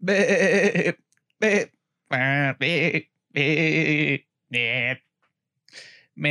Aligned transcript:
Me 0.00 0.96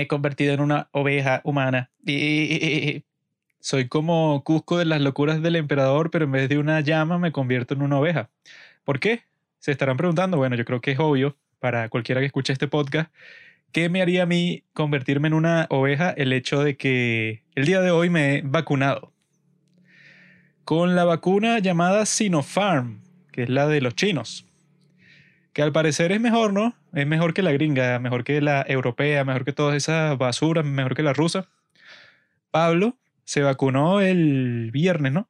he 0.01 0.07
convertido 0.07 0.53
en 0.53 0.59
una 0.59 0.89
oveja 0.91 1.41
humana. 1.43 1.91
Soy 3.61 3.87
como 3.87 4.43
Cusco 4.43 4.77
de 4.77 4.85
las 4.85 5.01
locuras 5.01 5.41
del 5.41 5.55
emperador, 5.55 6.11
pero 6.11 6.25
en 6.25 6.31
vez 6.31 6.49
de 6.49 6.57
una 6.57 6.79
llama 6.81 7.17
me 7.19 7.31
convierto 7.31 7.73
en 7.73 7.81
una 7.81 7.99
oveja. 7.99 8.29
¿Por 8.83 8.99
qué? 8.99 9.23
Se 9.59 9.71
estarán 9.71 9.97
preguntando. 9.97 10.37
Bueno, 10.37 10.55
yo 10.55 10.65
creo 10.65 10.81
que 10.81 10.91
es 10.91 10.99
obvio 10.99 11.37
para 11.59 11.89
cualquiera 11.89 12.21
que 12.21 12.27
escuche 12.27 12.53
este 12.53 12.67
podcast. 12.67 13.11
¿Qué 13.71 13.89
me 13.89 14.01
haría 14.01 14.23
a 14.23 14.25
mí 14.25 14.63
convertirme 14.73 15.27
en 15.27 15.35
una 15.35 15.67
oveja 15.69 16.09
el 16.09 16.33
hecho 16.33 16.63
de 16.63 16.75
que 16.75 17.43
el 17.53 17.65
día 17.65 17.81
de 17.81 17.91
hoy 17.91 18.09
me 18.09 18.37
he 18.37 18.41
vacunado? 18.41 19.13
Con 20.63 20.95
la 20.95 21.03
vacuna 21.03 21.59
llamada 21.59 22.05
Sinopharm, 22.05 23.01
que 23.39 23.43
es 23.43 23.49
la 23.49 23.69
de 23.69 23.79
los 23.79 23.95
chinos. 23.95 24.45
Que 25.53 25.61
al 25.61 25.71
parecer 25.71 26.11
es 26.11 26.19
mejor, 26.19 26.51
¿no? 26.51 26.75
Es 26.91 27.07
mejor 27.07 27.33
que 27.33 27.41
la 27.41 27.53
gringa, 27.53 27.97
mejor 27.97 28.25
que 28.25 28.41
la 28.41 28.65
europea, 28.67 29.23
mejor 29.23 29.45
que 29.45 29.53
todas 29.53 29.77
esas 29.77 30.17
basuras, 30.17 30.65
mejor 30.65 30.93
que 30.93 31.03
la 31.03 31.13
rusa. 31.13 31.47
Pablo 32.51 32.97
se 33.23 33.41
vacunó 33.41 34.01
el 34.01 34.71
viernes, 34.73 35.13
¿no? 35.13 35.29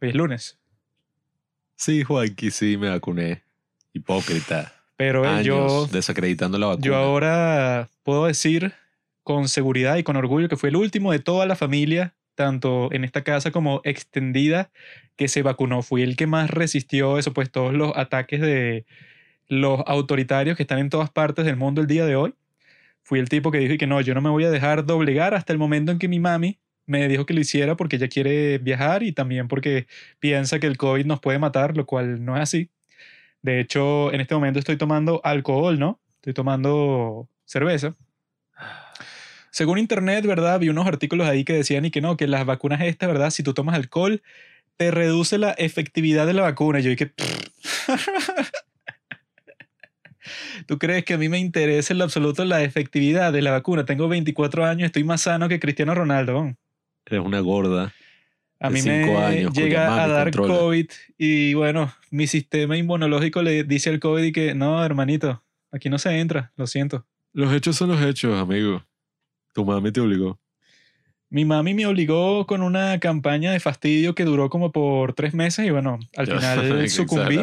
Hoy 0.00 0.10
es 0.10 0.14
lunes. 0.14 0.60
Sí, 1.74 2.04
Juanqui, 2.04 2.52
sí, 2.52 2.76
me 2.76 2.90
vacuné. 2.90 3.42
Hipócrita. 3.92 4.72
Pero 4.96 5.24
eh, 5.24 5.28
Años 5.28 5.44
yo, 5.44 5.86
desacreditando 5.90 6.58
la 6.58 6.66
vacuna. 6.68 6.86
yo 6.86 6.94
ahora 6.94 7.88
puedo 8.04 8.26
decir 8.26 8.72
con 9.24 9.48
seguridad 9.48 9.96
y 9.96 10.04
con 10.04 10.14
orgullo 10.14 10.48
que 10.48 10.56
fue 10.56 10.68
el 10.68 10.76
último 10.76 11.10
de 11.10 11.18
toda 11.18 11.44
la 11.46 11.56
familia, 11.56 12.14
tanto 12.38 12.92
en 12.92 13.02
esta 13.02 13.24
casa 13.24 13.50
como 13.50 13.80
extendida, 13.82 14.70
que 15.16 15.26
se 15.26 15.42
vacunó. 15.42 15.82
Fui 15.82 16.02
el 16.02 16.16
que 16.16 16.28
más 16.28 16.50
resistió 16.50 17.18
eso, 17.18 17.32
pues 17.32 17.50
todos 17.50 17.74
los 17.74 17.96
ataques 17.96 18.40
de 18.40 18.86
los 19.48 19.82
autoritarios 19.86 20.56
que 20.56 20.62
están 20.62 20.78
en 20.78 20.88
todas 20.88 21.10
partes 21.10 21.44
del 21.44 21.56
mundo 21.56 21.80
el 21.80 21.88
día 21.88 22.06
de 22.06 22.14
hoy. 22.14 22.34
Fui 23.02 23.18
el 23.18 23.28
tipo 23.28 23.50
que 23.50 23.58
dijo 23.58 23.76
que 23.76 23.88
no, 23.88 24.00
yo 24.02 24.14
no 24.14 24.20
me 24.20 24.30
voy 24.30 24.44
a 24.44 24.50
dejar 24.50 24.86
doblegar 24.86 25.34
hasta 25.34 25.52
el 25.52 25.58
momento 25.58 25.90
en 25.90 25.98
que 25.98 26.06
mi 26.06 26.20
mami 26.20 26.60
me 26.86 27.08
dijo 27.08 27.26
que 27.26 27.34
lo 27.34 27.40
hiciera 27.40 27.76
porque 27.76 27.96
ella 27.96 28.08
quiere 28.08 28.58
viajar 28.58 29.02
y 29.02 29.12
también 29.12 29.48
porque 29.48 29.88
piensa 30.20 30.60
que 30.60 30.68
el 30.68 30.76
COVID 30.76 31.06
nos 31.06 31.20
puede 31.20 31.40
matar, 31.40 31.76
lo 31.76 31.86
cual 31.86 32.24
no 32.24 32.36
es 32.36 32.42
así. 32.42 32.70
De 33.42 33.58
hecho, 33.60 34.12
en 34.12 34.20
este 34.20 34.34
momento 34.34 34.60
estoy 34.60 34.76
tomando 34.76 35.20
alcohol, 35.24 35.76
¿no? 35.78 36.00
Estoy 36.16 36.34
tomando 36.34 37.28
cerveza. 37.46 37.96
Según 39.58 39.78
internet, 39.78 40.24
¿verdad? 40.24 40.60
Vi 40.60 40.68
unos 40.68 40.86
artículos 40.86 41.26
ahí 41.26 41.42
que 41.42 41.52
decían 41.52 41.84
y 41.84 41.90
que 41.90 42.00
no, 42.00 42.16
que 42.16 42.28
las 42.28 42.46
vacunas 42.46 42.80
estas, 42.80 43.08
¿verdad? 43.08 43.30
Si 43.30 43.42
tú 43.42 43.54
tomas 43.54 43.74
alcohol, 43.74 44.22
te 44.76 44.92
reduce 44.92 45.36
la 45.36 45.50
efectividad 45.50 46.28
de 46.28 46.32
la 46.32 46.42
vacuna. 46.42 46.78
Y 46.78 46.84
yo 46.84 46.90
dije, 46.90 47.12
¿tú 50.68 50.78
crees 50.78 51.04
que 51.04 51.14
a 51.14 51.18
mí 51.18 51.28
me 51.28 51.40
interesa 51.40 51.92
en 51.92 51.98
lo 51.98 52.04
absoluto 52.04 52.44
la 52.44 52.62
efectividad 52.62 53.32
de 53.32 53.42
la 53.42 53.50
vacuna? 53.50 53.84
Tengo 53.84 54.06
24 54.06 54.64
años, 54.64 54.86
estoy 54.86 55.02
más 55.02 55.22
sano 55.22 55.48
que 55.48 55.58
Cristiano 55.58 55.92
Ronaldo. 55.92 56.54
Eres 57.04 57.20
una 57.20 57.40
gorda. 57.40 57.92
A 58.60 58.70
mí 58.70 58.80
cinco 58.80 59.14
me 59.14 59.16
años, 59.16 59.52
llega 59.54 60.04
a 60.04 60.06
dar 60.06 60.30
controla. 60.30 60.54
COVID 60.54 60.86
y 61.18 61.54
bueno, 61.54 61.92
mi 62.12 62.28
sistema 62.28 62.76
inmunológico 62.76 63.42
le 63.42 63.64
dice 63.64 63.90
al 63.90 63.98
COVID 63.98 64.22
y 64.22 64.30
que 64.30 64.54
no, 64.54 64.84
hermanito, 64.84 65.42
aquí 65.72 65.90
no 65.90 65.98
se 65.98 66.16
entra, 66.20 66.52
lo 66.54 66.68
siento. 66.68 67.04
Los 67.32 67.52
hechos 67.52 67.74
son 67.74 67.88
los 67.88 68.00
hechos, 68.00 68.40
amigo. 68.40 68.84
Tu 69.52 69.64
mami 69.64 69.92
te 69.92 70.00
obligó. 70.00 70.38
Mi 71.30 71.44
mami 71.44 71.74
me 71.74 71.86
obligó 71.86 72.46
con 72.46 72.62
una 72.62 72.98
campaña 73.00 73.52
de 73.52 73.60
fastidio 73.60 74.14
que 74.14 74.24
duró 74.24 74.48
como 74.48 74.72
por 74.72 75.12
tres 75.12 75.34
meses 75.34 75.66
y 75.66 75.70
bueno, 75.70 75.98
al 76.16 76.26
final 76.26 76.88
sucumbí. 76.90 77.38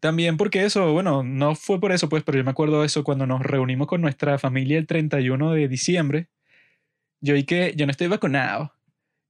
También 0.00 0.36
porque 0.36 0.64
eso, 0.64 0.92
bueno, 0.92 1.22
no 1.22 1.54
fue 1.54 1.80
por 1.80 1.92
eso, 1.92 2.08
pues, 2.08 2.22
pero 2.22 2.38
yo 2.38 2.44
me 2.44 2.50
acuerdo 2.50 2.80
de 2.80 2.86
eso 2.86 3.04
cuando 3.04 3.26
nos 3.26 3.42
reunimos 3.42 3.86
con 3.86 4.00
nuestra 4.00 4.38
familia 4.38 4.78
el 4.78 4.86
31 4.86 5.52
de 5.52 5.68
diciembre. 5.68 6.28
Yo 7.20 7.36
y 7.36 7.44
que 7.44 7.72
yo 7.76 7.86
no 7.86 7.90
estoy 7.90 8.08
vacunado. 8.08 8.74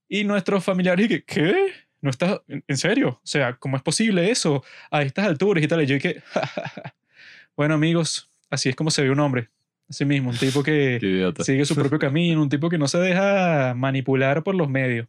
Y 0.08 0.24
nuestros 0.24 0.64
familiares 0.64 1.06
y 1.06 1.08
que, 1.08 1.24
¿qué? 1.24 1.72
¿No 2.00 2.10
estás 2.10 2.40
en 2.48 2.76
serio? 2.76 3.20
O 3.22 3.26
sea, 3.26 3.54
¿cómo 3.54 3.76
es 3.76 3.82
posible 3.82 4.30
eso 4.30 4.62
a 4.90 5.02
estas 5.02 5.26
alturas 5.26 5.64
y 5.64 5.68
tal? 5.68 5.82
Y 5.82 5.86
yo 5.86 5.96
y 5.96 6.00
que, 6.00 6.22
bueno, 7.56 7.74
amigos, 7.74 8.30
así 8.50 8.68
es 8.68 8.76
como 8.76 8.90
se 8.90 9.02
ve 9.02 9.10
un 9.10 9.20
hombre. 9.20 9.48
Así 9.88 10.04
mismo, 10.04 10.30
un 10.30 10.36
tipo 10.36 10.62
que 10.62 11.32
sigue 11.40 11.64
su 11.64 11.74
propio 11.74 11.98
camino, 11.98 12.42
un 12.42 12.48
tipo 12.48 12.70
que 12.70 12.78
no 12.78 12.88
se 12.88 12.98
deja 12.98 13.74
manipular 13.74 14.42
por 14.42 14.54
los 14.54 14.68
medios. 14.68 15.06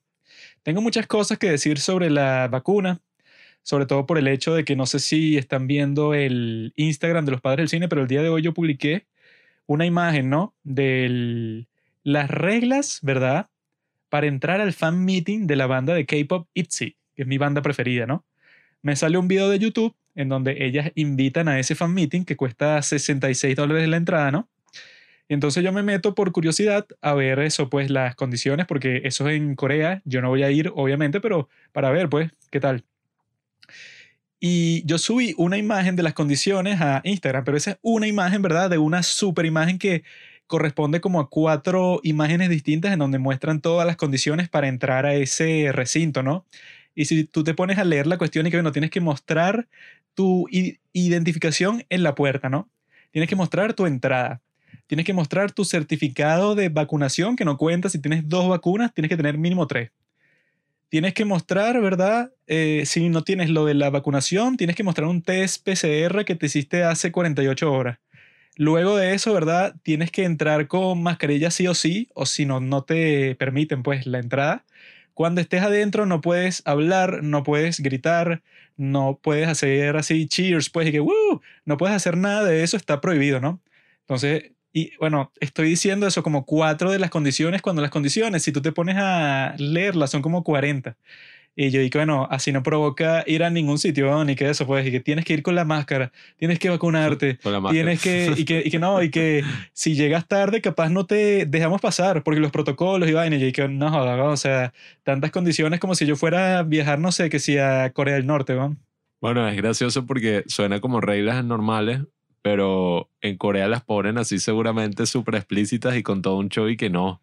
Tengo 0.64 0.82
muchas 0.82 1.08
cosas 1.08 1.38
que 1.38 1.50
decir 1.50 1.80
sobre 1.80 2.10
la 2.10 2.48
vacuna, 2.48 3.00
sobre 3.64 3.86
todo 3.86 4.06
por 4.06 4.18
el 4.18 4.28
hecho 4.28 4.54
de 4.54 4.66
que 4.66 4.76
no 4.76 4.86
sé 4.86 5.00
si 5.00 5.38
están 5.38 5.68
viendo 5.68 6.14
el 6.14 6.74
Instagram 6.76 7.26
de 7.26 7.32
los 7.32 7.42
padres 7.42 7.64
del 7.64 7.70
cine, 7.70 7.88
pero 7.88 8.02
el 8.02 8.08
día 8.08 8.22
de 8.22 8.30
hoy 8.30 8.42
yo 8.42 8.54
publiqué 8.54 9.06
una 9.68 9.86
imagen, 9.86 10.30
¿no? 10.30 10.54
De 10.64 11.66
las 12.04 12.30
reglas, 12.30 13.00
¿verdad? 13.02 13.50
Para 14.10 14.28
entrar 14.28 14.62
al 14.62 14.74
fan 14.74 15.04
meeting 15.04 15.48
de 15.48 15.56
la 15.56 15.68
banda 15.68 15.94
de 15.94 16.06
K-pop 16.06 16.48
ITZY, 16.54 16.96
que 17.16 17.22
es 17.24 17.28
mi 17.28 17.38
banda 17.38 17.62
preferida, 17.62 18.06
¿no? 18.06 18.26
Me 18.82 18.96
sale 18.96 19.18
un 19.18 19.28
video 19.28 19.50
de 19.50 19.60
YouTube 19.60 19.96
en 20.16 20.30
donde 20.30 20.66
ellas 20.66 20.92
invitan 20.96 21.48
a 21.48 21.60
ese 21.60 21.76
fan 21.76 21.94
meeting 21.94 22.24
que 22.24 22.36
cuesta 22.36 22.82
66 22.82 23.56
dólares 23.56 23.88
la 23.90 23.98
entrada, 23.98 24.32
¿no? 24.32 24.48
Entonces 25.28 25.64
yo 25.64 25.72
me 25.72 25.84
meto 25.84 26.14
por 26.16 26.32
curiosidad 26.32 26.86
a 27.02 27.14
ver 27.14 27.40
eso, 27.40 27.70
pues 27.70 27.90
las 27.90 28.16
condiciones, 28.16 28.66
porque 28.68 29.02
eso 29.06 29.28
es 29.28 29.38
en 29.38 29.56
Corea, 29.56 30.02
yo 30.06 30.22
no 30.22 30.30
voy 30.30 30.44
a 30.44 30.52
ir, 30.52 30.72
obviamente, 30.76 31.20
pero 31.20 31.50
para 31.72 31.90
ver, 31.90 32.10
pues, 32.10 32.32
qué 32.52 32.60
tal. 32.60 32.84
Y 34.40 34.86
yo 34.86 34.98
subí 34.98 35.34
una 35.38 35.58
imagen 35.58 35.96
de 35.96 36.04
las 36.04 36.14
condiciones 36.14 36.80
a 36.82 37.02
Instagram, 37.04 37.44
pero 37.44 37.58
esa 37.58 37.72
es 37.72 37.78
una 37.82 38.08
imagen, 38.08 38.42
¿verdad? 38.42 38.70
De 38.70 38.78
una 38.78 39.02
super 39.02 39.46
imagen 39.46 39.80
que 39.80 40.04
corresponde 40.48 41.02
como 41.02 41.20
a 41.20 41.30
cuatro 41.30 42.00
imágenes 42.04 42.50
distintas 42.50 42.94
en 42.94 43.00
donde 43.00 43.18
muestran 43.18 43.62
todas 43.62 43.88
las 43.88 43.96
condiciones 43.96 44.48
para 44.50 44.68
entrar 44.68 45.06
a 45.08 45.16
ese 45.16 45.72
recinto, 45.72 46.22
¿no? 46.22 46.46
Y 46.94 47.06
si 47.06 47.26
tú 47.26 47.44
te 47.44 47.56
pones 47.56 47.80
a 47.80 47.84
leer 47.84 48.08
la 48.08 48.18
cuestión 48.18 48.46
y 48.46 48.52
que, 48.52 48.58
bueno, 48.58 48.72
tienes 48.72 48.92
que 48.92 49.02
mostrar 49.02 49.68
tu 50.14 50.48
identificación 50.94 51.84
en 51.90 52.04
la 52.04 52.16
puerta, 52.16 52.50
¿no? 52.50 52.70
Tienes 53.12 53.30
que 53.30 53.36
mostrar 53.36 53.74
tu 53.74 53.86
entrada. 53.86 54.42
Tienes 54.88 55.06
que 55.06 55.14
mostrar 55.14 55.52
tu 55.52 55.66
certificado 55.66 56.56
de 56.56 56.70
vacunación, 56.70 57.36
que 57.36 57.46
no 57.46 57.58
cuenta. 57.58 57.90
Si 57.90 58.00
tienes 58.00 58.28
dos 58.30 58.48
vacunas, 58.48 58.94
tienes 58.94 59.10
que 59.10 59.18
tener 59.18 59.38
mínimo 59.38 59.68
tres. 59.68 59.92
Tienes 60.90 61.14
que 61.14 61.26
mostrar, 61.26 61.82
¿verdad? 61.82 62.32
Eh, 62.48 62.84
si 62.86 63.10
no 63.10 63.24
tienes 63.24 63.50
lo 63.50 63.66
de 63.66 63.74
la 63.74 63.90
vacunación, 63.90 64.58
tienes 64.58 64.76
que 64.76 64.84
mostrar 64.84 65.08
un 65.08 65.22
test 65.22 65.64
PCR 65.68 66.24
que 66.26 66.36
te 66.36 66.46
hiciste 66.46 66.84
hace 66.84 67.12
48 67.12 67.72
horas. 67.72 68.00
Luego 68.58 68.96
de 68.96 69.14
eso, 69.14 69.34
¿verdad? 69.34 69.76
Tienes 69.84 70.12
que 70.12 70.24
entrar 70.24 70.68
con 70.68 71.04
mascarilla 71.04 71.52
sí 71.52 71.68
o 71.68 71.74
sí, 71.74 72.08
o 72.14 72.26
si 72.26 72.46
no, 72.46 72.62
no 72.62 72.84
te 72.84 73.36
permiten 73.36 73.84
pues 73.84 74.06
la 74.06 74.20
entrada. 74.20 74.64
Cuando 75.14 75.42
estés 75.42 75.62
adentro 75.62 76.06
no 76.06 76.22
puedes 76.22 76.62
hablar, 76.66 77.24
no 77.24 77.44
puedes 77.44 77.80
gritar, 77.82 78.44
no 78.78 79.20
puedes 79.22 79.48
hacer 79.48 79.98
así 79.98 80.28
cheers, 80.28 80.70
pues, 80.70 80.88
y 80.88 80.92
que 80.92 81.00
¡Woo! 81.00 81.42
no 81.66 81.78
puedes 81.78 81.96
hacer 81.96 82.18
nada 82.18 82.46
de 82.46 82.64
eso, 82.64 82.78
está 82.78 83.02
prohibido, 83.02 83.42
¿no? 83.42 83.62
Entonces, 84.02 84.52
y 84.76 84.92
bueno, 84.98 85.32
estoy 85.40 85.70
diciendo 85.70 86.06
eso 86.06 86.22
como 86.22 86.46
cuatro 86.46 86.92
de 86.92 87.00
las 87.00 87.10
condiciones, 87.10 87.62
cuando 87.62 87.82
las 87.82 87.92
condiciones, 87.92 88.44
si 88.44 88.52
tú 88.52 88.62
te 88.62 88.74
pones 88.74 88.98
a 89.00 89.56
leerlas, 89.58 90.12
son 90.12 90.22
como 90.22 90.44
40. 90.44 90.98
Y 91.56 91.70
yo 91.70 91.80
dije, 91.80 91.98
bueno, 91.98 92.28
así 92.30 92.52
no 92.52 92.62
provoca 92.62 93.24
ir 93.26 93.46
a 93.46 93.50
ningún 93.50 93.80
sitio, 93.80 94.08
¿no? 94.08 94.26
ni 94.26 94.36
que 94.36 94.50
eso, 94.50 94.68
pues, 94.68 94.86
y 94.86 94.92
que 94.92 95.00
tienes 95.00 95.24
que 95.24 95.32
ir 95.32 95.44
con 95.44 95.56
la 95.56 95.64
máscara, 95.64 96.12
tienes 96.36 96.60
que 96.60 96.68
vacunarte, 96.70 97.38
Con 97.38 97.54
la 97.54 97.62
máscara. 97.62 97.74
tienes 97.74 98.02
que 98.02 98.34
y, 98.36 98.44
que, 98.44 98.64
y 98.66 98.70
que 98.70 98.78
no, 98.78 99.02
y 99.02 99.10
que 99.12 99.44
si 99.72 99.96
llegas 99.96 100.28
tarde, 100.28 100.60
capaz 100.60 100.90
no 100.90 101.06
te 101.06 101.46
dejamos 101.46 101.80
pasar, 101.80 102.22
porque 102.24 102.42
los 102.42 102.52
protocolos 102.52 103.08
y 103.08 103.14
vainas, 103.14 103.40
y 103.42 103.46
yo 103.46 103.54
que 103.54 103.70
no 103.70 103.90
joda, 103.90 104.18
¿no? 104.18 104.26
o 104.26 104.38
sea, 104.38 104.74
tantas 105.04 105.32
condiciones 105.32 105.80
como 105.80 105.96
si 105.96 106.06
yo 106.06 106.18
fuera 106.18 106.60
a 106.60 106.64
viajar, 106.64 107.00
no 107.00 107.14
sé, 107.14 107.30
que 107.30 107.40
si 107.40 107.58
a 107.58 107.94
Corea 107.94 108.16
del 108.16 108.28
Norte, 108.28 108.56
¿no? 108.56 108.76
Bueno, 109.22 109.48
es 109.48 109.56
gracioso 109.56 110.06
porque 110.06 110.44
suena 110.48 110.82
como 110.82 111.00
reglas 111.00 111.46
normales, 111.46 112.02
pero 112.46 113.10
en 113.22 113.38
Corea 113.38 113.68
las 113.68 113.84
ponen 113.84 114.20
así 114.20 114.38
seguramente 114.38 115.08
súper 115.08 115.34
explícitas 115.34 115.98
y 115.98 116.04
con 116.04 116.22
todo 116.22 116.38
un 116.38 116.50
show 116.50 116.70
y 116.70 116.78
que 116.78 116.92
no. 116.92 117.20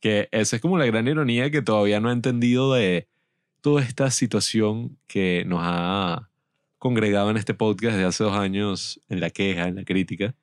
Que 0.00 0.30
esa 0.32 0.56
es 0.56 0.62
como 0.62 0.78
la 0.78 0.86
gran 0.86 1.06
ironía 1.06 1.50
que 1.50 1.60
todavía 1.60 2.00
no 2.00 2.08
he 2.08 2.14
entendido 2.14 2.72
de 2.72 3.06
toda 3.60 3.82
esta 3.82 4.10
situación 4.10 4.96
que 5.06 5.44
nos 5.46 5.60
ha 5.62 6.30
congregado 6.78 7.30
en 7.30 7.36
este 7.36 7.52
podcast 7.52 7.96
desde 7.96 8.06
hace 8.08 8.24
dos 8.24 8.34
años 8.34 8.98
en 9.10 9.20
la 9.20 9.28
queja, 9.28 9.68
en 9.68 9.74
la 9.76 9.84
crítica. 9.84 10.34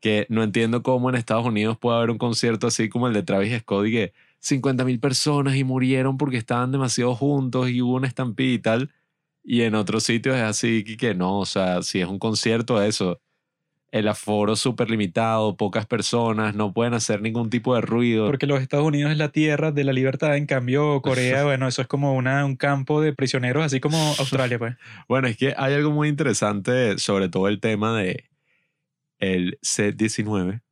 Que 0.00 0.24
no 0.30 0.42
entiendo 0.42 0.82
cómo 0.82 1.10
en 1.10 1.16
Estados 1.16 1.44
Unidos 1.44 1.76
puede 1.76 1.98
haber 1.98 2.08
un 2.08 2.16
concierto 2.16 2.66
así 2.66 2.88
como 2.88 3.08
el 3.08 3.12
de 3.12 3.24
Travis 3.24 3.58
Scott 3.58 3.88
y 3.88 3.92
que 3.92 4.12
50 4.38 4.86
mil 4.86 5.00
personas 5.00 5.56
y 5.56 5.64
murieron 5.64 6.16
porque 6.16 6.38
estaban 6.38 6.72
demasiado 6.72 7.14
juntos 7.14 7.68
y 7.68 7.82
hubo 7.82 7.96
una 7.96 8.08
estampida 8.08 8.54
y 8.54 8.58
tal. 8.58 8.90
Y 9.44 9.60
en 9.60 9.74
otros 9.74 10.04
sitios 10.04 10.34
es 10.36 10.42
así 10.44 10.82
que 10.96 11.14
no, 11.14 11.40
o 11.40 11.44
sea, 11.44 11.82
si 11.82 12.00
es 12.00 12.08
un 12.08 12.18
concierto, 12.18 12.82
eso. 12.82 13.20
El 13.92 14.06
aforo 14.06 14.54
súper 14.54 14.88
limitado, 14.88 15.56
pocas 15.56 15.84
personas, 15.84 16.54
no 16.54 16.72
pueden 16.72 16.94
hacer 16.94 17.22
ningún 17.22 17.50
tipo 17.50 17.74
de 17.74 17.80
ruido. 17.80 18.26
Porque 18.26 18.46
los 18.46 18.60
Estados 18.60 18.86
Unidos 18.86 19.10
es 19.10 19.18
la 19.18 19.30
tierra 19.30 19.72
de 19.72 19.84
la 19.84 19.92
libertad, 19.92 20.36
en 20.36 20.46
cambio 20.46 21.02
Corea, 21.02 21.44
bueno, 21.44 21.66
eso 21.66 21.82
es 21.82 21.88
como 21.88 22.14
una, 22.14 22.44
un 22.44 22.56
campo 22.56 23.00
de 23.00 23.12
prisioneros, 23.12 23.64
así 23.64 23.80
como 23.80 23.98
Australia, 24.18 24.58
pues. 24.58 24.76
Bueno, 25.08 25.26
es 25.26 25.36
que 25.36 25.54
hay 25.56 25.74
algo 25.74 25.90
muy 25.90 26.08
interesante 26.08 26.98
sobre 26.98 27.28
todo 27.28 27.48
el 27.48 27.60
tema 27.60 27.98
de 27.98 28.30
el 29.18 29.58
C-19, 29.62 30.62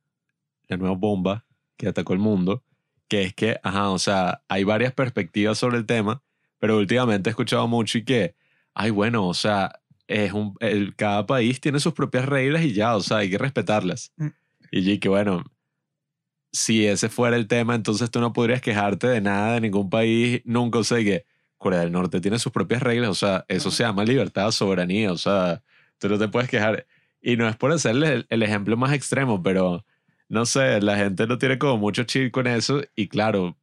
la 0.67 0.77
nueva 0.77 0.95
bomba 0.95 1.45
que 1.77 1.87
atacó 1.87 2.13
el 2.13 2.19
mundo, 2.19 2.63
que 3.07 3.23
es 3.23 3.33
que, 3.33 3.59
ajá, 3.63 3.89
o 3.89 3.99
sea, 3.99 4.43
hay 4.47 4.63
varias 4.63 4.93
perspectivas 4.93 5.57
sobre 5.57 5.77
el 5.77 5.85
tema, 5.85 6.21
pero 6.57 6.77
últimamente 6.77 7.29
he 7.29 7.31
escuchado 7.31 7.67
mucho 7.67 7.97
y 7.97 8.05
que, 8.05 8.35
ay, 8.73 8.91
bueno, 8.91 9.27
o 9.27 9.33
sea, 9.33 9.79
es 10.09 10.33
un, 10.33 10.55
el, 10.59 10.95
cada 10.95 11.25
país 11.27 11.61
tiene 11.61 11.79
sus 11.79 11.93
propias 11.93 12.25
reglas 12.25 12.63
y 12.63 12.73
ya, 12.73 12.95
o 12.95 13.01
sea, 13.01 13.17
hay 13.17 13.29
que 13.29 13.37
respetarlas. 13.37 14.11
Mm. 14.17 14.27
Y 14.71 14.97
que 14.97 15.07
bueno, 15.07 15.43
si 16.51 16.87
ese 16.87 17.09
fuera 17.09 17.37
el 17.37 17.47
tema, 17.47 17.75
entonces 17.75 18.09
tú 18.09 18.19
no 18.19 18.33
podrías 18.33 18.61
quejarte 18.61 19.07
de 19.07 19.21
nada 19.21 19.53
de 19.53 19.61
ningún 19.61 19.89
país 19.89 20.41
nunca. 20.45 20.79
O 20.79 20.83
sea, 20.83 20.97
que 20.97 21.25
Corea 21.57 21.81
del 21.81 21.91
Norte 21.91 22.21
tiene 22.21 22.39
sus 22.39 22.51
propias 22.51 22.81
reglas, 22.81 23.09
o 23.09 23.15
sea, 23.15 23.45
eso 23.47 23.69
se 23.69 23.83
llama 23.83 24.03
libertad, 24.03 24.49
soberanía, 24.51 25.11
o 25.11 25.17
sea, 25.17 25.61
tú 25.99 26.09
no 26.09 26.17
te 26.17 26.27
puedes 26.27 26.49
quejar. 26.49 26.87
Y 27.21 27.37
no 27.37 27.47
es 27.47 27.55
por 27.55 27.71
hacerle 27.71 28.13
el, 28.13 28.25
el 28.29 28.43
ejemplo 28.43 28.77
más 28.77 28.93
extremo, 28.93 29.43
pero 29.43 29.85
no 30.27 30.45
sé, 30.45 30.81
la 30.81 30.97
gente 30.97 31.27
no 31.27 31.37
tiene 31.37 31.59
como 31.59 31.77
mucho 31.77 32.03
chill 32.03 32.31
con 32.31 32.47
eso 32.47 32.81
y 32.95 33.09
claro, 33.09 33.57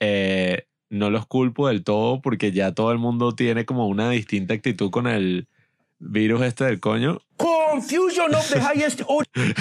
eh, 0.00 0.66
no 0.88 1.10
los 1.10 1.26
culpo 1.26 1.68
del 1.68 1.84
todo 1.84 2.20
porque 2.20 2.52
ya 2.52 2.74
todo 2.74 2.90
el 2.92 2.98
mundo 2.98 3.34
tiene 3.34 3.64
como 3.64 3.86
una 3.86 4.10
distinta 4.10 4.54
actitud 4.54 4.90
con 4.90 5.06
el 5.06 5.46
virus 6.00 6.42
este 6.42 6.64
del 6.64 6.80
coño. 6.80 7.20
Confusion 7.36 8.34
of 8.34 8.50
the 8.52 8.58
highest 8.74 9.02
order. 9.06 9.54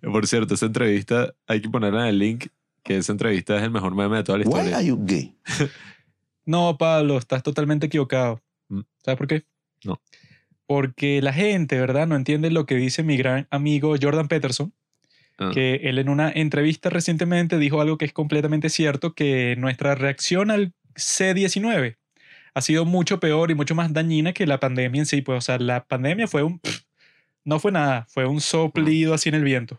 Por 0.00 0.26
cierto, 0.26 0.54
esa 0.54 0.66
entrevista 0.66 1.34
hay 1.46 1.60
que 1.60 1.68
ponerla 1.68 2.02
en 2.02 2.06
el 2.08 2.18
link, 2.18 2.46
que 2.82 2.96
esa 2.96 3.12
entrevista 3.12 3.56
es 3.56 3.62
el 3.64 3.70
mejor 3.70 3.94
meme 3.94 4.16
de 4.18 4.24
toda 4.24 4.38
la 4.38 4.44
Why 4.44 4.50
historia. 4.50 4.76
are 4.78 4.86
you 4.86 4.98
gay? 5.04 5.34
No, 6.48 6.78
Pablo, 6.78 7.18
estás 7.18 7.42
totalmente 7.42 7.86
equivocado. 7.86 8.40
Mm. 8.68 8.82
¿Sabes 9.04 9.18
por 9.18 9.26
qué? 9.26 9.42
No. 9.82 10.00
Porque 10.66 11.20
la 11.20 11.32
gente, 11.32 11.76
¿verdad? 11.80 12.06
No 12.06 12.14
entiende 12.14 12.52
lo 12.52 12.66
que 12.66 12.76
dice 12.76 13.02
mi 13.02 13.16
gran 13.16 13.48
amigo 13.50 13.96
Jordan 14.00 14.28
Peterson, 14.28 14.72
Ah. 15.38 15.50
que 15.52 15.80
él 15.82 15.98
en 15.98 16.08
una 16.08 16.30
entrevista 16.30 16.88
recientemente 16.88 17.58
dijo 17.58 17.80
algo 17.82 17.98
que 17.98 18.04
es 18.06 18.12
completamente 18.14 18.70
cierto, 18.70 19.12
que 19.12 19.54
nuestra 19.58 19.94
reacción 19.94 20.50
al 20.50 20.72
C-19 20.94 21.96
ha 22.56 22.62
sido 22.62 22.86
mucho 22.86 23.20
peor 23.20 23.50
y 23.50 23.54
mucho 23.54 23.74
más 23.74 23.92
dañina 23.92 24.32
que 24.32 24.46
la 24.46 24.58
pandemia 24.58 25.00
en 25.02 25.06
sí. 25.06 25.20
Pues, 25.20 25.36
o 25.36 25.40
sea, 25.42 25.58
la 25.58 25.84
pandemia 25.84 26.26
fue 26.26 26.42
un... 26.42 26.58
No 27.44 27.58
fue 27.58 27.70
nada, 27.70 28.06
fue 28.08 28.24
un 28.24 28.40
soplido 28.40 29.12
así 29.12 29.28
en 29.28 29.34
el 29.34 29.44
viento. 29.44 29.78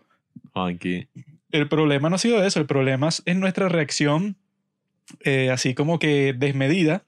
Juanqui. 0.53 1.07
El 1.51 1.67
problema 1.67 2.07
no 2.11 2.17
ha 2.17 2.19
sido 2.19 2.43
eso, 2.43 2.59
el 2.59 2.67
problema 2.67 3.09
es 3.09 3.35
nuestra 3.35 3.67
reacción 3.67 4.35
eh, 5.21 5.49
así 5.49 5.73
como 5.73 5.97
que 5.97 6.33
desmedida 6.37 7.03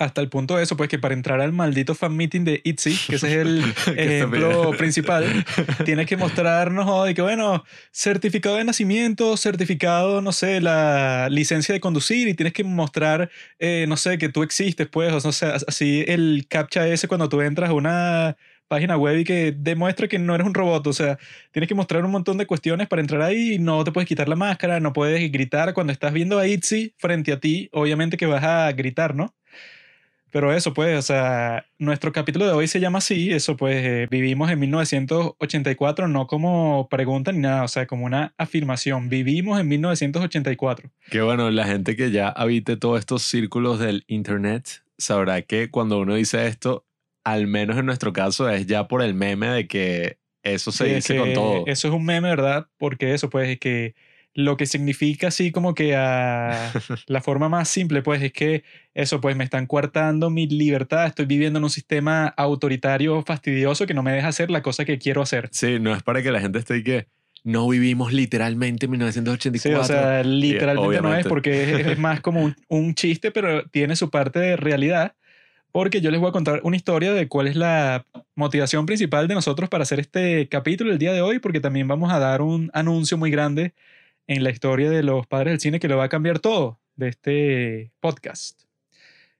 hasta 0.00 0.22
el 0.22 0.30
punto 0.30 0.56
de 0.56 0.62
eso, 0.62 0.76
pues 0.76 0.88
que 0.88 0.98
para 0.98 1.12
entrar 1.12 1.40
al 1.42 1.52
maldito 1.52 1.94
fan 1.94 2.16
meeting 2.16 2.44
de 2.44 2.62
ITZY, 2.64 2.98
que 3.06 3.16
ese 3.16 3.28
es 3.28 3.36
el 3.36 3.62
ejemplo 3.98 4.72
principal, 4.72 5.44
tienes 5.84 6.06
que 6.06 6.16
mostrarnos 6.16 6.86
hoy 6.88 7.12
que, 7.12 7.20
bueno, 7.20 7.64
certificado 7.92 8.56
de 8.56 8.64
nacimiento, 8.64 9.36
certificado, 9.36 10.22
no 10.22 10.32
sé, 10.32 10.62
la 10.62 11.28
licencia 11.30 11.74
de 11.74 11.80
conducir 11.80 12.28
y 12.28 12.34
tienes 12.34 12.54
que 12.54 12.64
mostrar, 12.64 13.30
eh, 13.58 13.84
no 13.88 13.98
sé, 13.98 14.16
que 14.16 14.30
tú 14.30 14.42
existes, 14.42 14.88
pues, 14.88 15.12
o 15.12 15.20
no 15.26 15.32
sé, 15.32 15.46
así 15.46 16.02
el 16.08 16.46
captcha 16.48 16.88
ese 16.88 17.06
cuando 17.06 17.28
tú 17.28 17.42
entras 17.42 17.68
a 17.68 17.74
una 17.74 18.36
página 18.68 18.96
web 18.96 19.18
y 19.18 19.24
que 19.24 19.52
demuestra 19.54 20.06
que 20.08 20.18
no 20.18 20.34
eres 20.34 20.46
un 20.46 20.54
robot, 20.54 20.86
o 20.86 20.92
sea, 20.92 21.18
tienes 21.50 21.68
que 21.68 21.74
mostrar 21.74 22.04
un 22.04 22.10
montón 22.12 22.38
de 22.38 22.46
cuestiones 22.46 22.86
para 22.86 23.02
entrar 23.02 23.20
ahí, 23.20 23.58
no 23.58 23.82
te 23.84 23.92
puedes 23.92 24.08
quitar 24.08 24.28
la 24.28 24.36
máscara, 24.36 24.80
no 24.80 24.92
puedes 24.92 25.30
gritar 25.30 25.74
cuando 25.74 25.92
estás 25.92 26.12
viendo 26.12 26.38
a 26.38 26.46
ITZY 26.46 26.94
frente 26.96 27.32
a 27.32 27.40
ti, 27.40 27.68
obviamente 27.72 28.16
que 28.16 28.26
vas 28.26 28.44
a 28.44 28.70
gritar, 28.72 29.14
¿no? 29.14 29.34
Pero 30.30 30.52
eso, 30.52 30.72
pues, 30.72 30.98
o 30.98 31.02
sea, 31.02 31.66
nuestro 31.78 32.12
capítulo 32.12 32.46
de 32.46 32.52
hoy 32.52 32.68
se 32.68 32.80
llama 32.80 32.98
así, 32.98 33.30
eso, 33.30 33.56
pues, 33.56 33.84
eh, 33.84 34.06
vivimos 34.10 34.50
en 34.50 34.60
1984, 34.60 36.08
no 36.08 36.26
como 36.26 36.88
pregunta 36.88 37.32
ni 37.32 37.40
nada, 37.40 37.64
o 37.64 37.68
sea, 37.68 37.86
como 37.86 38.04
una 38.06 38.34
afirmación, 38.38 39.08
vivimos 39.08 39.60
en 39.60 39.68
1984. 39.68 40.90
Que 41.10 41.20
bueno, 41.22 41.50
la 41.50 41.66
gente 41.66 41.96
que 41.96 42.10
ya 42.10 42.28
habite 42.28 42.76
todos 42.76 42.98
estos 42.98 43.22
círculos 43.22 43.78
del 43.78 44.04
internet 44.06 44.82
sabrá 44.98 45.42
que 45.42 45.70
cuando 45.70 45.98
uno 45.98 46.14
dice 46.14 46.46
esto, 46.46 46.84
al 47.24 47.46
menos 47.46 47.76
en 47.78 47.86
nuestro 47.86 48.12
caso, 48.12 48.48
es 48.48 48.66
ya 48.66 48.88
por 48.88 49.02
el 49.02 49.14
meme 49.14 49.48
de 49.48 49.66
que 49.66 50.18
eso 50.42 50.72
se 50.72 50.86
Sí, 50.86 50.94
dice 50.94 51.16
con 51.16 51.32
todo. 51.34 51.64
Eso 51.66 51.88
es 51.88 51.94
un 51.94 52.04
meme, 52.04 52.28
¿verdad? 52.30 52.68
Porque 52.78 53.14
eso, 53.14 53.28
pues, 53.28 53.48
es 53.48 53.58
que 53.58 53.94
lo 54.34 54.56
que 54.56 54.66
significa 54.66 55.28
así 55.28 55.50
como 55.50 55.74
que 55.74 55.96
a 55.96 56.72
la 57.06 57.20
forma 57.20 57.48
más 57.48 57.68
simple, 57.68 58.02
pues, 58.02 58.22
es 58.22 58.32
que 58.32 58.62
eso, 58.94 59.20
pues, 59.20 59.36
me 59.36 59.44
están 59.44 59.66
coartando 59.66 60.30
mi 60.30 60.46
libertad, 60.46 61.06
estoy 61.06 61.26
viviendo 61.26 61.58
en 61.58 61.64
un 61.64 61.70
sistema 61.70 62.26
autoritario 62.28 63.22
fastidioso 63.22 63.86
que 63.86 63.94
no 63.94 64.02
me 64.02 64.12
deja 64.12 64.28
hacer 64.28 64.50
la 64.50 64.62
cosa 64.62 64.84
que 64.84 64.98
quiero 64.98 65.22
hacer. 65.22 65.48
Sí, 65.52 65.78
no 65.80 65.94
es 65.94 66.02
para 66.02 66.22
que 66.22 66.30
la 66.30 66.40
gente 66.40 66.58
esté 66.58 66.82
que 66.84 67.06
no 67.42 67.68
vivimos 67.68 68.12
literalmente 68.12 68.86
en 68.86 68.90
Sí, 68.90 68.98
1984. 68.98 69.80
o 69.80 69.84
sea, 69.84 70.22
literalmente 70.22 71.00
no 71.00 71.14
es 71.14 71.26
porque 71.26 71.80
es, 71.80 71.86
es 71.86 71.98
más 71.98 72.20
como 72.22 72.42
un, 72.42 72.56
un 72.68 72.94
chiste, 72.94 73.30
pero 73.30 73.64
tiene 73.68 73.96
su 73.96 74.10
parte 74.10 74.38
de 74.38 74.56
realidad. 74.56 75.14
Porque 75.72 76.00
yo 76.00 76.10
les 76.10 76.18
voy 76.18 76.28
a 76.28 76.32
contar 76.32 76.60
una 76.64 76.76
historia 76.76 77.12
de 77.12 77.28
cuál 77.28 77.46
es 77.46 77.54
la 77.54 78.04
motivación 78.34 78.86
principal 78.86 79.28
de 79.28 79.34
nosotros 79.34 79.68
para 79.68 79.82
hacer 79.82 80.00
este 80.00 80.48
capítulo 80.48 80.90
el 80.90 80.98
día 80.98 81.12
de 81.12 81.22
hoy, 81.22 81.38
porque 81.38 81.60
también 81.60 81.86
vamos 81.86 82.12
a 82.12 82.18
dar 82.18 82.42
un 82.42 82.70
anuncio 82.74 83.16
muy 83.16 83.30
grande 83.30 83.72
en 84.26 84.44
la 84.44 84.50
historia 84.50 84.90
de 84.90 85.02
los 85.02 85.26
padres 85.26 85.52
del 85.52 85.60
cine 85.60 85.80
que 85.80 85.88
lo 85.88 85.96
va 85.96 86.04
a 86.04 86.08
cambiar 86.08 86.38
todo 86.38 86.80
de 86.96 87.08
este 87.08 87.92
podcast. 88.00 88.62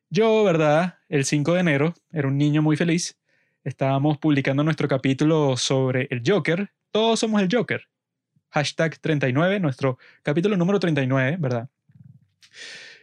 Yo, 0.08 0.42
¿verdad? 0.42 0.98
El 1.08 1.24
5 1.24 1.54
de 1.54 1.60
enero 1.60 1.94
era 2.10 2.26
un 2.26 2.36
niño 2.36 2.62
muy 2.62 2.76
feliz. 2.76 3.18
Estábamos 3.62 4.18
publicando 4.18 4.64
nuestro 4.64 4.88
capítulo 4.88 5.56
sobre 5.56 6.08
el 6.10 6.22
Joker. 6.26 6.72
Todos 6.90 7.20
somos 7.20 7.40
el 7.42 7.48
Joker. 7.52 7.86
Hashtag 8.48 8.98
39, 8.98 9.60
nuestro 9.60 9.98
capítulo 10.22 10.56
número 10.56 10.80
39, 10.80 11.36
¿verdad? 11.38 11.68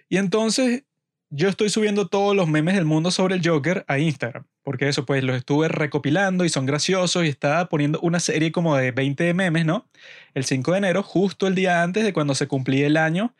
Y 0.10 0.18
entonces 0.18 0.84
yo 1.30 1.50
estoy 1.50 1.70
subiendo 1.70 2.08
todos 2.08 2.36
los 2.36 2.48
memes 2.48 2.76
del 2.76 2.86
mundo 2.86 3.12
sobre 3.12 3.36
el 3.36 3.42
Joker 3.48 3.84
a 3.88 4.00
Instagram, 4.00 4.46
porque 4.64 4.88
eso 4.88 5.06
pues 5.06 5.24
los 5.24 5.36
estuve 5.36 5.68
recopilando 5.68 6.46
y 6.46 6.50
son 6.50 6.66
graciosos 6.66 7.26
y 7.26 7.28
estaba 7.28 7.68
poniendo 7.68 8.00
una 8.02 8.20
serie 8.20 8.52
como 8.52 8.78
de 8.78 8.92
20 8.92 9.34
memes, 9.34 9.66
¿no? 9.66 9.90
El 10.34 10.46
5 10.46 10.72
de 10.72 10.78
enero, 10.78 11.04
justo 11.04 11.48
el 11.48 11.56
día 11.56 11.84
antes 11.84 12.04
de 12.04 12.14
cuando 12.14 12.34
se 12.36 12.48
cumplía 12.48 12.88
el 12.88 12.98
año 12.98 13.34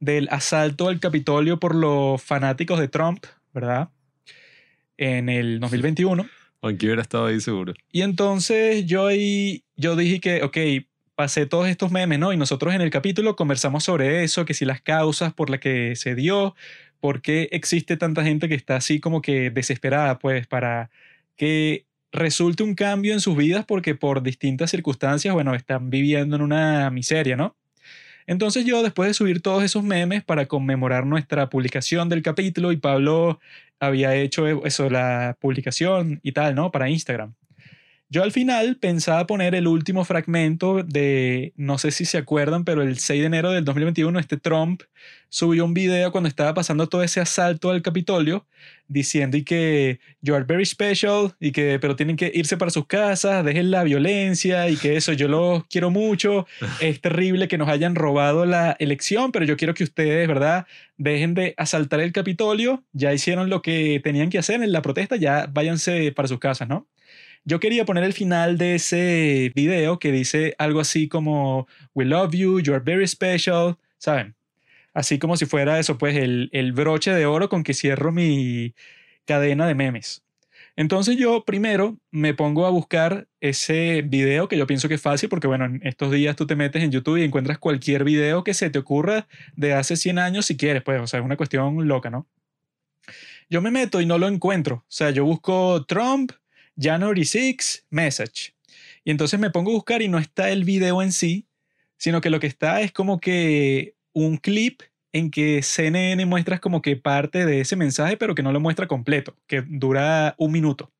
del 0.00 0.28
asalto 0.30 0.88
al 0.88 1.00
Capitolio 1.00 1.58
por 1.58 1.74
los 1.74 2.22
fanáticos 2.22 2.80
de 2.80 2.88
Trump, 2.88 3.24
¿verdad? 3.52 3.90
En 4.96 5.28
el 5.28 5.60
2021. 5.60 6.26
Aunque 6.62 6.86
hubiera 6.86 7.02
estado 7.02 7.26
ahí 7.26 7.40
seguro. 7.40 7.74
Y 7.92 8.02
entonces 8.02 8.86
yo 8.86 9.06
ahí, 9.06 9.64
yo 9.76 9.96
dije 9.96 10.20
que, 10.20 10.42
ok, 10.42 10.56
pasé 11.14 11.46
todos 11.46 11.68
estos 11.68 11.92
memes, 11.92 12.18
¿no? 12.18 12.32
Y 12.32 12.36
nosotros 12.36 12.74
en 12.74 12.80
el 12.80 12.90
capítulo 12.90 13.36
conversamos 13.36 13.84
sobre 13.84 14.24
eso, 14.24 14.44
que 14.44 14.54
si 14.54 14.64
las 14.64 14.80
causas 14.80 15.32
por 15.32 15.50
las 15.50 15.60
que 15.60 15.94
se 15.94 16.14
dio, 16.14 16.54
por 17.04 17.20
qué 17.20 17.50
existe 17.52 17.98
tanta 17.98 18.24
gente 18.24 18.48
que 18.48 18.54
está 18.54 18.76
así 18.76 18.98
como 18.98 19.20
que 19.20 19.50
desesperada, 19.50 20.18
pues, 20.18 20.46
para 20.46 20.88
que 21.36 21.84
resulte 22.12 22.62
un 22.62 22.74
cambio 22.74 23.12
en 23.12 23.20
sus 23.20 23.36
vidas 23.36 23.66
porque 23.66 23.94
por 23.94 24.22
distintas 24.22 24.70
circunstancias, 24.70 25.34
bueno, 25.34 25.54
están 25.54 25.90
viviendo 25.90 26.34
en 26.36 26.40
una 26.40 26.88
miseria, 26.88 27.36
¿no? 27.36 27.56
Entonces 28.26 28.64
yo, 28.64 28.82
después 28.82 29.06
de 29.08 29.12
subir 29.12 29.42
todos 29.42 29.62
esos 29.62 29.84
memes 29.84 30.24
para 30.24 30.46
conmemorar 30.46 31.04
nuestra 31.04 31.50
publicación 31.50 32.08
del 32.08 32.22
capítulo, 32.22 32.72
y 32.72 32.78
Pablo 32.78 33.38
había 33.80 34.14
hecho 34.14 34.64
eso, 34.64 34.88
la 34.88 35.36
publicación 35.38 36.20
y 36.22 36.32
tal, 36.32 36.54
¿no? 36.54 36.70
Para 36.72 36.88
Instagram. 36.88 37.34
Yo 38.14 38.22
al 38.22 38.30
final 38.30 38.76
pensaba 38.76 39.26
poner 39.26 39.56
el 39.56 39.66
último 39.66 40.04
fragmento 40.04 40.84
de, 40.84 41.52
no 41.56 41.78
sé 41.78 41.90
si 41.90 42.04
se 42.04 42.16
acuerdan, 42.16 42.64
pero 42.64 42.80
el 42.80 43.00
6 43.00 43.20
de 43.20 43.26
enero 43.26 43.50
del 43.50 43.64
2021 43.64 44.20
este 44.20 44.36
Trump 44.36 44.82
subió 45.30 45.64
un 45.64 45.74
video 45.74 46.12
cuando 46.12 46.28
estaba 46.28 46.54
pasando 46.54 46.88
todo 46.88 47.02
ese 47.02 47.18
asalto 47.18 47.70
al 47.70 47.82
Capitolio 47.82 48.46
diciendo 48.86 49.36
y 49.36 49.42
que 49.42 49.98
you 50.22 50.32
are 50.36 50.44
very 50.44 50.64
special 50.64 51.32
y 51.40 51.50
que 51.50 51.80
pero 51.80 51.96
tienen 51.96 52.14
que 52.14 52.30
irse 52.32 52.56
para 52.56 52.70
sus 52.70 52.86
casas, 52.86 53.44
dejen 53.44 53.72
la 53.72 53.82
violencia 53.82 54.68
y 54.68 54.76
que 54.76 54.96
eso 54.96 55.12
yo 55.12 55.26
los 55.26 55.66
quiero 55.66 55.90
mucho. 55.90 56.46
Es 56.78 57.00
terrible 57.00 57.48
que 57.48 57.58
nos 57.58 57.68
hayan 57.68 57.96
robado 57.96 58.46
la 58.46 58.76
elección, 58.78 59.32
pero 59.32 59.44
yo 59.44 59.56
quiero 59.56 59.74
que 59.74 59.82
ustedes, 59.82 60.28
¿verdad? 60.28 60.68
Dejen 60.98 61.34
de 61.34 61.54
asaltar 61.56 61.98
el 61.98 62.12
Capitolio, 62.12 62.84
ya 62.92 63.12
hicieron 63.12 63.50
lo 63.50 63.60
que 63.60 64.00
tenían 64.04 64.30
que 64.30 64.38
hacer 64.38 64.62
en 64.62 64.70
la 64.70 64.82
protesta, 64.82 65.16
ya 65.16 65.48
váyanse 65.52 66.12
para 66.12 66.28
sus 66.28 66.38
casas, 66.38 66.68
¿no? 66.68 66.86
Yo 67.44 67.60
quería 67.60 67.84
poner 67.84 68.04
el 68.04 68.14
final 68.14 68.56
de 68.56 68.76
ese 68.76 69.52
video 69.54 69.98
que 69.98 70.12
dice 70.12 70.54
algo 70.58 70.80
así 70.80 71.08
como 71.08 71.66
We 71.94 72.06
love 72.06 72.32
you, 72.34 72.60
you 72.60 72.72
are 72.74 72.82
very 72.82 73.06
special, 73.06 73.76
¿saben? 73.98 74.34
Así 74.94 75.18
como 75.18 75.36
si 75.36 75.44
fuera 75.46 75.78
eso, 75.78 75.98
pues 75.98 76.16
el, 76.16 76.48
el 76.52 76.72
broche 76.72 77.12
de 77.12 77.26
oro 77.26 77.48
con 77.48 77.62
que 77.62 77.74
cierro 77.74 78.12
mi 78.12 78.74
cadena 79.26 79.66
de 79.66 79.74
memes. 79.74 80.24
Entonces 80.76 81.16
yo 81.16 81.44
primero 81.44 81.98
me 82.10 82.34
pongo 82.34 82.66
a 82.66 82.70
buscar 82.70 83.28
ese 83.40 84.02
video 84.02 84.48
que 84.48 84.56
yo 84.56 84.66
pienso 84.66 84.88
que 84.88 84.94
es 84.94 85.02
fácil 85.02 85.28
porque 85.28 85.46
bueno, 85.46 85.66
en 85.66 85.80
estos 85.84 86.10
días 86.10 86.34
tú 86.36 86.46
te 86.46 86.56
metes 86.56 86.82
en 86.82 86.90
YouTube 86.90 87.18
y 87.18 87.24
encuentras 87.24 87.58
cualquier 87.58 88.04
video 88.04 88.42
que 88.42 88.54
se 88.54 88.70
te 88.70 88.78
ocurra 88.78 89.28
de 89.54 89.74
hace 89.74 89.96
100 89.96 90.18
años 90.18 90.46
si 90.46 90.56
quieres, 90.56 90.82
pues, 90.82 91.00
o 91.00 91.06
sea, 91.06 91.20
es 91.20 91.26
una 91.26 91.36
cuestión 91.36 91.86
loca, 91.86 92.10
¿no? 92.10 92.26
Yo 93.50 93.60
me 93.60 93.70
meto 93.70 94.00
y 94.00 94.06
no 94.06 94.18
lo 94.18 94.26
encuentro. 94.26 94.76
O 94.76 94.84
sea, 94.88 95.10
yo 95.10 95.24
busco 95.24 95.84
Trump, 95.86 96.32
January 96.78 97.24
6, 97.24 97.86
message. 97.90 98.54
Y 99.04 99.10
entonces 99.10 99.38
me 99.38 99.50
pongo 99.50 99.70
a 99.70 99.74
buscar 99.74 100.02
y 100.02 100.08
no 100.08 100.18
está 100.18 100.50
el 100.50 100.64
video 100.64 101.02
en 101.02 101.12
sí, 101.12 101.46
sino 101.96 102.20
que 102.20 102.30
lo 102.30 102.40
que 102.40 102.46
está 102.46 102.80
es 102.80 102.92
como 102.92 103.20
que 103.20 103.94
un 104.12 104.36
clip 104.38 104.82
en 105.12 105.30
que 105.30 105.62
CNN 105.62 106.26
muestra 106.26 106.58
como 106.58 106.82
que 106.82 106.96
parte 106.96 107.46
de 107.46 107.60
ese 107.60 107.76
mensaje, 107.76 108.16
pero 108.16 108.34
que 108.34 108.42
no 108.42 108.52
lo 108.52 108.60
muestra 108.60 108.88
completo, 108.88 109.36
que 109.46 109.62
dura 109.62 110.34
un 110.38 110.50
minuto. 110.50 110.90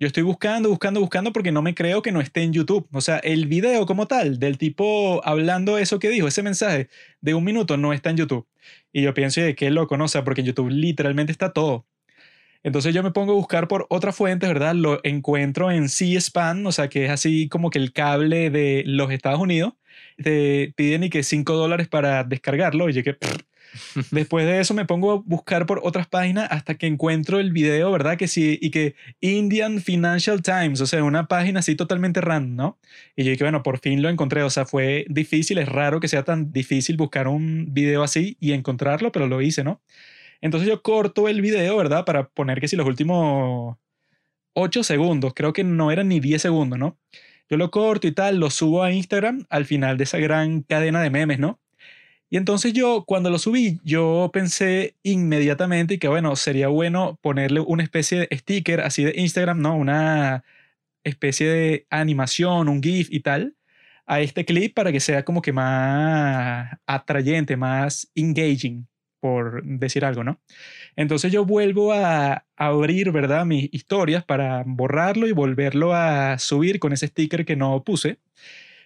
Yo 0.00 0.06
estoy 0.06 0.22
buscando, 0.22 0.68
buscando, 0.68 1.00
buscando 1.00 1.32
porque 1.32 1.50
no 1.50 1.60
me 1.60 1.74
creo 1.74 2.02
que 2.02 2.12
no 2.12 2.20
esté 2.20 2.42
en 2.42 2.52
YouTube. 2.52 2.86
O 2.92 3.00
sea, 3.00 3.18
el 3.18 3.48
video 3.48 3.84
como 3.84 4.06
tal, 4.06 4.38
del 4.38 4.56
tipo 4.56 5.20
hablando 5.24 5.76
eso 5.76 5.98
que 5.98 6.08
dijo, 6.08 6.28
ese 6.28 6.44
mensaje 6.44 6.88
de 7.20 7.34
un 7.34 7.42
minuto, 7.42 7.76
no 7.76 7.92
está 7.92 8.10
en 8.10 8.18
YouTube. 8.18 8.46
Y 8.92 9.02
yo 9.02 9.12
pienso, 9.12 9.40
de 9.40 9.56
qué 9.56 9.70
loco, 9.70 9.96
¿no? 9.96 10.04
O 10.04 10.08
sea, 10.08 10.22
porque 10.22 10.42
en 10.42 10.46
YouTube 10.46 10.70
literalmente 10.70 11.32
está 11.32 11.52
todo. 11.52 11.87
Entonces 12.62 12.94
yo 12.94 13.02
me 13.02 13.12
pongo 13.12 13.32
a 13.32 13.36
buscar 13.36 13.68
por 13.68 13.86
otras 13.88 14.16
fuentes, 14.16 14.48
¿verdad? 14.48 14.74
Lo 14.74 15.00
encuentro 15.04 15.70
en 15.70 15.88
C-SPAN, 15.88 16.66
o 16.66 16.72
sea, 16.72 16.88
que 16.88 17.04
es 17.04 17.10
así 17.10 17.48
como 17.48 17.70
que 17.70 17.78
el 17.78 17.92
cable 17.92 18.50
de 18.50 18.82
los 18.86 19.10
Estados 19.10 19.40
Unidos 19.40 19.74
te 20.22 20.72
piden 20.76 21.04
y 21.04 21.10
que 21.10 21.22
5 21.22 21.54
dólares 21.54 21.88
para 21.88 22.24
descargarlo. 22.24 22.88
Y 22.88 22.92
yo 22.94 23.02
que... 23.02 23.16
Después 24.10 24.46
de 24.46 24.60
eso 24.60 24.74
me 24.74 24.86
pongo 24.86 25.12
a 25.12 25.22
buscar 25.24 25.66
por 25.66 25.80
otras 25.82 26.06
páginas 26.06 26.48
hasta 26.50 26.76
que 26.76 26.86
encuentro 26.86 27.38
el 27.38 27.52
video, 27.52 27.90
¿verdad? 27.92 28.16
Que 28.16 28.28
sí, 28.28 28.58
y 28.60 28.70
que 28.70 28.94
Indian 29.20 29.80
Financial 29.80 30.42
Times, 30.42 30.80
o 30.80 30.86
sea, 30.86 31.04
una 31.04 31.26
página 31.26 31.60
así 31.60 31.74
totalmente 31.74 32.20
random, 32.20 32.56
¿no? 32.56 32.78
Y 33.16 33.24
yo 33.24 33.30
dije, 33.30 33.44
bueno, 33.44 33.62
por 33.62 33.78
fin 33.78 34.02
lo 34.02 34.08
encontré, 34.08 34.42
o 34.42 34.50
sea, 34.50 34.64
fue 34.64 35.04
difícil, 35.08 35.58
es 35.58 35.68
raro 35.68 36.00
que 36.00 36.08
sea 36.08 36.24
tan 36.24 36.52
difícil 36.52 36.96
buscar 36.96 37.28
un 37.28 37.66
video 37.72 38.02
así 38.02 38.36
y 38.40 38.52
encontrarlo, 38.52 39.12
pero 39.12 39.26
lo 39.26 39.42
hice, 39.42 39.64
¿no? 39.64 39.82
Entonces 40.40 40.68
yo 40.68 40.82
corto 40.82 41.28
el 41.28 41.40
video, 41.40 41.76
¿verdad? 41.76 42.04
Para 42.04 42.28
poner 42.28 42.60
que 42.60 42.68
si 42.68 42.76
los 42.76 42.86
últimos 42.86 43.76
8 44.54 44.82
segundos, 44.84 45.32
creo 45.34 45.52
que 45.52 45.64
no 45.64 45.90
eran 45.90 46.08
ni 46.08 46.20
10 46.20 46.42
segundos, 46.42 46.78
¿no? 46.78 46.98
Yo 47.50 47.56
lo 47.56 47.70
corto 47.70 48.06
y 48.06 48.12
tal, 48.12 48.38
lo 48.38 48.50
subo 48.50 48.82
a 48.82 48.92
Instagram 48.92 49.46
al 49.50 49.64
final 49.66 49.96
de 49.98 50.04
esa 50.04 50.18
gran 50.18 50.62
cadena 50.62 51.02
de 51.02 51.10
memes, 51.10 51.38
¿no? 51.38 51.60
Y 52.30 52.36
entonces 52.36 52.74
yo, 52.74 53.04
cuando 53.06 53.30
lo 53.30 53.38
subí, 53.38 53.80
yo 53.84 54.30
pensé 54.32 54.96
inmediatamente 55.02 55.98
que, 55.98 56.08
bueno, 56.08 56.36
sería 56.36 56.68
bueno 56.68 57.18
ponerle 57.22 57.60
una 57.60 57.82
especie 57.82 58.20
de 58.20 58.38
sticker 58.38 58.80
así 58.82 59.04
de 59.04 59.14
Instagram, 59.16 59.60
¿no? 59.62 59.76
Una 59.76 60.44
especie 61.04 61.48
de 61.48 61.86
animación, 61.90 62.68
un 62.68 62.82
GIF 62.82 63.08
y 63.10 63.20
tal, 63.20 63.56
a 64.06 64.20
este 64.20 64.44
clip 64.44 64.74
para 64.74 64.92
que 64.92 65.00
sea 65.00 65.24
como 65.24 65.42
que 65.42 65.52
más 65.52 66.70
atrayente, 66.86 67.56
más 67.56 68.10
engaging, 68.14 68.86
por 69.20 69.62
decir 69.64 70.04
algo, 70.04 70.24
¿no? 70.24 70.40
Entonces 70.96 71.32
yo 71.32 71.44
vuelvo 71.44 71.92
a 71.92 72.44
abrir, 72.56 73.12
¿verdad? 73.12 73.44
Mis 73.46 73.68
historias 73.72 74.24
para 74.24 74.62
borrarlo 74.66 75.26
y 75.26 75.32
volverlo 75.32 75.94
a 75.94 76.38
subir 76.38 76.78
con 76.78 76.92
ese 76.92 77.08
sticker 77.08 77.44
que 77.44 77.56
no 77.56 77.82
puse. 77.84 78.18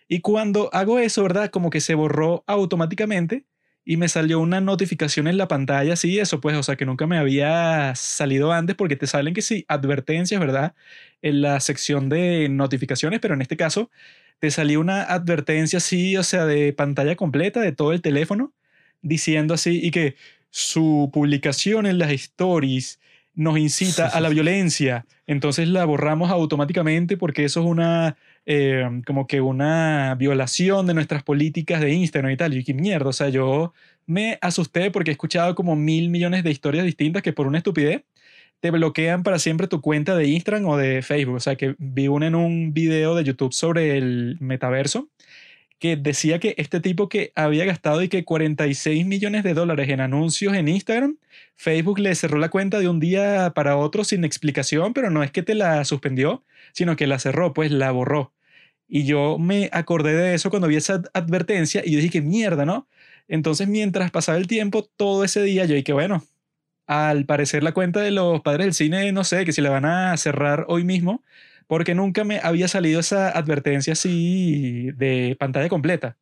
Y 0.09 0.21
cuando 0.21 0.71
hago 0.73 0.99
eso, 0.99 1.23
¿verdad? 1.23 1.51
Como 1.51 1.71
que 1.71 1.81
se 1.81 1.95
borró 1.95 2.45
automáticamente 2.47 3.47
y 3.85 3.97
me 3.97 4.09
salió 4.09 4.41
una 4.41 4.61
notificación 4.61 5.27
en 5.27 5.37
la 5.39 5.49
pantalla, 5.49 5.97
sí, 5.97 6.19
eso 6.19 6.41
pues, 6.41 6.57
o 6.57 6.63
sea, 6.63 6.77
que 6.77 6.87
nunca 6.87 7.07
me 7.07 7.19
había 7.19 7.95
salido 7.97 8.53
antes 8.53 8.77
porque 8.77 8.97
te 8.97 9.07
salen 9.09 9.35
que 9.35 9.43
sí, 9.43 9.65
advertencias, 9.69 10.41
¿verdad? 10.41 10.75
En 11.23 11.43
la 11.43 11.59
sección 11.61 12.09
de 12.09 12.49
notificaciones, 12.49 13.21
pero 13.21 13.35
en 13.35 13.43
este 13.43 13.57
caso 13.57 13.91
te 14.39 14.51
salió 14.51 14.81
una 14.81 15.03
advertencia, 15.05 15.81
sí, 15.81 16.17
o 16.17 16.23
sea, 16.23 16.47
de 16.47 16.73
pantalla 16.73 17.17
completa 17.17 17.61
de 17.61 17.73
todo 17.73 17.93
el 17.93 18.03
teléfono 18.03 18.53
diciendo 19.03 19.55
así 19.55 19.81
y 19.83 19.91
que 19.91 20.17
su 20.51 21.11
publicación 21.13 21.87
en 21.87 21.99
las 21.99 22.11
stories 22.13 23.01
nos 23.35 23.59
incita 23.59 24.09
a 24.09 24.21
la 24.21 24.29
violencia, 24.31 25.07
entonces 25.27 25.69
la 25.69 25.85
borramos 25.85 26.31
automáticamente 26.31 27.17
porque 27.17 27.45
eso 27.45 27.61
es 27.61 27.67
una, 27.67 28.17
eh, 28.47 29.03
como 29.07 29.27
que 29.27 29.41
una 29.41 30.15
violación 30.17 30.87
de 30.87 30.95
nuestras 30.95 31.23
políticas 31.23 31.81
de 31.81 31.93
Instagram 31.93 32.33
y 32.33 32.37
tal. 32.37 32.57
Y 32.57 32.65
qué 32.65 32.75
mierda, 32.75 33.09
o 33.09 33.13
sea, 33.13 33.29
yo 33.29 33.73
me 34.07 34.39
asusté 34.41 34.91
porque 34.91 35.11
he 35.11 35.13
escuchado 35.13 35.55
como 35.55 35.77
mil 35.77 36.11
millones 36.11 36.45
de 36.45 36.51
historias 36.51 36.85
distintas 36.85 37.23
que 37.23 37.33
por 37.33 37.47
una 37.47 37.59
estupidez 37.59 38.05
te 38.61 38.71
bloquean 38.71 39.25
para 39.25 39.41
siempre 39.41 39.67
tu 39.67 39.81
cuenta 39.81 40.15
de 40.15 40.29
Instagram 40.29 40.67
o 40.67 40.77
de 40.77 41.03
Facebook. 41.03 41.35
O 41.37 41.41
sea, 41.41 41.57
que 41.57 41.75
vi 41.79 42.07
una 42.09 42.29
en 42.29 42.37
un 42.37 42.73
video 42.73 43.15
de 43.17 43.25
YouTube 43.25 43.53
sobre 43.53 43.99
el 43.99 44.37
metaverso 44.41 45.09
que 45.83 45.97
decía 45.97 46.39
que 46.39 46.55
este 46.59 46.79
tipo 46.79 47.09
que 47.09 47.33
había 47.35 47.65
gastado 47.65 48.05
y 48.05 48.09
que 48.09 48.25
46 48.25 49.05
millones 49.05 49.43
de 49.43 49.53
dólares 49.53 49.89
en 49.89 50.01
anuncios 50.01 50.55
en 50.55 50.69
Instagram, 50.69 51.17
Facebook 51.57 51.99
le 51.99 52.15
cerró 52.15 52.39
la 52.39 52.51
cuenta 52.51 52.79
de 52.79 52.87
un 52.87 53.01
día 53.01 53.51
para 53.53 53.77
otro 53.77 54.05
sin 54.05 54.25
explicación, 54.25 54.95
pero 54.95 55.11
no 55.11 55.25
es 55.25 55.33
que 55.33 55.43
te 55.43 55.57
la 55.57 55.85
suspendió, 55.85 56.45
sino 56.73 56.95
que 56.95 57.09
la 57.09 57.19
cerró, 57.19 57.53
pues 57.53 57.73
la 57.73 57.91
borró. 57.91 58.33
Y 58.87 59.07
yo 59.07 59.39
me 59.41 59.71
acordé 59.73 60.15
de 60.15 60.35
eso 60.35 60.51
cuando 60.51 60.69
vi 60.69 60.77
esa 60.77 61.03
advertencia 61.15 61.83
y 61.85 61.97
dije, 61.97 62.11
que 62.11 62.23
mierda, 62.23 62.65
¿no? 62.65 62.87
Entonces, 63.27 63.67
mientras 63.67 64.13
pasaba 64.13 64.39
el 64.39 64.47
tiempo, 64.47 64.89
todo 64.97 65.25
ese 65.25 65.43
día, 65.43 65.65
yo 65.65 65.75
dije, 65.75 65.93
bueno, 65.93 66.23
al 66.87 67.27
parecer 67.27 67.65
la 67.65 67.73
cuenta 67.73 67.99
de 67.99 68.13
los 68.13 68.41
padres 68.43 68.67
del 68.67 68.75
cine, 68.75 69.11
no 69.11 69.25
sé, 69.25 69.45
que 69.45 69.53
si 69.53 69.61
la 69.61 69.71
van 69.71 69.87
a 69.87 70.17
cerrar 70.17 70.65
hoy 70.69 70.85
mismo, 70.85 71.25
porque 71.73 71.95
nunca 71.95 72.23
me 72.23 72.39
había 72.43 72.69
salido 72.69 73.01
esa 73.01 73.31
advertencia 73.31 73.95
así 73.95 74.91
de 74.95 75.39
pantalla 75.41 75.71
completa. 75.71 76.19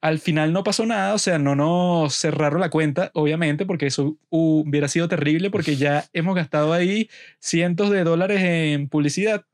Al 0.00 0.20
final 0.20 0.52
no 0.52 0.62
pasó 0.62 0.86
nada, 0.86 1.14
o 1.14 1.18
sea, 1.18 1.40
no 1.40 1.56
nos 1.56 2.14
cerraron 2.14 2.60
la 2.60 2.70
cuenta, 2.70 3.10
obviamente, 3.12 3.66
porque 3.66 3.88
eso 3.88 4.16
hubiera 4.30 4.86
sido 4.86 5.08
terrible 5.08 5.50
porque 5.50 5.74
ya 5.74 6.04
hemos 6.12 6.36
gastado 6.36 6.72
ahí 6.72 7.10
cientos 7.40 7.90
de 7.90 8.04
dólares 8.04 8.42
en 8.44 8.88
publicidad. 8.88 9.44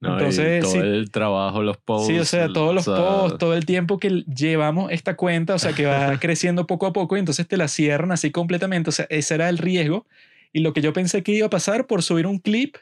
Entonces, 0.00 0.64
todo 0.64 0.82
el 0.82 1.10
trabajo, 1.10 1.62
los 1.62 1.76
posts. 1.76 2.06
Sí, 2.06 2.18
o 2.18 2.24
sea, 2.24 2.48
todos 2.50 2.74
los 2.74 2.86
posts, 2.86 3.36
todo 3.36 3.52
el 3.52 3.66
tiempo 3.66 3.98
que 3.98 4.24
llevamos 4.34 4.90
esta 4.90 5.16
cuenta, 5.16 5.54
o 5.54 5.58
sea, 5.58 5.74
que 5.74 5.84
va 5.84 6.16
creciendo 6.18 6.66
poco 6.66 6.86
a 6.86 6.94
poco 6.94 7.14
y 7.16 7.20
entonces 7.20 7.46
te 7.46 7.58
la 7.58 7.68
cierran 7.68 8.10
así 8.10 8.30
completamente. 8.30 8.88
O 8.88 8.92
sea, 8.92 9.06
ese 9.10 9.34
era 9.34 9.50
el 9.50 9.58
riesgo. 9.58 10.06
Y 10.50 10.60
lo 10.60 10.72
que 10.72 10.80
yo 10.80 10.94
pensé 10.94 11.22
que 11.22 11.32
iba 11.32 11.48
a 11.48 11.50
pasar 11.50 11.86
por 11.86 12.02
subir 12.02 12.26
un 12.26 12.38
clip 12.38 12.76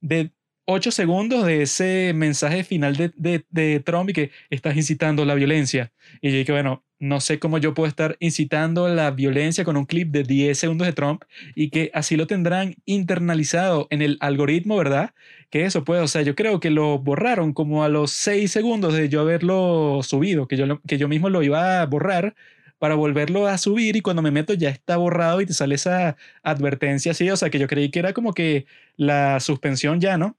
de 0.00 0.30
8 0.72 0.92
segundos 0.92 1.44
de 1.46 1.62
ese 1.62 2.12
mensaje 2.14 2.62
final 2.62 2.96
de, 2.96 3.10
de, 3.16 3.44
de, 3.50 3.80
Trump 3.80 4.10
y 4.10 4.12
que 4.12 4.30
estás 4.50 4.76
incitando 4.76 5.24
la 5.24 5.34
violencia. 5.34 5.92
Y 6.20 6.30
yo 6.30 6.36
dije, 6.38 6.52
bueno, 6.52 6.84
no 7.00 7.20
sé 7.20 7.40
cómo 7.40 7.58
yo 7.58 7.74
puedo 7.74 7.88
estar 7.88 8.16
incitando 8.20 8.88
la 8.88 9.10
violencia 9.10 9.64
con 9.64 9.76
un 9.76 9.84
clip 9.84 10.12
de 10.12 10.22
10 10.22 10.56
segundos 10.56 10.86
de 10.86 10.92
Trump 10.92 11.24
y 11.56 11.70
que 11.70 11.90
así 11.92 12.16
lo 12.16 12.28
tendrán 12.28 12.76
internalizado 12.84 13.88
en 13.90 14.00
el 14.00 14.16
algoritmo, 14.20 14.76
¿verdad? 14.76 15.12
Que 15.50 15.64
eso 15.64 15.82
puede, 15.84 16.02
o 16.02 16.08
sea, 16.08 16.22
yo 16.22 16.36
creo 16.36 16.60
que 16.60 16.70
lo 16.70 17.00
borraron 17.00 17.52
como 17.52 17.82
a 17.82 17.88
los 17.88 18.12
6 18.12 18.52
segundos 18.52 18.94
de 18.94 19.08
yo 19.08 19.22
haberlo 19.22 20.00
subido, 20.04 20.46
que 20.46 20.56
yo, 20.56 20.80
que 20.86 20.98
yo 20.98 21.08
mismo 21.08 21.30
lo 21.30 21.42
iba 21.42 21.80
a 21.80 21.86
borrar 21.86 22.36
para 22.78 22.94
volverlo 22.94 23.46
a 23.48 23.58
subir 23.58 23.96
y 23.96 24.02
cuando 24.02 24.22
me 24.22 24.30
meto 24.30 24.54
ya 24.54 24.70
está 24.70 24.96
borrado 24.96 25.40
y 25.40 25.46
te 25.46 25.52
sale 25.52 25.74
esa 25.74 26.16
advertencia 26.42 27.12
así, 27.12 27.28
o 27.28 27.36
sea 27.36 27.50
que 27.50 27.58
yo 27.58 27.66
creí 27.66 27.90
que 27.90 27.98
era 27.98 28.12
como 28.12 28.32
que 28.34 28.66
la 28.96 29.40
suspensión 29.40 30.00
ya, 30.00 30.16
¿no? 30.16 30.36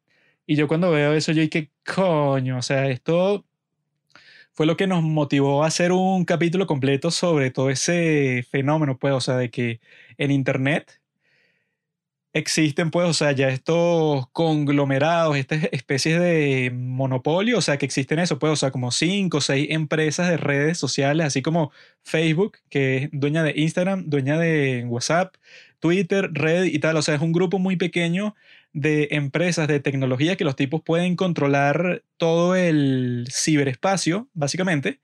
Y 0.52 0.58
yo 0.58 0.68
cuando 0.68 0.92
veo 0.92 1.14
eso, 1.14 1.32
yo 1.32 1.42
dije, 1.42 1.72
coño, 1.86 2.58
o 2.58 2.62
sea, 2.62 2.90
esto 2.90 3.46
fue 4.52 4.66
lo 4.66 4.76
que 4.76 4.86
nos 4.86 5.02
motivó 5.02 5.64
a 5.64 5.68
hacer 5.68 5.94
un 5.94 6.26
capítulo 6.26 6.68
completo 6.68 7.10
sobre 7.10 7.52
todo 7.52 7.70
ese 7.70 8.46
fenómeno, 8.52 8.98
pues, 9.00 9.14
o 9.14 9.22
sea, 9.22 9.38
de 9.38 9.50
que 9.50 9.80
en 10.18 10.30
Internet 10.32 11.02
existen, 12.34 12.92
pues, 12.92 13.08
o 13.08 13.14
sea, 13.14 13.32
ya 13.32 13.48
estos 13.48 14.28
conglomerados, 14.34 15.38
estas 15.38 15.70
especies 15.72 16.20
de 16.20 16.72
monopolio, 16.74 17.58
o 17.58 17.62
sea, 17.62 17.78
que 17.78 17.86
existen 17.86 18.20
eso, 18.20 18.38
pues, 18.38 18.52
o 18.52 18.56
sea, 18.58 18.72
como 18.72 18.92
cinco 18.92 19.38
o 19.38 19.42
seis 19.42 19.68
empresas 19.70 20.30
de 20.30 20.36
redes 20.36 20.78
sociales, 20.78 21.28
así 21.28 21.42
como 21.42 21.72
Facebook, 22.04 22.58
que 22.70 22.98
es 22.98 23.10
dueña 23.14 23.44
de 23.44 23.54
Instagram, 23.56 24.10
dueña 24.10 24.38
de 24.38 24.84
WhatsApp, 24.86 25.34
Twitter, 25.80 26.30
Red 26.34 26.66
y 26.66 26.80
tal, 26.80 26.98
o 26.98 27.02
sea, 27.02 27.16
es 27.16 27.22
un 27.22 27.32
grupo 27.32 27.58
muy 27.58 27.78
pequeño 27.78 28.36
de 28.74 29.10
empresas 29.12 29.68
de 29.68 29.80
tecnología 29.80 30.36
que 30.36 30.46
los 30.46 30.56
tipos 30.56 30.82
pueden 30.82 31.16
controlar 31.16 32.04
todo 32.18 32.56
el 32.56 33.28
ciberespacio, 33.32 34.30
básicamente. 34.34 35.00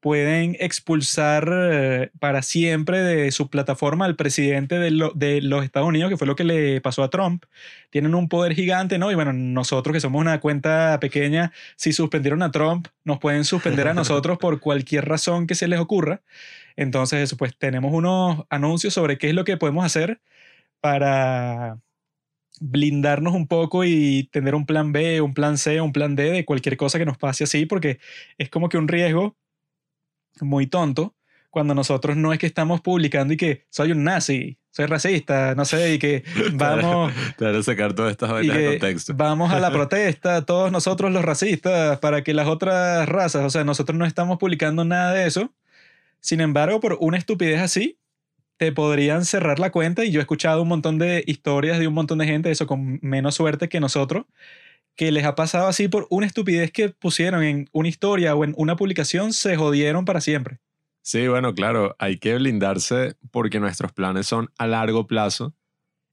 Pueden 0.00 0.56
expulsar 0.60 1.50
eh, 1.52 2.10
para 2.20 2.42
siempre 2.42 3.00
de 3.02 3.32
su 3.32 3.50
plataforma 3.50 4.04
al 4.04 4.14
presidente 4.14 4.78
de, 4.78 5.10
de, 5.16 5.42
los 5.42 5.64
Estados 5.64 5.88
Unidos, 5.88 6.08
que 6.08 6.16
fue 6.16 6.28
lo 6.28 6.36
que 6.36 6.44
le 6.44 6.80
pasó 6.80 7.02
a 7.02 7.10
Trump. 7.10 7.44
Tienen 7.90 8.14
un 8.14 8.28
poder 8.28 8.54
gigante, 8.54 8.98
¿no? 8.98 9.10
Y 9.10 9.16
bueno, 9.16 9.32
nosotros 9.32 9.92
que 9.92 10.00
somos 10.00 10.20
una 10.20 10.38
cuenta 10.38 10.98
pequeña, 11.00 11.52
si 11.74 11.92
suspendieron 11.92 12.42
a 12.44 12.52
Trump, 12.52 12.86
nos 13.02 13.18
pueden 13.18 13.44
suspender 13.44 13.88
a 13.88 13.94
nosotros 13.94 14.38
por 14.40 14.60
cualquier 14.60 15.04
razón 15.08 15.48
que 15.48 15.56
se 15.56 15.66
les 15.66 15.80
ocurra. 15.80 16.22
Entonces, 16.76 17.20
eso, 17.20 17.36
pues 17.36 17.56
tenemos 17.58 17.92
unos 17.92 18.46
anuncios 18.50 18.94
sobre 18.94 19.18
qué 19.18 19.30
es 19.30 19.34
lo 19.34 19.44
que 19.44 19.56
podemos 19.56 19.84
hacer 19.84 20.20
para 20.80 21.78
blindarnos 22.60 23.34
un 23.34 23.46
poco 23.46 23.84
y 23.84 24.28
tener 24.32 24.54
un 24.54 24.66
plan 24.66 24.92
B, 24.92 25.20
un 25.20 25.34
plan 25.34 25.58
C, 25.58 25.80
un 25.80 25.92
plan 25.92 26.16
D 26.16 26.30
de 26.30 26.44
cualquier 26.44 26.76
cosa 26.76 26.98
que 26.98 27.06
nos 27.06 27.18
pase 27.18 27.44
así, 27.44 27.66
porque 27.66 27.98
es 28.38 28.50
como 28.50 28.68
que 28.68 28.78
un 28.78 28.88
riesgo 28.88 29.36
muy 30.40 30.66
tonto 30.66 31.14
cuando 31.50 31.74
nosotros 31.74 32.16
no 32.16 32.32
es 32.32 32.38
que 32.38 32.46
estamos 32.46 32.80
publicando 32.80 33.32
y 33.34 33.36
que 33.36 33.64
soy 33.70 33.92
un 33.92 34.04
nazi, 34.04 34.58
soy 34.70 34.86
racista, 34.86 35.54
no 35.54 35.64
sé, 35.64 35.94
y 35.94 35.98
que 35.98 36.22
vamos... 36.52 37.12
Claro, 37.36 37.62
sacar 37.62 37.94
todas 37.94 38.12
estas 38.12 38.30
y 38.30 38.32
vainas 38.32 38.56
de 38.56 38.62
que 38.62 38.68
contexto. 38.78 39.14
vamos 39.14 39.52
a 39.52 39.58
la 39.58 39.70
protesta, 39.72 40.44
todos 40.44 40.70
nosotros 40.70 41.10
los 41.10 41.24
racistas, 41.24 41.98
para 41.98 42.22
que 42.22 42.34
las 42.34 42.46
otras 42.46 43.08
razas, 43.08 43.44
o 43.44 43.50
sea, 43.50 43.64
nosotros 43.64 43.98
no 43.98 44.04
estamos 44.04 44.38
publicando 44.38 44.84
nada 44.84 45.14
de 45.14 45.26
eso. 45.26 45.52
Sin 46.20 46.40
embargo, 46.40 46.80
por 46.80 46.98
una 47.00 47.16
estupidez 47.16 47.60
así, 47.60 47.98
te 48.58 48.72
podrían 48.72 49.24
cerrar 49.24 49.58
la 49.58 49.70
cuenta 49.70 50.04
y 50.04 50.10
yo 50.10 50.20
he 50.20 50.22
escuchado 50.22 50.62
un 50.62 50.68
montón 50.68 50.98
de 50.98 51.24
historias 51.26 51.78
de 51.78 51.86
un 51.86 51.94
montón 51.94 52.18
de 52.18 52.26
gente, 52.26 52.50
eso 52.50 52.66
con 52.66 52.98
menos 53.02 53.36
suerte 53.36 53.68
que 53.68 53.80
nosotros, 53.80 54.26
que 54.96 55.12
les 55.12 55.24
ha 55.24 55.36
pasado 55.36 55.68
así 55.68 55.88
por 55.88 56.06
una 56.10 56.26
estupidez 56.26 56.72
que 56.72 56.88
pusieron 56.88 57.44
en 57.44 57.68
una 57.72 57.88
historia 57.88 58.34
o 58.34 58.44
en 58.44 58.52
una 58.56 58.76
publicación, 58.76 59.32
se 59.32 59.56
jodieron 59.56 60.04
para 60.04 60.20
siempre. 60.20 60.58
Sí, 61.02 61.28
bueno, 61.28 61.54
claro, 61.54 61.94
hay 62.00 62.18
que 62.18 62.34
blindarse 62.34 63.16
porque 63.30 63.60
nuestros 63.60 63.92
planes 63.92 64.26
son 64.26 64.50
a 64.58 64.66
largo 64.66 65.06
plazo 65.06 65.54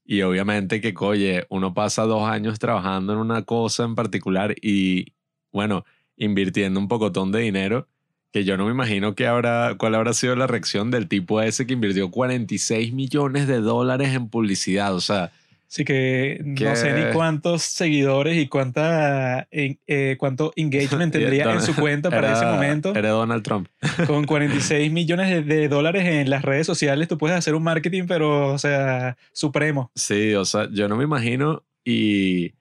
y 0.05 0.21
obviamente 0.21 0.79
que, 0.79 0.93
oye, 0.99 1.47
uno 1.49 1.73
pasa 1.73 2.03
dos 2.03 2.29
años 2.29 2.59
trabajando 2.59 3.13
en 3.13 3.19
una 3.19 3.41
cosa 3.41 3.83
en 3.83 3.95
particular 3.95 4.53
y, 4.61 5.15
bueno, 5.51 5.83
invirtiendo 6.15 6.79
un 6.79 6.87
pocotón 6.87 7.31
de 7.31 7.39
dinero 7.39 7.89
que 8.35 8.43
yo 8.43 8.57
no 8.57 8.65
me 8.65 8.71
imagino 8.71 9.15
que 9.15 9.27
habrá, 9.27 9.75
cuál 9.77 9.95
habrá 9.95 10.11
sido 10.11 10.35
la 10.35 10.45
reacción 10.45 10.91
del 10.91 11.07
tipo 11.07 11.41
ese 11.41 11.65
que 11.65 11.71
invirtió 11.71 12.11
46 12.11 12.91
millones 12.91 13.47
de 13.47 13.61
dólares 13.61 14.13
en 14.13 14.27
publicidad. 14.27 14.93
O 14.93 14.99
sea, 14.99 15.31
Así 15.67 15.83
que 15.85 16.41
no 16.43 16.55
Que- 16.55 16.75
sé 16.75 16.91
ni 16.93 17.13
cuántos 17.13 17.63
seguidores 17.63 18.37
y 18.37 18.47
cuánta, 18.47 19.47
eh, 19.51 20.15
cuánto 20.19 20.51
engagement 20.57 21.11
tendría 21.13 21.49
en 21.51 21.61
su 21.61 21.73
cuenta 21.75 22.09
para 22.09 22.33
ese 22.33 22.41
era- 22.43 22.53
momento. 22.53 22.93
Era 22.93 23.09
Donald 23.11 23.41
Trump. 23.43 23.67
Con 24.05 24.25
46 24.25 24.91
millones 24.91 25.29
de, 25.29 25.41
de 25.41 25.67
dólares 25.69 26.05
en 26.05 26.29
las 26.29 26.43
redes 26.43 26.67
sociales, 26.67 27.07
tú 27.07 27.17
puedes 27.17 27.37
hacer 27.37 27.55
un 27.55 27.63
marketing, 27.63 28.03
pero, 28.05 28.53
o 28.53 28.57
sea, 28.57 29.15
supremo. 29.31 29.91
Sí, 29.95 30.33
o 30.35 30.43
sea, 30.43 30.67
yo 30.71 30.87
no 30.89 30.97
me 30.97 31.05
imagino 31.05 31.63
y 31.85 32.53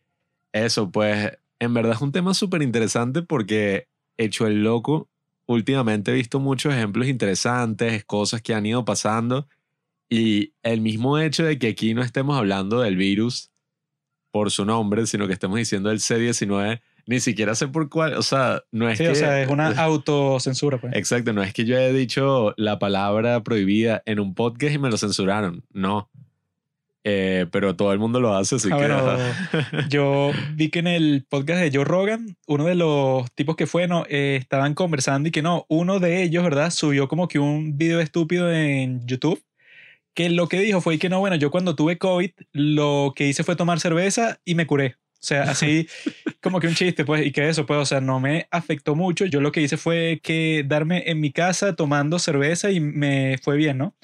eso, 0.53 0.91
pues, 0.93 1.33
en 1.59 1.75
verdad 1.75 1.95
es 1.95 2.01
un 2.01 2.13
tema 2.13 2.33
súper 2.33 2.63
interesante 2.63 3.23
porque 3.23 3.89
hecho 4.17 4.47
el 4.47 4.63
loco, 4.63 5.09
últimamente 5.47 6.11
he 6.11 6.15
visto 6.15 6.41
muchos 6.41 6.75
ejemplos 6.75 7.09
interesantes, 7.09 8.05
cosas 8.05 8.43
que 8.43 8.55
han 8.55 8.67
ido 8.67 8.85
pasando 8.85 9.49
y 10.09 10.53
el 10.63 10.81
mismo 10.81 11.19
hecho 11.19 11.45
de 11.45 11.59
que 11.59 11.69
aquí 11.69 11.95
no 11.95 12.03
estemos 12.03 12.37
hablando 12.37 12.81
del 12.81 12.97
virus 12.97 13.51
por 14.31 14.51
su 14.51 14.65
nombre, 14.65 15.07
sino 15.07 15.27
que 15.27 15.33
estemos 15.33 15.59
diciendo 15.59 15.91
el 15.91 16.01
C19, 16.01 16.81
ni 17.07 17.21
siquiera 17.21 17.55
sé 17.55 17.69
por 17.69 17.89
cuál, 17.89 18.15
o 18.15 18.23
sea, 18.23 18.63
no 18.73 18.89
es 18.89 18.99
Sí, 18.99 19.05
que... 19.05 19.11
o 19.11 19.15
sea, 19.15 19.43
es 19.43 19.49
una 19.49 19.69
autocensura, 19.83 20.79
pues. 20.79 20.95
Exacto, 20.97 21.33
no 21.33 21.43
es 21.43 21.53
que 21.53 21.65
yo 21.65 21.77
haya 21.77 21.93
dicho 21.93 22.55
la 22.57 22.79
palabra 22.79 23.43
prohibida 23.43 24.03
en 24.07 24.21
un 24.21 24.35
podcast 24.35 24.75
y 24.75 24.79
me 24.79 24.91
lo 24.91 24.97
censuraron, 24.97 25.65
no. 25.73 26.11
Eh, 27.07 27.47
pero 27.53 27.77
todo 27.77 27.93
el 27.93 27.99
mundo 27.99 28.19
lo 28.19 28.35
hace, 28.35 28.57
así 28.57 28.69
Ah, 28.73 28.79
que... 28.79 28.87
bueno. 28.89 29.89
Yo 29.91 30.33
vi 30.55 30.71
que 30.71 30.79
en 30.79 30.87
el 30.87 31.27
podcast 31.29 31.61
de 31.61 31.71
Joe 31.73 31.85
Rogan, 31.85 32.37
uno 32.47 32.65
de 32.65 32.75
los 32.75 33.31
tipos 33.35 33.57
que 33.57 33.67
fue, 33.67 33.87
no, 33.87 34.07
Eh, 34.09 34.37
estaban 34.41 34.73
conversando 34.75 35.29
y 35.29 35.33
que 35.33 35.43
no, 35.43 35.67
uno 35.69 36.01
de 36.01 36.23
ellos, 36.23 36.43
¿verdad? 36.43 36.71
Subió 36.71 37.07
como 37.07 37.29
que 37.29 37.39
un 37.39 37.77
video 37.77 38.01
estúpido 38.01 38.51
en 38.53 39.07
YouTube 39.07 39.43
que 40.15 40.31
lo 40.31 40.49
que 40.49 40.61
dijo 40.61 40.81
fue 40.81 40.99
que 40.99 41.09
no, 41.09 41.19
bueno, 41.19 41.37
yo 41.37 41.51
cuando 41.51 41.75
tuve 41.75 41.99
COVID 41.99 42.31
lo 42.53 43.13
que 43.17 43.27
hice 43.27 43.43
fue 43.45 43.57
tomar 43.57 43.81
cerveza 43.81 44.39
y 44.45 44.55
me 44.55 44.67
curé. 44.67 44.95
O 45.21 45.27
sea, 45.27 45.43
así 45.45 45.89
como 46.43 46.61
que 46.61 46.69
un 46.69 46.75
chiste, 46.75 47.05
pues, 47.05 47.27
y 47.27 47.33
que 47.33 47.49
eso, 47.49 47.67
pues, 47.67 47.81
o 47.81 47.85
sea, 47.87 48.01
no 48.01 48.21
me 48.21 48.47
afectó 48.51 48.95
mucho. 48.95 49.27
Yo 49.27 49.41
lo 49.41 49.51
que 49.53 49.61
hice 49.61 49.77
fue 49.77 50.21
que 50.23 50.65
darme 50.67 51.03
en 51.11 51.21
mi 51.21 51.33
casa 51.33 51.75
tomando 51.75 52.19
cerveza 52.19 52.71
y 52.71 52.79
me 52.81 53.39
fue 53.43 53.57
bien, 53.57 53.77
¿no? 53.79 53.95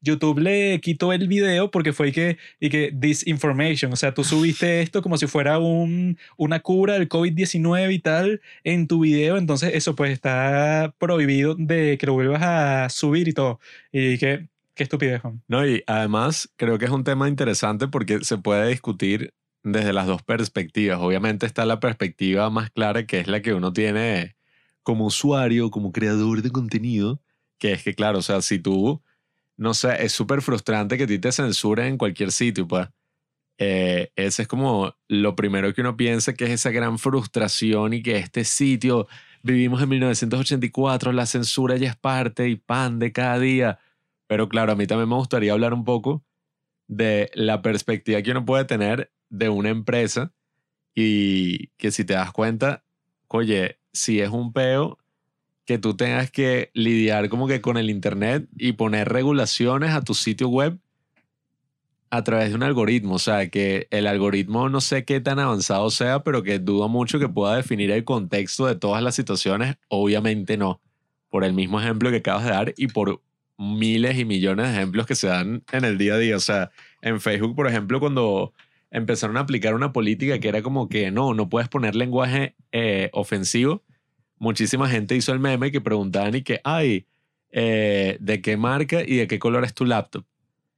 YouTube 0.00 0.38
le 0.38 0.80
quitó 0.80 1.12
el 1.12 1.28
video 1.28 1.70
porque 1.70 1.92
fue 1.92 2.12
que, 2.12 2.38
y 2.58 2.70
que 2.70 2.90
disinformation, 2.94 3.92
o 3.92 3.96
sea, 3.96 4.14
tú 4.14 4.24
subiste 4.24 4.80
esto 4.82 5.02
como 5.02 5.16
si 5.16 5.26
fuera 5.26 5.58
un, 5.58 6.18
una 6.36 6.60
cura 6.60 6.94
del 6.94 7.08
COVID-19 7.08 7.92
y 7.92 7.98
tal 7.98 8.40
en 8.64 8.86
tu 8.86 9.00
video, 9.00 9.36
entonces 9.36 9.72
eso 9.74 9.94
pues 9.94 10.12
está 10.12 10.94
prohibido 10.98 11.54
de 11.54 11.98
que 11.98 12.06
lo 12.06 12.14
vuelvas 12.14 12.42
a 12.42 12.88
subir 12.88 13.28
y 13.28 13.32
todo. 13.32 13.60
Y 13.92 14.18
que, 14.18 14.48
qué 14.74 14.82
estupidez, 14.82 15.20
Juan. 15.20 15.42
No, 15.48 15.66
y 15.66 15.82
además 15.86 16.50
creo 16.56 16.78
que 16.78 16.86
es 16.86 16.90
un 16.90 17.04
tema 17.04 17.28
interesante 17.28 17.88
porque 17.88 18.24
se 18.24 18.38
puede 18.38 18.68
discutir 18.68 19.34
desde 19.62 19.92
las 19.92 20.06
dos 20.06 20.22
perspectivas. 20.22 20.98
Obviamente 21.00 21.46
está 21.46 21.64
la 21.64 21.80
perspectiva 21.80 22.48
más 22.50 22.70
clara 22.70 23.06
que 23.06 23.20
es 23.20 23.28
la 23.28 23.42
que 23.42 23.54
uno 23.54 23.72
tiene 23.72 24.36
como 24.82 25.06
usuario, 25.06 25.70
como 25.70 25.92
creador 25.92 26.42
de 26.42 26.50
contenido, 26.50 27.20
que 27.58 27.72
es 27.72 27.82
que 27.82 27.94
claro, 27.94 28.18
o 28.18 28.22
sea, 28.22 28.40
si 28.42 28.58
tú, 28.58 29.02
no 29.60 29.74
sé, 29.74 30.02
es 30.02 30.12
súper 30.12 30.40
frustrante 30.40 30.96
que 30.96 31.04
a 31.04 31.06
ti 31.06 31.18
te 31.18 31.30
censuren 31.32 31.86
en 31.86 31.98
cualquier 31.98 32.32
sitio, 32.32 32.66
pues. 32.66 32.88
Eh, 33.58 34.10
ese 34.16 34.42
es 34.42 34.48
como 34.48 34.96
lo 35.06 35.36
primero 35.36 35.74
que 35.74 35.82
uno 35.82 35.98
piensa 35.98 36.32
que 36.32 36.46
es 36.46 36.50
esa 36.52 36.70
gran 36.70 36.98
frustración 36.98 37.92
y 37.92 38.02
que 38.02 38.16
este 38.16 38.44
sitio, 38.44 39.06
vivimos 39.42 39.82
en 39.82 39.90
1984, 39.90 41.12
la 41.12 41.26
censura 41.26 41.76
ya 41.76 41.90
es 41.90 41.96
parte 41.96 42.48
y 42.48 42.56
pan 42.56 42.98
de 42.98 43.12
cada 43.12 43.38
día. 43.38 43.78
Pero 44.26 44.48
claro, 44.48 44.72
a 44.72 44.76
mí 44.76 44.86
también 44.86 45.10
me 45.10 45.16
gustaría 45.16 45.52
hablar 45.52 45.74
un 45.74 45.84
poco 45.84 46.24
de 46.88 47.30
la 47.34 47.60
perspectiva 47.60 48.22
que 48.22 48.30
uno 48.30 48.46
puede 48.46 48.64
tener 48.64 49.12
de 49.28 49.50
una 49.50 49.68
empresa 49.68 50.32
y 50.94 51.66
que 51.76 51.90
si 51.90 52.06
te 52.06 52.14
das 52.14 52.32
cuenta, 52.32 52.86
oye, 53.28 53.78
si 53.92 54.20
es 54.20 54.30
un 54.30 54.54
peo 54.54 54.98
que 55.70 55.78
tú 55.78 55.94
tengas 55.94 56.32
que 56.32 56.72
lidiar 56.74 57.28
como 57.28 57.46
que 57.46 57.60
con 57.60 57.76
el 57.76 57.90
Internet 57.90 58.48
y 58.58 58.72
poner 58.72 59.08
regulaciones 59.08 59.90
a 59.90 60.02
tu 60.02 60.14
sitio 60.14 60.48
web 60.48 60.80
a 62.10 62.24
través 62.24 62.48
de 62.48 62.56
un 62.56 62.64
algoritmo. 62.64 63.14
O 63.14 63.18
sea, 63.20 63.48
que 63.50 63.86
el 63.92 64.08
algoritmo 64.08 64.68
no 64.68 64.80
sé 64.80 65.04
qué 65.04 65.20
tan 65.20 65.38
avanzado 65.38 65.88
sea, 65.90 66.24
pero 66.24 66.42
que 66.42 66.58
dudo 66.58 66.88
mucho 66.88 67.20
que 67.20 67.28
pueda 67.28 67.54
definir 67.54 67.92
el 67.92 68.02
contexto 68.02 68.66
de 68.66 68.74
todas 68.74 69.00
las 69.00 69.14
situaciones. 69.14 69.76
Obviamente 69.86 70.56
no. 70.56 70.80
Por 71.28 71.44
el 71.44 71.52
mismo 71.52 71.80
ejemplo 71.80 72.10
que 72.10 72.16
acabas 72.16 72.46
de 72.46 72.50
dar 72.50 72.74
y 72.76 72.88
por 72.88 73.22
miles 73.56 74.18
y 74.18 74.24
millones 74.24 74.66
de 74.66 74.72
ejemplos 74.72 75.06
que 75.06 75.14
se 75.14 75.28
dan 75.28 75.62
en 75.70 75.84
el 75.84 75.98
día 75.98 76.14
a 76.14 76.18
día. 76.18 76.36
O 76.36 76.40
sea, 76.40 76.72
en 77.00 77.20
Facebook, 77.20 77.54
por 77.54 77.68
ejemplo, 77.68 78.00
cuando 78.00 78.54
empezaron 78.90 79.36
a 79.36 79.40
aplicar 79.42 79.76
una 79.76 79.92
política 79.92 80.40
que 80.40 80.48
era 80.48 80.62
como 80.62 80.88
que 80.88 81.12
no, 81.12 81.32
no 81.32 81.48
puedes 81.48 81.68
poner 81.68 81.94
lenguaje 81.94 82.56
eh, 82.72 83.08
ofensivo, 83.12 83.84
muchísima 84.40 84.88
gente 84.88 85.14
hizo 85.14 85.32
el 85.32 85.38
meme 85.38 85.70
que 85.70 85.80
preguntaban 85.80 86.34
y 86.34 86.42
que, 86.42 86.60
ay, 86.64 87.06
eh, 87.52 88.16
¿de 88.20 88.40
qué 88.40 88.56
marca 88.56 89.02
y 89.06 89.16
de 89.16 89.28
qué 89.28 89.38
color 89.38 89.64
es 89.64 89.74
tu 89.74 89.84
laptop? 89.84 90.24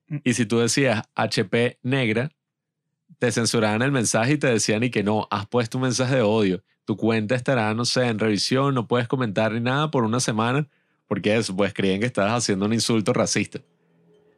Mm. 0.09 0.19
Y 0.25 0.35
si 0.35 0.45
tú 0.45 0.59
decías 0.59 1.05
HP 1.15 1.79
negra, 1.83 2.31
te 3.19 3.31
censuraban 3.31 3.81
el 3.81 3.93
mensaje 3.93 4.33
y 4.35 4.39
te 4.39 4.49
decían 4.49 4.83
y 4.83 4.91
que 4.91 5.03
no, 5.03 5.29
has 5.31 5.47
puesto 5.47 5.79
un 5.79 5.83
mensaje 5.83 6.17
de 6.17 6.23
odio. 6.23 6.63
Tu 6.85 6.97
cuenta 6.97 7.37
estará, 7.37 7.73
no 7.73 7.85
sé, 7.85 8.09
en 8.09 8.19
revisión, 8.19 8.75
no 8.75 8.89
puedes 8.89 9.07
comentar 9.07 9.53
ni 9.53 9.61
nada 9.61 9.91
por 9.91 10.03
una 10.05 10.19
semana, 10.19 10.69
porque 11.07 11.37
eso, 11.37 11.55
pues 11.55 11.73
creían 11.73 12.01
que 12.01 12.07
estabas 12.07 12.33
haciendo 12.33 12.67
un 12.67 12.73
insulto 12.73 13.13
racista. 13.13 13.61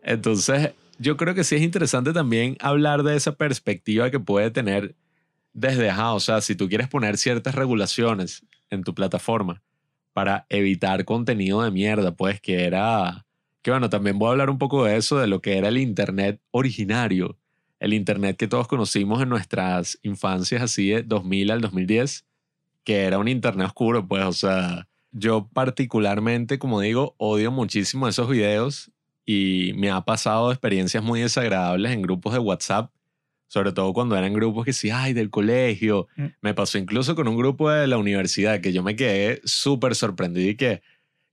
Entonces, 0.02 0.72
yo 0.98 1.16
creo 1.16 1.34
que 1.34 1.44
sí 1.44 1.56
es 1.56 1.62
interesante 1.62 2.12
también 2.12 2.58
hablar 2.60 3.02
de 3.04 3.16
esa 3.16 3.36
perspectiva 3.36 4.10
que 4.10 4.20
puede 4.20 4.50
tener 4.50 4.94
desde, 5.54 5.88
ajá, 5.88 6.12
o 6.12 6.20
sea, 6.20 6.42
si 6.42 6.54
tú 6.54 6.68
quieres 6.68 6.88
poner 6.88 7.16
ciertas 7.16 7.54
regulaciones 7.54 8.44
en 8.70 8.82
tu 8.82 8.94
plataforma 8.94 9.62
para 10.12 10.46
evitar 10.48 11.04
contenido 11.04 11.62
de 11.62 11.70
mierda, 11.70 12.14
pues 12.14 12.40
que 12.40 12.64
era, 12.64 13.26
que 13.62 13.70
bueno, 13.70 13.90
también 13.90 14.18
voy 14.18 14.28
a 14.28 14.30
hablar 14.30 14.48
un 14.48 14.58
poco 14.58 14.84
de 14.84 14.96
eso, 14.96 15.18
de 15.18 15.26
lo 15.26 15.42
que 15.42 15.58
era 15.58 15.68
el 15.68 15.76
Internet 15.76 16.40
originario, 16.52 17.36
el 17.80 17.92
Internet 17.92 18.36
que 18.36 18.48
todos 18.48 18.68
conocimos 18.68 19.20
en 19.20 19.28
nuestras 19.28 19.98
infancias, 20.02 20.62
así 20.62 20.90
de 20.90 21.02
2000 21.02 21.50
al 21.50 21.60
2010, 21.60 22.24
que 22.84 23.02
era 23.02 23.18
un 23.18 23.28
Internet 23.28 23.66
oscuro, 23.66 24.06
pues, 24.06 24.24
o 24.24 24.32
sea, 24.32 24.86
yo 25.10 25.48
particularmente, 25.52 26.58
como 26.58 26.80
digo, 26.80 27.14
odio 27.18 27.50
muchísimo 27.50 28.06
esos 28.06 28.28
videos 28.28 28.92
y 29.26 29.72
me 29.76 29.90
ha 29.90 30.02
pasado 30.02 30.52
experiencias 30.52 31.02
muy 31.02 31.20
desagradables 31.20 31.92
en 31.92 32.02
grupos 32.02 32.34
de 32.34 32.38
WhatsApp, 32.38 32.92
sobre 33.48 33.72
todo 33.72 33.92
cuando 33.92 34.16
eran 34.16 34.32
grupos 34.32 34.64
que 34.64 34.72
sí, 34.72 34.90
ay, 34.90 35.12
del 35.12 35.30
colegio. 35.30 36.08
Mm. 36.16 36.26
Me 36.42 36.54
pasó 36.54 36.78
incluso 36.78 37.14
con 37.14 37.28
un 37.28 37.36
grupo 37.36 37.70
de 37.70 37.86
la 37.86 37.98
universidad 37.98 38.60
que 38.60 38.72
yo 38.72 38.82
me 38.82 38.96
quedé 38.96 39.40
súper 39.44 39.94
sorprendido 39.94 40.50
y 40.50 40.56
que, 40.56 40.82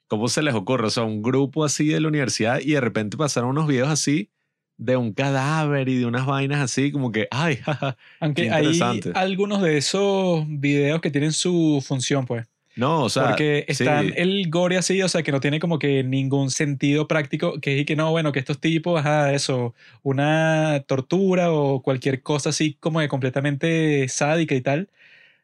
¿cómo 0.08 0.28
se 0.28 0.41
les 0.41 0.54
ocurre? 0.54 0.88
O 0.88 0.89
sea, 0.89 1.04
un 1.04 1.21
grupo 1.21 1.63
así 1.63 1.88
de 1.88 2.00
la 2.00 2.08
universidad 2.08 2.60
y 2.60 2.71
de 2.71 2.82
repente 2.82 3.17
pasaron 3.17 3.50
unos 3.50 3.67
videos 3.67 3.89
así 3.89 4.30
de 4.78 4.97
un 4.97 5.13
cadáver 5.13 5.89
y 5.89 6.00
de 6.00 6.08
unas 6.08 6.26
vainas 6.26 6.60
así 6.60 6.91
como 6.91 7.12
que, 7.12 7.28
ay, 7.30 7.56
jaja. 7.63 7.97
Aunque 8.19 8.43
Qué 8.43 8.52
hay 8.52 8.65
interesante. 8.65 9.12
algunos 9.13 9.62
de 9.62 9.78
esos 9.78 10.43
videos 10.47 11.02
que 11.02 11.12
tienen 11.12 11.32
su 11.34 11.84
función, 11.86 12.26
pues. 12.26 12.47
No, 12.75 13.03
o 13.03 13.10
sea. 13.10 13.29
Porque 13.29 13.65
sí. 13.67 13.84
están 13.84 14.13
el 14.15 14.49
gore 14.49 14.77
así, 14.77 15.01
o 15.01 15.10
sea, 15.10 15.23
que 15.23 15.31
no 15.31 15.39
tiene 15.39 15.60
como 15.60 15.79
que 15.79 16.03
ningún 16.03 16.49
sentido 16.51 17.07
práctico, 17.07 17.60
que 17.60 17.79
es 17.79 17.86
que 17.86 17.95
no, 17.95 18.12
bueno, 18.12 18.31
que 18.31 18.39
estos 18.39 18.60
tipos, 18.60 18.99
ajá, 18.99 19.34
eso, 19.34 19.75
una 20.03 20.84
tortura 20.88 21.51
o 21.51 21.81
cualquier 21.81 22.21
cosa 22.21 22.49
así 22.49 22.75
como 22.79 23.01
de 23.01 23.07
completamente 23.10 24.07
sádica 24.07 24.55
y 24.55 24.62
tal. 24.62 24.89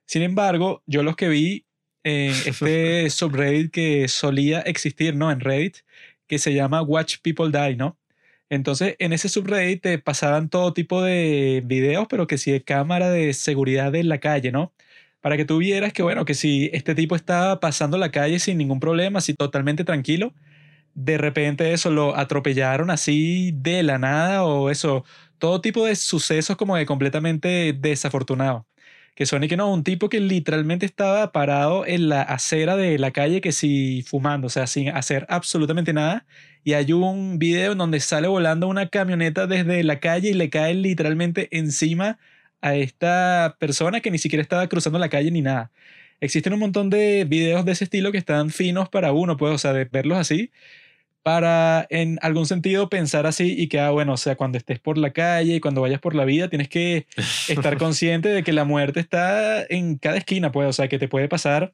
Sin 0.05 0.21
embargo, 0.23 0.83
yo 0.87 1.03
los 1.03 1.15
que 1.15 1.29
vi 1.29 1.65
en 2.03 2.31
este 2.45 3.09
subreddit 3.09 3.71
que 3.71 4.07
solía 4.07 4.61
existir, 4.61 5.15
¿no? 5.15 5.31
En 5.31 5.39
Reddit, 5.41 5.77
que 6.27 6.39
se 6.39 6.53
llama 6.53 6.81
Watch 6.81 7.17
People 7.21 7.51
Die, 7.51 7.75
¿no? 7.75 7.97
Entonces, 8.49 8.95
en 8.99 9.13
ese 9.13 9.29
subreddit 9.29 9.81
te 9.81 9.99
pasaban 9.99 10.49
todo 10.49 10.73
tipo 10.73 11.01
de 11.03 11.61
videos, 11.65 12.07
pero 12.09 12.27
que 12.27 12.37
sí 12.37 12.51
de 12.51 12.63
cámara 12.63 13.09
de 13.11 13.33
seguridad 13.33 13.91
de 13.91 14.03
la 14.03 14.19
calle, 14.19 14.51
¿no? 14.51 14.73
Para 15.27 15.35
que 15.35 15.43
tú 15.43 15.57
vieras 15.57 15.91
que, 15.91 16.03
bueno, 16.03 16.23
que 16.23 16.33
si 16.33 16.69
este 16.71 16.95
tipo 16.95 17.13
estaba 17.13 17.59
pasando 17.59 17.97
la 17.97 18.11
calle 18.11 18.39
sin 18.39 18.57
ningún 18.57 18.79
problema, 18.79 19.19
así 19.19 19.33
totalmente 19.33 19.83
tranquilo, 19.83 20.33
de 20.93 21.17
repente 21.17 21.73
eso 21.73 21.91
lo 21.91 22.15
atropellaron 22.15 22.89
así 22.89 23.51
de 23.53 23.83
la 23.83 23.97
nada 23.97 24.45
o 24.45 24.69
eso, 24.69 25.03
todo 25.37 25.59
tipo 25.59 25.85
de 25.85 25.97
sucesos 25.97 26.55
como 26.55 26.77
de 26.77 26.85
completamente 26.85 27.73
desafortunado. 27.77 28.67
Que 29.15 29.25
son 29.25 29.43
y 29.43 29.49
que 29.49 29.57
no, 29.57 29.69
un 29.73 29.83
tipo 29.83 30.07
que 30.07 30.21
literalmente 30.21 30.85
estaba 30.85 31.33
parado 31.33 31.85
en 31.85 32.07
la 32.07 32.21
acera 32.21 32.77
de 32.77 32.97
la 32.97 33.11
calle 33.11 33.41
que 33.41 33.51
sí 33.51 34.05
fumando, 34.07 34.47
o 34.47 34.49
sea, 34.49 34.65
sin 34.65 34.87
hacer 34.91 35.25
absolutamente 35.29 35.91
nada. 35.91 36.25
Y 36.63 36.71
hay 36.71 36.93
un 36.93 37.37
video 37.37 37.73
en 37.73 37.79
donde 37.79 37.99
sale 37.99 38.29
volando 38.29 38.69
una 38.69 38.87
camioneta 38.87 39.45
desde 39.45 39.83
la 39.83 39.99
calle 39.99 40.29
y 40.29 40.33
le 40.35 40.49
cae 40.49 40.73
literalmente 40.73 41.49
encima 41.51 42.17
a 42.61 42.75
esta 42.75 43.57
persona 43.59 44.01
que 44.01 44.11
ni 44.11 44.17
siquiera 44.17 44.41
estaba 44.41 44.67
cruzando 44.67 44.99
la 44.99 45.09
calle 45.09 45.31
ni 45.31 45.41
nada. 45.41 45.71
Existen 46.19 46.53
un 46.53 46.59
montón 46.59 46.89
de 46.89 47.25
videos 47.25 47.65
de 47.65 47.73
ese 47.73 47.83
estilo 47.83 48.11
que 48.11 48.17
están 48.17 48.49
finos 48.49 48.89
para 48.89 49.11
uno, 49.11 49.37
pues, 49.37 49.53
o 49.53 49.57
sea, 49.57 49.73
de 49.73 49.85
verlos 49.85 50.17
así, 50.17 50.51
para 51.23 51.85
en 51.89 52.19
algún 52.21 52.45
sentido 52.45 52.89
pensar 52.89 53.27
así 53.27 53.53
y 53.59 53.67
que, 53.67 53.79
ah, 53.79 53.91
bueno, 53.91 54.13
o 54.13 54.17
sea, 54.17 54.35
cuando 54.35 54.57
estés 54.57 54.79
por 54.79 54.97
la 54.97 55.11
calle 55.13 55.55
y 55.55 55.59
cuando 55.59 55.81
vayas 55.81 55.99
por 55.99 56.15
la 56.15 56.25
vida, 56.25 56.49
tienes 56.49 56.69
que 56.69 57.05
estar 57.49 57.77
consciente 57.77 58.29
de 58.29 58.43
que 58.43 58.53
la 58.53 58.65
muerte 58.65 58.99
está 58.99 59.63
en 59.69 59.97
cada 59.97 60.17
esquina, 60.17 60.51
pues, 60.51 60.69
o 60.69 60.73
sea, 60.73 60.87
que 60.87 60.99
te 60.99 61.07
puede 61.07 61.27
pasar 61.27 61.73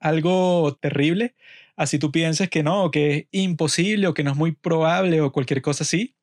algo 0.00 0.76
terrible, 0.80 1.34
así 1.76 1.98
tú 1.98 2.10
pienses 2.10 2.50
que 2.50 2.62
no, 2.62 2.90
que 2.90 3.16
es 3.16 3.26
imposible 3.32 4.08
o 4.08 4.14
que 4.14 4.24
no 4.24 4.32
es 4.32 4.36
muy 4.36 4.52
probable 4.52 5.20
o 5.20 5.32
cualquier 5.32 5.62
cosa 5.62 5.84
así. 5.84 6.15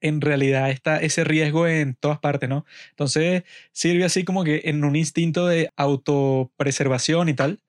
En 0.00 0.20
realidad 0.20 0.70
está 0.70 0.98
ese 1.02 1.24
riesgo 1.24 1.66
en 1.66 1.94
todas 1.96 2.18
partes, 2.20 2.48
¿no? 2.48 2.64
Entonces 2.90 3.42
sirve 3.72 4.04
así 4.04 4.24
como 4.24 4.44
que 4.44 4.62
en 4.64 4.84
un 4.84 4.96
instinto 4.96 5.46
de 5.46 5.70
autopreservación 5.76 7.28
y 7.28 7.34
tal, 7.34 7.60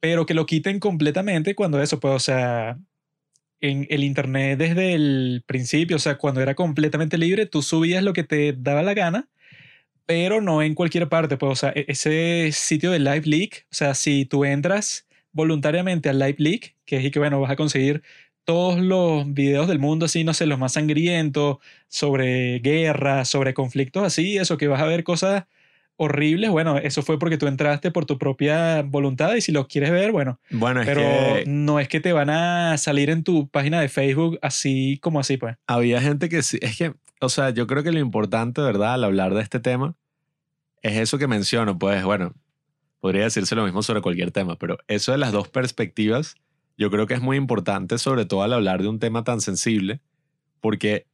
pero 0.00 0.26
que 0.26 0.34
lo 0.34 0.46
quiten 0.46 0.80
completamente 0.80 1.54
cuando 1.54 1.80
eso, 1.82 2.00
pues, 2.00 2.14
o 2.14 2.18
sea, 2.18 2.78
en 3.60 3.86
el 3.90 4.04
Internet 4.04 4.58
desde 4.58 4.94
el 4.94 5.44
principio, 5.46 5.96
o 5.96 6.00
sea, 6.00 6.18
cuando 6.18 6.40
era 6.42 6.54
completamente 6.54 7.18
libre, 7.18 7.46
tú 7.46 7.62
subías 7.62 8.02
lo 8.04 8.12
que 8.12 8.24
te 8.24 8.54
daba 8.54 8.82
la 8.82 8.94
gana, 8.94 9.28
pero 10.06 10.40
no 10.40 10.62
en 10.62 10.74
cualquier 10.74 11.08
parte, 11.08 11.36
pues, 11.36 11.52
o 11.52 11.56
sea, 11.56 11.70
e- 11.74 11.86
ese 11.88 12.50
sitio 12.52 12.90
de 12.92 12.98
Live 13.00 13.22
Leak, 13.26 13.66
o 13.70 13.74
sea, 13.74 13.94
si 13.94 14.24
tú 14.26 14.44
entras 14.44 15.06
voluntariamente 15.32 16.08
al 16.08 16.18
Live 16.18 16.36
Leak, 16.38 16.76
que 16.86 16.96
es 16.98 17.04
y 17.04 17.10
que, 17.10 17.18
bueno, 17.20 17.40
vas 17.40 17.50
a 17.52 17.56
conseguir 17.56 18.02
todos 18.44 18.80
los 18.80 19.32
videos 19.32 19.68
del 19.68 19.78
mundo, 19.78 20.06
así, 20.06 20.24
no 20.24 20.34
sé, 20.34 20.46
los 20.46 20.58
más 20.58 20.72
sangrientos, 20.72 21.58
sobre 21.88 22.58
guerra, 22.60 23.24
sobre 23.24 23.54
conflictos 23.54 24.02
así, 24.04 24.38
eso 24.38 24.56
que 24.56 24.68
vas 24.68 24.80
a 24.80 24.86
ver 24.86 25.04
cosas 25.04 25.44
horribles, 25.96 26.50
bueno, 26.50 26.78
eso 26.78 27.02
fue 27.02 27.18
porque 27.18 27.38
tú 27.38 27.46
entraste 27.46 27.90
por 27.90 28.06
tu 28.06 28.18
propia 28.18 28.82
voluntad 28.82 29.34
y 29.34 29.40
si 29.40 29.52
lo 29.52 29.68
quieres 29.68 29.90
ver, 29.90 30.10
bueno, 30.10 30.40
Bueno, 30.50 30.80
es 30.80 30.86
pero 30.86 31.00
que 31.00 31.44
no 31.46 31.78
es 31.78 31.88
que 31.88 32.00
te 32.00 32.12
van 32.12 32.30
a 32.30 32.76
salir 32.78 33.10
en 33.10 33.22
tu 33.22 33.46
página 33.48 33.80
de 33.80 33.88
Facebook 33.88 34.38
así 34.42 34.98
como 35.00 35.20
así, 35.20 35.36
pues. 35.36 35.56
había 35.66 36.00
gente 36.00 36.28
que 36.28 36.42
sí. 36.42 36.58
Es 36.60 36.76
que, 36.76 36.94
o 37.20 37.28
sea, 37.28 37.50
yo 37.50 37.66
creo 37.66 37.82
que 37.84 37.92
lo 37.92 38.00
importante, 38.00 38.60
¿verdad? 38.62 38.94
Al 38.94 39.04
hablar 39.04 39.34
de 39.34 39.42
este 39.42 39.60
tema, 39.60 39.94
es 40.80 40.96
eso 40.98 41.18
que 41.18 41.28
menciono. 41.28 41.78
Pues, 41.78 42.02
bueno, 42.02 42.34
podría 42.98 43.24
decirse 43.24 43.54
lo 43.54 43.64
mismo 43.64 43.82
sobre 43.82 44.00
cualquier 44.00 44.32
tema, 44.32 44.56
pero 44.56 44.78
eso 44.88 45.12
de 45.12 45.18
las 45.18 45.30
dos 45.30 45.48
perspectivas, 45.48 46.34
yo 46.76 46.90
creo 46.90 47.06
que 47.06 47.14
es 47.14 47.20
muy 47.20 47.36
importante, 47.36 47.98
sobre 47.98 48.24
todo 48.24 48.42
al 48.42 48.52
hablar 48.52 48.82
de 48.82 48.88
un 48.88 48.98
tema 48.98 49.24
tan 49.24 49.40
sensible, 49.40 50.00
porque 50.60 51.06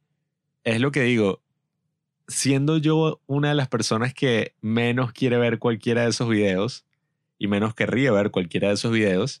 es 0.63 0.79
lo 0.81 0.91
que 0.91 1.01
digo. 1.01 1.41
Siendo 2.27 2.77
yo 2.77 3.21
una 3.25 3.49
de 3.49 3.55
las 3.55 3.69
personas 3.69 4.13
que 4.13 4.53
menos 4.61 5.13
quiere 5.13 5.37
ver 5.37 5.57
cualquiera 5.57 6.03
de 6.03 6.09
esos 6.09 6.29
videos 6.29 6.85
y 7.39 7.47
menos 7.47 7.73
querría 7.73 8.11
ver 8.11 8.29
cualquiera 8.29 8.67
de 8.67 8.75
esos 8.75 8.91
videos, 8.91 9.39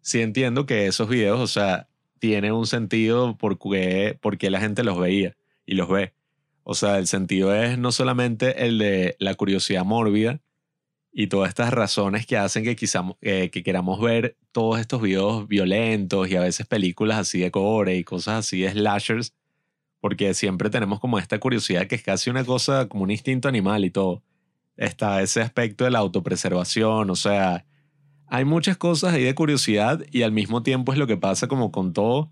sí 0.00 0.20
entiendo 0.20 0.64
que 0.64 0.86
esos 0.86 1.08
videos, 1.08 1.40
o 1.40 1.48
sea, 1.48 1.88
tienen 2.20 2.52
un 2.52 2.66
sentido 2.66 3.36
por 3.36 3.58
qué, 3.58 4.16
por 4.20 4.38
qué 4.38 4.50
la 4.50 4.60
gente 4.60 4.84
los 4.84 4.98
veía 4.98 5.36
y 5.66 5.74
los 5.74 5.88
ve. 5.88 6.14
O 6.62 6.74
sea, 6.74 6.98
el 6.98 7.08
sentido 7.08 7.54
es 7.54 7.78
no 7.78 7.90
solamente 7.90 8.66
el 8.66 8.78
de 8.78 9.16
la 9.18 9.34
curiosidad 9.34 9.84
mórbida 9.84 10.40
y 11.12 11.26
todas 11.26 11.48
estas 11.48 11.72
razones 11.72 12.26
que 12.26 12.36
hacen 12.36 12.64
que, 12.64 12.76
quizá, 12.76 13.04
eh, 13.20 13.50
que 13.50 13.62
queramos 13.62 14.00
ver 14.00 14.36
todos 14.52 14.78
estos 14.80 15.02
videos 15.02 15.48
violentos 15.48 16.30
y 16.30 16.36
a 16.36 16.40
veces 16.40 16.66
películas 16.66 17.18
así 17.18 17.40
de 17.40 17.50
gore 17.50 17.96
y 17.96 18.04
cosas 18.04 18.46
así 18.46 18.60
de 18.60 18.70
slashers, 18.70 19.34
porque 20.00 20.34
siempre 20.34 20.70
tenemos 20.70 21.00
como 21.00 21.18
esta 21.18 21.38
curiosidad 21.40 21.86
que 21.86 21.96
es 21.96 22.02
casi 22.02 22.30
una 22.30 22.44
cosa 22.44 22.88
como 22.88 23.04
un 23.04 23.10
instinto 23.10 23.48
animal 23.48 23.84
y 23.84 23.90
todo. 23.90 24.22
Está 24.76 25.20
ese 25.20 25.42
aspecto 25.42 25.84
de 25.84 25.90
la 25.90 25.98
autopreservación, 25.98 27.10
o 27.10 27.16
sea, 27.16 27.66
hay 28.28 28.44
muchas 28.44 28.76
cosas 28.76 29.12
ahí 29.12 29.24
de 29.24 29.34
curiosidad 29.34 30.00
y 30.10 30.22
al 30.22 30.30
mismo 30.30 30.62
tiempo 30.62 30.92
es 30.92 30.98
lo 30.98 31.08
que 31.08 31.16
pasa 31.16 31.48
como 31.48 31.72
con 31.72 31.92
todo, 31.92 32.30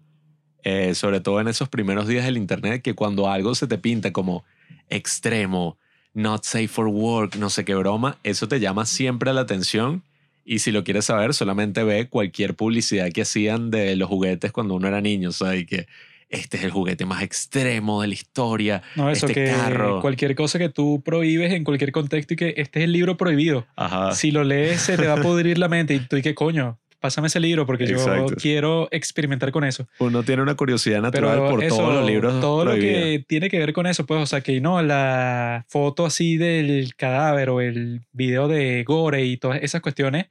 eh, 0.63 0.95
sobre 0.95 1.21
todo 1.21 1.41
en 1.41 1.49
esos 1.49 1.69
primeros 1.69 2.07
días 2.07 2.25
del 2.25 2.37
Internet, 2.37 2.83
que 2.83 2.95
cuando 2.95 3.29
algo 3.29 3.55
se 3.57 3.67
te 3.67 3.79
pinta 3.79 4.13
como 4.13 4.45
extremo, 4.89 5.77
not 6.15 6.45
safe 6.45 6.69
for 6.69 6.89
work, 6.89 7.37
no 7.37 7.51
sé 7.51 7.65
qué 7.65 7.75
broma, 7.75 8.19
eso 8.25 8.49
te 8.49 8.61
llama 8.61 8.87
siempre 8.87 9.33
la 9.33 9.43
atención 9.43 10.03
y 10.45 10.61
si 10.61 10.73
lo 10.73 10.83
quieres 10.83 11.05
saber 11.05 11.35
solamente 11.35 11.85
ve 11.85 12.09
cualquier 12.09 12.55
publicidad 12.55 13.11
que 13.13 13.23
hacían 13.23 13.71
de 13.71 13.97
los 13.97 14.09
juguetes 14.09 14.51
cuando 14.51 14.75
uno 14.75 14.89
era 14.89 15.01
niño, 15.01 15.29
o 15.29 15.33
sea, 15.33 15.55
y 15.55 15.67
que 15.67 15.87
este 16.31 16.57
es 16.59 16.65
el 16.65 16.71
juguete 16.71 17.07
más 17.07 17.23
extremo 17.23 18.03
de 18.03 18.09
la 18.09 18.15
historia, 18.15 18.83
No, 18.97 19.11
eso 19.11 19.27
este 19.27 19.45
que 19.45 19.51
carro. 19.51 20.01
cualquier 20.01 20.35
cosa 20.35 20.59
que 20.59 20.69
tú 20.69 21.03
prohíbes 21.05 21.53
en 21.53 21.65
cualquier 21.65 21.93
contexto 21.93 22.35
y 22.35 22.37
que 22.37 22.55
este 22.57 22.81
es 22.81 22.85
el 22.85 22.93
libro 22.93 23.17
prohibido. 23.17 23.67
Ajá. 23.77 24.13
Si 24.15 24.31
lo 24.31 24.45
lees 24.45 24.81
se 24.81 24.97
te 24.97 25.07
va 25.07 25.15
a 25.15 25.23
pudrir 25.23 25.59
la 25.59 25.69
mente 25.69 25.95
y 25.95 26.01
tú 26.01 26.17
y 26.17 26.23
qué 26.23 26.35
coño, 26.35 26.79
pásame 27.01 27.29
ese 27.29 27.41
libro 27.41 27.67
porque 27.67 27.85
Exacto. 27.85 28.31
yo 28.31 28.37
quiero 28.37 28.89
experimentar 28.91 29.53
con 29.53 29.65
eso. 29.65 29.87
Uno 29.99 30.23
tiene 30.23 30.43
una 30.43 30.55
curiosidad 30.55 31.01
natural 31.01 31.39
Pero 31.39 31.51
por 31.51 31.65
eso, 31.65 31.77
todos 31.77 31.95
los 31.95 32.07
libros 32.07 32.41
todo 32.41 32.65
lo 32.65 32.73
prohibidos. 32.73 33.03
que 33.03 33.25
tiene 33.27 33.49
que 33.49 33.59
ver 33.59 33.73
con 33.73 33.87
eso, 33.87 34.07
pues, 34.07 34.21
o 34.23 34.27
sea, 34.27 34.41
que 34.41 34.61
no, 34.61 34.83
la 34.83 35.65
foto 35.69 36.07
así 36.07 36.37
del 36.37 36.95
cadáver 36.97 37.51
o 37.51 37.61
el 37.61 38.03
video 38.13 38.49
de 38.49 38.85
gore 38.85 39.25
y 39.25 39.37
todas 39.37 39.63
esas 39.63 39.81
cuestiones 39.81 40.27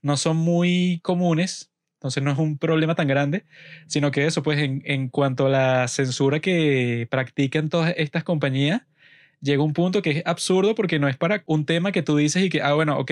no 0.00 0.16
son 0.16 0.36
muy 0.36 1.00
comunes, 1.02 1.70
entonces 1.94 2.22
no 2.22 2.32
es 2.32 2.38
un 2.38 2.58
problema 2.58 2.94
tan 2.94 3.06
grande, 3.06 3.44
sino 3.86 4.10
que 4.10 4.26
eso, 4.26 4.42
pues, 4.42 4.58
en, 4.58 4.82
en 4.84 5.08
cuanto 5.08 5.46
a 5.46 5.50
la 5.50 5.88
censura 5.88 6.40
que 6.40 7.06
practican 7.10 7.68
todas 7.68 7.94
estas 7.96 8.24
compañías, 8.24 8.82
llega 9.40 9.62
un 9.62 9.72
punto 9.72 10.02
que 10.02 10.10
es 10.10 10.22
absurdo 10.24 10.74
porque 10.74 10.98
no 10.98 11.08
es 11.08 11.16
para 11.16 11.42
un 11.46 11.66
tema 11.66 11.92
que 11.92 12.02
tú 12.02 12.16
dices 12.16 12.44
y 12.44 12.48
que, 12.48 12.62
ah, 12.62 12.74
bueno, 12.74 12.98
ok, 12.98 13.10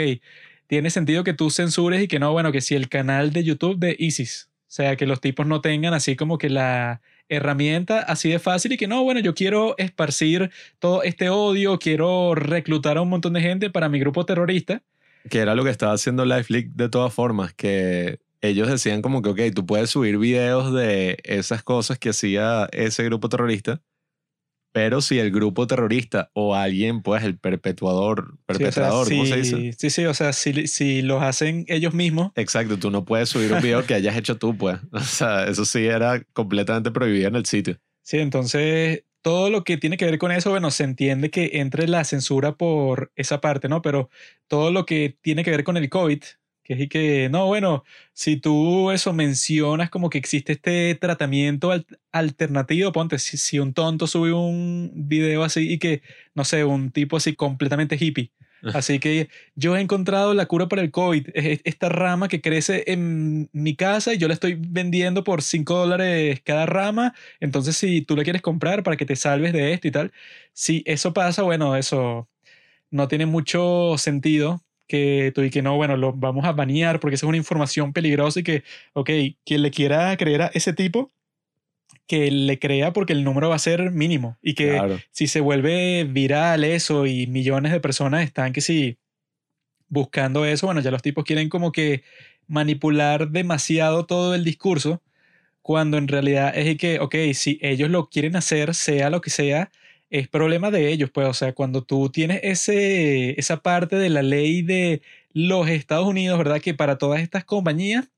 tiene 0.70 0.90
sentido 0.90 1.24
que 1.24 1.34
tú 1.34 1.50
censures 1.50 2.00
y 2.00 2.06
que 2.06 2.20
no, 2.20 2.30
bueno, 2.30 2.52
que 2.52 2.60
si 2.60 2.76
el 2.76 2.88
canal 2.88 3.32
de 3.32 3.42
YouTube 3.42 3.80
de 3.80 3.96
ISIS, 3.98 4.50
o 4.52 4.62
sea, 4.68 4.94
que 4.94 5.04
los 5.04 5.20
tipos 5.20 5.44
no 5.44 5.60
tengan 5.60 5.94
así 5.94 6.14
como 6.14 6.38
que 6.38 6.48
la 6.48 7.00
herramienta 7.28 7.98
así 7.98 8.30
de 8.30 8.38
fácil 8.38 8.70
y 8.70 8.76
que 8.76 8.86
no, 8.86 9.02
bueno, 9.02 9.18
yo 9.18 9.34
quiero 9.34 9.74
esparcir 9.78 10.52
todo 10.78 11.02
este 11.02 11.28
odio, 11.28 11.80
quiero 11.80 12.36
reclutar 12.36 12.98
a 12.98 13.02
un 13.02 13.08
montón 13.08 13.32
de 13.32 13.40
gente 13.40 13.68
para 13.68 13.88
mi 13.88 13.98
grupo 13.98 14.24
terrorista. 14.24 14.80
Que 15.28 15.40
era 15.40 15.56
lo 15.56 15.64
que 15.64 15.70
estaba 15.70 15.92
haciendo 15.92 16.24
LifeLeak 16.24 16.68
de 16.68 16.88
todas 16.88 17.12
formas, 17.12 17.52
que 17.52 18.20
ellos 18.40 18.68
decían 18.68 19.02
como 19.02 19.22
que, 19.22 19.30
ok, 19.30 19.40
tú 19.52 19.66
puedes 19.66 19.90
subir 19.90 20.18
videos 20.18 20.72
de 20.72 21.18
esas 21.24 21.64
cosas 21.64 21.98
que 21.98 22.10
hacía 22.10 22.68
ese 22.70 23.02
grupo 23.02 23.28
terrorista, 23.28 23.82
pero 24.72 25.00
si 25.00 25.18
el 25.18 25.30
grupo 25.30 25.66
terrorista 25.66 26.30
o 26.32 26.54
alguien, 26.54 27.02
pues 27.02 27.24
el 27.24 27.38
perpetuador, 27.38 28.26
Sí, 28.26 28.32
o 28.32 28.36
sea, 28.36 28.44
perpetrador, 28.46 29.08
¿cómo 29.08 29.26
se 29.26 29.44
si- 29.44 29.56
dice? 29.56 29.72
Sí, 29.78 29.90
sí, 29.90 30.04
o 30.06 30.14
sea, 30.14 30.32
si, 30.32 30.66
si 30.66 31.02
los 31.02 31.22
hacen 31.22 31.64
ellos 31.68 31.94
mismos, 31.94 32.32
Exacto, 32.36 32.78
tú 32.78 32.90
no 32.90 33.04
puedes 33.04 33.28
subir 33.28 33.52
un 33.52 33.60
video 33.62 33.84
que 33.84 33.94
hayas 33.94 34.16
hecho 34.16 34.36
tú, 34.38 34.56
pues. 34.56 34.78
O 34.92 35.00
sea, 35.00 35.44
eso 35.44 35.64
sí 35.64 35.84
era 35.86 36.22
completamente 36.32 36.90
prohibido 36.90 37.28
en 37.28 37.36
el 37.36 37.46
sitio. 37.46 37.78
Sí, 38.02 38.18
entonces 38.18 39.04
todo 39.22 39.50
lo 39.50 39.64
que 39.64 39.76
tiene 39.76 39.96
que 39.98 40.06
ver 40.06 40.18
con 40.18 40.32
eso, 40.32 40.50
bueno, 40.50 40.70
se 40.70 40.84
entiende 40.84 41.30
que 41.30 41.50
entre 41.54 41.86
la 41.88 42.04
censura 42.04 42.56
por 42.56 43.12
esa 43.16 43.40
parte, 43.40 43.68
¿no? 43.68 43.82
Pero 43.82 44.08
todo 44.48 44.70
lo 44.70 44.86
que 44.86 45.18
tiene 45.20 45.44
que 45.44 45.50
ver 45.50 45.62
con 45.64 45.76
el 45.76 45.90
COVID, 45.90 46.22
que 46.70 46.74
es 46.74 46.80
y 46.80 46.88
que, 46.88 47.28
no, 47.30 47.46
bueno, 47.46 47.84
si 48.12 48.36
tú 48.36 48.90
eso 48.92 49.12
mencionas 49.12 49.90
como 49.90 50.08
que 50.10 50.18
existe 50.18 50.52
este 50.52 50.94
tratamiento 50.94 51.72
al- 51.72 51.86
alternativo, 52.12 52.92
ponte, 52.92 53.18
si, 53.18 53.36
si 53.38 53.58
un 53.58 53.74
tonto 53.74 54.06
sube 54.06 54.32
un 54.32 54.92
video 54.94 55.42
así 55.44 55.72
y 55.72 55.78
que, 55.78 56.02
no 56.34 56.44
sé, 56.44 56.64
un 56.64 56.92
tipo 56.92 57.16
así 57.16 57.34
completamente 57.34 57.96
hippie, 57.98 58.32
Así 58.72 58.98
que 59.00 59.28
yo 59.54 59.74
he 59.76 59.80
encontrado 59.80 60.34
la 60.34 60.46
cura 60.46 60.68
para 60.68 60.82
el 60.82 60.90
COVID. 60.90 61.28
Es 61.34 61.60
esta 61.64 61.88
rama 61.88 62.28
que 62.28 62.40
crece 62.42 62.84
en 62.86 63.48
mi 63.52 63.74
casa 63.74 64.12
y 64.14 64.18
yo 64.18 64.28
la 64.28 64.34
estoy 64.34 64.54
vendiendo 64.60 65.24
por 65.24 65.42
5 65.42 65.76
dólares 65.78 66.40
cada 66.44 66.66
rama. 66.66 67.14
Entonces, 67.40 67.76
si 67.76 68.02
tú 68.02 68.16
la 68.16 68.22
quieres 68.22 68.42
comprar 68.42 68.82
para 68.82 68.96
que 68.96 69.06
te 69.06 69.16
salves 69.16 69.52
de 69.54 69.72
esto 69.72 69.88
y 69.88 69.90
tal, 69.90 70.12
si 70.52 70.82
eso 70.86 71.12
pasa, 71.14 71.42
bueno, 71.42 71.74
eso 71.74 72.28
no 72.90 73.08
tiene 73.08 73.26
mucho 73.26 73.96
sentido 73.98 74.62
que 74.90 75.30
tú 75.34 75.42
y 75.42 75.50
que 75.50 75.62
no, 75.62 75.76
bueno, 75.76 75.96
lo 75.96 76.12
vamos 76.12 76.44
a 76.44 76.52
banear 76.52 76.98
porque 76.98 77.14
esa 77.14 77.26
es 77.26 77.28
una 77.28 77.36
información 77.36 77.92
peligrosa 77.92 78.40
y 78.40 78.42
que, 78.42 78.64
ok, 78.92 79.08
quien 79.46 79.62
le 79.62 79.70
quiera 79.70 80.16
creer 80.16 80.42
a 80.42 80.46
ese 80.52 80.72
tipo, 80.72 81.12
que 82.08 82.28
le 82.30 82.58
crea 82.58 82.92
porque 82.92 83.12
el 83.12 83.22
número 83.22 83.48
va 83.48 83.54
a 83.54 83.60
ser 83.60 83.92
mínimo 83.92 84.36
y 84.42 84.54
que 84.54 84.70
Claro. 84.70 84.98
si 85.12 85.28
se 85.28 85.40
vuelve 85.40 86.04
viral 86.04 86.64
eso 86.64 87.06
y 87.06 87.28
millones 87.28 87.70
de 87.70 87.78
personas 87.80 88.24
están 88.24 88.52
que 88.52 88.60
sí 88.60 88.98
buscando 89.88 90.44
eso, 90.44 90.66
bueno, 90.66 90.80
ya 90.80 90.90
los 90.90 91.02
tipos 91.02 91.24
quieren 91.24 91.48
como 91.48 91.70
que 91.70 92.02
manipular 92.48 93.30
demasiado 93.30 94.06
todo 94.06 94.34
el 94.34 94.42
discurso 94.42 95.02
cuando 95.62 95.98
en 95.98 96.08
realidad 96.08 96.52
es 96.56 96.76
que, 96.78 96.98
ok, 96.98 97.14
si 97.32 97.60
ellos 97.62 97.90
lo 97.90 98.08
quieren 98.08 98.34
hacer, 98.34 98.74
sea 98.74 99.08
lo 99.08 99.20
que 99.20 99.30
sea, 99.30 99.70
es 100.10 100.28
problema 100.28 100.70
de 100.70 100.92
ellos, 100.92 101.10
pues, 101.10 101.28
o 101.28 101.34
sea, 101.34 101.52
cuando 101.52 101.82
tú 101.82 102.10
tienes 102.10 102.40
ese, 102.42 103.38
esa 103.38 103.58
parte 103.62 103.96
de 103.96 104.10
la 104.10 104.22
ley 104.22 104.62
de 104.62 105.02
los 105.32 105.68
Estados 105.68 106.06
Unidos, 106.06 106.36
¿verdad? 106.38 106.60
Que 106.60 106.74
para 106.74 106.98
todas 106.98 107.22
estas 107.22 107.44
compañías 107.44 108.10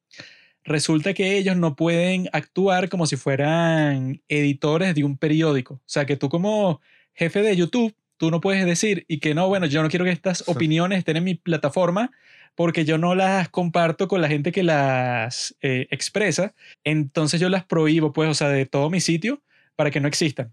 resulta 0.65 1.13
que 1.15 1.37
ellos 1.37 1.57
no 1.57 1.77
pueden 1.77 2.29
actuar 2.33 2.89
como 2.89 3.07
si 3.07 3.17
fueran 3.17 4.23
editores 4.29 4.95
de 4.95 5.05
un 5.05 5.19
periódico. 5.19 5.75
O 5.75 5.81
sea, 5.87 6.07
que 6.07 6.17
tú 6.17 6.29
como 6.29 6.81
jefe 7.15 7.43
de 7.43 7.57
YouTube, 7.57 7.95
tú 8.17 8.31
no 8.31 8.41
puedes 8.41 8.65
decir 8.65 9.05
y 9.09 9.19
que 9.19 9.35
no, 9.35 9.49
bueno, 9.49 9.67
yo 9.67 9.83
no 9.83 9.89
quiero 9.89 10.05
que 10.05 10.13
estas 10.13 10.49
opiniones 10.49 10.99
estén 10.99 11.17
en 11.17 11.25
mi 11.25 11.35
plataforma 11.35 12.11
porque 12.55 12.85
yo 12.85 12.99
no 12.99 13.15
las 13.15 13.49
comparto 13.49 14.09
con 14.09 14.21
la 14.21 14.29
gente 14.29 14.53
que 14.53 14.63
las 14.63 15.57
eh, 15.61 15.89
expresa. 15.91 16.55
Entonces 16.85 17.41
yo 17.41 17.49
las 17.49 17.65
prohíbo, 17.65 18.13
pues, 18.13 18.31
o 18.31 18.35
sea, 18.35 18.49
de 18.49 18.67
todo 18.67 18.91
mi 18.91 19.01
sitio 19.01 19.43
para 19.77 19.91
que 19.91 20.01
no 20.01 20.09
existan. 20.09 20.53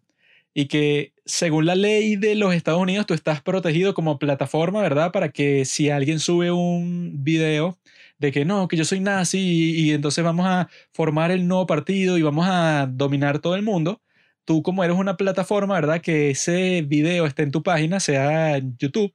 Y 0.53 0.67
que 0.67 1.13
según 1.25 1.65
la 1.65 1.75
ley 1.75 2.15
de 2.15 2.35
los 2.35 2.53
Estados 2.53 2.81
Unidos, 2.81 3.05
tú 3.05 3.13
estás 3.13 3.41
protegido 3.41 3.93
como 3.93 4.19
plataforma, 4.19 4.81
¿verdad? 4.81 5.11
Para 5.11 5.29
que 5.29 5.65
si 5.65 5.89
alguien 5.89 6.19
sube 6.19 6.51
un 6.51 7.23
video 7.23 7.79
de 8.19 8.31
que 8.31 8.45
no, 8.45 8.67
que 8.67 8.77
yo 8.77 8.85
soy 8.85 8.99
nazi 8.99 9.39
y, 9.39 9.91
entonces 9.91 10.23
vamos 10.23 10.45
a 10.47 10.69
formar 10.91 11.31
el 11.31 11.47
nuevo 11.47 11.65
partido 11.67 12.17
y 12.17 12.21
vamos 12.21 12.47
a 12.49 12.87
dominar 12.91 13.39
todo 13.39 13.55
el 13.55 13.63
mundo, 13.63 14.01
tú 14.45 14.63
como 14.63 14.83
eres 14.83 14.97
una 14.97 15.17
plataforma, 15.17 15.75
¿verdad? 15.75 16.01
Que 16.01 16.31
ese 16.31 16.83
video 16.83 17.25
esté 17.25 17.43
en 17.43 17.51
tu 17.51 17.63
página, 17.63 17.99
sea 17.99 18.57
YouTube, 18.77 19.13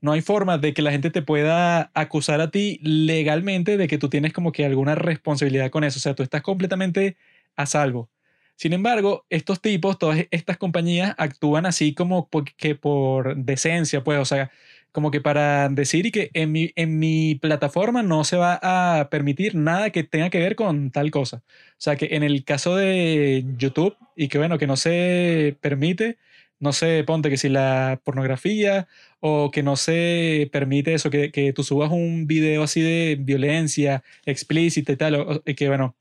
no 0.00 0.12
hay 0.12 0.20
forma 0.20 0.58
de 0.58 0.74
que 0.74 0.82
la 0.82 0.90
gente 0.92 1.10
te 1.10 1.22
pueda 1.22 1.90
acusar 1.94 2.40
a 2.42 2.50
ti 2.50 2.78
legalmente 2.82 3.78
de 3.78 3.88
que 3.88 3.98
tú 3.98 4.10
tienes 4.10 4.32
como 4.34 4.52
que 4.52 4.66
alguna 4.66 4.94
responsabilidad 4.94 5.70
con 5.70 5.84
eso. 5.84 5.98
O 5.98 6.00
sea, 6.00 6.14
tú 6.14 6.22
estás 6.22 6.42
completamente 6.42 7.16
a 7.56 7.66
salvo. 7.66 8.10
Sin 8.56 8.72
embargo, 8.72 9.26
estos 9.30 9.60
tipos, 9.60 9.98
todas 9.98 10.26
estas 10.30 10.56
compañías 10.58 11.14
actúan 11.18 11.66
así 11.66 11.94
como 11.94 12.28
que 12.56 12.74
por 12.76 13.36
decencia, 13.36 14.04
pues, 14.04 14.18
o 14.20 14.24
sea, 14.24 14.50
como 14.92 15.10
que 15.10 15.20
para 15.20 15.68
decir 15.68 16.12
que 16.12 16.30
en 16.34 16.52
mi, 16.52 16.70
en 16.76 16.98
mi 17.00 17.34
plataforma 17.34 18.02
no 18.02 18.22
se 18.24 18.36
va 18.36 18.60
a 18.62 19.10
permitir 19.10 19.54
nada 19.56 19.90
que 19.90 20.04
tenga 20.04 20.30
que 20.30 20.38
ver 20.38 20.54
con 20.56 20.90
tal 20.92 21.10
cosa. 21.10 21.38
O 21.38 21.74
sea, 21.78 21.96
que 21.96 22.08
en 22.12 22.22
el 22.22 22.44
caso 22.44 22.76
de 22.76 23.44
YouTube 23.58 23.96
y 24.16 24.28
que 24.28 24.38
bueno, 24.38 24.56
que 24.58 24.66
no 24.68 24.76
se 24.76 25.56
permite, 25.60 26.16
no 26.60 26.72
sé, 26.72 27.02
ponte 27.04 27.30
que 27.30 27.36
si 27.36 27.48
la 27.48 28.00
pornografía 28.04 28.86
o 29.20 29.50
que 29.50 29.62
no 29.64 29.74
se 29.76 30.48
permite 30.52 30.94
eso, 30.94 31.10
que, 31.10 31.32
que 31.32 31.52
tú 31.52 31.64
subas 31.64 31.90
un 31.90 32.26
video 32.28 32.62
así 32.62 32.80
de 32.80 33.16
violencia 33.20 34.04
explícita 34.26 34.92
y 34.92 34.96
tal, 34.96 35.14
o- 35.16 35.42
que 35.44 35.68
bueno, 35.68 35.96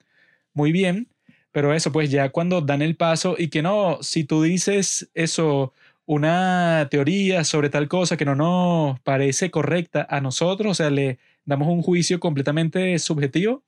muy 0.53 0.71
bien, 0.71 1.09
pero 1.53 1.73
eso 1.73 1.91
pues 1.91 2.09
ya 2.09 2.29
cuando 2.29 2.59
dan 2.61 2.81
el 2.81 2.97
paso 2.97 3.35
y 3.37 3.47
que 3.47 3.61
no, 3.61 3.99
si 4.01 4.25
tú 4.25 4.41
dices 4.41 5.09
eso, 5.13 5.71
una 6.05 6.87
teoría 6.89 7.43
sobre 7.45 7.69
tal 7.69 7.87
cosa 7.87 8.17
que 8.17 8.25
no 8.25 8.35
nos 8.35 8.99
parece 9.01 9.51
correcta 9.51 10.05
a 10.09 10.19
nosotros, 10.19 10.71
o 10.71 10.73
sea, 10.73 10.89
le 10.89 11.19
damos 11.45 11.67
un 11.67 11.83
juicio 11.83 12.19
completamente 12.19 12.97
subjetivo, 12.97 13.63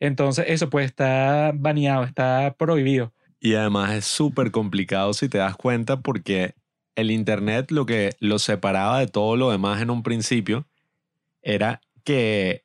entonces 0.00 0.46
eso 0.48 0.70
pues 0.70 0.86
está 0.86 1.52
baneado, 1.54 2.04
está 2.04 2.54
prohibido. 2.58 3.12
Y 3.38 3.54
además 3.54 3.92
es 3.92 4.06
súper 4.06 4.50
complicado 4.50 5.12
si 5.12 5.28
te 5.28 5.38
das 5.38 5.56
cuenta 5.56 6.00
porque 6.00 6.54
el 6.94 7.10
Internet 7.10 7.70
lo 7.70 7.84
que 7.84 8.16
lo 8.18 8.38
separaba 8.38 8.98
de 8.98 9.08
todo 9.08 9.36
lo 9.36 9.50
demás 9.50 9.82
en 9.82 9.90
un 9.90 10.02
principio 10.02 10.66
era 11.42 11.82
que 12.02 12.64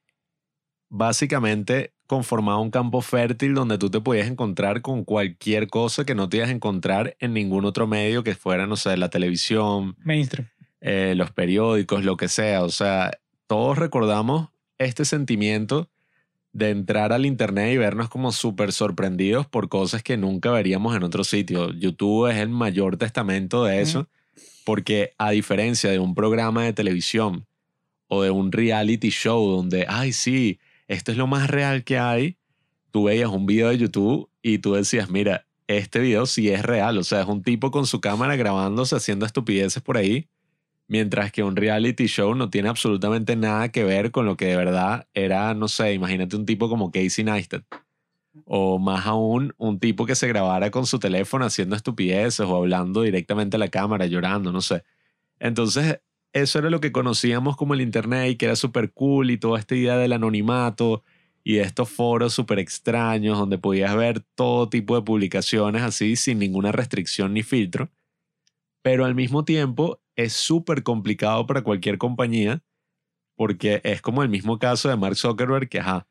básicamente 0.88 1.92
conformaba 2.12 2.60
un 2.60 2.72
campo 2.72 3.00
fértil 3.00 3.54
donde 3.54 3.78
tú 3.78 3.90
te 3.90 4.02
podías 4.02 4.28
encontrar 4.28 4.82
con 4.82 5.06
cualquier 5.06 5.70
cosa 5.70 6.04
que 6.04 6.14
no 6.14 6.28
te 6.28 6.36
ibas 6.36 6.50
a 6.50 6.52
encontrar 6.52 7.16
en 7.22 7.34
ningún 7.34 7.64
otro 7.64 7.88
medio 7.88 8.22
que 8.22 8.36
fuera, 8.36 8.68
no 8.68 8.76
sé, 8.76 8.98
la 8.98 9.10
televisión, 9.10 9.96
Mainstream. 10.04 10.50
eh, 10.82 11.14
los 11.16 11.32
periódicos, 11.32 12.04
lo 12.04 12.18
que 12.18 12.28
sea. 12.28 12.66
O 12.66 12.70
sea, 12.70 13.12
todos 13.48 13.78
recordamos 13.78 14.50
este 14.78 15.06
sentimiento 15.06 15.90
de 16.52 16.72
entrar 16.72 17.14
al 17.14 17.26
internet 17.26 17.72
y 17.72 17.78
vernos 17.78 18.10
como 18.10 18.34
súper 18.34 18.74
sorprendidos 18.74 19.48
por 19.48 19.70
cosas 19.70 20.04
que 20.04 20.18
nunca 20.18 20.52
veríamos 20.52 20.94
en 20.98 21.04
otro 21.04 21.24
sitio. 21.24 21.72
YouTube 21.72 22.30
es 22.30 22.40
el 22.40 22.50
mayor 22.50 22.98
testamento 22.98 23.64
de 23.64 23.80
eso, 23.80 24.10
porque 24.66 25.14
a 25.18 25.32
diferencia 25.32 25.90
de 25.90 26.00
un 26.00 26.14
programa 26.14 26.66
de 26.66 26.74
televisión 26.74 27.46
o 28.10 28.22
de 28.22 28.32
un 28.32 28.52
reality 28.52 29.12
show 29.12 29.50
donde, 29.50 29.86
ay, 29.88 30.12
sí, 30.12 30.60
esto 30.92 31.14
es 31.14 31.18
lo 31.18 31.26
más 31.26 31.50
real 31.50 31.86
que 31.86 31.98
hay, 31.98 32.38
tú 32.92 33.06
veías 33.06 33.30
un 33.30 33.46
video 33.46 33.70
de 33.70 33.78
YouTube 33.78 34.30
y 34.42 34.58
tú 34.58 34.74
decías, 34.74 35.10
mira, 35.10 35.46
este 35.68 36.00
video 36.00 36.26
sí 36.26 36.50
es 36.50 36.64
real, 36.64 36.98
o 36.98 37.04
sea, 37.06 37.22
es 37.22 37.28
un 37.28 37.44
tipo 37.44 37.72
con 37.72 37.86
su 37.86 38.02
cámara 38.02 38.36
grabándose 38.36 38.98
haciendo 38.98 39.26
estupideces 39.26 39.82
por 39.82 39.96
ahí, 39.96 40.28
mientras 40.90 41.32
que 41.32 41.44
un 41.44 41.56
reality 41.56 42.08
show 42.08 42.36
no 42.36 42.50
tiene 42.50 42.68
absolutamente 42.68 43.38
nada 43.38 43.70
que 43.70 43.86
ver 43.86 44.12
con 44.12 44.26
lo 44.26 44.36
que 44.36 44.48
de 44.48 44.58
verdad 44.58 45.08
era, 45.14 45.54
no 45.54 45.70
sé, 45.70 45.94
imagínate 45.94 46.36
un 46.36 46.46
tipo 46.46 46.68
como 46.68 46.92
Casey 46.92 47.24
Neistat. 47.24 47.64
O 48.44 48.78
más 48.78 49.06
aún, 49.08 49.54
un 49.58 49.80
tipo 49.80 50.06
que 50.06 50.16
se 50.16 50.28
grabara 50.28 50.72
con 50.72 50.86
su 50.86 51.00
teléfono 51.00 51.46
haciendo 51.46 51.78
estupideces 51.78 52.46
o 52.46 52.56
hablando 52.58 53.02
directamente 53.04 53.56
a 53.56 53.60
la 53.60 53.70
cámara, 53.70 54.08
llorando, 54.08 54.52
no 54.52 54.62
sé. 54.62 54.84
Entonces, 55.40 56.02
eso 56.34 56.60
era 56.60 56.70
lo 56.70 56.80
que 56.80 56.92
conocíamos 56.92 57.58
como 57.58 57.74
el 57.74 57.82
Internet 57.82 58.32
y 58.32 58.36
que 58.36 58.46
era 58.46 58.56
súper 58.56 58.92
cool 58.94 59.32
y 59.32 59.38
toda 59.38 59.60
esta 59.60 59.76
idea 59.76 59.98
del 59.98 60.14
anonimato 60.14 61.04
y 61.44 61.58
estos 61.58 61.90
foros 61.90 62.34
súper 62.34 62.60
extraños 62.60 63.38
donde 63.38 63.58
podías 63.58 63.96
ver 63.96 64.22
todo 64.36 64.70
tipo 64.70 64.96
de 64.96 65.02
publicaciones 65.02 65.82
así 65.82 66.16
sin 66.16 66.40
ninguna 66.40 66.72
restricción 66.72 67.34
ni 67.34 67.44
filtro. 67.44 67.90
Pero 68.82 69.06
al 69.06 69.16
mismo 69.16 69.46
tiempo 69.46 70.02
es 70.16 70.34
súper 70.34 70.84
complicado 70.84 71.46
para 71.48 71.64
cualquier 71.64 71.98
compañía 71.98 72.64
porque 73.36 73.82
es 73.84 74.02
como 74.02 74.24
el 74.24 74.30
mismo 74.30 74.60
caso 74.60 74.90
de 74.90 74.96
Mark 74.96 75.16
Zuckerberg 75.16 75.68
que, 75.68 75.80
ajá, 75.80 76.08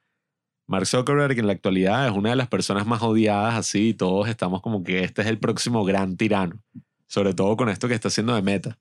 Mark 0.67 0.87
Zuckerberg 0.87 1.39
en 1.39 1.47
la 1.47 1.53
actualidad 1.53 2.07
es 2.07 2.13
una 2.13 2.31
de 2.31 2.37
las 2.37 2.49
personas 2.49 2.87
más 2.87 3.03
odiadas 3.03 3.55
así 3.55 3.89
y 3.89 3.95
todos 3.95 4.29
estamos 4.29 4.63
como 4.63 4.85
que 4.85 5.05
este 5.05 5.23
es 5.23 5.29
el 5.29 5.39
próximo 5.39 5.85
gran 5.85 6.17
tirano, 6.17 6.63
sobre 7.07 7.35
todo 7.35 7.57
con 7.57 7.69
esto 7.69 7.89
que 7.89 7.95
está 7.95 8.09
haciendo 8.09 8.35
de 8.35 8.43
meta. 8.43 8.79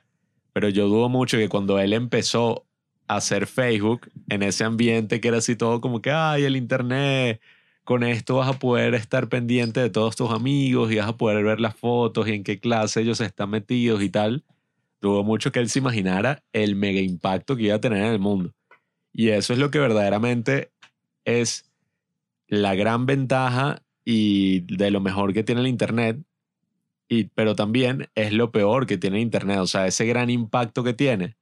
Pero 0.53 0.69
yo 0.69 0.87
dudo 0.87 1.09
mucho 1.09 1.37
que 1.37 1.49
cuando 1.49 1.79
él 1.79 1.93
empezó 1.93 2.65
a 3.07 3.17
hacer 3.17 3.47
Facebook 3.47 4.09
en 4.29 4.43
ese 4.43 4.63
ambiente 4.63 5.19
que 5.19 5.27
era 5.27 5.37
así 5.37 5.55
todo 5.55 5.81
como 5.81 6.01
que, 6.01 6.11
ay, 6.11 6.43
el 6.43 6.55
Internet, 6.55 7.41
con 7.83 8.03
esto 8.03 8.35
vas 8.35 8.49
a 8.49 8.59
poder 8.59 8.93
estar 8.93 9.29
pendiente 9.29 9.79
de 9.79 9.89
todos 9.89 10.15
tus 10.15 10.29
amigos 10.29 10.91
y 10.91 10.97
vas 10.97 11.07
a 11.07 11.17
poder 11.17 11.43
ver 11.43 11.59
las 11.59 11.75
fotos 11.75 12.27
y 12.27 12.33
en 12.33 12.43
qué 12.43 12.59
clase 12.59 13.01
ellos 13.01 13.19
están 13.19 13.49
metidos 13.49 14.03
y 14.03 14.09
tal. 14.09 14.43
Dudo 15.01 15.23
mucho 15.23 15.51
que 15.51 15.59
él 15.59 15.69
se 15.69 15.79
imaginara 15.79 16.43
el 16.53 16.75
mega 16.75 16.99
impacto 16.99 17.55
que 17.55 17.63
iba 17.63 17.75
a 17.75 17.81
tener 17.81 18.03
en 18.03 18.11
el 18.11 18.19
mundo. 18.19 18.53
Y 19.11 19.29
eso 19.29 19.53
es 19.53 19.59
lo 19.59 19.71
que 19.71 19.79
verdaderamente 19.79 20.71
es 21.25 21.71
la 22.47 22.75
gran 22.75 23.05
ventaja 23.05 23.81
y 24.05 24.61
de 24.61 24.91
lo 24.91 25.01
mejor 25.01 25.33
que 25.33 25.43
tiene 25.43 25.61
el 25.61 25.67
Internet, 25.67 26.19
y, 27.09 27.25
pero 27.25 27.55
también 27.55 28.07
es 28.13 28.31
lo 28.31 28.51
peor 28.51 28.85
que 28.85 28.97
tiene 28.99 29.19
Internet, 29.19 29.57
o 29.57 29.67
sea, 29.67 29.87
ese 29.87 30.05
gran 30.05 30.29
impacto 30.29 30.83
que 30.83 30.93
tiene. 30.93 31.35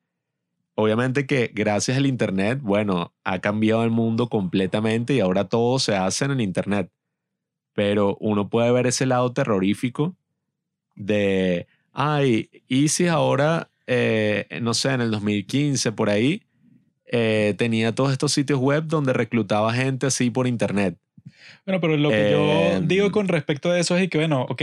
Obviamente 0.75 1.25
que 1.25 1.51
gracias 1.53 1.97
al 1.97 2.06
Internet, 2.06 2.60
bueno, 2.62 3.13
ha 3.23 3.39
cambiado 3.39 3.84
el 3.84 3.91
mundo 3.91 4.30
completamente 4.30 5.13
y 5.13 5.19
ahora 5.19 5.49
todo 5.49 5.77
se 5.80 5.95
hace 5.95 6.25
en 6.25 6.32
el 6.32 6.41
Internet. 6.41 6.89
Pero 7.73 8.15
uno 8.19 8.49
puede 8.49 8.71
ver 8.71 8.88
ese 8.88 9.06
lado 9.06 9.34
terrorífico 9.34 10.15
de, 10.95 11.67
ay, 11.91 12.49
y 12.67 12.88
si 12.88 13.08
ahora, 13.08 13.69
eh, 13.88 14.47
no 14.62 14.73
sé, 14.73 14.93
en 14.93 15.01
el 15.01 15.12
2015 15.12 15.91
por 15.91 16.10
ahí, 16.10 16.43
eh, 17.08 17.56
tenía 17.58 17.93
todos 17.93 18.12
estos 18.12 18.32
sitios 18.32 18.60
web 18.60 18.86
donde 18.86 19.13
reclutaba 19.13 19.73
gente 19.73 20.08
así 20.08 20.30
por 20.30 20.47
Internet. 20.47 20.97
Bueno, 21.65 21.82
pero 21.82 21.97
lo 21.97 22.10
que 22.10 22.30
Eh, 22.30 22.32
yo 22.32 22.82
digo 22.82 23.12
con 23.12 23.27
respecto 23.27 23.71
a 23.71 23.80
eso 23.80 23.97
es 23.97 24.10
que, 24.10 24.17
bueno, 24.17 24.43
ok, 24.43 24.62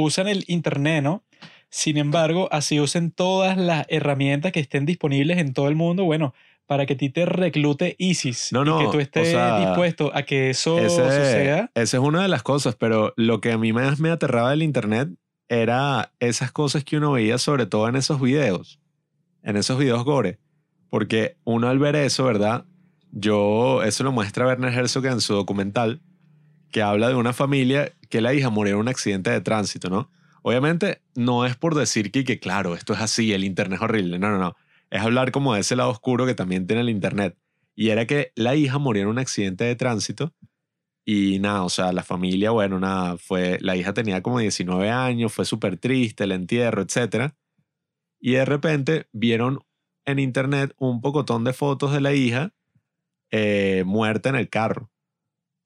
usan 0.00 0.28
el 0.28 0.44
Internet, 0.46 1.02
¿no? 1.02 1.24
Sin 1.70 1.96
embargo, 1.98 2.48
así 2.52 2.78
usen 2.80 3.10
todas 3.10 3.56
las 3.58 3.84
herramientas 3.88 4.52
que 4.52 4.60
estén 4.60 4.86
disponibles 4.86 5.38
en 5.38 5.52
todo 5.52 5.68
el 5.68 5.74
mundo, 5.74 6.04
bueno, 6.04 6.34
para 6.66 6.86
que 6.86 6.94
a 6.94 6.96
ti 6.96 7.10
te 7.10 7.26
reclute 7.26 7.96
ISIS 7.98 8.52
No, 8.52 8.62
y 8.62 8.64
no, 8.66 8.78
que 8.78 8.84
tú 8.86 8.98
o 8.98 9.00
estés 9.00 9.28
sea, 9.28 9.58
dispuesto 9.66 10.10
a 10.14 10.22
que 10.22 10.50
eso 10.50 10.78
Ese, 10.78 10.88
suceda. 10.96 11.70
esa 11.74 11.96
es 11.96 12.02
una 12.02 12.22
de 12.22 12.28
las 12.28 12.42
cosas, 12.42 12.76
pero 12.76 13.12
lo 13.16 13.40
que 13.40 13.52
a 13.52 13.58
mí 13.58 13.72
más 13.72 13.98
me 13.98 14.10
aterraba 14.10 14.50
del 14.50 14.62
internet 14.62 15.08
era 15.48 16.12
esas 16.20 16.52
cosas 16.52 16.84
que 16.84 16.96
uno 16.96 17.12
veía 17.12 17.38
sobre 17.38 17.66
todo 17.66 17.88
en 17.88 17.96
esos 17.96 18.20
videos, 18.20 18.80
en 19.42 19.56
esos 19.56 19.78
videos 19.78 20.04
gore. 20.04 20.38
Porque 20.90 21.36
uno 21.44 21.68
al 21.68 21.78
ver 21.78 21.96
eso, 21.96 22.24
¿verdad? 22.24 22.64
Yo, 23.10 23.82
eso 23.82 24.04
lo 24.04 24.12
muestra 24.12 24.46
Werner 24.46 24.72
Herzog 24.72 25.06
en 25.06 25.20
su 25.20 25.34
documental, 25.34 26.02
que 26.70 26.82
habla 26.82 27.08
de 27.08 27.14
una 27.14 27.32
familia 27.32 27.92
que 28.08 28.20
la 28.20 28.34
hija 28.34 28.50
murió 28.50 28.74
en 28.74 28.80
un 28.80 28.88
accidente 28.88 29.30
de 29.30 29.40
tránsito, 29.40 29.90
¿no? 29.90 30.10
Obviamente 30.42 31.02
no 31.14 31.44
es 31.44 31.56
por 31.56 31.74
decir 31.74 32.10
que, 32.10 32.24
que 32.24 32.38
claro, 32.38 32.74
esto 32.74 32.92
es 32.92 33.00
así, 33.00 33.32
el 33.32 33.44
internet 33.44 33.78
es 33.78 33.82
horrible, 33.82 34.18
no, 34.18 34.30
no, 34.30 34.38
no. 34.38 34.56
Es 34.90 35.02
hablar 35.02 35.32
como 35.32 35.54
de 35.54 35.60
ese 35.60 35.76
lado 35.76 35.90
oscuro 35.90 36.24
que 36.26 36.34
también 36.34 36.66
tiene 36.66 36.82
el 36.82 36.88
internet. 36.88 37.36
Y 37.74 37.90
era 37.90 38.06
que 38.06 38.32
la 38.34 38.56
hija 38.56 38.78
murió 38.78 39.02
en 39.02 39.08
un 39.08 39.18
accidente 39.18 39.64
de 39.64 39.76
tránsito 39.76 40.32
y 41.10 41.38
nada, 41.38 41.62
o 41.62 41.70
sea, 41.70 41.90
la 41.92 42.02
familia, 42.02 42.50
bueno, 42.50 42.78
nada, 42.78 43.16
fue, 43.16 43.56
la 43.62 43.76
hija 43.76 43.94
tenía 43.94 44.22
como 44.22 44.40
19 44.40 44.90
años, 44.90 45.32
fue 45.32 45.46
súper 45.46 45.78
triste, 45.78 46.24
el 46.24 46.32
entierro, 46.32 46.82
etc. 46.82 47.32
Y 48.20 48.32
de 48.32 48.44
repente 48.44 49.06
vieron 49.12 49.60
en 50.04 50.18
internet 50.18 50.74
un 50.76 51.00
pocotón 51.00 51.44
de 51.44 51.54
fotos 51.54 51.94
de 51.94 52.02
la 52.02 52.12
hija 52.12 52.52
eh, 53.30 53.84
muerta 53.86 54.28
en 54.28 54.36
el 54.36 54.50
carro, 54.50 54.90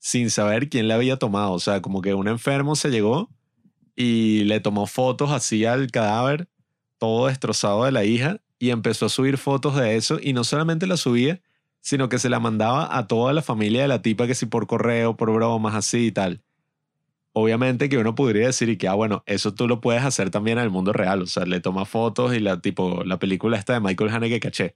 sin 0.02 0.30
saber 0.30 0.68
quién 0.68 0.88
la 0.88 0.96
había 0.96 1.16
tomado. 1.16 1.52
O 1.52 1.60
sea, 1.60 1.80
como 1.80 2.02
que 2.02 2.12
un 2.12 2.26
enfermo 2.26 2.74
se 2.74 2.90
llegó 2.90 3.30
y 3.94 4.42
le 4.44 4.58
tomó 4.58 4.88
fotos 4.88 5.30
así 5.30 5.64
al 5.64 5.92
cadáver, 5.92 6.48
todo 6.98 7.28
destrozado 7.28 7.84
de 7.84 7.92
la 7.92 8.04
hija, 8.04 8.40
y 8.58 8.70
empezó 8.70 9.06
a 9.06 9.08
subir 9.08 9.38
fotos 9.38 9.76
de 9.76 9.96
eso, 9.96 10.18
y 10.20 10.32
no 10.32 10.42
solamente 10.42 10.88
la 10.88 10.96
subía, 10.96 11.40
sino 11.80 12.08
que 12.08 12.18
se 12.18 12.28
la 12.28 12.40
mandaba 12.40 12.96
a 12.96 13.06
toda 13.06 13.32
la 13.32 13.42
familia 13.42 13.82
de 13.82 13.88
la 13.88 14.02
tipa, 14.02 14.26
que 14.26 14.34
si 14.34 14.46
por 14.46 14.66
correo, 14.66 15.16
por 15.16 15.32
bromas, 15.32 15.76
así 15.76 16.06
y 16.06 16.12
tal. 16.12 16.42
Obviamente 17.32 17.88
que 17.88 17.98
uno 17.98 18.16
podría 18.16 18.46
decir 18.46 18.70
y 18.70 18.76
que, 18.76 18.88
ah, 18.88 18.94
bueno, 18.94 19.22
eso 19.26 19.54
tú 19.54 19.68
lo 19.68 19.80
puedes 19.80 20.02
hacer 20.02 20.30
también 20.30 20.58
en 20.58 20.64
el 20.64 20.70
mundo 20.70 20.92
real. 20.92 21.22
O 21.22 21.26
sea, 21.26 21.46
le 21.46 21.60
toma 21.60 21.84
fotos 21.84 22.34
y 22.34 22.40
la 22.40 22.60
tipo, 22.60 23.04
la 23.04 23.20
película 23.20 23.56
esta 23.56 23.74
de 23.74 23.80
Michael 23.80 24.10
Haneke 24.10 24.40
caché. 24.40 24.74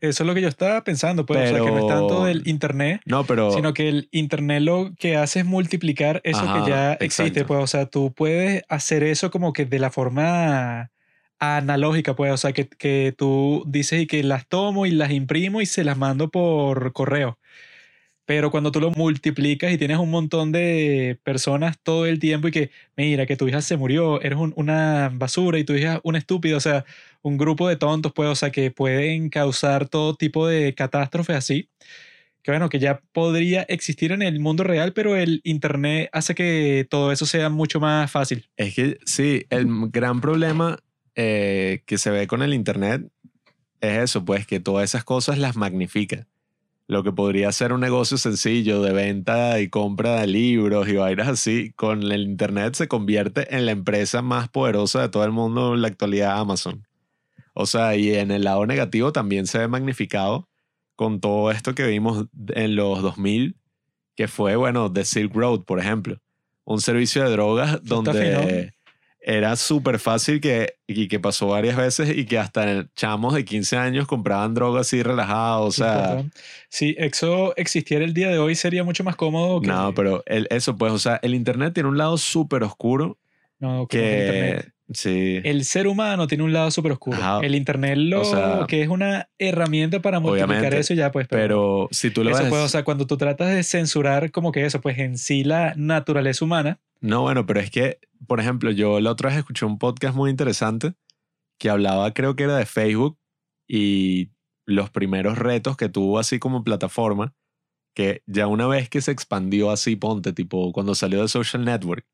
Eso 0.00 0.22
es 0.22 0.26
lo 0.26 0.34
que 0.34 0.42
yo 0.42 0.48
estaba 0.48 0.84
pensando, 0.84 1.24
pues, 1.24 1.50
o 1.50 1.54
sea, 1.54 1.64
que 1.64 1.70
no 1.70 1.78
es 1.78 1.86
tanto 1.86 2.24
del 2.24 2.46
internet, 2.46 3.00
No, 3.06 3.24
pero... 3.24 3.50
sino 3.50 3.72
que 3.72 3.88
el 3.88 4.08
internet 4.12 4.62
lo 4.62 4.92
que 4.98 5.16
hace 5.16 5.40
es 5.40 5.46
multiplicar 5.46 6.20
eso 6.22 6.40
Ajá, 6.40 6.64
que 6.64 6.70
ya 6.70 6.92
existe, 6.94 7.40
exacto. 7.40 7.46
pues, 7.46 7.64
o 7.64 7.66
sea, 7.66 7.86
tú 7.86 8.12
puedes 8.12 8.62
hacer 8.68 9.02
eso 9.02 9.30
como 9.30 9.52
que 9.52 9.64
de 9.64 9.78
la 9.78 9.90
forma 9.90 10.90
analógica, 11.38 12.14
pues, 12.14 12.32
o 12.32 12.36
sea, 12.36 12.52
que, 12.52 12.68
que 12.68 13.14
tú 13.16 13.64
dices 13.66 14.02
y 14.02 14.06
que 14.06 14.22
las 14.22 14.46
tomo 14.46 14.86
y 14.86 14.90
las 14.90 15.10
imprimo 15.10 15.60
y 15.60 15.66
se 15.66 15.84
las 15.84 15.96
mando 15.96 16.30
por 16.30 16.92
correo. 16.92 17.38
Pero 18.26 18.50
cuando 18.50 18.72
tú 18.72 18.80
lo 18.80 18.90
multiplicas 18.90 19.72
y 19.72 19.78
tienes 19.78 19.98
un 19.98 20.10
montón 20.10 20.50
de 20.52 21.18
personas 21.22 21.78
todo 21.82 22.06
el 22.06 22.18
tiempo 22.18 22.48
y 22.48 22.50
que, 22.50 22.70
mira, 22.96 23.24
que 23.24 23.36
tu 23.36 23.46
hija 23.48 23.62
se 23.62 23.76
murió, 23.76 24.20
eres 24.20 24.38
un- 24.38 24.52
una 24.56 25.10
basura 25.14 25.58
y 25.58 25.64
tu 25.64 25.74
hija 25.74 26.00
un 26.02 26.16
estúpido, 26.16 26.56
o 26.58 26.60
sea, 26.60 26.84
un 27.22 27.38
grupo 27.38 27.68
de 27.68 27.76
tontos, 27.76 28.12
pues, 28.12 28.28
o 28.28 28.34
sea, 28.34 28.50
que 28.50 28.70
pueden 28.72 29.30
causar 29.30 29.88
todo 29.88 30.14
tipo 30.16 30.46
de 30.48 30.74
catástrofes 30.74 31.36
así. 31.36 31.68
Que 32.42 32.52
bueno, 32.52 32.68
que 32.68 32.78
ya 32.78 33.00
podría 33.12 33.62
existir 33.62 34.12
en 34.12 34.22
el 34.22 34.38
mundo 34.38 34.62
real, 34.62 34.92
pero 34.92 35.16
el 35.16 35.40
Internet 35.42 36.08
hace 36.12 36.34
que 36.34 36.86
todo 36.88 37.10
eso 37.10 37.26
sea 37.26 37.48
mucho 37.48 37.80
más 37.80 38.10
fácil. 38.10 38.48
Es 38.56 38.74
que 38.74 38.98
sí, 39.04 39.44
el 39.50 39.66
gran 39.90 40.20
problema 40.20 40.78
eh, 41.16 41.82
que 41.86 41.98
se 41.98 42.10
ve 42.10 42.26
con 42.26 42.42
el 42.42 42.54
Internet 42.54 43.02
es 43.80 43.98
eso, 44.04 44.24
pues 44.24 44.46
que 44.46 44.60
todas 44.60 44.84
esas 44.84 45.02
cosas 45.02 45.38
las 45.38 45.56
magnifica. 45.56 46.26
Lo 46.88 47.02
que 47.02 47.10
podría 47.10 47.50
ser 47.50 47.72
un 47.72 47.80
negocio 47.80 48.16
sencillo 48.16 48.80
de 48.80 48.92
venta 48.92 49.60
y 49.60 49.68
compra 49.68 50.20
de 50.20 50.28
libros 50.28 50.88
y 50.88 50.94
vainas 50.94 51.28
así, 51.28 51.72
con 51.72 52.02
el 52.02 52.22
Internet 52.22 52.74
se 52.74 52.86
convierte 52.86 53.56
en 53.56 53.66
la 53.66 53.72
empresa 53.72 54.22
más 54.22 54.48
poderosa 54.48 55.02
de 55.02 55.08
todo 55.08 55.24
el 55.24 55.32
mundo 55.32 55.74
en 55.74 55.82
la 55.82 55.88
actualidad, 55.88 56.38
Amazon. 56.38 56.86
O 57.54 57.66
sea, 57.66 57.96
y 57.96 58.14
en 58.14 58.30
el 58.30 58.44
lado 58.44 58.66
negativo 58.66 59.12
también 59.12 59.46
se 59.46 59.58
ve 59.58 59.66
magnificado 59.66 60.48
con 60.94 61.20
todo 61.20 61.50
esto 61.50 61.74
que 61.74 61.86
vimos 61.86 62.26
en 62.48 62.76
los 62.76 63.02
2000, 63.02 63.56
que 64.14 64.28
fue, 64.28 64.56
bueno, 64.56 64.92
The 64.92 65.04
Silk 65.04 65.34
Road, 65.34 65.62
por 65.64 65.80
ejemplo. 65.80 66.18
Un 66.64 66.80
servicio 66.80 67.24
de 67.24 67.30
drogas 67.30 67.82
donde. 67.82 68.75
Era 69.28 69.56
súper 69.56 69.98
fácil 69.98 70.40
que, 70.40 70.74
y 70.86 71.08
que 71.08 71.18
pasó 71.18 71.48
varias 71.48 71.76
veces 71.76 72.16
y 72.16 72.26
que 72.26 72.38
hasta 72.38 72.86
chamos 72.94 73.34
de 73.34 73.44
15 73.44 73.76
años 73.76 74.06
compraban 74.06 74.54
drogas 74.54 74.86
así 74.86 75.02
relajados. 75.02 75.68
O 75.68 75.72
sea, 75.72 76.24
si 76.68 76.94
eso 76.96 77.52
existiera 77.56 78.04
el 78.04 78.14
día 78.14 78.28
de 78.30 78.38
hoy, 78.38 78.54
sería 78.54 78.84
mucho 78.84 79.02
más 79.02 79.16
cómodo 79.16 79.60
que, 79.60 79.66
no, 79.66 79.92
pero 79.94 80.22
el- 80.26 80.46
eso 80.50 80.76
pues, 80.76 80.92
o 80.92 80.98
sea, 81.00 81.18
el 81.22 81.34
Internet 81.34 81.74
tiene 81.74 81.88
un 81.88 81.98
lado 81.98 82.16
súper 82.18 82.62
oscuro 82.62 83.18
no, 83.58 83.88
que 83.88 83.98
que... 83.98 84.72
Sí. 84.92 85.40
El 85.42 85.64
ser 85.64 85.88
humano 85.88 86.26
tiene 86.26 86.44
un 86.44 86.52
lado 86.52 86.70
súper 86.70 86.92
oscuro. 86.92 87.16
Ajá. 87.16 87.40
El 87.42 87.54
Internet 87.54 87.98
lo 87.98 88.20
O 88.20 88.24
sea, 88.24 88.66
que 88.68 88.82
es 88.82 88.88
una 88.88 89.28
herramienta 89.38 90.00
para 90.00 90.20
multiplicar 90.20 90.74
eso 90.74 90.94
ya, 90.94 91.10
pues. 91.10 91.26
Pero 91.28 91.88
si 91.90 92.10
tú 92.10 92.22
lo 92.22 92.30
eso 92.30 92.40
ves... 92.40 92.48
pues, 92.50 92.62
o 92.62 92.68
sea, 92.68 92.84
cuando 92.84 93.06
tú 93.06 93.16
tratas 93.16 93.50
de 93.50 93.62
censurar 93.62 94.30
como 94.30 94.52
que 94.52 94.64
eso, 94.64 94.80
pues 94.80 94.98
en 94.98 95.18
sí 95.18 95.44
la 95.44 95.74
naturaleza 95.76 96.44
humana, 96.44 96.78
No, 97.00 97.22
bueno, 97.22 97.46
pero 97.46 97.60
es 97.60 97.70
que, 97.70 97.98
por 98.26 98.40
ejemplo, 98.40 98.70
yo 98.70 99.00
la 99.00 99.10
otra 99.10 99.30
vez 99.30 99.38
escuché 99.38 99.66
un 99.66 99.78
podcast 99.78 100.14
muy 100.14 100.30
interesante 100.30 100.94
que 101.58 101.70
hablaba, 101.70 102.12
creo 102.12 102.36
que 102.36 102.44
era 102.44 102.56
de 102.56 102.66
Facebook 102.66 103.18
y 103.68 104.30
los 104.66 104.90
primeros 104.90 105.38
retos 105.38 105.76
que 105.76 105.88
tuvo 105.88 106.18
así 106.18 106.38
como 106.38 106.64
plataforma, 106.64 107.34
que 107.94 108.22
ya 108.26 108.46
una 108.46 108.66
vez 108.66 108.88
que 108.88 109.00
se 109.00 109.10
expandió 109.10 109.70
así, 109.70 109.96
ponte, 109.96 110.32
tipo 110.32 110.72
cuando 110.72 110.94
salió 110.94 111.22
de 111.22 111.28
Social 111.28 111.64
Network, 111.64 112.06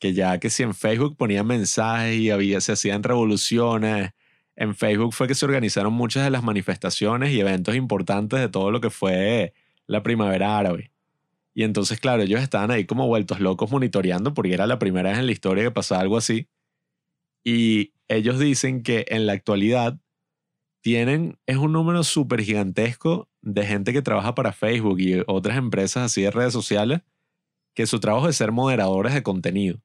que 0.00 0.14
ya 0.14 0.40
que 0.40 0.50
si 0.50 0.64
en 0.64 0.74
Facebook 0.74 1.16
ponían 1.16 1.46
mensajes 1.46 2.16
y 2.16 2.30
había, 2.30 2.60
se 2.60 2.72
hacían 2.72 3.02
revoluciones, 3.02 4.12
en 4.56 4.74
Facebook 4.74 5.14
fue 5.14 5.28
que 5.28 5.34
se 5.34 5.44
organizaron 5.44 5.92
muchas 5.92 6.24
de 6.24 6.30
las 6.30 6.42
manifestaciones 6.42 7.32
y 7.32 7.40
eventos 7.40 7.76
importantes 7.76 8.40
de 8.40 8.48
todo 8.48 8.70
lo 8.70 8.80
que 8.80 8.90
fue 8.90 9.54
la 9.86 10.02
primavera 10.02 10.58
árabe. 10.58 10.90
Y 11.54 11.64
entonces, 11.64 12.00
claro, 12.00 12.22
ellos 12.22 12.40
estaban 12.40 12.70
ahí 12.70 12.86
como 12.86 13.06
vueltos 13.06 13.40
locos 13.40 13.70
monitoreando 13.70 14.34
porque 14.34 14.54
era 14.54 14.66
la 14.66 14.78
primera 14.78 15.10
vez 15.10 15.18
en 15.18 15.26
la 15.26 15.32
historia 15.32 15.64
que 15.64 15.70
pasaba 15.70 16.00
algo 16.00 16.16
así. 16.16 16.48
Y 17.44 17.92
ellos 18.08 18.38
dicen 18.38 18.82
que 18.82 19.06
en 19.08 19.26
la 19.26 19.32
actualidad 19.32 19.98
tienen, 20.82 21.38
es 21.46 21.56
un 21.56 21.72
número 21.72 22.04
súper 22.04 22.42
gigantesco 22.42 23.28
de 23.42 23.66
gente 23.66 23.92
que 23.92 24.02
trabaja 24.02 24.34
para 24.34 24.52
Facebook 24.52 25.00
y 25.00 25.22
otras 25.26 25.58
empresas 25.58 26.04
así 26.04 26.22
de 26.22 26.30
redes 26.30 26.52
sociales, 26.52 27.02
que 27.74 27.86
su 27.86 28.00
trabajo 28.00 28.28
es 28.28 28.36
ser 28.36 28.52
moderadores 28.52 29.14
de 29.14 29.22
contenido. 29.22 29.80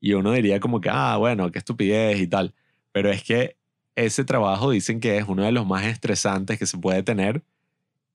Y 0.00 0.12
uno 0.14 0.32
diría 0.32 0.60
como 0.60 0.80
que, 0.80 0.90
ah, 0.90 1.16
bueno, 1.16 1.50
qué 1.50 1.58
estupidez 1.58 2.20
y 2.20 2.26
tal. 2.26 2.54
Pero 2.92 3.10
es 3.10 3.22
que 3.22 3.56
ese 3.94 4.24
trabajo 4.24 4.70
dicen 4.70 5.00
que 5.00 5.16
es 5.18 5.26
uno 5.26 5.42
de 5.44 5.52
los 5.52 5.66
más 5.66 5.84
estresantes 5.86 6.58
que 6.58 6.66
se 6.66 6.78
puede 6.78 7.02
tener 7.02 7.42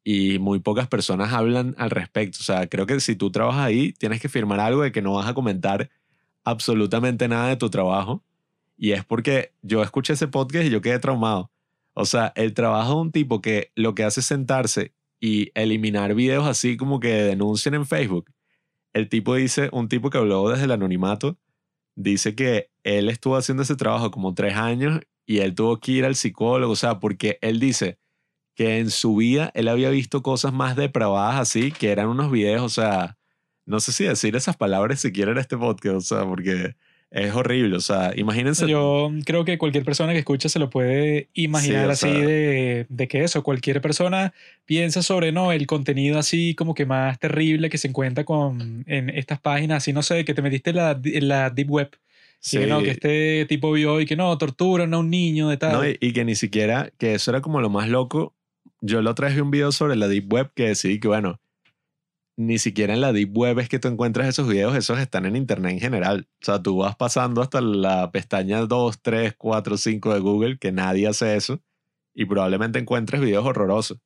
y 0.04 0.40
muy 0.40 0.60
pocas 0.60 0.88
personas 0.88 1.34
hablan 1.34 1.76
al 1.78 1.90
respecto. 1.90 2.40
O 2.40 2.44
sea, 2.44 2.68
creo 2.68 2.86
que 2.86 3.00
si 3.00 3.16
tú 3.16 3.32
trabajas 3.32 3.66
ahí, 3.66 3.94
tienes 3.94 4.22
que 4.22 4.30
firmar 4.30 4.60
algo 4.60 4.84
de 4.84 4.92
que 4.92 5.02
no 5.02 5.14
vas 5.14 5.28
a 5.28 5.34
comentar 5.34 5.90
absolutamente 6.44 7.28
nada 7.28 7.50
de 7.50 7.58
tu 7.58 7.70
trabajo. 7.70 8.24
Y 8.78 8.94
es 8.94 9.06
porque 9.06 9.54
yo 9.62 9.84
escuché 9.84 10.14
ese 10.14 10.28
podcast 10.28 10.66
y 10.66 10.70
yo 10.72 10.82
quedé 10.82 10.98
traumado. 11.00 11.52
O 11.94 12.06
sea, 12.06 12.32
el 12.36 12.54
trabajo 12.54 12.96
de 12.96 13.02
un 13.02 13.12
tipo 13.12 13.42
que 13.42 13.72
lo 13.76 13.94
que 13.96 14.04
hace 14.04 14.22
es 14.22 14.26
sentarse 14.26 14.94
y 15.20 15.52
eliminar 15.54 16.16
videos 16.16 16.48
así 16.48 16.78
como 16.78 17.00
que 17.00 17.10
denuncien 17.10 17.76
en 17.76 17.86
Facebook. 17.86 18.32
El 18.94 19.08
tipo 19.08 19.36
dice, 19.36 19.70
un 19.72 19.88
tipo 19.88 20.10
que 20.10 20.18
habló 20.18 20.50
desde 20.50 20.66
el 20.66 20.72
anonimato, 20.72 21.38
dice 22.04 22.36
que 22.36 22.70
él 22.84 23.10
estuvo 23.10 23.36
haciendo 23.38 23.64
ese 23.64 23.76
trabajo 23.76 24.12
como 24.12 24.34
tres 24.34 24.56
años 24.56 25.02
y 25.26 25.40
él 25.40 25.56
tuvo 25.56 25.80
que 25.80 25.94
ir 25.94 26.06
al 26.06 26.16
psicólogo, 26.16 26.74
o 26.74 26.76
sea, 26.76 27.00
porque 27.00 27.38
él 27.42 27.60
dice 27.60 28.00
que 28.56 28.80
en 28.80 28.92
su 28.92 29.16
vida 29.16 29.52
él 29.54 29.68
había 29.68 29.90
visto 29.90 30.22
cosas 30.22 30.54
más 30.54 30.76
depravadas 30.76 31.40
así, 31.40 31.72
que 31.72 31.92
eran 31.92 32.08
unos 32.08 32.32
videos, 32.32 32.64
o 32.64 32.70
sea, 32.70 33.18
no 33.66 33.80
sé 33.80 33.92
si 33.92 34.04
decir 34.06 34.36
esas 34.36 34.58
palabras 34.58 35.00
si 35.02 35.12
quieren 35.12 35.36
en 35.36 35.42
este 35.42 35.58
podcast, 35.58 35.96
o 35.96 36.02
sea, 36.02 36.26
porque 36.26 36.76
es 37.12 37.34
horrible, 37.36 37.76
o 37.76 37.82
sea, 37.82 38.14
imagínense. 38.16 38.68
yo 38.70 39.12
creo 39.26 39.44
que 39.46 39.58
cualquier 39.58 39.84
persona 39.84 40.14
que 40.14 40.20
escucha 40.20 40.48
se 40.50 40.60
lo 40.60 40.70
puede 40.70 41.28
imaginar 41.34 41.86
Sí, 41.96 42.08
así 42.08 42.16
sea- 42.18 42.26
de, 42.26 42.86
de 42.90 43.08
que 43.08 43.24
eso, 43.24 43.44
cualquier 43.44 43.82
persona 43.82 44.34
piensa 44.66 45.02
sobre, 45.02 45.32
no, 45.32 45.52
el 45.52 45.68
contenido 45.68 46.18
así 46.18 46.56
como 46.56 46.74
que 46.74 46.86
más 46.86 47.20
terrible 47.20 47.70
que 47.70 47.78
se 47.78 47.90
encuentra 47.90 48.24
con, 48.24 48.84
en 48.88 49.10
estas 49.10 49.40
páginas, 49.42 49.78
así 49.84 49.92
no 49.94 50.04
sé, 50.04 50.24
que 50.26 50.34
te 50.34 50.42
metiste 50.42 50.70
en 50.72 50.76
la, 50.78 51.00
en 51.04 51.28
la 51.28 51.50
Deep 51.50 51.70
Web. 51.70 51.92
Y 52.54 52.58
que 52.58 52.66
no, 52.66 52.80
Sí. 52.80 52.86
que 52.86 52.92
este 52.92 53.46
tipo 53.48 53.72
vio 53.72 54.02
y 54.02 54.06
que 54.08 54.16
no, 54.16 54.36
torturan 54.38 54.94
a 54.94 54.98
un 54.98 55.10
niño 55.12 55.50
de 55.50 55.58
tal. 55.58 55.74
No, 55.74 55.88
y, 55.88 55.98
y 56.00 56.12
que 56.14 56.26
ni 56.26 56.34
siquiera, 56.36 56.92
que 56.98 57.14
eso 57.14 57.30
era 57.30 57.42
como 57.42 57.62
lo 57.62 57.70
más 57.70 57.88
loco. 57.88 58.34
Yo 58.82 59.02
vez 59.28 59.36
vi 59.36 59.42
un 59.42 59.52
video 59.52 59.72
sobre 59.72 59.96
la 59.96 60.08
Deep 60.08 60.32
Web 60.34 60.52
que 60.56 60.70
decía 60.70 60.98
que, 61.00 61.08
bueno, 61.08 61.40
ni 62.46 62.58
siquiera 62.58 62.94
en 62.94 63.02
la 63.02 63.14
Deep 63.14 63.36
Web 63.38 63.60
es 63.60 63.70
que 63.70 63.80
tú 63.80 63.88
encuentras 63.88 64.28
esos 64.28 64.48
videos, 64.48 64.76
esos 64.76 65.00
están 65.00 65.26
en 65.26 65.36
Internet 65.36 65.74
en 65.74 65.80
general. 65.80 66.28
O 66.42 66.46
sea, 66.46 66.62
tú 66.62 66.78
vas 66.78 66.96
pasando 66.96 67.42
hasta 67.42 67.62
la 67.62 68.12
pestaña 68.12 68.62
2, 68.66 69.02
3, 69.02 69.36
4, 69.38 69.78
5 69.78 70.14
de 70.14 70.20
Google, 70.20 70.58
que 70.58 70.72
nadie 70.72 71.08
hace 71.08 71.36
eso, 71.36 71.62
y 72.14 72.26
probablemente 72.26 72.80
encuentres 72.80 73.22
videos 73.22 73.46
horrorosos. 73.46 74.00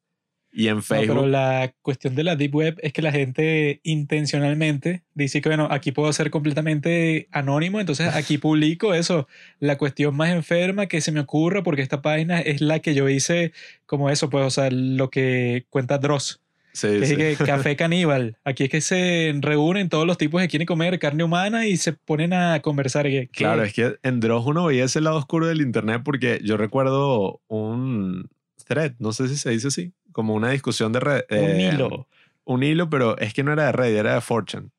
Y 0.57 0.69
en 0.69 0.77
No, 0.77 0.81
Facebook... 0.81 1.15
pero 1.15 1.27
la 1.27 1.73
cuestión 1.81 2.15
de 2.15 2.23
la 2.23 2.37
Deep 2.37 2.55
Web 2.55 2.77
es 2.81 2.93
que 2.93 3.01
la 3.01 3.11
gente 3.11 3.81
intencionalmente 3.83 5.03
dice 5.13 5.41
que, 5.41 5.49
bueno, 5.49 5.67
aquí 5.69 5.91
puedo 5.91 6.13
ser 6.13 6.31
completamente 6.31 7.27
anónimo, 7.31 7.81
entonces 7.81 8.15
aquí 8.15 8.37
publico 8.37 8.93
eso, 8.93 9.27
la 9.59 9.77
cuestión 9.77 10.15
más 10.15 10.29
enferma 10.29 10.87
que 10.87 11.01
se 11.01 11.11
me 11.11 11.19
ocurra, 11.19 11.61
porque 11.61 11.81
esta 11.81 12.01
página 12.01 12.39
es 12.39 12.61
la 12.61 12.79
que 12.79 12.95
yo 12.95 13.09
hice 13.09 13.51
como 13.85 14.09
eso, 14.09 14.29
pues, 14.29 14.45
o 14.45 14.49
sea, 14.49 14.69
lo 14.71 15.09
que 15.09 15.65
cuenta 15.69 15.97
Dross, 15.97 16.44
sí, 16.75 16.87
que 16.87 16.97
es 17.03 17.09
sí. 17.09 17.15
que 17.15 17.35
café 17.45 17.75
caníbal. 17.75 18.37
Aquí 18.43 18.65
es 18.65 18.69
que 18.69 18.81
se 18.81 19.33
reúnen 19.39 19.89
todos 19.89 20.05
los 20.05 20.17
tipos 20.17 20.41
que 20.41 20.47
quieren 20.47 20.65
comer 20.65 20.99
carne 20.99 21.23
humana 21.23 21.65
y 21.67 21.77
se 21.77 21.93
ponen 21.93 22.33
a 22.33 22.61
conversar. 22.61 23.05
que- 23.07 23.27
Claro, 23.31 23.63
es 23.63 23.73
que 23.73 23.97
en 24.03 24.19
Dross 24.19 24.45
uno 24.45 24.65
veía 24.65 24.83
ese 24.85 25.01
lado 25.01 25.17
oscuro 25.17 25.47
del 25.47 25.61
internet 25.61 26.01
porque 26.05 26.39
yo 26.43 26.57
recuerdo 26.57 27.41
un 27.47 28.29
thread, 28.67 28.93
no 28.99 29.13
sé 29.13 29.27
si 29.27 29.37
se 29.37 29.49
dice 29.51 29.67
así, 29.69 29.93
como 30.11 30.33
una 30.33 30.49
discusión 30.51 30.91
de 30.91 30.99
red. 30.99 31.21
un 31.31 31.37
eh, 31.37 31.71
hilo. 31.73 32.07
Un 32.43 32.61
hilo, 32.63 32.89
pero 32.89 33.17
es 33.17 33.33
que 33.33 33.43
no 33.43 33.51
era 33.53 33.65
de 33.65 33.71
Reddit, 33.71 33.97
era 33.97 34.13
de 34.15 34.21
Fortune. 34.21 34.69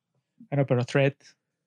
Bueno, 0.50 0.66
pero 0.66 0.84
thread 0.84 1.14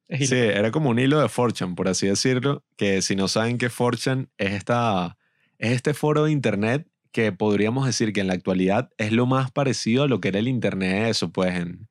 es. 0.08 0.30
Sí, 0.30 0.36
era 0.36 0.72
como 0.72 0.90
un 0.90 0.98
hilo 1.00 1.20
de 1.22 1.28
Fortune, 1.30 1.76
por 1.76 1.88
así 1.88 2.08
decirlo, 2.08 2.64
que 2.78 3.02
si 3.02 3.16
no 3.16 3.28
saben 3.28 3.58
que 3.58 3.70
Fortune 3.70 4.28
es, 4.38 4.54
esta, 4.54 5.18
es 5.58 5.72
este 5.74 5.94
foro 5.94 6.24
de 6.26 6.32
internet 6.32 6.88
que 7.12 7.32
podríamos 7.32 7.86
decir 7.86 8.14
que 8.14 8.22
en 8.22 8.28
la 8.28 8.34
actualidad 8.34 8.91
es 8.97 9.12
lo 9.12 9.26
más 9.26 9.51
parecido 9.51 10.03
a 10.03 10.07
lo 10.07 10.22
que 10.22 10.30
era 10.30 10.39
el 10.39 10.47
internet, 10.47 11.10
eso 11.10 11.32
pues 11.32 11.55
en 11.55 11.88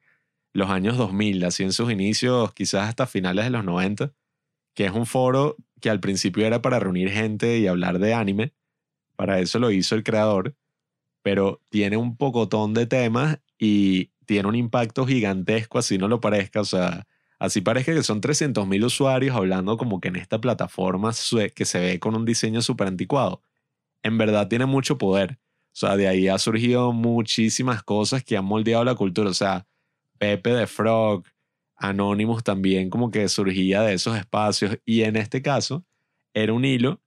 los 0.52 0.70
años 0.70 0.96
2000, 0.96 1.44
así 1.44 1.62
en 1.62 1.72
sus 1.72 1.90
inicios, 1.90 2.52
quizás 2.54 2.88
hasta 2.88 3.06
finales 3.06 3.44
de 3.44 3.50
los 3.50 3.64
90, 3.64 4.12
que 4.74 4.86
es 4.86 4.92
un 4.92 5.06
foro 5.06 5.56
que 5.80 5.90
al 5.90 6.00
principio 6.00 6.46
era 6.46 6.62
para 6.62 6.80
reunir 6.80 7.10
gente 7.10 7.58
y 7.58 7.66
hablar 7.66 7.98
de 7.98 8.14
anime, 8.14 8.52
para 9.16 9.40
eso 9.40 9.58
lo 9.58 9.70
hizo 9.70 9.94
el 9.94 10.04
creador, 10.04 10.54
pero 11.22 11.60
tiene 11.70 11.96
un 11.96 12.16
pocotón 12.16 12.74
de 12.74 12.86
temas 12.86 13.38
y 13.58 14.12
tiene 14.26 14.48
un 14.48 14.54
impacto 14.54 15.06
gigantesco, 15.06 15.78
así 15.78 15.98
no 15.98 16.06
lo 16.08 16.20
parezca, 16.20 16.60
o 16.60 16.64
sea, 16.64 17.06
así 17.38 17.60
parezca 17.60 17.94
que 17.94 18.02
son 18.02 18.20
300.000 18.20 18.84
usuarios 18.84 19.36
hablando 19.36 19.76
como 19.76 20.00
que 20.00 20.08
en 20.08 20.16
esta 20.16 20.40
plataforma 20.40 21.12
que 21.54 21.64
se 21.64 21.80
ve 21.80 21.98
con 21.98 22.14
un 22.14 22.24
diseño 22.24 22.62
súper 22.62 22.88
anticuado. 22.88 23.42
En 24.02 24.18
verdad 24.18 24.48
tiene 24.48 24.66
mucho 24.66 24.98
poder. 24.98 25.38
O 25.72 25.80
sea, 25.80 25.96
de 25.96 26.08
ahí 26.08 26.28
ha 26.28 26.38
surgido 26.38 26.92
muchísimas 26.92 27.82
cosas 27.82 28.24
que 28.24 28.36
han 28.36 28.44
moldeado 28.44 28.84
la 28.84 28.94
cultura. 28.94 29.30
O 29.30 29.34
sea, 29.34 29.66
Pepe 30.18 30.50
de 30.50 30.66
Frog, 30.66 31.24
Anonymous 31.76 32.42
también 32.42 32.90
como 32.90 33.10
que 33.10 33.28
surgía 33.28 33.82
de 33.82 33.94
esos 33.94 34.16
espacios. 34.16 34.78
Y 34.84 35.02
en 35.02 35.16
este 35.16 35.42
caso, 35.42 35.84
era 36.34 36.52
un 36.52 36.64
hilo 36.64 37.00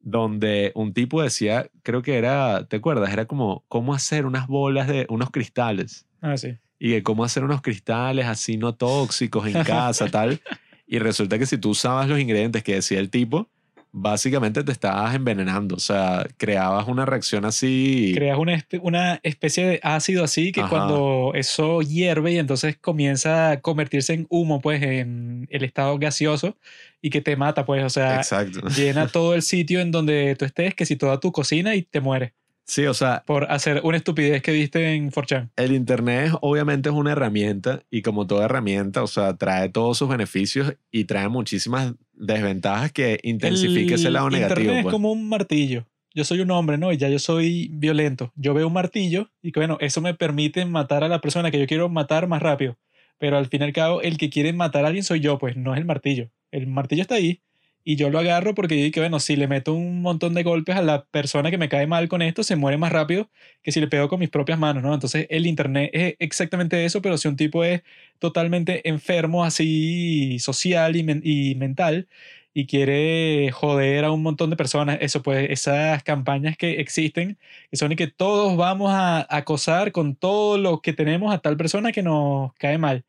donde 0.00 0.70
un 0.74 0.92
tipo 0.92 1.22
decía, 1.22 1.70
creo 1.82 2.02
que 2.02 2.16
era, 2.18 2.66
¿te 2.68 2.76
acuerdas? 2.76 3.12
Era 3.12 3.26
como 3.26 3.64
cómo 3.68 3.94
hacer 3.94 4.26
unas 4.26 4.46
bolas 4.46 4.86
de 4.86 5.06
unos 5.08 5.30
cristales 5.30 6.06
Ah, 6.20 6.36
sí. 6.36 6.58
y 6.78 6.90
de 6.90 7.02
cómo 7.02 7.24
hacer 7.24 7.42
unos 7.42 7.62
cristales 7.62 8.26
así 8.26 8.56
no 8.58 8.74
tóxicos 8.74 9.46
en 9.46 9.52
casa, 9.64 10.08
tal. 10.10 10.40
Y 10.86 10.98
resulta 10.98 11.38
que 11.38 11.46
si 11.46 11.56
tú 11.58 11.70
usabas 11.70 12.08
los 12.08 12.20
ingredientes 12.20 12.62
que 12.62 12.74
decía 12.74 13.00
el 13.00 13.10
tipo, 13.10 13.48
básicamente 13.96 14.64
te 14.64 14.72
estabas 14.72 15.14
envenenando. 15.14 15.76
O 15.76 15.78
sea, 15.78 16.26
creabas 16.36 16.88
una 16.88 17.06
reacción 17.06 17.44
así. 17.44 18.12
creas 18.14 18.36
una, 18.38 18.54
espe- 18.56 18.80
una 18.82 19.20
especie 19.22 19.64
de 19.66 19.80
ácido 19.84 20.24
así 20.24 20.50
que 20.50 20.60
Ajá. 20.62 20.68
cuando 20.68 21.30
eso 21.34 21.80
hierve 21.80 22.32
y 22.32 22.38
entonces 22.38 22.76
comienza 22.76 23.52
a 23.52 23.60
convertirse 23.60 24.12
en 24.12 24.26
humo, 24.30 24.60
pues 24.60 24.82
en 24.82 25.46
el 25.48 25.62
estado 25.62 25.96
gaseoso 25.98 26.58
y 27.00 27.10
que 27.10 27.20
te 27.20 27.36
mata, 27.36 27.64
pues, 27.64 27.84
o 27.84 27.88
sea, 27.90 28.16
Exacto. 28.16 28.66
llena 28.68 29.06
todo 29.06 29.34
el 29.34 29.42
sitio 29.42 29.80
en 29.80 29.92
donde 29.92 30.34
tú 30.36 30.44
estés, 30.44 30.74
que 30.74 30.86
si 30.86 30.96
toda 30.96 31.20
tu 31.20 31.30
cocina 31.30 31.76
y 31.76 31.82
te 31.82 32.00
mueres 32.00 32.32
Sí, 32.66 32.86
o 32.86 32.94
sea, 32.94 33.22
por 33.26 33.50
hacer 33.50 33.80
una 33.84 33.98
estupidez 33.98 34.42
que 34.42 34.52
viste 34.52 34.94
en 34.94 35.10
4chan. 35.10 35.50
el 35.56 35.72
Internet 35.72 36.32
obviamente 36.40 36.88
es 36.88 36.94
una 36.94 37.12
herramienta 37.12 37.82
y 37.90 38.02
como 38.02 38.26
toda 38.26 38.46
herramienta, 38.46 39.02
o 39.02 39.06
sea, 39.06 39.36
trae 39.36 39.68
todos 39.68 39.98
sus 39.98 40.08
beneficios 40.08 40.74
y 40.90 41.04
trae 41.04 41.28
muchísimas 41.28 41.94
desventajas 42.14 42.90
que 42.92 43.20
intensifica 43.22 43.96
ese 43.96 44.10
lado 44.10 44.30
negativo. 44.30 44.60
Internet 44.60 44.82
pues. 44.84 44.92
es 44.92 44.92
como 44.92 45.12
un 45.12 45.28
martillo. 45.28 45.86
Yo 46.14 46.24
soy 46.24 46.40
un 46.40 46.50
hombre, 46.52 46.78
¿no? 46.78 46.92
Y 46.92 46.96
ya 46.96 47.08
yo 47.08 47.18
soy 47.18 47.68
violento. 47.72 48.32
Yo 48.36 48.54
veo 48.54 48.68
un 48.68 48.72
martillo 48.72 49.30
y 49.42 49.50
que, 49.50 49.60
bueno, 49.60 49.76
eso 49.80 50.00
me 50.00 50.14
permite 50.14 50.64
matar 50.64 51.02
a 51.02 51.08
la 51.08 51.20
persona 51.20 51.50
que 51.50 51.58
yo 51.58 51.66
quiero 51.66 51.88
matar 51.88 52.28
más 52.28 52.40
rápido. 52.40 52.78
Pero 53.18 53.36
al 53.36 53.46
fin 53.46 53.62
y 53.62 53.64
al 53.64 53.72
cabo, 53.72 54.00
el 54.00 54.16
que 54.16 54.30
quiere 54.30 54.52
matar 54.52 54.84
a 54.84 54.88
alguien 54.88 55.04
soy 55.04 55.20
yo, 55.20 55.38
pues 55.38 55.56
no 55.56 55.74
es 55.74 55.80
el 55.80 55.86
martillo. 55.86 56.30
El 56.52 56.68
martillo 56.68 57.02
está 57.02 57.16
ahí 57.16 57.42
y 57.84 57.96
yo 57.96 58.10
lo 58.10 58.18
agarro 58.18 58.54
porque 58.54 58.74
digo 58.76 58.92
que, 58.92 59.00
bueno, 59.00 59.20
si 59.20 59.36
le 59.36 59.46
meto 59.48 59.74
un 59.74 60.00
montón 60.02 60.34
de 60.34 60.42
golpes 60.42 60.76
a 60.76 60.82
la 60.82 61.04
persona 61.06 61.50
que 61.50 61.58
me 61.58 61.68
cae 61.68 61.86
mal 61.86 62.08
con 62.08 62.22
esto, 62.22 62.42
se 62.42 62.56
muere 62.56 62.78
más 62.78 62.92
rápido 62.92 63.30
que 63.62 63.72
si 63.72 63.80
le 63.80 63.88
pego 63.88 64.08
con 64.08 64.20
mis 64.20 64.30
propias 64.30 64.58
manos, 64.58 64.82
¿no? 64.82 64.94
Entonces 64.94 65.26
el 65.30 65.46
Internet 65.46 65.90
es 65.92 66.14
exactamente 66.18 66.84
eso, 66.84 67.02
pero 67.02 67.18
si 67.18 67.28
un 67.28 67.36
tipo 67.36 67.62
es 67.64 67.82
totalmente 68.18 68.88
enfermo 68.88 69.44
así 69.44 70.38
social 70.38 70.96
y, 70.96 71.02
men- 71.02 71.20
y 71.24 71.54
mental 71.56 72.08
y 72.52 72.66
quiere 72.66 73.50
joder 73.52 74.04
a 74.04 74.12
un 74.12 74.22
montón 74.22 74.50
de 74.50 74.56
personas, 74.56 74.98
eso 75.00 75.22
pues 75.22 75.50
esas 75.50 76.02
campañas 76.04 76.56
que 76.56 76.80
existen, 76.80 77.38
que 77.70 77.76
son 77.76 77.92
y 77.92 77.96
que 77.96 78.06
todos 78.06 78.56
vamos 78.56 78.90
a 78.92 79.26
acosar 79.34 79.92
con 79.92 80.14
todo 80.16 80.56
lo 80.58 80.80
que 80.80 80.92
tenemos 80.92 81.34
a 81.34 81.38
tal 81.38 81.56
persona 81.56 81.90
que 81.92 82.02
nos 82.02 82.52
cae 82.54 82.78
mal, 82.78 83.04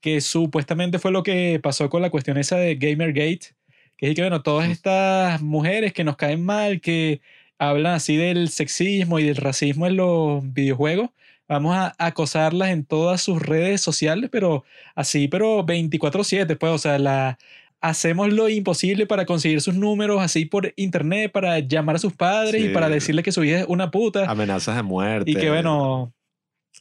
que 0.00 0.20
supuestamente 0.20 0.98
fue 0.98 1.12
lo 1.12 1.22
que 1.22 1.60
pasó 1.62 1.90
con 1.90 2.02
la 2.02 2.10
cuestión 2.10 2.38
esa 2.38 2.56
de 2.58 2.76
Gamergate, 2.76 3.48
que 3.96 4.08
es 4.10 4.14
que 4.14 4.22
bueno, 4.22 4.42
todas 4.42 4.68
estas 4.70 5.40
mujeres 5.42 5.92
que 5.92 6.04
nos 6.04 6.16
caen 6.16 6.44
mal, 6.44 6.80
que 6.80 7.20
hablan 7.58 7.94
así 7.94 8.16
del 8.16 8.48
sexismo 8.50 9.18
y 9.18 9.24
del 9.24 9.36
racismo 9.36 9.86
en 9.86 9.96
los 9.96 10.42
videojuegos, 10.52 11.10
vamos 11.48 11.76
a 11.76 11.94
acosarlas 11.98 12.70
en 12.70 12.84
todas 12.84 13.20
sus 13.22 13.40
redes 13.42 13.80
sociales, 13.80 14.28
pero 14.32 14.64
así, 14.94 15.28
pero 15.28 15.64
24/7, 15.64 16.56
pues, 16.56 16.72
o 16.72 16.78
sea, 16.78 16.98
la, 16.98 17.38
hacemos 17.80 18.32
lo 18.32 18.48
imposible 18.48 19.06
para 19.06 19.26
conseguir 19.26 19.60
sus 19.60 19.74
números 19.76 20.20
así 20.20 20.44
por 20.46 20.72
internet, 20.76 21.30
para 21.32 21.58
llamar 21.60 21.96
a 21.96 21.98
sus 21.98 22.12
padres 22.14 22.62
y 22.62 22.68
Sí. 22.68 22.72
para 22.74 22.88
decirle 22.88 23.22
que 23.22 23.32
su 23.32 23.44
hija 23.44 23.60
es 23.60 23.66
una 23.68 23.90
puta. 23.90 24.28
Amenazas 24.30 24.76
de 24.76 24.82
muerte. 24.82 25.30
Y 25.30 25.36
que 25.36 25.50
bueno, 25.50 26.12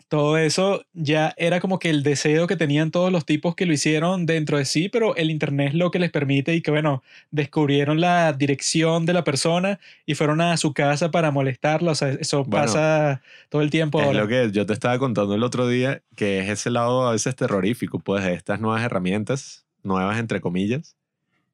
todo 0.08 0.38
eso 0.38 0.86
ya 0.93 1.34
era 1.38 1.60
como 1.60 1.80
que 1.80 1.89
el 1.89 2.04
deseo 2.04 2.48
que 2.48 2.56
tenían 2.56 2.91
todos 2.91 3.12
los 3.12 3.26
tipos 3.26 3.56
que 3.56 3.66
lo 3.66 3.74
hicieron 3.74 4.26
dentro 4.26 4.58
de 4.58 4.66
sí, 4.66 4.89
pero 4.89 5.16
el 5.16 5.32
Internet 5.32 5.70
es 5.70 5.74
lo 5.76 5.91
que 5.91 6.00
les 6.00 6.12
permite 6.12 6.54
y 6.56 6.62
que 6.62 6.72
bueno, 6.72 7.04
descubrieron 7.32 8.00
la 8.02 8.32
dirección 8.34 9.06
de 9.06 9.14
la 9.14 9.24
persona 9.24 9.80
y 10.06 10.16
fueron 10.16 10.41
a 10.41 10.58
su 10.58 10.74
casa 10.74 11.12
para 11.12 11.32
molestarla. 11.32 11.91
O 11.91 11.96
sea, 11.96 12.10
eso 12.10 12.43
Bueno, 12.46 12.66
pasa 12.66 13.22
todo 13.50 13.62
el 13.62 13.70
tiempo 13.72 14.00
Es 14.00 14.06
ahora. 14.08 14.22
lo 14.22 14.28
que 14.28 14.52
yo 14.52 14.66
te 14.66 14.74
estaba 14.74 15.00
contando 15.00 15.36
el 15.36 15.43
otro 15.43 15.68
día, 15.68 16.02
que 16.16 16.39
es 16.39 16.50
ese 16.50 16.70
lado 16.72 17.08
a 17.08 17.12
veces 17.12 17.36
terrorífico, 17.36 18.00
pues, 18.00 18.24
de 18.24 18.34
estas 18.34 18.60
nuevas 18.60 18.84
herramientas, 18.84 19.66
nuevas 19.84 20.20
entre 20.20 20.41
comillas, 20.41 20.96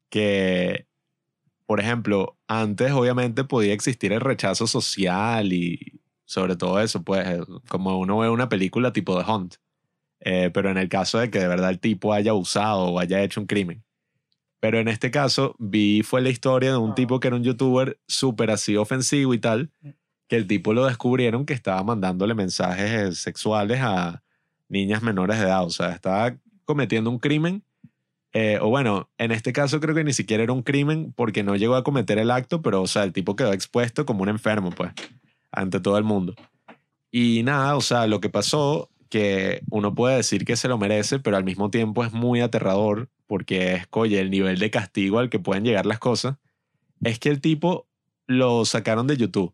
que, 0.10 0.86
por 1.66 1.80
ejemplo, 1.80 2.38
antes 2.48 2.92
obviamente 2.92 3.44
podía 3.44 3.74
existir 3.74 4.12
el 4.14 4.22
rechazo 4.22 4.68
social 4.68 5.54
y 5.54 5.91
sobre 6.32 6.56
todo 6.56 6.80
eso, 6.80 7.04
pues, 7.04 7.28
eh, 7.28 7.42
como 7.68 8.00
uno 8.00 8.18
ve 8.20 8.30
una 8.30 8.48
película 8.48 8.94
tipo 8.94 9.22
The 9.22 9.30
Hunt, 9.30 9.56
Eh, 10.24 10.50
pero 10.54 10.70
en 10.70 10.78
el 10.78 10.88
caso 10.88 11.18
de 11.20 11.30
que 11.30 11.40
de 11.40 11.48
verdad 11.48 11.72
el 11.72 11.80
tipo 11.80 12.14
haya 12.14 12.34
usado 12.34 12.84
o 12.94 13.00
haya 13.00 13.22
hecho 13.22 13.42
un 13.42 13.48
crimen. 13.48 13.84
Pero 14.62 14.80
en 14.80 14.88
este 14.88 15.10
caso 15.10 15.56
vi 15.60 16.04
fue 16.04 16.22
la 16.22 16.30
historia 16.30 16.72
de 16.72 16.78
un 16.78 16.94
tipo 16.96 17.20
que 17.20 17.28
era 17.28 17.36
un 17.36 17.44
youtuber 17.44 18.00
súper 18.08 18.52
así 18.52 18.78
ofensivo 18.78 19.34
y 19.34 19.40
tal, 19.40 19.72
que 20.30 20.38
el 20.38 20.46
tipo 20.48 20.74
lo 20.74 20.86
descubrieron 20.86 21.46
que 21.46 21.54
estaba 21.54 21.84
mandándole 21.84 22.34
mensajes 22.36 23.18
sexuales 23.18 23.80
a 23.82 24.22
niñas 24.70 25.02
menores 25.02 25.38
de 25.40 25.46
edad. 25.46 25.66
O 25.66 25.70
sea, 25.72 25.90
estaba 25.92 26.38
cometiendo 26.66 27.10
un 27.10 27.20
crimen. 27.20 27.64
eh, 28.34 28.60
o 28.62 28.70
bueno, 28.70 29.10
en 29.18 29.32
este 29.32 29.52
caso 29.54 29.80
creo 29.82 29.96
que 29.96 30.04
ni 30.06 30.14
siquiera 30.14 30.44
era 30.44 30.54
un 30.54 30.62
crimen 30.64 31.14
porque 31.16 31.44
no 31.44 31.56
llegó 31.56 31.76
a 31.76 31.84
cometer 31.84 32.18
el 32.20 32.32
acto, 32.32 32.62
pero 32.62 32.82
o 32.84 32.88
sea, 32.88 33.04
el 33.04 33.12
tipo 33.12 33.36
quedó 33.36 33.52
expuesto 33.54 34.06
como 34.06 34.22
un 34.24 34.30
enfermo, 34.30 34.70
pues, 34.72 34.92
ante 35.52 35.80
todo 35.80 35.98
el 35.98 36.04
mundo. 36.04 36.36
Y 37.12 37.44
nada, 37.44 37.76
o 37.76 37.82
sea, 37.82 38.08
lo 38.08 38.22
que 38.22 38.30
pasó, 38.30 38.90
que 39.10 39.62
uno 39.70 39.94
puede 39.94 40.18
decir 40.18 40.46
que 40.46 40.56
se 40.56 40.68
lo 40.68 40.78
merece, 40.78 41.20
pero 41.20 41.38
al 41.38 41.44
mismo 41.44 41.70
tiempo 41.70 42.04
es 42.04 42.14
muy 42.14 42.42
aterrador 42.42 43.10
porque 43.28 43.74
es, 43.74 43.88
oye, 43.92 44.20
el 44.20 44.30
nivel 44.30 44.60
de 44.60 44.72
castigo 44.72 45.20
al 45.20 45.30
que 45.30 45.40
pueden 45.40 45.64
llegar 45.64 45.86
las 45.86 46.00
cosas, 46.00 46.38
es 47.04 47.20
que 47.20 47.30
el 47.30 47.42
tipo 47.42 47.88
lo 48.28 48.66
sacaron 48.66 49.08
de 49.08 49.18
YouTube 49.18 49.54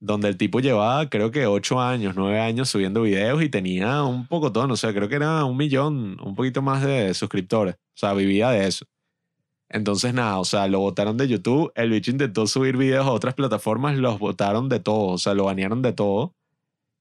donde 0.00 0.28
el 0.28 0.36
tipo 0.36 0.60
llevaba 0.60 1.08
creo 1.08 1.30
que 1.30 1.46
ocho 1.46 1.80
años, 1.80 2.14
nueve 2.16 2.40
años 2.40 2.68
subiendo 2.68 3.02
videos 3.02 3.42
y 3.42 3.48
tenía 3.48 4.02
un 4.02 4.26
pocotón, 4.26 4.70
o 4.70 4.76
sea, 4.76 4.92
creo 4.92 5.08
que 5.08 5.16
era 5.16 5.44
un 5.44 5.56
millón, 5.56 6.18
un 6.22 6.34
poquito 6.34 6.62
más 6.62 6.82
de 6.82 7.14
suscriptores, 7.14 7.74
o 7.74 7.78
sea, 7.94 8.12
vivía 8.12 8.50
de 8.50 8.66
eso. 8.66 8.86
Entonces, 9.68 10.14
nada, 10.14 10.38
o 10.38 10.44
sea, 10.44 10.68
lo 10.68 10.78
votaron 10.80 11.16
de 11.16 11.28
YouTube, 11.28 11.72
el 11.74 11.90
bicho 11.90 12.10
intentó 12.10 12.46
subir 12.46 12.76
videos 12.76 13.06
a 13.06 13.10
otras 13.10 13.34
plataformas, 13.34 13.96
los 13.96 14.18
votaron 14.18 14.68
de 14.68 14.78
todo, 14.80 15.08
o 15.08 15.18
sea, 15.18 15.34
lo 15.34 15.44
banearon 15.44 15.82
de 15.82 15.92
todo. 15.92 16.34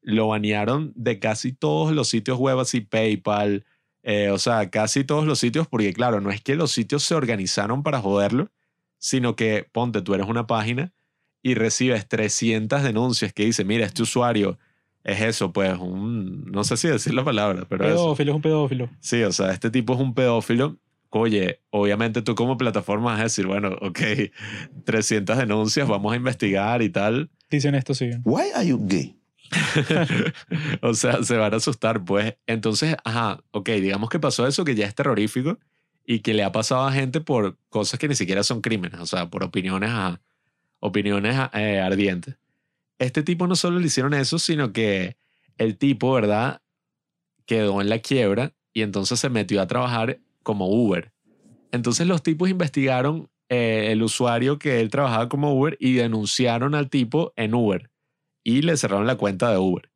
lo 0.02 0.28
banearon 0.28 0.94
de 0.96 1.20
casi 1.20 1.52
todos 1.54 1.92
los 1.94 2.10
sitios 2.10 2.38
web, 2.38 2.60
así 2.60 2.82
PayPal, 2.82 3.66
eh, 4.04 4.30
o 4.30 4.38
sea, 4.38 4.70
casi 4.70 5.04
todos 5.04 5.26
los 5.26 5.40
sitios, 5.40 5.68
porque 5.68 5.94
claro, 5.94 6.22
no 6.22 6.30
es 6.30 6.42
que 6.42 6.56
los 6.56 6.72
sitios 6.72 7.04
se 7.04 7.16
organizaron 7.16 7.82
para 7.82 8.02
joderlo, 8.02 8.52
sino 9.00 9.36
que 9.36 9.68
ponte, 9.72 10.02
tú 10.04 10.14
eres 10.14 10.28
una 10.28 10.46
página 10.48 10.94
y 11.42 11.56
recibes 11.56 12.08
300 12.08 12.84
denuncias 12.84 13.34
que 13.34 13.46
dice, 13.46 13.66
mira, 13.66 13.86
este 13.86 14.04
usuario 14.04 14.60
es 15.04 15.22
eso, 15.22 15.52
pues, 15.54 15.78
un, 15.78 16.46
no 16.52 16.64
sé 16.64 16.78
si 16.78 16.88
decir 16.88 17.14
la 17.14 17.24
palabra, 17.24 17.66
pero 17.70 17.86
es, 17.86 17.94
Pedófilo 17.94 18.32
es 18.32 18.36
un 18.36 18.42
pedófilo. 18.42 18.90
sí, 19.00 19.24
o 19.24 19.32
sea, 19.32 19.52
este 19.52 19.70
tipo 19.70 19.94
es 19.94 20.00
un 20.00 20.14
pedófilo. 20.14 20.78
Oye, 21.10 21.62
obviamente 21.70 22.22
tú 22.22 22.36
como 22.36 22.58
plataforma 22.58 23.12
vas 23.12 23.20
a 23.20 23.24
decir, 23.24 23.48
bueno, 23.48 23.70
ok, 23.82 24.00
300 24.84 25.38
denuncias, 25.38 25.88
vamos 25.88 26.14
a 26.14 26.18
investigar 26.18 26.82
y 26.82 26.90
tal. 26.90 27.30
Dicen 27.50 27.76
esto, 27.76 27.94
sí. 27.94 28.10
Why 28.24 28.52
are 28.54 28.68
you 28.68 28.80
gay? 28.86 29.16
o 30.82 30.94
sea, 30.94 31.24
se 31.24 31.38
van 31.38 31.54
a 31.54 31.58
asustar, 31.58 32.04
pues. 32.04 32.36
Entonces, 32.48 32.96
ajá, 33.04 33.44
ok, 33.52 33.70
digamos 33.70 34.10
que 34.10 34.20
pasó 34.20 34.48
eso 34.48 34.66
que 34.66 34.76
ya 34.76 34.86
es 34.86 34.96
terrorífico 34.96 35.60
y 36.06 36.20
que 36.20 36.34
le 36.34 36.44
ha 36.44 36.52
pasado 36.52 36.86
a 36.86 36.92
gente 36.92 37.22
por 37.22 37.58
cosas 37.70 38.00
que 38.00 38.08
ni 38.08 38.16
siquiera 38.16 38.44
son 38.44 38.62
crímenes, 38.62 39.00
o 39.00 39.06
sea, 39.06 39.30
por 39.30 39.44
opiniones, 39.44 39.90
ajá, 39.90 40.22
opiniones 40.80 41.36
eh, 41.54 41.80
ardientes. 41.80 42.36
Este 43.00 43.24
tipo 43.24 43.48
no 43.48 43.56
solo 43.56 43.80
le 43.80 43.88
hicieron 43.88 44.14
eso, 44.14 44.40
sino 44.40 44.72
que 44.72 45.18
el 45.58 45.78
tipo, 45.78 46.14
¿verdad? 46.14 46.62
Quedó 47.46 47.82
en 47.82 47.90
la 47.90 48.00
quiebra 48.00 48.54
y 48.74 48.82
entonces 48.82 49.20
se 49.20 49.30
metió 49.30 49.62
a 49.62 49.68
trabajar 49.68 50.20
como 50.46 50.68
Uber. 50.68 51.12
Entonces 51.72 52.08
los 52.08 52.24
tipos 52.24 52.50
investigaron 52.50 53.28
eh, 53.50 53.90
el 53.92 54.02
usuario 54.02 54.58
que 54.58 54.80
él 54.80 54.90
trabajaba 54.90 55.28
como 55.28 55.54
Uber 55.54 55.76
y 55.80 55.94
denunciaron 55.94 56.76
al 56.76 56.90
tipo 56.90 57.34
en 57.36 57.54
Uber 57.54 57.90
y 58.44 58.62
le 58.62 58.78
cerraron 58.78 59.08
la 59.08 59.18
cuenta 59.18 59.52
de 59.52 59.58
Uber. 59.58 59.90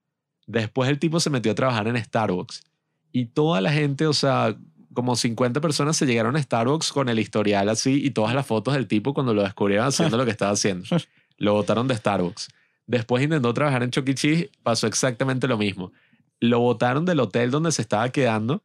Después 0.47 0.89
el 0.89 0.99
tipo 0.99 1.19
se 1.19 1.29
metió 1.29 1.51
a 1.51 1.55
trabajar 1.55 1.87
en 1.87 2.03
Starbucks 2.03 2.63
y 3.11 3.25
toda 3.25 3.61
la 3.61 3.71
gente, 3.71 4.07
o 4.07 4.13
sea, 4.13 4.57
como 4.93 5.15
50 5.15 5.61
personas 5.61 5.95
se 5.95 6.05
llegaron 6.05 6.35
a 6.35 6.41
Starbucks 6.41 6.91
con 6.91 7.07
el 7.09 7.19
historial 7.19 7.69
así 7.69 8.03
y 8.03 8.09
todas 8.09 8.33
las 8.33 8.45
fotos 8.45 8.73
del 8.73 8.87
tipo 8.87 9.13
cuando 9.13 9.33
lo 9.33 9.43
descubrieron 9.43 9.85
haciendo 9.85 10.17
lo 10.17 10.25
que 10.25 10.31
estaba 10.31 10.51
haciendo. 10.51 10.85
Lo 11.41 11.53
botaron 11.53 11.87
de 11.87 11.95
Starbucks. 11.95 12.49
Después 12.85 13.23
intentó 13.23 13.53
trabajar 13.53 13.81
en 13.81 13.91
Chuck 13.91 14.09
E. 14.09 14.13
Cheese, 14.13 14.49
pasó 14.61 14.87
exactamente 14.87 15.47
lo 15.47 15.57
mismo. 15.57 15.93
Lo 16.41 16.59
botaron 16.59 17.05
del 17.05 17.21
hotel 17.21 17.49
donde 17.49 17.71
se 17.71 17.81
estaba 17.81 18.09
quedando, 18.09 18.61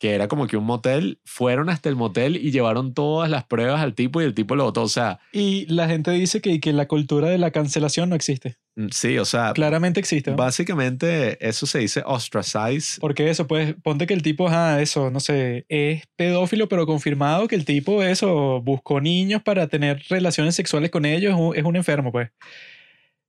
que 0.00 0.14
era 0.14 0.28
como 0.28 0.46
que 0.46 0.56
un 0.56 0.64
motel. 0.64 1.20
Fueron 1.24 1.68
hasta 1.68 1.90
el 1.90 1.94
motel 1.94 2.38
y 2.38 2.50
llevaron 2.50 2.94
todas 2.94 3.30
las 3.30 3.44
pruebas 3.44 3.82
al 3.82 3.94
tipo 3.94 4.20
y 4.22 4.24
el 4.24 4.34
tipo 4.34 4.56
lo 4.56 4.64
botó. 4.64 4.82
O 4.82 4.88
sea, 4.88 5.20
Y 5.30 5.66
la 5.66 5.86
gente 5.86 6.10
dice 6.10 6.40
que, 6.40 6.58
que 6.58 6.72
la 6.72 6.88
cultura 6.88 7.28
de 7.28 7.36
la 7.36 7.50
cancelación 7.50 8.08
no 8.08 8.16
existe. 8.16 8.56
mm, 8.76 8.86
sí, 8.92 9.18
o 9.18 9.26
sea, 9.26 9.52
Claramente 9.52 10.00
existe. 10.00 10.30
¿no? 10.30 10.38
básicamente 10.38 11.36
eso 11.46 11.66
se 11.66 11.80
dice 11.80 12.02
ostracize. 12.06 12.98
Porque 12.98 13.28
eso, 13.28 13.46
pues, 13.46 13.74
ponte 13.82 14.06
que 14.06 14.14
el 14.14 14.22
tipo, 14.22 14.48
ah, 14.48 14.80
eso, 14.80 15.10
no 15.10 15.20
sé, 15.20 15.66
es 15.68 16.02
pedófilo, 16.16 16.66
pero 16.66 16.86
confirmado 16.86 17.46
que 17.46 17.54
el 17.56 17.66
tipo, 17.66 18.02
eso, 18.02 18.62
buscó 18.62 19.02
niños 19.02 19.42
para 19.42 19.68
tener 19.68 20.02
relaciones 20.08 20.54
sexuales 20.54 20.90
con 20.90 21.04
ellos, 21.04 21.34
es 21.34 21.38
un, 21.38 21.54
es 21.54 21.62
un 21.62 21.76
enfermo, 21.76 22.10
pues. 22.10 22.30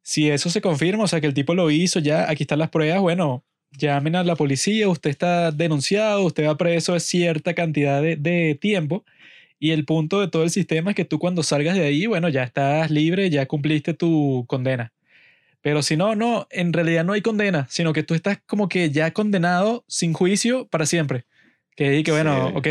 Si 0.03 0.29
eso 0.29 0.49
se 0.49 0.61
confirma, 0.61 1.03
o 1.03 1.07
sea, 1.07 1.19
que 1.19 1.27
el 1.27 1.33
tipo 1.33 1.53
lo 1.53 1.69
hizo, 1.69 1.99
ya, 1.99 2.29
aquí 2.29 2.43
están 2.43 2.59
las 2.59 2.69
pruebas, 2.69 3.01
bueno, 3.01 3.43
llamen 3.77 4.15
a 4.15 4.23
la 4.23 4.35
policía, 4.35 4.89
usted 4.89 5.09
está 5.09 5.51
denunciado, 5.51 6.23
usted 6.23 6.47
va 6.47 6.57
preso 6.57 6.99
cierta 6.99 7.53
cantidad 7.53 8.01
de, 8.01 8.15
de 8.15 8.55
tiempo. 8.59 9.05
Y 9.59 9.71
el 9.71 9.85
punto 9.85 10.19
de 10.21 10.27
todo 10.27 10.43
el 10.43 10.49
sistema 10.49 10.91
es 10.91 10.95
que 10.95 11.05
tú 11.05 11.19
cuando 11.19 11.43
salgas 11.43 11.75
de 11.75 11.85
ahí, 11.85 12.05
bueno, 12.07 12.29
ya 12.29 12.43
estás 12.43 12.89
libre, 12.91 13.29
ya 13.29 13.45
cumpliste 13.47 13.93
tu 13.93 14.45
condena. 14.47 14.91
Pero 15.61 15.83
si 15.83 15.95
no, 15.97 16.15
no, 16.15 16.47
en 16.51 16.73
realidad 16.73 17.05
no 17.05 17.13
hay 17.13 17.21
condena, 17.21 17.67
sino 17.69 17.93
que 17.93 18.03
tú 18.03 18.15
estás 18.15 18.39
como 18.47 18.67
que 18.69 18.89
ya 18.91 19.11
condenado 19.13 19.85
sin 19.87 20.13
juicio 20.13 20.67
para 20.67 20.85
siempre. 20.87 21.25
Que, 21.75 22.03
que 22.03 22.11
bueno, 22.11 22.49
Sí. 22.49 22.53
ok, 22.55 22.67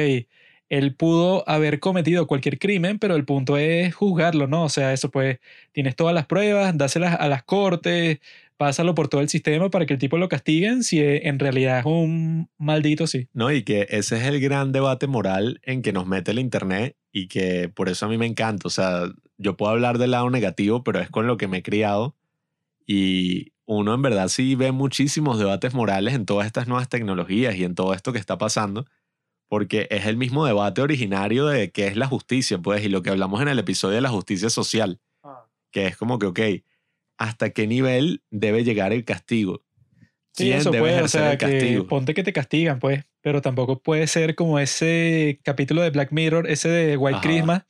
él 0.69 0.95
pudo 0.95 1.49
haber 1.49 1.81
cometido 1.81 2.27
cualquier 2.27 2.59
crimen, 2.59 2.99
pero 2.99 3.17
el 3.17 3.25
punto 3.25 3.57
es 3.57 3.95
juzgarlo, 3.95 4.47
¿no? 4.49 4.65
O 4.65 4.69
sea, 4.69 4.93
eso 4.93 5.11
pues, 5.11 5.39
tienes 5.73 5.97
todas 5.97 6.15
las 6.15 6.27
pruebas, 6.27 6.77
dáselas 6.79 7.17
a 7.21 7.29
las 7.29 7.43
cortes, 7.45 8.19
pásalo 8.61 8.95
por 8.95 9.09
todo 9.09 9.23
el 9.23 9.31
sistema 9.31 9.71
para 9.71 9.87
que 9.87 9.95
el 9.95 9.99
tipo 9.99 10.19
lo 10.19 10.29
castiguen 10.29 10.85
si 10.85 11.01
eh, 11.01 11.27
en 11.29 11.39
realidad 11.39 11.79
es 11.79 11.87
un 11.87 12.51
maldito, 12.59 13.07
sí. 13.07 13.27
¿no? 13.33 13.51
Y 13.51 13.63
que 13.63 13.87
ese 13.89 14.19
es 14.19 14.25
el 14.25 14.39
gran 14.39 14.71
debate 14.71 15.07
moral 15.07 15.63
en 15.63 15.81
que 15.81 15.95
nos 15.95 16.07
mete 16.07 16.33
el 16.33 16.39
Internet 16.39 16.95
y 17.11 17.29
que 17.29 17.71
por 17.71 17.89
eso 17.89 18.05
a 18.05 18.11
mí 18.11 18.19
me 18.19 18.27
encanta. 18.27 18.69
O 18.69 18.71
sea, 18.71 19.11
yo 19.39 19.57
puedo 19.57 19.73
hablar 19.73 19.97
del 19.97 20.11
lado 20.11 20.29
negativo, 20.29 20.85
pero 20.85 21.01
es 21.01 21.09
con 21.09 21.27
lo 21.27 21.39
que 21.39 21.49
me 21.49 21.57
he 21.57 21.63
criado. 21.63 22.17
Y 22.87 23.55
uno 23.65 23.95
en 23.95 24.03
verdad 24.03 24.29
sí 24.29 24.57
ve 24.57 24.73
muchísimos 24.73 25.39
debates 25.39 25.73
morales 25.73 26.13
en 26.13 26.27
todas 26.27 26.45
estas 26.45 26.69
nuevas 26.69 26.91
tecnologías 26.91 27.57
y 27.57 27.65
en 27.65 27.75
todo 27.75 27.95
esto 27.95 28.13
que 28.13 28.19
está 28.19 28.37
pasando, 28.37 28.85
porque 29.49 29.89
es 29.89 30.05
el 30.05 30.19
mismo 30.19 30.45
debate 30.45 30.83
originario 30.83 31.47
de 31.47 31.71
qué 31.71 31.87
es 31.87 31.97
la 31.97 32.09
justicia, 32.09 32.59
pues, 32.59 32.85
y 32.85 32.91
lo 32.91 33.01
que 33.01 33.09
hablamos 33.09 33.41
en 33.41 33.49
el 33.49 33.59
episodio 33.59 33.95
de 33.95 34.03
la 34.03 34.11
justicia 34.11 34.51
social, 34.51 35.01
que 35.71 35.87
es 35.87 35.97
como 35.97 36.19
que, 36.19 36.27
ok, 36.27 36.41
¿hasta 37.21 37.51
qué 37.51 37.69
nivel 37.69 38.25
debe 38.31 38.65
llegar 38.65 38.93
el 38.93 39.05
castigo? 39.05 39.63
Sí, 40.33 40.45
¿Quién 40.45 40.59
eso 40.59 40.71
debe 40.71 40.83
puede, 40.83 41.03
o 41.03 41.09
sea, 41.09 41.33
el 41.33 41.39
que 41.39 41.47
castigo? 41.47 41.87
ponte 41.87 42.15
que 42.15 42.23
te 42.23 42.33
castigan, 42.33 42.79
pues, 42.81 43.05
pero 43.21 43.43
tampoco 43.43 43.83
puede 43.83 44.07
ser 44.07 44.35
como 44.35 44.59
ese 44.59 45.41
capítulo 45.45 45.83
de 45.83 45.91
Black 45.91 46.13
Mirror, 46.13 46.49
ese 46.51 46.69
de 46.71 46.97
White 46.97 47.19
Ajá. 47.19 47.23
Christmas, 47.29 47.63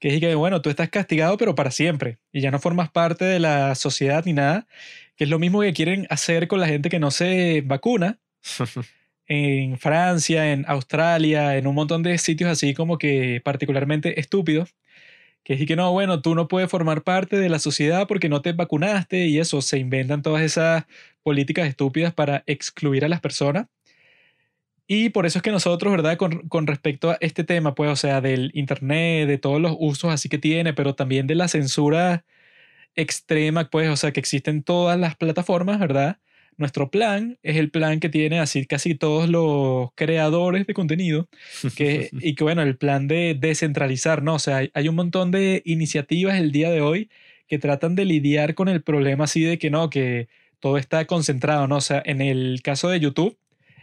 que 0.00 0.14
es 0.14 0.20
que, 0.20 0.34
bueno, 0.34 0.62
tú 0.62 0.70
estás 0.70 0.88
castigado, 0.90 1.36
pero 1.36 1.54
para 1.54 1.70
siempre, 1.70 2.18
y 2.32 2.40
ya 2.40 2.50
no 2.50 2.60
formas 2.60 2.90
parte 2.90 3.24
de 3.26 3.40
la 3.40 3.74
sociedad 3.74 4.24
ni 4.24 4.32
nada, 4.32 4.66
que 5.16 5.24
es 5.24 5.30
lo 5.30 5.38
mismo 5.38 5.60
que 5.60 5.72
quieren 5.74 6.06
hacer 6.10 6.48
con 6.48 6.60
la 6.60 6.66
gente 6.68 6.88
que 6.88 6.98
no 6.98 7.10
se 7.10 7.62
vacuna 7.66 8.20
en 9.26 9.78
Francia, 9.78 10.52
en 10.52 10.64
Australia, 10.68 11.56
en 11.56 11.66
un 11.66 11.74
montón 11.74 12.02
de 12.02 12.16
sitios 12.18 12.50
así 12.50 12.74
como 12.74 12.98
que 12.98 13.40
particularmente 13.44 14.20
estúpidos, 14.20 14.74
que 15.44 15.54
es 15.54 15.66
que 15.66 15.76
no, 15.76 15.92
bueno, 15.92 16.22
tú 16.22 16.34
no 16.34 16.48
puedes 16.48 16.70
formar 16.70 17.02
parte 17.02 17.36
de 17.38 17.48
la 17.48 17.58
sociedad 17.58 18.08
porque 18.08 18.28
no 18.28 18.42
te 18.42 18.52
vacunaste 18.52 19.26
y 19.26 19.38
eso, 19.38 19.62
se 19.62 19.78
inventan 19.78 20.22
todas 20.22 20.42
esas 20.42 20.84
políticas 21.22 21.68
estúpidas 21.68 22.14
para 22.14 22.42
excluir 22.46 23.04
a 23.04 23.08
las 23.08 23.20
personas. 23.20 23.66
Y 24.86 25.10
por 25.10 25.24
eso 25.26 25.38
es 25.38 25.42
que 25.42 25.50
nosotros, 25.50 25.92
¿verdad? 25.92 26.16
Con, 26.18 26.48
con 26.48 26.66
respecto 26.66 27.10
a 27.10 27.18
este 27.20 27.44
tema, 27.44 27.74
pues, 27.74 27.90
o 27.90 27.96
sea, 27.96 28.20
del 28.20 28.50
Internet, 28.54 29.28
de 29.28 29.38
todos 29.38 29.60
los 29.60 29.76
usos 29.78 30.12
así 30.12 30.28
que 30.28 30.38
tiene, 30.38 30.74
pero 30.74 30.94
también 30.94 31.26
de 31.26 31.34
la 31.34 31.48
censura 31.48 32.24
extrema, 32.96 33.70
pues, 33.70 33.88
o 33.90 33.96
sea, 33.96 34.12
que 34.12 34.20
existen 34.20 34.62
todas 34.62 34.98
las 34.98 35.16
plataformas, 35.16 35.78
¿verdad? 35.80 36.18
Nuestro 36.56 36.90
plan 36.90 37.38
es 37.42 37.56
el 37.56 37.70
plan 37.70 38.00
que 38.00 38.08
tiene 38.08 38.40
así 38.40 38.66
casi 38.66 38.94
todos 38.94 39.28
los 39.28 39.90
creadores 39.94 40.66
de 40.66 40.74
contenido, 40.74 41.28
que, 41.76 42.10
y 42.20 42.34
que 42.34 42.44
bueno, 42.44 42.62
el 42.62 42.76
plan 42.76 43.08
de 43.08 43.36
descentralizar, 43.38 44.22
¿no? 44.22 44.34
O 44.34 44.38
sea, 44.38 44.58
hay, 44.58 44.70
hay 44.74 44.88
un 44.88 44.94
montón 44.94 45.30
de 45.30 45.62
iniciativas 45.64 46.38
el 46.38 46.52
día 46.52 46.70
de 46.70 46.80
hoy 46.80 47.10
que 47.48 47.58
tratan 47.58 47.94
de 47.94 48.04
lidiar 48.04 48.54
con 48.54 48.68
el 48.68 48.82
problema 48.82 49.24
así 49.24 49.42
de 49.42 49.58
que 49.58 49.70
no, 49.70 49.90
que 49.90 50.28
todo 50.60 50.78
está 50.78 51.04
concentrado, 51.06 51.66
¿no? 51.66 51.76
O 51.76 51.80
sea, 51.80 52.02
en 52.04 52.20
el 52.20 52.60
caso 52.62 52.88
de 52.88 53.00
YouTube 53.00 53.36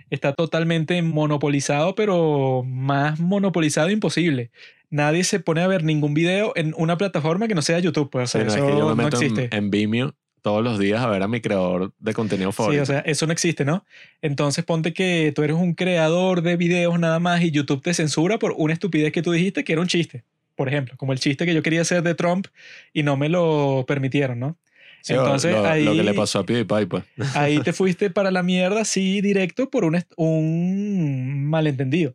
está 0.09 0.33
totalmente 0.33 1.01
monopolizado, 1.01 1.95
pero 1.95 2.63
más 2.65 3.19
monopolizado 3.19 3.89
imposible. 3.91 4.51
Nadie 4.89 5.23
se 5.23 5.39
pone 5.39 5.61
a 5.61 5.67
ver 5.67 5.83
ningún 5.83 6.13
video 6.13 6.51
en 6.55 6.73
una 6.77 6.97
plataforma 6.97 7.47
que 7.47 7.55
no 7.55 7.61
sea 7.61 7.79
YouTube, 7.79 8.09
pues, 8.09 8.35
o 8.35 8.39
sea, 8.39 8.41
Sí, 8.41 8.45
no, 8.47 8.51
es 8.51 8.57
eso 8.57 8.67
que 8.67 8.77
yo 8.79 8.89
me 8.89 8.95
no 8.95 9.03
meto 9.03 9.17
en, 9.17 9.23
existe. 9.23 9.55
en 9.55 9.69
Vimeo 9.71 10.15
todos 10.41 10.63
los 10.63 10.79
días 10.79 11.01
a 11.01 11.07
ver 11.07 11.21
a 11.23 11.27
mi 11.27 11.39
creador 11.41 11.93
de 11.99 12.13
contenido 12.13 12.51
Sí, 12.51 12.57
favorito. 12.57 12.83
o 12.83 12.85
sea, 12.85 12.99
eso 12.99 13.25
no 13.27 13.33
existe, 13.33 13.63
¿no? 13.65 13.85
Entonces 14.21 14.65
ponte 14.65 14.93
que 14.93 15.31
tú 15.35 15.43
eres 15.43 15.55
un 15.55 15.73
creador 15.73 16.41
de 16.41 16.57
videos 16.57 16.99
nada 16.99 17.19
más 17.19 17.41
y 17.41 17.51
YouTube 17.51 17.81
te 17.81 17.93
censura 17.93 18.39
por 18.39 18.53
una 18.57 18.73
estupidez 18.73 19.11
que 19.11 19.21
tú 19.21 19.31
dijiste 19.31 19.63
que 19.63 19.73
era 19.73 19.81
un 19.81 19.87
chiste. 19.87 20.23
Por 20.55 20.67
ejemplo, 20.67 20.95
como 20.97 21.13
el 21.13 21.19
chiste 21.19 21.45
que 21.45 21.53
yo 21.53 21.61
quería 21.63 21.81
hacer 21.81 22.03
de 22.03 22.15
Trump 22.15 22.47
y 22.93 23.03
no 23.03 23.17
me 23.17 23.29
lo 23.29 23.85
permitieron, 23.87 24.39
¿no? 24.39 24.57
Sí, 25.03 25.13
Entonces 25.13 25.53
lo, 25.53 25.65
ahí, 25.65 25.83
lo 25.83 25.93
que 25.95 26.03
le 26.03 26.13
pasó 26.13 26.39
a 26.39 26.45
PewDiePie, 26.45 26.85
pues. 26.87 27.03
ahí 27.35 27.59
te 27.61 27.73
fuiste 27.73 28.09
para 28.11 28.29
la 28.29 28.43
mierda, 28.43 28.85
sí, 28.85 29.21
directo 29.21 29.69
por 29.69 29.83
un, 29.85 30.03
un 30.17 31.45
malentendido. 31.49 32.13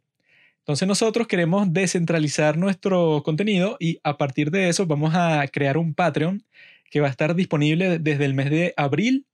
Entonces 0.60 0.86
nosotros 0.88 1.26
queremos 1.28 1.72
descentralizar 1.72 2.56
nuestro 2.58 3.22
contenido 3.24 3.76
y 3.80 3.98
a 4.02 4.16
partir 4.18 4.50
de 4.50 4.68
eso 4.68 4.86
vamos 4.86 5.14
a 5.14 5.46
crear 5.48 5.78
un 5.78 5.94
Patreon 5.94 6.42
que 6.90 7.00
va 7.00 7.08
a 7.08 7.10
estar 7.10 7.34
disponible 7.34 7.98
desde 7.98 8.24
el 8.24 8.34
mes 8.34 8.50
de 8.50 8.74
abril 8.76 9.26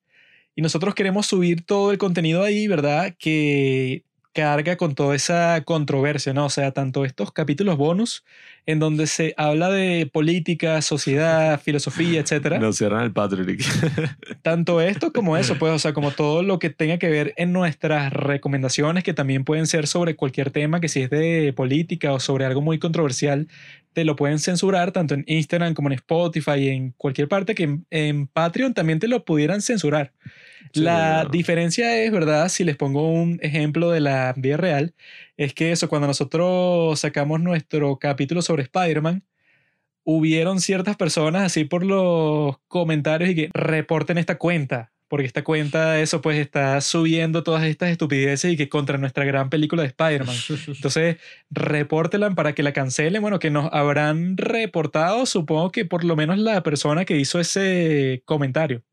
y 0.54 0.62
nosotros 0.62 0.94
queremos 0.94 1.26
subir 1.26 1.64
todo 1.64 1.92
el 1.92 1.98
contenido 1.98 2.42
ahí, 2.42 2.68
¿verdad? 2.68 3.14
Que 3.18 4.04
carga 4.32 4.76
con 4.76 4.94
toda 4.94 5.14
esa 5.14 5.62
controversia, 5.64 6.32
¿no? 6.32 6.46
O 6.46 6.50
sea, 6.50 6.72
tanto 6.72 7.04
estos 7.04 7.32
capítulos 7.32 7.76
bonus 7.76 8.24
en 8.64 8.78
donde 8.78 9.06
se 9.06 9.34
habla 9.36 9.70
de 9.70 10.08
política, 10.10 10.80
sociedad, 10.80 11.60
filosofía, 11.64 12.20
etcétera 12.20 12.58
Nos 12.58 12.78
cierran 12.78 13.04
el 13.04 13.12
Patrick. 13.12 13.62
tanto 14.42 14.80
esto 14.80 15.12
como 15.12 15.36
eso, 15.36 15.58
pues, 15.58 15.72
o 15.72 15.78
sea, 15.78 15.92
como 15.92 16.12
todo 16.12 16.42
lo 16.42 16.58
que 16.58 16.70
tenga 16.70 16.98
que 16.98 17.10
ver 17.10 17.34
en 17.36 17.52
nuestras 17.52 18.12
recomendaciones, 18.12 19.04
que 19.04 19.14
también 19.14 19.44
pueden 19.44 19.66
ser 19.66 19.86
sobre 19.86 20.16
cualquier 20.16 20.50
tema, 20.50 20.80
que 20.80 20.88
si 20.88 21.02
es 21.02 21.10
de 21.10 21.52
política 21.54 22.12
o 22.12 22.20
sobre 22.20 22.46
algo 22.46 22.62
muy 22.62 22.78
controversial, 22.78 23.48
te 23.92 24.04
lo 24.04 24.16
pueden 24.16 24.38
censurar 24.38 24.92
tanto 24.92 25.14
en 25.14 25.24
Instagram 25.26 25.74
como 25.74 25.88
en 25.88 25.94
Spotify 25.94 26.58
y 26.58 26.68
en 26.68 26.90
cualquier 26.92 27.28
parte 27.28 27.54
que 27.54 27.64
en, 27.64 27.86
en 27.90 28.26
Patreon 28.26 28.74
también 28.74 28.98
te 28.98 29.08
lo 29.08 29.24
pudieran 29.24 29.62
censurar. 29.62 30.12
Sí, 30.72 30.80
la 30.80 31.24
no. 31.24 31.30
diferencia 31.30 31.98
es, 31.98 32.10
¿verdad? 32.10 32.48
Si 32.48 32.64
les 32.64 32.76
pongo 32.76 33.10
un 33.10 33.38
ejemplo 33.42 33.90
de 33.90 34.00
la 34.00 34.32
vida 34.36 34.56
real, 34.56 34.94
es 35.36 35.54
que 35.54 35.72
eso, 35.72 35.88
cuando 35.88 36.06
nosotros 36.08 36.98
sacamos 37.00 37.40
nuestro 37.40 37.98
capítulo 37.98 38.42
sobre 38.42 38.62
Spider-Man, 38.62 39.22
hubieron 40.04 40.60
ciertas 40.60 40.96
personas 40.96 41.42
así 41.42 41.64
por 41.64 41.84
los 41.84 42.58
comentarios 42.68 43.30
y 43.30 43.34
que 43.34 43.50
reporten 43.52 44.18
esta 44.18 44.38
cuenta, 44.38 44.92
porque 45.12 45.26
esta 45.26 45.44
cuenta, 45.44 46.00
eso 46.00 46.22
pues 46.22 46.38
está 46.38 46.80
subiendo 46.80 47.42
todas 47.42 47.64
estas 47.64 47.90
estupideces 47.90 48.50
y 48.50 48.56
que 48.56 48.70
contra 48.70 48.96
nuestra 48.96 49.26
gran 49.26 49.50
película 49.50 49.82
de 49.82 49.88
Spider-Man. 49.88 50.34
Entonces, 50.68 51.18
repórtelan 51.50 52.34
para 52.34 52.54
que 52.54 52.62
la 52.62 52.72
cancelen. 52.72 53.20
Bueno, 53.20 53.38
que 53.38 53.50
nos 53.50 53.70
habrán 53.74 54.38
reportado, 54.38 55.26
supongo 55.26 55.70
que 55.70 55.84
por 55.84 56.04
lo 56.04 56.16
menos 56.16 56.38
la 56.38 56.62
persona 56.62 57.04
que 57.04 57.18
hizo 57.18 57.38
ese 57.38 58.22
comentario. 58.24 58.84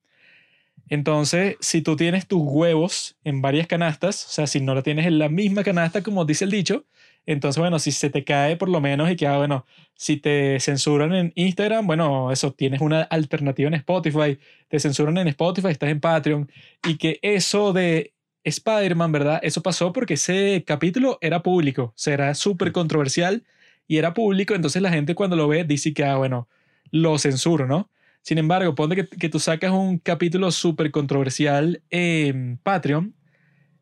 Entonces, 0.89 1.55
si 1.61 1.81
tú 1.81 1.95
tienes 1.95 2.27
tus 2.27 2.41
huevos 2.43 3.15
en 3.23 3.41
varias 3.41 3.67
canastas, 3.67 4.25
o 4.25 4.29
sea, 4.29 4.45
si 4.45 4.59
no 4.59 4.75
lo 4.75 4.83
tienes 4.83 5.05
en 5.05 5.19
la 5.19 5.29
misma 5.29 5.63
canasta, 5.63 6.03
como 6.03 6.25
dice 6.25 6.43
el 6.43 6.51
dicho, 6.51 6.85
entonces, 7.25 7.59
bueno, 7.59 7.79
si 7.79 7.91
se 7.91 8.09
te 8.09 8.23
cae 8.23 8.57
por 8.57 8.69
lo 8.69 8.81
menos 8.81 9.09
y 9.11 9.15
que, 9.15 9.27
ah, 9.27 9.37
bueno, 9.37 9.65
si 9.95 10.17
te 10.17 10.59
censuran 10.59 11.13
en 11.13 11.31
Instagram, 11.35 11.85
bueno, 11.85 12.31
eso, 12.31 12.53
tienes 12.53 12.81
una 12.81 13.03
alternativa 13.03 13.67
en 13.67 13.75
Spotify, 13.75 14.39
te 14.67 14.79
censuran 14.79 15.17
en 15.17 15.27
Spotify, 15.27 15.69
estás 15.69 15.89
en 15.89 15.99
Patreon, 15.99 16.51
y 16.87 16.97
que 16.97 17.19
eso 17.21 17.73
de 17.73 18.13
Spider-Man, 18.43 19.11
¿verdad? 19.11 19.39
Eso 19.43 19.61
pasó 19.61 19.93
porque 19.93 20.15
ese 20.15 20.63
capítulo 20.65 21.17
era 21.21 21.43
público, 21.43 21.83
o 21.83 21.93
sea, 21.95 22.33
súper 22.33 22.71
controversial 22.71 23.43
y 23.87 23.97
era 23.97 24.13
público, 24.13 24.55
entonces 24.55 24.81
la 24.81 24.91
gente 24.91 25.15
cuando 25.15 25.35
lo 25.35 25.47
ve 25.47 25.63
dice 25.63 25.93
que, 25.93 26.03
ah, 26.05 26.17
bueno, 26.17 26.47
lo 26.91 27.17
censuro, 27.19 27.67
¿no? 27.67 27.89
Sin 28.21 28.37
embargo, 28.37 28.75
ponte 28.75 28.95
que, 28.95 29.07
que 29.07 29.29
tú 29.29 29.39
sacas 29.39 29.71
un 29.71 29.99
capítulo 29.99 30.51
súper 30.51 30.91
controversial 30.91 31.81
en 31.89 32.57
Patreon, 32.63 33.15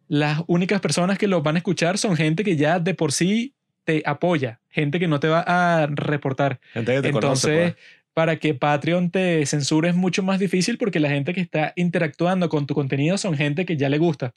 las 0.07 0.41
únicas 0.47 0.81
personas 0.81 1.17
que 1.17 1.27
lo 1.27 1.41
van 1.41 1.55
a 1.55 1.59
escuchar 1.59 1.97
son 1.97 2.15
gente 2.15 2.43
que 2.43 2.55
ya 2.55 2.79
de 2.79 2.93
por 2.93 3.11
sí 3.11 3.53
te 3.83 4.03
apoya, 4.05 4.59
gente 4.69 4.99
que 4.99 5.07
no 5.07 5.19
te 5.19 5.27
va 5.27 5.41
a 5.41 5.87
reportar. 5.87 6.59
Gente 6.73 6.95
que 6.95 7.01
te 7.01 7.07
Entonces, 7.09 7.49
conoce, 7.51 7.71
pues. 7.73 7.85
para 8.13 8.35
que 8.37 8.53
Patreon 8.53 9.11
te 9.11 9.45
censure 9.45 9.89
es 9.89 9.95
mucho 9.95 10.23
más 10.23 10.39
difícil 10.39 10.77
porque 10.77 10.99
la 10.99 11.09
gente 11.09 11.33
que 11.33 11.41
está 11.41 11.73
interactuando 11.75 12.49
con 12.49 12.67
tu 12.67 12.73
contenido 12.73 13.17
son 13.17 13.35
gente 13.37 13.65
que 13.65 13.77
ya 13.77 13.89
le 13.89 13.97
gusta. 13.97 14.33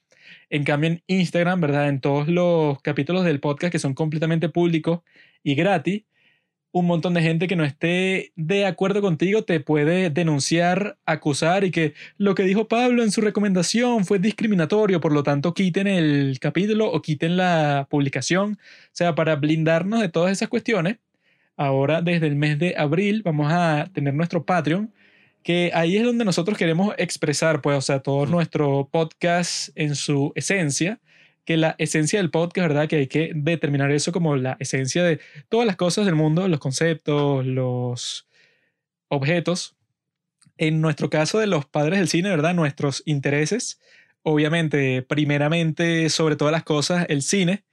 En 0.51 0.63
cambio, 0.65 0.91
en 0.91 1.03
Instagram, 1.09 1.61
¿verdad? 1.61 1.89
En 1.89 2.01
todos 2.01 2.29
los 2.29 2.81
capítulos 2.83 3.25
del 3.25 3.41
podcast 3.41 3.73
que 3.73 3.79
son 3.81 3.95
completamente 3.95 4.49
públicos 4.49 5.01
y 5.43 5.55
gratis, 5.57 6.05
un 6.73 6.87
montón 6.87 7.15
de 7.15 7.23
gente 7.23 7.49
que 7.49 7.57
no 7.57 7.65
esté 7.65 8.33
de 8.37 8.65
acuerdo 8.67 9.01
contigo 9.01 9.43
te 9.45 9.61
puede 9.61 10.11
denunciar, 10.11 10.99
acusar 11.05 11.65
y 11.65 11.71
que 11.71 11.95
lo 12.17 12.35
que 12.35 12.45
dijo 12.45 12.69
Pablo 12.69 13.03
en 13.03 13.11
su 13.11 13.21
recomendación 13.21 14.05
fue 14.05 14.19
discriminatorio, 14.19 15.01
por 15.01 15.13
lo 15.13 15.23
tanto 15.23 15.53
quiten 15.55 15.87
el 15.89 16.39
capítulo 16.41 16.91
o 16.91 17.03
quiten 17.03 17.37
la 17.37 17.89
publicación. 17.91 18.53
O 18.53 18.91
sea, 18.93 19.15
para 19.15 19.37
blindarnos 19.37 20.01
de 20.01 20.09
todas 20.09 20.33
esas 20.33 20.49
cuestiones, 20.49 20.99
ahora 21.57 22.03
desde 22.03 22.29
el 22.29 22.37
mes 22.37 22.59
de 22.59 22.75
abril 22.77 23.23
vamos 23.25 23.49
a 23.53 23.91
tener 23.93 24.15
nuestro 24.15 24.45
Patreon, 24.45 24.93
que 25.43 25.71
ahí 25.75 25.97
es 25.97 26.05
donde 26.05 26.25
nosotros 26.25 26.57
queremos 26.57 26.95
expresar, 26.99 27.61
pues, 27.63 27.79
o 27.79 27.81
sea, 27.81 28.01
todo 28.01 28.27
nuestro 28.27 28.89
podcast 28.93 29.71
en 29.75 29.97
su 29.97 30.33
esencia, 30.37 31.01
que 31.51 31.57
la 31.57 31.75
esencia 31.79 32.21
del 32.21 32.31
podcast, 32.31 32.69
¿verdad? 32.69 32.89
Que 32.89 32.95
hay 32.95 33.07
que 33.09 33.33
determinar 33.35 33.91
eso 33.91 34.13
como 34.13 34.37
la 34.37 34.57
esencia 34.61 35.03
de 35.03 35.19
todas 35.49 35.67
las 35.67 35.75
cosas 35.75 36.07
del 36.07 36.15
mundo, 36.15 36.47
los 36.47 36.61
conceptos, 36.61 37.45
los 37.45 38.29
objetos. 39.09 39.75
En 40.59 40.81
nuestro 40.81 41.11
caso 41.11 41.41
de 41.41 41.49
los 41.49 41.67
padres 41.67 41.99
del 41.99 42.07
cine, 42.07 42.31
¿verdad? 42.31 42.55
Nuestros 42.55 43.03
intereses, 43.05 43.81
obviamente, 44.23 45.03
primeramente, 45.03 46.09
sobre 46.09 46.37
todas 46.37 46.53
las 46.53 46.63
cosas, 46.63 47.05
el 47.09 47.21
cine, 47.21 47.65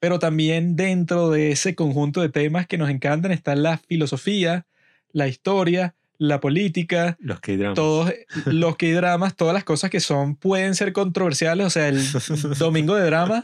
pero 0.00 0.18
también 0.18 0.76
dentro 0.76 1.30
de 1.30 1.52
ese 1.52 1.74
conjunto 1.74 2.20
de 2.20 2.28
temas 2.28 2.66
que 2.66 2.76
nos 2.76 2.90
encantan 2.90 3.32
está 3.32 3.56
la 3.56 3.78
filosofía, 3.78 4.66
la 5.12 5.28
historia, 5.28 5.94
la 6.18 6.40
política, 6.40 7.16
Los 7.20 7.40
K-dramas. 7.40 7.74
todos 7.76 8.12
los 8.46 8.76
que 8.76 8.92
dramas, 8.92 9.36
todas 9.36 9.54
las 9.54 9.64
cosas 9.64 9.88
que 9.90 10.00
son, 10.00 10.34
pueden 10.36 10.74
ser 10.74 10.92
controversiales. 10.92 11.66
O 11.66 11.70
sea, 11.70 11.88
el 11.88 12.00
domingo 12.58 12.96
de 12.96 13.06
drama, 13.06 13.40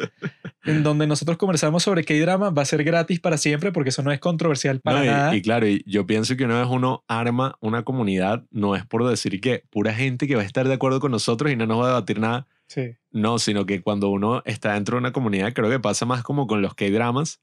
en 0.65 0.83
donde 0.83 1.07
nosotros 1.07 1.37
conversamos 1.39 1.83
sobre 1.85 2.05
qué 2.05 2.21
drama, 2.21 2.51
va 2.51 2.63
a 2.63 2.67
ser 2.67 2.83
gratis 2.85 3.21
para 3.21 3.37
siempre 3.39 3.71
porque 3.73 3.91
eso 3.91 4.03
no 4.03 4.11
es 4.13 4.19
controversial 4.21 4.81
para 4.81 4.99
No, 4.99 5.05
y- 5.05 5.09
nada. 5.09 5.37
Y, 5.37 5.43
claro, 5.43 5.67
y 5.69 5.83
yo 5.87 6.07
pienso 6.07 6.37
que 6.37 6.45
una 6.45 6.59
vez 6.59 6.69
uno 6.69 7.05
arma 7.07 7.57
una 7.61 7.83
comunidad, 7.85 8.45
no 8.51 8.75
es 8.77 8.85
por 8.85 9.09
decir 9.09 9.41
que 9.41 9.63
pura 9.71 9.95
gente 9.95 10.27
que 10.27 10.35
va 10.37 10.43
a 10.43 10.47
estar 10.47 10.67
de 10.67 10.75
acuerdo 10.75 11.01
con 11.01 11.13
nosotros 11.13 11.53
y 11.53 11.57
no 11.57 11.67
nos 11.67 11.79
va 11.81 11.85
a 11.85 11.89
debatir 11.89 12.19
nada. 12.19 12.47
Sí. 12.67 12.97
No, 13.13 13.39
sino 13.39 13.67
que 13.67 13.83
cuando 13.83 14.09
uno 14.09 14.43
está 14.47 14.73
dentro 14.75 14.97
de 14.97 15.01
una 15.01 15.13
comunidad, 15.13 15.53
creo 15.53 15.71
que 15.71 15.79
pasa 15.79 16.07
más 16.07 16.23
como 16.23 16.47
con 16.49 16.61
los 16.63 16.75
K-dramas, 16.75 17.41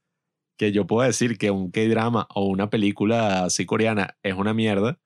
que 0.58 0.72
yo 0.72 0.86
puedo 0.86 1.06
decir 1.06 1.38
que 1.38 1.50
un 1.50 1.70
K-drama 1.70 2.26
o 2.34 2.44
una 2.46 2.68
película 2.68 3.44
así 3.44 3.64
coreana 3.64 4.16
es 4.22 4.34
una 4.34 4.52
mierda, 4.52 4.98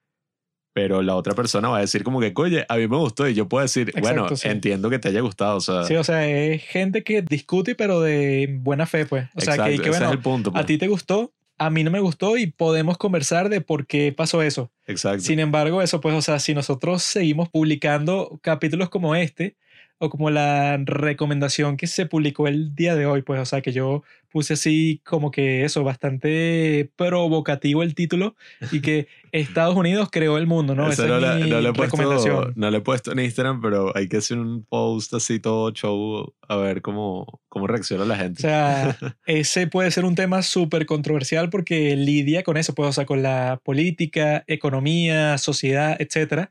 pero 0.77 1.01
la 1.01 1.17
otra 1.17 1.35
persona 1.35 1.71
va 1.71 1.79
a 1.79 1.81
decir 1.81 2.05
como 2.05 2.21
que, 2.21 2.35
oye, 2.37 2.67
a 2.69 2.77
mí 2.77 2.87
me 2.87 2.99
gustó 2.99 3.27
y 3.27 3.33
yo 3.33 3.49
puedo 3.49 3.63
decir, 3.63 3.95
bueno, 3.99 4.29
sí. 4.37 4.47
entiendo 4.47 4.91
que 4.91 4.99
te 4.99 5.09
haya 5.09 5.23
gustado, 5.23 5.57
o 5.57 5.61
sea, 5.63 5.85
Sí, 5.85 5.97
o 5.97 6.05
sea, 6.05 6.29
es 6.29 6.63
gente 6.65 7.03
que 7.03 7.23
discute, 7.23 7.75
pero 7.75 8.03
de 8.03 8.59
buena 8.61 8.85
fe, 8.85 9.07
pues. 9.07 9.27
O 9.35 9.41
sea, 9.41 9.55
que, 9.55 9.61
exacto, 9.63 9.83
que, 9.83 9.89
ese 9.89 9.89
bueno, 9.89 10.07
es 10.09 10.13
el 10.13 10.19
punto. 10.19 10.51
a 10.51 10.53
pues. 10.53 10.67
ti 10.67 10.77
te 10.77 10.87
gustó, 10.89 11.33
a 11.57 11.71
mí 11.71 11.83
no 11.83 11.91
me 11.91 12.01
gustó 12.01 12.37
y 12.37 12.49
podemos 12.49 12.99
conversar 12.99 13.49
de 13.49 13.63
por 13.63 13.87
qué 13.87 14.13
pasó 14.13 14.43
eso. 14.43 14.71
Exacto. 14.87 15.21
Sin 15.23 15.41
embargo, 15.41 15.81
eso, 15.81 16.03
pues, 16.03 16.15
o 16.15 16.21
sea, 16.21 16.39
si 16.41 16.53
nosotros 16.53 17.03
seguimos 17.03 17.49
publicando 17.49 18.39
capítulos 18.43 18.91
como 18.91 19.15
este, 19.15 19.57
o 19.99 20.11
como 20.11 20.31
la 20.31 20.77
recomendación 20.85 21.77
que 21.77 21.87
se 21.87 22.07
publicó 22.07 22.49
el 22.49 22.75
día 22.75 22.95
de 22.95 23.07
hoy, 23.07 23.23
pues, 23.23 23.41
o 23.41 23.45
sea, 23.47 23.63
que 23.63 23.73
yo 23.73 24.03
puse 24.29 24.53
así 24.55 25.01
como 25.05 25.31
que 25.31 25.65
eso, 25.65 25.83
bastante 25.85 26.91
provocativo 26.97 27.83
el 27.83 27.95
título, 27.95 28.37
y 28.71 28.81
que 28.83 29.09
Estados 29.33 29.75
Unidos 29.77 30.09
creó 30.13 30.37
el 30.37 30.47
mundo, 30.47 30.75
¿no? 30.75 30.91
Eso 30.91 31.05
Esa 31.05 31.19
no, 31.19 31.27
es 31.27 31.39
le- 31.39 31.45
mi 31.45 31.51
no 31.51 31.61
le 31.61 31.69
he 31.71 31.73
puesto, 31.73 31.97
recomendación. 31.97 32.53
no 32.57 32.71
le 32.71 32.79
he 32.79 32.81
puesto 32.83 33.13
en 33.13 33.21
Instagram, 33.21 33.61
pero 33.63 33.97
hay 33.97 34.09
que 34.09 34.19
hacer 34.19 34.39
un 34.39 34.65
post 34.65 35.15
así 35.15 35.41
todo 35.41 35.71
show 35.73 36.35
a 36.47 36.57
ver 36.57 36.83
cómo, 36.83 37.41
cómo 37.49 37.67
reacciona 37.67 38.05
la 38.05 38.15
O 38.15 38.19
gente. 38.19 38.43
sea, 38.43 38.99
ese 39.27 39.67
puede 39.67 39.91
ser 39.91 40.05
un 40.05 40.15
tema 40.15 40.43
súper 40.43 40.85
controversial 40.85 41.49
porque 41.49 41.97
lidia 41.97 42.43
con 42.43 42.59
eso, 42.59 42.75
pues, 42.75 42.91
o 42.91 42.93
sea, 42.93 43.07
con 43.07 43.23
la 43.23 43.61
política, 43.65 44.45
economía, 44.47 45.39
sociedad, 45.39 45.97
etc. 45.99 46.51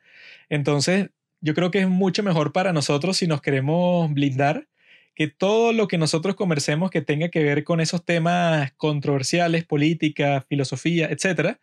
Entonces, 0.49 1.09
yo 1.45 1.53
creo 1.53 1.69
que 1.69 1.81
es 1.81 1.87
mucho 1.87 2.23
mejor 2.23 2.51
para 2.51 2.73
nosotros 2.73 3.17
si 3.17 3.27
nos 3.27 3.39
queremos 3.39 4.11
blindar 4.11 4.67
que 5.13 5.27
todo 5.27 5.73
lo 5.73 5.87
que 5.87 5.99
nosotros 5.99 6.33
conversemos 6.35 6.89
que 6.89 7.01
tenga 7.01 7.29
que 7.29 7.43
ver 7.43 7.63
con 7.63 7.79
esos 7.79 8.03
temas 8.03 8.73
controversiales, 8.73 9.63
política, 9.63 10.43
filosofía, 10.49 11.07
etc. 11.11 11.57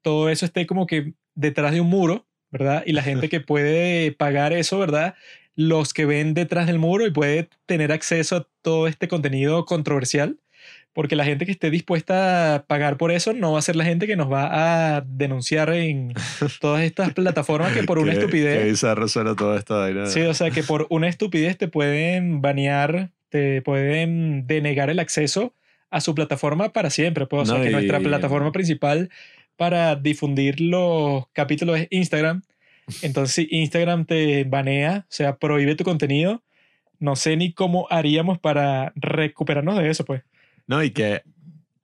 Todo 0.00 0.30
eso 0.30 0.46
esté 0.46 0.66
como 0.66 0.86
que 0.86 1.12
detrás 1.34 1.72
de 1.72 1.82
un 1.82 1.88
muro, 1.88 2.26
¿verdad? 2.50 2.82
Y 2.86 2.92
la 2.92 3.02
gente 3.04 3.28
que 3.28 3.40
puede 3.40 4.10
pagar 4.10 4.54
eso, 4.54 4.78
¿verdad? 4.78 5.14
Los 5.54 5.92
que 5.92 6.06
ven 6.06 6.32
detrás 6.32 6.66
del 6.66 6.78
muro 6.78 7.06
y 7.06 7.10
puede 7.10 7.50
tener 7.66 7.92
acceso 7.92 8.36
a 8.36 8.48
todo 8.62 8.88
este 8.88 9.06
contenido 9.06 9.66
controversial, 9.66 10.38
porque 10.96 11.14
la 11.14 11.26
gente 11.26 11.44
que 11.44 11.52
esté 11.52 11.70
dispuesta 11.70 12.54
a 12.54 12.62
pagar 12.64 12.96
por 12.96 13.12
eso 13.12 13.34
no 13.34 13.52
va 13.52 13.58
a 13.58 13.62
ser 13.62 13.76
la 13.76 13.84
gente 13.84 14.06
que 14.06 14.16
nos 14.16 14.32
va 14.32 14.96
a 14.96 15.02
denunciar 15.02 15.68
en 15.74 16.14
todas 16.60 16.82
estas 16.84 17.12
plataformas 17.12 17.74
que 17.74 17.82
por 17.82 17.98
una 17.98 18.12
Qué- 18.12 18.18
estupidez... 18.20 18.58
Qué 18.62 18.70
bizarro 18.70 19.06
suena 19.06 19.36
toda 19.36 19.58
esta 19.58 19.74
vaina. 19.76 20.06
Sí, 20.06 20.22
o 20.22 20.32
sea 20.32 20.50
que 20.50 20.62
por 20.62 20.86
una 20.88 21.06
estupidez 21.06 21.58
te 21.58 21.68
pueden 21.68 22.40
banear, 22.40 23.10
te 23.28 23.60
pueden 23.60 24.46
denegar 24.46 24.88
el 24.88 24.98
acceso 24.98 25.52
a 25.90 26.00
su 26.00 26.14
plataforma 26.14 26.70
para 26.70 26.88
siempre. 26.88 27.26
Pues, 27.26 27.42
o 27.42 27.44
sea 27.46 27.56
No, 27.58 27.62
que 27.62 27.68
y- 27.68 27.72
nuestra 27.74 28.00
plataforma 28.00 28.50
principal 28.50 29.10
para 29.58 29.96
difundir 29.96 30.62
los 30.62 31.26
capítulos 31.34 31.78
es 31.78 31.88
Instagram. 31.90 32.40
Entonces, 33.02 33.34
si 33.34 33.48
Instagram 33.50 34.06
te 34.06 34.44
banea, 34.44 35.04
o 35.08 35.12
sea, 35.12 35.36
prohíbe 35.36 35.74
tu 35.74 35.84
contenido, 35.84 36.42
no 37.00 37.16
sé 37.16 37.36
ni 37.36 37.52
cómo 37.52 37.86
haríamos 37.90 38.38
para 38.38 38.92
recuperarnos 38.96 39.76
de 39.78 39.90
eso, 39.90 40.04
pues. 40.06 40.22
No, 40.66 40.82
y 40.82 40.90
que 40.90 41.22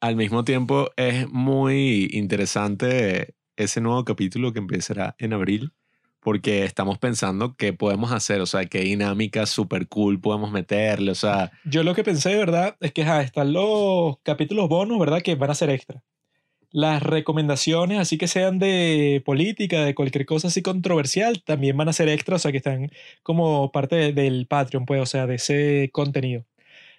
al 0.00 0.16
mismo 0.16 0.44
tiempo 0.44 0.90
es 0.96 1.28
muy 1.30 2.08
interesante 2.12 3.34
ese 3.56 3.80
nuevo 3.80 4.04
capítulo 4.04 4.52
que 4.52 4.58
empezará 4.58 5.14
en 5.18 5.32
abril, 5.32 5.72
porque 6.20 6.64
estamos 6.64 6.98
pensando 6.98 7.54
qué 7.56 7.72
podemos 7.72 8.10
hacer, 8.12 8.40
o 8.40 8.46
sea, 8.46 8.64
qué 8.66 8.80
dinámica 8.80 9.46
súper 9.46 9.88
cool 9.88 10.20
podemos 10.20 10.50
meterle, 10.50 11.12
o 11.12 11.14
sea, 11.14 11.52
Yo 11.64 11.82
lo 11.84 11.94
que 11.94 12.02
pensé 12.04 12.36
verdad 12.36 12.76
es 12.80 12.92
que 12.92 13.02
ajá, 13.02 13.22
están 13.22 13.52
los 13.52 14.16
capítulos 14.22 14.68
bonus, 14.68 14.98
¿verdad? 14.98 15.22
Que 15.22 15.34
van 15.36 15.50
a 15.50 15.54
ser 15.54 15.70
extra. 15.70 16.02
Las 16.70 17.02
recomendaciones, 17.02 17.98
así 17.98 18.16
que 18.16 18.26
sean 18.28 18.58
de 18.58 19.22
política, 19.26 19.84
de 19.84 19.94
cualquier 19.94 20.24
cosa 20.24 20.48
así 20.48 20.62
controversial, 20.62 21.42
también 21.44 21.76
van 21.76 21.88
a 21.90 21.92
ser 21.92 22.08
extra, 22.08 22.36
o 22.36 22.38
sea, 22.38 22.50
que 22.50 22.56
están 22.58 22.90
como 23.22 23.70
parte 23.72 23.94
de- 23.96 24.12
del 24.14 24.46
Patreon, 24.46 24.86
pues, 24.86 25.02
o 25.02 25.06
sea, 25.06 25.26
de 25.26 25.34
ese 25.34 25.90
contenido. 25.92 26.46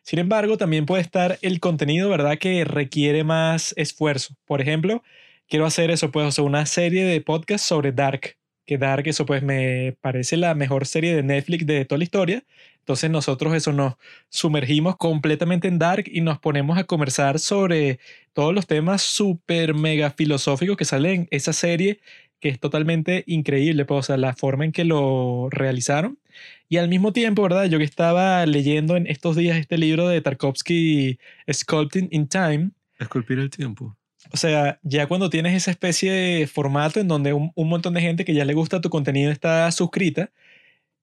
Sin 0.03 0.19
embargo, 0.19 0.57
también 0.57 0.85
puede 0.85 1.01
estar 1.01 1.39
el 1.41 1.59
contenido, 1.61 2.09
¿verdad? 2.09 2.37
Que 2.37 2.65
requiere 2.65 3.23
más 3.23 3.73
esfuerzo. 3.77 4.35
Por 4.45 4.59
ejemplo, 4.61 5.01
quiero 5.47 5.65
hacer 5.65 5.91
eso, 5.91 6.11
pues, 6.11 6.37
o 6.39 6.43
una 6.43 6.65
serie 6.65 7.05
de 7.05 7.21
podcasts 7.21 7.67
sobre 7.67 7.91
Dark. 7.93 8.37
Que 8.65 8.77
Dark, 8.77 9.07
eso 9.07 9.25
pues 9.25 9.43
me 9.43 9.97
parece 10.01 10.37
la 10.37 10.55
mejor 10.55 10.85
serie 10.85 11.15
de 11.15 11.23
Netflix 11.23 11.65
de 11.65 11.85
toda 11.85 11.97
la 11.99 12.03
historia. 12.05 12.43
Entonces 12.79 13.09
nosotros 13.09 13.53
eso 13.55 13.71
nos 13.73 13.95
sumergimos 14.29 14.97
completamente 14.97 15.67
en 15.69 15.79
Dark 15.79 16.05
y 16.07 16.21
nos 16.21 16.39
ponemos 16.39 16.77
a 16.77 16.83
conversar 16.85 17.39
sobre 17.39 17.99
todos 18.33 18.53
los 18.53 18.67
temas 18.67 19.01
súper 19.01 19.73
mega 19.73 20.11
filosóficos 20.11 20.75
que 20.77 20.85
salen 20.85 21.21
en 21.21 21.27
esa 21.31 21.53
serie 21.53 21.99
que 22.41 22.49
es 22.49 22.59
totalmente 22.59 23.23
increíble, 23.27 23.85
pues, 23.85 24.09
o 24.09 24.17
la 24.17 24.33
forma 24.35 24.65
en 24.65 24.73
que 24.73 24.83
lo 24.83 25.47
realizaron. 25.49 26.19
Y 26.69 26.77
al 26.77 26.89
mismo 26.89 27.13
tiempo, 27.13 27.43
¿verdad? 27.43 27.65
Yo 27.65 27.77
que 27.77 27.83
estaba 27.83 28.45
leyendo 28.45 28.95
en 28.95 29.07
estos 29.07 29.35
días 29.35 29.57
este 29.57 29.77
libro 29.77 30.07
de 30.07 30.21
Tarkovsky, 30.21 31.19
Sculpting 31.51 32.09
in 32.11 32.27
Time. 32.27 32.71
Esculpir 32.99 33.39
el 33.39 33.49
tiempo. 33.49 33.95
O 34.31 34.37
sea, 34.37 34.79
ya 34.83 35.07
cuando 35.07 35.29
tienes 35.29 35.53
esa 35.53 35.71
especie 35.71 36.11
de 36.11 36.47
formato 36.47 36.99
en 36.99 37.07
donde 37.07 37.33
un, 37.33 37.51
un 37.55 37.69
montón 37.69 37.93
de 37.93 38.01
gente 38.01 38.25
que 38.25 38.33
ya 38.33 38.45
le 38.45 38.53
gusta 38.53 38.81
tu 38.81 38.89
contenido 38.89 39.31
está 39.31 39.69
suscrita, 39.71 40.31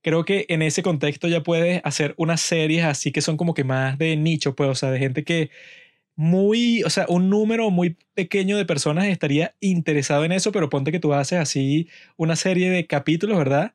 creo 0.03 0.25
que 0.25 0.47
en 0.49 0.63
ese 0.63 0.83
contexto 0.83 1.29
ya 1.29 1.43
puedes 1.43 1.81
hacer 1.85 2.15
unas 2.17 2.41
series 2.41 2.85
así 2.85 3.13
que 3.13 3.21
son 3.21 3.37
como 3.37 3.55
que 3.55 3.65
más 3.65 3.99
de 3.99 4.17
nicho, 4.17 4.55
pues, 4.55 4.71
o 4.71 4.75
sea, 4.75 4.91
de 4.91 4.99
gente 4.99 5.25
que 5.25 5.51
muy, 6.17 6.83
o 6.85 6.91
sea, 6.91 7.07
un 7.09 7.31
número 7.31 7.71
muy 7.71 7.97
pequeño 8.15 8.57
de 8.59 8.67
personas 8.67 9.07
estaría 9.07 9.55
interesado 9.61 10.25
en 10.25 10.33
eso, 10.33 10.53
pero 10.53 10.69
ponte 10.69 10.93
que 10.93 11.01
tú 11.01 11.15
haces 11.15 11.39
así 11.39 11.89
una 12.17 12.37
serie 12.37 12.71
de 12.71 12.87
capítulos, 12.87 13.39
¿verdad? 13.39 13.75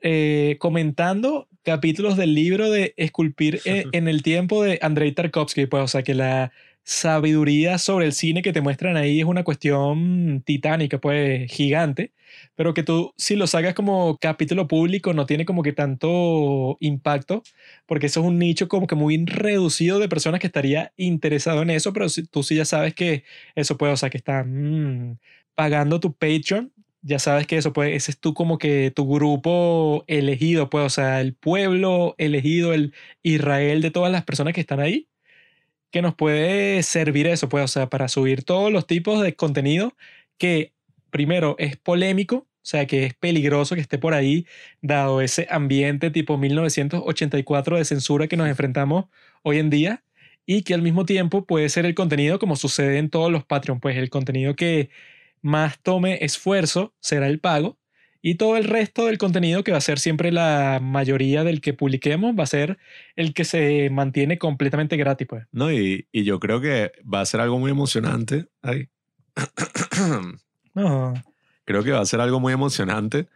Eh, 0.00 0.56
comentando 0.60 1.48
capítulos 1.64 2.16
del 2.16 2.34
libro 2.34 2.70
de 2.70 2.94
Esculpir 2.96 3.60
e- 3.64 3.84
en 3.92 4.08
el 4.08 4.22
tiempo 4.22 4.62
de 4.62 4.78
Andrei 4.80 5.12
Tarkovsky, 5.12 5.66
pues, 5.66 5.82
o 5.82 5.88
sea, 5.88 6.02
que 6.02 6.14
la 6.14 6.52
sabiduría 6.84 7.76
sobre 7.76 8.06
el 8.06 8.12
cine 8.14 8.40
que 8.40 8.52
te 8.54 8.62
muestran 8.62 8.96
ahí 8.96 9.20
es 9.20 9.26
una 9.26 9.44
cuestión 9.44 10.42
titánica, 10.46 10.98
pues 10.98 11.50
gigante, 11.52 12.12
pero 12.54 12.72
que 12.72 12.82
tú 12.82 13.12
si 13.18 13.36
lo 13.36 13.46
sacas 13.46 13.74
como 13.74 14.16
capítulo 14.18 14.66
público 14.68 15.12
no 15.12 15.26
tiene 15.26 15.44
como 15.44 15.62
que 15.62 15.74
tanto 15.74 16.78
impacto, 16.80 17.42
porque 17.86 18.06
eso 18.06 18.20
es 18.20 18.26
un 18.26 18.38
nicho 18.38 18.68
como 18.68 18.86
que 18.86 18.94
muy 18.94 19.22
reducido 19.26 19.98
de 19.98 20.08
personas 20.08 20.40
que 20.40 20.46
estaría 20.46 20.92
interesado 20.96 21.60
en 21.62 21.70
eso, 21.70 21.92
pero 21.92 22.08
si, 22.08 22.26
tú 22.26 22.42
sí 22.42 22.54
ya 22.56 22.64
sabes 22.64 22.94
que 22.94 23.24
eso 23.54 23.76
puede, 23.76 23.92
o 23.92 23.96
sea, 23.98 24.08
que 24.08 24.16
están 24.18 25.10
mm, 25.10 25.18
pagando 25.54 26.00
tu 26.00 26.14
Patreon, 26.14 26.72
ya 27.02 27.18
sabes 27.18 27.46
que 27.46 27.56
eso 27.58 27.72
puede, 27.72 27.94
ese 27.96 28.10
es 28.12 28.18
tú 28.20 28.34
como 28.34 28.58
que 28.58 28.92
tu 28.94 29.08
grupo 29.12 30.04
elegido, 30.08 30.70
pues, 30.70 30.84
o 30.86 30.90
sea, 30.90 31.20
el 31.20 31.34
pueblo 31.34 32.14
elegido, 32.18 32.74
el 32.74 32.94
Israel 33.22 33.82
de 33.82 33.90
todas 33.90 34.12
las 34.12 34.24
personas 34.24 34.54
que 34.54 34.60
están 34.60 34.80
ahí 34.80 35.08
que 35.90 36.02
nos 36.02 36.14
puede 36.14 36.82
servir 36.82 37.26
eso, 37.26 37.48
pues, 37.48 37.64
o 37.64 37.68
sea, 37.68 37.88
para 37.88 38.08
subir 38.08 38.44
todos 38.44 38.72
los 38.72 38.86
tipos 38.86 39.22
de 39.22 39.34
contenido 39.34 39.96
que 40.38 40.72
primero 41.10 41.56
es 41.58 41.76
polémico, 41.76 42.36
o 42.36 42.46
sea, 42.62 42.86
que 42.86 43.06
es 43.06 43.14
peligroso 43.14 43.74
que 43.74 43.80
esté 43.80 43.98
por 43.98 44.14
ahí, 44.14 44.46
dado 44.82 45.20
ese 45.22 45.46
ambiente 45.50 46.10
tipo 46.10 46.36
1984 46.36 47.78
de 47.78 47.84
censura 47.84 48.28
que 48.28 48.36
nos 48.36 48.48
enfrentamos 48.48 49.06
hoy 49.42 49.58
en 49.58 49.70
día, 49.70 50.04
y 50.46 50.62
que 50.62 50.74
al 50.74 50.82
mismo 50.82 51.04
tiempo 51.04 51.44
puede 51.44 51.68
ser 51.68 51.84
el 51.86 51.94
contenido 51.94 52.38
como 52.38 52.56
sucede 52.56 52.98
en 52.98 53.10
todos 53.10 53.30
los 53.30 53.44
Patreon, 53.44 53.80
pues 53.80 53.96
el 53.98 54.08
contenido 54.10 54.56
que 54.56 54.88
más 55.42 55.78
tome 55.82 56.24
esfuerzo 56.24 56.94
será 57.00 57.28
el 57.28 57.40
pago, 57.40 57.78
y 58.20 58.34
todo 58.34 58.56
el 58.56 58.64
resto 58.64 59.06
del 59.06 59.18
contenido, 59.18 59.62
que 59.62 59.70
va 59.70 59.78
a 59.78 59.82
ser 59.82 59.98
siempre 59.98 60.32
la 60.32 60.80
mayoría 60.82 61.44
del 61.44 61.60
que 61.60 61.72
publiquemos, 61.72 62.34
va 62.36 62.42
a 62.42 62.46
ser 62.46 62.78
el 63.14 63.32
que 63.32 63.44
se 63.44 63.90
mantiene 63.90 64.38
completamente 64.38 64.96
gratis. 64.96 65.26
Pues. 65.28 65.46
No, 65.52 65.72
y, 65.72 66.08
y 66.10 66.24
yo 66.24 66.40
creo 66.40 66.60
que 66.60 66.92
va 67.02 67.20
a 67.20 67.26
ser 67.26 67.40
algo 67.40 67.58
muy 67.58 67.70
emocionante. 67.70 68.46
Ay. 68.62 68.88
No. 70.74 71.14
creo 71.64 71.82
que 71.82 71.90
va 71.90 72.00
a 72.00 72.06
ser 72.06 72.20
algo 72.20 72.38
muy 72.38 72.52
emocionante 72.52 73.26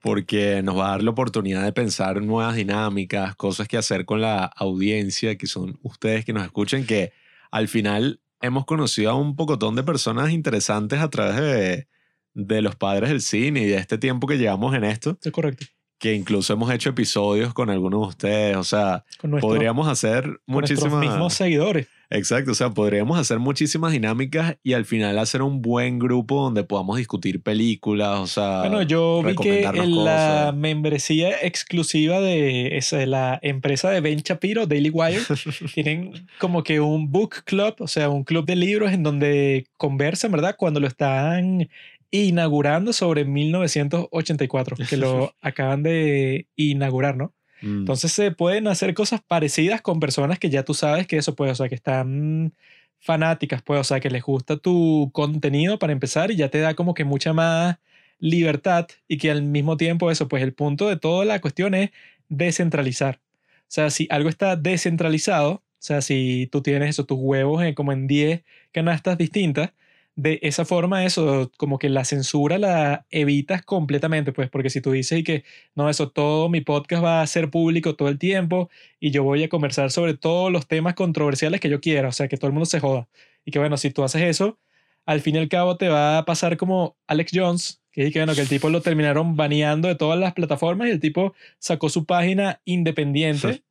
porque 0.00 0.62
nos 0.62 0.76
va 0.76 0.88
a 0.88 0.90
dar 0.90 1.02
la 1.02 1.10
oportunidad 1.10 1.62
de 1.62 1.72
pensar 1.72 2.22
nuevas 2.22 2.56
dinámicas, 2.56 3.36
cosas 3.36 3.68
que 3.68 3.76
hacer 3.76 4.04
con 4.04 4.20
la 4.20 4.44
audiencia, 4.44 5.36
que 5.36 5.46
son 5.46 5.78
ustedes 5.82 6.24
que 6.24 6.32
nos 6.32 6.44
escuchen, 6.44 6.86
que 6.86 7.12
al 7.50 7.68
final 7.68 8.20
hemos 8.40 8.64
conocido 8.66 9.10
a 9.10 9.14
un 9.14 9.36
pocotón 9.36 9.74
de 9.74 9.82
personas 9.82 10.30
interesantes 10.30 11.00
a 11.00 11.08
través 11.10 11.36
de, 11.36 11.88
de 12.34 12.62
los 12.62 12.76
padres 12.76 13.08
del 13.10 13.20
cine 13.20 13.60
y 13.62 13.66
de 13.66 13.76
este 13.76 13.98
tiempo 13.98 14.26
que 14.26 14.38
llevamos 14.38 14.74
en 14.74 14.84
esto, 14.84 15.18
Es 15.22 15.32
correcto. 15.32 15.66
que 15.98 16.14
incluso 16.14 16.52
hemos 16.52 16.70
hecho 16.72 16.90
episodios 16.90 17.52
con 17.54 17.70
algunos 17.70 18.00
de 18.02 18.06
ustedes, 18.08 18.56
o 18.56 18.64
sea, 18.64 19.04
nuestro- 19.22 19.40
podríamos 19.48 19.88
hacer 19.88 20.22
con 20.24 20.40
nuestros 20.46 20.80
muchísimas... 20.80 21.00
mismos 21.00 21.34
seguidores. 21.34 21.88
Exacto, 22.10 22.52
o 22.52 22.54
sea, 22.54 22.70
podríamos 22.70 23.18
hacer 23.18 23.38
muchísimas 23.38 23.92
dinámicas 23.92 24.56
y 24.62 24.72
al 24.72 24.86
final 24.86 25.18
hacer 25.18 25.42
un 25.42 25.60
buen 25.60 25.98
grupo 25.98 26.42
donde 26.42 26.64
podamos 26.64 26.96
discutir 26.96 27.42
películas, 27.42 28.18
o 28.20 28.26
sea, 28.26 28.60
Bueno, 28.60 28.80
yo 28.82 29.22
vi 29.22 29.36
que 29.36 29.64
en 29.64 30.04
la 30.04 30.54
membresía 30.56 31.30
exclusiva 31.42 32.20
de 32.20 32.78
esa, 32.78 32.96
de 32.96 33.06
la 33.06 33.38
empresa 33.42 33.90
de 33.90 34.00
Ben 34.00 34.20
Shapiro, 34.20 34.66
Daily 34.66 34.88
Wire, 34.88 35.20
tienen 35.74 36.26
como 36.38 36.62
que 36.62 36.80
un 36.80 37.12
book 37.12 37.44
club, 37.44 37.74
o 37.80 37.86
sea, 37.86 38.08
un 38.08 38.24
club 38.24 38.46
de 38.46 38.56
libros 38.56 38.90
en 38.92 39.02
donde 39.02 39.66
conversan, 39.76 40.32
¿verdad? 40.32 40.56
Cuando 40.56 40.80
lo 40.80 40.86
están 40.86 41.68
inaugurando 42.10 42.94
sobre 42.94 43.26
1984, 43.26 44.76
que 44.88 44.96
lo 44.96 45.34
acaban 45.42 45.82
de 45.82 46.46
inaugurar, 46.56 47.18
¿no? 47.18 47.34
Mm, 47.60 47.78
Entonces 47.80 48.12
se 48.12 48.30
pueden 48.30 48.68
hacer 48.68 48.94
cosas 48.94 49.20
parecidas 49.26 49.82
con 49.82 50.00
personas 50.00 50.38
que 50.38 50.50
ya 50.50 50.64
tú 50.64 50.74
sabes 50.74 51.06
que 51.06 51.16
eso 51.18 51.34
puede, 51.34 51.52
o 51.52 51.54
sea, 51.54 51.68
que 51.68 51.74
están 51.74 52.54
fanáticas, 53.00 53.62
pues, 53.62 53.80
o 53.80 53.84
sea, 53.84 54.00
que 54.00 54.10
les 54.10 54.22
gusta 54.22 54.56
tu 54.56 55.10
contenido 55.12 55.78
para 55.78 55.92
empezar 55.92 56.30
y 56.30 56.36
ya 56.36 56.48
te 56.50 56.58
da 56.60 56.74
como 56.74 56.94
que 56.94 57.04
mucha 57.04 57.32
más 57.32 57.78
libertad 58.18 58.88
y 59.06 59.18
que 59.18 59.30
al 59.30 59.42
mismo 59.42 59.76
tiempo 59.76 60.10
eso, 60.10 60.28
pues 60.28 60.42
el 60.42 60.52
punto 60.54 60.88
de 60.88 60.96
toda 60.96 61.24
la 61.24 61.40
cuestión 61.40 61.74
es 61.74 61.90
descentralizar. 62.28 63.20
O 63.62 63.70
sea, 63.70 63.90
si 63.90 64.06
algo 64.10 64.28
está 64.28 64.56
descentralizado, 64.56 65.50
o 65.52 65.62
sea, 65.78 66.00
si 66.02 66.48
tú 66.50 66.62
tienes 66.62 66.90
eso, 66.90 67.04
tus 67.06 67.18
huevos 67.20 67.62
en, 67.62 67.74
como 67.74 67.92
en 67.92 68.06
10 68.08 68.42
canastas 68.72 69.16
distintas, 69.18 69.72
de 70.18 70.40
esa 70.42 70.64
forma 70.64 71.04
eso, 71.04 71.52
como 71.56 71.78
que 71.78 71.88
la 71.88 72.04
censura 72.04 72.58
la 72.58 73.06
evitas 73.08 73.62
completamente, 73.62 74.32
pues, 74.32 74.50
porque 74.50 74.68
si 74.68 74.80
tú 74.80 74.90
dices 74.90 75.20
y 75.20 75.22
que 75.22 75.44
no, 75.76 75.88
eso, 75.88 76.10
todo 76.10 76.48
mi 76.48 76.60
podcast 76.60 77.04
va 77.04 77.22
a 77.22 77.26
ser 77.28 77.50
público 77.50 77.94
todo 77.94 78.08
el 78.08 78.18
tiempo 78.18 78.68
y 78.98 79.12
yo 79.12 79.22
voy 79.22 79.44
a 79.44 79.48
conversar 79.48 79.92
sobre 79.92 80.14
todos 80.14 80.50
los 80.50 80.66
temas 80.66 80.94
controversiales 80.94 81.60
que 81.60 81.68
yo 81.68 81.80
quiera, 81.80 82.08
o 82.08 82.12
sea, 82.12 82.26
que 82.26 82.36
todo 82.36 82.48
el 82.48 82.52
mundo 82.52 82.66
se 82.66 82.80
joda. 82.80 83.06
Y 83.44 83.52
que 83.52 83.60
bueno, 83.60 83.76
si 83.76 83.90
tú 83.92 84.02
haces 84.02 84.22
eso, 84.22 84.58
al 85.06 85.20
fin 85.20 85.36
y 85.36 85.38
al 85.38 85.48
cabo 85.48 85.76
te 85.76 85.88
va 85.88 86.18
a 86.18 86.24
pasar 86.24 86.56
como 86.56 86.96
Alex 87.06 87.30
Jones, 87.32 87.80
que, 87.92 88.10
que 88.10 88.18
bueno, 88.18 88.34
que 88.34 88.40
el 88.40 88.48
tipo 88.48 88.70
lo 88.70 88.82
terminaron 88.82 89.36
baneando 89.36 89.86
de 89.86 89.94
todas 89.94 90.18
las 90.18 90.32
plataformas 90.32 90.88
y 90.88 90.90
el 90.90 91.00
tipo 91.00 91.32
sacó 91.60 91.90
su 91.90 92.06
página 92.06 92.60
independiente 92.64 93.62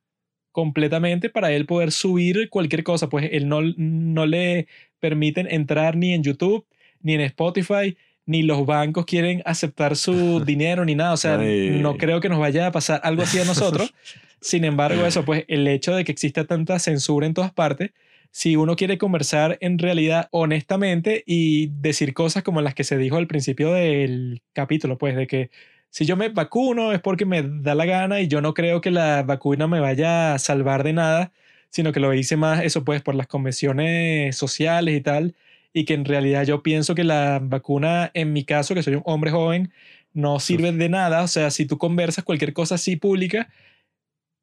completamente 0.57 1.29
para 1.29 1.51
él 1.51 1.67
poder 1.67 1.91
subir 1.91 2.49
cualquier 2.49 2.83
cosa, 2.83 3.09
pues 3.09 3.29
él 3.31 3.47
no, 3.47 3.61
no 3.77 4.25
le 4.25 4.65
permiten 4.99 5.47
entrar 5.51 5.95
ni 5.95 6.15
en 6.15 6.23
YouTube, 6.23 6.65
ni 6.99 7.13
en 7.13 7.21
Spotify, 7.21 7.95
ni 8.25 8.41
los 8.41 8.65
bancos 8.65 9.05
quieren 9.05 9.43
aceptar 9.45 9.95
su 9.95 10.43
dinero, 10.47 10.83
ni 10.83 10.95
nada. 10.95 11.13
O 11.13 11.17
sea, 11.17 11.39
Ay. 11.39 11.77
no 11.79 11.95
creo 11.97 12.21
que 12.21 12.27
nos 12.27 12.39
vaya 12.39 12.65
a 12.65 12.71
pasar 12.71 12.99
algo 13.03 13.21
así 13.21 13.37
a 13.37 13.45
nosotros. 13.45 13.93
Sin 14.41 14.65
embargo, 14.65 15.05
eso, 15.05 15.23
pues 15.23 15.45
el 15.47 15.67
hecho 15.67 15.95
de 15.95 16.03
que 16.03 16.11
exista 16.11 16.45
tanta 16.45 16.79
censura 16.79 17.27
en 17.27 17.35
todas 17.35 17.53
partes, 17.53 17.91
si 18.31 18.55
uno 18.55 18.75
quiere 18.75 18.97
conversar 18.97 19.59
en 19.61 19.77
realidad 19.77 20.27
honestamente 20.31 21.23
y 21.27 21.67
decir 21.67 22.15
cosas 22.15 22.41
como 22.41 22.63
las 22.63 22.73
que 22.73 22.83
se 22.83 22.97
dijo 22.97 23.17
al 23.17 23.27
principio 23.27 23.73
del 23.73 24.41
capítulo, 24.53 24.97
pues 24.97 25.15
de 25.15 25.27
que 25.27 25.51
si 25.89 26.05
yo 26.05 26.15
me 26.15 26.29
vacuno 26.29 26.91
es 26.91 27.01
porque 27.01 27.25
me 27.25 27.43
da 27.43 27.75
la 27.75 27.85
gana 27.85 28.21
y 28.21 28.27
yo 28.27 28.41
no 28.41 28.53
creo 28.53 28.81
que 28.81 28.91
la 28.91 29.23
vacuna 29.23 29.67
me 29.67 29.79
vaya 29.79 30.33
a 30.33 30.39
salvar 30.39 30.83
de 30.83 30.93
nada, 30.93 31.31
sino 31.69 31.91
que 31.91 31.99
lo 31.99 32.13
hice 32.13 32.37
más 32.37 32.63
eso 32.63 32.83
pues 32.83 33.01
por 33.01 33.15
las 33.15 33.27
convenciones 33.27 34.35
sociales 34.35 34.95
y 34.95 35.01
tal, 35.01 35.35
y 35.73 35.85
que 35.85 35.93
en 35.93 36.05
realidad 36.05 36.43
yo 36.43 36.63
pienso 36.63 36.95
que 36.95 37.03
la 37.03 37.39
vacuna, 37.41 38.11
en 38.13 38.33
mi 38.33 38.43
caso, 38.43 38.73
que 38.73 38.83
soy 38.83 38.95
un 38.95 39.03
hombre 39.05 39.31
joven, 39.31 39.71
no 40.13 40.39
sirve 40.39 40.71
de 40.71 40.89
nada, 40.89 41.23
o 41.23 41.27
sea, 41.27 41.51
si 41.51 41.65
tú 41.65 41.77
conversas 41.77 42.23
cualquier 42.23 42.53
cosa 42.53 42.75
así 42.75 42.95
pública, 42.95 43.49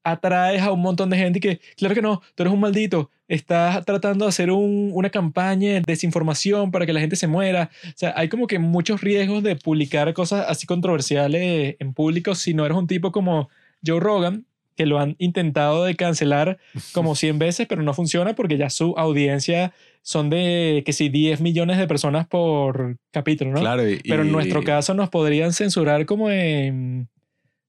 atraes 0.05 0.62
a 0.62 0.70
un 0.70 0.80
montón 0.82 1.11
de 1.11 1.16
gente 1.16 1.38
y 1.38 1.40
que, 1.40 1.61
claro 1.76 1.94
que 1.94 2.02
no, 2.02 2.20
tú 2.34 2.42
eres 2.42 2.52
un 2.52 2.61
maldito, 2.61 3.11
estás 3.26 3.84
tratando 3.86 4.26
de 4.26 4.28
hacer 4.28 4.50
un- 4.50 4.90
una 4.92 5.11
campaña 5.11 5.72
de 5.72 5.80
desinformación 5.80 6.70
para 6.70 6.84
que 6.86 6.92
la 6.92 7.00
gente 7.00 7.16
se 7.16 7.26
muera. 7.26 7.70
O 7.86 7.92
sea, 7.96 8.12
hay 8.16 8.28
como 8.28 8.46
que 8.46 8.59
muchos 8.59 9.00
riesgos 9.00 9.42
de 9.42 9.57
publicar 9.57 10.12
cosas 10.14 10.44
así 10.48 10.66
controversiales 10.66 11.76
en 11.78 11.94
público 11.94 12.34
si 12.34 12.55
no 12.55 12.64
eres 12.66 12.76
un 12.76 12.86
tipo 12.86 13.11
como 13.12 13.48
Joe 13.84 13.98
Rogan, 14.00 14.44
que 14.76 14.86
lo 14.86 14.98
han 14.98 15.14
intentado 15.18 15.84
de 15.84 15.94
cancelar 15.94 16.59
como 16.92 17.14
100 17.16 17.38
veces, 17.38 17.66
pero 17.66 17.82
no 17.82 17.94
funciona 17.94 18.34
porque 18.34 18.59
ya 18.59 18.68
su 18.70 18.94
audiencia 18.98 19.72
son 20.02 20.28
de 20.28 20.82
que 20.84 20.92
si 20.92 21.09
10 21.09 21.40
millones 21.40 21.78
de 21.78 21.86
personas 21.86 22.26
por 22.26 22.98
capítulo, 23.11 23.52
¿no? 23.52 23.61
Claro, 23.61 23.88
y, 23.88 24.00
Pero 24.00 24.22
en 24.22 24.32
nuestro 24.32 24.62
caso 24.64 24.92
nos 24.92 25.09
podrían 25.09 25.52
censurar 25.55 26.05
como 26.05 26.28
en 26.30 27.09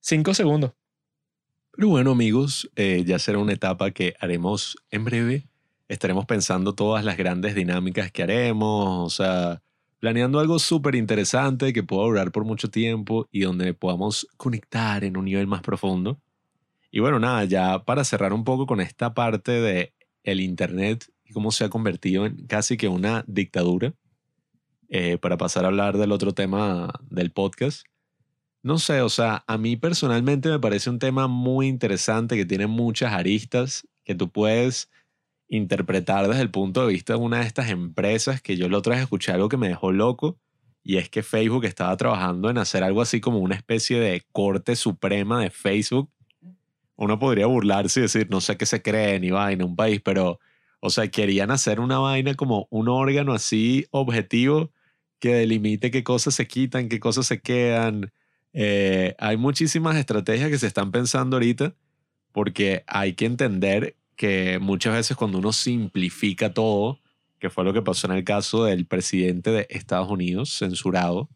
5 0.01 0.33
segundos. 0.33 0.71
Pero 1.75 1.89
bueno, 1.89 2.11
amigos, 2.11 2.69
eh, 2.77 3.03
ya 3.05 3.19
será 3.19 3.37
una 3.39 3.51
etapa 3.51 3.91
que 3.91 4.15
haremos 4.21 4.77
en 4.91 5.03
breve. 5.03 5.49
Estaremos 5.89 6.25
pensando 6.25 6.73
todas 6.73 7.03
las 7.03 7.17
grandes 7.17 7.53
dinámicas 7.53 8.13
que 8.13 8.23
haremos, 8.23 9.05
o 9.05 9.09
sea, 9.09 9.61
planeando 9.99 10.39
algo 10.39 10.57
súper 10.57 10.95
interesante 10.95 11.73
que 11.73 11.83
pueda 11.83 12.03
durar 12.03 12.31
por 12.31 12.45
mucho 12.45 12.69
tiempo 12.69 13.27
y 13.29 13.41
donde 13.41 13.73
podamos 13.73 14.25
conectar 14.37 15.03
en 15.03 15.17
un 15.17 15.25
nivel 15.25 15.47
más 15.47 15.61
profundo. 15.61 16.17
Y 16.91 17.01
bueno, 17.01 17.19
nada, 17.19 17.43
ya 17.43 17.83
para 17.83 18.05
cerrar 18.05 18.31
un 18.31 18.45
poco 18.45 18.65
con 18.67 18.79
esta 18.79 19.13
parte 19.13 19.51
de 19.51 19.93
el 20.23 20.39
Internet 20.39 21.11
y 21.25 21.33
cómo 21.33 21.51
se 21.51 21.65
ha 21.65 21.69
convertido 21.69 22.25
en 22.25 22.47
casi 22.47 22.77
que 22.77 22.87
una 22.87 23.25
dictadura, 23.27 23.93
eh, 24.87 25.17
para 25.17 25.35
pasar 25.35 25.65
a 25.65 25.67
hablar 25.67 25.97
del 25.97 26.13
otro 26.13 26.33
tema 26.33 26.93
del 27.09 27.31
podcast. 27.31 27.85
No 28.65 28.79
sé, 28.79 29.01
o 29.01 29.09
sea, 29.09 29.43
a 29.45 29.59
mí 29.59 29.75
personalmente 29.75 30.49
me 30.49 30.57
parece 30.57 30.89
un 30.89 30.97
tema 30.97 31.27
muy 31.27 31.67
interesante 31.67 32.35
que 32.35 32.47
tiene 32.47 32.65
muchas 32.65 33.13
aristas 33.13 33.87
que 34.03 34.15
tú 34.15 34.31
puedes 34.31 34.89
interpretar 35.47 36.27
desde 36.27 36.41
el 36.41 36.49
punto 36.49 36.81
de 36.81 36.91
vista 36.93 37.13
de 37.13 37.19
una 37.19 37.41
de 37.41 37.45
estas 37.45 37.69
empresas 37.69 38.41
que 38.41 38.57
yo 38.57 38.67
la 38.67 38.79
otra 38.79 38.95
vez 38.95 39.03
escuché 39.03 39.31
algo 39.31 39.49
que 39.49 39.57
me 39.57 39.67
dejó 39.67 39.91
loco 39.91 40.39
y 40.83 40.97
es 40.97 41.09
que 41.09 41.21
Facebook 41.21 41.63
estaba 41.65 41.95
trabajando 41.95 42.49
en 42.49 42.57
hacer 42.57 42.83
algo 42.83 43.03
así 43.03 43.21
como 43.21 43.37
una 43.37 43.53
especie 43.53 43.99
de 43.99 44.23
corte 44.31 44.75
suprema 44.75 45.43
de 45.43 45.51
Facebook. 45.51 46.09
Uno 46.95 47.19
podría 47.19 47.45
burlarse 47.45 47.99
y 47.99 48.03
decir, 48.03 48.29
no 48.31 48.41
sé 48.41 48.57
qué 48.57 48.65
se 48.65 48.81
cree 48.81 49.19
ni 49.19 49.29
vaina, 49.29 49.63
un 49.63 49.75
país, 49.75 50.01
pero, 50.03 50.39
o 50.79 50.89
sea, 50.89 51.07
querían 51.09 51.51
hacer 51.51 51.79
una 51.79 51.99
vaina 51.99 52.33
como 52.33 52.65
un 52.71 52.89
órgano 52.89 53.33
así 53.33 53.85
objetivo 53.91 54.71
que 55.19 55.35
delimite 55.35 55.91
qué 55.91 56.03
cosas 56.03 56.33
se 56.33 56.47
quitan, 56.47 56.89
qué 56.89 56.99
cosas 56.99 57.27
se 57.27 57.41
quedan, 57.41 58.11
eh, 58.57 59.15
hay 59.19 59.35
muchísimas 59.35 59.97
estrategias 59.97 60.49
que 60.49 60.57
se 60.57 60.67
están 60.67 60.89
pensando 60.91 61.35
ahorita 61.35 61.75
porque 62.31 62.85
hay 62.87 63.11
que 63.11 63.25
entender 63.25 63.97
que 64.15 64.59
muchas 64.59 64.93
veces 64.93 65.17
cuando 65.17 65.39
uno 65.39 65.51
simplifica 65.51 66.53
todo, 66.53 67.01
que 67.37 67.49
fue 67.49 67.65
lo 67.65 67.73
que 67.73 67.81
pasó 67.81 68.07
en 68.07 68.13
el 68.13 68.23
caso 68.23 68.63
del 68.63 68.85
presidente 68.85 69.51
de 69.51 69.67
Estados 69.69 70.09
Unidos, 70.09 70.57
censurado, 70.57 71.29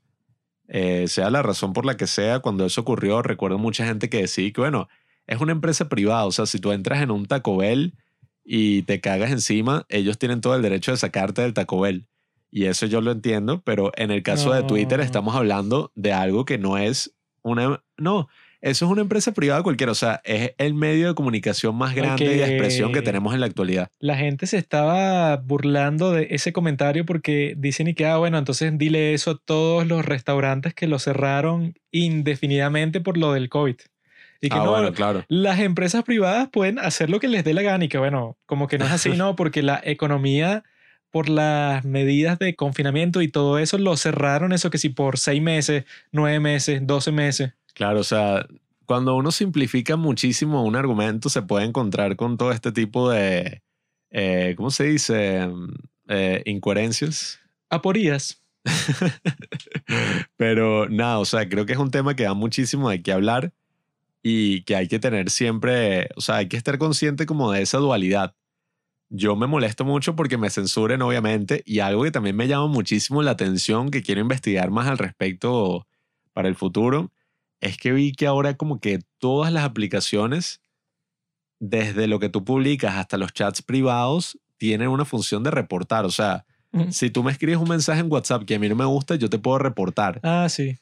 eh, 0.69 1.09
sea 1.09 1.29
la 1.29 1.41
razón 1.41 1.73
por 1.73 1.85
la 1.85 1.97
que 1.97 2.07
sea, 2.07 2.39
cuando 2.39 2.65
eso 2.65 2.79
ocurrió, 2.79 3.21
recuerdo 3.21 3.57
mucha 3.57 3.85
gente 3.85 4.09
que 4.09 4.21
decía 4.21 4.49
que, 4.53 4.61
bueno, 4.61 4.87
es 5.27 5.41
una 5.41 5.51
empresa 5.51 5.89
privada, 5.89 6.25
o 6.25 6.31
sea, 6.31 6.45
si 6.45 6.59
tú 6.59 6.71
entras 6.71 7.01
en 7.01 7.11
un 7.11 7.25
Taco 7.25 7.57
Bell 7.57 7.95
y 8.45 8.83
te 8.83 9.01
cagas 9.01 9.31
encima, 9.31 9.85
ellos 9.89 10.17
tienen 10.17 10.39
todo 10.39 10.55
el 10.55 10.61
derecho 10.61 10.91
de 10.91 10.97
sacarte 10.97 11.41
del 11.41 11.53
Taco 11.53 11.81
Bell. 11.81 12.07
Y 12.51 12.65
eso 12.65 12.85
yo 12.85 13.01
lo 13.01 13.11
entiendo, 13.11 13.61
pero 13.63 13.91
en 13.95 14.11
el 14.11 14.23
caso 14.23 14.53
de 14.53 14.63
Twitter 14.63 14.99
estamos 15.01 15.35
hablando 15.35 15.91
de 15.95 16.13
algo 16.13 16.45
que 16.45 16.57
no 16.57 16.77
es 16.77 17.13
una... 17.43 17.83
No, 17.97 18.27
eso 18.61 18.85
es 18.85 18.91
una 18.91 19.01
empresa 19.01 19.33
privada 19.33 19.63
cualquiera, 19.63 19.93
o 19.93 19.95
sea, 19.95 20.21
es 20.25 20.53
el 20.57 20.73
medio 20.73 21.07
de 21.07 21.15
comunicación 21.15 21.75
más 21.77 21.95
grande 21.95 22.25
y 22.25 22.37
de 22.39 22.43
expresión 22.43 22.91
que 22.91 23.01
tenemos 23.01 23.33
en 23.33 23.39
la 23.39 23.45
actualidad. 23.45 23.89
La 23.99 24.17
gente 24.17 24.47
se 24.47 24.57
estaba 24.57 25.37
burlando 25.37 26.11
de 26.11 26.27
ese 26.31 26.51
comentario 26.51 27.05
porque 27.05 27.53
dicen 27.57 27.87
y 27.87 27.93
que, 27.93 28.05
ah, 28.05 28.17
bueno, 28.17 28.37
entonces 28.37 28.77
dile 28.77 29.13
eso 29.13 29.31
a 29.31 29.37
todos 29.37 29.87
los 29.87 30.03
restaurantes 30.03 30.73
que 30.73 30.87
lo 30.87 30.99
cerraron 30.99 31.75
indefinidamente 31.91 32.99
por 32.99 33.17
lo 33.17 33.31
del 33.31 33.47
COVID. 33.47 33.77
Y 34.41 34.49
que 34.49 34.55
ah, 34.55 34.63
no, 34.63 34.71
bueno, 34.71 34.93
claro. 34.93 35.23
las 35.29 35.59
empresas 35.59 36.03
privadas 36.03 36.49
pueden 36.49 36.79
hacer 36.79 37.09
lo 37.09 37.19
que 37.19 37.27
les 37.29 37.45
dé 37.45 37.53
la 37.53 37.61
gana 37.61 37.85
y 37.85 37.89
que, 37.89 37.97
bueno, 37.97 38.37
como 38.45 38.67
que 38.67 38.77
no 38.77 38.85
es 38.85 38.91
así, 38.91 39.09
¿no? 39.15 39.37
Porque 39.37 39.63
la 39.63 39.81
economía, 39.83 40.63
por 41.11 41.29
las 41.29 41.85
medidas 41.85 42.39
de 42.39 42.55
confinamiento 42.55 43.21
y 43.21 43.27
todo 43.27 43.57
eso, 43.57 43.77
lo 43.77 43.97
cerraron 43.97 44.53
eso 44.53 44.69
que 44.69 44.77
si 44.77 44.89
por 44.89 45.17
seis 45.17 45.41
meses, 45.41 45.85
nueve 46.11 46.39
meses, 46.39 46.85
doce 46.85 47.11
meses. 47.11 47.53
Claro, 47.73 47.99
o 47.99 48.03
sea, 48.03 48.45
cuando 48.85 49.15
uno 49.15 49.31
simplifica 49.31 49.95
muchísimo 49.95 50.63
un 50.63 50.75
argumento, 50.75 51.29
se 51.29 51.41
puede 51.41 51.65
encontrar 51.65 52.15
con 52.15 52.37
todo 52.37 52.51
este 52.51 52.71
tipo 52.71 53.09
de, 53.09 53.61
eh, 54.11 54.53
¿cómo 54.57 54.71
se 54.71 54.85
dice? 54.85 55.47
Eh, 56.07 56.41
incoherencias. 56.45 57.39
Aporías. 57.69 58.41
Pero 60.37 60.89
nada, 60.89 61.19
o 61.19 61.25
sea, 61.25 61.47
creo 61.47 61.65
que 61.65 61.73
es 61.73 61.79
un 61.79 61.91
tema 61.91 62.15
que 62.15 62.23
da 62.23 62.33
muchísimo 62.33 62.89
de 62.89 63.01
qué 63.01 63.11
hablar 63.11 63.53
y 64.21 64.63
que 64.63 64.75
hay 64.75 64.87
que 64.87 64.99
tener 64.99 65.29
siempre, 65.29 66.09
o 66.15 66.21
sea, 66.21 66.37
hay 66.37 66.47
que 66.47 66.57
estar 66.57 66.77
consciente 66.77 67.25
como 67.25 67.51
de 67.51 67.61
esa 67.61 67.77
dualidad. 67.77 68.35
Yo 69.09 69.35
me 69.35 69.47
molesto 69.47 69.85
mucho 69.85 70.15
porque 70.15 70.37
me 70.37 70.49
censuren, 70.49 71.01
obviamente, 71.01 71.63
y 71.65 71.79
algo 71.79 72.03
que 72.03 72.11
también 72.11 72.35
me 72.35 72.47
llama 72.47 72.67
muchísimo 72.67 73.23
la 73.23 73.31
atención, 73.31 73.89
que 73.89 74.03
quiero 74.03 74.21
investigar 74.21 74.69
más 74.69 74.87
al 74.87 74.99
respecto 74.99 75.87
para 76.33 76.47
el 76.47 76.55
futuro, 76.55 77.11
es 77.59 77.77
que 77.77 77.91
vi 77.91 78.11
que 78.11 78.27
ahora 78.27 78.55
como 78.55 78.79
que 78.79 78.99
todas 79.17 79.51
las 79.51 79.63
aplicaciones, 79.63 80.61
desde 81.59 82.07
lo 82.07 82.19
que 82.19 82.29
tú 82.29 82.45
publicas 82.45 82.95
hasta 82.95 83.17
los 83.17 83.33
chats 83.33 83.61
privados, 83.61 84.37
tienen 84.57 84.89
una 84.89 85.05
función 85.05 85.43
de 85.43 85.51
reportar. 85.51 86.05
O 86.05 86.11
sea, 86.11 86.45
si 86.91 87.09
tú 87.09 87.23
me 87.23 87.31
escribes 87.31 87.57
un 87.57 87.67
mensaje 87.67 88.01
en 88.01 88.11
WhatsApp 88.11 88.45
que 88.45 88.55
a 88.55 88.59
mí 88.59 88.69
no 88.69 88.75
me 88.75 88.85
gusta, 88.85 89.15
yo 89.15 89.29
te 89.29 89.39
puedo 89.39 89.57
reportar. 89.57 90.19
Ah, 90.21 90.47
sí. 90.49 90.77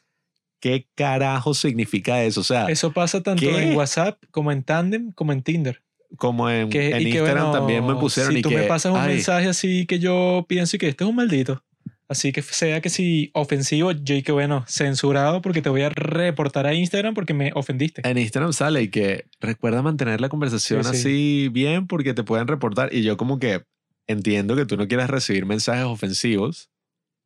¿Qué 0.60 0.88
carajo 0.94 1.54
significa 1.54 2.22
eso? 2.24 2.40
O 2.40 2.44
sea, 2.44 2.66
Eso 2.66 2.92
pasa 2.92 3.22
tanto 3.22 3.40
¿Qué? 3.40 3.70
en 3.70 3.76
WhatsApp 3.76 4.22
como 4.30 4.52
en 4.52 4.64
Tandem 4.64 5.12
como 5.12 5.32
en 5.32 5.42
Tinder. 5.42 5.82
Como 6.16 6.48
en, 6.50 6.70
Que, 6.70 6.90
en 6.90 7.00
y 7.00 7.04
que, 7.04 7.18
Instagram 7.18 7.44
bueno, 7.44 7.58
también 7.58 7.86
me 7.86 7.94
pusieron 7.94 8.32
si 8.32 8.38
y 8.38 8.42
tú 8.42 8.48
que, 8.48 8.56
me 8.56 8.62
pasas 8.64 8.92
un 8.92 8.98
ay, 8.98 9.14
mensaje 9.14 9.48
así 9.48 9.86
que 9.86 9.98
yo 9.98 10.44
pienso 10.48 10.76
y 10.76 10.78
que 10.78 10.88
este 10.88 11.04
es 11.04 11.10
un 11.10 11.16
maldito. 11.16 11.62
Así 12.08 12.32
que 12.32 12.40
sea 12.40 12.80
que 12.80 12.88
si 12.88 13.30
ofensivo, 13.34 13.92
yo 13.92 14.14
y 14.14 14.22
que 14.22 14.32
bueno, 14.32 14.64
censurado 14.66 15.42
porque 15.42 15.60
te 15.60 15.68
voy 15.68 15.82
a 15.82 15.90
reportar 15.90 16.66
a 16.66 16.72
Instagram 16.72 17.12
porque 17.12 17.34
me 17.34 17.52
ofendiste. 17.54 18.00
En 18.08 18.16
Instagram 18.16 18.54
sale 18.54 18.82
y 18.82 18.88
que 18.88 19.26
recuerda 19.40 19.82
mantener 19.82 20.18
la 20.22 20.30
conversación 20.30 20.84
Sí, 20.84 20.90
sí. 20.90 20.96
así 20.96 21.48
bien 21.50 21.86
porque 21.86 22.14
te 22.14 22.24
pueden 22.24 22.48
reportar. 22.48 22.94
Y 22.94 23.02
yo 23.02 23.18
como 23.18 23.38
que 23.38 23.62
entiendo 24.06 24.56
que 24.56 24.64
tú 24.64 24.78
no 24.78 24.88
quieras 24.88 25.10
recibir 25.10 25.44
mensajes 25.44 25.84
ofensivos. 25.84 26.70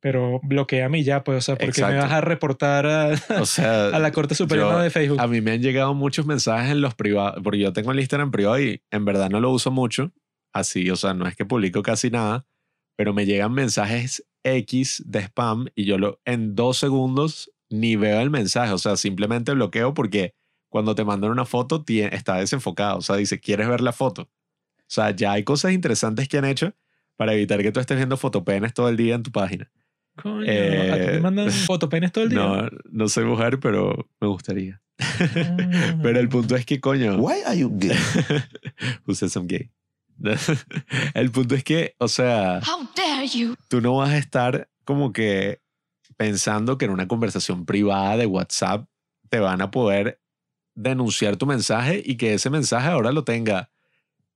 Pero 0.03 0.41
bloqueame 0.43 0.99
y 0.99 1.03
ya, 1.05 1.23
pues, 1.23 1.37
o 1.37 1.41
sea, 1.41 1.55
porque 1.55 1.81
me 1.81 1.95
vas 1.95 2.11
a 2.11 2.19
reportar 2.21 2.85
a, 2.85 3.11
O 3.41 3.45
sea, 3.45 3.87
a 3.95 3.99
la 3.99 4.11
Corte 4.11 4.35
Suprema 4.35 4.71
yo- 4.73 4.79
de 4.79 4.89
Facebook. 4.89 5.19
a 5.21 5.27
mí 5.27 5.39
me 5.39 5.51
han 5.53 5.61
llegado 5.61 5.93
muchos 5.93 6.25
mensajes 6.25 6.71
en 6.71 6.81
los 6.81 6.93
privados, 6.93 7.41
porque 7.41 7.59
yo 7.59 7.71
tengo 7.71 7.91
el 7.93 7.99
Instagram 8.01 8.29
privado 8.29 8.59
y 8.61 8.83
en 8.91 9.05
verdad 9.05 9.29
no 9.29 9.39
lo 9.39 9.49
uso 9.51 9.71
mucho. 9.71 10.11
Así, 10.53 10.89
o 10.91 10.97
sea, 10.97 11.13
no 11.13 11.25
es 11.25 11.35
que 11.37 11.45
publico 11.45 11.81
casi 11.81 12.09
nada, 12.11 12.45
pero 12.97 13.13
me 13.13 13.25
llegan 13.25 13.53
mensajes 13.53 14.23
X 14.43 15.01
de 15.07 15.19
spam 15.21 15.67
y 15.73 15.85
yo 15.85 15.97
lo 15.97 16.19
en 16.25 16.53
dos 16.53 16.77
segundos 16.77 17.49
ni 17.69 17.95
veo 17.95 18.19
el 18.19 18.29
mensaje. 18.29 18.73
O 18.73 18.77
sea, 18.77 18.97
simplemente 18.97 19.53
bloqueo 19.53 19.93
porque 19.93 20.35
cuando 20.69 20.95
te 20.95 21.05
mandan 21.05 21.31
una 21.31 21.45
foto 21.45 21.85
tie- 21.85 22.09
está 22.13 22.35
desenfocado. 22.39 22.97
O 22.97 23.01
sea, 23.01 23.15
dice, 23.15 23.39
¿quieres 23.39 23.69
ver 23.69 23.79
la 23.79 23.93
foto? 23.93 24.23
O 24.23 24.85
sea, 24.93 25.11
ya 25.11 25.31
hay 25.31 25.43
cosas 25.45 25.71
interesantes 25.71 26.27
que 26.27 26.37
han 26.37 26.45
hecho 26.45 26.73
para 27.15 27.33
evitar 27.33 27.61
que 27.63 27.71
tú 27.71 27.79
estés 27.79 27.95
viendo 27.97 28.17
fotopenes 28.17 28.73
todo 28.73 28.89
el 28.89 28.97
día 28.97 29.15
en 29.15 29.23
tu 29.23 29.31
página. 29.31 29.71
Coño, 30.15 30.43
eh, 30.45 30.91
¿A 30.91 30.95
ti 30.95 31.05
te 31.13 31.19
mandan 31.21 31.49
fotopenes 31.51 32.11
todo 32.11 32.25
el 32.25 32.29
día? 32.31 32.39
No, 32.39 32.69
no 32.91 33.09
soy 33.09 33.25
mujer, 33.25 33.59
pero 33.59 34.07
me 34.19 34.27
gustaría. 34.27 34.79
Ah. 34.99 35.97
Pero 36.03 36.19
el 36.19 36.29
punto 36.29 36.55
es 36.55 36.65
que, 36.65 36.79
coño, 36.79 37.15
Why 37.17 37.41
are 37.47 37.57
you 37.57 37.71
gay? 37.73 37.97
who 39.07 39.15
says 39.15 39.35
I'm 39.35 39.47
gay? 39.47 39.71
el 41.15 41.31
punto 41.31 41.55
es 41.55 41.63
que, 41.63 41.95
o 41.97 42.07
sea, 42.07 42.59
How 42.59 42.87
dare 42.95 43.27
you? 43.27 43.55
tú 43.67 43.81
no 43.81 43.97
vas 43.97 44.11
a 44.11 44.17
estar 44.17 44.69
como 44.85 45.11
que 45.11 45.61
pensando 46.15 46.77
que 46.77 46.85
en 46.85 46.91
una 46.91 47.07
conversación 47.07 47.65
privada 47.65 48.17
de 48.17 48.27
WhatsApp 48.27 48.87
te 49.29 49.39
van 49.39 49.61
a 49.61 49.71
poder 49.71 50.21
denunciar 50.75 51.37
tu 51.37 51.47
mensaje 51.47 52.01
y 52.05 52.15
que 52.15 52.35
ese 52.35 52.49
mensaje 52.51 52.87
ahora 52.87 53.11
lo 53.11 53.23
tenga 53.23 53.71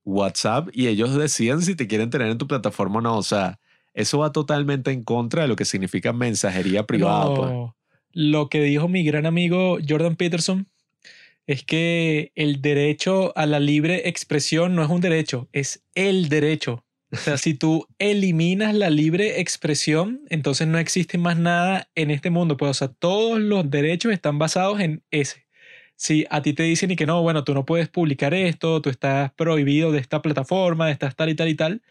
WhatsApp 0.04 0.70
y 0.74 0.88
ellos 0.88 1.16
decidan 1.16 1.62
si 1.62 1.76
te 1.76 1.88
quieren 1.88 2.10
tener 2.10 2.30
en 2.30 2.38
tu 2.40 2.48
plataforma 2.48 2.98
o 2.98 3.02
no. 3.02 3.18
O 3.18 3.24
sea, 3.24 3.60
eso 3.98 4.20
va 4.20 4.32
totalmente 4.32 4.92
en 4.92 5.04
contra 5.04 5.42
de 5.42 5.48
lo 5.48 5.56
que 5.56 5.66
significa 5.66 6.14
mensajería 6.14 6.86
privada. 6.86 7.26
No, 7.26 7.36
pues. 7.36 7.52
Lo 8.14 8.48
que 8.48 8.62
dijo 8.62 8.88
mi 8.88 9.04
gran 9.04 9.26
amigo 9.26 9.80
Jordan 9.88 10.16
Peterson 10.16 10.68
es 11.48 11.64
que 11.64 12.32
el 12.36 12.62
derecho 12.62 13.36
a 13.36 13.48
la 13.48 13.60
libre 13.60 14.08
expresión 14.08 14.76
no 14.76 14.84
es 14.84 14.90
un 14.90 15.02
derecho, 15.02 15.50
es 15.52 15.84
el 15.96 16.30
derecho. 16.30 16.86
O 17.12 17.16
sea, 17.16 17.38
si 17.40 17.56
tú 17.56 17.88
eliminas 17.98 18.76
la 18.76 18.92
libre 18.92 19.42
expresión, 19.42 20.22
entonces 20.30 20.68
no 20.68 20.78
existe 20.78 21.18
más 21.18 21.40
nada 21.40 21.90
en 21.96 22.12
este 22.12 22.30
mundo. 22.30 22.56
Pues, 22.56 22.70
o 22.70 22.74
sea, 22.76 22.90
todos 22.90 23.40
los 23.40 23.68
derechos 23.68 24.14
están 24.14 24.38
basados 24.38 24.80
en 24.80 25.02
ese. 25.10 25.48
Si 25.96 26.28
a 26.30 26.44
ti 26.44 26.54
te 26.54 26.62
dicen 26.62 26.92
y 26.92 26.96
que 26.96 27.08
no, 27.08 27.24
bueno, 27.24 27.44
tú 27.44 27.56
no 27.56 27.66
puedes 27.66 27.90
publicar 27.90 28.36
esto, 28.36 28.80
tú 28.80 28.92
estás 28.92 29.32
prohibido 29.34 29.92
de 29.92 30.00
esta 30.00 30.22
plataforma, 30.22 30.92
estás 30.92 31.16
tal 31.16 31.30
y 31.30 31.36
tal 31.36 31.48
y 31.48 31.56
tal, 31.56 31.82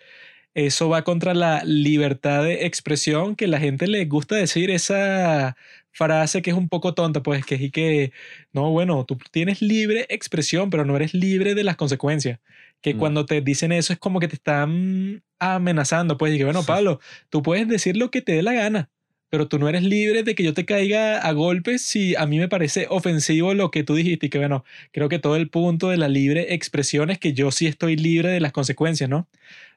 eso 0.56 0.88
va 0.88 1.04
contra 1.04 1.34
la 1.34 1.62
libertad 1.64 2.42
de 2.42 2.66
expresión 2.66 3.36
que 3.36 3.46
la 3.46 3.60
gente 3.60 3.86
le 3.88 4.04
gusta 4.06 4.36
decir 4.36 4.70
esa 4.70 5.56
frase 5.92 6.42
que 6.42 6.50
es 6.50 6.56
un 6.56 6.68
poco 6.68 6.94
tonta, 6.94 7.22
pues 7.22 7.44
que 7.46 7.56
es 7.56 7.60
y 7.62 7.70
que, 7.70 8.12
no, 8.52 8.70
bueno, 8.70 9.04
tú 9.04 9.18
tienes 9.30 9.62
libre 9.62 10.06
expresión, 10.08 10.70
pero 10.70 10.84
no 10.86 10.96
eres 10.96 11.14
libre 11.14 11.54
de 11.54 11.64
las 11.64 11.76
consecuencias. 11.76 12.40
Que 12.82 12.94
Mm. 12.94 12.98
cuando 12.98 13.26
te 13.26 13.40
dicen 13.42 13.72
eso 13.72 13.92
es 13.92 13.98
como 13.98 14.20
que 14.20 14.28
te 14.28 14.34
están 14.36 15.22
amenazando, 15.38 16.16
pues, 16.18 16.34
y 16.34 16.38
que, 16.38 16.44
bueno, 16.44 16.62
Pablo, 16.64 17.00
tú 17.30 17.42
puedes 17.42 17.68
decir 17.68 17.96
lo 17.96 18.10
que 18.10 18.22
te 18.22 18.32
dé 18.32 18.42
la 18.42 18.52
gana. 18.54 18.90
Pero 19.28 19.48
tú 19.48 19.58
no 19.58 19.68
eres 19.68 19.82
libre 19.82 20.22
de 20.22 20.34
que 20.34 20.42
yo 20.42 20.54
te 20.54 20.64
caiga 20.64 21.18
a 21.18 21.32
golpes 21.32 21.82
si 21.82 22.14
a 22.16 22.26
mí 22.26 22.38
me 22.38 22.48
parece 22.48 22.86
ofensivo 22.90 23.54
lo 23.54 23.70
que 23.70 23.82
tú 23.82 23.94
dijiste 23.94 24.26
y 24.26 24.30
que 24.30 24.38
bueno, 24.38 24.64
creo 24.92 25.08
que 25.08 25.18
todo 25.18 25.36
el 25.36 25.48
punto 25.48 25.88
de 25.88 25.96
la 25.96 26.08
libre 26.08 26.54
expresión 26.54 27.10
es 27.10 27.18
que 27.18 27.32
yo 27.32 27.50
sí 27.50 27.66
estoy 27.66 27.96
libre 27.96 28.30
de 28.30 28.40
las 28.40 28.52
consecuencias, 28.52 29.10
¿no? 29.10 29.18
O 29.18 29.28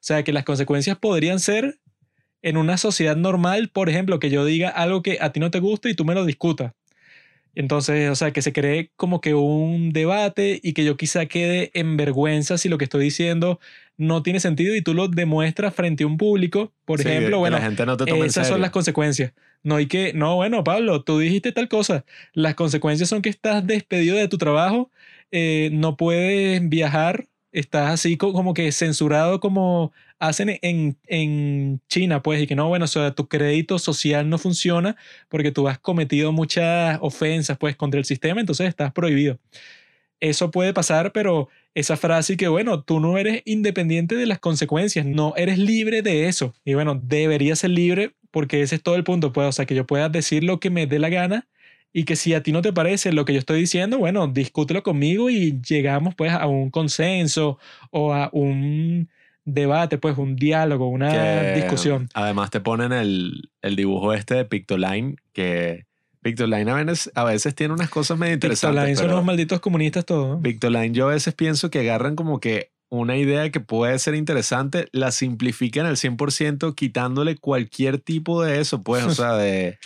sea, 0.02 0.24
que 0.24 0.34
las 0.34 0.44
consecuencias 0.44 0.98
podrían 0.98 1.40
ser 1.40 1.80
en 2.42 2.58
una 2.58 2.78
sociedad 2.78 3.18
normal, 3.18 3.70
por 3.70 3.90
ejemplo, 3.90 4.20
que 4.20 4.30
yo 4.30 4.46
diga 4.46 4.70
algo 4.70 5.02
que 5.02 5.18
a 5.22 5.32
ti 5.32 5.40
no 5.40 5.52
te 5.52 5.60
gusta 5.60 5.90
y 5.90 5.96
tú 5.96 6.06
me 6.06 6.16
lo 6.16 6.26
discutas. 6.26 6.74
Entonces, 7.56 8.10
o 8.10 8.16
sea, 8.16 8.32
que 8.32 8.42
se 8.42 8.54
cree 8.54 8.92
como 8.96 9.22
que 9.22 9.34
un 9.34 9.92
debate 9.92 10.60
y 10.64 10.74
que 10.74 10.86
yo 10.86 10.96
quizá 10.98 11.26
quede 11.26 11.72
en 11.74 11.98
vergüenza 11.98 12.58
si 12.58 12.70
lo 12.70 12.78
que 12.78 12.86
estoy 12.86 13.04
diciendo 13.04 13.60
no 14.00 14.24
tiene 14.24 14.40
sentido 14.40 14.76
y 14.76 14.82
tú 14.82 14.94
lo 14.96 15.10
demuestras 15.10 15.76
frente 15.76 16.04
a 16.06 16.08
un 16.08 16.18
público, 16.18 16.74
por 16.86 17.02
Sí, 17.02 17.08
ejemplo, 17.08 17.38
bueno, 17.40 17.58
la 17.58 17.64
gente 17.66 17.86
no 17.86 17.98
te 17.98 18.06
esas 18.26 18.48
son 18.48 18.62
las 18.62 18.72
consecuencias. 18.72 19.34
No 19.62 19.76
hay 19.76 19.88
que, 19.88 20.14
no, 20.14 20.36
bueno, 20.38 20.64
Pablo, 20.64 21.04
tú 21.04 21.20
dijiste 21.20 21.52
tal 21.52 21.68
cosa. 21.68 22.06
Las 22.34 22.56
consecuencias 22.56 23.10
son 23.10 23.22
que 23.22 23.30
estás 23.30 23.68
despedido 23.68 24.16
de 24.16 24.30
tu 24.30 24.38
trabajo, 24.38 24.90
eh, 25.32 25.70
no 25.74 25.98
puedes 25.98 26.68
viajar, 26.70 27.28
estás 27.52 27.92
así 27.92 28.16
co- 28.16 28.32
como 28.32 28.54
que 28.54 28.72
censurado 28.72 29.42
como 29.42 29.92
hacen 30.18 30.58
en, 30.62 30.98
en 31.08 31.82
China, 31.90 32.22
pues, 32.24 32.42
y 32.42 32.48
que 32.48 32.56
no, 32.56 32.70
bueno, 32.70 32.86
o 32.86 32.88
sea, 32.88 33.12
tu 33.16 33.28
crédito 33.28 33.80
social 33.80 34.30
no 34.30 34.38
funciona 34.38 34.96
porque 35.28 35.52
tú 35.52 35.68
has 35.68 35.78
cometido 35.80 36.32
muchas 36.32 36.98
ofensas, 37.02 37.58
pues, 37.58 37.76
contra 37.76 38.00
el 38.00 38.06
sistema, 38.06 38.40
entonces 38.40 38.68
estás 38.70 38.94
prohibido. 38.94 39.40
Eso 40.20 40.52
puede 40.52 40.74
pasar, 40.74 41.12
pero 41.12 41.50
esa 41.76 41.96
frase 41.98 42.36
que, 42.38 42.48
bueno, 42.48 42.84
tú 42.84 43.00
no 43.00 43.18
eres 43.18 43.42
independiente 43.46 44.16
de 44.16 44.26
las 44.26 44.40
consecuencias, 44.40 45.06
no 45.06 45.34
eres 45.38 45.58
libre 45.58 46.02
de 46.02 46.28
eso. 46.28 46.54
Y 46.66 46.74
bueno, 46.74 47.00
deberías 47.02 47.60
ser 47.60 47.70
libre 47.72 48.14
porque 48.32 48.62
ese 48.62 48.76
es 48.76 48.84
todo 48.84 48.96
el 48.96 49.04
punto, 49.04 49.32
pues, 49.32 49.48
o 49.48 49.52
sea, 49.52 49.66
que 49.66 49.76
yo 49.76 49.88
pueda 49.88 50.10
decir 50.10 50.44
lo 50.44 50.60
que 50.60 50.70
me 50.70 50.88
dé 50.88 51.00
la 51.00 51.10
gana 51.10 51.48
y 51.92 52.04
que 52.04 52.16
si 52.16 52.34
a 52.34 52.44
ti 52.44 52.52
no 52.52 52.62
te 52.62 52.74
parece 52.74 53.12
lo 53.12 53.26
que 53.26 53.34
yo 53.34 53.40
estoy 53.40 53.62
diciendo, 53.62 53.98
bueno, 53.98 54.28
discútelo 54.28 54.84
conmigo 54.84 55.30
y 55.30 55.60
llegamos 55.62 56.14
pues 56.16 56.32
a 56.32 56.46
un 56.46 56.70
consenso 56.70 57.58
o 57.90 58.14
a 58.14 58.30
un 58.32 59.10
debate, 59.46 59.98
pues 59.98 60.18
un 60.18 60.36
diálogo, 60.36 60.88
una 60.88 61.12
que 61.12 61.62
discusión. 61.62 62.10
Además 62.14 62.52
te 62.52 62.60
ponen 62.60 62.92
el, 62.92 63.50
el 63.62 63.76
dibujo 63.76 64.14
este 64.14 64.36
de 64.36 64.46
Pictoline, 64.46 65.16
que 65.34 65.86
Pictoline 66.22 66.70
a 66.70 66.76
veces, 66.76 67.12
a 67.16 67.24
veces 67.24 67.56
tiene 67.56 67.74
unas 67.74 67.90
cosas 67.90 68.18
medio 68.18 68.34
interesantes. 68.34 68.76
Pixeline 68.82 68.96
son 68.98 69.06
pero 69.06 69.16
unos 69.16 69.26
malditos 69.26 69.60
comunistas 69.60 70.06
todos. 70.06 70.38
¿no? 70.38 70.42
Pictoline 70.42 70.92
yo 70.94 71.08
a 71.10 71.14
veces 71.14 71.34
pienso 71.34 71.70
que 71.70 71.80
agarran 71.80 72.16
como 72.16 72.40
que 72.40 72.72
una 72.90 73.16
idea 73.18 73.50
que 73.52 73.60
puede 73.60 73.98
ser 74.00 74.16
interesante, 74.16 74.88
la 74.92 75.12
simplifican 75.12 75.86
al 75.86 75.96
100% 75.96 76.74
quitándole 76.76 77.36
cualquier 77.36 78.00
tipo 78.00 78.44
de 78.44 78.60
eso, 78.60 78.82
pues, 78.82 79.04
o 79.06 79.12
sea, 79.12 79.34
de, 79.38 79.78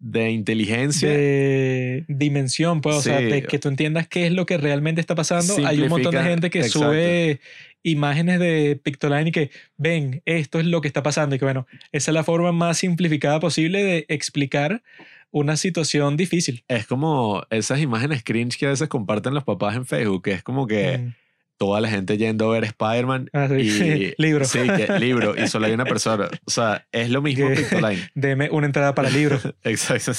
de 0.00 0.30
inteligencia. 0.30 1.08
de 1.08 2.04
dimensión, 2.08 2.80
pues, 2.80 2.96
o 2.96 3.00
sea, 3.00 3.18
Sí. 3.18 3.24
de 3.26 3.42
que 3.44 3.58
tú 3.58 3.68
entiendas 3.68 4.08
qué 4.08 4.26
es 4.26 4.32
lo 4.32 4.44
que 4.44 4.58
realmente 4.58 5.00
está 5.00 5.14
pasando. 5.14 5.54
Hay 5.64 5.80
un 5.80 5.88
montón 5.88 6.12
de 6.12 6.18
Simplifica, 6.18 6.24
gente 6.24 6.50
que 6.50 6.58
exacto. 6.58 6.88
sube 6.88 7.40
imágenes 7.84 8.40
de 8.40 8.78
Pictoline 8.82 9.28
y 9.28 9.32
que 9.32 9.50
ven, 9.76 10.20
esto 10.24 10.58
es 10.58 10.66
lo 10.66 10.80
que 10.80 10.88
está 10.88 11.02
pasando 11.04 11.36
y 11.36 11.38
que 11.38 11.44
bueno, 11.44 11.66
esa 11.92 12.10
es 12.10 12.14
la 12.14 12.24
forma 12.24 12.50
más 12.52 12.78
simplificada 12.78 13.38
posible 13.40 13.82
de 13.84 14.04
explicar 14.08 14.82
una 15.30 15.56
situación 15.56 16.16
difícil. 16.16 16.64
Es 16.68 16.86
como 16.86 17.42
esas 17.50 17.80
imágenes 17.80 18.22
cringe 18.24 18.56
que 18.58 18.66
a 18.66 18.70
veces 18.70 18.88
comparten 18.88 19.34
los 19.34 19.44
papás 19.44 19.76
en 19.76 19.84
Facebook, 19.86 20.22
que 20.24 20.32
es 20.32 20.42
como 20.42 20.66
que 20.66 20.98
Mm. 20.98 21.14
toda 21.58 21.80
la 21.80 21.88
gente 21.90 22.16
yendo 22.16 22.48
a 22.48 22.52
ver 22.54 22.64
Spider-Man 22.64 23.28
Ah, 23.32 23.48
sí. 23.48 23.54
y 23.56 24.14
Libro. 24.22 24.44
Sí, 24.44 24.60
que 24.60 24.86
libro 25.00 25.34
y 25.36 25.48
solo 25.48 25.66
hay 25.66 25.72
una 25.72 25.84
persona. 25.84 26.28
O 26.44 26.50
sea, 26.50 26.86
es 26.92 27.10
lo 27.10 27.20
mismo 27.20 27.48
Que- 27.48 27.56
Pictoline. 27.56 28.08
Deme 28.14 28.48
una 28.50 28.66
entrada 28.66 28.94
para 28.94 29.10
libro. 29.10 29.38
Exacto. 29.64 30.12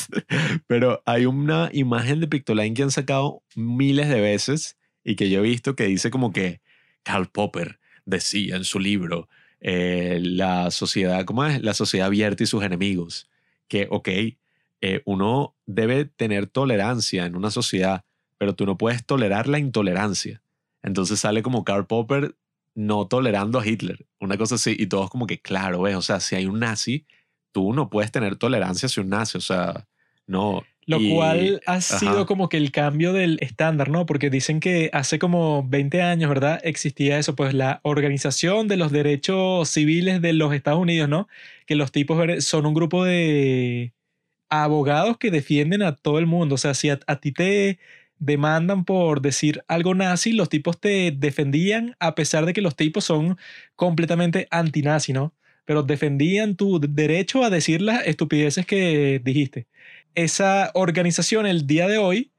Pero 0.68 1.02
hay 1.06 1.26
una 1.26 1.70
imagen 1.74 2.20
de 2.20 2.28
Pictoline 2.28 2.74
que 2.76 2.84
han 2.84 2.92
sacado 2.92 3.42
miles 3.56 4.10
de 4.10 4.22
veces 4.22 4.78
y 5.04 5.16
que 5.16 5.30
yo 5.30 5.40
he 5.40 5.44
visto 5.44 5.76
que 5.76 5.86
dice 5.86 6.12
como 6.12 6.32
que 6.34 6.62
Karl 7.04 7.28
Popper 7.32 7.80
decía 8.06 8.56
en 8.58 8.64
su 8.66 8.80
libro 8.80 9.30
eh, 9.62 10.20
la 10.22 10.72
sociedad, 10.72 11.24
¿cómo 11.26 11.46
es? 11.46 11.62
La 11.64 11.74
sociedad 11.74 12.08
abierta 12.08 12.44
y 12.44 12.48
sus 12.48 12.64
enemigos. 12.64 13.30
Que, 13.68 13.88
ok, 13.90 14.10
eh, 14.82 15.02
uno 15.06 15.56
debe 15.66 16.06
tener 16.06 16.48
tolerancia 16.48 17.26
en 17.26 17.36
una 17.36 17.52
sociedad, 17.52 18.04
pero 18.38 18.56
tú 18.56 18.66
no 18.66 18.78
puedes 18.78 19.06
tolerar 19.06 19.48
la 19.48 19.60
intolerancia. 19.60 20.42
Entonces 20.84 21.20
sale 21.20 21.42
como 21.44 21.64
Karl 21.64 21.86
Popper 21.88 22.36
no 22.76 23.08
tolerando 23.08 23.60
a 23.60 23.68
Hitler, 23.68 24.06
una 24.20 24.38
cosa 24.38 24.56
así, 24.56 24.76
y 24.80 24.88
todos 24.88 25.10
como 25.10 25.28
que, 25.28 25.42
claro, 25.42 25.82
ves, 25.82 25.96
o 25.96 26.02
sea, 26.02 26.20
si 26.22 26.36
hay 26.36 26.46
un 26.46 26.60
nazi, 26.60 27.06
tú 27.52 27.74
no 27.74 27.90
puedes 27.90 28.12
tener 28.12 28.38
tolerancia 28.38 28.86
hacia 28.88 29.04
un 29.04 29.10
nazi, 29.10 29.38
o 29.38 29.42
sea, 29.42 29.88
no. 30.28 30.64
Lo 30.86 31.00
Y- 31.00 31.14
cual 31.14 31.62
ha 31.68 31.82
sido 31.82 32.26
como 32.26 32.48
que 32.50 32.58
el 32.58 32.72
cambio 32.72 33.12
del 33.14 33.38
estándar, 33.42 33.90
¿no? 33.90 34.06
Porque 34.06 34.30
dicen 34.30 34.60
que 34.60 34.90
hace 34.94 35.20
como 35.20 35.68
20 35.68 36.02
años, 36.02 36.30
¿verdad? 36.30 36.60
Existía 36.64 37.20
eso, 37.20 37.36
pues 37.36 37.54
la 37.54 37.80
Organización 37.84 38.68
de 38.68 38.78
los 38.78 38.92
Derechos 38.92 39.70
Civiles 39.70 40.22
de 40.22 40.34
los 40.34 40.54
Estados 40.54 40.80
Unidos, 40.80 41.10
¿no? 41.10 41.28
Que 41.68 41.76
los 41.76 41.92
tipos 41.92 42.44
son 42.46 42.66
un 42.66 42.74
grupo 42.74 43.04
de 43.04 43.94
abogados 44.50 45.18
que 45.18 45.32
defienden 45.32 45.82
a 45.84 45.96
todo 45.96 46.20
el 46.20 46.26
mundo. 46.28 46.56
O 46.56 46.58
sea, 46.58 46.74
si 46.74 46.90
a, 46.90 47.00
a 47.08 47.20
ti 47.20 47.32
te 47.32 47.80
demandan 48.20 48.86
por 48.86 49.22
decir 49.22 49.64
algo 49.68 49.96
nazi, 49.96 50.34
los 50.34 50.50
tipos 50.50 50.80
te 50.80 51.12
defendían 51.12 51.96
a 52.00 52.16
pesar 52.16 52.46
de 52.46 52.54
que 52.54 52.62
los 52.62 52.76
tipos 52.76 53.06
son 53.06 53.38
completamente 53.76 54.48
antinazi, 54.52 55.14
¿no? 55.14 55.34
Pero 55.66 55.84
defendían 55.84 56.56
tu 56.56 56.80
derecho 56.80 57.44
a 57.44 57.50
decir 57.50 57.82
las 57.82 58.06
estupideces 58.06 58.66
que 58.66 59.22
dijiste 59.24 59.68
esa 60.16 60.72
organización 60.74 61.46
el 61.46 61.68
día 61.68 61.88
de 61.88 61.98
hoy 61.98 62.32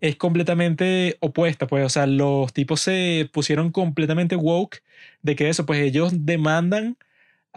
es 0.00 0.16
completamente 0.16 1.16
opuesta, 1.20 1.66
pues, 1.66 1.84
o 1.84 1.88
sea, 1.88 2.06
los 2.06 2.52
tipos 2.52 2.80
se 2.80 3.28
pusieron 3.32 3.72
completamente 3.72 4.36
woke 4.36 4.82
de 5.22 5.34
que 5.36 5.48
eso, 5.48 5.66
pues 5.66 5.80
ellos 5.80 6.24
demandan 6.24 6.96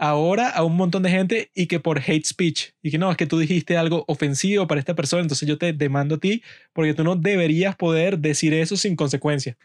ahora 0.02 0.48
a 0.48 0.64
un 0.64 0.76
montón 0.76 1.04
de 1.04 1.10
gente 1.10 1.52
y 1.54 1.68
que 1.68 1.78
por 1.78 2.00
hate 2.00 2.26
speech, 2.26 2.70
y 2.82 2.90
que 2.90 2.98
no, 2.98 3.08
es 3.12 3.16
que 3.16 3.26
tú 3.26 3.38
dijiste 3.38 3.76
algo 3.76 4.04
ofensivo 4.08 4.66
para 4.66 4.80
esta 4.80 4.96
persona, 4.96 5.22
entonces 5.22 5.48
yo 5.48 5.58
te 5.58 5.72
demando 5.72 6.16
a 6.16 6.18
ti 6.18 6.42
porque 6.72 6.92
tú 6.92 7.04
no 7.04 7.14
deberías 7.14 7.76
poder 7.76 8.18
decir 8.18 8.52
eso 8.52 8.76
sin 8.76 8.96
consecuencias. 8.96 9.56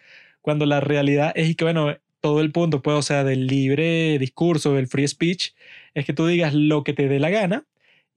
Cuando 0.42 0.68
la 0.68 0.80
realidad 0.80 1.32
es 1.36 1.56
que, 1.56 1.64
bueno, 1.64 1.98
todo 2.22 2.42
el 2.42 2.52
punto, 2.52 2.84
pues, 2.84 2.96
o 2.98 3.02
sea, 3.02 3.24
del 3.24 3.48
libre 3.48 4.20
discurso, 4.20 4.74
del 4.76 4.88
free 4.88 5.08
speech, 5.08 5.54
es 5.96 6.06
que 6.06 6.14
tú 6.14 6.28
digas 6.28 6.54
lo 6.54 6.84
que 6.84 6.94
te 6.94 7.08
dé 7.08 7.20
la 7.20 7.32
gana 7.32 7.66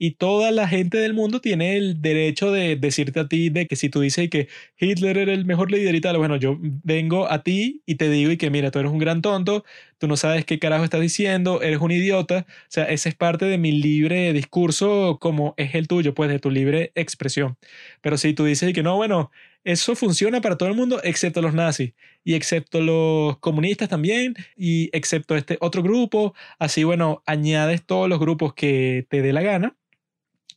y 0.03 0.13
toda 0.13 0.51
la 0.51 0.67
gente 0.67 0.97
del 0.97 1.13
mundo 1.13 1.43
tiene 1.43 1.77
el 1.77 2.01
derecho 2.01 2.51
de 2.51 2.75
decirte 2.77 3.21
a 3.21 3.29
ti 3.29 3.51
de 3.51 3.67
que 3.67 3.77
si 3.77 3.91
tú 3.91 4.01
dices 4.01 4.31
que 4.31 4.49
Hitler 4.79 5.19
era 5.19 5.35
el 5.35 5.45
mejor 5.45 5.71
líder 5.71 5.95
y 5.95 6.01
tal, 6.01 6.17
bueno, 6.17 6.37
yo 6.37 6.57
vengo 6.59 7.31
a 7.31 7.43
ti 7.43 7.83
y 7.85 7.97
te 7.97 8.09
digo 8.09 8.33
y 8.33 8.39
que 8.39 8.49
mira, 8.49 8.71
tú 8.71 8.79
eres 8.79 8.91
un 8.91 8.99
gran 8.99 9.21
tonto, 9.21 9.63
tú 9.99 10.09
no 10.09 10.17
sabes 10.17 10.47
qué 10.47 10.59
carajo 10.59 10.85
estás 10.85 11.03
diciendo, 11.03 11.61
eres 11.61 11.81
un 11.81 11.91
idiota, 11.91 12.47
o 12.49 12.67
sea, 12.69 12.85
esa 12.85 13.11
es 13.11 13.15
parte 13.15 13.45
de 13.45 13.59
mi 13.59 13.73
libre 13.73 14.33
discurso 14.33 15.19
como 15.21 15.53
es 15.59 15.75
el 15.75 15.87
tuyo, 15.87 16.15
pues 16.15 16.31
de 16.31 16.39
tu 16.39 16.51
libre 16.51 16.93
expresión. 16.95 17.59
Pero 18.01 18.17
si 18.17 18.33
tú 18.33 18.47
dices 18.47 18.73
que 18.73 18.83
no, 18.83 18.97
bueno, 18.97 19.31
eso 19.65 19.95
funciona 19.97 20.41
para 20.41 20.57
todo 20.57 20.71
el 20.71 20.77
mundo 20.77 21.03
excepto 21.05 21.43
los 21.43 21.53
nazis 21.53 21.93
y 22.25 22.35
excepto 22.35 22.81
los 22.81 23.39
comunistas 23.41 23.91
también 23.91 24.35
y 24.57 24.89
excepto 24.97 25.37
este 25.37 25.59
otro 25.61 25.83
grupo, 25.83 26.35
así 26.59 26.85
bueno, 26.85 27.23
añades 27.27 27.85
todos 27.85 28.09
los 28.09 28.19
grupos 28.19 28.55
que 28.55 29.07
te 29.11 29.21
dé 29.21 29.35
la 29.35 29.43
gana 29.43 29.77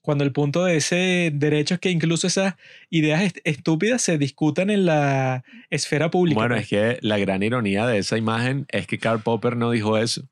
cuando 0.03 0.23
el 0.23 0.31
punto 0.33 0.65
de 0.65 0.75
ese 0.75 1.31
derecho 1.33 1.73
es 1.75 1.79
que 1.79 1.89
incluso 1.89 2.27
esas 2.27 2.55
ideas 2.89 3.23
est- 3.23 3.39
estúpidas 3.45 4.01
se 4.01 4.17
discutan 4.17 4.69
en 4.69 4.85
la 4.85 5.43
esfera 5.71 6.11
pública. 6.11 6.35
Bueno, 6.39 6.55
pues. 6.55 6.63
es 6.63 6.69
que 6.69 6.99
la 7.01 7.17
gran 7.17 7.41
ironía 7.41 7.87
de 7.87 7.97
esa 7.97 8.17
imagen 8.17 8.65
es 8.69 8.85
que 8.85 8.99
Karl 8.99 9.21
Popper 9.21 9.57
no 9.57 9.71
dijo 9.71 9.97
eso. 9.97 10.27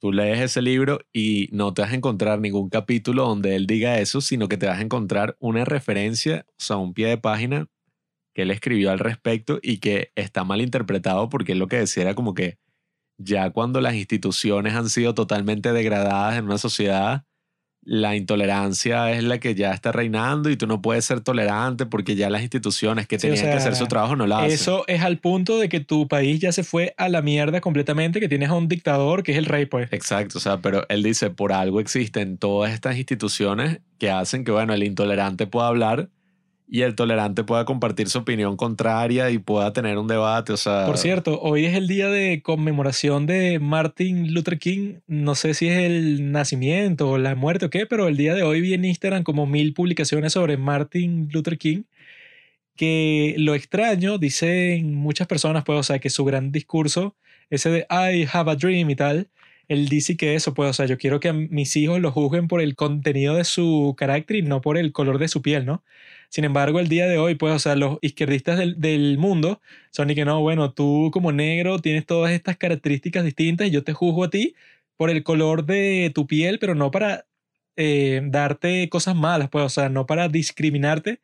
Tú 0.00 0.12
lees 0.12 0.40
ese 0.40 0.60
libro 0.62 1.00
y 1.12 1.48
no 1.52 1.72
te 1.72 1.82
vas 1.82 1.92
a 1.92 1.94
encontrar 1.94 2.40
ningún 2.40 2.68
capítulo 2.70 3.24
donde 3.26 3.54
él 3.54 3.66
diga 3.66 3.98
eso, 3.98 4.20
sino 4.20 4.48
que 4.48 4.56
te 4.56 4.66
vas 4.66 4.78
a 4.78 4.82
encontrar 4.82 5.36
una 5.40 5.64
referencia, 5.64 6.46
o 6.48 6.52
sea, 6.56 6.76
un 6.78 6.92
pie 6.94 7.06
de 7.08 7.18
página 7.18 7.68
que 8.34 8.42
él 8.42 8.50
escribió 8.50 8.90
al 8.90 8.98
respecto 8.98 9.58
y 9.62 9.78
que 9.78 10.10
está 10.14 10.42
mal 10.44 10.62
interpretado 10.62 11.28
porque 11.28 11.52
él 11.52 11.58
lo 11.58 11.68
que 11.68 11.76
decía 11.78 12.02
era 12.04 12.14
como 12.14 12.32
que 12.34 12.58
ya 13.18 13.50
cuando 13.50 13.80
las 13.80 13.94
instituciones 13.94 14.74
han 14.74 14.88
sido 14.88 15.14
totalmente 15.14 15.72
degradadas 15.72 16.38
en 16.38 16.46
una 16.46 16.56
sociedad, 16.58 17.24
la 17.82 18.14
intolerancia 18.14 19.10
es 19.12 19.24
la 19.24 19.38
que 19.38 19.54
ya 19.54 19.72
está 19.72 19.90
reinando 19.90 20.50
y 20.50 20.56
tú 20.56 20.66
no 20.66 20.82
puedes 20.82 21.04
ser 21.04 21.20
tolerante 21.20 21.86
porque 21.86 22.14
ya 22.14 22.28
las 22.28 22.42
instituciones 22.42 23.06
que 23.06 23.18
Sí, 23.18 23.28
o 23.28 23.30
tenían 23.30 23.50
que 23.50 23.56
hacer 23.56 23.74
su 23.74 23.86
trabajo 23.86 24.16
no 24.16 24.26
la 24.26 24.40
hacen. 24.40 24.50
Eso 24.50 24.84
es 24.86 25.02
al 25.02 25.18
punto 25.18 25.58
de 25.58 25.68
que 25.68 25.80
tu 25.80 26.06
país 26.06 26.40
ya 26.40 26.52
se 26.52 26.62
fue 26.62 26.94
a 26.98 27.08
la 27.08 27.22
mierda 27.22 27.60
completamente, 27.60 28.20
que 28.20 28.28
tienes 28.28 28.50
a 28.50 28.54
un 28.54 28.68
dictador 28.68 29.22
que 29.22 29.32
es 29.32 29.38
el 29.38 29.46
rey, 29.46 29.66
pues. 29.66 29.92
Exacto, 29.92 30.38
o 30.38 30.40
sea, 30.40 30.58
pero 30.58 30.84
él 30.88 31.02
dice, 31.02 31.30
por 31.30 31.52
algo 31.52 31.80
existen 31.80 32.36
todas 32.36 32.72
estas 32.72 32.96
instituciones 32.96 33.80
que 33.98 34.10
hacen 34.10 34.44
que, 34.44 34.52
bueno, 34.52 34.74
el 34.74 34.82
intolerante 34.82 35.46
pueda 35.46 35.68
hablar 35.68 36.10
y 36.72 36.82
el 36.82 36.94
tolerante 36.94 37.42
pueda 37.42 37.64
compartir 37.64 38.08
su 38.08 38.18
opinión 38.18 38.56
contraria 38.56 39.28
y 39.30 39.38
pueda 39.38 39.72
tener 39.72 39.98
un 39.98 40.06
debate. 40.06 40.52
O 40.52 40.56
sea, 40.56 40.86
Por 40.86 40.98
cierto, 40.98 41.40
hoy 41.40 41.64
es 41.64 41.74
el 41.74 41.88
día 41.88 42.08
de 42.08 42.42
conmemoración 42.42 43.26
de 43.26 43.58
Martin 43.58 44.32
Luther 44.32 44.56
King. 44.56 45.00
No 45.08 45.34
sé 45.34 45.54
si 45.54 45.66
es 45.66 45.78
el 45.78 46.30
nacimiento 46.30 47.10
o 47.10 47.18
la 47.18 47.34
muerte 47.34 47.66
o 47.66 47.70
qué, 47.70 47.86
pero 47.86 48.06
el 48.06 48.16
día 48.16 48.36
de 48.36 48.44
hoy 48.44 48.60
vi 48.60 48.74
en 48.74 48.84
Instagram 48.84 49.24
como 49.24 49.46
mil 49.46 49.74
publicaciones 49.74 50.34
sobre 50.34 50.56
Martin 50.56 51.28
Luther 51.32 51.58
King. 51.58 51.82
Que 52.76 53.34
lo 53.36 53.56
extraño, 53.56 54.18
dicen 54.18 54.94
muchas 54.94 55.26
personas, 55.26 55.64
pues, 55.64 55.76
o 55.80 55.82
sea, 55.82 55.98
que 55.98 56.08
su 56.08 56.24
gran 56.24 56.52
discurso, 56.52 57.16
ese 57.50 57.68
de 57.70 57.86
I 57.90 58.28
have 58.32 58.48
a 58.48 58.54
dream 58.54 58.88
y 58.90 58.94
tal, 58.94 59.28
él 59.66 59.88
dice 59.88 60.16
que 60.16 60.36
eso, 60.36 60.54
pues, 60.54 60.70
o 60.70 60.72
sea, 60.72 60.86
yo 60.86 60.98
quiero 60.98 61.18
que 61.18 61.32
mis 61.32 61.74
hijos 61.76 62.00
lo 62.00 62.12
juzguen 62.12 62.46
por 62.46 62.60
el 62.60 62.76
contenido 62.76 63.34
de 63.34 63.44
su 63.44 63.94
carácter 63.98 64.36
y 64.36 64.42
no 64.42 64.60
por 64.60 64.78
el 64.78 64.92
color 64.92 65.18
de 65.18 65.26
su 65.26 65.42
piel, 65.42 65.66
¿no? 65.66 65.82
Sin 66.30 66.44
embargo, 66.44 66.80
el 66.80 66.88
día 66.88 67.06
de 67.06 67.18
hoy, 67.18 67.34
pues, 67.34 67.52
o 67.54 67.58
sea, 67.58 67.76
los 67.76 67.98
izquierdistas 68.02 68.56
del, 68.56 68.80
del 68.80 69.18
mundo 69.18 69.60
son 69.90 70.10
y 70.10 70.14
que 70.14 70.24
no, 70.24 70.40
bueno, 70.40 70.72
tú 70.72 71.10
como 71.12 71.32
negro 71.32 71.80
tienes 71.80 72.06
todas 72.06 72.32
estas 72.32 72.56
características 72.56 73.24
distintas 73.24 73.66
y 73.66 73.70
yo 73.70 73.84
te 73.84 73.92
juzgo 73.92 74.24
a 74.24 74.30
ti 74.30 74.54
por 74.96 75.10
el 75.10 75.22
color 75.24 75.66
de 75.66 76.12
tu 76.14 76.26
piel, 76.26 76.58
pero 76.60 76.74
no 76.74 76.90
para 76.90 77.26
eh, 77.76 78.20
darte 78.24 78.88
cosas 78.88 79.16
malas, 79.16 79.48
pues, 79.50 79.64
o 79.64 79.68
sea, 79.68 79.88
no 79.88 80.06
para 80.06 80.28
discriminarte 80.28 81.20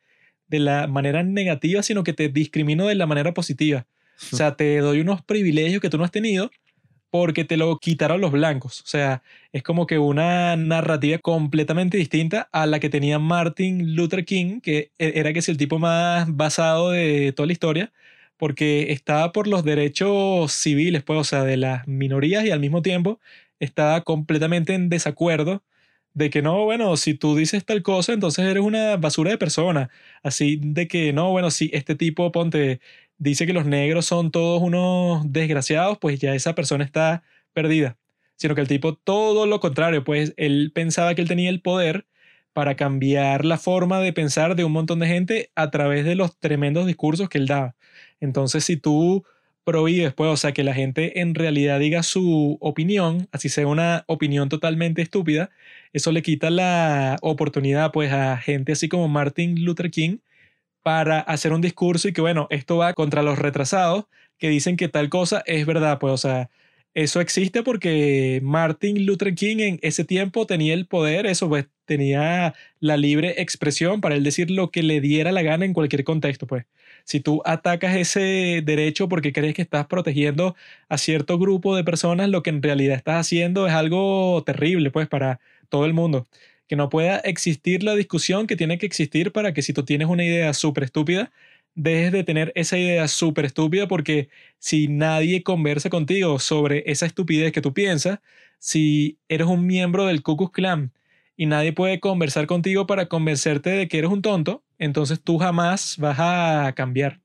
de 0.49 0.59
la 0.59 0.87
manera 0.87 1.23
negativa, 1.23 1.83
sino 1.83 2.03
que 2.03 2.13
te 2.13 2.29
discrimino 2.29 2.87
de 2.87 2.95
la 2.97 3.07
manera 3.07 3.33
positiva. 3.33 3.87
O 4.33 4.37
sea, 4.37 4.57
te 4.57 4.79
doy 4.79 5.01
unos 5.01 5.23
privilegios 5.23 5.81
que 5.81 5.91
tú 5.91 5.99
no 5.99 6.05
has 6.05 6.11
tenido 6.11 6.51
porque 7.19 7.45
te 7.45 7.57
lo 7.57 7.79
quitaron 7.79 8.21
los 8.21 8.33
blancos. 8.33 8.81
O 8.83 8.87
sea, 8.87 9.23
es 9.53 9.63
como 9.63 9.87
que 9.87 9.99
una 9.99 10.57
narrativa 10.57 11.19
completamente 11.19 11.97
distinta 11.99 12.49
a 12.53 12.67
la 12.67 12.81
que 12.81 12.91
tenía 12.91 13.19
Martin 13.19 13.95
Luther 13.97 14.25
King, 14.25 14.61
que 14.61 14.93
e-, 14.99 15.13
era 15.17 15.33
que 15.33 15.41
es 15.41 15.49
el 15.49 15.57
tipo 15.57 15.79
más 15.79 16.35
basado 16.37 16.91
de 16.91 17.33
toda 17.33 17.47
la 17.47 17.53
historia, 17.53 17.93
porque 18.37 18.93
estaba 18.93 19.33
por 19.33 19.47
los 19.49 19.65
derechos 19.65 20.53
civiles, 20.53 21.03
pues, 21.03 21.19
o 21.21 21.25
sea, 21.25 21.45
de 21.45 21.57
las 21.57 21.87
minorías 21.89 22.45
y 22.45 22.51
al 22.51 22.61
mismo 22.61 22.83
tiempo 22.83 23.21
estaba 23.61 24.03
completamente 24.03 24.75
en 24.75 24.89
desacuerdo 24.89 25.63
de 26.15 26.31
que 26.31 26.41
no, 26.43 26.65
bueno, 26.65 26.97
si 26.97 27.15
tú 27.15 27.37
dices 27.37 27.65
tal 27.67 27.83
cosa, 27.83 28.15
entonces 28.15 28.47
eres 28.47 28.63
una 28.63 28.97
basura 28.97 29.31
de 29.31 29.39
persona. 29.39 29.91
Así 30.23 30.59
de 30.63 30.89
que 30.89 31.13
no, 31.13 31.31
bueno, 31.31 31.51
si 31.51 31.71
este 31.75 31.95
tipo, 31.95 32.33
ponte, 32.33 32.81
dice 33.19 33.47
que 33.47 33.53
los 33.53 33.67
negros 33.67 34.07
son 34.07 34.31
todos 34.31 34.63
unos 34.63 35.31
desgraciados, 35.33 35.99
pues 35.99 36.19
ya 36.21 36.35
esa 36.35 36.55
persona 36.55 36.85
está 36.85 37.23
perdida. 37.53 37.97
Sino 38.37 38.55
que 38.55 38.61
el 38.61 38.69
tipo 38.69 38.95
todo 38.95 39.47
lo 39.47 39.61
contrario, 39.61 40.05
pues 40.05 40.35
él 40.37 40.73
pensaba 40.75 41.15
que 41.15 41.23
él 41.23 41.29
tenía 41.29 41.51
el 41.51 41.63
poder 41.63 42.07
para 42.53 42.75
cambiar 42.75 43.45
la 43.45 43.59
forma 43.59 44.01
de 44.01 44.13
pensar 44.13 44.57
de 44.57 44.65
un 44.65 44.73
montón 44.73 44.99
de 44.99 45.07
gente 45.07 45.51
a 45.55 45.71
través 45.71 46.05
de 46.05 46.15
los 46.15 46.39
tremendos 46.39 46.87
discursos 46.87 47.29
que 47.29 47.39
él 47.39 47.47
daba. 47.47 47.77
Entonces, 48.21 48.65
si 48.65 48.77
tú 48.77 49.25
prohíbes, 49.65 50.15
pues, 50.15 50.31
o 50.31 50.37
sea, 50.37 50.53
que 50.53 50.65
la 50.65 50.75
gente 50.75 51.21
en 51.21 51.35
realidad 51.35 51.81
diga 51.81 52.03
su 52.03 52.57
opinión, 52.61 53.29
así 53.33 53.49
sea 53.49 53.67
una 53.67 54.05
opinión 54.07 54.49
totalmente 54.49 55.03
estúpida, 55.03 55.51
eso 55.93 56.13
le 56.13 56.23
quita 56.23 56.51
la 56.51 57.19
oportunidad, 57.21 57.93
pues, 57.93 58.13
a 58.13 58.37
gente 58.39 58.73
así 58.73 58.89
como 58.89 59.09
Martin 59.09 59.65
Luther 59.65 59.91
King 59.91 60.19
para 60.87 61.19
hacer 61.19 61.53
un 61.53 61.61
discurso 61.61 62.07
y 62.07 62.13
que, 62.13 62.21
bueno, 62.21 62.47
esto 62.51 62.77
va 62.77 62.95
contra 62.95 63.25
los 63.25 63.41
retrasados 63.41 64.05
que 64.39 64.49
dicen 64.49 64.77
que 64.77 64.87
tal 64.89 65.09
cosa 65.09 65.43
es 65.45 65.67
verdad, 65.67 65.99
pues, 65.99 66.13
o 66.15 66.17
sea, 66.17 66.49
eso 66.95 67.21
existe 67.21 67.65
porque 67.65 68.39
Martin 68.45 69.05
Luther 69.05 69.35
King 69.35 69.57
en 69.59 69.79
ese 69.83 70.05
tiempo 70.05 70.47
tenía 70.47 70.75
el 70.75 70.87
poder, 70.87 71.27
eso 71.27 71.49
pues 71.49 71.67
tenía 71.87 72.55
la 72.79 72.97
libre 72.97 73.35
expresión 73.43 74.01
para 74.01 74.15
él 74.15 74.23
decir 74.23 74.49
lo 74.53 74.71
que 74.71 74.85
le 74.85 75.01
diera 75.01 75.33
la 75.33 75.43
gana 75.43 75.65
en 75.65 75.73
cualquier 75.75 76.05
contexto, 76.05 76.47
pues. 76.47 76.67
Si 77.05 77.19
tú 77.21 77.43
atacas 77.45 77.97
ese 77.97 78.63
derecho 78.65 79.09
porque 79.09 79.33
crees 79.33 79.55
que 79.55 79.63
estás 79.63 79.87
protegiendo 79.89 80.55
a 80.89 80.99
cierto 80.99 81.37
grupo 81.39 81.75
de 81.75 81.83
personas, 81.85 82.29
lo 82.31 82.43
que 82.45 82.51
en 82.51 82.63
realidad 82.63 82.97
estás 82.97 83.17
haciendo 83.27 83.67
es 83.67 83.73
algo 83.73 84.41
terrible, 84.47 84.91
pues, 84.93 85.09
para 85.09 85.41
todo 85.69 85.85
el 85.85 85.95
mundo. 85.95 86.27
Que 86.67 86.77
no 86.77 86.89
pueda 86.89 87.19
existir 87.19 87.83
la 87.83 87.95
discusión 87.95 88.47
que 88.47 88.57
tiene 88.57 88.79
que 88.79 88.87
existir 88.87 89.33
para 89.33 89.53
que 89.53 89.63
si 89.63 89.73
tú 89.73 89.85
tienes 89.85 90.09
una 90.09 90.25
idea 90.25 90.53
súper 90.53 90.85
estúpida, 90.85 91.31
dejes 91.77 92.11
de 92.11 92.25
tener 92.25 92.53
esa 92.55 92.79
idea 92.79 93.07
súper 93.07 93.45
estúpida 93.45 93.87
porque 93.87 94.29
si 94.59 94.89
nadie 94.89 95.43
conversa 95.43 95.91
contigo 95.91 96.39
sobre 96.39 96.83
esa 96.91 97.07
estupidez 97.07 97.53
que 97.53 97.61
tú 97.61 97.73
piensas, 97.73 98.19
si 98.59 99.19
eres 99.29 99.47
un 99.47 99.67
miembro 99.67 100.07
del 100.07 100.23
Ku 100.23 100.37
Klux 100.37 100.53
Klan 100.53 100.93
y 101.37 101.47
nadie 101.47 101.73
puede 101.73 102.01
conversar 102.01 102.47
contigo 102.47 102.87
para 102.87 103.07
convencerte 103.07 103.71
de 103.71 103.89
que 103.89 103.99
eres 103.99 104.11
un 104.11 104.23
tonto, 104.23 104.65
entonces 104.79 105.21
tú 105.23 105.39
jamás 105.39 105.97
vas 105.99 106.17
a 106.19 106.73
cambiar. 106.75 107.21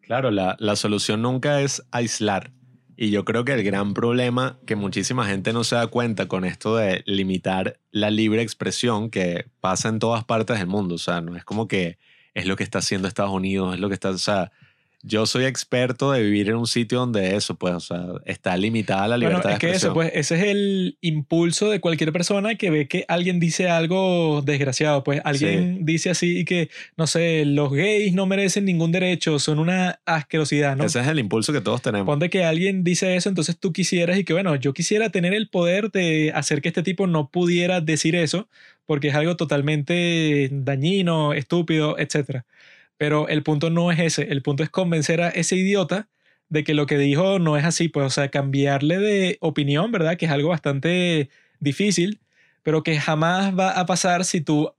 Claro, 0.00 0.30
la, 0.30 0.56
la 0.58 0.74
solución 0.74 1.22
nunca 1.22 1.60
es 1.60 1.82
aislar. 1.90 2.50
Y 2.96 3.10
yo 3.10 3.24
creo 3.24 3.44
que 3.44 3.52
el 3.52 3.64
gran 3.64 3.94
problema 3.94 4.58
que 4.66 4.76
muchísima 4.76 5.26
gente 5.26 5.52
no 5.52 5.64
se 5.64 5.76
da 5.76 5.86
cuenta 5.86 6.28
con 6.28 6.44
esto 6.44 6.76
de 6.76 7.02
limitar 7.06 7.78
la 7.90 8.10
libre 8.10 8.42
expresión 8.42 9.10
que 9.10 9.46
pasa 9.60 9.88
en 9.88 9.98
todas 9.98 10.24
partes 10.24 10.58
del 10.58 10.68
mundo. 10.68 10.96
O 10.96 10.98
sea, 10.98 11.20
no 11.20 11.36
es 11.36 11.44
como 11.44 11.68
que 11.68 11.98
es 12.34 12.46
lo 12.46 12.56
que 12.56 12.64
está 12.64 12.78
haciendo 12.78 13.08
Estados 13.08 13.32
Unidos, 13.32 13.74
es 13.74 13.80
lo 13.80 13.88
que 13.88 13.94
está, 13.94 14.10
o 14.10 14.18
sea, 14.18 14.52
yo 15.02 15.26
soy 15.26 15.46
experto 15.46 16.12
de 16.12 16.22
vivir 16.22 16.48
en 16.48 16.56
un 16.56 16.68
sitio 16.68 17.00
donde 17.00 17.34
eso, 17.34 17.56
pues, 17.56 17.74
o 17.74 17.80
sea, 17.80 18.04
está 18.24 18.56
limitada 18.56 19.08
la 19.08 19.18
libertad 19.18 19.42
bueno, 19.42 19.56
es 19.56 19.60
de 19.60 19.66
que 19.66 19.66
eso, 19.66 19.88
expresión. 19.88 19.94
pues, 19.94 20.12
ese 20.14 20.36
es 20.36 20.44
el 20.44 20.98
impulso 21.00 21.70
de 21.70 21.80
cualquier 21.80 22.12
persona 22.12 22.54
que 22.54 22.70
ve 22.70 22.86
que 22.86 23.04
alguien 23.08 23.40
dice 23.40 23.68
algo 23.68 24.42
desgraciado. 24.42 25.02
Pues 25.02 25.20
alguien 25.24 25.84
dice 25.84 26.10
así 26.10 26.38
y 26.38 26.44
que, 26.44 26.70
no 26.96 27.08
sé, 27.08 27.44
los 27.44 27.72
gays 27.72 28.14
no 28.14 28.26
merecen 28.26 28.64
ningún 28.64 28.92
derecho, 28.92 29.40
son 29.40 29.58
una 29.58 30.00
asquerosidad, 30.06 30.76
¿no? 30.76 30.84
Ese 30.84 31.00
es 31.00 31.08
el 31.08 31.18
impulso 31.18 31.52
que 31.52 31.60
todos 31.60 31.82
tenemos. 31.82 32.06
Ponte 32.06 32.30
que 32.30 32.44
alguien 32.44 32.84
dice 32.84 33.16
eso, 33.16 33.28
entonces 33.28 33.58
tú 33.58 33.72
quisieras 33.72 34.18
y 34.18 34.24
que, 34.24 34.32
bueno, 34.34 34.54
yo 34.54 34.72
quisiera 34.72 35.10
tener 35.10 35.34
el 35.34 35.48
poder 35.48 35.90
de 35.90 36.30
hacer 36.32 36.62
que 36.62 36.68
este 36.68 36.84
tipo 36.84 37.08
no 37.08 37.28
pudiera 37.28 37.80
decir 37.80 38.14
eso, 38.14 38.48
porque 38.86 39.08
es 39.08 39.14
algo 39.14 39.36
totalmente 39.36 40.48
dañino, 40.52 41.32
estúpido, 41.32 41.98
etc. 41.98 42.42
Pero 43.02 43.26
el 43.26 43.42
punto 43.42 43.68
no 43.68 43.90
es 43.90 43.98
ese, 43.98 44.30
el 44.30 44.42
punto 44.42 44.62
es 44.62 44.70
convencer 44.70 45.22
a 45.22 45.28
ese 45.30 45.56
idiota 45.56 46.08
de 46.48 46.62
que 46.62 46.72
lo 46.72 46.86
que 46.86 46.98
dijo 46.98 47.40
no 47.40 47.56
es 47.56 47.64
así, 47.64 47.88
pues, 47.88 48.06
o 48.06 48.10
sea, 48.10 48.28
cambiarle 48.28 48.96
de 48.98 49.38
opinión, 49.40 49.90
¿verdad? 49.90 50.16
Que 50.16 50.26
es 50.26 50.30
algo 50.30 50.50
bastante 50.50 51.28
difícil, 51.58 52.20
pero 52.62 52.84
que 52.84 53.00
jamás 53.00 53.58
va 53.58 53.72
a 53.72 53.86
pasar 53.86 54.24
si 54.24 54.40
tú, 54.40 54.72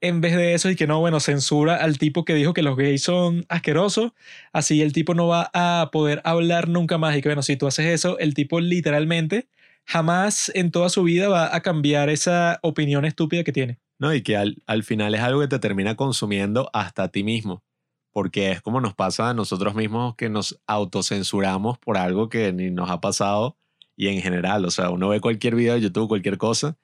en 0.00 0.20
vez 0.20 0.34
de 0.34 0.54
eso, 0.54 0.70
y 0.70 0.74
que 0.74 0.88
no, 0.88 0.98
bueno, 0.98 1.20
censura 1.20 1.76
al 1.76 1.98
tipo 1.98 2.24
que 2.24 2.34
dijo 2.34 2.52
que 2.52 2.62
los 2.62 2.76
gays 2.76 3.02
son 3.02 3.44
asquerosos, 3.48 4.10
así 4.52 4.82
el 4.82 4.92
tipo 4.92 5.14
no 5.14 5.28
va 5.28 5.48
a 5.54 5.90
poder 5.92 6.20
hablar 6.24 6.68
nunca 6.68 6.98
más. 6.98 7.16
Y 7.16 7.22
que, 7.22 7.28
bueno, 7.28 7.42
si 7.42 7.56
tú 7.56 7.68
haces 7.68 7.86
eso, 7.86 8.18
el 8.18 8.34
tipo 8.34 8.58
literalmente 8.58 9.46
jamás 9.84 10.50
en 10.56 10.72
toda 10.72 10.88
su 10.88 11.04
vida 11.04 11.28
va 11.28 11.54
a 11.54 11.60
cambiar 11.60 12.10
esa 12.10 12.58
opinión 12.62 13.04
estúpida 13.04 13.44
que 13.44 13.52
tiene. 13.52 13.81
Y 14.14 14.22
que 14.22 14.36
al, 14.36 14.62
al 14.66 14.82
final 14.82 15.14
es 15.14 15.20
algo 15.20 15.40
que 15.40 15.48
te 15.48 15.58
termina 15.58 15.94
consumiendo 15.96 16.70
hasta 16.72 17.04
a 17.04 17.08
ti 17.08 17.24
mismo. 17.24 17.62
Porque 18.10 18.50
es 18.50 18.60
como 18.60 18.80
nos 18.80 18.94
pasa 18.94 19.30
a 19.30 19.34
nosotros 19.34 19.74
mismos 19.74 20.16
que 20.16 20.28
nos 20.28 20.60
autocensuramos 20.66 21.78
por 21.78 21.96
algo 21.96 22.28
que 22.28 22.52
ni 22.52 22.70
nos 22.70 22.90
ha 22.90 23.00
pasado 23.00 23.56
y 23.96 24.08
en 24.08 24.20
general, 24.20 24.64
o 24.64 24.70
sea, 24.70 24.90
uno 24.90 25.08
ve 25.08 25.20
cualquier 25.20 25.54
video 25.54 25.74
de 25.74 25.80
YouTube, 25.80 26.08
cualquier 26.08 26.38
cosa, 26.38 26.76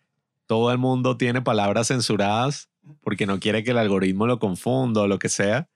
todo 0.46 0.70
el 0.72 0.78
mundo 0.78 1.16
tiene 1.16 1.42
palabras 1.42 1.88
censuradas 1.88 2.70
porque 3.02 3.26
no 3.26 3.40
quiere 3.40 3.64
que 3.64 3.72
el 3.72 3.78
algoritmo 3.78 4.26
lo 4.26 4.38
confunda 4.38 5.02
o 5.02 5.08
lo 5.08 5.18
que 5.18 5.28
sea. 5.28 5.68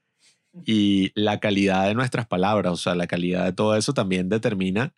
Y 0.66 1.12
la 1.14 1.40
calidad 1.40 1.86
de 1.86 1.94
nuestras 1.94 2.26
palabras, 2.26 2.72
o 2.72 2.76
sea, 2.76 2.94
la 2.94 3.06
calidad 3.06 3.44
de 3.44 3.52
todo 3.52 3.74
eso 3.76 3.94
también 3.94 4.28
determina 4.28 4.94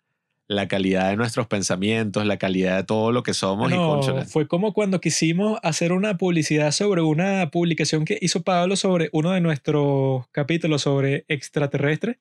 la 0.47 0.67
calidad 0.67 1.09
de 1.09 1.15
nuestros 1.15 1.47
pensamientos, 1.47 2.25
la 2.25 2.37
calidad 2.37 2.77
de 2.77 2.83
todo 2.83 3.11
lo 3.11 3.23
que 3.23 3.33
somos 3.33 3.71
y 3.71 3.75
Bueno, 3.75 3.89
cónchale. 3.89 4.25
fue 4.25 4.47
como 4.47 4.73
cuando 4.73 5.01
quisimos 5.01 5.59
hacer 5.63 5.91
una 5.91 6.17
publicidad 6.17 6.71
sobre 6.71 7.01
una 7.01 7.49
publicación 7.49 8.05
que 8.05 8.17
hizo 8.21 8.43
Pablo 8.43 8.75
sobre 8.75 9.09
uno 9.11 9.31
de 9.31 9.41
nuestros 9.41 10.27
capítulos 10.31 10.83
sobre 10.83 11.25
extraterrestres, 11.27 12.17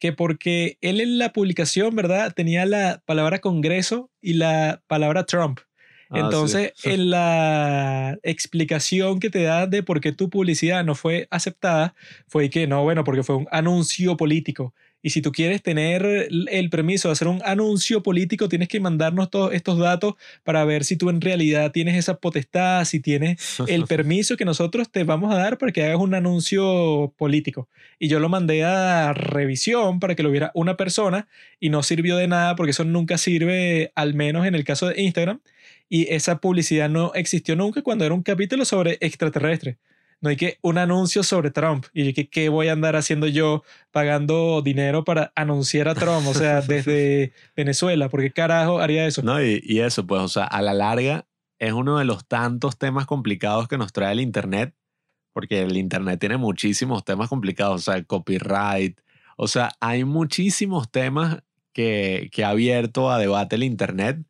que 0.00 0.12
porque 0.12 0.78
él 0.80 1.00
en 1.00 1.18
la 1.18 1.32
publicación, 1.32 1.94
¿verdad? 1.94 2.32
Tenía 2.34 2.66
la 2.66 3.02
palabra 3.06 3.38
Congreso 3.40 4.10
y 4.20 4.34
la 4.34 4.82
palabra 4.88 5.24
Trump. 5.26 5.60
Ah, 6.08 6.16
sí. 6.16 6.20
Entonces, 6.24 6.72
en 6.84 7.10
la 7.10 8.18
explicación 8.24 9.20
que 9.20 9.30
te 9.30 9.42
da 9.42 9.66
de 9.68 9.84
por 9.84 10.00
qué 10.00 10.10
tu 10.10 10.28
publicidad 10.28 10.84
no 10.84 10.96
fue 10.96 11.28
aceptada, 11.30 11.94
fue 12.26 12.50
que 12.50 12.66
no, 12.66 12.82
bueno, 12.82 13.04
porque 13.04 13.22
fue 13.22 13.36
un 13.36 13.46
anuncio 13.52 14.16
político. 14.16 14.74
Y 15.02 15.10
si 15.10 15.22
tú 15.22 15.32
quieres 15.32 15.62
tener 15.62 16.28
el 16.30 16.70
permiso 16.70 17.08
de 17.08 17.12
hacer 17.12 17.28
un 17.28 17.40
anuncio 17.44 18.02
político, 18.02 18.48
tienes 18.48 18.68
que 18.68 18.80
mandarnos 18.80 19.30
todos 19.30 19.52
estos 19.54 19.78
datos 19.78 20.14
para 20.44 20.64
ver 20.64 20.84
si 20.84 20.96
tú 20.96 21.08
en 21.08 21.20
realidad 21.20 21.72
tienes 21.72 21.96
esa 21.96 22.16
potestad, 22.16 22.84
si 22.84 23.00
tienes 23.00 23.60
el 23.68 23.86
permiso 23.86 24.36
que 24.36 24.44
nosotros 24.44 24.90
te 24.90 25.04
vamos 25.04 25.32
a 25.32 25.38
dar 25.38 25.58
para 25.58 25.72
que 25.72 25.84
hagas 25.84 25.98
un 25.98 26.14
anuncio 26.14 27.14
político. 27.16 27.68
Y 27.98 28.08
yo 28.08 28.20
lo 28.20 28.28
mandé 28.28 28.64
a 28.64 29.12
revisión 29.12 30.00
para 30.00 30.14
que 30.14 30.22
lo 30.22 30.30
viera 30.30 30.50
una 30.54 30.76
persona 30.76 31.28
y 31.58 31.70
no 31.70 31.82
sirvió 31.82 32.16
de 32.16 32.28
nada 32.28 32.56
porque 32.56 32.72
eso 32.72 32.84
nunca 32.84 33.18
sirve, 33.18 33.92
al 33.94 34.14
menos 34.14 34.46
en 34.46 34.54
el 34.54 34.64
caso 34.64 34.88
de 34.88 35.00
Instagram. 35.00 35.40
Y 35.88 36.12
esa 36.12 36.38
publicidad 36.40 36.88
no 36.88 37.12
existió 37.14 37.56
nunca 37.56 37.82
cuando 37.82 38.04
era 38.04 38.14
un 38.14 38.22
capítulo 38.22 38.64
sobre 38.64 38.98
extraterrestres. 39.00 39.76
No 40.20 40.28
hay 40.28 40.36
que 40.36 40.58
un 40.62 40.78
anuncio 40.78 41.22
sobre 41.22 41.50
Trump. 41.50 41.86
Y 41.94 42.04
yo 42.04 42.14
que, 42.14 42.28
¿qué 42.28 42.48
voy 42.48 42.68
a 42.68 42.72
andar 42.72 42.96
haciendo 42.96 43.26
yo 43.26 43.62
pagando 43.90 44.60
dinero 44.62 45.04
para 45.04 45.32
anunciar 45.34 45.88
a 45.88 45.94
Trump? 45.94 46.26
O 46.26 46.34
sea, 46.34 46.60
desde 46.66 47.32
Venezuela. 47.56 48.08
¿Por 48.08 48.20
qué 48.20 48.30
carajo 48.30 48.80
haría 48.80 49.06
eso? 49.06 49.22
No, 49.22 49.42
y, 49.42 49.62
y 49.64 49.80
eso, 49.80 50.06
pues, 50.06 50.20
o 50.20 50.28
sea, 50.28 50.44
a 50.44 50.60
la 50.60 50.74
larga 50.74 51.26
es 51.58 51.72
uno 51.72 51.98
de 51.98 52.04
los 52.04 52.26
tantos 52.26 52.78
temas 52.78 53.06
complicados 53.06 53.68
que 53.68 53.78
nos 53.78 53.92
trae 53.92 54.12
el 54.12 54.20
Internet, 54.20 54.74
porque 55.32 55.62
el 55.62 55.76
Internet 55.76 56.18
tiene 56.18 56.38
muchísimos 56.38 57.04
temas 57.04 57.28
complicados, 57.28 57.82
o 57.82 57.84
sea, 57.84 57.96
el 57.96 58.06
copyright, 58.06 58.98
o 59.36 59.46
sea, 59.46 59.70
hay 59.80 60.04
muchísimos 60.04 60.90
temas 60.90 61.42
que, 61.72 62.30
que 62.32 62.44
ha 62.44 62.50
abierto 62.50 63.10
a 63.10 63.18
debate 63.18 63.56
el 63.56 63.62
Internet 63.62 64.24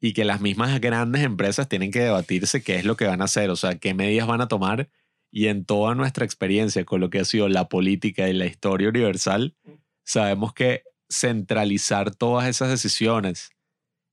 y 0.00 0.12
que 0.12 0.24
las 0.24 0.40
mismas 0.40 0.80
grandes 0.80 1.22
empresas 1.22 1.68
tienen 1.68 1.90
que 1.90 2.00
debatirse 2.00 2.62
qué 2.62 2.76
es 2.76 2.84
lo 2.84 2.96
que 2.96 3.06
van 3.06 3.20
a 3.22 3.24
hacer, 3.24 3.50
o 3.50 3.56
sea, 3.56 3.78
qué 3.78 3.94
medidas 3.94 4.26
van 4.26 4.40
a 4.40 4.48
tomar. 4.48 4.88
Y 5.36 5.48
en 5.48 5.64
toda 5.64 5.96
nuestra 5.96 6.24
experiencia 6.24 6.84
con 6.84 7.00
lo 7.00 7.10
que 7.10 7.18
ha 7.18 7.24
sido 7.24 7.48
la 7.48 7.68
política 7.68 8.28
y 8.28 8.32
la 8.32 8.46
historia 8.46 8.88
universal, 8.88 9.56
sabemos 10.04 10.54
que 10.54 10.84
centralizar 11.10 12.14
todas 12.14 12.46
esas 12.46 12.68
decisiones 12.68 13.50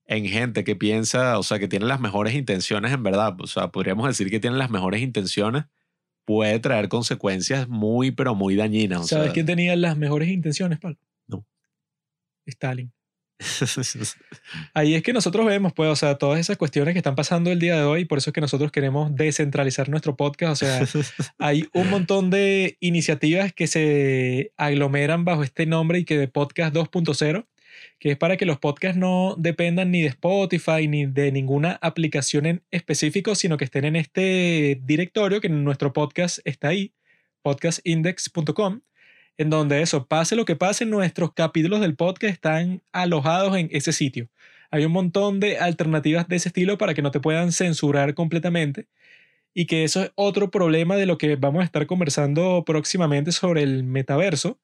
en 0.04 0.26
gente 0.26 0.64
que 0.64 0.74
piensa, 0.74 1.38
o 1.38 1.44
sea, 1.44 1.60
que 1.60 1.68
tiene 1.68 1.86
las 1.86 2.00
mejores 2.00 2.34
intenciones 2.34 2.90
en 2.90 3.04
verdad, 3.04 3.40
o 3.40 3.46
sea, 3.46 3.68
podríamos 3.68 4.08
decir 4.08 4.30
que 4.30 4.40
tienen 4.40 4.58
las 4.58 4.70
mejores 4.70 5.00
intenciones, 5.00 5.66
puede 6.24 6.58
traer 6.58 6.88
consecuencias 6.88 7.68
muy, 7.68 8.10
pero 8.10 8.34
muy 8.34 8.56
dañinas. 8.56 9.02
O 9.02 9.04
¿Sabes 9.04 9.26
sea, 9.26 9.32
quién 9.32 9.46
tenía 9.46 9.76
las 9.76 9.96
mejores 9.96 10.28
intenciones, 10.28 10.80
Pablo? 10.80 10.98
No. 11.28 11.46
Stalin. 12.46 12.92
Ahí 14.74 14.94
es 14.94 15.02
que 15.02 15.12
nosotros 15.12 15.46
vemos, 15.46 15.72
pues, 15.72 15.90
o 15.90 15.96
sea, 15.96 16.16
todas 16.16 16.40
esas 16.40 16.56
cuestiones 16.56 16.94
que 16.94 16.98
están 16.98 17.14
pasando 17.14 17.50
el 17.50 17.58
día 17.58 17.76
de 17.76 17.84
hoy, 17.84 18.04
por 18.04 18.18
eso 18.18 18.30
es 18.30 18.34
que 18.34 18.40
nosotros 18.40 18.72
queremos 18.72 19.14
descentralizar 19.14 19.88
nuestro 19.88 20.16
podcast, 20.16 20.62
o 20.62 20.66
sea, 20.66 20.84
hay 21.38 21.68
un 21.72 21.90
montón 21.90 22.30
de 22.30 22.76
iniciativas 22.80 23.52
que 23.52 23.66
se 23.66 24.52
aglomeran 24.56 25.24
bajo 25.24 25.42
este 25.42 25.66
nombre 25.66 25.98
y 25.98 26.04
que 26.04 26.18
de 26.18 26.28
Podcast 26.28 26.74
2.0, 26.74 27.46
que 27.98 28.12
es 28.12 28.16
para 28.16 28.36
que 28.36 28.46
los 28.46 28.58
podcasts 28.58 28.98
no 28.98 29.34
dependan 29.38 29.90
ni 29.90 30.02
de 30.02 30.08
Spotify 30.08 30.88
ni 30.88 31.06
de 31.06 31.32
ninguna 31.32 31.78
aplicación 31.82 32.46
en 32.46 32.62
específico, 32.70 33.34
sino 33.34 33.56
que 33.56 33.64
estén 33.64 33.84
en 33.84 33.96
este 33.96 34.80
directorio 34.82 35.40
que 35.40 35.48
en 35.48 35.64
nuestro 35.64 35.92
podcast 35.92 36.38
está 36.44 36.68
ahí, 36.68 36.94
podcastindex.com, 37.42 38.80
en 39.38 39.50
donde 39.50 39.82
eso, 39.82 40.06
pase 40.06 40.36
lo 40.36 40.44
que 40.44 40.56
pase, 40.56 40.84
nuestros 40.86 41.32
capítulos 41.32 41.80
del 41.80 41.96
podcast 41.96 42.32
están 42.34 42.82
alojados 42.92 43.56
en 43.56 43.68
ese 43.72 43.92
sitio. 43.92 44.28
Hay 44.70 44.84
un 44.84 44.92
montón 44.92 45.40
de 45.40 45.58
alternativas 45.58 46.28
de 46.28 46.36
ese 46.36 46.48
estilo 46.48 46.78
para 46.78 46.94
que 46.94 47.02
no 47.02 47.10
te 47.10 47.20
puedan 47.20 47.52
censurar 47.52 48.14
completamente 48.14 48.86
y 49.54 49.66
que 49.66 49.84
eso 49.84 50.02
es 50.02 50.12
otro 50.14 50.50
problema 50.50 50.96
de 50.96 51.06
lo 51.06 51.18
que 51.18 51.36
vamos 51.36 51.60
a 51.60 51.64
estar 51.64 51.86
conversando 51.86 52.62
próximamente 52.64 53.32
sobre 53.32 53.62
el 53.62 53.84
metaverso, 53.84 54.58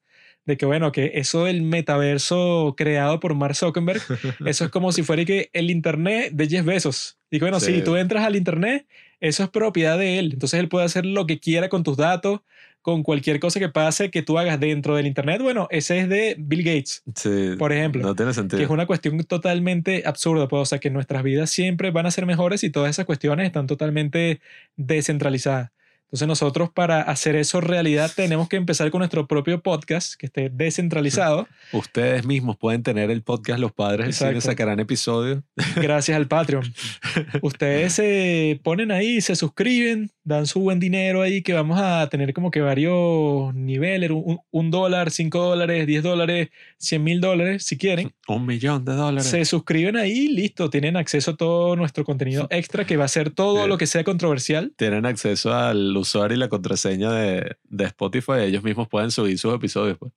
de 0.46 0.56
que 0.56 0.64
bueno, 0.64 0.92
que 0.92 1.12
eso 1.16 1.44
del 1.44 1.60
metaverso 1.60 2.74
creado 2.76 3.20
por 3.20 3.34
Mark 3.34 3.54
Zuckerberg, 3.56 4.00
eso 4.46 4.64
es 4.64 4.70
como 4.70 4.92
si 4.92 5.02
fuera 5.02 5.24
que 5.26 5.50
el 5.52 5.70
internet 5.70 6.32
de 6.32 6.48
Jeff 6.48 6.64
Bezos. 6.64 7.18
Que 7.30 7.38
bueno, 7.40 7.60
Sí. 7.60 7.74
si 7.74 7.82
tú 7.82 7.96
entras 7.96 8.24
al 8.24 8.36
internet, 8.36 8.86
eso 9.20 9.42
es 9.42 9.50
propiedad 9.50 9.98
de 9.98 10.18
él, 10.18 10.30
entonces 10.32 10.58
él 10.60 10.68
puede 10.68 10.86
hacer 10.86 11.04
lo 11.04 11.26
que 11.26 11.38
quiera 11.40 11.68
con 11.68 11.82
tus 11.82 11.98
datos, 11.98 12.40
con 12.88 13.02
cualquier 13.02 13.38
cosa 13.38 13.60
que 13.60 13.68
pase 13.68 14.10
que 14.10 14.22
tú 14.22 14.38
hagas 14.38 14.58
dentro 14.58 14.96
del 14.96 15.06
internet, 15.06 15.42
bueno, 15.42 15.68
ese 15.70 15.98
es 15.98 16.08
de 16.08 16.36
Bill 16.38 16.62
Gates 16.62 17.02
Sí, 17.14 17.50
por 17.58 17.70
ejemplo, 17.70 18.00
no 18.00 18.14
tiene 18.14 18.32
sentido. 18.32 18.56
que 18.56 18.64
es 18.64 18.70
una 18.70 18.86
cuestión 18.86 19.22
totalmente 19.24 20.04
absurda, 20.06 20.48
pues, 20.48 20.62
o 20.62 20.64
sea, 20.64 20.78
que 20.78 20.88
nuestras 20.88 21.22
vidas 21.22 21.50
siempre 21.50 21.90
van 21.90 22.06
a 22.06 22.10
ser 22.10 22.24
mejores 22.24 22.64
y 22.64 22.70
todas 22.70 22.88
esas 22.88 23.04
cuestiones 23.04 23.44
están 23.44 23.66
totalmente 23.66 24.40
descentralizadas. 24.76 25.70
Entonces 26.08 26.26
nosotros 26.26 26.70
para 26.70 27.02
hacer 27.02 27.36
eso 27.36 27.60
realidad 27.60 28.10
tenemos 28.16 28.48
que 28.48 28.56
empezar 28.56 28.90
con 28.90 29.00
nuestro 29.00 29.26
propio 29.26 29.60
podcast 29.60 30.14
que 30.14 30.24
esté 30.24 30.48
descentralizado 30.48 31.46
Ustedes 31.72 32.24
mismos 32.24 32.56
pueden 32.56 32.82
tener 32.82 33.10
el 33.10 33.20
podcast 33.20 33.60
Los 33.60 33.72
Padres 33.72 34.06
del 34.06 34.14
Cine, 34.14 34.40
sacarán 34.40 34.80
episodios. 34.80 35.42
gracias 35.76 36.16
al 36.16 36.26
Patreon. 36.26 36.64
Ustedes 37.42 37.92
se 37.92 38.58
ponen 38.64 38.90
ahí, 38.90 39.20
se 39.20 39.36
suscriben, 39.36 40.10
dan 40.28 40.46
su 40.46 40.60
buen 40.60 40.78
dinero 40.78 41.22
ahí 41.22 41.42
que 41.42 41.54
vamos 41.54 41.80
a 41.80 42.06
tener 42.10 42.32
como 42.34 42.50
que 42.50 42.60
varios 42.60 43.54
niveles, 43.54 44.10
un, 44.10 44.38
un 44.50 44.70
dólar, 44.70 45.10
cinco 45.10 45.42
dólares, 45.42 45.86
diez 45.86 46.02
dólares, 46.02 46.50
cien 46.76 47.02
mil 47.02 47.20
dólares 47.20 47.64
si 47.64 47.76
quieren. 47.78 48.12
Un 48.28 48.46
millón 48.46 48.84
de 48.84 48.92
dólares. 48.94 49.28
Se 49.28 49.44
suscriben 49.44 49.96
ahí, 49.96 50.28
listo, 50.28 50.70
tienen 50.70 50.96
acceso 50.96 51.32
a 51.32 51.36
todo 51.36 51.74
nuestro 51.76 52.04
contenido 52.04 52.46
extra 52.50 52.84
que 52.86 52.96
va 52.96 53.04
a 53.06 53.08
ser 53.08 53.30
todo 53.30 53.62
Sí. 53.64 53.68
lo 53.68 53.78
que 53.78 53.86
sea 53.86 54.04
controversial. 54.04 54.72
Tienen 54.76 55.06
acceso 55.06 55.52
al 55.54 55.96
usuario 55.96 56.36
y 56.36 56.40
la 56.40 56.48
contraseña 56.48 57.10
de, 57.12 57.56
de 57.64 57.84
Spotify. 57.86 58.40
Ellos 58.42 58.62
mismos 58.62 58.86
pueden 58.88 59.10
subir 59.10 59.38
sus 59.38 59.54
episodios. 59.54 59.98
Pues. 59.98 60.12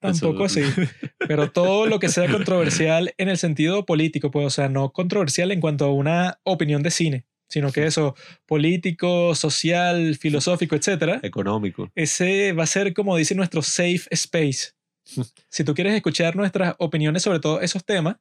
Tampoco 0.00 0.46
Eso- 0.46 0.58
así, 0.60 0.62
pero 1.28 1.52
todo 1.52 1.86
lo 1.86 2.00
que 2.00 2.08
sea 2.08 2.28
controversial 2.28 3.14
en 3.18 3.28
el 3.28 3.38
sentido 3.38 3.86
político, 3.86 4.32
pues, 4.32 4.44
o 4.46 4.50
sea, 4.50 4.68
no 4.68 4.90
controversial 4.92 5.52
en 5.52 5.60
cuanto 5.60 5.84
a 5.84 5.92
una 5.92 6.40
opinión 6.42 6.82
de 6.82 6.90
cine, 6.90 7.24
sino 7.52 7.70
que 7.70 7.84
eso, 7.84 8.16
político, 8.46 9.34
social, 9.34 10.16
filosófico, 10.16 10.74
etcétera, 10.74 11.20
Económico. 11.22 11.90
ese 11.94 12.52
va 12.54 12.62
a 12.62 12.66
ser 12.66 12.94
como 12.94 13.14
dice 13.14 13.34
nuestro 13.34 13.60
safe 13.60 14.02
space. 14.10 14.72
Si 15.48 15.64
tú 15.64 15.74
quieres 15.74 15.94
escuchar 15.94 16.34
nuestras 16.34 16.74
opiniones 16.78 17.22
sobre 17.22 17.40
todos 17.40 17.62
esos 17.62 17.84
temas, 17.84 18.16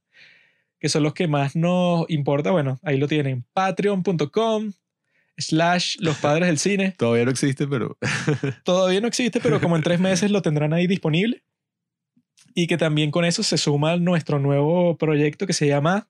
que 0.80 0.90
son 0.90 1.04
los 1.04 1.14
que 1.14 1.28
más 1.28 1.56
nos 1.56 2.10
importa, 2.10 2.52
bueno, 2.52 2.80
ahí 2.84 2.98
lo 2.98 3.08
tienen, 3.08 3.46
patreon.com 3.54 4.74
slash 5.38 5.96
los 6.00 6.18
padres 6.18 6.48
del 6.48 6.58
cine. 6.58 6.92
Todavía 6.98 7.24
no 7.24 7.32
existe, 7.32 7.68
pero 7.68 7.98
Todavía 8.66 9.00
no 9.00 9.08
existe, 9.08 9.40
pero 9.40 9.62
como 9.62 9.78
en 9.78 9.84
tres 9.84 10.00
meses 10.02 10.30
lo 10.30 10.42
tendrán 10.42 10.74
ahí 10.74 10.88
disponible. 10.88 11.44
Y 12.54 12.68
que 12.68 12.78
también 12.78 13.12
con 13.12 13.24
eso 13.24 13.44
se 13.44 13.58
suma 13.58 13.96
nuestro 13.96 14.40
nuevo 14.40 14.98
proyecto 14.98 15.48
que 15.48 15.54
se 15.54 15.68
llama 15.68 16.10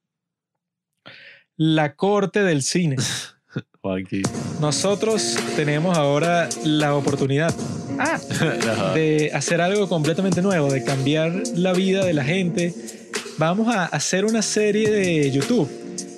La 1.63 1.93
Corte 1.93 2.41
del 2.41 2.63
Cine. 2.63 2.95
Nosotros 4.59 5.37
tenemos 5.55 5.95
ahora 5.95 6.49
la 6.65 6.95
oportunidad 6.95 7.53
ah, 7.99 8.19
de 8.95 9.29
hacer 9.31 9.61
algo 9.61 9.87
completamente 9.87 10.41
nuevo, 10.41 10.71
de 10.71 10.83
cambiar 10.83 11.43
la 11.55 11.73
vida 11.73 12.03
de 12.03 12.13
la 12.13 12.23
gente. 12.23 12.73
Vamos 13.37 13.67
a 13.75 13.85
hacer 13.85 14.25
una 14.25 14.41
serie 14.41 14.89
de 14.89 15.29
YouTube 15.29 15.69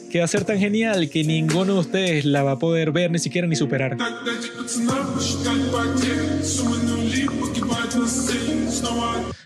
que 0.09 0.19
va 0.19 0.25
a 0.25 0.29
ser 0.29 0.45
tan 0.45 0.59
genial 0.59 1.09
que 1.09 1.25
ninguno 1.25 1.73
de 1.73 1.79
ustedes 1.79 2.23
la 2.23 2.43
va 2.43 2.51
a 2.51 2.59
poder 2.59 2.93
ver 2.93 3.11
ni 3.11 3.19
siquiera 3.19 3.45
ni 3.45 3.57
superar. 3.57 3.97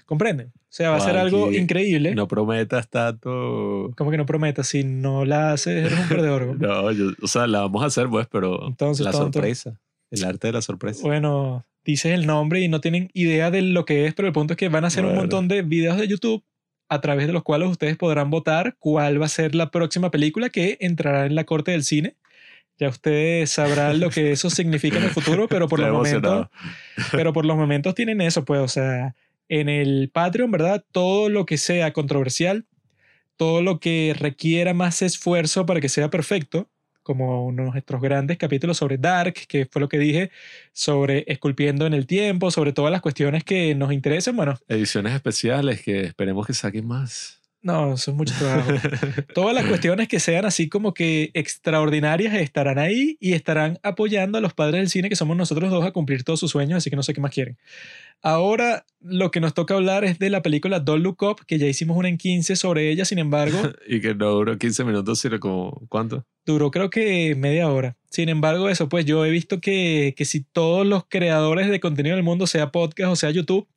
¿Comprenden? 0.06 0.48
O 0.56 0.60
sea, 0.70 0.92
va 0.92 0.98
a 0.98 1.02
ser 1.02 1.18
algo 1.18 1.52
increíble. 1.52 2.16
No 2.16 2.28
prometas 2.28 2.90
tanto. 2.90 3.92
Como 3.98 4.12
que 4.12 4.18
no 4.18 4.26
prometas, 4.26 4.68
si 4.68 4.84
no 4.84 5.26
la 5.26 5.52
haces, 5.54 5.86
eres 5.86 6.00
un 6.00 6.08
perdedor. 6.10 6.60
No, 6.60 6.92
yo- 6.92 7.12
o 7.22 7.28
sea, 7.28 7.48
la 7.48 7.62
vamos 7.62 7.84
a 7.84 7.88
hacer, 7.88 8.08
pues, 8.08 8.28
pero 8.32 8.68
Entonces, 8.68 9.04
la 9.06 9.12
tonto. 9.12 9.34
sorpresa. 9.40 9.80
El 10.12 10.24
arte 10.24 10.48
de 10.48 10.54
la 10.54 10.62
sorpresa. 10.62 11.02
Bueno, 11.04 11.66
dices 11.84 12.14
el 12.14 12.26
nombre 12.26 12.62
y 12.62 12.70
no 12.70 12.80
tienen 12.80 13.10
idea 13.14 13.52
de 13.52 13.62
lo 13.62 13.84
que 13.86 14.06
es, 14.06 14.14
pero 14.14 14.28
el 14.30 14.34
punto 14.34 14.54
es 14.54 14.58
que 14.58 14.70
van 14.70 14.86
a 14.86 14.88
hacer 14.88 15.04
un 15.04 15.16
montón 15.16 15.48
de 15.50 15.62
videos 15.64 15.98
de 15.98 16.08
YouTube 16.08 16.44
a 16.90 17.02
través 17.02 17.28
de 17.28 17.34
los 17.34 17.44
cuales 17.44 17.70
ustedes 17.70 17.98
podrán 17.98 18.30
votar 18.30 18.78
cuál 18.80 19.22
va 19.22 19.26
a 19.26 19.30
ser 19.30 19.54
la 19.56 19.72
próxima 19.72 20.10
película 20.10 20.50
que 20.50 20.78
entrará 20.80 21.26
en 21.26 21.36
la 21.36 21.44
corte 21.44 21.72
del 21.72 21.84
cine. 21.84 22.16
Ya 22.80 22.90
ustedes 22.90 23.50
sabrán 23.50 24.00
lo 24.00 24.10
que 24.10 24.32
eso 24.32 24.50
significa 24.50 24.98
en 24.98 25.06
el 25.06 25.10
futuro, 25.10 25.48
pero 25.48 25.68
por 25.68 25.80
Estoy 25.82 25.92
los 25.92 25.98
momentos, 25.98 26.48
pero 27.12 27.34
por 27.34 27.46
los 27.46 27.58
momentos 27.58 27.96
tienen 27.96 28.22
eso, 28.22 28.46
pues, 28.46 28.62
o 28.62 28.68
sea, 28.68 29.16
en 29.50 29.70
el 29.70 30.10
Patreon, 30.14 30.52
¿verdad? 30.52 30.84
Todo 30.92 31.30
lo 31.30 31.46
que 31.46 31.58
sea 31.58 31.94
controversial, 31.94 32.66
todo 33.36 33.62
lo 33.62 33.80
que 33.80 34.16
requiera 34.18 34.74
más 34.74 35.02
esfuerzo 35.02 35.66
para 35.66 35.82
que 35.82 35.90
sea 35.90 36.10
perfecto, 36.10 36.70
como 37.02 37.52
nuestros 37.54 38.02
grandes 38.02 38.38
capítulos 38.38 38.78
sobre 38.78 38.98
Dark, 38.98 39.34
que 39.48 39.66
fue 39.66 39.80
lo 39.80 39.88
que 39.88 39.98
dije, 39.98 40.30
sobre 40.74 41.24
esculpiendo 41.28 41.86
en 41.86 41.94
el 41.94 42.06
tiempo, 42.06 42.52
sobre 42.52 42.74
todas 42.74 42.92
las 42.92 43.02
cuestiones 43.02 43.44
que 43.44 43.74
nos 43.76 43.94
interesan. 43.94 44.36
Bueno, 44.36 44.56
Ediciones 44.68 45.14
especiales 45.14 45.82
que 45.82 46.02
esperemos 46.02 46.46
que 46.46 46.54
saquen 46.54 46.86
más. 46.86 47.40
No, 47.62 47.94
eso 47.94 48.12
es 48.12 48.18
mucho 48.18 48.34
trabajo. 48.38 48.72
Todas 49.34 49.54
las 49.54 49.66
cuestiones 49.66 50.08
que 50.08 50.20
sean 50.20 50.46
así 50.46 50.70
como 50.70 50.94
que 50.94 51.32
extraordinarias 51.34 52.34
estarán 52.36 52.80
ahí 52.80 53.18
y 53.20 53.34
estarán 53.34 53.80
apoyando 53.84 54.38
a 54.38 54.42
los 54.42 54.54
padres 54.54 54.80
del 54.80 54.90
cine 54.90 55.10
que 55.10 55.16
somos 55.16 55.36
nosotros 55.36 55.72
dos 55.72 55.86
a 55.86 55.92
cumplir 55.92 56.24
todos 56.24 56.40
sus 56.40 56.52
sueños, 56.52 56.78
así 56.78 56.90
que 56.90 56.96
no 56.96 57.04
sé 57.04 57.14
qué 57.14 57.22
más 57.22 57.34
quieren. 57.34 57.58
Ahora 58.22 58.86
lo 59.02 59.32
que 59.32 59.40
nos 59.40 59.54
toca 59.54 59.74
hablar 59.74 60.04
es 60.06 60.20
de 60.20 60.30
la 60.30 60.42
película 60.42 60.80
Don't 60.80 61.04
Look 61.04 61.24
Up, 61.24 61.46
que 61.46 61.58
ya 61.58 61.68
hicimos 61.68 61.98
una 61.98 62.10
en 62.10 62.18
15 62.18 62.56
sobre 62.56 62.90
ella, 62.90 63.06
sin 63.06 63.20
embargo, 63.20 63.58
y 63.88 64.02
que 64.02 64.16
no 64.16 64.32
duró 64.32 64.58
15 64.58 64.84
minutos, 64.84 65.20
sino 65.20 65.40
como, 65.40 65.82
¿cuánto? 65.90 66.26
duró 66.48 66.72
creo 66.72 66.90
que 66.90 67.36
media 67.36 67.70
hora. 67.70 67.98
Sin 68.10 68.30
embargo, 68.30 68.70
eso 68.70 68.90
pues 68.90 69.06
yo 69.06 69.26
he 69.26 69.30
visto 69.30 69.60
que, 69.60 70.16
que 70.18 70.26
si 70.26 70.42
todos 70.42 70.88
los 70.88 71.04
creadores 71.08 71.70
de 71.70 71.80
contenido 71.80 72.16
del 72.16 72.24
mundo, 72.24 72.48
sea 72.48 72.72
podcast 72.72 73.12
o 73.12 73.16
sea 73.16 73.30
YouTube, 73.30 73.68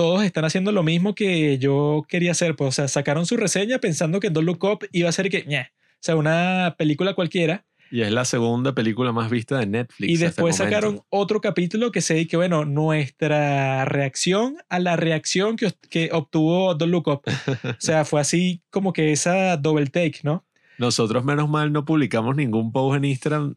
todos 0.00 0.24
están 0.24 0.46
haciendo 0.46 0.72
lo 0.72 0.82
mismo 0.82 1.14
que 1.14 1.58
yo 1.58 2.06
quería 2.08 2.30
hacer. 2.30 2.56
Pues, 2.56 2.68
o 2.68 2.72
sea, 2.72 2.88
sacaron 2.88 3.26
su 3.26 3.36
reseña 3.36 3.78
pensando 3.80 4.18
que 4.18 4.30
Don't 4.30 4.46
Look 4.46 4.64
Up 4.64 4.88
iba 4.92 5.10
a 5.10 5.12
ser 5.12 5.28
que, 5.28 5.44
ñe, 5.44 5.60
o 5.60 5.98
sea, 6.00 6.16
una 6.16 6.74
película 6.78 7.12
cualquiera. 7.12 7.66
Y 7.90 8.00
es 8.00 8.10
la 8.10 8.24
segunda 8.24 8.74
película 8.74 9.12
más 9.12 9.28
vista 9.28 9.58
de 9.58 9.66
Netflix. 9.66 10.08
Y 10.08 10.14
hasta 10.14 10.24
el 10.24 10.30
después 10.30 10.56
sacaron 10.56 11.02
otro 11.10 11.42
capítulo 11.42 11.92
que 11.92 12.00
se 12.00 12.14
dice 12.14 12.28
que, 12.28 12.36
bueno, 12.38 12.64
nuestra 12.64 13.84
reacción 13.84 14.56
a 14.70 14.78
la 14.78 14.96
reacción 14.96 15.56
que, 15.56 15.70
que 15.90 16.08
obtuvo 16.12 16.74
Don't 16.74 16.90
Look 16.92 17.08
Up. 17.08 17.22
O 17.64 17.74
sea, 17.78 18.06
fue 18.06 18.22
así 18.22 18.62
como 18.70 18.94
que 18.94 19.12
esa 19.12 19.56
double 19.58 19.88
take, 19.88 20.20
¿no? 20.22 20.46
Nosotros, 20.78 21.24
menos 21.26 21.46
mal, 21.50 21.72
no 21.72 21.84
publicamos 21.84 22.36
ningún 22.36 22.72
post 22.72 22.96
en 22.96 23.04
Instagram 23.04 23.54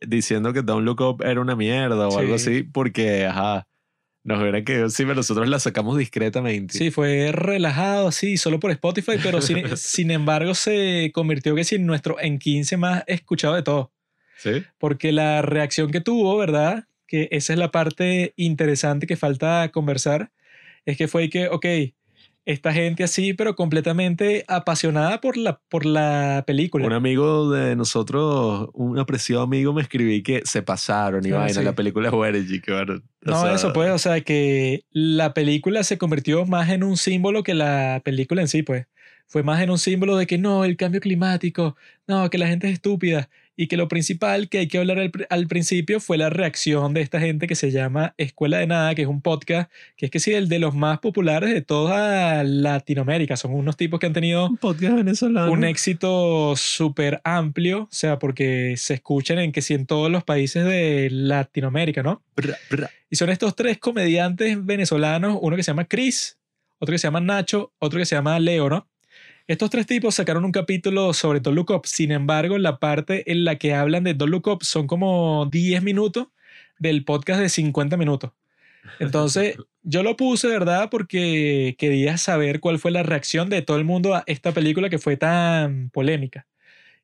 diciendo 0.00 0.52
que 0.52 0.62
Don't 0.62 0.84
Look 0.84 1.00
Up 1.02 1.22
era 1.22 1.40
una 1.40 1.54
mierda 1.54 2.08
o 2.08 2.10
Sí. 2.10 2.18
algo 2.18 2.34
así, 2.34 2.62
porque, 2.64 3.26
ajá, 3.26 3.68
nos 4.24 4.40
hubiera 4.40 4.64
que 4.64 4.88
sí, 4.88 5.04
pero 5.04 5.16
nosotros 5.16 5.48
la 5.48 5.58
sacamos 5.58 5.98
discretamente. 5.98 6.76
Sí, 6.76 6.90
fue 6.90 7.30
relajado, 7.30 8.10
sí, 8.10 8.38
solo 8.38 8.58
por 8.58 8.70
Spotify, 8.70 9.12
pero 9.22 9.42
sin, 9.42 9.64
sin 9.76 10.10
embargo 10.10 10.54
se 10.54 11.10
convirtió 11.12 11.54
que 11.54 11.64
sí 11.64 11.76
en 11.76 11.86
nuestro 11.86 12.18
en 12.18 12.38
15 12.38 12.78
más 12.78 13.04
escuchado 13.06 13.54
de 13.54 13.62
todo. 13.62 13.92
¿Sí? 14.38 14.62
Porque 14.78 15.12
la 15.12 15.42
reacción 15.42 15.90
que 15.90 16.00
tuvo, 16.00 16.36
¿verdad? 16.38 16.86
Que 17.06 17.28
esa 17.32 17.52
es 17.52 17.58
la 17.58 17.70
parte 17.70 18.32
interesante 18.36 19.06
que 19.06 19.16
falta 19.16 19.70
conversar, 19.70 20.32
es 20.86 20.96
que 20.96 21.06
fue 21.06 21.28
que, 21.28 21.48
ok, 21.48 21.66
esta 22.46 22.72
gente 22.72 23.04
así, 23.04 23.32
pero 23.32 23.56
completamente 23.56 24.44
apasionada 24.48 25.20
por 25.20 25.36
la, 25.36 25.60
por 25.68 25.86
la 25.86 26.44
película. 26.46 26.86
Un 26.86 26.92
amigo 26.92 27.50
de 27.50 27.74
nosotros, 27.74 28.68
un 28.74 28.98
apreciado 28.98 29.42
amigo, 29.42 29.72
me 29.72 29.82
escribí 29.82 30.22
que 30.22 30.42
se 30.44 30.62
pasaron 30.62 31.26
y 31.26 31.30
Ah, 31.30 31.38
vaina. 31.38 31.54
sí. 31.54 31.64
La 31.64 31.74
película 31.74 32.08
es 32.08 32.14
buena, 32.14 32.38
bueno, 32.68 33.02
No, 33.22 33.40
sea, 33.40 33.54
eso 33.54 33.72
pues, 33.72 33.90
o 33.90 33.98
sea, 33.98 34.20
que 34.20 34.84
la 34.90 35.32
película 35.32 35.82
se 35.84 35.96
convirtió 35.98 36.44
más 36.46 36.68
en 36.68 36.84
un 36.84 36.96
símbolo 36.96 37.42
que 37.42 37.54
la 37.54 38.02
película 38.04 38.42
en 38.42 38.48
sí, 38.48 38.62
pues. 38.62 38.86
Fue 39.26 39.42
más 39.42 39.62
en 39.62 39.70
un 39.70 39.78
símbolo 39.78 40.16
de 40.16 40.26
que 40.26 40.36
no, 40.36 40.64
el 40.66 40.76
cambio 40.76 41.00
climático, 41.00 41.76
no, 42.06 42.28
que 42.28 42.36
la 42.36 42.46
gente 42.46 42.66
es 42.68 42.74
estúpida. 42.74 43.30
Y 43.56 43.68
que 43.68 43.76
lo 43.76 43.86
principal 43.86 44.48
que 44.48 44.58
hay 44.58 44.66
que 44.68 44.78
hablar 44.78 44.98
al, 44.98 45.12
pr- 45.12 45.26
al 45.30 45.46
principio 45.46 46.00
fue 46.00 46.18
la 46.18 46.28
reacción 46.28 46.92
de 46.92 47.02
esta 47.02 47.20
gente 47.20 47.46
que 47.46 47.54
se 47.54 47.70
llama 47.70 48.12
Escuela 48.18 48.58
de 48.58 48.66
Nada, 48.66 48.94
que 48.96 49.02
es 49.02 49.08
un 49.08 49.22
podcast, 49.22 49.70
que 49.96 50.06
es 50.06 50.10
que 50.10 50.18
sí, 50.18 50.32
el 50.32 50.48
de 50.48 50.58
los 50.58 50.74
más 50.74 50.98
populares 50.98 51.54
de 51.54 51.62
toda 51.62 52.42
Latinoamérica. 52.42 53.36
Son 53.36 53.52
unos 53.54 53.76
tipos 53.76 54.00
que 54.00 54.06
han 54.06 54.12
tenido 54.12 54.46
Un 54.46 54.56
podcast 54.56 54.96
venezolano. 54.96 55.52
un 55.52 55.62
éxito 55.64 56.54
súper 56.56 57.20
amplio, 57.22 57.82
o 57.82 57.88
sea, 57.90 58.18
porque 58.18 58.74
se 58.76 58.94
escuchan 58.94 59.38
en 59.38 59.52
que 59.52 59.62
sí 59.62 59.74
en 59.74 59.86
todos 59.86 60.10
los 60.10 60.24
países 60.24 60.64
de 60.64 61.08
Latinoamérica, 61.12 62.02
¿no? 62.02 62.22
Bra, 62.34 62.56
bra. 62.70 62.90
Y 63.08 63.16
son 63.16 63.30
estos 63.30 63.54
tres 63.54 63.78
comediantes 63.78 64.64
venezolanos, 64.66 65.38
uno 65.40 65.54
que 65.54 65.62
se 65.62 65.70
llama 65.70 65.84
Chris, 65.84 66.38
otro 66.80 66.92
que 66.92 66.98
se 66.98 67.06
llama 67.06 67.20
Nacho, 67.20 67.72
otro 67.78 68.00
que 68.00 68.04
se 68.06 68.16
llama 68.16 68.38
Leo, 68.40 68.68
¿no? 68.68 68.88
Estos 69.46 69.68
tres 69.68 69.84
tipos 69.84 70.14
sacaron 70.14 70.46
un 70.46 70.52
capítulo 70.52 71.12
sobre 71.12 71.40
Don't 71.40 71.54
Look 71.54 71.70
Up. 71.70 71.82
Sin 71.84 72.12
embargo, 72.12 72.56
la 72.56 72.78
parte 72.78 73.30
en 73.30 73.44
la 73.44 73.56
que 73.56 73.74
hablan 73.74 74.04
de 74.04 74.14
Don't 74.14 74.30
Look 74.30 74.48
Up 74.48 74.64
son 74.64 74.86
como 74.86 75.46
10 75.52 75.82
minutos 75.82 76.28
del 76.78 77.04
podcast 77.04 77.40
de 77.40 77.50
50 77.50 77.98
minutos. 77.98 78.32
Entonces, 79.00 79.58
yo 79.82 80.02
lo 80.02 80.16
puse, 80.16 80.48
¿verdad? 80.48 80.88
Porque 80.90 81.76
quería 81.78 82.16
saber 82.16 82.60
cuál 82.60 82.78
fue 82.78 82.90
la 82.90 83.02
reacción 83.02 83.50
de 83.50 83.60
todo 83.60 83.76
el 83.76 83.84
mundo 83.84 84.14
a 84.14 84.24
esta 84.26 84.52
película 84.52 84.88
que 84.88 84.98
fue 84.98 85.18
tan 85.18 85.90
polémica. 85.90 86.46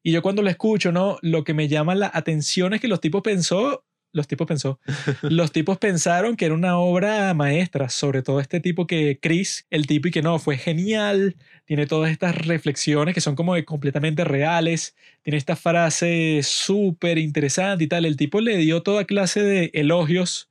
Y 0.03 0.13
yo 0.13 0.23
cuando 0.23 0.41
lo 0.41 0.49
escucho, 0.49 0.93
¿no? 0.93 1.19
Lo 1.21 1.45
que 1.45 1.53
me 1.53 1.69
llama 1.69 1.95
la 1.95 2.11
atención 2.15 2.73
es 2.73 2.81
que 2.81 2.89
los 2.89 3.03
tipos 3.03 3.21
pensó, 3.21 3.85
los 4.13 4.27
tipos 4.27 4.47
pensó, 4.47 4.81
los 5.23 5.53
tipos 5.53 5.79
pensaron 5.79 6.37
que 6.37 6.47
era 6.47 6.55
una 6.55 6.79
obra 6.79 7.33
maestra, 7.35 7.89
sobre 7.89 8.23
todo 8.23 8.41
este 8.41 8.61
tipo 8.61 8.87
que 8.87 9.19
Chris, 9.21 9.67
el 9.71 9.87
tipo 9.87 10.09
y 10.09 10.11
que 10.11 10.23
no, 10.23 10.39
fue 10.39 10.57
genial, 10.57 11.37
tiene 11.65 11.87
todas 11.87 12.11
estas 12.11 12.35
reflexiones 12.47 13.15
que 13.15 13.21
son 13.21 13.37
como 13.37 13.55
que 13.55 13.65
completamente 13.65 14.25
reales, 14.25 14.97
tiene 15.23 15.39
esta 15.39 15.57
frase 15.57 16.41
súper 16.43 17.19
interesante 17.19 17.85
y 17.85 17.87
tal, 17.89 18.05
el 18.05 18.17
tipo 18.17 18.41
le 18.41 18.57
dio 18.57 18.83
toda 18.83 19.05
clase 19.05 19.43
de 19.43 19.71
elogios 19.75 20.51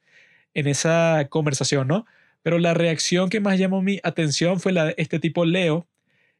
en 0.53 0.67
esa 0.67 1.27
conversación, 1.29 1.87
¿no? 1.87 2.05
Pero 2.41 2.57
la 2.59 2.73
reacción 2.73 3.29
que 3.29 3.39
más 3.39 3.59
llamó 3.59 3.81
mi 3.81 3.99
atención 4.03 4.59
fue 4.59 4.71
la 4.71 4.85
de 4.85 4.95
este 4.97 5.19
tipo 5.19 5.45
Leo, 5.45 5.87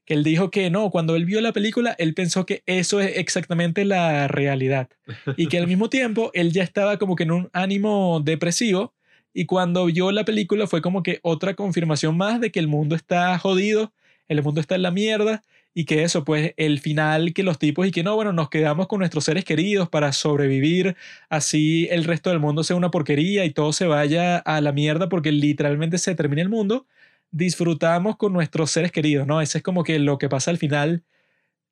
que 0.10 0.16
él 0.16 0.24
dijo 0.24 0.50
que 0.50 0.72
no, 0.72 0.90
cuando 0.90 1.16
él 1.16 1.26
vio 1.26 1.40
la 1.40 1.54
película, 1.54 1.96
él 2.00 2.16
pensó 2.16 2.44
que 2.44 2.64
eso 2.66 3.00
es 3.00 3.16
exactamente 3.18 3.86
la 3.86 4.28
realidad. 4.28 4.90
Y 5.38 5.46
que 5.50 5.60
al 5.60 5.68
mismo 5.68 5.88
tiempo 5.88 6.32
él 6.34 6.52
ya 6.52 6.64
estaba 6.64 6.98
como 6.98 7.16
que 7.16 7.26
en 7.26 7.32
un 7.32 7.50
ánimo 7.54 8.20
depresivo 8.20 8.96
y 9.36 9.46
cuando 9.46 9.86
vio 9.86 10.12
la 10.12 10.26
película 10.26 10.66
fue 10.66 10.82
como 10.82 11.04
que 11.04 11.20
otra 11.22 11.54
confirmación 11.54 12.18
más 12.18 12.42
de 12.42 12.52
que 12.52 12.60
el 12.60 12.68
mundo 12.68 12.96
está 12.96 13.38
jodido, 13.38 13.94
el 14.28 14.42
mundo 14.42 14.60
está 14.60 14.74
en 14.74 14.82
la 14.82 14.90
mierda 14.90 15.44
y 15.76 15.86
que 15.86 16.02
eso, 16.02 16.26
pues 16.26 16.56
el 16.58 16.80
final 16.80 17.32
que 17.32 17.44
los 17.44 17.60
tipos 17.60 17.86
y 17.86 17.92
que 17.92 18.02
no, 18.02 18.16
bueno, 18.16 18.34
nos 18.34 18.50
quedamos 18.50 18.88
con 18.88 18.98
nuestros 18.98 19.26
seres 19.26 19.46
queridos 19.46 19.90
para 19.90 20.12
sobrevivir, 20.12 20.96
así 21.30 21.88
el 21.92 22.04
resto 22.04 22.32
del 22.32 22.40
mundo 22.40 22.64
sea 22.64 22.76
una 22.76 22.90
porquería 22.90 23.46
y 23.46 23.52
todo 23.52 23.74
se 23.74 23.86
vaya 23.86 24.38
a 24.38 24.60
la 24.60 24.72
mierda 24.72 25.08
porque 25.08 25.32
literalmente 25.32 26.00
se 26.00 26.16
termina 26.16 26.42
el 26.42 26.50
mundo, 26.50 26.88
disfrutamos 27.32 28.18
con 28.18 28.34
nuestros 28.34 28.72
seres 28.72 28.92
queridos, 28.92 29.28
¿no? 29.28 29.42
Ese 29.42 29.60
es 29.60 29.64
como 29.64 29.84
que 29.84 30.00
lo 30.00 30.18
que 30.18 30.30
pasa 30.30 30.52
al 30.52 30.58
final 30.58 31.04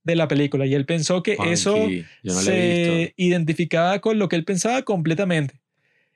de 0.04 0.16
la 0.16 0.28
película 0.28 0.66
y 0.66 0.74
él 0.74 0.86
pensó 0.86 1.22
que 1.24 1.38
eso 1.44 1.76
Funky, 1.76 2.06
no 2.24 2.34
se 2.34 3.14
identificaba 3.18 4.00
con 4.00 4.20
lo 4.20 4.30
que 4.30 4.36
él 4.38 4.46
pensaba 4.46 4.82
completamente. 4.84 5.60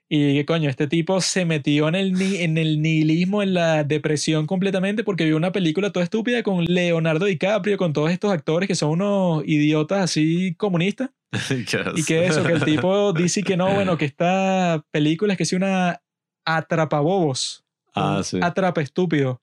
Y 0.08 0.34
que 0.34 0.44
coño, 0.44 0.68
este 0.68 0.88
tipo 0.88 1.20
se 1.22 1.46
metió 1.46 1.88
en 1.88 1.94
el, 1.94 2.12
ni- 2.12 2.36
en 2.36 2.58
el 2.58 2.82
nihilismo, 2.82 3.42
en 3.42 3.54
la 3.54 3.82
depresión 3.82 4.46
completamente 4.46 5.04
porque 5.04 5.24
vio 5.24 5.36
una 5.38 5.52
película 5.52 5.90
toda 5.90 6.04
estúpida 6.04 6.42
con 6.42 6.64
Leonardo 6.66 7.24
DiCaprio, 7.24 7.78
con 7.78 7.92
todos 7.94 8.10
estos 8.10 8.30
actores 8.30 8.66
que 8.66 8.74
son 8.74 8.90
unos 8.90 9.42
idiotas 9.46 10.00
así 10.02 10.54
comunistas. 10.56 11.10
Y 11.98 12.04
que 12.04 12.26
eso, 12.26 12.42
que 12.44 12.52
el 12.52 12.62
tipo 12.64 13.12
dice 13.14 13.42
que 13.42 13.56
no, 13.56 13.72
bueno, 13.74 13.96
que 13.96 14.04
esta 14.12 14.84
película 14.90 15.32
es 15.32 15.36
que 15.38 15.44
es 15.44 15.52
una 15.54 16.02
atrapabobos. 16.44 17.64
Ah, 17.94 18.20
sí. 18.24 18.38
Atrapa 18.42 18.80
estúpido. 18.80 19.40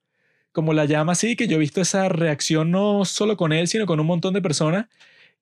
Como 0.52 0.74
la 0.74 0.86
llama 0.86 1.12
así, 1.12 1.36
que 1.36 1.48
yo 1.48 1.58
he 1.58 1.60
visto 1.60 1.80
esa 1.82 2.10
reacción 2.10 2.72
no 2.72 3.06
solo 3.06 3.38
con 3.38 3.54
él, 3.54 3.68
sino 3.68 3.86
con 3.86 4.00
un 4.00 4.08
montón 4.08 4.34
de 4.34 4.42
personas 4.42 4.88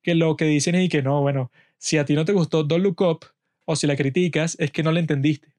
que 0.04 0.16
lo 0.16 0.36
que 0.36 0.46
dicen 0.46 0.76
es 0.76 0.90
que 0.90 1.02
no, 1.02 1.22
bueno, 1.22 1.52
si 1.78 1.98
a 1.98 2.06
ti 2.06 2.14
no 2.14 2.26
te 2.26 2.34
gustó 2.34 2.64
Don't 2.64 2.84
Look 2.84 3.02
Up 3.02 3.20
o 3.66 3.76
si 3.76 3.88
la 3.88 3.96
criticas, 3.96 4.56
es 4.60 4.72
que 4.72 4.84
no 4.84 4.92
la 4.92 5.00
entendiste. 5.00 5.50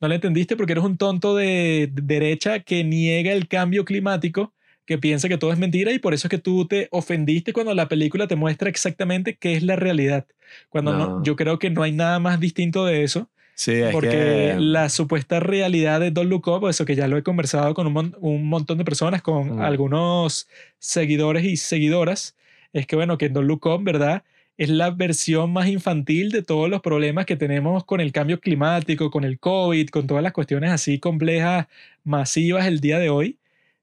No 0.00 0.08
la 0.08 0.14
entendiste 0.16 0.56
porque 0.56 0.72
eres 0.72 0.84
un 0.84 0.96
tonto 0.96 1.34
de 1.36 1.90
de 1.92 2.02
derecha 2.02 2.60
que 2.60 2.84
niega 2.84 3.32
el 3.32 3.48
cambio 3.48 3.84
climático, 3.84 4.52
que 4.86 4.98
piensa 4.98 5.28
que 5.28 5.38
todo 5.38 5.52
es 5.52 5.58
mentira 5.58 5.92
y 5.92 5.98
por 5.98 6.14
eso 6.14 6.26
es 6.26 6.30
que 6.30 6.38
tú 6.38 6.66
te 6.66 6.88
ofendiste 6.90 7.52
cuando 7.52 7.74
la 7.74 7.88
película 7.88 8.26
te 8.26 8.36
muestra 8.36 8.68
exactamente 8.70 9.36
qué 9.36 9.54
es 9.54 9.62
la 9.62 9.76
realidad. 9.76 10.26
Cuando 10.68 10.92
no- 10.94 11.18
No. 11.18 11.22
yo 11.22 11.36
creo 11.36 11.58
que 11.58 11.70
no 11.70 11.82
hay 11.82 11.92
nada 11.92 12.18
más 12.18 12.40
distinto 12.40 12.84
de 12.86 13.02
eso. 13.04 13.30
Sí, 13.60 13.72
es 13.72 13.92
Porque 13.92 14.08
que... 14.08 14.56
la 14.58 14.88
supuesta 14.88 15.38
realidad 15.38 16.00
de 16.00 16.10
Don't 16.10 16.30
Look 16.30 16.48
Up, 16.48 16.66
eso 16.66 16.86
que 16.86 16.96
ya 16.96 17.08
lo 17.08 17.18
he 17.18 17.22
conversado 17.22 17.74
con 17.74 17.86
un, 17.88 17.92
mon- 17.92 18.16
un 18.20 18.48
montón 18.48 18.78
de 18.78 18.84
personas, 18.86 19.20
con 19.20 19.56
Mm. 19.56 19.60
algunos 19.60 20.48
seguidores 20.78 21.44
y 21.44 21.58
seguidoras, 21.58 22.36
es 22.72 22.86
que 22.86 22.96
bueno, 22.96 23.18
que 23.18 23.28
Don't 23.28 23.46
Look 23.46 23.66
Up, 23.66 23.82
¿verdad? 23.84 24.22
Es 24.56 24.70
la 24.70 24.88
versión 24.90 25.52
más 25.52 25.68
infantil 25.68 26.30
de 26.30 26.42
todos 26.42 26.70
los 26.70 26.80
problemas 26.80 27.26
que 27.26 27.36
tenemos 27.36 27.84
con 27.84 28.00
el 28.00 28.12
cambio 28.12 28.40
climático, 28.40 29.10
con 29.10 29.24
el 29.24 29.38
COVID, 29.38 29.90
con 29.90 30.06
todas 30.06 30.22
las 30.22 30.32
cuestiones 30.32 30.70
así 30.70 30.98
complejas, 30.98 31.66
masivas 32.02 32.66
el 32.66 32.80
día 32.80 32.98
de 32.98 33.10
hoy. 33.10 33.36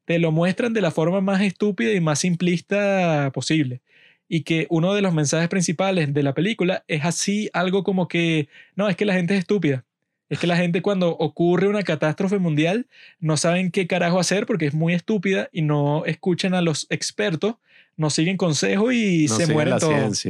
Te 0.06 0.18
lo 0.18 0.32
muestran 0.32 0.74
de 0.74 0.82
la 0.82 0.90
forma 0.90 1.22
más 1.22 1.42
estúpida 1.42 1.94
y 1.94 2.00
más 2.02 2.18
simplista 2.18 3.30
posible. 3.32 3.82
Y 4.30 4.42
que 4.42 4.68
uno 4.70 4.94
de 4.94 5.02
los 5.02 5.14
mensajes 5.14 5.48
principales 5.48 6.14
de 6.14 6.24
la 6.24 6.34
película 6.34 6.84
es 6.88 7.06
así 7.06 7.50
algo 7.54 7.84
como 7.84 8.08
que 8.08 8.50
no, 8.76 8.90
es 8.90 8.96
que 8.96 9.06
la 9.06 9.14
gente 9.14 9.34
es 9.34 9.40
estúpida. 9.40 9.86
Es 10.30 10.40
que 10.40 10.48
la 10.48 10.58
gente 10.58 10.82
cuando 10.82 11.12
ocurre 11.12 11.68
una 11.68 11.84
catástrofe 11.84 12.38
mundial 12.38 12.88
no 13.20 13.38
saben 13.38 13.72
qué 13.72 13.88
carajo 13.88 14.20
hacer 14.20 14.46
porque 14.46 14.66
es 14.66 14.74
muy 14.74 14.94
estúpida 14.94 15.50
y 15.54 15.62
no 15.62 16.04
escuchan 16.06 16.54
a 16.54 16.62
los 16.62 16.86
expertos, 16.90 17.56
no 17.96 18.10
siguen 18.10 18.36
consejos 18.36 18.94
y 18.94 19.28
no 19.30 19.36
se 19.36 19.54
mueren 19.54 19.78
todos. 19.80 20.26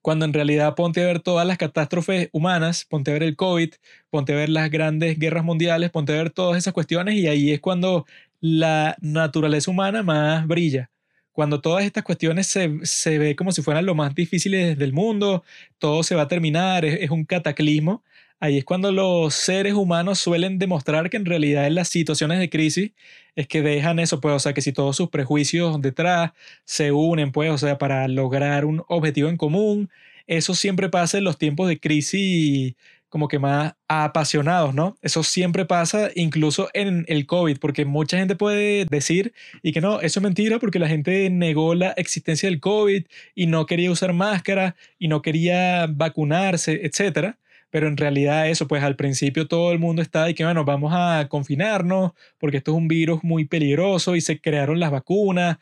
Cuando 0.00 0.24
en 0.24 0.32
realidad 0.32 0.76
ponte 0.76 1.02
a 1.02 1.06
ver 1.06 1.20
todas 1.20 1.46
las 1.46 1.58
catástrofes 1.58 2.28
humanas, 2.32 2.86
ponte 2.88 3.10
a 3.10 3.14
ver 3.14 3.24
el 3.24 3.34
COVID, 3.34 3.70
ponte 4.10 4.32
a 4.32 4.36
ver 4.36 4.48
las 4.48 4.70
grandes 4.70 5.18
guerras 5.18 5.44
mundiales, 5.44 5.90
ponte 5.90 6.12
a 6.12 6.16
ver 6.16 6.30
todas 6.30 6.56
esas 6.56 6.72
cuestiones 6.72 7.16
y 7.16 7.26
ahí 7.26 7.50
es 7.50 7.60
cuando 7.60 8.06
la 8.40 8.96
naturaleza 9.00 9.70
humana 9.70 10.02
más 10.04 10.46
brilla. 10.46 10.90
Cuando 11.32 11.60
todas 11.60 11.84
estas 11.84 12.04
cuestiones 12.04 12.46
se, 12.46 12.70
se 12.82 13.18
ve 13.18 13.36
como 13.36 13.52
si 13.52 13.62
fueran 13.62 13.86
lo 13.86 13.94
más 13.94 14.14
difíciles 14.14 14.76
del 14.78 14.92
mundo, 14.92 15.44
todo 15.78 16.02
se 16.02 16.14
va 16.14 16.22
a 16.22 16.28
terminar, 16.28 16.84
es, 16.84 17.10
un 17.10 17.24
cataclismo. 17.24 18.02
Ahí 18.40 18.58
es 18.58 18.64
cuando 18.64 18.90
los 18.92 19.34
seres 19.34 19.74
humanos 19.74 20.18
suelen 20.18 20.58
demostrar 20.58 21.10
que 21.10 21.16
en 21.18 21.26
realidad 21.26 21.66
en 21.66 21.74
las 21.74 21.88
situaciones 21.88 22.38
de 22.38 22.50
crisis 22.50 22.92
es 23.36 23.46
que 23.46 23.62
dejan 23.62 23.98
eso, 23.98 24.20
pues, 24.20 24.34
o 24.34 24.38
sea, 24.38 24.54
que 24.54 24.62
si 24.62 24.72
todos 24.72 24.96
sus 24.96 25.10
prejuicios 25.10 25.80
detrás 25.80 26.32
se 26.64 26.92
unen, 26.92 27.32
pues, 27.32 27.50
o 27.50 27.58
sea, 27.58 27.78
para 27.78 28.08
lograr 28.08 28.64
un 28.64 28.82
objetivo 28.88 29.28
en 29.28 29.36
común, 29.36 29.90
eso 30.26 30.54
siempre 30.54 30.88
pasa 30.88 31.18
en 31.18 31.24
los 31.24 31.38
tiempos 31.38 31.68
de 31.68 31.80
crisis 31.80 32.74
como 33.10 33.28
que 33.28 33.38
más 33.38 33.74
apasionados, 33.88 34.74
¿no? 34.74 34.96
Eso 35.02 35.22
siempre 35.22 35.66
pasa 35.66 36.10
incluso 36.14 36.70
en 36.72 37.04
el 37.08 37.26
COVID, 37.26 37.58
porque 37.58 37.84
mucha 37.84 38.16
gente 38.16 38.36
puede 38.36 38.86
decir 38.86 39.34
y 39.62 39.72
que 39.72 39.80
no, 39.80 40.00
eso 40.00 40.20
es 40.20 40.22
mentira 40.22 40.58
porque 40.58 40.78
la 40.78 40.88
gente 40.88 41.28
negó 41.28 41.74
la 41.74 41.90
existencia 41.90 42.48
del 42.48 42.60
COVID 42.60 43.04
y 43.34 43.46
no 43.46 43.66
quería 43.66 43.90
usar 43.90 44.12
máscara 44.14 44.76
y 44.98 45.08
no 45.08 45.22
quería 45.22 45.86
vacunarse, 45.88 46.80
etcétera. 46.84 47.38
Pero 47.70 47.86
en 47.86 47.96
realidad 47.96 48.48
eso, 48.48 48.66
pues 48.66 48.82
al 48.82 48.96
principio 48.96 49.46
todo 49.46 49.72
el 49.72 49.78
mundo 49.78 50.02
estaba 50.02 50.28
y 50.30 50.34
que, 50.34 50.44
bueno, 50.44 50.64
vamos 50.64 50.92
a 50.94 51.28
confinarnos 51.28 52.12
porque 52.38 52.56
esto 52.58 52.72
es 52.72 52.76
un 52.76 52.88
virus 52.88 53.22
muy 53.22 53.44
peligroso 53.44 54.16
y 54.16 54.20
se 54.20 54.40
crearon 54.40 54.80
las 54.80 54.90
vacunas 54.90 55.58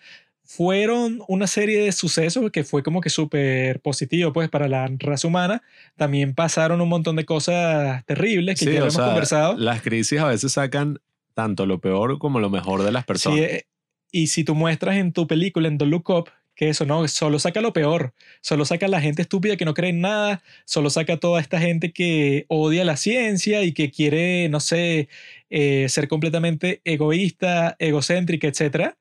fueron 0.48 1.20
una 1.28 1.46
serie 1.46 1.78
de 1.78 1.92
sucesos 1.92 2.50
que 2.50 2.64
fue 2.64 2.82
como 2.82 3.02
que 3.02 3.10
súper 3.10 3.80
positivo 3.80 4.32
pues 4.32 4.48
para 4.48 4.66
la 4.66 4.88
raza 4.98 5.28
humana. 5.28 5.62
También 5.94 6.34
pasaron 6.34 6.80
un 6.80 6.88
montón 6.88 7.16
de 7.16 7.26
cosas 7.26 8.02
terribles 8.06 8.58
que 8.58 8.64
Sí, 8.64 8.72
ya 8.72 8.78
hemos 8.78 8.94
sea, 8.94 9.04
conversado. 9.04 9.58
Las 9.58 9.82
crisis 9.82 10.18
a 10.18 10.26
veces 10.26 10.52
sacan 10.52 11.00
tanto 11.34 11.66
lo 11.66 11.80
peor 11.80 12.18
como 12.18 12.40
lo 12.40 12.48
mejor 12.48 12.82
de 12.82 12.92
las 12.92 13.04
personas. 13.04 13.38
Sí, 13.38 13.44
eh, 13.44 13.66
y 14.10 14.28
si 14.28 14.42
tú 14.42 14.54
muestras 14.54 14.96
en 14.96 15.12
tu 15.12 15.26
película, 15.26 15.68
en 15.68 15.76
The 15.76 15.84
Look 15.84 16.08
Up, 16.08 16.30
que 16.54 16.70
eso 16.70 16.86
no, 16.86 17.06
solo 17.08 17.38
saca 17.38 17.60
lo 17.60 17.74
peor, 17.74 18.14
solo 18.40 18.64
saca 18.64 18.88
la 18.88 19.02
gente 19.02 19.20
estúpida 19.20 19.58
que 19.58 19.66
no 19.66 19.74
cree 19.74 19.90
en 19.90 20.00
nada, 20.00 20.42
solo 20.64 20.88
saca 20.88 21.18
toda 21.18 21.42
esta 21.42 21.60
gente 21.60 21.92
que 21.92 22.46
odia 22.48 22.86
la 22.86 22.96
ciencia 22.96 23.64
y 23.64 23.72
que 23.72 23.90
quiere, 23.90 24.48
no 24.48 24.60
sé, 24.60 25.10
eh, 25.50 25.86
ser 25.90 26.08
completamente 26.08 26.80
egoísta, 26.84 27.76
egocéntrica, 27.78 28.48
etcétera. 28.48 28.96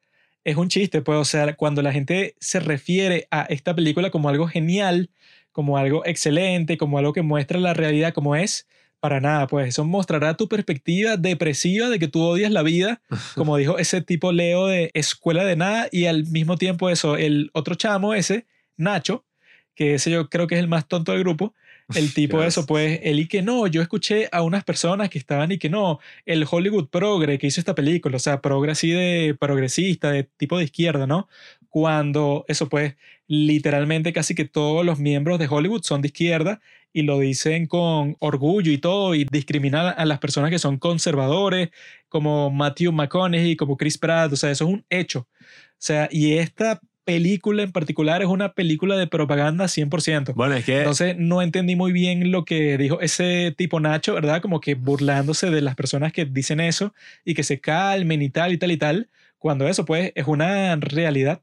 Es 0.48 0.56
un 0.56 0.70
chiste, 0.70 1.02
pues, 1.02 1.18
o 1.18 1.26
sea, 1.26 1.58
cuando 1.58 1.82
la 1.82 1.92
gente 1.92 2.38
se 2.40 2.62
refiere 2.62 3.28
a 3.32 3.42
esta 3.50 3.76
película 3.76 4.12
como 4.12 4.30
algo 4.30 4.48
genial, 4.48 5.10
como 5.52 5.78
algo 5.78 6.06
excelente, 6.06 6.78
como 6.78 6.98
algo 6.98 7.12
que 7.12 7.22
muestra 7.22 7.60
la 7.60 7.74
realidad 7.74 8.14
como 8.14 8.34
es, 8.34 8.66
para 9.02 9.20
nada, 9.20 9.48
pues 9.48 9.68
eso 9.68 9.84
mostrará 9.84 10.38
tu 10.38 10.48
perspectiva 10.48 11.18
depresiva 11.18 11.90
de 11.90 12.00
que 12.00 12.08
tú 12.08 12.22
odias 12.22 12.50
la 12.50 12.64
vida, 12.64 13.02
como 13.36 13.58
dijo 13.58 13.78
ese 13.78 14.00
tipo 14.00 14.32
Leo 14.32 14.68
de 14.68 14.90
escuela 14.94 15.44
de 15.44 15.58
nada, 15.58 15.90
y 15.92 16.06
al 16.06 16.26
mismo 16.28 16.56
tiempo 16.56 16.90
eso, 16.90 17.18
el 17.18 17.52
otro 17.52 17.76
chamo 17.76 18.14
ese, 18.14 18.48
Nacho, 18.78 19.26
que 19.76 19.96
ese 19.96 20.12
yo 20.12 20.30
creo 20.30 20.48
que 20.48 20.56
es 20.56 20.62
el 20.62 20.70
más 20.70 20.88
tonto 20.88 21.12
del 21.12 21.24
grupo, 21.24 21.56
el 21.96 22.14
tipo 22.14 22.40
Qué 22.40 22.48
eso, 22.48 22.66
pues, 22.66 23.00
él 23.04 23.20
y 23.20 23.28
que 23.28 23.42
no, 23.42 23.68
yo 23.68 23.82
escuché 23.82 24.28
a 24.32 24.42
unas 24.42 24.64
personas 24.64 25.10
que 25.10 25.18
estaban 25.18 25.52
y 25.52 25.58
que 25.58 25.70
no, 25.70 26.00
el 26.26 26.46
Hollywood 26.50 26.90
Progre 26.90 27.38
que 27.40 27.48
hizo 27.48 27.62
esta 27.62 27.76
película, 27.76 28.18
o 28.18 28.20
sea, 28.20 28.42
progre 28.42 28.72
así 28.72 28.92
de 28.92 29.36
progresista, 29.40 30.12
de 30.12 30.24
tipo 30.24 30.58
de 30.58 30.66
izquierda, 30.66 31.08
¿no? 31.08 31.28
Cuando 31.70 32.46
eso, 32.48 32.68
pues, 32.70 32.96
literalmente 33.28 34.14
casi 34.14 34.36
que 34.36 34.46
todos 34.46 34.86
los 34.86 35.00
miembros 35.00 35.40
de 35.40 35.48
Hollywood 35.50 35.84
son 35.84 36.02
de 36.02 36.08
izquierda 36.08 36.62
y 36.94 37.04
lo 37.04 37.20
dicen 37.20 37.68
con 37.68 38.16
orgullo 38.20 38.72
y 38.72 38.78
todo 38.80 39.14
y 39.16 39.26
discriminan 39.26 39.94
a 39.98 40.06
las 40.06 40.20
personas 40.20 40.50
que 40.50 40.60
son 40.60 40.78
conservadores, 40.78 41.70
como 42.10 42.50
Matthew 42.50 42.92
McConaughey, 42.92 43.56
como 43.56 43.78
Chris 43.78 43.98
Pratt, 43.98 44.34
o 44.34 44.36
sea, 44.36 44.52
eso 44.52 44.66
es 44.66 44.72
un 44.72 44.86
hecho. 44.90 45.28
O 45.74 45.80
sea, 45.80 46.10
y 46.12 46.34
esta 46.34 46.82
película 47.08 47.64
en 47.64 47.72
particular 47.72 48.22
es 48.22 48.28
una 48.28 48.52
película 48.52 48.98
de 48.98 49.08
propaganda 49.08 49.70
100%. 49.70 50.34
Bueno, 50.36 50.56
es 50.56 50.66
que 50.66 50.80
Entonces 50.80 51.16
no 51.18 51.42
entendí 51.42 51.78
muy 51.78 51.94
bien 51.94 52.34
lo 52.34 52.44
que 52.44 52.78
dijo 52.78 53.00
ese 53.00 53.56
tipo 53.58 53.80
Nacho, 53.80 54.14
¿verdad? 54.14 54.42
Como 54.42 54.60
que 54.60 54.76
burlándose 54.76 55.50
de 55.50 55.62
las 55.62 55.76
personas 55.76 56.12
que 56.12 56.26
dicen 56.26 56.60
eso 56.60 56.94
y 57.24 57.34
que 57.34 57.44
se 57.44 57.62
calmen 57.62 58.22
y 58.22 58.30
tal 58.30 58.52
y 58.52 58.58
tal 58.58 58.72
y 58.74 58.78
tal, 58.78 59.10
cuando 59.38 59.70
eso 59.70 59.86
pues 59.86 60.12
es 60.16 60.28
una 60.28 60.76
realidad. 60.76 61.42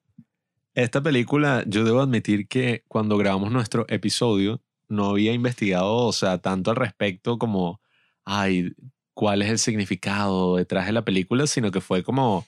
esta 0.74 1.02
película, 1.02 1.64
yo 1.66 1.82
debo 1.82 2.02
admitir 2.02 2.46
que 2.46 2.84
cuando 2.86 3.16
grabamos 3.16 3.50
nuestro 3.50 3.86
episodio, 3.88 4.60
no 4.90 5.06
había 5.06 5.32
investigado, 5.32 5.96
o 5.96 6.12
sea, 6.12 6.36
tanto 6.36 6.72
al 6.72 6.76
respecto 6.76 7.38
como, 7.38 7.80
ay, 8.26 8.74
cuál 9.14 9.40
es 9.40 9.48
el 9.48 9.58
significado 9.58 10.56
detrás 10.56 10.84
de 10.84 10.92
la 10.92 11.06
película, 11.06 11.46
sino 11.46 11.70
que 11.70 11.80
fue 11.80 12.02
como 12.02 12.44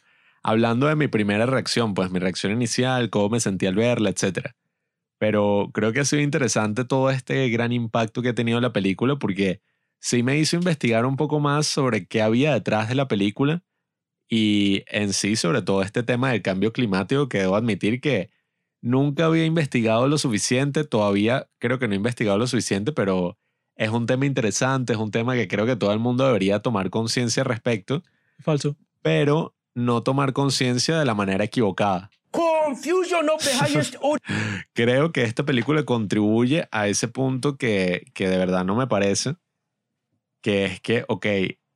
hablando 0.47 0.87
de 0.87 0.95
mi 0.95 1.09
primera 1.09 1.45
reacción, 1.45 1.93
pues 1.93 2.13
mi 2.13 2.21
reacción 2.21 2.53
inicial, 2.53 3.11
cómo 3.11 3.31
me 3.31 3.41
sentí 3.41 3.67
al 3.67 3.75
verla, 3.75 4.11
etc. 4.11 4.51
Pero 5.19 5.71
creo 5.75 5.93
que 5.93 5.99
ha 5.99 6.05
sido 6.05 6.23
interesante 6.23 6.85
todo 6.85 7.11
este 7.11 7.49
gran 7.49 7.73
impacto 7.73 8.23
que 8.23 8.29
ha 8.29 8.35
tenido 8.35 8.61
la 8.61 8.73
película 8.73 9.17
porque 9.17 9.61
sí 9.99 10.23
me 10.23 10.39
hizo 10.39 10.55
investigar 10.55 11.05
un 11.05 11.17
poco 11.17 11.41
más 11.41 11.67
sobre 11.67 12.07
qué 12.07 12.23
había 12.23 12.55
detrás 12.55 12.89
de 12.89 12.95
la 12.95 13.09
película 13.09 13.65
y 14.29 14.85
en 14.87 15.13
sí 15.13 15.35
sobre 15.35 15.63
todo 15.63 15.83
este 15.83 16.05
tema 16.05 16.31
del 16.31 16.43
cambio 16.43 16.73
climático 16.73 17.29
que 17.29 17.39
debo 17.39 17.57
admitir 17.57 18.01
que 18.01 18.31
nunca 18.81 19.25
había 19.25 19.47
investigado 19.47 20.07
lo 20.07 20.17
suficiente, 20.17 20.85
todavía 20.85 21.49
creo 21.59 21.81
que 21.81 21.89
no 21.89 21.95
he 21.95 21.97
investigado 21.97 22.39
lo 22.39 22.47
suficiente, 22.47 22.93
pero 22.93 23.37
es 23.75 23.91
un 23.91 24.07
tema 24.07 24.27
interesante, 24.27 24.93
es 24.93 24.99
un 25.01 25.11
tema 25.11 25.35
que 25.35 25.49
creo 25.49 25.67
que 25.67 25.75
todo 25.75 25.93
el 25.93 25.99
mundo 25.99 26.25
debería 26.25 26.61
tomar 26.61 26.89
conciencia 26.91 27.43
al 27.43 27.49
respecto, 27.49 28.05
Falso. 28.39 28.77
pero 29.03 29.56
no 29.77 30.03
tomar 30.03 30.33
conciencia 30.33 30.99
de 30.99 31.05
la 31.05 31.15
manera 31.15 31.45
equivocada. 31.45 32.11
Confusion 32.31 33.29
of 33.29 33.45
the 33.45 33.51
highest. 33.53 33.95
Creo 34.73 35.13
que 35.13 35.23
esta 35.23 35.45
película 35.45 35.85
contribuye 35.85 36.67
a 36.73 36.89
ese 36.89 37.09
punto 37.09 37.57
que, 37.57 38.07
que 38.15 38.29
de 38.29 38.39
verdad 38.39 38.65
no 38.65 38.75
me 38.75 38.87
parece, 38.87 39.37
que 40.41 40.65
es 40.65 40.81
que, 40.81 41.05
ok, 41.09 41.27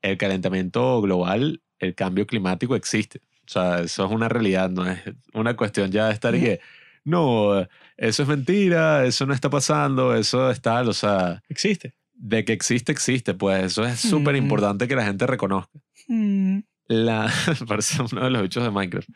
el 0.03 0.17
calentamiento 0.19 1.01
global, 1.03 1.63
el 1.79 1.95
cambio 1.95 2.27
climático 2.27 2.75
existe. 2.75 3.21
O 3.47 3.53
sea, 3.53 3.81
eso 3.81 4.07
es 4.07 4.11
una 4.11 4.29
realidad, 4.29 4.71
no 4.71 4.87
es 4.91 4.99
una 5.35 5.55
cuestión 5.57 5.91
ya 5.91 6.07
de 6.07 6.15
estar 6.15 6.35
y 6.35 6.41
que, 6.41 6.61
no, 7.05 7.61
eso 7.97 8.23
es 8.23 8.29
mentira, 8.29 9.05
eso 9.05 9.27
no 9.27 9.35
está 9.35 9.51
pasando, 9.51 10.15
eso 10.15 10.51
es 10.51 10.61
tal, 10.63 10.89
o 10.89 10.93
sea, 10.95 11.43
Existe. 11.49 11.95
de 12.15 12.45
que 12.45 12.53
existe, 12.53 12.93
existe, 12.93 13.35
pues 13.35 13.65
eso 13.65 13.85
es 13.85 13.99
súper 14.01 14.35
Ujú. 14.37 14.45
importante 14.45 14.87
que 14.89 14.95
la 14.97 15.05
gente 15.05 15.27
reconozca. 15.27 15.79
Mm, 16.07 16.61
La, 16.91 17.33
parece 17.69 18.03
uno 18.03 18.25
de 18.25 18.31
los 18.31 18.43
bichos 18.43 18.65
de 18.65 18.71
Minecraft. 18.71 19.09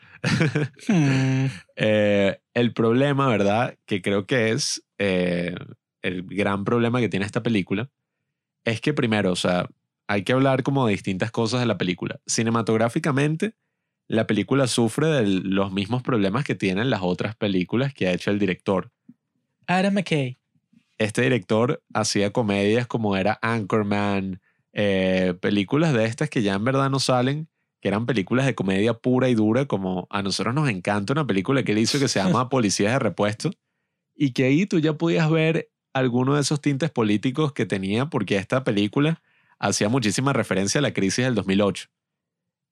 mm. 0.87 1.45
Eh, 1.75 2.39
el 2.53 2.73
problema, 2.73 3.27
¿verdad? 3.27 3.77
Que 3.85 4.01
creo 4.01 4.25
que 4.25 4.51
es 4.51 4.81
eh, 4.97 5.53
el 6.01 6.23
gran 6.23 6.63
problema 6.63 7.01
que 7.01 7.09
tiene 7.09 7.25
esta 7.25 7.43
película, 7.43 7.89
es 8.63 8.79
que 8.79 8.93
primero, 8.93 9.33
o 9.33 9.35
sea, 9.35 9.67
hay 10.07 10.23
que 10.23 10.31
hablar 10.31 10.63
como 10.63 10.85
de 10.85 10.93
distintas 10.93 11.31
cosas 11.31 11.59
de 11.59 11.65
la 11.65 11.77
película. 11.77 12.21
Cinematográficamente, 12.25 13.55
la 14.07 14.25
película 14.25 14.67
sufre 14.67 15.07
de 15.07 15.27
los 15.27 15.73
mismos 15.73 16.01
problemas 16.01 16.45
que 16.45 16.55
tienen 16.55 16.89
las 16.89 17.01
otras 17.03 17.35
películas 17.35 17.93
que 17.93 18.07
ha 18.07 18.13
hecho 18.13 18.31
el 18.31 18.39
director. 18.39 18.93
Adam 19.67 19.95
McKay. 19.95 20.37
Este 20.97 21.23
director 21.23 21.83
hacía 21.93 22.31
comedias 22.31 22.87
como 22.87 23.17
era 23.17 23.37
Anchorman, 23.41 24.39
eh, 24.71 25.33
películas 25.41 25.93
de 25.93 26.05
estas 26.05 26.29
que 26.29 26.41
ya 26.41 26.53
en 26.53 26.63
verdad 26.63 26.89
no 26.89 26.99
salen, 26.99 27.49
que 27.85 27.89
eran 27.89 28.07
películas 28.07 28.47
de 28.47 28.55
comedia 28.55 28.95
pura 28.95 29.29
y 29.29 29.35
dura, 29.35 29.67
como 29.67 30.07
a 30.09 30.23
nosotros 30.23 30.55
nos 30.55 30.67
encanta 30.69 31.13
una 31.13 31.27
película 31.27 31.61
que 31.61 31.73
él 31.73 31.77
hizo 31.77 31.99
que 31.99 32.07
se 32.07 32.17
llama 32.17 32.49
Policías 32.49 32.91
de 32.93 32.97
Repuesto, 32.97 33.51
y 34.15 34.31
que 34.31 34.45
ahí 34.45 34.65
tú 34.65 34.79
ya 34.79 34.93
podías 34.93 35.29
ver 35.29 35.69
alguno 35.93 36.33
de 36.33 36.41
esos 36.41 36.59
tintes 36.61 36.89
políticos 36.89 37.53
que 37.53 37.67
tenía, 37.67 38.07
porque 38.07 38.37
esta 38.37 38.63
película 38.63 39.21
hacía 39.59 39.87
muchísima 39.87 40.33
referencia 40.33 40.79
a 40.79 40.81
la 40.81 40.93
crisis 40.93 41.25
del 41.25 41.35
2008. 41.35 41.89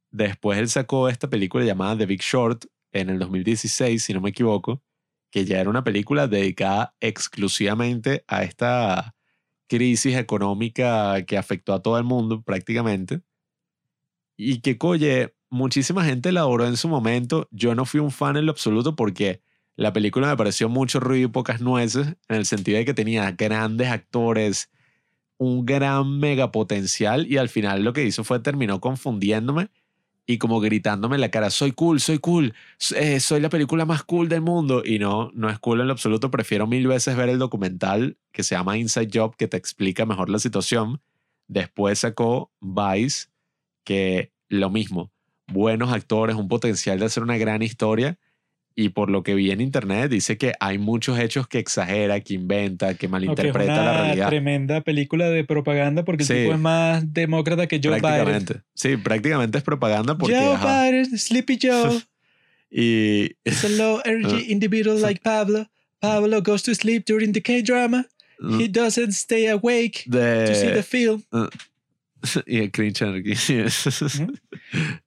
Después 0.10 0.58
él 0.58 0.68
sacó 0.68 1.08
esta 1.08 1.30
película 1.30 1.64
llamada 1.64 1.96
The 1.96 2.08
Big 2.08 2.24
Short 2.24 2.66
en 2.92 3.12
el 3.12 3.20
2016, 3.20 4.02
si 4.04 4.16
no 4.16 4.22
me 4.22 4.32
equivoco, 4.32 4.82
que 5.30 5.46
ya 5.46 5.60
era 5.60 5.70
una 5.70 5.84
película 5.84 6.26
dedicada 6.26 6.96
exclusivamente 7.00 8.26
a 8.28 8.42
esta 8.42 9.14
crisis 9.68 10.16
económica 10.16 11.24
que 11.28 11.38
afectó 11.38 11.76
a 11.76 11.84
todo 11.84 12.00
el 12.00 12.04
mundo 12.04 12.42
prácticamente. 12.42 13.22
Y 14.38 14.62
que, 14.62 14.78
coye, 14.78 15.36
muchísima 15.50 16.04
gente 16.04 16.32
la 16.32 16.42
adoró 16.42 16.66
en 16.66 16.78
su 16.78 16.88
momento. 16.88 17.48
Yo 17.52 17.76
no 17.76 17.86
fui 17.86 18.00
un 18.00 18.12
fan 18.12 18.38
en 18.38 18.46
lo 18.46 18.52
absoluto 18.52 18.96
porque 18.96 19.42
la 19.76 19.94
película 19.94 20.28
me 20.28 20.38
pareció 20.38 20.70
mucho 20.70 21.00
ruido 21.00 21.28
y 21.28 21.32
pocas 21.32 21.62
nueces, 21.62 22.08
en 22.28 22.36
el 22.36 22.46
sentido 22.46 22.78
de 22.78 22.86
que 22.86 22.94
tenía 22.94 23.32
grandes 23.32 23.90
actores, 23.90 24.70
un 25.38 25.66
gran 25.66 26.20
mega 26.20 26.52
potencial 26.52 27.26
y 27.28 27.38
al 27.38 27.50
final 27.50 27.84
lo 27.84 27.94
que 27.94 28.06
hizo 28.06 28.24
fue 28.24 28.40
terminó 28.40 28.80
confundiéndome 28.80 29.70
y 30.26 30.38
como 30.38 30.60
gritándome 30.62 31.16
en 31.16 31.22
la 31.22 31.32
cara, 31.32 31.50
soy 31.50 31.74
cool, 31.74 32.00
soy 32.00 32.20
cool, 32.20 32.54
eh, 32.96 33.20
soy 33.20 33.42
la 33.42 33.50
película 33.50 33.86
más 33.86 34.04
cool 34.04 34.30
del 34.30 34.42
mundo. 34.42 34.82
Y 34.86 35.00
no, 35.00 35.32
no 35.34 35.50
es 35.50 35.60
cool 35.60 35.82
en 35.82 35.88
lo 35.88 35.94
absoluto. 35.94 36.32
Prefiero 36.32 36.66
mil 36.66 36.88
veces 36.88 37.18
ver 37.18 37.30
el 37.30 37.40
documental 37.40 38.18
que 38.32 38.44
se 38.44 38.56
llama 38.56 38.78
Inside 38.78 39.10
Job, 39.14 39.36
que 39.36 39.48
te 39.48 39.58
explica 39.58 40.06
mejor 40.06 40.30
la 40.30 40.40
situación. 40.40 41.02
Después 41.48 42.00
sacó 42.00 42.52
Vice, 42.62 43.28
que 43.84 44.32
lo 44.50 44.70
mismo, 44.70 45.12
buenos 45.48 45.92
actores, 45.94 46.36
un 46.36 46.48
potencial 46.48 47.00
de 47.00 47.06
hacer 47.06 47.24
una 47.24 47.38
gran 47.38 47.62
historia. 47.62 48.18
Y 48.76 48.90
por 48.90 49.12
lo 49.12 49.22
que 49.22 49.36
vi 49.36 49.52
en 49.52 49.62
internet, 49.62 50.10
dice 50.10 50.36
que 50.40 50.54
hay 50.60 50.80
muchos 50.80 51.20
hechos 51.20 51.48
que 51.48 51.60
exagera, 51.60 52.20
que 52.22 52.34
inventa, 52.34 52.96
que 52.96 53.06
Ok, 53.06 53.10
es 53.10 53.10
malinterpreta 53.12 53.76
la 53.76 53.82
una 53.92 54.02
realidad. 54.02 54.30
tremenda 54.30 54.82
película 54.82 55.30
de 55.30 55.44
propaganda 55.44 56.04
porque 56.04 56.24
Sí. 56.24 56.34
el 56.34 56.40
tipo 56.46 56.54
es 56.56 56.60
más 56.60 57.14
demócrata 57.14 57.68
que 57.68 57.80
Joe 57.84 58.00
Biden. 58.02 58.64
Sí, 58.74 58.98
prácticamente 58.98 59.60
es 59.60 59.64
propaganda 59.64 60.18
porque. 60.18 60.36
Joe 60.36 60.56
ajá. 60.56 60.86
Biden, 60.86 61.18
Sleepy 61.18 61.60
Joe. 61.62 62.02
Y 62.76 63.26
It's 63.46 63.64
a 63.64 63.70
low 63.70 64.02
energy 64.06 64.52
individual 64.52 65.00
like 65.00 65.22
Pablo. 65.22 65.68
Pablo 66.00 66.42
goes 66.42 66.64
to 66.64 66.74
sleep 66.74 67.06
during 67.06 67.32
the 67.34 67.42
K-drama. 67.42 68.08
He 68.60 68.68
doesn't 68.68 69.12
stay 69.14 69.48
awake 69.48 70.06
to 70.12 70.56
see 70.56 70.72
the 70.74 70.82
film. 70.84 71.24
y 72.48 72.60
el 72.60 72.72
cringe 72.72 73.02
anarchy. 73.04 73.34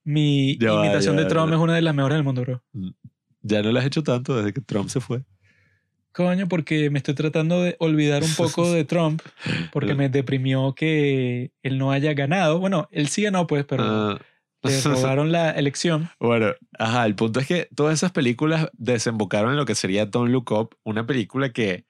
Mi 0.03 0.57
Ya 0.59 0.71
va, 0.73 0.85
imitación 0.85 1.15
ya 1.17 1.23
de 1.23 1.29
Trump 1.29 1.49
ya. 1.49 1.55
es 1.55 1.61
una 1.61 1.75
de 1.75 1.81
las 1.81 1.95
mejores 1.95 2.15
del 2.17 2.23
mundo, 2.23 2.41
bro. 2.41 2.63
ya 3.41 3.61
no 3.61 3.71
lo 3.71 3.79
has 3.79 3.85
hecho 3.85 4.03
tanto 4.03 4.35
desde 4.37 4.53
que 4.53 4.61
Trump 4.61 4.89
se 4.89 4.99
fue. 4.99 5.23
Coño, 6.13 6.47
porque 6.47 6.89
me 6.89 6.97
estoy 6.97 7.13
tratando 7.13 7.61
de 7.61 7.75
olvidar 7.79 8.23
un 8.23 8.33
poco 8.35 8.71
de 8.71 8.83
Trump, 8.85 9.21
porque 9.71 9.93
me 9.93 10.09
deprimió 10.09 10.73
que 10.73 11.51
él 11.61 11.77
no 11.77 11.91
haya 11.91 12.13
ganado. 12.13 12.59
Bueno, 12.59 12.87
él 12.91 13.07
sí 13.07 13.21
ganó, 13.23 13.45
pues, 13.45 13.65
pero 13.65 13.83
Ah. 13.83 14.19
le 14.63 14.81
robaron 14.81 15.31
la 15.31 15.51
elección. 15.51 16.09
Bueno, 16.19 16.53
ajá, 16.79 17.05
el 17.05 17.13
punto 17.13 17.39
es 17.39 17.45
que 17.47 17.69
todas 17.75 17.93
esas 17.93 18.11
películas 18.11 18.67
desembocaron 18.73 19.51
en 19.51 19.57
lo 19.57 19.65
que 19.65 19.75
sería 19.75 20.07
Don't 20.07 20.31
Look 20.31 20.51
Up, 20.51 20.75
una 20.83 21.05
película 21.05 21.51
que 21.53 21.85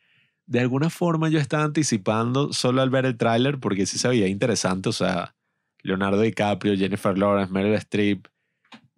de 0.48 0.60
alguna 0.60 0.90
forma 0.90 1.30
yo 1.30 1.40
estaba 1.40 1.64
anticipando 1.64 2.54
solo 2.54 2.82
al 2.82 2.90
ver 2.90 3.06
el 3.06 3.18
tráiler 3.18 3.60
porque 3.60 3.86
sí 3.86 4.00
se 4.00 4.08
veía 4.08 4.28
interesante, 4.28 4.90
o 4.90 4.94
sea, 4.94 5.36
Leonardo 5.84 6.22
DiCaprio, 6.22 6.76
Jennifer 6.76 7.18
Lawrence, 7.18 7.52
Meryl 7.54 7.76
Streep, 7.76 8.28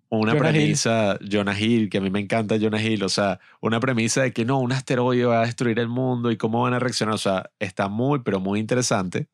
una 0.10 0.34
Jonah 0.34 0.50
Hill. 0.50 0.54
premisa, 0.54 1.20
Jonah 1.30 1.60
Hill, 1.60 1.90
que 1.90 1.98
a 2.00 2.02
mí 2.02 2.10
me 2.10 2.20
encanta 2.20 2.58
Jonah 2.60 2.82
Hill, 2.82 3.04
o 3.04 3.10
sea, 3.10 3.40
una 3.62 3.80
premisa 3.80 4.22
de 4.24 4.32
que 4.32 4.46
no, 4.46 4.60
un 4.60 4.72
asteroide 4.72 5.26
va 5.26 5.42
a 5.42 5.46
destruir 5.46 5.80
el 5.80 5.90
mundo 5.90 6.32
y 6.32 6.38
cómo 6.38 6.64
van 6.64 6.74
a 6.74 6.80
reaccionar, 6.80 7.16
o 7.16 7.20
sea, 7.20 7.52
está 7.60 7.90
muy, 7.90 8.20
pero 8.20 8.40
muy 8.40 8.60
interesante. 8.60 9.28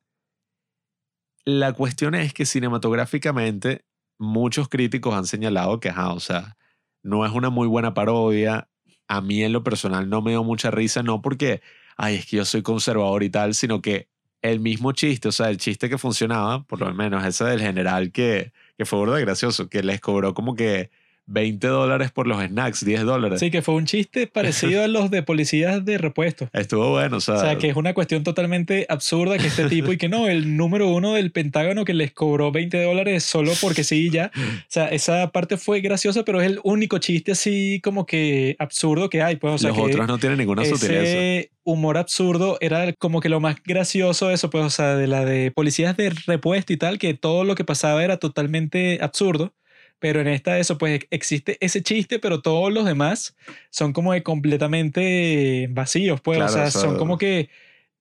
La 1.46 1.74
cuestión 1.74 2.16
es 2.16 2.34
que 2.34 2.46
cinematográficamente 2.46 3.86
muchos 4.18 4.68
críticos 4.70 5.14
han 5.14 5.26
señalado 5.28 5.80
que, 5.80 5.90
ajá, 5.90 6.14
o 6.14 6.20
sea, 6.20 6.58
no 7.04 7.26
es 7.26 7.32
una 7.32 7.50
muy 7.50 7.68
buena 7.68 7.94
parodia. 7.94 8.70
A 9.08 9.22
mí 9.22 9.44
en 9.44 9.54
lo 9.54 9.64
personal 9.64 10.10
no 10.10 10.22
me 10.22 10.32
dio 10.32 10.44
mucha 10.44 10.72
risa, 10.72 11.04
no 11.04 11.22
porque, 11.22 11.62
ay, 11.96 12.16
es 12.16 12.26
que 12.26 12.38
yo 12.38 12.46
soy 12.46 12.62
conservador 12.62 13.24
y 13.24 13.30
tal, 13.30 13.54
sino 13.54 13.82
que 13.82 14.10
el 14.42 14.60
mismo 14.60 14.92
chiste, 14.92 15.30
o 15.30 15.32
sea, 15.32 15.50
el 15.50 15.58
chiste 15.58 15.90
que 15.90 15.98
funcionaba, 15.98 16.64
por 16.64 16.80
lo 16.80 16.94
menos 16.94 17.26
ese 17.26 17.46
del 17.46 17.62
general 17.62 18.12
que, 18.12 18.54
que 18.78 18.86
fue 18.86 19.00
burda 19.00 19.20
gracioso, 19.20 19.70
que 19.70 19.84
les 19.84 20.02
cobró 20.02 20.34
como 20.34 20.56
que 20.56 20.92
20 21.28 21.68
dólares 21.68 22.12
por 22.12 22.28
los 22.28 22.44
snacks, 22.44 22.86
10 22.86 23.04
dólares. 23.04 23.40
Sí, 23.40 23.50
que 23.50 23.62
fue 23.62 23.76
un 23.76 23.86
chiste 23.86 24.28
parecido 24.28 24.84
a 24.84 24.88
los 24.88 25.10
de 25.10 25.24
policías 25.24 25.84
de 25.84 25.98
repuesto. 25.98 26.50
Estuvo 26.54 26.92
bueno, 26.92 27.18
o 27.18 27.22
sea, 27.22 27.36
O 27.36 27.40
sea, 27.40 27.58
que 27.58 27.70
es 27.70 27.76
una 27.76 27.94
cuestión 27.94 28.24
totalmente 28.24 28.86
absurda 28.90 29.38
que 29.38 29.48
este 29.48 29.66
tipo 29.70 29.92
y 29.92 29.98
que 29.98 30.10
no, 30.10 30.28
el 30.28 30.56
número 30.58 30.90
uno 30.90 31.14
del 31.14 31.32
Pentágono 31.32 31.86
que 31.86 31.94
les 31.94 32.12
cobró 32.12 32.52
20 32.52 32.84
dólares 32.84 33.24
solo 33.24 33.54
porque 33.62 33.84
sí 33.84 34.08
y 34.08 34.10
ya. 34.12 34.32
O 34.36 34.40
sea, 34.68 34.88
esa 34.88 35.32
parte 35.32 35.58
fue 35.58 35.82
graciosa, 35.82 36.24
pero 36.24 36.42
es 36.42 36.48
el 36.48 36.60
único 36.64 36.98
chiste 37.00 37.32
así 37.32 37.80
como 37.84 38.06
que 38.06 38.56
absurdo 38.60 39.10
que 39.10 39.22
hay. 39.22 39.38
Pues, 39.38 39.56
o 39.56 39.58
sea, 39.58 39.70
los 39.70 39.78
que 39.78 39.84
otros 39.84 40.08
no 40.08 40.18
tienen 40.18 40.38
ninguna 40.38 40.64
sutileza. 40.66 41.02
ese 41.02 41.52
humor 41.64 41.98
absurdo 41.98 42.58
era 42.62 42.94
como 42.94 43.20
que 43.20 43.30
lo 43.30 43.40
más 43.40 43.58
gracioso 43.64 44.30
eso, 44.32 44.50
pues, 44.50 44.64
o 44.64 44.70
sea, 44.70 44.96
de 44.96 45.08
la 45.08 45.26
de 45.26 45.52
policías 45.52 45.98
de 45.98 46.12
repuesto 46.28 46.72
y 46.72 46.78
tal, 46.78 47.00
que 47.00 47.14
todo 47.16 47.44
lo 47.44 47.56
que 47.56 47.64
pasaba 47.64 48.04
era 48.04 48.18
totalmente 48.18 49.00
absurdo. 49.02 49.54
Pero 50.00 50.22
en 50.22 50.28
esta 50.28 50.60
eso, 50.60 50.78
pues 50.78 51.02
existe 51.10 51.58
ese 51.62 51.82
chiste, 51.82 52.20
pero 52.20 52.42
todos 52.42 52.72
los 52.72 52.86
demás 52.86 53.36
son 53.70 53.94
como 53.94 54.14
de 54.14 54.24
completamente 54.24 55.68
vacíos, 55.72 56.22
pues, 56.22 56.38
Claro, 56.38 56.52
o, 56.52 56.54
sea, 56.56 56.66
o 56.68 56.72
sea- 56.72 56.82
son 56.82 56.98
como 56.98 57.18
que 57.18 57.50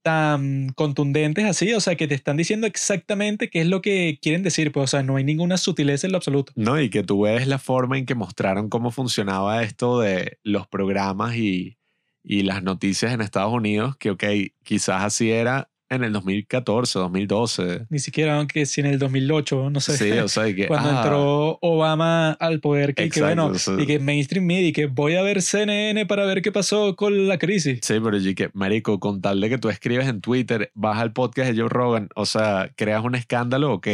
tan 0.03 0.69
contundentes 0.75 1.47
así, 1.47 1.73
o 1.73 1.81
sea, 1.81 1.97
que 1.97 2.07
te 2.07 2.15
están 2.15 2.37
diciendo 2.37 2.67
exactamente 2.67 3.49
qué 3.49 3.63
es 3.63 3.67
lo 3.67 3.81
que 3.81 4.19
quieren 4.21 4.43
decir, 4.43 4.71
pues, 4.71 4.85
o 4.85 4.87
sea, 4.89 5.03
no 5.03 5.17
hay 5.17 5.25
ninguna 5.25 5.57
sutileza 5.57 6.07
en 6.07 6.13
lo 6.13 6.19
absoluto. 6.19 6.53
No, 6.57 6.79
y 6.79 6.91
que 6.91 7.03
tú 7.03 7.23
ves 7.23 7.47
la 7.47 7.59
forma 7.59 7.97
en 7.97 8.05
que 8.05 8.15
mostraron 8.15 8.69
cómo 8.69 8.91
funcionaba 8.91 9.63
esto 9.63 10.01
de 10.01 10.39
los 10.43 10.67
programas 10.67 11.37
y, 11.37 11.79
y 12.23 12.43
las 12.43 12.63
noticias 12.63 13.15
en 13.15 13.23
Estados 13.23 13.55
Unidos, 13.55 13.97
que, 13.97 14.11
ok, 14.11 14.25
quizás 14.63 15.05
así 15.05 15.31
era 15.31 15.71
en 15.91 16.05
el 16.05 16.13
2014, 16.13 16.99
2012. 16.99 17.87
Ni 17.89 17.99
siquiera, 17.99 18.39
aunque 18.39 18.67
si 18.67 18.81
en 18.81 18.87
el 18.87 18.99
2008, 18.99 19.71
no 19.71 19.81
sé. 19.81 19.97
Sí, 19.97 20.11
o 20.13 20.29
sea, 20.29 20.53
que, 20.55 20.67
cuando 20.69 20.91
ah, 20.91 21.03
entró 21.03 21.59
Obama 21.61 22.33
al 22.33 22.61
poder, 22.61 22.95
que, 22.95 23.03
que 23.03 23.09
Exacto, 23.09 23.27
bueno, 23.27 23.47
o 23.47 23.59
sea- 23.59 23.81
y 23.81 23.87
que 23.87 23.99
mainstream 23.99 24.47
media, 24.47 24.69
y 24.69 24.73
que 24.73 24.87
voy 24.87 25.15
a 25.17 25.23
ver 25.23 25.43
CNN 25.43 26.07
para 26.07 26.25
ver 26.25 26.43
qué 26.43 26.53
pasó 26.53 26.97
con 26.97 27.29
la 27.29 27.39
crisis. 27.39 27.81
Sí, 27.83 27.95
pero 28.03 28.17
y 28.17 28.35
que, 28.35 28.51
marico, 28.55 28.99
con 29.01 29.21
tal 29.21 29.41
de 29.41 29.49
que 29.51 29.59
tú 29.59 29.69
escribes 29.69 30.09
en 30.09 30.21
Twitter, 30.21 30.71
vas 30.75 30.99
al 30.99 31.13
podcast 31.13 31.51
de 31.51 31.61
Joe 31.61 31.69
Rogan, 31.69 32.09
o 32.15 32.27
sea, 32.27 32.71
creas 32.77 33.05
un 33.05 33.15
escándalo, 33.15 33.73
ok. 33.73 33.89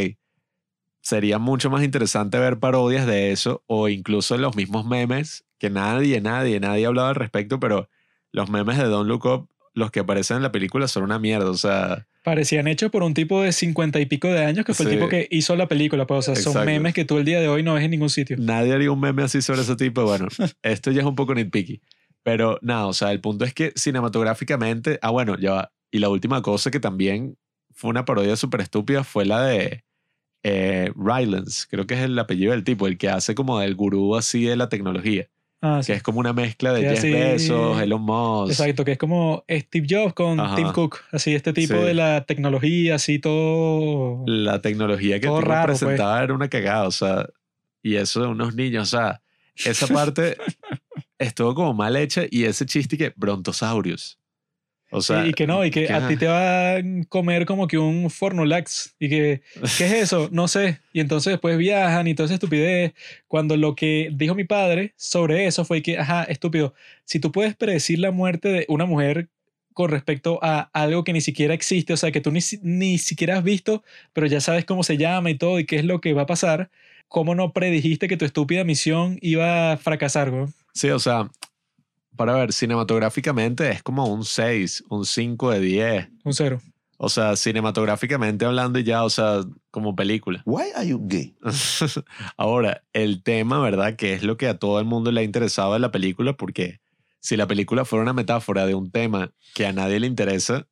Sería 1.01 1.39
mucho 1.39 1.69
más 1.71 1.83
interesante 1.83 2.37
ver 2.37 2.59
parodias 2.59 3.07
de 3.07 3.31
eso 3.31 3.63
o 3.65 3.89
incluso 3.89 4.37
los 4.37 4.55
mismos 4.55 4.85
memes, 4.85 5.45
que 5.57 5.69
nadie, 5.69 6.21
nadie, 6.21 6.59
nadie 6.59 6.85
ha 6.85 6.89
hablado 6.89 7.09
al 7.09 7.15
respecto, 7.15 7.59
pero 7.59 7.89
los 8.31 8.49
memes 8.49 8.77
de 8.77 8.85
Don't 8.85 9.07
Look 9.07 9.25
Up, 9.25 9.49
los 9.73 9.89
que 9.91 10.01
aparecen 10.01 10.37
en 10.37 10.43
la 10.43 10.51
película 10.51 10.87
son 10.87 11.03
una 11.03 11.17
mierda, 11.19 11.49
o 11.49 11.57
sea, 11.57 12.07
Parecían 12.23 12.67
hechos 12.67 12.91
por 12.91 13.01
un 13.01 13.13
tipo 13.15 13.41
de 13.41 13.51
cincuenta 13.51 13.99
y 13.99 14.05
pico 14.05 14.27
de 14.27 14.45
años, 14.45 14.63
que 14.65 14.73
fue 14.75 14.85
Sí. 14.85 14.91
el 14.91 14.97
tipo 14.97 15.09
que 15.09 15.27
hizo 15.31 15.55
la 15.55 15.67
película, 15.67 16.05
pues, 16.05 16.27
o 16.29 16.35
sea, 16.35 16.43
son 16.43 16.65
memes 16.65 16.93
que 16.93 17.03
tú 17.05 17.17
el 17.17 17.25
día 17.25 17.39
de 17.39 17.47
hoy 17.47 17.63
no 17.63 17.73
ves 17.73 17.83
en 17.83 17.91
ningún 17.91 18.09
sitio. 18.11 18.37
nadie 18.37 18.73
haría 18.73 18.91
un 18.91 18.99
meme 18.99 19.23
así 19.23 19.41
sobre 19.41 19.61
ese 19.61 19.75
tipo. 19.75 20.03
Bueno, 20.03 20.27
esto 20.61 20.91
ya 20.91 21.01
es 21.01 21.07
un 21.07 21.15
poco 21.15 21.33
nitpicky. 21.33 21.81
Pero 22.23 22.59
nada, 22.61 22.85
o 22.85 22.93
sea, 22.93 23.11
el 23.11 23.19
punto 23.21 23.43
es 23.45 23.53
que 23.55 23.73
cinematográficamente, 23.75 24.99
ah, 25.01 25.09
bueno, 25.09 25.37
ya 25.39 25.51
va. 25.53 25.71
Y 25.89 25.97
la 25.99 26.09
última 26.09 26.41
cosa 26.43 26.69
que 26.69 26.79
también 26.79 27.37
fue 27.73 27.89
una 27.89 28.05
parodia 28.05 28.35
súper 28.35 28.61
estúpida 28.61 29.03
fue 29.03 29.25
la 29.25 29.43
de 29.43 29.83
eh, 30.43 30.91
Rylance, 30.95 31.65
creo 31.69 31.87
que 31.87 31.95
es 31.95 32.01
el 32.01 32.17
apellido 32.19 32.51
del 32.51 32.63
tipo, 32.63 32.85
el 32.87 32.97
que 32.97 33.09
hace 33.09 33.33
como 33.35 33.59
del 33.59 33.75
gurú 33.75 34.15
así 34.15 34.43
de 34.43 34.55
la 34.55 34.69
tecnología, 34.69 35.27
Ah, 35.63 35.81
sí. 35.83 35.91
que 35.91 35.97
es 35.97 36.03
como 36.03 36.19
una 36.19 36.33
mezcla 36.33 36.73
de 36.73 36.81
Que 36.81 36.89
Jeff 36.89 36.97
así- 36.99 37.11
Bezos, 37.11 37.81
Elon 37.81 38.01
Musk. 38.01 38.51
Exacto, 38.51 38.83
que 38.83 38.93
es 38.93 38.97
como 38.97 39.43
Steve 39.49 39.85
Jobs 39.89 40.13
con 40.13 40.39
Ajá. 40.39 40.55
Tim 40.55 40.71
Cook, 40.71 40.97
así 41.11 41.35
este 41.35 41.53
tipo 41.53 41.75
Sí. 41.75 41.79
de 41.83 41.93
la 41.93 42.25
tecnología, 42.25 42.95
así 42.95 43.19
todo... 43.19 44.23
La 44.25 44.59
tecnología 44.61 45.19
que 45.19 45.27
Todo 45.27 45.41
pues. 45.41 45.99
era 46.23 46.33
una 46.33 46.49
cagada, 46.49 46.87
o 46.87 46.91
sea, 46.91 47.27
y 47.83 47.95
eso 47.95 48.21
de 48.21 48.27
unos 48.27 48.55
niños, 48.55 48.93
o 48.93 48.97
sea, 48.97 49.21
esa 49.55 49.85
parte 49.87 50.35
estuvo 51.19 51.53
como 51.53 51.73
mal 51.73 51.95
hecha 51.95 52.23
y 52.29 52.45
ese 52.45 52.65
chiste 52.65 52.97
que 52.97 53.13
brontosaurios. 53.15 54.17
O 54.91 55.01
sea, 55.01 55.25
y, 55.25 55.33
que 55.33 55.47
no, 55.47 55.65
y 55.65 55.71
que 55.71 55.87
que, 55.87 55.93
a 55.93 56.07
ti 56.07 56.17
te 56.17 56.27
va 56.27 56.75
a 56.75 56.81
comer 57.07 57.45
como 57.45 57.67
que 57.67 57.77
un 57.77 58.09
Fornulax. 58.09 58.95
Y 58.99 59.09
que, 59.09 59.41
¿qué 59.77 59.85
es 59.85 59.93
eso? 59.93 60.29
No 60.31 60.47
sé. 60.47 60.79
Y 60.91 60.99
entonces 60.99 61.31
después 61.31 61.57
viajan 61.57 62.07
y 62.07 62.13
toda 62.13 62.25
esa 62.25 62.35
estupidez. 62.35 62.93
Cuando 63.27 63.55
lo 63.55 63.73
que 63.75 64.09
dijo 64.13 64.35
mi 64.35 64.43
padre 64.43 64.93
sobre 64.97 65.47
eso 65.47 65.63
fue 65.63 65.81
que, 65.81 65.97
ajá, 65.97 66.23
estúpido, 66.23 66.73
si 67.05 67.19
tú 67.19 67.31
puedes 67.31 67.55
predecir 67.55 67.99
la 67.99 68.11
muerte 68.11 68.49
de 68.49 68.65
una 68.67 68.85
mujer 68.85 69.29
con 69.73 69.89
respecto 69.89 70.39
a 70.41 70.69
algo 70.73 71.03
que 71.05 71.13
ni 71.13 71.21
siquiera 71.21 71.53
existe, 71.53 71.93
o 71.93 71.97
sea, 71.97 72.11
que 72.11 72.19
tú 72.19 72.31
ni, 72.31 72.41
ni 72.61 72.97
siquiera 72.97 73.37
has 73.37 73.43
visto, 73.43 73.83
pero 74.11 74.27
ya 74.27 74.41
sabes 74.41 74.65
cómo 74.65 74.83
se 74.83 74.97
llama 74.97 75.29
y 75.29 75.37
todo 75.37 75.59
y 75.59 75.65
qué 75.65 75.77
es 75.77 75.85
lo 75.85 76.01
que 76.01 76.13
va 76.13 76.23
a 76.23 76.25
pasar, 76.25 76.69
¿cómo 77.07 77.35
no 77.35 77.53
predijiste 77.53 78.09
que 78.09 78.17
tu 78.17 78.25
estúpida 78.25 78.65
misión 78.65 79.17
iba 79.21 79.71
a 79.71 79.77
fracasar, 79.77 80.31
güey? 80.31 80.47
Sí, 80.73 80.89
o 80.89 80.99
sea, 80.99 81.29
para 82.15 82.33
ver, 82.33 82.53
cinematográficamente 82.53 83.69
es 83.71 83.83
como 83.83 84.05
un 84.05 84.25
6, 84.25 84.85
un 84.89 85.05
5 85.05 85.51
de 85.51 85.59
10. 85.59 86.09
Un 86.23 86.33
cero. 86.33 86.61
O 86.97 87.09
sea, 87.09 87.35
cinematográficamente 87.35 88.45
hablando 88.45 88.77
y 88.77 88.83
ya, 88.83 89.03
o 89.03 89.09
sea, 89.09 89.41
como 89.71 89.95
película. 89.95 90.43
Why 90.45 90.65
are 90.75 90.87
you 90.87 91.01
gay? 91.03 91.35
Ahora, 92.37 92.83
el 92.93 93.23
tema, 93.23 93.59
¿verdad? 93.59 93.95
Que 93.95 94.13
es 94.13 94.21
lo 94.21 94.37
que 94.37 94.47
a 94.47 94.59
todo 94.59 94.79
el 94.79 94.85
mundo 94.85 95.11
le 95.11 95.21
ha 95.21 95.23
interesado 95.23 95.73
de 95.73 95.79
la 95.79 95.91
película, 95.91 96.33
porque 96.33 96.79
si 97.19 97.37
la 97.37 97.47
película 97.47 97.85
fuera 97.85 98.03
una 98.03 98.13
metáfora 98.13 98.67
de 98.67 98.75
un 98.75 98.91
tema 98.91 99.33
que 99.55 99.65
a 99.65 99.73
nadie 99.73 99.99
le 99.99 100.05
interesa, 100.05 100.67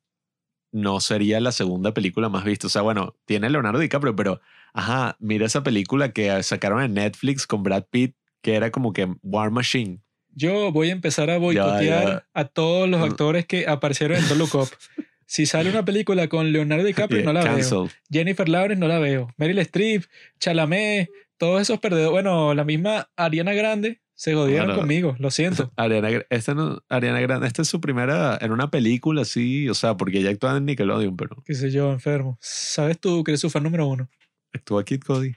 no 0.72 1.00
sería 1.00 1.40
la 1.40 1.50
segunda 1.50 1.94
película 1.94 2.28
más 2.28 2.44
vista. 2.44 2.68
O 2.68 2.70
sea, 2.70 2.82
bueno, 2.82 3.16
tiene 3.24 3.50
Leonardo 3.50 3.80
DiCaprio, 3.80 4.14
pero, 4.14 4.40
ajá, 4.72 5.16
mira 5.18 5.46
esa 5.46 5.62
película 5.62 6.12
que 6.12 6.42
sacaron 6.42 6.82
en 6.82 6.94
Netflix 6.94 7.46
con 7.46 7.62
Brad 7.62 7.86
Pitt, 7.90 8.14
que 8.40 8.54
era 8.54 8.70
como 8.70 8.92
que 8.92 9.12
War 9.22 9.50
Machine. 9.50 10.00
Yo 10.34 10.72
voy 10.72 10.88
a 10.90 10.92
empezar 10.92 11.30
a 11.30 11.38
boicotear 11.38 12.04
ya. 12.06 12.26
a 12.34 12.44
todos 12.44 12.88
los 12.88 13.00
Mm. 13.00 13.04
actores 13.04 13.46
que 13.46 13.66
aparecieron 13.66 14.18
en 14.18 14.28
Don't 14.28 14.38
Look 14.40 14.54
Up. 14.62 14.68
Si 15.26 15.46
sale 15.46 15.70
una 15.70 15.84
película 15.84 16.28
con 16.28 16.50
Leonardo 16.52 16.84
DiCaprio, 16.84 17.22
no 17.24 17.32
la 17.32 17.44
veo. 17.54 17.88
Jennifer 18.10 18.48
Lawrence, 18.48 18.80
no 18.80 18.88
la 18.88 18.98
veo. 18.98 19.28
Meryl 19.36 19.58
Streep, 19.60 20.04
Chalamet, 20.40 21.08
todos 21.38 21.62
esos 21.62 21.78
perdedores. 21.78 22.10
Bueno, 22.10 22.52
la 22.54 22.64
misma 22.64 23.08
Ariana 23.16 23.52
Grande 23.54 24.00
se 24.14 24.34
jodieron 24.34 24.74
conmigo, 24.74 25.14
lo 25.18 25.30
siento. 25.30 25.72
Ariana, 25.76 26.08
esta 26.30 26.54
no, 26.54 26.82
Ariana 26.88 27.20
Grande, 27.20 27.46
esta 27.46 27.62
es 27.62 27.68
su 27.68 27.80
primera 27.80 28.36
en 28.40 28.50
una 28.52 28.70
película, 28.70 29.24
sí, 29.24 29.68
o 29.68 29.74
sea, 29.74 29.96
porque 29.96 30.18
ella 30.18 30.30
actúa 30.30 30.56
en 30.56 30.64
Nickelodeon, 30.66 31.16
pero 31.16 31.42
Qué 31.46 31.54
sé 31.54 31.70
yo, 31.70 31.92
enfermo. 31.92 32.36
¿Sabes 32.40 32.98
tú 32.98 33.22
que 33.24 33.30
eres 33.32 33.40
su 33.40 33.50
fan 33.50 33.62
número 33.62 33.86
uno? 33.86 34.08
actúa 34.52 34.84
Kid 34.84 35.02
Cody. 35.02 35.32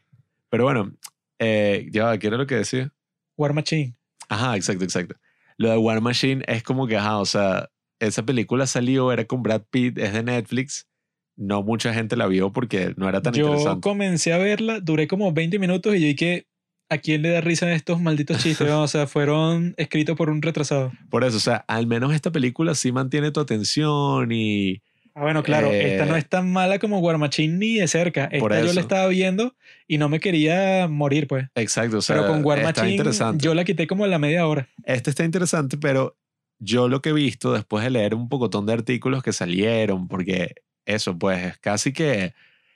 Pero 0.49 0.63
bueno, 0.63 0.91
eh, 1.39 1.87
ya, 1.91 2.05
va, 2.05 2.17
¿qué 2.17 2.27
era 2.27 2.37
lo 2.37 2.47
que 2.47 2.55
decía? 2.55 2.91
War 3.37 3.53
Machine. 3.53 3.95
Ajá, 4.33 4.55
exacto, 4.55 4.83
exacto. 4.83 5.15
Lo 5.57 5.69
de 5.69 5.77
War 5.77 6.01
Machine 6.01 6.43
es 6.47 6.63
como 6.63 6.87
que, 6.87 6.97
ajá, 6.97 7.19
o 7.19 7.25
sea, 7.25 7.69
esa 7.99 8.23
película 8.23 8.67
salió, 8.67 9.11
era 9.11 9.25
con 9.25 9.43
Brad 9.43 9.63
Pitt, 9.69 9.97
es 9.97 10.13
de 10.13 10.23
Netflix. 10.23 10.87
No 11.35 11.63
mucha 11.63 11.93
gente 11.93 12.15
la 12.15 12.27
vio 12.27 12.51
porque 12.53 12.93
no 12.97 13.09
era 13.09 13.21
tan 13.21 13.33
Yo 13.33 13.47
interesante. 13.47 13.81
comencé 13.81 14.33
a 14.33 14.37
verla, 14.37 14.79
duré 14.79 15.07
como 15.07 15.31
20 15.33 15.57
minutos 15.59 15.95
y 15.95 15.99
yo 16.01 16.07
dije, 16.07 16.47
¿a 16.89 16.97
quién 16.99 17.21
le 17.23 17.29
da 17.29 17.41
risa 17.41 17.71
estos 17.73 17.99
malditos 18.01 18.37
chistes? 18.41 18.69
o 18.71 18.87
sea, 18.87 19.07
fueron 19.07 19.73
escritos 19.77 20.15
por 20.15 20.29
un 20.29 20.41
retrasado. 20.41 20.91
Por 21.09 21.23
eso, 21.23 21.37
o 21.37 21.39
sea, 21.39 21.65
al 21.67 21.87
menos 21.87 22.13
esta 22.13 22.31
película 22.31 22.75
sí 22.75 22.91
mantiene 22.91 23.31
tu 23.31 23.39
atención 23.39 24.31
y 24.31 24.81
Ah, 25.15 25.21
bueno, 25.21 25.43
claro, 25.43 25.71
Eh, 25.71 25.93
esta 25.93 26.05
no 26.05 26.15
es 26.15 26.27
tan 26.27 26.51
mala 26.51 26.79
como 26.79 26.99
War 26.99 27.17
Machine 27.19 27.57
ni 27.57 27.75
de 27.75 27.87
cerca. 27.87 28.25
Esta 28.25 28.39
Por 28.39 28.51
yo 28.53 28.65
eso. 28.65 28.73
la 28.73 28.81
estaba 28.81 29.07
viendo 29.07 29.55
y 29.87 29.99
no 29.99 30.09
me 30.09 30.19
quería 30.19 30.87
morir, 30.87 31.27
pues. 31.27 31.47
Exacto, 31.55 31.99
o 31.99 32.01
sea, 32.01 32.15
Pero 32.15 32.27
con 32.29 32.43
War 32.43 32.63
Machine 32.63 33.03
yo 33.37 33.53
la 33.53 33.63
quité 33.63 33.85
como 33.85 34.05
a 34.05 34.07
la 34.07 34.17
media 34.17 34.47
hora. 34.47 34.67
Este 34.85 35.11
está 35.11 35.23
interesante, 35.23 35.77
pero 35.77 36.17
yo 36.57 36.87
lo 36.87 37.01
que 37.01 37.09
he 37.09 37.13
visto 37.13 37.53
después 37.53 37.83
de 37.83 37.91
leer 37.91 38.15
un 38.15 38.27
pocotón 38.27 38.65
de 38.65 38.73
artículos 38.73 39.21
que 39.21 39.33
salieron, 39.33 40.07
porque 40.07 40.55
eso, 40.85 41.17
pues, 41.17 41.45
es 41.45 41.57
casi 41.59 41.93
que 41.93 42.33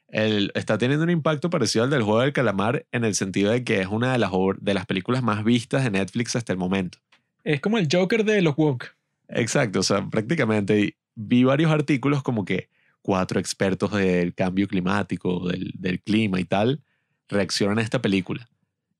el, 0.09 0.51
está 0.53 0.77
teniendo 0.77 1.03
un 1.03 1.09
impacto 1.09 1.49
parecido 1.49 1.85
al 1.85 1.89
del 1.89 2.03
juego 2.03 2.22
del 2.22 2.34
calamar 2.34 2.85
en 2.91 3.03
el 3.03 3.15
sentido 3.15 3.51
de 3.51 3.64
que 3.64 3.81
es 3.81 3.88
una 3.88 4.11
de 4.11 4.19
las, 4.19 4.31
de 4.59 4.73
las 4.73 4.85
películas 4.85 5.23
más 5.23 5.43
vistas 5.43 5.84
de 5.84 5.91
Netflix 5.91 6.35
hasta 6.35 6.53
el 6.53 6.59
momento. 6.59 6.99
Es 7.43 7.61
como 7.61 7.77
el 7.77 7.88
Joker 7.91 8.23
de 8.23 8.41
los 8.41 8.55
woke. 8.57 8.95
Exacto, 9.30 9.80
o 9.80 9.84
sea, 9.84 10.05
prácticamente 10.09 10.80
y 10.80 10.95
vi 11.18 11.44
varios 11.44 11.72
artículos 11.72 12.23
como 12.23 12.45
que 12.45 12.69
cuatro 13.02 13.39
expertos 13.39 13.91
del 13.91 14.35
cambio 14.35 14.68
climático, 14.68 15.48
del, 15.48 15.72
del 15.76 16.02
clima 16.02 16.39
y 16.39 16.45
tal, 16.45 16.84
reaccionan 17.27 17.80
a 17.80 17.81
esta 17.81 18.02
película. 18.02 18.48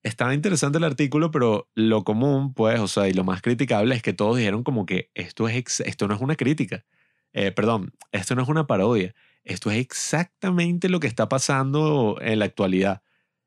Estaba 0.04 0.34
interesante 0.34 0.78
el 0.78 0.84
artículo, 0.84 1.32
pero 1.32 1.70
lo 1.76 2.04
común, 2.04 2.54
pues, 2.54 2.80
o 2.80 2.88
sea, 2.88 3.08
y 3.08 3.14
lo 3.14 3.24
más 3.24 3.42
criticable 3.42 3.96
es 3.96 4.02
que 4.02 4.14
todos 4.14 4.38
dijeron 4.38 4.64
como 4.64 4.86
que 4.86 5.12
esto, 5.14 5.48
es 5.48 5.80
esto 5.82 6.08
no 6.08 6.16
es 6.16 6.22
una 6.22 6.36
crítica. 6.36 6.86
Eh, 7.34 7.52
perdón, 7.52 7.94
esto 8.12 8.36
no 8.36 8.42
es 8.42 8.50
una 8.50 8.68
parodia. 8.68 9.14
Esto 9.44 9.70
es 9.70 9.78
exactamente 9.78 10.90
lo 10.90 11.00
que 11.00 11.08
está 11.08 11.30
pasando 11.30 12.18
en 12.22 12.40
la 12.40 12.46
actualidad. 12.46 13.02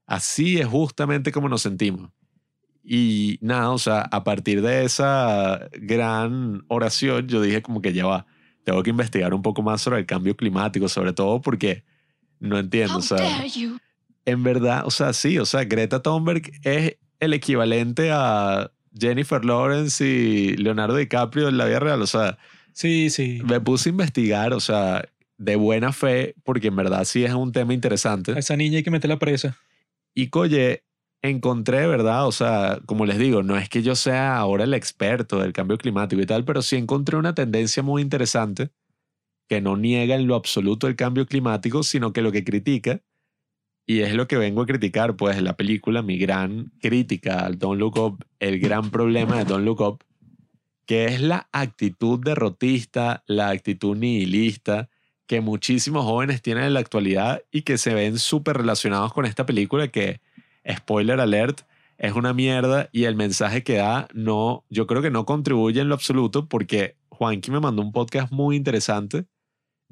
Así 0.07 0.59
es 0.59 0.67
justamente 0.67 1.33
como 1.33 1.49
nos 1.49 1.63
sentimos. 1.63 2.11
Y 2.85 3.39
nada, 3.43 3.71
o 3.71 3.79
sea, 3.79 4.03
a 4.03 4.25
partir 4.25 4.63
de 4.63 4.85
esa 4.85 5.69
gran 5.73 6.65
oración, 6.69 7.29
yo 7.29 7.43
dije 7.43 7.63
como 7.63 7.83
que 7.83 7.93
ya 7.93 8.07
va, 8.07 8.27
tengo 8.65 8.83
que 8.83 8.91
investigar 8.91 9.35
un 9.35 9.43
poco 9.43 9.63
más 9.63 9.81
sobre 9.81 9.99
el 10.01 10.07
cambio 10.07 10.37
climático, 10.37 10.89
sobre 10.89 11.13
todo 11.13 11.41
porque 11.41 11.85
no 12.39 12.59
entiendo, 12.59 12.99
o 12.99 13.03
sea, 13.03 13.45
en 14.25 14.43
verdad, 14.43 14.83
o 14.87 14.91
sea, 14.91 15.13
sí, 15.13 15.39
o 15.39 15.47
sea, 15.47 15.65
Greta 15.65 16.03
Thunberg 16.03 16.51
es 16.63 16.97
el 17.19 17.35
equivalente 17.35 18.11
a 18.13 18.71
Jennifer 18.99 19.45
Lawrence 19.45 20.05
y 20.05 20.57
Leonardo 20.57 20.97
DiCaprio 20.97 21.49
en 21.49 21.59
la 21.59 21.67
vida 21.67 21.81
real, 21.81 22.03
o 22.03 22.07
sea, 22.07 22.39
Sí, 22.73 23.11
sí. 23.11 23.41
me 23.45 23.61
puse 23.61 23.89
a 23.89 23.91
investigar, 23.91 24.53
o 24.53 24.61
sea, 24.61 25.05
de 25.37 25.57
buena 25.57 25.93
fe, 25.93 26.35
porque 26.45 26.69
en 26.69 26.77
verdad 26.77 27.05
sí 27.05 27.25
es 27.25 27.33
un 27.33 27.53
tema 27.53 27.75
interesante. 27.75 28.33
A 28.33 28.39
esa 28.39 28.57
niña 28.57 28.79
hay 28.79 28.83
que 28.85 28.91
meterla 28.91 29.19
presa. 29.19 29.57
Y 30.15 30.29
coye, 30.29 30.85
encontré, 31.23 31.87
¿verdad? 31.87 32.27
O 32.27 32.33
sea, 32.33 32.81
como 32.87 33.07
les 33.07 33.19
digo, 33.19 33.43
no 33.43 33.57
es 33.57 33.69
que 33.69 33.83
yo 33.83 33.95
sea 33.95 34.37
ahora 34.37 34.65
el 34.65 34.75
experto 34.75 35.39
del 35.39 35.53
cambio 35.53 35.79
climático 35.79 36.23
y 36.23 36.27
tal, 36.27 36.45
pero 36.45 36.63
sí 36.63 36.77
encontré 36.77 37.17
una 37.17 37.35
tendencia 37.35 37.83
muy 37.83 38.03
interesante 38.03 38.71
que 39.49 39.61
no 39.61 39.77
niega 39.77 40.15
en 40.15 40.27
lo 40.27 40.37
absoluto 40.37 40.87
el 40.87 40.97
cambio 40.97 41.27
climático, 41.27 41.83
sino 41.83 42.13
que 42.13 42.23
lo 42.23 42.33
que 42.33 42.45
critica, 42.45 43.03
y 43.87 44.01
es 44.01 44.15
lo 44.15 44.29
que 44.29 44.37
vengo 44.37 44.63
a 44.63 44.67
criticar, 44.67 45.17
pues 45.17 45.43
la 45.43 45.57
película, 45.57 46.03
mi 46.03 46.17
gran 46.17 46.73
crítica 46.81 47.41
al 47.41 47.59
Don't 47.59 47.81
Look 47.81 47.99
Up, 47.99 48.25
el 48.39 48.61
gran 48.61 48.91
problema 48.91 49.39
de 49.39 49.45
Don't 49.45 49.65
Look 49.65 49.81
Up, 49.81 50.05
que 50.87 51.07
es 51.07 51.21
la 51.21 51.49
actitud 51.53 52.21
derrotista, 52.23 53.25
la 53.27 53.49
actitud 53.51 53.97
nihilista 53.97 54.89
que 55.27 55.41
muchísimos 55.41 56.05
jóvenes 56.05 56.43
tienen 56.43 56.65
en 56.65 56.75
la 56.75 56.81
actualidad 56.81 57.43
y 57.51 57.63
que 57.63 57.79
se 57.79 57.95
ven 57.95 58.19
súper 58.19 58.57
relacionados 58.57 59.13
con 59.13 59.27
esta 59.27 59.47
película 59.47 59.89
que, 59.89 60.21
spoiler 60.69 61.21
alert, 61.21 61.63
es 61.99 62.15
una 62.15 62.33
mierda 62.33 62.89
y 62.93 63.05
el 63.05 63.15
mensaje 63.15 63.63
que 63.63 63.77
da 63.77 64.09
no, 64.15 64.65
yo 64.71 64.87
creo 64.87 65.03
que 65.03 65.11
no 65.11 65.27
contribuye 65.27 65.81
en 65.81 65.89
lo 65.89 65.95
absoluto 65.95 66.49
porque 66.49 66.97
Juanqui 67.11 67.51
me 67.51 67.61
mandó 67.61 67.83
un 67.83 67.93
podcast 67.93 68.33
muy 68.33 68.57
interesante. 68.57 69.27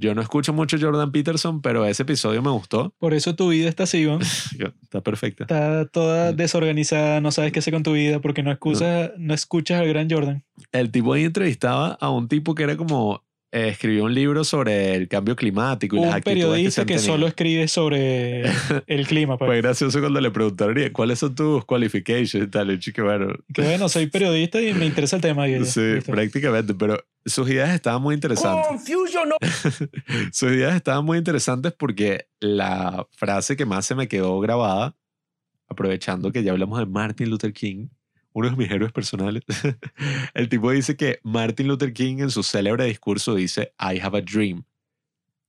Yo 0.01 0.15
no 0.15 0.23
escucho 0.23 0.53
mucho 0.53 0.79
Jordan 0.81 1.11
Peterson, 1.11 1.61
pero 1.61 1.85
ese 1.85 2.05
episodio 2.05 2.41
me 2.41 2.51
gustó. 2.51 2.95
Por 2.99 3.15
eso 3.15 3.35
tu 3.35 3.49
vida 3.49 3.69
está 3.69 3.83
así, 3.83 4.05
¿no? 4.05 4.21
Está 4.83 5.03
perfecta. 5.03 5.45
Está 5.45 5.87
toda 5.87 6.33
desorganizada, 6.33 7.21
no 7.21 7.33
sabes 7.33 7.53
qué 7.53 7.59
hacer 7.59 7.75
con 7.75 7.83
tu 7.83 7.93
vida 7.93 8.21
porque 8.21 8.45
no 8.45 8.53
escuchas, 8.53 9.11
no. 9.19 9.35
escuchas 9.35 9.81
al 9.81 9.89
gran 9.89 10.09
Jordan. 10.09 10.45
El 10.71 10.93
tipo 10.93 11.13
ahí 11.13 11.25
entrevistaba 11.25 11.99
a 12.01 12.11
un 12.11 12.29
tipo 12.29 12.55
que 12.55 12.63
era 12.63 12.77
como, 12.77 13.25
eh, 13.51 13.69
escribió 13.69 14.05
un 14.05 14.13
libro 14.15 14.45
sobre 14.45 14.95
el 14.95 15.09
cambio 15.09 15.35
climático 15.35 15.97
y 15.97 16.01
las 16.01 16.11
Un 16.11 16.15
actitudes 16.17 16.45
periodista 16.45 16.83
se 16.83 16.87
que, 16.87 16.95
han 16.95 17.01
solo 17.01 17.27
escribe 17.27 17.67
sobre 17.67 18.43
el 18.87 19.07
clima. 19.07 19.39
Pues. 19.39 19.49
Fue 19.49 19.57
gracioso 19.63 20.01
cuando 20.01 20.21
le 20.21 20.31
preguntaron, 20.31 20.77
"¿Y 20.79 20.91
¿cuáles 20.91 21.19
son 21.19 21.35
tus 21.35 21.65
qualifications 21.65 22.47
y 22.47 22.51
tal? 22.51 22.71
Y 22.71 22.79
chico, 22.79 23.05
bueno, 23.05 23.33
Que 23.55 23.63
bueno, 23.63 23.89
soy 23.89 24.07
periodista 24.11 24.61
y 24.61 24.75
me 24.75 24.85
interesa 24.85 25.17
el 25.17 25.23
tema. 25.23 25.47
sí, 25.47 25.81
listo. 25.95 26.13
prácticamente, 26.13 26.75
pero 26.75 27.03
sus 27.25 27.49
ideas 27.49 27.71
estaban 27.75 28.03
muy 28.03 28.15
interesantes. 28.15 28.67
Confusion 28.69 29.29
no 29.31 29.37
Sus 30.33 30.53
ideas 30.53 30.77
estaban 30.77 31.05
muy 31.05 31.17
interesantes 31.19 31.73
porque 31.73 32.29
la 32.41 33.07
frase 33.13 33.57
que 33.57 33.65
más 33.65 33.87
se 33.87 33.95
me 33.95 34.09
quedó 34.09 34.39
grabada, 34.41 34.95
aprovechando 35.69 36.33
que 36.33 36.43
ya 36.43 36.53
hablamos 36.53 36.79
de 36.79 36.87
Martin 36.87 37.31
Luther 37.31 37.53
King, 37.53 37.89
uno 38.33 38.51
de 38.51 38.57
mis 38.57 38.71
héroes 38.71 38.93
personales, 38.93 39.43
el 40.35 40.49
tipo 40.49 40.71
dice 40.71 40.97
que 40.97 41.21
Martin 41.23 41.69
Luther 41.69 41.93
King 41.93 42.19
en 42.19 42.31
su 42.31 42.43
célebre 42.43 42.85
discurso 42.85 43.35
dice, 43.35 43.73
I 43.79 44.01
have 44.01 44.19
a 44.19 44.21
dream, 44.21 44.65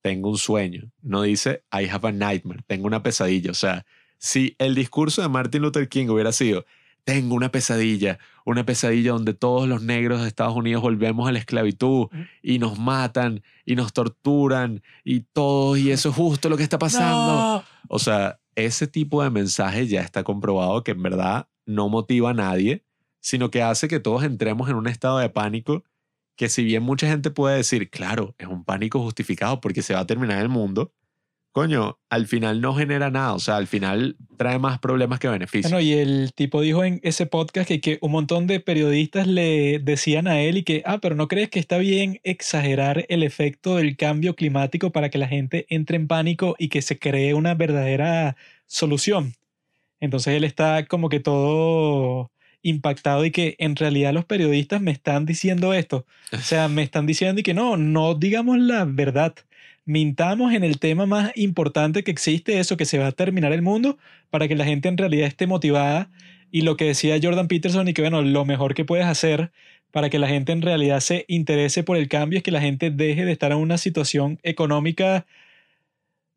tengo 0.02 0.30
un 0.30 0.38
sueño, 0.38 0.92
no 1.02 1.24
dice, 1.24 1.64
I 1.72 1.88
have 1.90 2.08
a 2.08 2.12
nightmare, 2.12 2.64
tengo 2.68 2.88
una 2.88 3.04
pesadilla. 3.04 3.52
O 3.52 3.56
sea, 3.56 3.86
si 4.18 4.56
el 4.60 4.76
discurso 4.76 5.22
de 5.22 5.30
Martin 5.30 5.62
Luther 5.62 5.88
King 5.90 6.08
hubiera 6.08 6.32
sido, 6.32 6.66
tengo 7.04 7.36
una 7.36 7.50
pesadilla, 7.50 8.20
una 8.46 8.66
pesadilla 8.66 9.14
donde 9.14 9.34
todos 9.34 9.68
los 9.68 9.82
negros 9.82 10.22
de 10.22 10.28
Estados 10.28 10.56
Unidos 10.56 10.82
volvemos 10.82 11.28
a 11.28 11.32
la 11.32 11.40
esclavitud 11.40 12.08
y 12.44 12.60
nos 12.60 12.78
matan 12.78 13.42
y 13.66 13.76
nos 13.76 13.94
torturan 13.94 14.84
y 15.04 15.22
todo, 15.22 15.76
y 15.76 15.92
eso 15.92 16.10
es 16.10 16.16
justo 16.16 16.50
lo 16.50 16.58
que 16.58 16.64
está 16.64 16.78
pasando. 16.78 17.34
No. 17.34 17.64
O 17.88 18.00
sea, 18.00 18.40
ese 18.56 18.88
tipo 18.88 19.24
de 19.24 19.30
mensaje 19.30 19.88
ya 19.88 20.02
está 20.02 20.24
comprobado 20.24 20.84
que 20.84 20.92
en 20.92 21.02
verdad 21.02 21.48
no 21.70 21.88
motiva 21.90 22.32
a 22.32 22.34
nadie, 22.34 22.84
sino 23.20 23.52
que 23.52 23.62
hace 23.62 23.88
que 23.88 24.00
todos 24.00 24.24
entremos 24.24 24.70
en 24.70 24.76
un 24.76 24.88
estado 24.88 25.20
de 25.20 25.30
pánico 25.30 25.84
que 26.36 26.48
si 26.48 26.64
bien 26.64 26.84
mucha 26.84 27.06
gente 27.08 27.32
puede 27.32 27.58
decir, 27.58 27.90
claro, 27.90 28.34
es 28.38 28.48
un 28.48 28.64
pánico 28.64 29.02
justificado 29.02 29.60
porque 29.60 29.82
se 29.82 29.94
va 29.94 30.00
a 30.00 30.08
terminar 30.08 30.42
el 30.42 30.48
mundo, 30.48 30.94
coño, 31.52 32.00
al 32.10 32.28
final 32.28 32.62
no 32.62 32.74
genera 32.74 33.12
nada, 33.12 33.34
o 33.34 33.40
sea, 33.40 33.58
al 33.58 33.68
final 33.68 34.16
trae 34.38 34.58
más 34.58 34.80
problemas 34.80 35.20
que 35.20 35.28
beneficios. 35.28 35.70
Bueno, 35.70 35.86
y 35.86 35.92
el 35.92 36.32
tipo 36.34 36.62
dijo 36.62 36.86
en 36.86 37.02
ese 37.04 37.26
podcast 37.26 37.68
que, 37.68 37.82
que 37.82 37.98
un 38.02 38.14
montón 38.14 38.48
de 38.48 38.62
periodistas 38.62 39.28
le 39.28 39.80
decían 39.80 40.30
a 40.30 40.40
él 40.40 40.60
y 40.60 40.64
que, 40.64 40.82
ah, 40.86 41.00
pero 41.02 41.16
¿no 41.16 41.28
crees 41.28 41.50
que 41.50 41.60
está 41.60 41.78
bien 41.78 42.22
exagerar 42.24 43.06
el 43.10 43.24
efecto 43.24 43.76
del 43.76 43.98
cambio 43.98 44.38
climático 44.38 44.92
para 44.94 45.10
que 45.10 45.18
la 45.18 45.28
gente 45.28 45.66
entre 45.70 45.98
en 45.98 46.08
pánico 46.08 46.56
y 46.58 46.70
que 46.70 46.82
se 46.82 46.98
cree 46.98 47.34
una 47.34 47.54
verdadera 47.54 48.38
solución? 48.66 49.34
Entonces 50.00 50.36
él 50.36 50.44
está 50.44 50.86
como 50.86 51.10
que 51.10 51.20
todo 51.20 52.32
impactado 52.62 53.26
y 53.26 53.32
que 53.32 53.56
en 53.60 53.76
realidad 53.76 54.14
los 54.14 54.26
periodistas 54.26 54.82
me 54.82 54.92
están 54.92 55.26
diciendo 55.26 55.74
esto. 55.74 56.06
O 56.34 56.38
sea, 56.38 56.68
me 56.68 56.84
están 56.84 57.06
diciendo 57.06 57.40
y 57.40 57.44
que 57.44 57.54
no, 57.54 57.78
no 57.78 58.16
digamos 58.16 58.60
la 58.60 58.86
verdad. 58.86 59.36
Mintamos 59.86 60.54
en 60.54 60.64
el 60.64 60.80
tema 60.80 61.06
más 61.06 61.32
importante 61.36 62.04
que 62.04 62.12
existe, 62.12 62.60
eso 62.60 62.78
que 62.78 62.86
se 62.86 63.00
va 63.00 63.08
a 63.08 63.12
terminar 63.12 63.54
el 63.54 63.62
mundo, 63.62 63.98
para 64.30 64.48
que 64.48 64.56
la 64.56 64.66
gente 64.66 64.88
en 64.88 64.98
realidad 64.98 65.28
esté 65.28 65.48
motivada. 65.48 66.10
Y 66.52 66.62
lo 66.62 66.78
que 66.78 66.86
decía 66.86 67.20
Jordan 67.22 67.48
Peterson 67.48 67.88
y 67.88 67.94
que 67.94 68.02
bueno, 68.02 68.22
lo 68.22 68.46
mejor 68.46 68.74
que 68.74 68.86
puedes 68.86 69.06
hacer 69.06 69.52
para 69.92 70.10
que 70.10 70.20
la 70.20 70.28
gente 70.28 70.52
en 70.52 70.62
realidad 70.62 71.00
se 71.00 71.26
interese 71.28 71.84
por 71.84 71.98
el 71.98 72.08
cambio 72.08 72.38
es 72.38 72.44
que 72.44 72.52
la 72.52 72.62
gente 72.62 72.92
deje 72.92 73.26
de 73.26 73.32
estar 73.32 73.52
en 73.52 73.58
una 73.58 73.78
situación 73.78 74.40
económica 74.44 75.26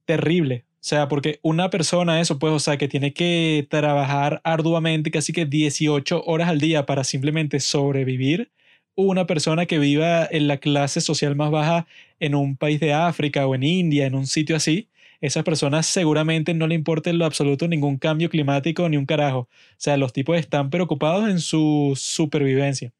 terrible. 0.06 0.64
O 0.83 0.85
sea, 0.85 1.07
porque 1.07 1.39
una 1.43 1.71
persona, 1.71 2.21
eso, 2.21 2.41
pues, 2.41 2.53
o 2.53 2.59
sea, 2.59 2.77
que 2.77 2.89
tiene 2.89 3.13
que 3.13 3.69
trabajar 3.71 4.41
arduamente, 4.43 5.13
casi 5.13 5.33
que 5.33 5.47
18 5.47 6.25
horas 6.25 6.49
al 6.49 6.59
día 6.59 6.87
para 6.87 7.05
simplemente 7.05 7.61
sobrevivir. 7.61 8.51
Una 8.97 9.27
persona 9.27 9.67
que 9.67 9.79
viva 9.79 10.27
en 10.29 10.49
la 10.49 10.57
clase 10.59 11.01
social 11.01 11.37
más 11.37 11.53
baja 11.53 11.87
en 12.19 12.35
un 12.35 12.57
país 12.57 12.81
de 12.81 12.93
África 12.93 13.47
o 13.47 13.55
en 13.55 13.63
India, 13.63 14.07
en 14.07 14.17
un 14.17 14.27
sitio 14.27 14.57
así, 14.57 14.89
esas 15.21 15.45
personas 15.45 15.87
seguramente 15.87 16.53
no 16.53 16.67
le 16.67 16.75
importa 16.75 17.11
en 17.11 17.19
lo 17.19 17.27
absoluto 17.27 17.69
ningún 17.69 17.97
cambio 17.97 18.29
climático 18.29 18.89
ni 18.89 18.97
un 18.97 19.07
carajo. 19.07 19.39
O 19.39 19.49
sea, 19.77 19.97
los 19.97 20.13
tipos 20.13 20.37
están 20.37 20.69
preocupados 20.69 21.31
en 21.31 21.39
su 21.39 21.93
supervivencia. 21.97 22.93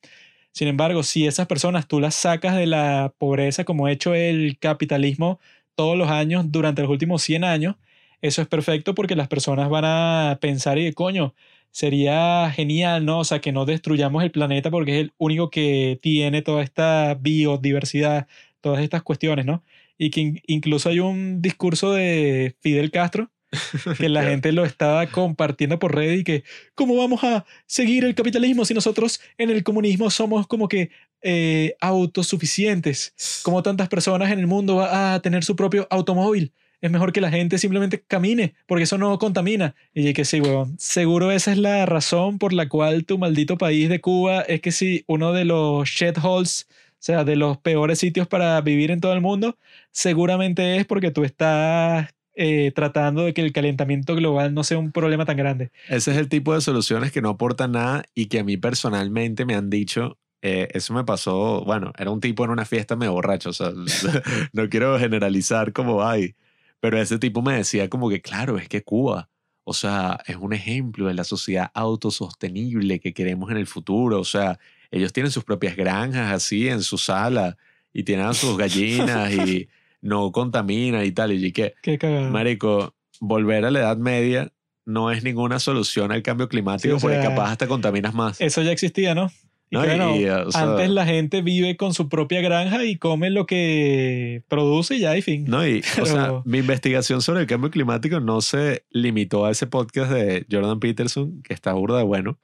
Sin 0.53 0.69
embargo, 0.69 1.03
si 1.03 1.27
esas 1.27 1.49
personas 1.49 1.89
tú 1.89 1.99
las 1.99 2.15
sacas 2.15 2.55
de 2.57 2.67
la 2.67 3.13
pobreza 3.19 3.65
como 3.65 3.87
ha 3.87 3.93
hecho 3.93 4.15
el 4.15 4.59
capitalismo 4.61 5.41
todos 5.75 5.97
los 5.97 6.09
años 6.11 6.47
durante 6.51 6.83
los 6.83 6.91
últimos 6.91 7.23
100 7.23 7.45
años, 7.45 7.77
eso 8.21 8.43
es 8.43 8.49
perfecto 8.49 8.95
porque 8.95 9.17
las 9.17 9.29
personas 9.29 9.69
van 9.69 9.85
a 9.87 10.39
pensar 10.41 10.79
y 10.79 10.85
de 10.85 10.93
coño, 10.95 11.35
sería 11.71 12.51
genial, 12.55 13.05
¿no? 13.05 13.21
O 13.21 13.25
sea, 13.25 13.41
que 13.41 13.53
no 13.53 13.65
destruyamos 13.65 14.23
el 14.23 14.31
planeta 14.31 14.71
porque 14.71 14.93
es 14.93 15.01
el 15.05 15.13
único 15.19 15.51
que 15.51 15.99
tiene 16.03 16.43
toda 16.43 16.63
esta 16.63 17.15
biodiversidad, 17.21 18.27
todas 18.61 18.83
estas 18.83 19.03
cuestiones, 19.03 19.47
¿no? 19.47 19.65
Y 19.99 20.11
que 20.11 20.21
in- 20.21 20.41
incluso 20.47 20.89
hay 20.89 21.01
un 21.01 21.41
discurso 21.43 21.93
de 21.93 22.55
Fidel 22.61 22.91
Castro 22.91 23.31
que 23.99 24.09
la 24.09 24.23
gente 24.25 24.53
lo 24.53 24.65
estaba 24.65 25.07
compartiendo 25.09 25.79
por 25.79 25.95
red 25.95 26.13
y 26.19 26.25
que, 26.25 26.45
¿cómo 26.75 26.97
vamos 26.97 27.23
a 27.25 27.45
seguir 27.67 28.05
el 28.05 28.15
capitalismo 28.15 28.65
si 28.65 28.75
nosotros 28.75 29.21
en 29.39 29.51
el 29.51 29.63
comunismo 29.65 30.11
somos 30.11 30.47
como 30.47 30.69
que 30.69 30.91
eh, 31.23 31.77
autosuficientes. 31.81 33.15
Como 33.43 33.63
tantas 33.63 33.89
personas 33.89 34.31
en 34.31 34.39
el 34.39 34.47
mundo 34.47 34.77
va 34.77 35.15
a 35.15 35.23
tener 35.23 35.45
su 35.45 35.57
propio 35.57 35.87
automóvil. 35.91 36.53
Es 36.81 36.91
mejor 36.91 37.13
que 37.13 37.21
la 37.21 37.31
gente 37.31 37.59
simplemente 37.59 38.03
camine, 38.05 38.55
porque 38.67 38.85
eso 38.85 38.99
no 38.99 39.17
contamina. 39.19 39.77
Y 39.95 40.13
que 40.15 40.25
sí, 40.25 40.41
huevón. 40.41 40.75
Seguro 40.79 41.31
esa 41.31 41.53
es 41.53 41.59
la 41.59 41.87
razón 41.87 42.39
por 42.39 42.53
la 42.53 42.69
cual 42.69 43.05
tu 43.05 43.19
maldito 43.19 43.57
país 43.57 43.89
de 43.89 44.01
Cuba 44.01 44.43
es 44.43 44.61
que 44.61 44.73
sí, 44.73 45.05
uno 45.07 45.33
de 45.33 45.45
los 45.45 45.89
shitholes, 45.89 46.67
o 46.69 46.95
sea, 46.99 47.23
de 47.23 47.37
los 47.37 47.57
peores 47.59 48.01
sitios 48.01 48.27
para 48.27 48.61
vivir 48.61 48.91
en 48.91 49.01
todo 49.01 49.13
el 49.13 49.21
mundo, 49.21 49.57
seguramente 49.93 50.77
es 50.77 50.85
porque 50.85 51.13
tú 51.13 51.23
estás 51.23 52.09
eh, 52.35 52.73
tratando 52.75 53.25
de 53.25 53.35
que 53.35 53.43
el 53.43 53.53
calentamiento 53.53 54.17
global 54.17 54.55
no 54.55 54.65
sea 54.65 54.79
un 54.79 54.91
problema 54.91 55.25
tan 55.25 55.37
grande. 55.37 55.71
Ese 55.89 56.13
es 56.13 56.17
el 56.17 56.29
tipo 56.29 56.55
de 56.55 56.63
soluciones 56.63 57.13
que 57.13 57.21
no 57.21 57.29
aportan 57.29 57.73
nada 57.73 58.05
y 58.15 58.27
que 58.27 58.41
a 58.41 58.45
mí 58.45 58.57
personalmente 58.57 59.45
me 59.45 59.55
han 59.55 59.71
dicho. 59.71 60.19
Eh, 60.43 60.69
eso 60.73 60.93
me 60.93 61.05
pasó, 61.05 61.65
bueno, 61.65 61.93
era 61.97 62.11
un 62.11 62.21
tipo 62.21 62.45
en 62.45 62.51
una 62.51 62.65
fiesta 62.65 62.97
medio 62.97 63.13
borracho, 63.13 63.51
o 63.51 63.53
sea, 63.53 63.71
no 64.53 64.69
quiero 64.69 64.99
generalizar 64.99 65.73
como 65.73 66.03
hay, 66.05 66.35
pero 66.81 67.01
ese 67.01 67.19
tipo 67.19 67.43
me 67.43 67.57
decía 67.57 67.89
como 67.89 68.11
que, 68.11 68.21
claro, 68.21 68.59
es 68.59 68.69
que 68.69 68.83
Cuba, 68.83 69.31
o 69.63 69.73
sea, 69.73 70.21
es 70.27 70.35
un 70.35 70.53
ejemplo 70.53 71.07
de 71.07 71.15
la 71.15 71.23
sociedad 71.23 71.71
autosostenible 71.75 72.99
que 72.99 73.15
queremos 73.15 73.53
en 73.53 73.57
el 73.57 73.69
futuro, 73.69 74.19
o 74.19 74.25
sea, 74.25 74.59
ellos 74.91 75.13
tienen 75.13 75.31
sus 75.31 75.45
propias 75.45 75.77
granjas 75.77 76.33
así 76.33 76.69
en 76.69 76.83
su 76.83 76.99
sala 76.99 77.57
y 77.93 78.03
tienen 78.03 78.27
a 78.27 78.35
sus 78.35 78.59
gallinas 78.59 79.33
y 79.33 79.69
no 80.01 80.33
contaminan 80.33 81.05
y 81.05 81.13
tal, 81.13 81.33
y 81.33 81.53
que, 81.53 81.75
Qué 81.83 81.99
cagado. 81.99 82.31
Marico, 82.31 82.97
volver 83.21 83.65
a 83.65 83.71
la 83.71 83.79
Edad 83.79 83.97
Media 83.97 84.53
no 84.85 85.13
es 85.13 85.23
ninguna 85.23 85.61
solución 85.61 86.11
al 86.11 86.25
cambio 86.25 86.49
climático 86.49 86.99
Sí, 86.99 86.99
o 86.99 87.01
porque 87.01 87.23
sea, 87.23 87.31
capaz 87.31 87.53
hasta 87.53 87.69
contaminas 87.69 88.13
más. 88.13 88.41
Eso 88.41 88.61
ya 88.63 88.73
existía, 88.73 89.15
¿no? 89.15 89.31
Y 89.73 89.77
No, 89.77 89.85
bueno, 89.85 90.15
y, 90.17 90.27
o 90.29 90.53
sea- 90.53 90.63
antes 90.73 90.91
la 90.91 91.07
gente 91.07 91.41
vive 91.41 91.79
con 91.79 91.95
su 91.95 92.11
propia 92.11 92.43
granja 92.43 92.85
y 92.85 92.97
come 92.97 93.31
lo 93.31 93.47
que 93.47 94.43
produce 94.49 94.97
y 94.97 95.01
ya, 95.01 95.17
y 95.17 95.23
fin. 95.23 95.47
No, 95.49 95.67
y, 95.67 95.79
o 95.81 95.83
sea, 96.07 96.25
Pero- 96.27 96.43
mi 96.45 96.59
investigación 96.59 97.23
sobre 97.23 97.41
el 97.41 97.47
cambio 97.47 97.71
climático 97.71 98.21
no 98.21 98.43
se 98.43 98.85
limitó 98.91 99.47
a 99.47 99.51
ese 99.51 99.67
podcast 99.67 100.13
de 100.13 100.47
Jordan 100.51 100.79
Peterson, 100.79 101.41
que 101.43 101.55
está 101.55 101.73
burda 101.73 101.97
de 101.97 102.05
bueno, 102.05 102.39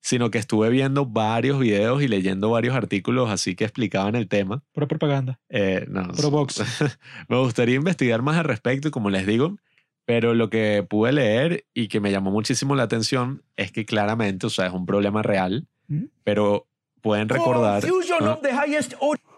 sino 0.00 0.30
que 0.30 0.38
estuve 0.38 0.70
viendo 0.70 1.04
varios 1.04 1.58
videos 1.60 2.02
y 2.02 2.08
leyendo 2.08 2.48
varios 2.48 2.74
artículos 2.74 3.28
así 3.28 3.54
que 3.54 3.64
explicaban 3.64 4.14
el 4.16 4.26
tema. 4.28 4.64
Pura 4.72 4.88
propaganda. 4.88 5.38
Eh, 5.50 5.84
no, 5.90 6.08
Pro 6.16 6.30
box. 6.30 6.62
me 7.28 7.36
gustaría 7.38 7.74
investigar 7.76 8.22
más 8.22 8.38
al 8.38 8.44
respecto, 8.44 8.90
como 8.90 9.10
les 9.10 9.26
digo, 9.26 9.58
pero 10.06 10.34
lo 10.34 10.48
que 10.48 10.84
pude 10.88 11.12
leer 11.12 11.66
y 11.74 11.88
que 11.88 12.00
me 12.00 12.10
llamó 12.10 12.30
muchísimo 12.30 12.74
la 12.74 12.84
atención 12.84 13.42
es 13.56 13.70
que 13.72 13.84
claramente, 13.84 14.46
o 14.46 14.50
sea, 14.50 14.66
es 14.68 14.72
un 14.72 14.86
problema 14.86 15.22
real. 15.22 15.68
Pero 16.24 16.66
pueden 17.00 17.28
recordar, 17.28 17.82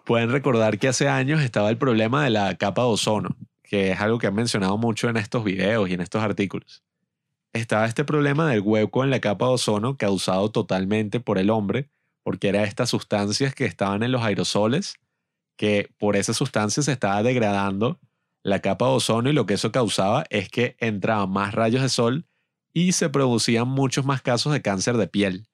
pueden 0.05 0.31
recordar 0.31 0.79
que 0.79 0.89
hace 0.89 1.09
años 1.09 1.41
estaba 1.41 1.71
el 1.71 1.79
problema 1.79 2.25
de 2.25 2.31
la 2.31 2.55
capa 2.57 2.83
de 2.83 2.89
ozono, 2.89 3.37
que 3.63 3.93
es 3.93 4.01
algo 4.01 4.19
que 4.19 4.27
han 4.27 4.35
mencionado 4.35 4.77
mucho 4.79 5.09
en 5.09 5.17
estos 5.17 5.45
videos 5.45 5.89
y 5.89 5.95
en 5.95 6.01
estos 6.01 6.23
artículos. 6.23 6.83
Estaba 7.53 7.87
este 7.87 8.05
problema 8.05 8.49
del 8.51 8.61
hueco 8.61 9.05
en 9.05 9.11
la 9.11 9.21
capa 9.21 9.47
de 9.47 9.53
ozono 9.53 9.97
causado 9.97 10.51
totalmente 10.51 11.21
por 11.21 11.39
el 11.39 11.51
hombre, 11.51 11.89
porque 12.23 12.49
era 12.49 12.65
estas 12.65 12.91
sustancias 12.91 13.55
que 13.55 13.65
estaban 13.65 14.03
en 14.03 14.13
los 14.13 14.23
aerosoles, 14.23 14.97
que 15.57 15.91
por 15.99 16.17
esas 16.17 16.37
sustancias 16.37 16.87
se 16.87 16.93
estaba 16.93 17.23
degradando 17.23 18.01
la 18.43 18.61
capa 18.61 18.87
de 18.87 18.93
ozono 18.93 19.31
y 19.31 19.33
lo 19.33 19.47
que 19.47 19.55
eso 19.55 19.73
causaba 19.73 20.25
es 20.31 20.49
que 20.49 20.77
entraban 20.79 21.31
más 21.31 21.55
rayos 21.55 21.83
de 21.83 21.89
sol 21.89 22.27
y 22.73 22.93
se 22.93 23.09
producían 23.09 23.69
muchos 23.69 24.05
más 24.05 24.21
casos 24.21 24.53
de 24.53 24.61
cáncer 24.61 24.97
de 24.97 25.07
piel. 25.07 25.47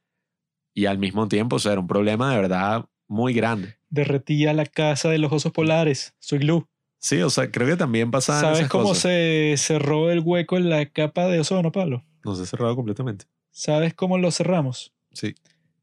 Y 0.74 0.86
al 0.86 0.98
mismo 0.98 1.28
tiempo, 1.28 1.56
o 1.56 1.58
sea, 1.58 1.72
era 1.72 1.80
un 1.80 1.86
problema 1.88 2.30
de 2.32 2.40
verdad 2.40 2.86
muy 3.08 3.32
grande. 3.34 3.76
Derretía 3.88 4.52
la 4.52 4.66
casa 4.66 5.08
de 5.10 5.18
los 5.18 5.32
osos 5.32 5.52
polares, 5.52 6.14
su 6.20 6.36
iglú. 6.36 6.68
Sí, 6.98 7.20
o 7.22 7.30
sea, 7.30 7.50
creo 7.50 7.66
que 7.66 7.76
también 7.76 8.10
pasaban 8.10 8.42
¿Sabes 8.42 8.58
esas 8.60 8.70
cómo 8.70 8.84
cosas. 8.84 9.02
se 9.02 9.54
cerró 9.56 10.10
el 10.10 10.20
hueco 10.20 10.56
en 10.58 10.68
la 10.70 10.86
capa 10.86 11.26
de 11.26 11.40
ozono, 11.40 11.72
Pablo? 11.72 12.04
No 12.24 12.34
se 12.34 12.42
ha 12.42 12.46
cerrado 12.46 12.76
completamente. 12.76 13.24
¿Sabes 13.50 13.94
cómo 13.94 14.18
lo 14.18 14.30
cerramos? 14.30 14.92
Sí. 15.12 15.34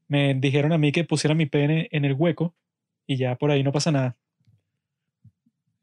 Me 0.06 0.32
dijeron 0.34 0.72
a 0.72 0.78
mí 0.78 0.90
que 0.92 1.04
pusiera 1.04 1.34
mi 1.34 1.46
pene 1.46 1.88
en 1.90 2.04
el 2.04 2.14
hueco 2.14 2.54
y 3.06 3.16
ya 3.16 3.36
por 3.36 3.50
ahí 3.50 3.62
no 3.62 3.72
pasa 3.72 3.90
nada. 3.92 4.16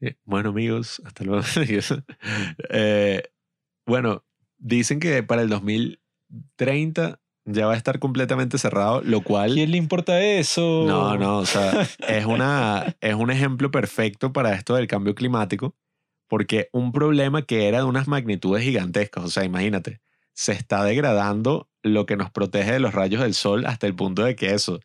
Eh, 0.01 0.15
Bueno, 0.25 0.49
amigos, 0.49 1.01
hasta 1.05 1.23
luego. 1.23 1.43
Eh, 2.69 3.23
bueno, 3.85 4.23
dicen 4.57 4.99
que 4.99 5.21
para 5.21 5.41
el 5.43 5.49
2030 5.49 7.19
ya 7.45 7.67
va 7.67 7.73
a 7.73 7.77
estar 7.77 7.99
completamente 7.99 8.57
cerrado, 8.57 9.01
lo 9.01 9.21
cual... 9.21 9.53
¿Quién 9.53 9.71
le 9.71 9.77
importa 9.77 10.19
eso? 10.21 10.83
No, 10.87 11.15
no, 11.17 11.37
o 11.37 11.45
sea, 11.45 11.87
es, 12.07 12.25
una, 12.25 12.95
es 13.01 13.13
un 13.13 13.31
ejemplo 13.31 13.71
perfecto 13.71 14.33
para 14.33 14.53
esto 14.53 14.75
del 14.75 14.87
cambio 14.87 15.15
climático, 15.15 15.75
porque 16.27 16.69
un 16.73 16.91
problema 16.91 17.43
que 17.43 17.67
era 17.67 17.79
de 17.79 17.83
unas 17.83 18.07
magnitudes 18.07 18.63
gigantescas, 18.63 19.23
o 19.23 19.29
sea, 19.29 19.43
imagínate, 19.43 20.01
se 20.33 20.53
está 20.53 20.83
degradando 20.83 21.69
lo 21.83 22.07
que 22.07 22.17
nos 22.17 22.31
protege 22.31 22.73
de 22.73 22.79
los 22.79 22.93
rayos 22.95 23.21
del 23.21 23.35
sol 23.35 23.65
hasta 23.67 23.85
el 23.85 23.95
punto 23.95 24.23
de 24.23 24.35
que 24.35 24.53
eso, 24.53 24.79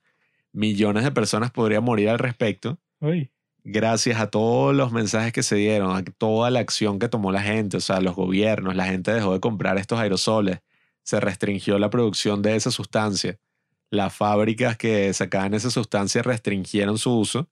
millones 0.52 1.04
de 1.04 1.12
personas 1.12 1.50
podrían 1.50 1.82
morir 1.82 2.10
al 2.10 2.18
respecto, 2.18 2.78
Uy, 3.00 3.30
gracias 3.64 4.20
a 4.20 4.28
todos 4.28 4.74
los 4.74 4.92
mensajes 4.92 5.32
que 5.32 5.42
se 5.42 5.56
dieron, 5.56 5.96
a 5.96 6.04
toda 6.04 6.50
la 6.50 6.60
acción 6.60 6.98
que 6.98 7.08
tomó 7.08 7.32
la 7.32 7.42
gente, 7.42 7.78
o 7.78 7.80
sea, 7.80 8.00
los 8.00 8.14
gobiernos, 8.14 8.76
la 8.76 8.84
gente 8.84 9.12
dejó 9.12 9.32
de 9.32 9.40
comprar 9.40 9.78
estos 9.78 9.98
aerosoles, 9.98 10.60
se 11.02 11.20
restringió 11.20 11.78
la 11.78 11.90
producción 11.90 12.42
de 12.42 12.56
esa 12.56 12.70
sustancia, 12.70 13.38
las 13.90 14.14
fábricas 14.14 14.76
que 14.76 15.12
sacaban 15.12 15.54
esa 15.54 15.70
sustancia 15.70 16.22
restringieron 16.22 16.98
su 16.98 17.16
uso 17.16 17.48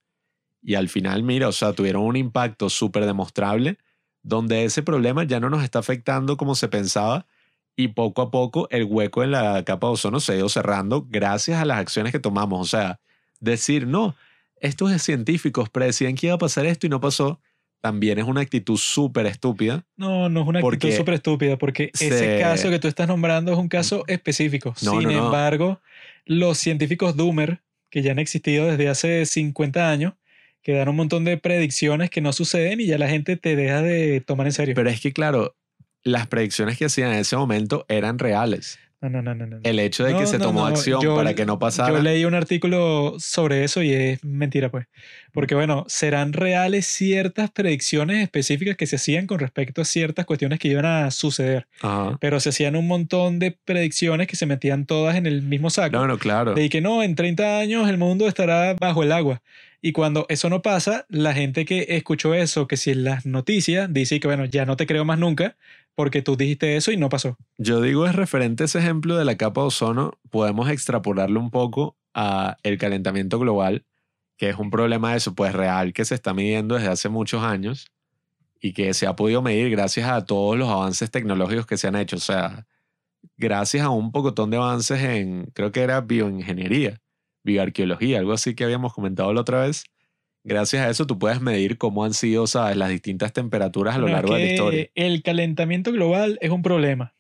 y 0.62 0.74
al 0.74 0.88
final, 0.88 1.22
mira, 1.22 1.48
o 1.48 1.52
sea, 1.52 1.72
tuvieron 1.72 2.02
un 2.02 2.16
impacto 2.16 2.68
súper 2.68 3.06
demostrable 3.06 3.78
donde 4.22 4.64
ese 4.64 4.82
problema 4.82 5.24
ya 5.24 5.40
no 5.40 5.50
nos 5.50 5.62
está 5.62 5.78
afectando 5.78 6.36
como 6.36 6.54
se 6.54 6.68
pensaba 6.68 7.26
y 7.76 7.88
poco 7.88 8.22
a 8.22 8.30
poco 8.30 8.68
el 8.70 8.84
hueco 8.84 9.22
en 9.22 9.30
la 9.30 9.64
capa 9.64 9.86
de 9.86 9.92
ozono 9.94 10.20
se 10.20 10.32
ha 10.32 10.36
ido 10.36 10.48
cerrando 10.48 11.06
gracias 11.08 11.60
a 11.60 11.64
las 11.64 11.78
acciones 11.78 12.12
que 12.12 12.18
tomamos. 12.18 12.60
O 12.60 12.64
sea, 12.64 13.00
decir, 13.40 13.86
no, 13.86 14.16
estos 14.56 14.90
científicos 15.00 15.70
predecían 15.70 16.14
que 16.16 16.26
iba 16.26 16.34
a 16.34 16.38
pasar 16.38 16.66
esto 16.66 16.86
y 16.86 16.90
no 16.90 17.00
pasó, 17.00 17.40
también 17.80 18.18
es 18.18 18.24
una 18.24 18.40
actitud 18.40 18.76
súper 18.76 19.26
estúpida. 19.26 19.84
no, 19.96 20.28
no 20.28 20.42
es 20.42 20.46
una 20.48 20.58
actitud 20.60 20.90
súper 20.96 21.14
estúpida 21.14 21.56
porque 21.58 21.90
ese 21.94 22.10
se- 22.10 22.38
caso 22.40 22.70
que 22.70 22.78
tú 22.78 22.88
estás 22.88 23.06
nombrando 23.08 23.52
es 23.52 23.58
un 23.58 23.68
caso 23.68 24.04
específico. 24.08 24.74
No, 24.82 24.92
Sin 24.92 25.02
no, 25.04 25.10
no. 25.12 25.24
embargo, 25.26 25.80
los 26.24 26.58
científicos 26.58 27.16
Doomer, 27.16 27.60
que 27.90 28.02
ya 28.02 28.12
han 28.12 28.18
existido 28.18 28.66
desde 28.66 28.88
hace 28.88 29.24
50 29.26 29.90
años, 29.90 30.14
que 30.62 30.72
dan 30.72 30.88
un 30.88 30.96
montón 30.96 31.24
de 31.24 31.38
predicciones 31.38 32.10
que 32.10 32.20
no 32.20 32.32
suceden 32.32 32.80
y 32.80 32.86
ya 32.86 32.98
la 32.98 33.08
gente 33.08 33.36
te 33.36 33.56
deja 33.56 33.80
de 33.80 34.20
tomar 34.20 34.46
en 34.46 34.52
serio. 34.52 34.74
Pero 34.74 34.90
es 34.90 35.00
que, 35.00 35.12
claro, 35.12 35.56
las 36.02 36.26
predicciones 36.26 36.76
que 36.76 36.84
hacían 36.86 37.12
en 37.12 37.20
ese 37.20 37.36
momento 37.36 37.86
eran 37.88 38.18
reales. 38.18 38.78
No, 39.00 39.08
no, 39.10 39.22
no, 39.22 39.34
no, 39.34 39.46
no. 39.46 39.60
El 39.62 39.78
hecho 39.78 40.04
de 40.04 40.12
que 40.14 40.20
No, 40.20 40.26
se 40.26 40.38
tomó 40.38 40.60
no, 40.62 40.66
acción 40.66 41.00
yo- 41.00 41.14
para 41.16 41.34
que 41.34 41.46
no 41.46 41.58
pasara. 41.58 41.90
Yo 41.92 42.02
leí 42.02 42.24
un 42.24 42.34
artículo 42.34 43.14
sobre 43.18 43.62
eso 43.64 43.82
y 43.82 43.92
es 43.92 44.24
mentira, 44.24 44.70
pues. 44.70 44.86
Porque, 45.32 45.54
bueno, 45.54 45.84
serán 45.88 46.32
reales 46.32 46.86
ciertas 46.86 47.50
predicciones 47.50 48.22
específicas 48.22 48.76
que 48.76 48.86
se 48.86 48.96
hacían 48.96 49.26
con 49.26 49.38
respecto 49.38 49.82
a 49.82 49.84
ciertas 49.84 50.26
cuestiones 50.26 50.58
que 50.58 50.68
iban 50.68 50.84
a 50.86 51.10
suceder. 51.10 51.66
Ajá. 51.80 52.16
Pero 52.20 52.40
se 52.40 52.48
hacían 52.48 52.74
un 52.76 52.86
montón 52.88 53.38
de 53.38 53.56
predicciones 53.64 54.26
que 54.26 54.36
se 54.36 54.46
metían 54.46 54.84
todas 54.86 55.16
en 55.16 55.26
el 55.26 55.42
mismo 55.42 55.70
saco. 55.70 55.96
No, 55.96 56.06
no, 56.06 56.18
claro. 56.18 56.54
De 56.54 56.68
que 56.68 56.80
no, 56.80 57.02
en 57.02 57.14
30 57.14 57.58
años 57.60 57.88
el 57.88 57.98
mundo 57.98 58.26
estará 58.26 58.74
bajo 58.74 59.02
el 59.02 59.12
agua. 59.12 59.42
Y 59.80 59.92
cuando 59.92 60.26
eso 60.28 60.50
no 60.50 60.60
pasa, 60.60 61.06
la 61.08 61.34
gente 61.34 61.64
que 61.64 61.86
escuchó 61.90 62.34
eso, 62.34 62.66
que 62.66 62.76
si 62.76 62.90
en 62.90 63.04
las 63.04 63.26
noticias, 63.26 63.92
dice 63.92 64.18
que, 64.18 64.26
bueno, 64.26 64.44
ya 64.44 64.66
no 64.66 64.76
te 64.76 64.88
creo 64.88 65.04
más 65.04 65.20
nunca 65.20 65.54
porque 65.98 66.22
tú 66.22 66.36
dijiste 66.36 66.76
eso 66.76 66.92
y 66.92 66.96
no 66.96 67.08
pasó. 67.08 67.36
Yo 67.56 67.80
digo 67.80 68.06
es 68.06 68.14
referente 68.14 68.62
a 68.62 68.66
ese 68.66 68.78
ejemplo 68.78 69.16
de 69.16 69.24
la 69.24 69.36
capa 69.36 69.62
de 69.62 69.66
ozono, 69.66 70.12
podemos 70.30 70.70
extrapolarlo 70.70 71.40
un 71.40 71.50
poco 71.50 71.96
a 72.14 72.56
el 72.62 72.78
calentamiento 72.78 73.40
global, 73.40 73.84
que 74.36 74.48
es 74.48 74.54
un 74.54 74.70
problema 74.70 75.16
eso, 75.16 75.34
pues 75.34 75.52
real 75.52 75.92
que 75.92 76.04
se 76.04 76.14
está 76.14 76.34
midiendo 76.34 76.76
desde 76.76 76.90
hace 76.90 77.08
muchos 77.08 77.42
años 77.42 77.90
y 78.60 78.74
que 78.74 78.94
se 78.94 79.08
ha 79.08 79.16
podido 79.16 79.42
medir 79.42 79.70
gracias 79.70 80.08
a 80.08 80.24
todos 80.24 80.56
los 80.56 80.68
avances 80.68 81.10
tecnológicos 81.10 81.66
que 81.66 81.76
se 81.76 81.88
han 81.88 81.96
hecho. 81.96 82.14
O 82.14 82.20
sea, 82.20 82.68
gracias 83.36 83.84
a 83.84 83.90
un 83.90 84.12
pocotón 84.12 84.50
de 84.50 84.58
avances 84.58 85.02
en, 85.02 85.46
creo 85.52 85.72
que 85.72 85.80
era 85.80 86.00
bioingeniería, 86.00 87.00
bioarqueología, 87.42 88.20
algo 88.20 88.34
así 88.34 88.54
que 88.54 88.62
habíamos 88.62 88.94
comentado 88.94 89.32
la 89.32 89.40
otra 89.40 89.62
vez. 89.62 89.82
Gracias 90.44 90.86
a 90.86 90.90
eso 90.90 91.06
tú 91.06 91.18
puedes 91.18 91.40
medir 91.40 91.78
cómo 91.78 92.04
han 92.04 92.14
sido, 92.14 92.46
¿sabes? 92.46 92.76
Las 92.76 92.90
distintas 92.90 93.32
temperaturas 93.32 93.96
a 93.96 93.98
lo 93.98 94.06
No, 94.06 94.14
largo 94.14 94.34
de 94.34 94.40
la 94.40 94.46
historia. 94.46 94.86
El 94.94 95.22
calentamiento 95.22 95.92
global 95.92 96.38
es 96.40 96.50
un 96.50 96.62
problema, 96.62 97.14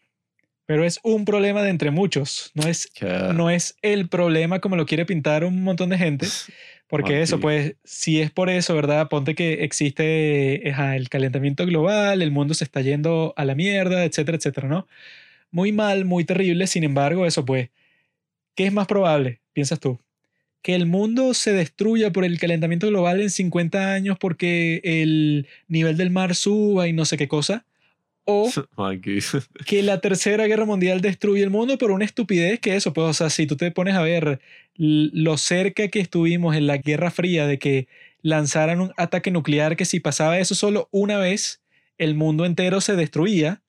pero 0.66 0.84
es 0.84 1.00
un 1.02 1.24
problema 1.24 1.62
de 1.62 1.70
entre 1.70 1.90
muchos. 1.90 2.52
No 2.54 2.68
es, 2.68 2.90
no 3.34 3.50
es 3.50 3.76
el 3.82 4.08
problema 4.08 4.60
como 4.60 4.76
lo 4.76 4.86
quiere 4.86 5.04
pintar 5.04 5.44
un 5.44 5.62
montón 5.62 5.90
de 5.90 5.98
gente. 5.98 6.26
Porque 6.88 7.20
eso, 7.20 7.38
pues, 7.38 7.76
si 7.84 8.22
es 8.22 8.30
por 8.30 8.48
eso, 8.48 8.74
¿verdad? 8.74 9.08
Ponte 9.10 9.34
que 9.34 9.62
existe 9.64 10.62
ajá, 10.70 10.96
el 10.96 11.10
calentamiento 11.10 11.66
global, 11.66 12.22
el 12.22 12.30
mundo 12.30 12.54
se 12.54 12.64
está 12.64 12.80
yendo 12.80 13.34
a 13.36 13.44
la 13.44 13.54
mierda, 13.54 14.06
etcétera, 14.06 14.38
etcétera, 14.38 14.68
¿no? 14.68 14.86
Muy 15.50 15.70
mal, 15.70 16.06
muy 16.06 16.24
terrible. 16.24 16.66
Sin 16.66 16.84
embargo, 16.84 17.26
eso, 17.26 17.44
pues, 17.44 17.68
¿qué 18.54 18.66
es 18.66 18.72
más 18.72 18.86
probable, 18.86 19.42
piensas 19.52 19.80
tú? 19.80 20.00
Que 20.62 20.74
el 20.74 20.86
mundo 20.86 21.34
se 21.34 21.52
destruya 21.52 22.12
por 22.12 22.24
el 22.24 22.38
calentamiento 22.38 22.88
global 22.88 23.20
en 23.20 23.30
50 23.30 23.92
años 23.92 24.18
porque 24.18 24.80
el 24.84 25.46
nivel 25.68 25.96
del 25.96 26.10
mar 26.10 26.34
suba 26.34 26.88
y 26.88 26.92
no 26.92 27.04
sé 27.04 27.16
qué 27.16 27.28
cosa. 27.28 27.64
O 28.24 28.50
que 29.66 29.82
la 29.82 30.00
tercera 30.00 30.46
guerra 30.46 30.66
mundial 30.66 31.00
destruye 31.00 31.42
el 31.42 31.50
mundo 31.50 31.78
por 31.78 31.90
una 31.90 32.04
estupidez 32.04 32.60
que 32.60 32.76
eso, 32.76 32.92
pues, 32.92 33.06
o 33.06 33.12
sea, 33.14 33.30
si 33.30 33.46
tú 33.46 33.56
te 33.56 33.70
pones 33.70 33.94
a 33.94 34.02
ver 34.02 34.40
lo 34.76 35.38
cerca 35.38 35.88
que 35.88 36.00
estuvimos 36.00 36.54
en 36.54 36.66
la 36.66 36.76
Guerra 36.76 37.10
Fría 37.10 37.46
de 37.46 37.58
que 37.58 37.88
lanzaran 38.20 38.80
un 38.80 38.92
ataque 38.96 39.30
nuclear, 39.30 39.76
que 39.76 39.84
si 39.84 39.98
pasaba 39.98 40.38
eso 40.38 40.54
solo 40.54 40.88
una 40.90 41.18
vez, 41.18 41.62
el 41.96 42.14
mundo 42.14 42.44
entero 42.44 42.80
se 42.80 42.96
destruía. 42.96 43.62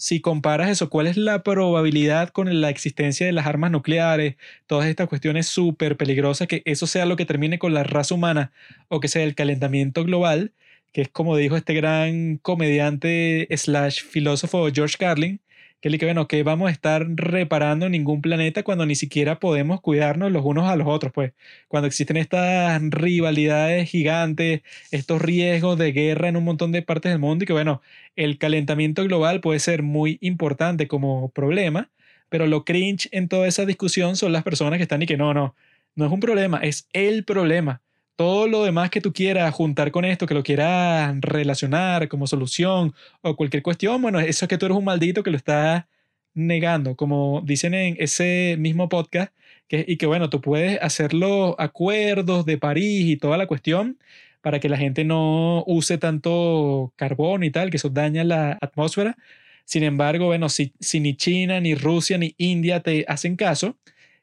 Si 0.00 0.22
comparas 0.22 0.70
eso, 0.70 0.88
¿cuál 0.88 1.06
es 1.08 1.18
la 1.18 1.42
probabilidad 1.42 2.30
con 2.30 2.62
la 2.62 2.70
existencia 2.70 3.26
de 3.26 3.32
las 3.32 3.46
armas 3.46 3.70
nucleares? 3.70 4.36
Todas 4.66 4.86
estas 4.86 5.08
cuestiones 5.08 5.46
súper 5.46 5.98
peligrosas, 5.98 6.48
que 6.48 6.62
eso 6.64 6.86
sea 6.86 7.04
lo 7.04 7.16
que 7.16 7.26
termine 7.26 7.58
con 7.58 7.74
la 7.74 7.84
raza 7.84 8.14
humana 8.14 8.50
o 8.88 9.00
que 9.00 9.08
sea 9.08 9.24
el 9.24 9.34
calentamiento 9.34 10.02
global 10.04 10.52
que 10.92 11.02
es 11.02 11.08
como 11.08 11.36
dijo 11.36 11.56
este 11.56 11.74
gran 11.74 12.38
comediante 12.38 13.46
slash 13.56 14.02
filósofo 14.02 14.68
George 14.72 14.96
Carlin, 14.98 15.40
que 15.80 15.90
le 15.90 15.98
que 15.98 16.06
bueno, 16.06 16.28
que 16.28 16.42
vamos 16.42 16.68
a 16.68 16.72
estar 16.72 17.06
reparando 17.08 17.88
ningún 17.88 18.20
planeta 18.22 18.62
cuando 18.62 18.86
ni 18.86 18.94
siquiera 18.94 19.40
podemos 19.40 19.80
cuidarnos 19.80 20.30
los 20.32 20.44
unos 20.44 20.68
a 20.68 20.76
los 20.76 20.86
otros, 20.88 21.12
pues, 21.12 21.32
cuando 21.68 21.86
existen 21.86 22.16
estas 22.16 22.80
rivalidades 22.90 23.88
gigantes, 23.90 24.62
estos 24.90 25.22
riesgos 25.22 25.78
de 25.78 25.92
guerra 25.92 26.28
en 26.28 26.36
un 26.36 26.44
montón 26.44 26.72
de 26.72 26.82
partes 26.82 27.10
del 27.12 27.18
mundo 27.18 27.44
y 27.44 27.46
que 27.46 27.52
bueno, 27.52 27.82
el 28.16 28.38
calentamiento 28.38 29.04
global 29.04 29.40
puede 29.40 29.58
ser 29.60 29.82
muy 29.82 30.18
importante 30.20 30.88
como 30.88 31.30
problema, 31.30 31.90
pero 32.28 32.46
lo 32.46 32.64
cringe 32.64 33.08
en 33.12 33.28
toda 33.28 33.48
esa 33.48 33.64
discusión 33.66 34.16
son 34.16 34.32
las 34.32 34.42
personas 34.44 34.78
que 34.78 34.82
están 34.84 35.02
y 35.02 35.06
que 35.06 35.16
no, 35.16 35.34
no, 35.34 35.54
no 35.94 36.06
es 36.06 36.12
un 36.12 36.20
problema, 36.20 36.58
es 36.58 36.88
el 36.92 37.24
problema 37.24 37.82
todo 38.20 38.48
lo 38.48 38.64
demás 38.64 38.90
que 38.90 39.00
tú 39.00 39.14
quieras 39.14 39.54
juntar 39.54 39.90
con 39.90 40.04
esto, 40.04 40.26
que 40.26 40.34
lo 40.34 40.42
quieras 40.42 41.16
relacionar 41.22 42.06
como 42.08 42.26
solución 42.26 42.92
o 43.22 43.34
cualquier 43.34 43.62
cuestión, 43.62 44.02
bueno, 44.02 44.20
eso 44.20 44.44
es 44.44 44.48
que 44.50 44.58
tú 44.58 44.66
eres 44.66 44.76
un 44.76 44.84
maldito 44.84 45.22
que 45.22 45.30
lo 45.30 45.38
estás 45.38 45.86
negando, 46.34 46.96
como 46.96 47.40
dicen 47.46 47.72
en 47.72 47.96
ese 47.98 48.56
mismo 48.58 48.90
podcast, 48.90 49.32
que, 49.68 49.86
y 49.88 49.96
que 49.96 50.04
bueno, 50.04 50.28
tú 50.28 50.42
puedes 50.42 50.78
hacer 50.82 51.14
los 51.14 51.54
acuerdos 51.56 52.44
de 52.44 52.58
París 52.58 53.06
y 53.06 53.16
toda 53.16 53.38
la 53.38 53.46
cuestión 53.46 53.98
para 54.42 54.60
que 54.60 54.68
la 54.68 54.76
gente 54.76 55.02
no 55.02 55.64
use 55.66 55.96
tanto 55.96 56.92
carbón 56.96 57.42
y 57.42 57.50
tal, 57.50 57.70
que 57.70 57.78
eso 57.78 57.88
daña 57.88 58.22
la 58.22 58.58
atmósfera. 58.60 59.16
Sin 59.64 59.82
embargo, 59.82 60.26
bueno, 60.26 60.50
si, 60.50 60.74
si 60.78 61.00
ni 61.00 61.16
China, 61.16 61.58
ni 61.60 61.74
Rusia, 61.74 62.18
ni 62.18 62.34
India 62.36 62.80
te 62.80 63.06
hacen 63.08 63.36
caso, 63.36 63.78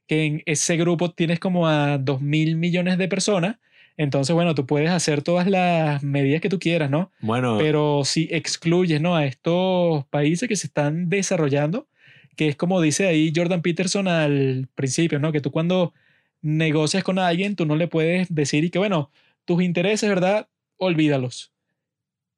que 0.06 0.26
en 0.26 0.44
ese 0.46 0.78
grupo 0.78 1.10
tienes 1.14 1.40
como 1.40 1.68
a 1.68 1.98
2 1.98 2.22
mil 2.22 2.58
millones 2.58 3.00
de 3.00 3.08
personas, 3.08 3.58
entonces, 3.98 4.34
bueno, 4.36 4.54
tú 4.54 4.68
puedes 4.68 4.92
hacer 4.92 5.24
todas 5.24 5.48
las 5.48 6.04
medidas 6.04 6.40
que 6.40 6.50
tú 6.50 6.60
quieras, 6.60 6.90
¿no? 6.92 7.12
Bueno, 7.20 7.58
Pero 7.58 8.04
si 8.06 8.30
excluyes, 8.32 9.02
¿no? 9.02 9.16
A 9.16 9.26
estos 9.26 10.06
países 10.06 10.48
que 10.48 10.56
se 10.56 10.68
están 10.68 11.10
desarrollando, 11.10 11.88
que 12.36 12.48
es 12.48 12.56
como 12.56 12.80
dice 12.80 13.08
ahí 13.08 13.34
Jordan 13.36 13.64
Peterson 13.64 14.08
al 14.08 14.68
principio, 14.76 15.18
¿no? 15.18 15.32
Que 15.32 15.42
tú 15.42 15.52
cuando 15.52 15.94
negocias 16.42 17.04
con 17.04 17.18
alguien, 17.18 17.56
tú 17.56 17.66
no 17.66 17.76
le 17.76 17.88
puedes 17.88 18.34
decir 18.34 18.64
y 18.64 18.70
que, 18.70 18.78
bueno, 18.78 19.12
tus 19.46 19.64
intereses, 19.64 20.08
¿verdad? 20.08 20.48
Olvídalos. 20.78 21.52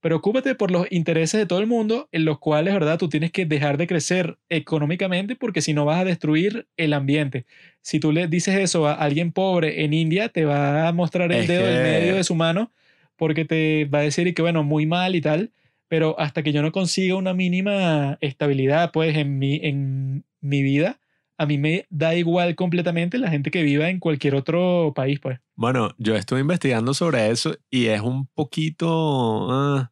Preocúpate 0.01 0.55
por 0.55 0.71
los 0.71 0.87
intereses 0.91 1.37
de 1.39 1.45
todo 1.45 1.59
el 1.59 1.67
mundo, 1.67 2.07
en 2.13 2.23
los 2.23 2.39
cuales, 2.39 2.73
¿verdad? 2.73 2.97
Tú 2.97 3.09
tienes 3.09 3.31
que 3.31 3.45
dejar 3.45 3.77
de 3.77 3.85
crecer 3.85 4.37
económicamente 4.47 5.35
porque 5.35 5.61
si 5.61 5.73
no 5.73 5.83
vas 5.83 5.99
a 5.99 6.05
destruir 6.05 6.67
el 6.77 6.93
ambiente. 6.93 7.45
Si 7.81 7.99
tú 7.99 8.13
le 8.13 8.27
dices 8.27 8.55
eso 8.55 8.87
a 8.87 8.93
alguien 8.93 9.33
pobre 9.33 9.83
en 9.83 9.93
India, 9.93 10.29
te 10.29 10.45
va 10.45 10.87
a 10.87 10.93
mostrar 10.93 11.31
el 11.33 11.41
Es 11.41 11.47
dedo 11.49 11.67
en 11.67 11.75
que- 11.75 11.83
medio 11.83 12.15
de 12.15 12.23
su 12.23 12.33
mano 12.35 12.71
porque 13.17 13.43
te 13.43 13.85
va 13.85 13.99
a 13.99 14.03
decir 14.03 14.25
y 14.27 14.33
que, 14.33 14.41
bueno, 14.41 14.63
muy 14.63 14.85
mal 14.85 15.15
y 15.15 15.21
tal, 15.21 15.51
pero 15.89 16.17
hasta 16.17 16.43
que 16.43 16.53
yo 16.53 16.61
no 16.61 16.71
consiga 16.71 17.15
una 17.15 17.33
mínima 17.33 18.17
estabilidad, 18.21 18.91
pues, 18.93 19.17
en 19.17 19.37
mi, 19.37 19.59
en 19.61 20.23
mi 20.39 20.61
vida, 20.61 20.99
a 21.39 21.45
mí 21.45 21.57
me 21.57 21.87
da 21.89 22.15
igual 22.15 22.55
completamente 22.55 23.17
la 23.17 23.29
gente 23.29 23.49
que 23.49 23.63
viva 23.63 23.89
en 23.89 23.99
cualquier 23.99 24.35
otro 24.35 24.91
país, 24.93 25.21
pues. 25.21 25.39
Bueno, 25.55 25.95
yo 25.97 26.15
estuve 26.17 26.41
investigando 26.41 26.93
sobre 26.93 27.31
eso 27.31 27.55
y 27.69 27.85
es 27.85 28.01
un 28.01 28.27
poquito, 28.27 29.47
ah, 29.49 29.91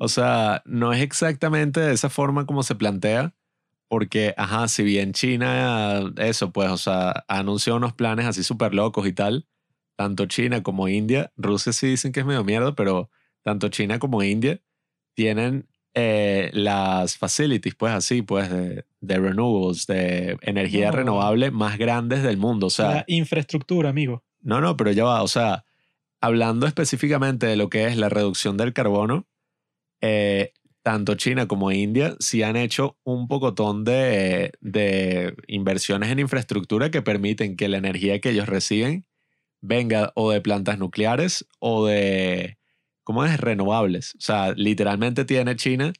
o 0.00 0.08
sea, 0.08 0.60
no 0.66 0.92
es 0.92 1.00
exactamente 1.00 1.78
de 1.78 1.92
esa 1.92 2.10
forma 2.10 2.46
como 2.46 2.64
se 2.64 2.74
plantea, 2.74 3.32
porque, 3.86 4.34
ajá, 4.36 4.66
si 4.66 4.82
bien 4.82 5.12
China, 5.12 6.12
eso, 6.16 6.52
pues, 6.52 6.68
o 6.68 6.76
sea, 6.76 7.24
anunció 7.28 7.76
unos 7.76 7.92
planes 7.92 8.26
así 8.26 8.42
súper 8.42 8.74
locos 8.74 9.06
y 9.06 9.12
tal, 9.12 9.46
tanto 9.94 10.26
China 10.26 10.64
como 10.64 10.88
India, 10.88 11.32
Rusia 11.36 11.72
sí 11.72 11.86
dicen 11.86 12.10
que 12.10 12.20
es 12.20 12.26
medio 12.26 12.42
mierda, 12.42 12.74
pero 12.74 13.08
tanto 13.42 13.68
China 13.68 14.00
como 14.00 14.20
India 14.24 14.60
tienen 15.14 15.68
eh, 15.94 16.50
las 16.54 17.16
facilities, 17.18 17.74
pues 17.74 17.92
así, 17.92 18.22
pues, 18.22 18.50
de, 18.50 18.84
de 19.00 19.18
renewables, 19.18 19.86
de 19.86 20.38
energía 20.42 20.90
No. 20.90 20.96
renovable 20.96 21.50
más 21.50 21.78
grandes 21.78 22.22
del 22.22 22.36
mundo, 22.38 22.66
o 22.68 22.70
sea... 22.70 22.90
la 22.90 23.04
infraestructura, 23.08 23.90
amigo. 23.90 24.24
No, 24.40 24.60
no, 24.60 24.76
pero 24.76 24.90
ya 24.92 25.04
va. 25.04 25.22
O 25.22 25.28
sea, 25.28 25.64
hablando 26.20 26.66
específicamente 26.66 27.46
de 27.46 27.56
lo 27.56 27.68
que 27.68 27.86
es 27.86 27.96
la 27.96 28.08
reducción 28.08 28.56
del 28.56 28.72
carbono, 28.72 29.26
eh, 30.00 30.52
tanto 30.82 31.14
China 31.14 31.46
como 31.46 31.70
India 31.70 32.16
sí 32.18 32.42
han 32.42 32.56
hecho 32.56 32.98
un 33.04 33.28
pocotón 33.28 33.84
de, 33.84 34.52
de 34.60 35.34
inversiones 35.46 36.10
en 36.10 36.18
infraestructura 36.18 36.90
que 36.90 37.02
permiten 37.02 37.56
que 37.56 37.68
la 37.68 37.76
energía 37.78 38.20
que 38.20 38.30
ellos 38.30 38.48
reciben 38.48 39.06
venga 39.60 40.10
o 40.16 40.32
de 40.32 40.40
plantas 40.40 40.78
nucleares 40.78 41.46
o 41.60 41.86
de, 41.86 42.58
¿cómo 43.12 43.26
es? 43.26 43.38
Renovables. 43.38 44.14
O 44.14 44.20
sea, 44.20 44.54
literalmente 44.56 45.26
tiene 45.26 45.54
China 45.54 45.92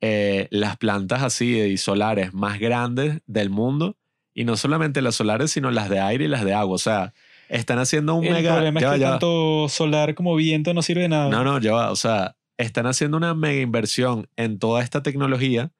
eh, 0.00 0.48
las 0.50 0.76
plantas 0.76 1.22
así 1.22 1.56
y 1.56 1.76
solares 1.76 2.34
más 2.34 2.58
grandes 2.58 3.20
del 3.26 3.48
mundo. 3.48 3.96
Y 4.34 4.44
no 4.44 4.56
solamente 4.56 5.00
las 5.00 5.14
solares, 5.14 5.52
sino 5.52 5.70
las 5.70 5.88
de 5.88 6.00
aire 6.00 6.24
y 6.24 6.28
las 6.28 6.44
de 6.44 6.54
agua. 6.54 6.74
O 6.74 6.78
sea, 6.78 7.14
están 7.48 7.78
haciendo 7.78 8.16
un 8.16 8.24
El 8.24 8.32
mega... 8.32 8.54
problema 8.54 8.80
ya 8.80 8.88
va, 8.88 8.94
es 8.94 8.96
que 8.96 9.00
ya 9.00 9.06
va. 9.06 9.12
tanto 9.12 9.68
solar 9.68 10.16
como 10.16 10.34
viento 10.34 10.74
no 10.74 10.82
sirve 10.82 11.02
de 11.02 11.10
nada. 11.10 11.28
No, 11.28 11.44
no, 11.44 11.60
ya 11.60 11.72
va. 11.72 11.92
O 11.92 11.96
sea, 11.96 12.36
están 12.56 12.86
haciendo 12.86 13.16
una 13.16 13.34
mega 13.34 13.60
inversión 13.60 14.28
en 14.34 14.58
toda 14.58 14.82
esta 14.82 15.04
tecnología 15.04 15.70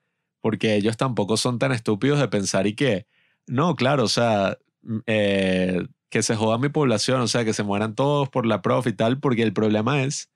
porque 0.41 0.77
ellos 0.77 0.97
tampoco 0.97 1.37
son 1.37 1.59
tan 1.59 1.73
estúpidos 1.73 2.21
de 2.21 2.29
pensar 2.29 2.69
y 2.69 2.75
que, 2.77 3.07
no, 3.49 3.75
claro, 3.75 4.05
o 4.05 4.09
sea, 4.09 4.59
mm, 4.83 4.99
eh, 5.07 5.87
que 6.09 6.23
se 6.23 6.37
joda 6.37 6.57
mi 6.57 6.69
población, 6.69 7.21
o 7.21 7.27
sea, 7.27 7.45
que 7.45 7.53
se 7.53 7.65
mueran 7.65 7.97
todos 7.97 8.29
por 8.29 8.47
la 8.47 8.63
prof 8.63 8.87
y 8.87 8.93
tal, 8.93 9.19
porque 9.19 9.43
el 9.43 9.53
problema 9.53 10.05
es 10.05 10.31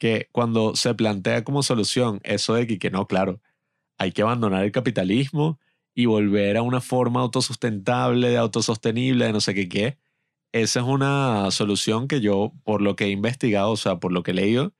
que 0.00 0.28
cuando 0.32 0.74
se 0.74 0.94
plantea 0.94 1.44
como 1.44 1.62
solución 1.62 2.20
eso 2.24 2.54
de 2.54 2.66
que, 2.66 2.78
que 2.78 2.90
no, 2.90 3.06
claro, 3.06 3.38
hay 3.98 4.12
que 4.12 4.22
abandonar 4.22 4.64
el 4.64 4.72
capitalismo 4.72 5.60
y 5.94 6.06
volver 6.06 6.56
a 6.56 6.62
una 6.62 6.80
forma 6.80 7.20
autosustentable, 7.20 8.30
de 8.30 8.38
autosostenible, 8.38 9.26
de 9.26 9.32
no 9.32 9.42
sé 9.42 9.54
qué 9.54 9.68
qué. 9.68 9.98
Esa 10.52 10.80
es 10.80 10.86
una 10.86 11.50
solución 11.50 12.08
que 12.08 12.22
yo, 12.22 12.52
por 12.64 12.80
lo 12.80 12.96
que 12.96 13.04
he 13.04 13.10
investigado, 13.10 13.70
o 13.72 13.76
sea, 13.76 13.96
por 13.96 14.10
lo 14.10 14.22
que 14.22 14.30
he 14.30 14.34
leído, 14.34 14.72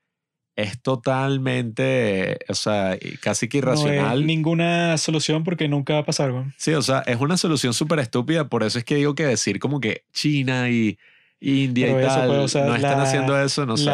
es 0.56 0.80
totalmente, 0.80 2.38
o 2.48 2.54
sea, 2.54 2.98
casi 3.20 3.46
que 3.48 3.58
No 3.58 3.72
irracional. 3.72 4.20
es 4.20 4.26
ninguna 4.26 4.96
solución 4.96 5.44
porque 5.44 5.68
nunca 5.68 5.94
va 5.94 6.00
a 6.00 6.04
pasar, 6.06 6.32
güey. 6.32 6.46
Sí, 6.56 6.72
o 6.72 6.82
sea, 6.82 7.00
es 7.00 7.20
una 7.20 7.36
solución 7.36 7.74
súper 7.74 7.98
estúpida, 7.98 8.48
por 8.48 8.62
eso 8.62 8.78
es 8.78 8.84
que 8.84 8.96
digo 8.96 9.14
que 9.14 9.26
decir 9.26 9.60
como 9.60 9.80
que 9.80 10.04
China 10.14 10.70
y 10.70 10.98
India 11.40 11.88
Pero 11.88 12.00
y 12.00 12.04
tal 12.06 12.26
pues, 12.28 12.38
o 12.38 12.48
sea, 12.48 12.64
no 12.64 12.74
están 12.74 13.00
haciendo 13.00 13.38
eso, 13.38 13.66
no 13.66 13.76
sé. 13.76 13.90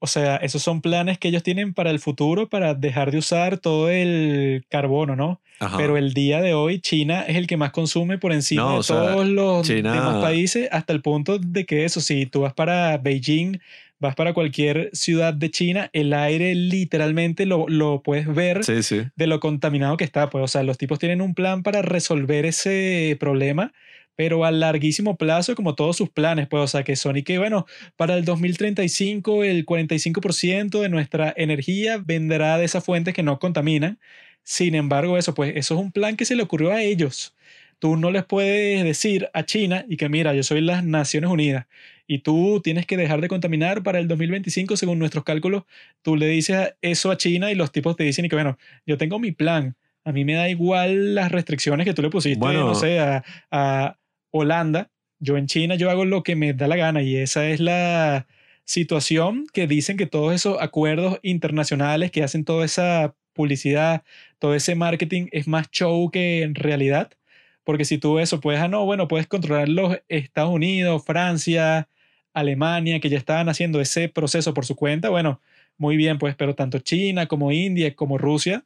O 0.00 0.06
sea, 0.06 0.36
esos 0.36 0.62
son 0.62 0.80
planes 0.80 1.18
que 1.18 1.28
ellos 1.28 1.42
tienen 1.42 1.74
para 1.74 1.90
el 1.90 1.98
futuro 1.98 2.48
para 2.48 2.74
dejar 2.74 3.10
de 3.10 3.18
usar 3.18 3.58
todo 3.58 3.90
el 3.90 4.64
carbono, 4.68 5.16
¿no? 5.16 5.40
Ajá. 5.60 5.76
Pero 5.76 5.96
el 5.96 6.14
día 6.14 6.40
de 6.40 6.54
hoy 6.54 6.78
China 6.80 7.22
es 7.26 7.36
el 7.36 7.48
que 7.48 7.56
más 7.56 7.72
consume 7.72 8.16
por 8.16 8.32
encima 8.32 8.62
No, 8.62 8.72
de 8.74 8.78
o 8.78 8.82
sea, 8.84 8.96
todos 8.96 9.26
los 9.26 9.66
China- 9.66 9.92
demás 9.92 10.22
países 10.22 10.68
hasta 10.70 10.92
el 10.92 11.02
punto 11.02 11.38
de 11.40 11.66
que 11.66 11.84
eso, 11.84 12.00
si 12.00 12.26
tú 12.26 12.42
vas 12.42 12.52
para 12.54 12.96
Beijing, 12.98 13.58
vas 13.98 14.14
para 14.14 14.32
cualquier 14.34 14.90
ciudad 14.92 15.34
de 15.34 15.50
China, 15.50 15.90
el 15.92 16.12
aire 16.12 16.54
literalmente 16.54 17.44
lo, 17.46 17.66
lo 17.68 18.00
puedes 18.04 18.32
ver 18.32 18.62
Sí, 18.64 18.84
sí. 18.84 19.02
de 19.16 19.26
lo 19.26 19.40
contaminado 19.40 19.96
que 19.96 20.04
está. 20.04 20.30
Pues, 20.30 20.44
o 20.44 20.48
sea, 20.48 20.62
los 20.62 20.78
tipos 20.78 21.00
tienen 21.00 21.20
un 21.20 21.34
plan 21.34 21.64
para 21.64 21.82
resolver 21.82 22.46
ese 22.46 23.16
problema, 23.18 23.72
pero 24.18 24.44
a 24.44 24.50
larguísimo 24.50 25.16
plazo, 25.16 25.54
como 25.54 25.76
todos 25.76 25.96
sus 25.96 26.10
planes. 26.10 26.48
Pues, 26.48 26.60
o 26.60 26.66
sea, 26.66 26.82
que 26.82 26.96
son 26.96 27.16
y 27.16 27.22
que, 27.22 27.38
bueno, 27.38 27.66
para 27.94 28.16
el 28.16 28.24
2035 28.24 29.44
el 29.44 29.64
45% 29.64 30.80
de 30.80 30.88
nuestra 30.88 31.32
energía 31.36 32.02
vendrá 32.04 32.58
de 32.58 32.64
esas 32.64 32.82
fuentes 32.84 33.14
que 33.14 33.22
no 33.22 33.38
contaminan. 33.38 34.00
Sin 34.42 34.74
embargo, 34.74 35.18
eso, 35.18 35.34
pues, 35.34 35.52
eso 35.54 35.74
es 35.74 35.80
un 35.80 35.92
plan 35.92 36.16
que 36.16 36.24
se 36.24 36.34
le 36.34 36.42
ocurrió 36.42 36.72
a 36.72 36.82
ellos. 36.82 37.36
Tú 37.78 37.96
no 37.96 38.10
les 38.10 38.24
puedes 38.24 38.82
decir 38.82 39.28
a 39.34 39.44
China 39.44 39.84
y 39.88 39.96
que 39.96 40.08
mira, 40.08 40.34
yo 40.34 40.42
soy 40.42 40.62
las 40.62 40.82
Naciones 40.82 41.30
Unidas 41.30 41.66
y 42.08 42.18
tú 42.18 42.60
tienes 42.64 42.86
que 42.86 42.96
dejar 42.96 43.20
de 43.20 43.28
contaminar 43.28 43.84
para 43.84 44.00
el 44.00 44.08
2025 44.08 44.76
según 44.76 44.98
nuestros 44.98 45.22
cálculos. 45.22 45.62
Tú 46.02 46.16
le 46.16 46.26
dices 46.26 46.74
eso 46.82 47.12
a 47.12 47.16
China 47.16 47.52
y 47.52 47.54
los 47.54 47.70
tipos 47.70 47.94
te 47.94 48.02
dicen 48.02 48.24
y 48.24 48.28
que 48.28 48.34
bueno, 48.34 48.58
yo 48.84 48.98
tengo 48.98 49.20
mi 49.20 49.30
plan. 49.30 49.76
A 50.04 50.10
mí 50.10 50.24
me 50.24 50.34
da 50.34 50.48
igual 50.48 51.14
las 51.14 51.30
restricciones 51.30 51.84
que 51.86 51.94
tú 51.94 52.02
le 52.02 52.10
pusiste, 52.10 52.40
Bueno. 52.40 52.66
no 52.66 52.74
sé, 52.74 52.98
a, 52.98 53.22
a 53.52 53.96
Holanda, 54.38 54.90
yo 55.20 55.36
en 55.36 55.46
China 55.46 55.74
yo 55.74 55.90
hago 55.90 56.04
lo 56.04 56.22
que 56.22 56.36
me 56.36 56.52
da 56.54 56.68
la 56.68 56.76
gana 56.76 57.02
y 57.02 57.16
esa 57.16 57.48
es 57.48 57.60
la 57.60 58.26
situación 58.64 59.46
que 59.52 59.66
dicen 59.66 59.96
que 59.96 60.06
todos 60.06 60.34
esos 60.34 60.60
acuerdos 60.60 61.18
internacionales 61.22 62.10
que 62.10 62.22
hacen 62.22 62.44
toda 62.44 62.64
esa 62.64 63.14
publicidad, 63.32 64.02
todo 64.38 64.54
ese 64.54 64.74
marketing 64.74 65.28
es 65.32 65.48
más 65.48 65.70
show 65.70 66.10
que 66.10 66.42
en 66.42 66.54
realidad. 66.54 67.10
Porque 67.64 67.84
si 67.84 67.98
tú 67.98 68.18
eso 68.18 68.40
puedes, 68.40 68.60
ah, 68.60 68.68
no, 68.68 68.84
bueno, 68.84 69.08
puedes 69.08 69.26
controlar 69.26 69.68
los 69.68 69.98
Estados 70.08 70.50
Unidos, 70.50 71.04
Francia, 71.04 71.88
Alemania, 72.32 73.00
que 73.00 73.10
ya 73.10 73.18
estaban 73.18 73.48
haciendo 73.48 73.80
ese 73.80 74.08
proceso 74.08 74.54
por 74.54 74.64
su 74.66 74.76
cuenta, 74.76 75.10
bueno, 75.10 75.40
muy 75.76 75.96
bien, 75.96 76.18
pues, 76.18 76.34
pero 76.34 76.54
tanto 76.54 76.78
China 76.80 77.26
como 77.26 77.52
India 77.52 77.94
como 77.94 78.18
Rusia, 78.18 78.64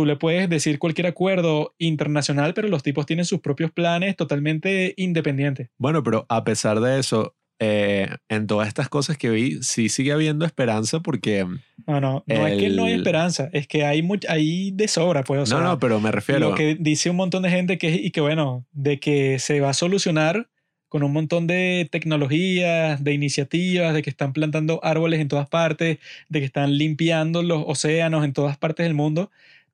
tú 0.00 0.06
le 0.06 0.16
puedes 0.16 0.48
decir 0.48 0.78
cualquier 0.78 1.08
acuerdo 1.08 1.74
internacional, 1.76 2.54
pero 2.54 2.68
los 2.68 2.82
tipos 2.82 3.04
tienen 3.04 3.26
sus 3.26 3.40
propios 3.40 3.70
planes 3.70 4.16
totalmente 4.16 4.94
independientes. 4.96 5.68
Bueno, 5.76 6.02
pero 6.02 6.24
a 6.30 6.42
pesar 6.42 6.80
de 6.80 6.98
eso, 6.98 7.34
eh, 7.58 8.08
en 8.30 8.46
todas 8.46 8.66
estas 8.66 8.88
cosas 8.88 9.18
que 9.18 9.28
vi, 9.28 9.62
sí 9.62 9.90
sigue 9.90 10.12
habiendo 10.12 10.46
esperanza 10.46 11.00
porque... 11.00 11.44
No, 11.86 12.00
no, 12.00 12.24
no 12.26 12.46
es 12.46 12.58
que 12.58 12.70
no 12.70 12.86
hay 12.86 12.94
esperanza, 12.94 13.50
es 13.52 13.66
que 13.66 13.84
hay, 13.84 14.00
much- 14.00 14.24
hay 14.26 14.70
de 14.70 14.88
sobra, 14.88 15.22
pues, 15.22 15.42
o 15.42 15.44
sea, 15.46 15.58
no, 15.58 15.64
no, 15.64 15.78
pero 15.78 16.00
me 16.00 16.10
refiero... 16.10 16.48
lo 16.48 16.54
que 16.54 16.78
dice 16.80 17.10
un 17.10 17.16
montón 17.16 17.42
de 17.42 17.50
gente 17.50 17.76
que, 17.76 17.90
y 17.90 18.10
que 18.10 18.22
bueno, 18.22 18.64
de 18.72 18.98
que 19.00 19.38
se 19.38 19.60
va 19.60 19.68
a 19.68 19.74
solucionar 19.74 20.48
con 20.88 21.02
un 21.02 21.12
montón 21.12 21.46
de 21.46 21.86
tecnologías, 21.92 23.04
de 23.04 23.12
iniciativas, 23.12 23.92
de 23.92 24.00
que 24.00 24.08
están 24.08 24.32
plantando 24.32 24.80
árboles 24.82 25.20
en 25.20 25.28
todas 25.28 25.48
partes, 25.48 25.98
de 26.30 26.38
que 26.40 26.46
están 26.46 26.78
limpiando 26.78 27.42
los 27.42 27.62
océanos 27.66 28.24
en 28.24 28.32
todas 28.32 28.56
partes 28.56 28.86
del 28.86 28.94
mundo. 28.94 29.30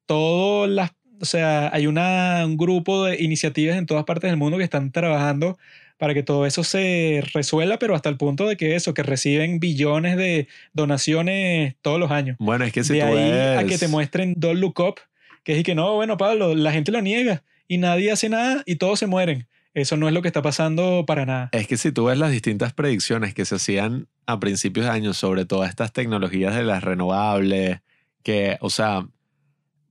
Todo 0.07 0.67
las, 0.67 0.93
o 1.21 1.25
sea, 1.25 1.71
hay 1.73 1.87
una, 1.87 2.43
un 2.47 2.57
grupo 2.57 3.05
de 3.05 3.23
iniciativas 3.23 3.77
en 3.77 3.87
todas 3.87 4.05
partes 4.05 4.31
del 4.31 4.39
mundo 4.39 4.59
que 4.59 4.65
están 4.65 4.93
trabajando 4.93 5.59
para 5.99 6.13
que 6.15 6.23
todo 6.23 6.45
eso 6.47 6.63
se 6.63 7.23
resuelva, 7.33 7.79
pero 7.79 7.95
hasta 7.95 8.09
el 8.11 8.17
punto 8.19 8.47
de 8.47 8.57
que 8.57 8.77
eso, 8.77 8.93
que 8.95 9.03
reciben 9.03 9.59
billones 9.61 10.17
de 10.17 10.47
donaciones 10.75 11.75
todos 11.83 11.99
los 11.99 12.11
años 12.11 12.37
Bueno, 12.39 12.65
es 12.65 12.73
que 12.73 12.85
si 12.85 12.95
de 12.95 13.01
tú 13.01 13.07
ahí 13.07 13.31
a 13.31 13.63
ves- 13.63 13.67
que 13.67 13.79
te 13.79 13.89
muestren 13.89 14.35
Don't 14.37 14.61
Look 14.61 14.79
Up, 14.81 14.95
que 15.43 15.53
es 15.55 15.59
y 15.61 15.63
que 15.63 15.75
no, 15.75 15.95
bueno, 15.95 16.17
Pablo, 16.17 16.55
la 16.55 16.73
gente 16.73 16.93
lo 16.93 17.01
niega 17.01 17.43
y 17.69 17.79
nadie 17.79 18.13
hace 18.13 18.29
nada 18.29 18.63
y 18.67 18.77
todos 18.77 18.99
se 18.99 19.07
mueren. 19.07 19.47
Eso 19.75 19.97
no 19.99 20.09
es 20.09 20.15
lo 20.15 20.23
que 20.23 20.29
está 20.29 20.41
pasando 20.41 21.05
para 21.07 21.27
nada. 21.27 21.51
Es 21.53 21.67
que 21.67 21.77
si 21.77 21.93
tú 21.93 22.07
ves 22.07 22.17
las 22.19 22.31
distintas 22.31 22.73
predicciones 22.73 23.35
que 23.35 23.45
se 23.45 23.57
hacían 23.57 24.07
a 24.27 24.41
principios 24.41 24.87
de 24.87 24.93
año 24.93 25.13
sobre 25.13 25.45
todas 25.45 25.69
estas 25.69 25.93
tecnologías 25.93 26.55
de 26.55 26.63
las 26.63 26.83
renovables, 26.83 27.81
que, 28.23 28.57
o 28.61 28.71
sea, 28.71 29.07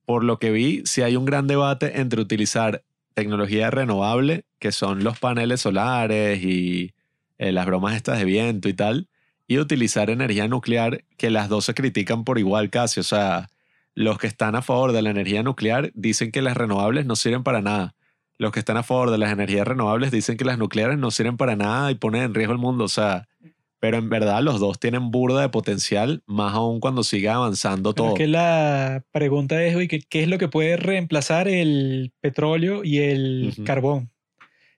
por 0.06 0.23
lo 0.23 0.40
que 0.40 0.52
vi, 0.52 0.84
sí 0.86 1.02
hay 1.02 1.15
un 1.15 1.26
gran 1.26 1.48
debate 1.48 1.99
entre 1.99 2.22
utilizar 2.22 2.84
tecnología 3.14 3.72
renovable, 3.72 4.45
que 4.60 4.72
son 4.72 5.03
los 5.03 5.19
paneles 5.19 5.61
solares 5.61 6.44
y 6.44 6.94
eh, 7.38 7.52
las 7.52 7.65
bromas 7.65 7.95
estas 7.95 8.19
de 8.19 8.26
viento 8.26 8.69
y 8.69 8.73
tal, 8.73 9.07
y 9.48 9.57
utilizar 9.57 10.10
energía 10.10 10.48
nuclear, 10.48 11.03
que 11.18 11.30
las 11.30 11.49
dos 11.49 11.65
se 11.65 11.73
critican 11.73 12.23
por 12.23 12.40
igual 12.40 12.69
casi. 12.69 12.99
O 12.99 13.03
sea, 13.03 13.49
los 13.94 14.18
que 14.18 14.27
están 14.27 14.56
a 14.56 14.61
favor 14.61 14.91
de 14.91 15.02
la 15.02 15.10
energía 15.10 15.44
nuclear 15.44 15.91
dicen 15.95 16.32
que 16.32 16.41
las 16.41 16.57
renovables 16.57 17.06
no 17.06 17.15
sirven 17.15 17.44
para 17.44 17.61
nada. 17.61 17.95
Los 18.38 18.52
que 18.52 18.60
están 18.60 18.76
a 18.76 18.84
favor 18.84 19.11
de 19.11 19.18
las 19.18 19.32
energías 19.32 19.65
renovables 19.65 20.11
dicen 20.11 20.36
que 20.36 20.44
las 20.44 20.57
nucleares 20.57 20.98
no 20.98 21.10
sirven 21.10 21.38
para 21.38 21.56
nada 21.56 21.90
y 21.91 21.95
ponen 21.95 22.23
en 22.23 22.34
riesgo 22.34 22.53
el 22.53 22.60
mundo. 22.60 22.84
O 22.84 22.90
sea, 22.90 23.27
pero 23.80 23.98
en 23.98 24.10
verdad 24.10 24.42
los 24.42 24.60
dos 24.60 24.80
tienen 24.80 25.12
burda 25.12 25.42
de 25.42 25.50
potencial, 25.50 26.24
más 26.26 26.54
aún 26.56 26.80
cuando 26.80 27.04
siga 27.04 27.36
avanzando 27.36 27.94
Pero 27.94 28.06
todo. 28.06 28.14
es 28.16 28.20
que 28.20 28.28
la 28.28 29.04
pregunta 29.12 29.64
es, 29.64 29.76
¿qué, 29.88 30.00
qué 30.00 30.24
es 30.24 30.28
lo 30.28 30.38
que 30.38 30.48
puede 30.48 30.78
reemplazar 30.78 31.48
el 31.48 32.12
petróleo 32.22 32.84
y 32.84 33.00
el 33.00 33.54
carbón? 33.66 34.12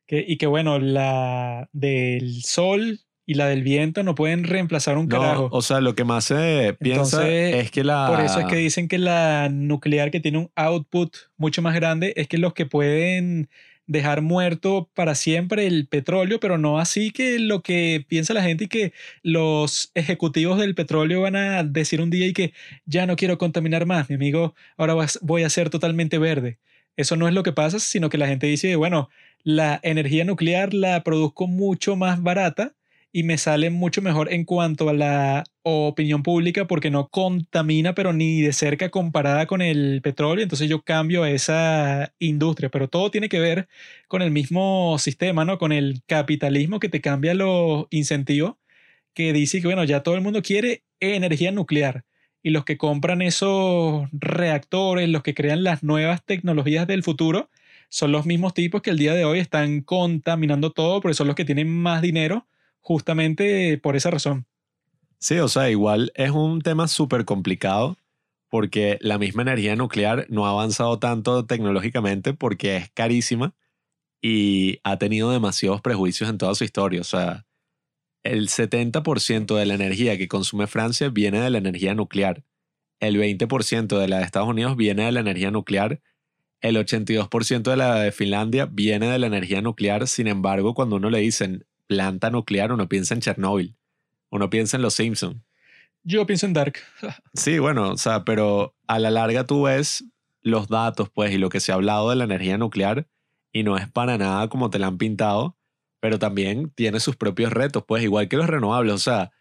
Que, 0.05 0.23
y 0.27 0.37
que 0.37 0.47
bueno, 0.47 0.79
la 0.79 1.69
del 1.73 2.41
sol 2.43 2.99
y 3.25 3.33
la 3.33 3.47
del 3.47 3.61
viento 3.61 4.03
no 4.03 4.15
pueden 4.15 4.45
reemplazar 4.45 4.97
un 4.97 5.07
No, 5.09 5.19
carajo. 5.19 5.49
o 5.51 5.61
sea, 5.61 5.81
lo 5.81 5.95
que 5.95 6.05
más 6.05 6.23
se 6.23 6.77
piensa 6.79 7.17
Entonces, 7.17 7.55
es 7.65 7.71
que 7.71 7.83
la... 7.83 8.07
Por 8.07 8.21
eso 8.21 8.39
es 8.39 8.45
que 8.45 8.55
dicen 8.55 8.87
que 8.87 8.97
la 8.97 9.49
nuclear 9.51 10.11
que 10.11 10.21
tiene 10.21 10.37
un 10.37 10.49
output 10.55 11.13
mucho 11.35 11.61
más 11.61 11.75
grande 11.75 12.13
es 12.15 12.29
que 12.29 12.37
los 12.37 12.53
que 12.53 12.65
pueden 12.65 13.49
dejar 13.87 14.21
muerto 14.21 14.89
para 14.93 15.15
siempre 15.15 15.65
el 15.65 15.87
petróleo, 15.87 16.39
pero 16.39 16.57
no 16.57 16.79
así 16.79 17.11
que 17.11 17.39
lo 17.39 17.61
que 17.63 18.05
piensa 18.07 18.33
la 18.33 18.43
gente 18.43 18.65
y 18.65 18.67
que 18.67 18.93
los 19.23 19.91
ejecutivos 19.95 20.59
del 20.59 20.75
petróleo 20.75 21.21
van 21.21 21.35
a 21.35 21.63
decir 21.63 22.01
un 22.01 22.09
día 22.09 22.27
y 22.27 22.33
que 22.33 22.53
ya 22.85 23.05
no 23.05 23.15
quiero 23.15 23.37
contaminar 23.37 23.85
más, 23.85 24.09
mi 24.09 24.15
amigo, 24.15 24.53
ahora 24.77 24.95
voy 25.21 25.43
a 25.43 25.49
ser 25.49 25.69
totalmente 25.69 26.17
verde. 26.17 26.59
Eso 26.97 27.15
no 27.15 27.27
es 27.27 27.33
lo 27.33 27.43
que 27.43 27.53
pasa, 27.53 27.79
sino 27.79 28.09
que 28.09 28.17
la 28.17 28.27
gente 28.27 28.47
dice, 28.47 28.75
bueno, 28.75 29.09
la 29.43 29.79
energía 29.83 30.25
nuclear 30.25 30.73
la 30.73 31.03
produzco 31.03 31.47
mucho 31.47 31.95
más 31.95 32.21
barata 32.21 32.73
y 33.11 33.23
me 33.23 33.37
sale 33.37 33.69
mucho 33.69 34.01
mejor 34.01 34.31
en 34.31 34.45
cuanto 34.45 34.89
a 34.89 34.93
la 34.93 35.43
opinión 35.63 36.23
pública 36.23 36.67
porque 36.67 36.91
no 36.91 37.07
contamina, 37.09 37.95
pero 37.95 38.13
ni 38.13 38.41
de 38.41 38.53
cerca 38.53 38.89
comparada 38.89 39.47
con 39.47 39.61
el 39.61 40.01
petróleo. 40.01 40.43
Entonces 40.43 40.69
yo 40.69 40.81
cambio 40.83 41.23
a 41.23 41.31
esa 41.31 42.13
industria, 42.19 42.69
pero 42.69 42.89
todo 42.89 43.11
tiene 43.11 43.29
que 43.29 43.39
ver 43.39 43.67
con 44.07 44.21
el 44.21 44.31
mismo 44.31 44.97
sistema, 44.99 45.45
¿no? 45.45 45.57
Con 45.57 45.71
el 45.71 46.03
capitalismo 46.05 46.79
que 46.79 46.89
te 46.89 47.01
cambia 47.01 47.33
los 47.33 47.87
incentivos, 47.89 48.55
que 49.13 49.33
dice 49.33 49.61
que, 49.61 49.67
bueno, 49.67 49.83
ya 49.83 50.03
todo 50.03 50.15
el 50.15 50.21
mundo 50.21 50.41
quiere 50.41 50.83
energía 50.99 51.51
nuclear. 51.51 52.05
Y 52.43 52.51
los 52.51 52.65
que 52.65 52.77
compran 52.77 53.21
esos 53.21 54.07
reactores, 54.13 55.09
los 55.09 55.23
que 55.23 55.33
crean 55.33 55.63
las 55.63 55.83
nuevas 55.83 56.23
tecnologías 56.25 56.87
del 56.87 57.03
futuro, 57.03 57.49
son 57.89 58.11
los 58.11 58.25
mismos 58.25 58.53
tipos 58.53 58.81
que 58.81 58.91
el 58.91 58.97
día 58.97 59.13
de 59.13 59.25
hoy 59.25 59.39
están 59.39 59.81
contaminando 59.81 60.71
todo, 60.71 61.01
porque 61.01 61.15
son 61.15 61.27
los 61.27 61.35
que 61.35 61.45
tienen 61.45 61.69
más 61.69 62.01
dinero 62.01 62.47
justamente 62.87 63.77
por 63.79 63.97
esa 63.97 64.11
razón. 64.11 64.45
Sí, 65.19 65.39
o 65.39 65.49
sea, 65.49 65.69
igual 65.69 66.13
es 66.15 66.31
un 66.31 66.61
tema 66.61 66.87
súper 66.87 67.25
complicado 67.25 67.97
porque 68.49 68.97
la 69.01 69.17
misma 69.17 69.41
energía 69.41 69.75
nuclear 69.75 70.25
no 70.29 70.47
ha 70.47 70.51
avanzado 70.51 70.97
tanto 70.97 71.45
tecnológicamente 71.45 72.33
porque 72.33 72.77
es 72.77 72.89
carísima 72.91 73.53
y 74.21 74.79
ha 74.85 74.97
tenido 74.97 75.31
demasiados 75.31 75.81
prejuicios 75.81 76.29
en 76.29 76.37
toda 76.37 76.55
su 76.55 76.63
historia. 76.63 77.01
O 77.01 77.03
sea, 77.03 77.45
el 78.23 78.47
70% 78.47 79.57
de 79.57 79.65
la 79.65 79.73
energía 79.73 80.17
que 80.17 80.29
consume 80.29 80.65
Francia 80.65 81.09
viene 81.09 81.41
de 81.41 81.49
la 81.49 81.57
energía 81.57 81.93
nuclear. 81.93 82.45
El 83.01 83.17
20% 83.17 83.99
de 83.99 84.07
la 84.07 84.19
de 84.19 84.23
Estados 84.23 84.47
Unidos 84.47 84.77
viene 84.77 85.03
de 85.03 85.11
la 85.11 85.19
energía 85.19 85.51
nuclear. 85.51 85.99
El 86.61 86.77
82% 86.77 87.63
de 87.63 87.75
la 87.75 87.95
de 87.95 88.13
Finlandia 88.13 88.65
viene 88.65 89.09
de 89.09 89.19
la 89.19 89.27
energía 89.27 89.61
nuclear. 89.61 90.07
Sin 90.07 90.27
embargo, 90.27 90.73
cuando 90.73 90.95
uno 90.95 91.09
le 91.09 91.19
dicen 91.19 91.65
planta 91.87 92.29
nuclear, 92.29 92.71
uno 92.71 92.87
piensa 92.87 93.13
en 93.13 93.21
Chernóbil. 93.21 93.77
Uno 94.29 94.49
piensa 94.49 94.77
en 94.77 94.83
los 94.83 94.93
Simpsons. 94.93 95.41
Yo 96.03 96.25
pienso 96.25 96.45
en 96.45 96.53
Dark. 96.53 96.79
Sí, 97.33 97.59
bueno, 97.59 97.91
o 97.91 97.97
sea, 97.97 98.23
pero 98.23 98.75
a 98.87 98.99
la 98.99 99.11
larga 99.11 99.45
tú 99.45 99.63
ves 99.63 100.05
los 100.41 100.67
datos, 100.67 101.09
pues, 101.09 101.33
y 101.33 101.37
lo 101.37 101.49
que 101.49 101.59
se 101.59 101.71
ha 101.71 101.75
hablado 101.75 102.09
de 102.09 102.15
la 102.15 102.23
energía 102.23 102.57
nuclear, 102.57 103.07
y 103.51 103.63
no 103.63 103.77
es 103.77 103.89
para 103.89 104.17
nada 104.17 104.47
como 104.49 104.69
te 104.69 104.79
la 104.79 104.87
han 104.87 104.97
pintado, 104.97 105.57
pero 105.99 106.19
también 106.19 106.69
tiene 106.69 106.99
sus 106.99 107.15
propios 107.15 107.51
retos, 107.51 107.83
pues, 107.85 108.03
igual 108.03 108.29
que 108.29 108.37
los 108.37 108.47
renovables, 108.47 108.93
o 108.93 108.97
sea, 108.99 109.31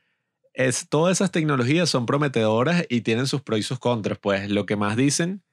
es, 0.55 0.89
todas 0.89 1.19
esas 1.19 1.31
tecnologías 1.31 1.91
son 1.91 2.07
prometedoras 2.07 2.85
y 2.89 3.03
tienen 3.03 3.27
sus 3.27 3.43
pros 3.43 3.61
y 3.61 3.63
sus 3.63 3.79
contras, 3.79 4.19
pues, 4.19 4.51
lo 4.51 4.67
que 4.67 4.77
más 4.77 4.97
dicen 4.97 5.45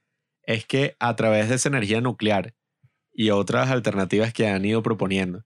es 0.43 0.65
que 0.65 0.95
a 0.99 1.15
través 1.15 1.49
de 1.49 1.55
esa 1.55 1.69
energía 1.69 2.01
nuclear 2.01 2.55
y 3.13 3.29
otras 3.29 3.69
alternativas 3.69 4.33
que 4.33 4.47
han 4.47 4.65
ido 4.65 4.81
proponiendo, 4.81 5.45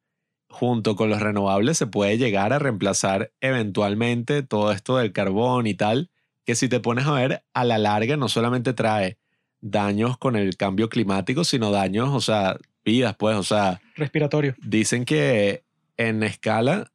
junto 0.50 0.96
con 0.96 1.10
los 1.10 1.22
renovables 1.22 1.78
se 1.78 1.88
puede 1.88 2.18
llegar 2.18 2.54
a 2.54 2.60
reemplazar 2.60 3.32
eventualmente 3.42 4.44
todo 4.44 4.72
esto 4.72 4.98
del 4.98 5.14
carbón 5.14 5.68
y 5.68 5.74
tal, 5.74 6.10
que 6.46 6.56
si 6.56 6.70
te 6.70 6.80
pones 6.80 7.06
a 7.06 7.12
ver, 7.12 7.44
a 7.54 7.66
la 7.66 7.78
larga 7.78 8.18
no 8.18 8.30
solamente 8.30 8.74
trae 8.74 9.18
daños 9.62 10.18
con 10.18 10.36
el 10.36 10.56
cambio 10.56 10.90
climático, 10.90 11.44
sino 11.44 11.72
daños, 11.72 12.10
o 12.14 12.22
sea, 12.22 12.58
vidas, 12.86 13.16
pues, 13.18 13.36
o 13.36 13.44
sea, 13.44 13.82
Respiratorio. 13.96 14.56
dicen 14.62 15.04
que 15.06 15.64
en 15.98 16.24
escala 16.24 16.92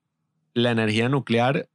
la 0.55 0.71
energía 0.71 1.09
nuclear 1.09 1.69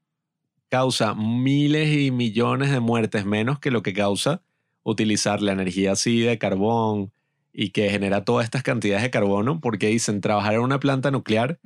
causa 0.70 1.14
miles 1.14 1.96
y 1.96 2.12
millones 2.12 2.72
de 2.72 2.80
muertes 2.80 3.26
menos 3.26 3.60
que 3.60 3.72
lo 3.72 3.84
que 3.84 3.94
causa 3.94 4.42
utilizar 4.84 5.42
la 5.42 5.52
energía 5.52 5.94
así 5.94 6.20
de 6.22 6.38
carbón 6.38 7.12
y 7.60 7.72
que 7.72 7.90
genera 7.90 8.24
todas 8.24 8.46
estas 8.46 8.62
cantidades 8.62 9.02
de 9.02 9.10
carbono, 9.10 9.60
porque 9.60 9.88
dicen 9.88 10.22
trabajar 10.22 10.54
en 10.54 10.60
una 10.60 10.80
planta 10.80 11.10
nuclear 11.10 11.60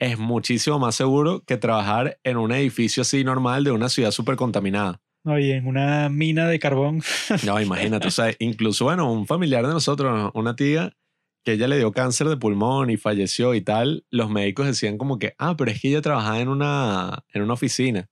es 0.00 0.18
muchísimo 0.18 0.80
más 0.80 0.96
seguro 0.96 1.44
que 1.44 1.56
trabajar 1.56 2.18
en 2.24 2.38
un 2.38 2.50
edificio 2.50 3.02
así 3.02 3.22
normal 3.22 3.62
de 3.62 3.70
una 3.70 3.88
ciudad 3.88 4.10
súper 4.10 4.34
contaminada. 4.34 5.00
No, 5.22 5.38
y 5.38 5.52
en 5.52 5.68
una 5.68 6.08
mina 6.08 6.48
de 6.48 6.58
carbón. 6.58 7.02
No, 7.46 7.60
imagínate, 7.60 8.08
o 8.08 8.10
sea, 8.10 8.34
incluso, 8.40 8.84
bueno, 8.84 9.12
un 9.12 9.26
familiar 9.26 9.64
de 9.64 9.72
nosotros, 9.72 10.32
una 10.34 10.56
tía, 10.56 10.96
que 11.44 11.52
ella 11.52 11.68
le 11.68 11.78
dio 11.78 11.92
cáncer 11.92 12.28
de 12.28 12.36
pulmón 12.36 12.90
y 12.90 12.96
falleció 12.96 13.54
y 13.54 13.60
tal, 13.60 14.04
los 14.10 14.30
médicos 14.30 14.66
decían 14.66 14.98
como 14.98 15.20
que, 15.20 15.34
ah, 15.38 15.56
pero 15.56 15.70
es 15.70 15.80
que 15.80 15.88
ella 15.88 16.02
trabajaba 16.02 16.40
en 16.40 16.48
una, 16.48 17.24
en 17.32 17.42
una 17.42 17.54
oficina 17.54 18.08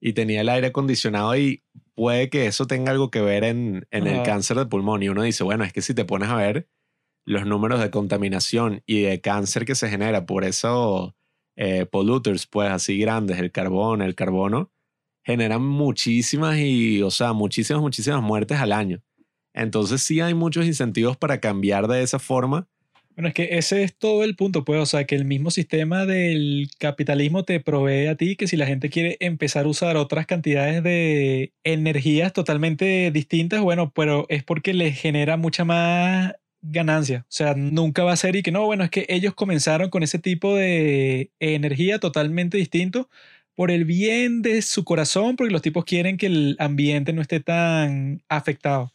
y 0.00 0.14
tenía 0.14 0.40
el 0.40 0.48
aire 0.48 0.68
acondicionado 0.68 1.36
y 1.36 1.62
puede 2.02 2.30
que 2.30 2.46
eso 2.46 2.66
tenga 2.66 2.90
algo 2.90 3.12
que 3.12 3.20
ver 3.20 3.44
en, 3.44 3.86
en 3.92 4.08
el 4.08 4.24
cáncer 4.24 4.56
de 4.56 4.66
pulmón. 4.66 5.04
Y 5.04 5.08
uno 5.08 5.22
dice, 5.22 5.44
bueno, 5.44 5.62
es 5.62 5.72
que 5.72 5.82
si 5.82 5.94
te 5.94 6.04
pones 6.04 6.30
a 6.30 6.34
ver 6.34 6.68
los 7.24 7.46
números 7.46 7.80
de 7.80 7.92
contaminación 7.92 8.82
y 8.86 9.02
de 9.02 9.20
cáncer 9.20 9.64
que 9.64 9.76
se 9.76 9.88
genera 9.88 10.26
por 10.26 10.42
eso, 10.42 11.14
eh, 11.54 11.86
polluters, 11.86 12.48
pues 12.48 12.72
así 12.72 12.98
grandes, 12.98 13.38
el 13.38 13.52
carbón, 13.52 14.02
el 14.02 14.16
carbono, 14.16 14.72
generan 15.22 15.62
muchísimas 15.62 16.58
y, 16.58 17.02
o 17.02 17.12
sea, 17.12 17.34
muchísimas, 17.34 17.80
muchísimas 17.80 18.20
muertes 18.20 18.58
al 18.58 18.72
año. 18.72 19.00
Entonces 19.54 20.02
sí 20.02 20.20
hay 20.20 20.34
muchos 20.34 20.66
incentivos 20.66 21.16
para 21.16 21.38
cambiar 21.38 21.86
de 21.86 22.02
esa 22.02 22.18
forma. 22.18 22.68
Bueno, 23.14 23.28
es 23.28 23.34
que 23.34 23.58
ese 23.58 23.82
es 23.82 23.94
todo 23.94 24.24
el 24.24 24.36
punto, 24.36 24.64
pues, 24.64 24.80
o 24.80 24.86
sea, 24.86 25.04
que 25.04 25.14
el 25.14 25.26
mismo 25.26 25.50
sistema 25.50 26.06
del 26.06 26.68
capitalismo 26.78 27.44
te 27.44 27.60
provee 27.60 28.06
a 28.06 28.16
ti 28.16 28.36
que 28.36 28.46
si 28.46 28.56
la 28.56 28.64
gente 28.66 28.88
quiere 28.88 29.18
empezar 29.20 29.66
a 29.66 29.68
usar 29.68 29.96
otras 29.98 30.26
cantidades 30.26 30.82
de 30.82 31.52
energías 31.62 32.32
totalmente 32.32 33.10
distintas, 33.12 33.60
bueno, 33.60 33.92
pero 33.94 34.24
es 34.30 34.42
porque 34.44 34.72
les 34.72 34.98
genera 34.98 35.36
mucha 35.36 35.64
más 35.66 36.32
ganancia. 36.62 37.20
O 37.28 37.32
sea, 37.32 37.54
nunca 37.54 38.02
va 38.02 38.12
a 38.12 38.16
ser 38.16 38.34
y 38.36 38.42
que 38.42 38.50
no, 38.52 38.64
bueno, 38.64 38.82
es 38.84 38.90
que 38.90 39.04
ellos 39.10 39.34
comenzaron 39.34 39.90
con 39.90 40.02
ese 40.02 40.18
tipo 40.18 40.56
de 40.56 41.30
energía 41.38 41.98
totalmente 41.98 42.56
distinto 42.56 43.10
por 43.54 43.70
el 43.70 43.84
bien 43.84 44.40
de 44.40 44.62
su 44.62 44.84
corazón, 44.84 45.36
porque 45.36 45.52
los 45.52 45.60
tipos 45.62 45.84
quieren 45.84 46.16
que 46.16 46.26
el 46.26 46.56
ambiente 46.58 47.12
no 47.12 47.20
esté 47.20 47.40
tan 47.40 48.22
afectado 48.28 48.90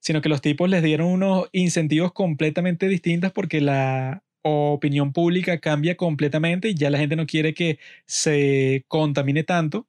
sino 0.00 0.20
que 0.22 0.28
los 0.28 0.40
tipos 0.40 0.68
les 0.68 0.82
dieron 0.82 1.08
unos 1.08 1.48
incentivos 1.52 2.12
completamente 2.12 2.88
distintos 2.88 3.32
porque 3.32 3.60
la 3.60 4.22
opinión 4.42 5.12
pública 5.12 5.58
cambia 5.58 5.96
completamente 5.96 6.70
y 6.70 6.74
ya 6.74 6.90
la 6.90 6.98
gente 6.98 7.16
no 7.16 7.26
quiere 7.26 7.54
que 7.54 7.78
se 8.06 8.84
contamine 8.88 9.44
tanto 9.44 9.86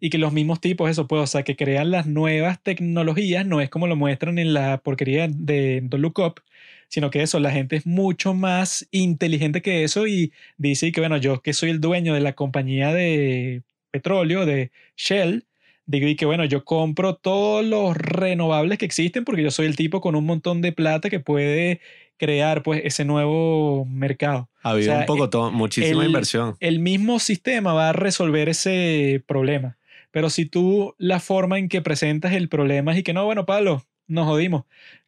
y 0.00 0.10
que 0.10 0.18
los 0.18 0.32
mismos 0.32 0.60
tipos, 0.60 0.90
eso 0.90 1.06
pues, 1.06 1.22
o 1.22 1.26
sea, 1.26 1.44
que 1.44 1.56
crean 1.56 1.90
las 1.90 2.06
nuevas 2.06 2.62
tecnologías, 2.62 3.46
no 3.46 3.60
es 3.60 3.70
como 3.70 3.86
lo 3.86 3.96
muestran 3.96 4.38
en 4.38 4.52
la 4.52 4.78
porquería 4.78 5.28
de 5.28 5.80
Don't 5.82 6.02
Look 6.02 6.18
Up, 6.18 6.42
sino 6.88 7.10
que 7.10 7.22
eso, 7.22 7.40
la 7.40 7.50
gente 7.50 7.76
es 7.76 7.86
mucho 7.86 8.34
más 8.34 8.86
inteligente 8.90 9.62
que 9.62 9.84
eso 9.84 10.06
y 10.06 10.32
dice 10.58 10.92
que, 10.92 11.00
bueno, 11.00 11.16
yo 11.16 11.40
que 11.42 11.54
soy 11.54 11.70
el 11.70 11.80
dueño 11.80 12.14
de 12.14 12.20
la 12.20 12.34
compañía 12.34 12.92
de 12.92 13.62
petróleo, 13.90 14.44
de 14.44 14.70
Shell, 14.96 15.46
digo 15.86 16.08
y 16.08 16.16
que 16.16 16.26
bueno, 16.26 16.44
yo 16.44 16.64
compro 16.64 17.14
todos 17.16 17.64
los 17.64 17.96
renovables 17.96 18.78
que 18.78 18.84
existen 18.84 19.24
porque 19.24 19.42
yo 19.42 19.50
soy 19.50 19.66
el 19.66 19.76
tipo 19.76 20.00
con 20.00 20.14
un 20.14 20.24
montón 20.24 20.62
de 20.62 20.72
plata 20.72 21.10
que 21.10 21.20
puede 21.20 21.80
crear 22.16 22.62
pues 22.62 22.82
ese 22.84 23.04
nuevo 23.04 23.84
mercado. 23.84 24.48
Ha 24.62 24.70
habido 24.70 24.96
un 24.96 25.06
poco, 25.06 25.30
todo, 25.30 25.50
muchísima 25.50 26.04
inversión. 26.04 26.56
El 26.60 26.78
mismo 26.78 27.18
sistema 27.18 27.72
va 27.72 27.90
a 27.90 27.92
resolver 27.92 28.48
ese 28.48 29.22
problema. 29.26 29.76
Pero 30.10 30.30
si 30.30 30.46
tú 30.46 30.94
la 30.96 31.18
forma 31.18 31.58
en 31.58 31.68
que 31.68 31.82
presentas 31.82 32.32
el 32.32 32.48
problema 32.48 32.92
es 32.92 32.98
y 32.98 33.02
que 33.02 33.12
no, 33.12 33.24
bueno, 33.24 33.46
Pablo, 33.46 33.84
nos 34.06 34.26
jodimos. 34.26 34.64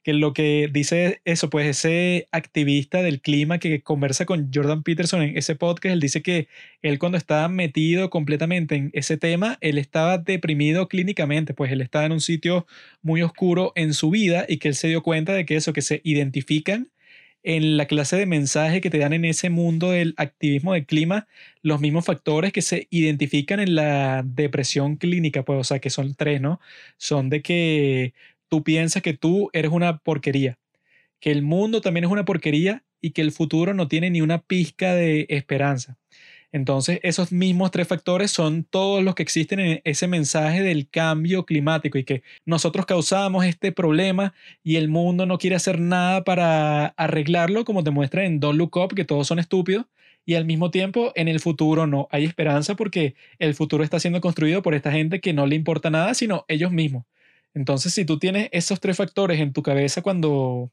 Que 0.07 0.13
lo 0.13 0.33
que 0.33 0.71
dice 0.73 1.21
eso, 1.25 1.51
pues 1.51 1.67
ese 1.67 2.29
activista 2.31 3.03
del 3.03 3.21
clima 3.21 3.59
que 3.59 3.83
conversa 3.83 4.25
con 4.25 4.53
Jordan 4.55 4.85
Peterson 4.85 5.21
en 5.21 5.37
ese 5.37 5.57
podcast, 5.57 5.95
él 5.95 5.99
dice 5.99 6.23
que 6.23 6.47
él 6.81 7.01
cuando 7.01 7.19
estaba 7.19 7.49
metido 7.49 8.09
completamente 8.09 8.77
en 8.77 8.91
ese 8.93 9.17
tema, 9.17 9.59
él 9.61 9.79
estaba 9.79 10.19
deprimido 10.19 10.87
clínicamente, 10.87 11.55
pues 11.55 11.73
él 11.73 11.81
estaba 11.81 12.05
en 12.05 12.13
un 12.13 12.21
sitio 12.21 12.69
muy 13.03 13.23
oscuro 13.23 13.73
en 13.75 13.95
su 13.95 14.11
vida 14.11 14.45
y 14.49 14.59
que 14.59 14.69
él 14.69 14.77
se 14.77 14.87
dio 14.87 15.03
cuenta 15.03 15.33
de 15.33 15.45
que 15.45 15.57
eso, 15.57 15.73
que 15.73 15.83
se 15.83 16.03
identifican 16.05 16.89
en 17.43 17.77
la 17.77 17.87
clase 17.87 18.17
de 18.17 18.27
mensaje 18.27 18.81
que 18.81 18.91
te 18.91 18.99
dan 18.99 19.13
en 19.13 19.25
ese 19.25 19.51
mundo 19.51 19.91
del 19.91 20.15
activismo 20.19 20.75
del 20.75 20.87
clima, 20.87 21.27
los 21.63 21.81
mismos 21.81 22.05
factores 22.05 22.53
que 22.53 22.63
se 22.63 22.87
identifican 22.91 23.59
en 23.59 23.75
la 23.75 24.23
depresión 24.25 24.97
clínica, 24.97 25.45
pues, 25.45 25.59
o 25.59 25.65
sea, 25.65 25.81
que 25.81 25.91
son 25.91 26.15
tres, 26.15 26.41
¿no? 26.41 26.61
Son 26.97 27.29
de 27.29 27.43
que 27.43 28.15
tú 28.49 28.63
piensas 28.63 29.03
que 29.03 29.15
tú 29.15 29.51
eres 29.53 29.71
una 29.71 29.99
porquería, 29.99 30.59
que 31.21 31.31
el 31.31 31.43
mundo 31.43 31.81
también 31.81 32.05
es 32.05 32.11
una 32.11 32.25
porquería 32.25 32.85
y 33.01 33.11
que 33.11 33.23
el 33.23 33.33
futuro 33.33 33.75
no 33.75 33.89
tiene 33.89 34.11
ni 34.11 34.21
una 34.21 34.43
pizca 34.43 34.95
de 34.95 35.27
esperanza. 35.29 35.99
Entonces, 36.53 37.01
esos 37.03 37.33
mismos 37.33 37.71
tres 37.71 37.87
factores 37.87 38.31
son 38.31 38.65
todos 38.65 39.03
los 39.03 39.15
que 39.15 39.23
existen 39.23 39.61
en 39.61 39.81
ese 39.85 40.07
mensaje 40.07 40.63
del 40.63 40.89
cambio 40.89 41.45
climático 41.45 41.99
y 41.99 42.05
que 42.05 42.23
nosotros 42.47 42.87
causamos 42.87 43.45
este 43.45 43.73
problema 43.73 44.33
y 44.63 44.77
el 44.77 44.89
mundo 44.89 45.27
no 45.27 45.39
quiere 45.39 45.57
hacer 45.57 45.81
nada 45.81 46.25
para 46.25 46.87
arreglarlo, 46.87 47.65
como 47.65 47.85
te 47.85 47.91
muestra 47.91 48.25
en 48.25 48.41
Don't 48.41 48.59
Look 48.59 48.77
Up, 48.77 48.95
que 48.95 49.05
todos 49.05 49.27
son 49.27 49.39
estúpidos, 49.39 49.87
y 50.25 50.35
al 50.35 50.45
mismo 50.45 50.71
tiempo 50.71 51.13
en 51.15 51.29
el 51.29 51.41
futuro 51.41 51.87
no 51.87 52.09
hay 52.11 52.25
esperanza 52.25 52.75
porque 52.75 53.15
el 53.39 53.55
futuro 53.55 53.85
está 53.85 54.01
siendo 54.01 54.21
construido 54.21 54.63
por 54.63 54.75
esta 54.75 54.91
gente 54.93 55.21
que 55.21 55.33
no 55.33 55.47
le 55.47 55.57
importa 55.57 55.91
nada, 55.91 56.15
sino 56.15 56.45
ellos 56.49 56.73
mismos. 56.73 57.05
Entonces, 57.57 57.95
si 57.95 58.05
tú 58.05 58.19
tienes 58.19 58.51
esos 58.53 58.81
tres 58.81 58.99
factores 58.99 59.41
en 59.41 59.55
tu 59.55 59.63
cabeza 59.63 60.03
cuando 60.03 60.71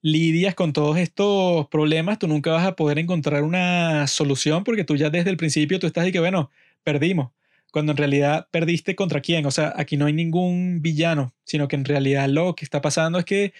lidias 0.00 0.54
con 0.54 0.72
todos 0.72 0.96
estos 0.96 1.66
problemas, 1.68 2.20
tú 2.20 2.28
nunca 2.28 2.52
vas 2.52 2.64
a 2.64 2.76
poder 2.76 3.00
encontrar 3.00 3.42
una 3.42 4.06
solución 4.06 4.62
porque 4.62 4.84
tú 4.84 4.94
ya 4.96 5.10
desde 5.10 5.30
el 5.30 5.36
principio 5.36 5.80
tú 5.80 5.88
estás 5.88 6.06
y 6.06 6.12
que, 6.12 6.20
bueno, 6.20 6.50
perdimos. 6.84 7.32
Cuando 7.72 7.90
en 7.90 7.96
realidad 7.98 8.46
perdiste 8.52 8.94
contra 8.94 9.20
quién. 9.20 9.44
O 9.46 9.50
sea, 9.50 9.72
aquí 9.76 9.96
no 9.96 10.06
hay 10.06 10.12
ningún 10.12 10.80
villano, 10.80 11.34
sino 11.42 11.66
que 11.66 11.74
en 11.74 11.84
realidad 11.84 12.28
lo 12.28 12.54
que 12.54 12.64
está 12.64 12.80
pasando 12.80 13.18
es 13.18 13.24
que 13.24 13.52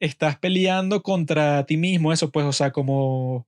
estás 0.00 0.38
peleando 0.38 1.04
contra 1.04 1.64
ti 1.66 1.76
mismo, 1.76 2.12
eso 2.12 2.32
pues, 2.32 2.46
o 2.46 2.52
sea, 2.52 2.72
como 2.72 3.46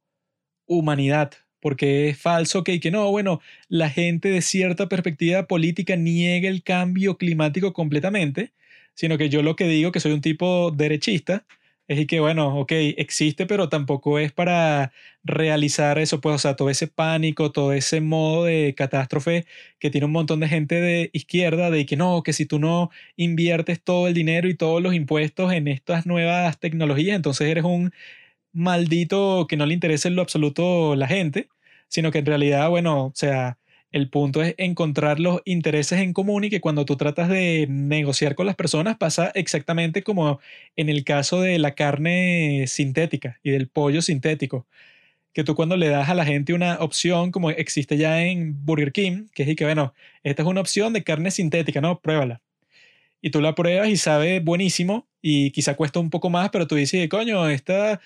humanidad 0.66 1.32
porque 1.64 2.10
es 2.10 2.18
falso 2.18 2.62
que, 2.62 2.78
que 2.78 2.90
no, 2.90 3.10
bueno, 3.10 3.40
la 3.70 3.88
gente 3.88 4.28
de 4.28 4.42
cierta 4.42 4.86
perspectiva 4.86 5.46
política 5.46 5.96
niega 5.96 6.50
el 6.50 6.62
cambio 6.62 7.16
climático 7.16 7.72
completamente, 7.72 8.52
sino 8.92 9.16
que 9.16 9.30
yo 9.30 9.42
lo 9.42 9.56
que 9.56 9.66
digo, 9.66 9.90
que 9.90 9.98
soy 9.98 10.12
un 10.12 10.20
tipo 10.20 10.70
derechista, 10.72 11.46
es 11.88 12.06
que, 12.06 12.20
bueno, 12.20 12.58
ok, 12.58 12.70
existe, 12.98 13.46
pero 13.46 13.70
tampoco 13.70 14.18
es 14.18 14.30
para 14.30 14.92
realizar 15.24 15.98
eso, 15.98 16.20
pues, 16.20 16.34
o 16.34 16.38
sea, 16.38 16.54
todo 16.54 16.68
ese 16.68 16.86
pánico, 16.86 17.50
todo 17.50 17.72
ese 17.72 18.02
modo 18.02 18.44
de 18.44 18.74
catástrofe 18.76 19.46
que 19.78 19.88
tiene 19.88 20.04
un 20.04 20.12
montón 20.12 20.40
de 20.40 20.48
gente 20.48 20.74
de 20.74 21.08
izquierda, 21.14 21.70
de 21.70 21.86
que 21.86 21.96
no, 21.96 22.22
que 22.22 22.34
si 22.34 22.44
tú 22.44 22.58
no 22.58 22.90
inviertes 23.16 23.82
todo 23.82 24.06
el 24.08 24.12
dinero 24.12 24.48
y 24.50 24.54
todos 24.54 24.82
los 24.82 24.94
impuestos 24.94 25.50
en 25.54 25.68
estas 25.68 26.04
nuevas 26.04 26.60
tecnologías, 26.60 27.16
entonces 27.16 27.48
eres 27.48 27.64
un 27.64 27.90
maldito 28.54 29.46
que 29.48 29.56
no 29.56 29.66
le 29.66 29.74
interesa 29.74 30.08
en 30.08 30.16
lo 30.16 30.22
absoluto 30.22 30.96
la 30.96 31.08
gente, 31.08 31.48
sino 31.88 32.10
que 32.10 32.18
en 32.18 32.26
realidad, 32.26 32.70
bueno, 32.70 33.06
o 33.06 33.12
sea, 33.14 33.58
el 33.94 34.08
punto 34.08 34.42
es 34.42 34.56
encontrar 34.58 35.20
los 35.20 35.40
intereses 35.44 36.00
en 36.00 36.12
común 36.12 36.42
y 36.42 36.50
que 36.50 36.60
cuando 36.60 36.84
tú 36.84 36.96
tratas 36.96 37.28
de 37.28 37.66
negociar 37.68 38.34
con 38.34 38.46
las 38.46 38.56
personas 38.56 38.96
pasa 38.96 39.30
exactamente 39.36 40.02
como 40.02 40.40
en 40.74 40.88
el 40.88 41.04
caso 41.04 41.40
de 41.40 41.60
la 41.60 41.76
carne 41.76 42.64
sintética 42.66 43.38
y 43.44 43.50
del 43.50 43.68
pollo 43.68 44.02
sintético. 44.02 44.66
Que 45.32 45.44
tú 45.44 45.54
cuando 45.54 45.76
le 45.76 45.88
das 45.88 46.08
a 46.08 46.14
la 46.14 46.24
gente 46.24 46.54
una 46.54 46.78
opción 46.80 47.30
como 47.30 47.50
existe 47.50 47.96
ya 47.96 48.24
en 48.24 48.64
Burger 48.64 48.90
King, 48.90 49.26
que 49.32 49.44
es 49.44 49.56
que, 49.56 49.64
bueno, 49.64 49.94
esta 50.24 50.42
es 50.42 50.48
una 50.48 50.60
opción 50.60 50.92
de 50.92 51.04
carne 51.04 51.30
sintética, 51.30 51.80
¿no? 51.80 52.00
Pruébala. 52.00 52.40
Y 53.22 53.30
tú 53.30 53.40
la 53.40 53.54
pruebas 53.54 53.88
y 53.90 53.96
sabe 53.96 54.40
buenísimo 54.40 55.06
y 55.22 55.52
quizá 55.52 55.76
cuesta 55.76 56.00
un 56.00 56.10
poco 56.10 56.30
más, 56.30 56.50
pero 56.50 56.66
tú 56.66 56.74
dices, 56.74 57.08
coño, 57.08 57.48
esta 57.48 58.00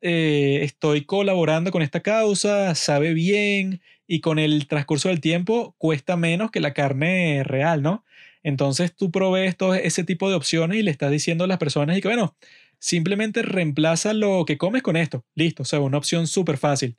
eh, 0.00 0.60
estoy 0.62 1.04
colaborando 1.04 1.70
con 1.70 1.82
esta 1.82 2.00
causa, 2.00 2.74
sabe 2.74 3.14
bien 3.14 3.80
y 4.06 4.20
con 4.20 4.38
el 4.38 4.66
transcurso 4.68 5.08
del 5.08 5.20
tiempo 5.20 5.74
cuesta 5.78 6.16
menos 6.16 6.50
que 6.50 6.60
la 6.60 6.74
carne 6.74 7.42
real, 7.44 7.82
¿no? 7.82 8.04
Entonces 8.42 8.94
tú 8.94 9.10
provees 9.10 9.56
ese 9.82 10.04
tipo 10.04 10.28
de 10.28 10.36
opciones 10.36 10.78
y 10.78 10.82
le 10.82 10.90
estás 10.90 11.10
diciendo 11.10 11.44
a 11.44 11.46
las 11.46 11.58
personas 11.58 11.98
y 11.98 12.00
que, 12.00 12.08
bueno, 12.08 12.36
simplemente 12.78 13.42
reemplaza 13.42 14.12
lo 14.14 14.44
que 14.46 14.58
comes 14.58 14.82
con 14.82 14.96
esto. 14.96 15.24
Listo, 15.34 15.62
o 15.64 15.66
sea, 15.66 15.80
una 15.80 15.98
opción 15.98 16.26
súper 16.26 16.58
fácil. 16.58 16.96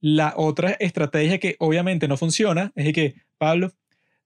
La 0.00 0.34
otra 0.36 0.70
estrategia 0.72 1.38
que 1.38 1.56
obviamente 1.58 2.08
no 2.08 2.16
funciona 2.16 2.72
es 2.76 2.92
que, 2.92 3.14
Pablo, 3.38 3.72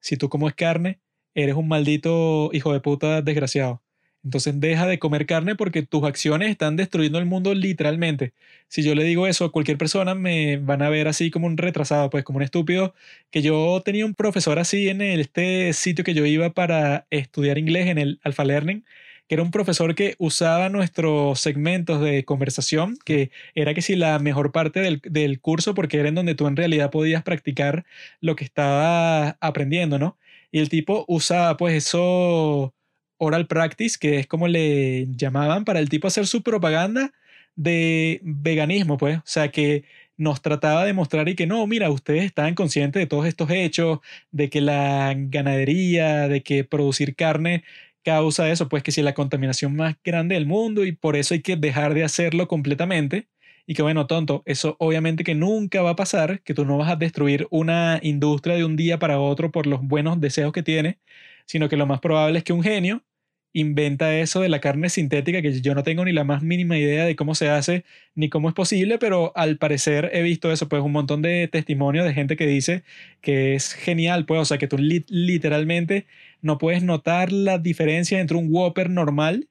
si 0.00 0.16
tú 0.16 0.28
comes 0.28 0.54
carne, 0.54 1.00
eres 1.34 1.54
un 1.56 1.68
maldito 1.68 2.50
hijo 2.52 2.72
de 2.72 2.80
puta 2.80 3.22
desgraciado. 3.22 3.82
Entonces 4.22 4.60
deja 4.60 4.86
de 4.86 4.98
comer 4.98 5.24
carne 5.26 5.56
porque 5.56 5.82
tus 5.82 6.04
acciones 6.04 6.50
están 6.50 6.76
destruyendo 6.76 7.18
el 7.18 7.24
mundo 7.26 7.54
literalmente. 7.54 8.34
Si 8.68 8.82
yo 8.82 8.94
le 8.94 9.04
digo 9.04 9.26
eso 9.26 9.46
a 9.46 9.52
cualquier 9.52 9.78
persona, 9.78 10.14
me 10.14 10.58
van 10.58 10.82
a 10.82 10.90
ver 10.90 11.08
así 11.08 11.30
como 11.30 11.46
un 11.46 11.56
retrasado, 11.56 12.10
pues 12.10 12.22
como 12.24 12.36
un 12.38 12.42
estúpido. 12.42 12.94
Que 13.30 13.40
yo 13.42 13.80
tenía 13.84 14.04
un 14.04 14.14
profesor 14.14 14.58
así 14.58 14.88
en 14.88 15.00
este 15.02 15.72
sitio 15.72 16.04
que 16.04 16.14
yo 16.14 16.26
iba 16.26 16.50
para 16.52 17.06
estudiar 17.10 17.56
inglés 17.58 17.88
en 17.88 17.98
el 17.98 18.20
Alpha 18.22 18.44
Learning, 18.44 18.84
que 19.26 19.34
era 19.36 19.42
un 19.42 19.50
profesor 19.52 19.94
que 19.94 20.16
usaba 20.18 20.68
nuestros 20.68 21.40
segmentos 21.40 22.00
de 22.02 22.24
conversación, 22.24 22.96
que 23.04 23.30
era 23.54 23.74
que 23.74 23.82
si 23.82 23.96
la 23.96 24.18
mejor 24.18 24.52
parte 24.52 24.80
del, 24.80 25.00
del 25.04 25.40
curso, 25.40 25.74
porque 25.74 25.98
era 25.98 26.08
en 26.08 26.16
donde 26.16 26.34
tú 26.34 26.46
en 26.46 26.56
realidad 26.56 26.90
podías 26.90 27.22
practicar 27.22 27.86
lo 28.20 28.36
que 28.36 28.44
estabas 28.44 29.36
aprendiendo, 29.40 29.98
¿no? 29.98 30.18
Y 30.50 30.58
el 30.58 30.68
tipo 30.68 31.04
usaba 31.08 31.56
pues 31.56 31.74
eso 31.74 32.74
oral 33.20 33.46
practice, 33.46 33.98
que 34.00 34.18
es 34.18 34.26
como 34.26 34.48
le 34.48 35.06
llamaban 35.14 35.64
para 35.64 35.78
el 35.80 35.88
tipo 35.88 36.08
hacer 36.08 36.26
su 36.26 36.42
propaganda 36.42 37.12
de 37.56 38.20
veganismo, 38.24 38.96
pues. 38.98 39.18
O 39.18 39.22
sea, 39.24 39.50
que 39.50 39.84
nos 40.16 40.42
trataba 40.42 40.84
de 40.84 40.92
mostrar 40.94 41.28
y 41.28 41.36
que 41.36 41.46
no, 41.46 41.66
mira, 41.66 41.90
ustedes 41.90 42.24
están 42.24 42.54
conscientes 42.54 43.00
de 43.00 43.06
todos 43.06 43.26
estos 43.26 43.50
hechos, 43.50 44.00
de 44.32 44.50
que 44.50 44.60
la 44.60 45.14
ganadería, 45.16 46.28
de 46.28 46.42
que 46.42 46.64
producir 46.64 47.14
carne 47.16 47.64
causa 48.04 48.50
eso, 48.50 48.68
pues 48.68 48.82
que 48.82 48.92
si 48.92 49.02
la 49.02 49.14
contaminación 49.14 49.76
más 49.76 49.96
grande 50.04 50.34
del 50.34 50.46
mundo 50.46 50.84
y 50.84 50.92
por 50.92 51.16
eso 51.16 51.34
hay 51.34 51.42
que 51.42 51.56
dejar 51.56 51.94
de 51.94 52.04
hacerlo 52.04 52.48
completamente 52.48 53.28
y 53.66 53.74
que 53.74 53.82
bueno, 53.82 54.06
tonto, 54.06 54.42
eso 54.46 54.76
obviamente 54.78 55.24
que 55.24 55.34
nunca 55.34 55.82
va 55.82 55.90
a 55.90 55.96
pasar, 55.96 56.40
que 56.42 56.54
tú 56.54 56.64
no 56.64 56.78
vas 56.78 56.90
a 56.90 56.96
destruir 56.96 57.46
una 57.50 58.00
industria 58.02 58.56
de 58.56 58.64
un 58.64 58.76
día 58.76 58.98
para 58.98 59.20
otro 59.20 59.50
por 59.52 59.66
los 59.66 59.80
buenos 59.82 60.20
deseos 60.20 60.52
que 60.52 60.62
tiene, 60.62 60.98
sino 61.46 61.68
que 61.68 61.76
lo 61.76 61.86
más 61.86 62.00
probable 62.00 62.38
es 62.38 62.44
que 62.44 62.52
un 62.52 62.62
genio 62.62 63.04
inventa 63.52 64.16
eso 64.18 64.40
de 64.40 64.48
la 64.48 64.60
carne 64.60 64.88
sintética, 64.90 65.42
que 65.42 65.60
yo 65.60 65.74
no 65.74 65.82
tengo 65.82 66.04
ni 66.04 66.12
la 66.12 66.24
más 66.24 66.42
mínima 66.42 66.78
idea 66.78 67.04
de 67.04 67.16
cómo 67.16 67.34
se 67.34 67.48
hace 67.48 67.84
ni 68.14 68.28
cómo 68.28 68.48
es 68.48 68.54
posible, 68.54 68.98
pero 68.98 69.32
al 69.36 69.58
parecer 69.58 70.10
he 70.12 70.22
visto 70.22 70.52
eso, 70.52 70.68
pues 70.68 70.82
un 70.82 70.92
montón 70.92 71.22
de 71.22 71.48
testimonios 71.48 72.04
de 72.06 72.14
gente 72.14 72.36
que 72.36 72.46
dice 72.46 72.84
que 73.20 73.54
es 73.54 73.74
genial, 73.74 74.26
pues, 74.26 74.40
o 74.40 74.44
sea, 74.44 74.58
que 74.58 74.68
tú 74.68 74.76
literalmente 74.78 76.06
no 76.42 76.58
puedes 76.58 76.82
notar 76.82 77.32
la 77.32 77.58
diferencia 77.58 78.20
entre 78.20 78.36
un 78.36 78.48
Whopper 78.50 78.90
normal 78.90 79.48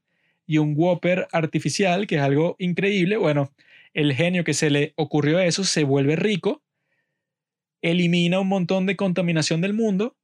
y 0.47 0.57
un 0.59 0.73
Whopper 0.75 1.27
artificial, 1.31 2.07
que 2.07 2.15
es 2.15 2.21
algo 2.21 2.55
increíble. 2.59 3.17
Bueno, 3.17 3.51
el 3.93 4.13
genio 4.13 4.43
que 4.43 4.53
se 4.53 4.69
le 4.69 4.93
ocurrió 4.95 5.39
eso 5.39 5.63
se 5.63 5.83
vuelve 5.83 6.15
rico, 6.15 6.63
elimina 7.81 8.39
un 8.39 8.47
montón 8.47 8.85
de 8.85 8.95
contaminación 8.95 9.61
del 9.61 9.73
mundo 9.73 10.15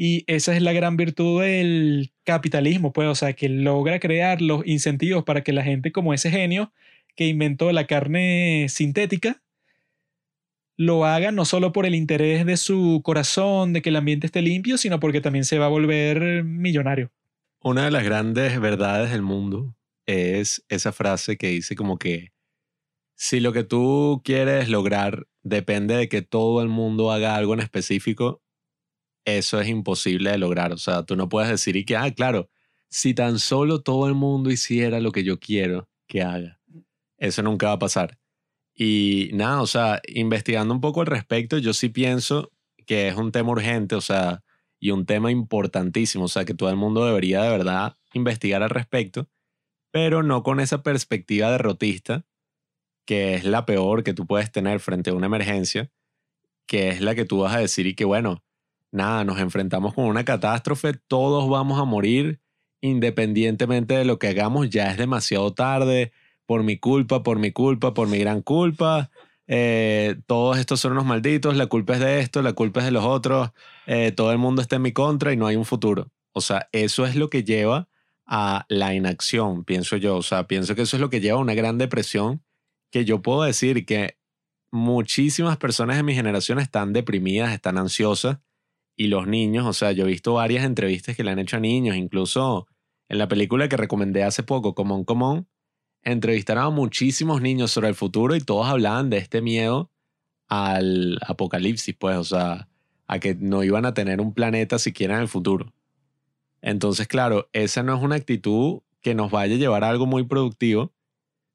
y 0.00 0.22
esa 0.28 0.54
es 0.54 0.62
la 0.62 0.72
gran 0.72 0.96
virtud 0.96 1.42
del 1.42 2.12
capitalismo, 2.22 2.92
pues, 2.92 3.08
o 3.08 3.16
sea, 3.16 3.32
que 3.32 3.48
logra 3.48 3.98
crear 3.98 4.40
los 4.40 4.64
incentivos 4.64 5.24
para 5.24 5.42
que 5.42 5.52
la 5.52 5.64
gente 5.64 5.90
como 5.90 6.14
ese 6.14 6.30
genio 6.30 6.72
que 7.16 7.26
inventó 7.26 7.72
la 7.72 7.88
carne 7.88 8.66
sintética 8.68 9.42
lo 10.76 11.04
haga 11.04 11.32
no 11.32 11.44
solo 11.44 11.72
por 11.72 11.84
el 11.84 11.96
interés 11.96 12.46
de 12.46 12.56
su 12.56 13.00
corazón, 13.02 13.72
de 13.72 13.82
que 13.82 13.88
el 13.88 13.96
ambiente 13.96 14.28
esté 14.28 14.40
limpio, 14.40 14.78
sino 14.78 15.00
porque 15.00 15.20
también 15.20 15.44
se 15.44 15.58
va 15.58 15.66
a 15.66 15.70
volver 15.70 16.44
millonario. 16.44 17.10
Una 17.60 17.84
de 17.84 17.90
las 17.90 18.04
grandes 18.04 18.60
verdades 18.60 19.10
del 19.10 19.22
mundo 19.22 19.74
es 20.06 20.64
esa 20.68 20.92
frase 20.92 21.36
que 21.36 21.48
dice 21.48 21.74
como 21.74 21.98
que 21.98 22.30
si 23.16 23.40
lo 23.40 23.52
que 23.52 23.64
tú 23.64 24.22
quieres 24.24 24.68
lograr 24.68 25.26
depende 25.42 25.96
de 25.96 26.08
que 26.08 26.22
todo 26.22 26.62
el 26.62 26.68
mundo 26.68 27.10
haga 27.10 27.34
algo 27.34 27.54
en 27.54 27.60
específico, 27.60 28.40
eso 29.36 29.60
es 29.60 29.68
imposible 29.68 30.30
de 30.30 30.38
lograr. 30.38 30.72
O 30.72 30.78
sea, 30.78 31.02
tú 31.04 31.16
no 31.16 31.28
puedes 31.28 31.50
decir 31.50 31.76
y 31.76 31.84
que, 31.84 31.96
ah, 31.96 32.10
claro, 32.12 32.48
si 32.88 33.14
tan 33.14 33.38
solo 33.38 33.82
todo 33.82 34.06
el 34.08 34.14
mundo 34.14 34.50
hiciera 34.50 35.00
lo 35.00 35.12
que 35.12 35.24
yo 35.24 35.38
quiero 35.38 35.88
que 36.06 36.22
haga, 36.22 36.60
eso 37.18 37.42
nunca 37.42 37.68
va 37.68 37.72
a 37.74 37.78
pasar. 37.78 38.18
Y 38.74 39.30
nada, 39.34 39.60
o 39.60 39.66
sea, 39.66 40.00
investigando 40.06 40.72
un 40.72 40.80
poco 40.80 41.00
al 41.00 41.06
respecto, 41.06 41.58
yo 41.58 41.72
sí 41.74 41.88
pienso 41.88 42.52
que 42.86 43.08
es 43.08 43.16
un 43.16 43.32
tema 43.32 43.50
urgente, 43.50 43.94
o 43.96 44.00
sea, 44.00 44.44
y 44.80 44.92
un 44.92 45.04
tema 45.04 45.30
importantísimo, 45.30 46.24
o 46.24 46.28
sea, 46.28 46.44
que 46.44 46.54
todo 46.54 46.70
el 46.70 46.76
mundo 46.76 47.04
debería 47.04 47.42
de 47.42 47.50
verdad 47.50 47.96
investigar 48.14 48.62
al 48.62 48.70
respecto, 48.70 49.28
pero 49.90 50.22
no 50.22 50.42
con 50.42 50.60
esa 50.60 50.82
perspectiva 50.82 51.50
derrotista 51.50 52.24
que 53.08 53.34
es 53.34 53.44
la 53.44 53.64
peor 53.64 54.04
que 54.04 54.12
tú 54.12 54.26
puedes 54.26 54.52
tener 54.52 54.80
frente 54.80 55.08
a 55.08 55.14
una 55.14 55.26
emergencia, 55.26 55.90
que 56.66 56.90
es 56.90 57.00
la 57.00 57.14
que 57.14 57.24
tú 57.24 57.38
vas 57.38 57.54
a 57.54 57.58
decir 57.58 57.86
y 57.86 57.94
que 57.94 58.04
bueno, 58.04 58.44
nada, 58.90 59.24
nos 59.24 59.38
enfrentamos 59.38 59.94
con 59.94 60.06
una 60.06 60.24
catástrofe, 60.24 60.94
todos 60.94 61.48
vamos 61.48 61.80
a 61.80 61.84
morir, 61.84 62.40
independientemente 62.80 63.94
de 63.94 64.04
lo 64.04 64.18
que 64.18 64.28
hagamos, 64.28 64.70
ya 64.70 64.90
es 64.90 64.98
demasiado 64.98 65.52
tarde, 65.52 66.12
por 66.46 66.62
mi 66.62 66.78
culpa, 66.78 67.22
por 67.22 67.38
mi 67.38 67.52
culpa, 67.52 67.92
por 67.92 68.08
mi 68.08 68.18
gran 68.18 68.40
culpa. 68.42 69.10
Eh, 69.46 70.16
todos 70.26 70.58
estos 70.58 70.80
son 70.80 70.92
unos 70.92 71.04
malditos, 71.04 71.56
la 71.56 71.66
culpa 71.66 71.94
es 71.94 72.00
de 72.00 72.20
esto, 72.20 72.42
la 72.42 72.52
culpa 72.52 72.80
es 72.80 72.86
de 72.86 72.92
los 72.92 73.04
otros, 73.04 73.50
eh, 73.86 74.12
todo 74.12 74.32
el 74.32 74.38
mundo 74.38 74.62
está 74.62 74.76
en 74.76 74.82
mi 74.82 74.92
contra 74.92 75.32
y 75.32 75.36
no 75.36 75.46
hay 75.46 75.56
un 75.56 75.64
futuro. 75.64 76.10
O 76.32 76.40
sea, 76.40 76.68
eso 76.72 77.06
es 77.06 77.16
lo 77.16 77.30
que 77.30 77.44
lleva 77.44 77.88
a 78.26 78.66
la 78.68 78.94
inacción, 78.94 79.64
pienso 79.64 79.96
yo. 79.96 80.16
O 80.16 80.22
sea, 80.22 80.46
pienso 80.46 80.74
que 80.74 80.82
eso 80.82 80.96
es 80.96 81.00
lo 81.00 81.10
que 81.10 81.20
lleva 81.20 81.38
a 81.38 81.42
una 81.42 81.54
gran 81.54 81.78
depresión 81.78 82.42
que 82.90 83.04
yo 83.04 83.22
puedo 83.22 83.42
decir 83.42 83.84
que 83.86 84.18
muchísimas 84.70 85.56
personas 85.56 85.96
de 85.96 86.02
mi 86.02 86.14
generación 86.14 86.58
están 86.58 86.92
deprimidas, 86.92 87.52
están 87.52 87.78
ansiosas 87.78 88.38
y 88.98 89.06
los 89.06 89.28
niños, 89.28 89.64
o 89.64 89.72
sea, 89.72 89.92
yo 89.92 90.04
he 90.04 90.08
visto 90.08 90.34
varias 90.34 90.64
entrevistas 90.64 91.16
que 91.16 91.22
le 91.22 91.30
han 91.30 91.38
hecho 91.38 91.56
a 91.56 91.60
niños, 91.60 91.94
incluso 91.94 92.66
en 93.08 93.18
la 93.18 93.28
película 93.28 93.68
que 93.68 93.76
recomendé 93.76 94.24
hace 94.24 94.42
poco, 94.42 94.74
Común 94.74 95.04
Común, 95.04 95.46
entrevistaron 96.02 96.64
a 96.64 96.70
muchísimos 96.70 97.40
niños 97.40 97.70
sobre 97.70 97.88
el 97.88 97.94
futuro 97.94 98.34
y 98.34 98.40
todos 98.40 98.66
hablaban 98.66 99.08
de 99.08 99.18
este 99.18 99.40
miedo 99.40 99.92
al 100.48 101.16
apocalipsis, 101.24 101.94
pues, 101.96 102.16
o 102.16 102.24
sea, 102.24 102.68
a 103.06 103.20
que 103.20 103.36
no 103.36 103.62
iban 103.62 103.86
a 103.86 103.94
tener 103.94 104.20
un 104.20 104.34
planeta 104.34 104.80
siquiera 104.80 105.14
en 105.14 105.22
el 105.22 105.28
futuro. 105.28 105.72
Entonces, 106.60 107.06
claro, 107.06 107.48
esa 107.52 107.84
no 107.84 107.96
es 107.96 108.02
una 108.02 108.16
actitud 108.16 108.80
que 109.00 109.14
nos 109.14 109.30
vaya 109.30 109.54
a 109.54 109.58
llevar 109.58 109.84
a 109.84 109.90
algo 109.90 110.06
muy 110.06 110.24
productivo, 110.24 110.92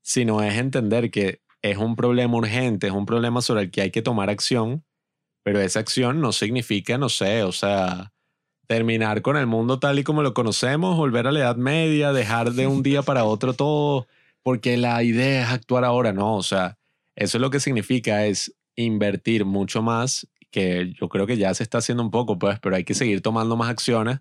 sino 0.01 0.41
es 0.41 0.57
entender 0.57 1.11
que 1.11 1.41
es 1.61 1.77
un 1.77 1.97
problema 1.97 2.37
urgente, 2.37 2.87
es 2.87 2.93
un 2.93 3.05
problema 3.05 3.41
sobre 3.41 3.63
el 3.63 3.71
que 3.71 3.81
hay 3.81 3.91
que 3.91 4.01
tomar 4.01 4.29
acción, 4.29 4.85
pero 5.43 5.59
esa 5.59 5.79
acción 5.79 6.21
no 6.21 6.31
significa, 6.31 6.97
no 6.97 7.09
sé, 7.09 7.43
o 7.43 7.51
sea, 7.51 8.13
terminar 8.67 9.21
con 9.21 9.37
el 9.37 9.45
mundo 9.45 9.79
tal 9.79 9.99
y 9.99 10.03
como 10.03 10.23
lo 10.23 10.33
conocemos, 10.33 10.97
volver 10.97 11.27
a 11.27 11.31
la 11.31 11.39
Edad 11.39 11.57
Media, 11.57 12.13
dejar 12.13 12.53
de 12.53 12.67
un 12.67 12.81
día 12.81 13.01
para 13.01 13.25
otro 13.25 13.53
todo, 13.53 14.07
porque 14.41 14.77
la 14.77 15.03
idea 15.03 15.43
es 15.43 15.49
actuar 15.49 15.83
ahora, 15.83 16.13
no, 16.13 16.35
o 16.35 16.43
sea, 16.43 16.77
eso 17.15 17.37
es 17.37 17.41
lo 17.41 17.49
que 17.49 17.59
significa 17.59 18.25
es 18.25 18.55
invertir 18.75 19.45
mucho 19.45 19.81
más, 19.81 20.27
que 20.49 20.93
yo 20.99 21.09
creo 21.09 21.27
que 21.27 21.37
ya 21.37 21.53
se 21.53 21.63
está 21.63 21.79
haciendo 21.79 22.03
un 22.03 22.11
poco, 22.11 22.39
pues, 22.39 22.59
pero 22.59 22.75
hay 22.75 22.83
que 22.83 22.93
seguir 22.93 23.21
tomando 23.21 23.55
más 23.57 23.69
acciones 23.69 24.19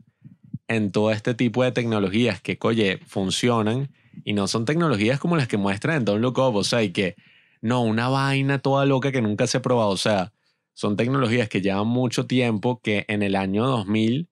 en 0.66 0.90
todo 0.90 1.10
este 1.10 1.34
tipo 1.34 1.62
de 1.62 1.72
tecnologías 1.72 2.40
que, 2.40 2.58
oye, 2.62 2.98
funcionan 3.06 3.90
y 4.24 4.32
no 4.32 4.48
son 4.48 4.64
tecnologías 4.64 5.20
como 5.20 5.36
las 5.36 5.48
que 5.48 5.56
muestran 5.56 5.98
en 5.98 6.04
Don't 6.04 6.22
Look 6.22 6.38
Up, 6.38 6.56
o 6.56 6.64
sea, 6.64 6.82
y 6.82 6.90
que 6.90 7.16
no, 7.60 7.82
una 7.82 8.08
vaina 8.08 8.58
toda 8.58 8.86
loca 8.86 9.12
que 9.12 9.22
nunca 9.22 9.46
se 9.46 9.58
ha 9.58 9.62
probado, 9.62 9.90
o 9.90 9.96
sea, 9.96 10.32
son 10.74 10.96
tecnologías 10.96 11.48
que 11.48 11.60
llevan 11.60 11.86
mucho 11.86 12.26
tiempo 12.26 12.80
que 12.82 13.04
en 13.08 13.22
el 13.22 13.36
año 13.36 13.66
2000 13.66 14.28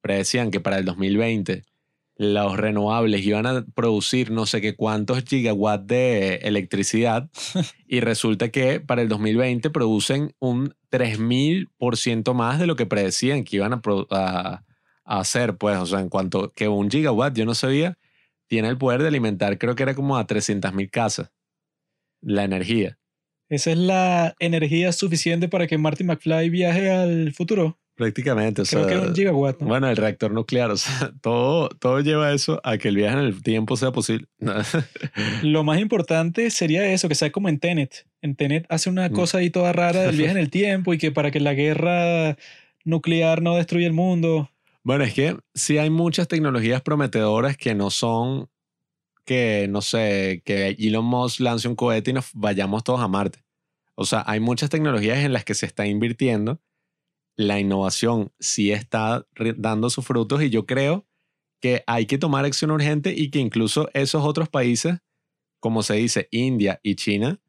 predecían 0.00 0.50
que 0.50 0.60
para 0.60 0.78
el 0.78 0.84
2020 0.84 1.64
los 2.18 2.56
renovables 2.56 3.24
iban 3.26 3.46
a 3.46 3.64
producir 3.74 4.30
no 4.30 4.46
sé 4.46 4.60
qué 4.60 4.74
cuántos 4.74 5.22
gigawatts 5.24 5.86
de 5.86 6.36
electricidad 6.36 7.28
y 7.86 8.00
resulta 8.00 8.48
que 8.50 8.80
para 8.80 9.02
el 9.02 9.08
2020 9.08 9.70
producen 9.70 10.34
un 10.38 10.74
3000% 10.90 12.34
más 12.34 12.58
de 12.58 12.66
lo 12.66 12.76
que 12.76 12.86
predecían 12.86 13.44
que 13.44 13.56
iban 13.56 13.74
a, 13.74 13.80
a, 14.10 14.64
a, 15.04 15.20
hacer, 15.20 15.56
pues, 15.56 15.76
o 15.76 15.86
sea, 15.86 16.00
en 16.00 16.08
cuanto 16.08 16.52
que 16.52 16.68
un 16.68 16.90
gigawatt, 16.90 17.36
yo 17.36 17.44
no 17.44 17.54
sabía, 17.54 17.98
tiene 18.46 18.68
el 18.68 18.78
poder 18.78 19.02
de 19.02 19.08
alimentar, 19.08 19.58
creo 19.58 19.74
que 19.74 19.82
era 19.82 19.94
como 19.94 20.16
a 20.16 20.26
300.000 20.26 20.90
casas, 20.90 21.32
la 22.22 22.44
energía. 22.44 22.98
¿Esa 23.48 23.70
es 23.72 23.78
la 23.78 24.34
energía 24.38 24.92
suficiente 24.92 25.48
para 25.48 25.66
que 25.66 25.78
Marty 25.78 26.04
McFly 26.04 26.50
viaje 26.50 26.90
al 26.90 27.32
futuro? 27.32 27.78
Prácticamente, 27.94 28.60
o 28.60 28.64
Creo 28.66 28.86
que 28.86 28.92
era 28.94 29.02
un 29.02 29.14
gigawatt. 29.14 29.60
¿no? 29.60 29.68
Bueno, 29.68 29.88
el 29.88 29.96
reactor 29.96 30.30
nuclear, 30.30 30.70
o 30.72 30.76
sea, 30.76 31.12
todo, 31.22 31.68
todo 31.70 32.00
lleva 32.00 32.26
a 32.26 32.34
eso 32.34 32.60
a 32.62 32.76
que 32.76 32.88
el 32.88 32.96
viaje 32.96 33.16
en 33.16 33.24
el 33.24 33.42
tiempo 33.42 33.76
sea 33.76 33.90
posible. 33.92 34.26
Lo 35.42 35.64
más 35.64 35.80
importante 35.80 36.50
sería 36.50 36.86
eso, 36.92 37.08
que 37.08 37.14
sea 37.14 37.30
como 37.32 37.48
en 37.48 37.58
Tenet. 37.58 38.06
En 38.20 38.34
Tenet 38.36 38.66
hace 38.68 38.90
una 38.90 39.08
Mm. 39.08 39.12
cosa 39.12 39.38
ahí 39.38 39.48
toda 39.50 39.72
rara 39.72 40.02
del 40.02 40.16
viaje 40.16 40.32
en 40.32 40.38
el 40.38 40.50
tiempo 40.50 40.92
y 40.92 40.98
que 40.98 41.10
para 41.12 41.30
que 41.30 41.40
la 41.40 41.54
guerra 41.54 42.36
nuclear 42.84 43.40
no 43.42 43.56
destruya 43.56 43.86
el 43.86 43.92
mundo. 43.92 44.50
Bueno, 44.82 45.04
es 45.04 45.14
que 45.14 45.36
sí 45.54 45.78
hay 45.78 45.90
muchas 45.90 46.28
tecnologías 46.28 46.82
prometedoras 46.82 47.56
que 47.56 47.74
no 47.74 47.90
son 47.90 48.48
que, 49.26 49.66
no 49.68 49.82
sé, 49.82 50.40
que 50.44 50.68
Elon 50.78 51.04
Musk 51.04 51.40
lance 51.40 51.68
un 51.68 51.74
cohete 51.76 52.12
y 52.12 52.14
nos 52.14 52.30
vayamos 52.32 52.82
todos 52.84 53.00
a 53.00 53.08
Marte. 53.08 53.44
O 53.94 54.04
sea, 54.06 54.24
hay 54.26 54.40
muchas 54.40 54.70
tecnologías 54.70 55.18
en 55.18 55.32
las 55.34 55.44
que 55.44 55.54
se 55.54 55.66
está 55.66 55.86
invirtiendo. 55.86 56.60
La 57.36 57.60
innovación 57.60 58.32
sí 58.38 58.72
está 58.72 59.26
dando 59.56 59.90
sus 59.90 60.06
frutos 60.06 60.42
y 60.42 60.48
yo 60.48 60.64
creo 60.64 61.06
que 61.60 61.82
hay 61.86 62.06
que 62.06 62.16
tomar 62.18 62.44
acción 62.44 62.70
urgente 62.70 63.12
y 63.14 63.30
que 63.30 63.38
incluso 63.40 63.88
esos 63.92 64.24
otros 64.24 64.48
países, 64.48 64.98
como 65.60 65.82
se 65.82 65.94
dice, 65.94 66.28
India 66.30 66.80
y 66.82 66.94
China, 66.94 67.40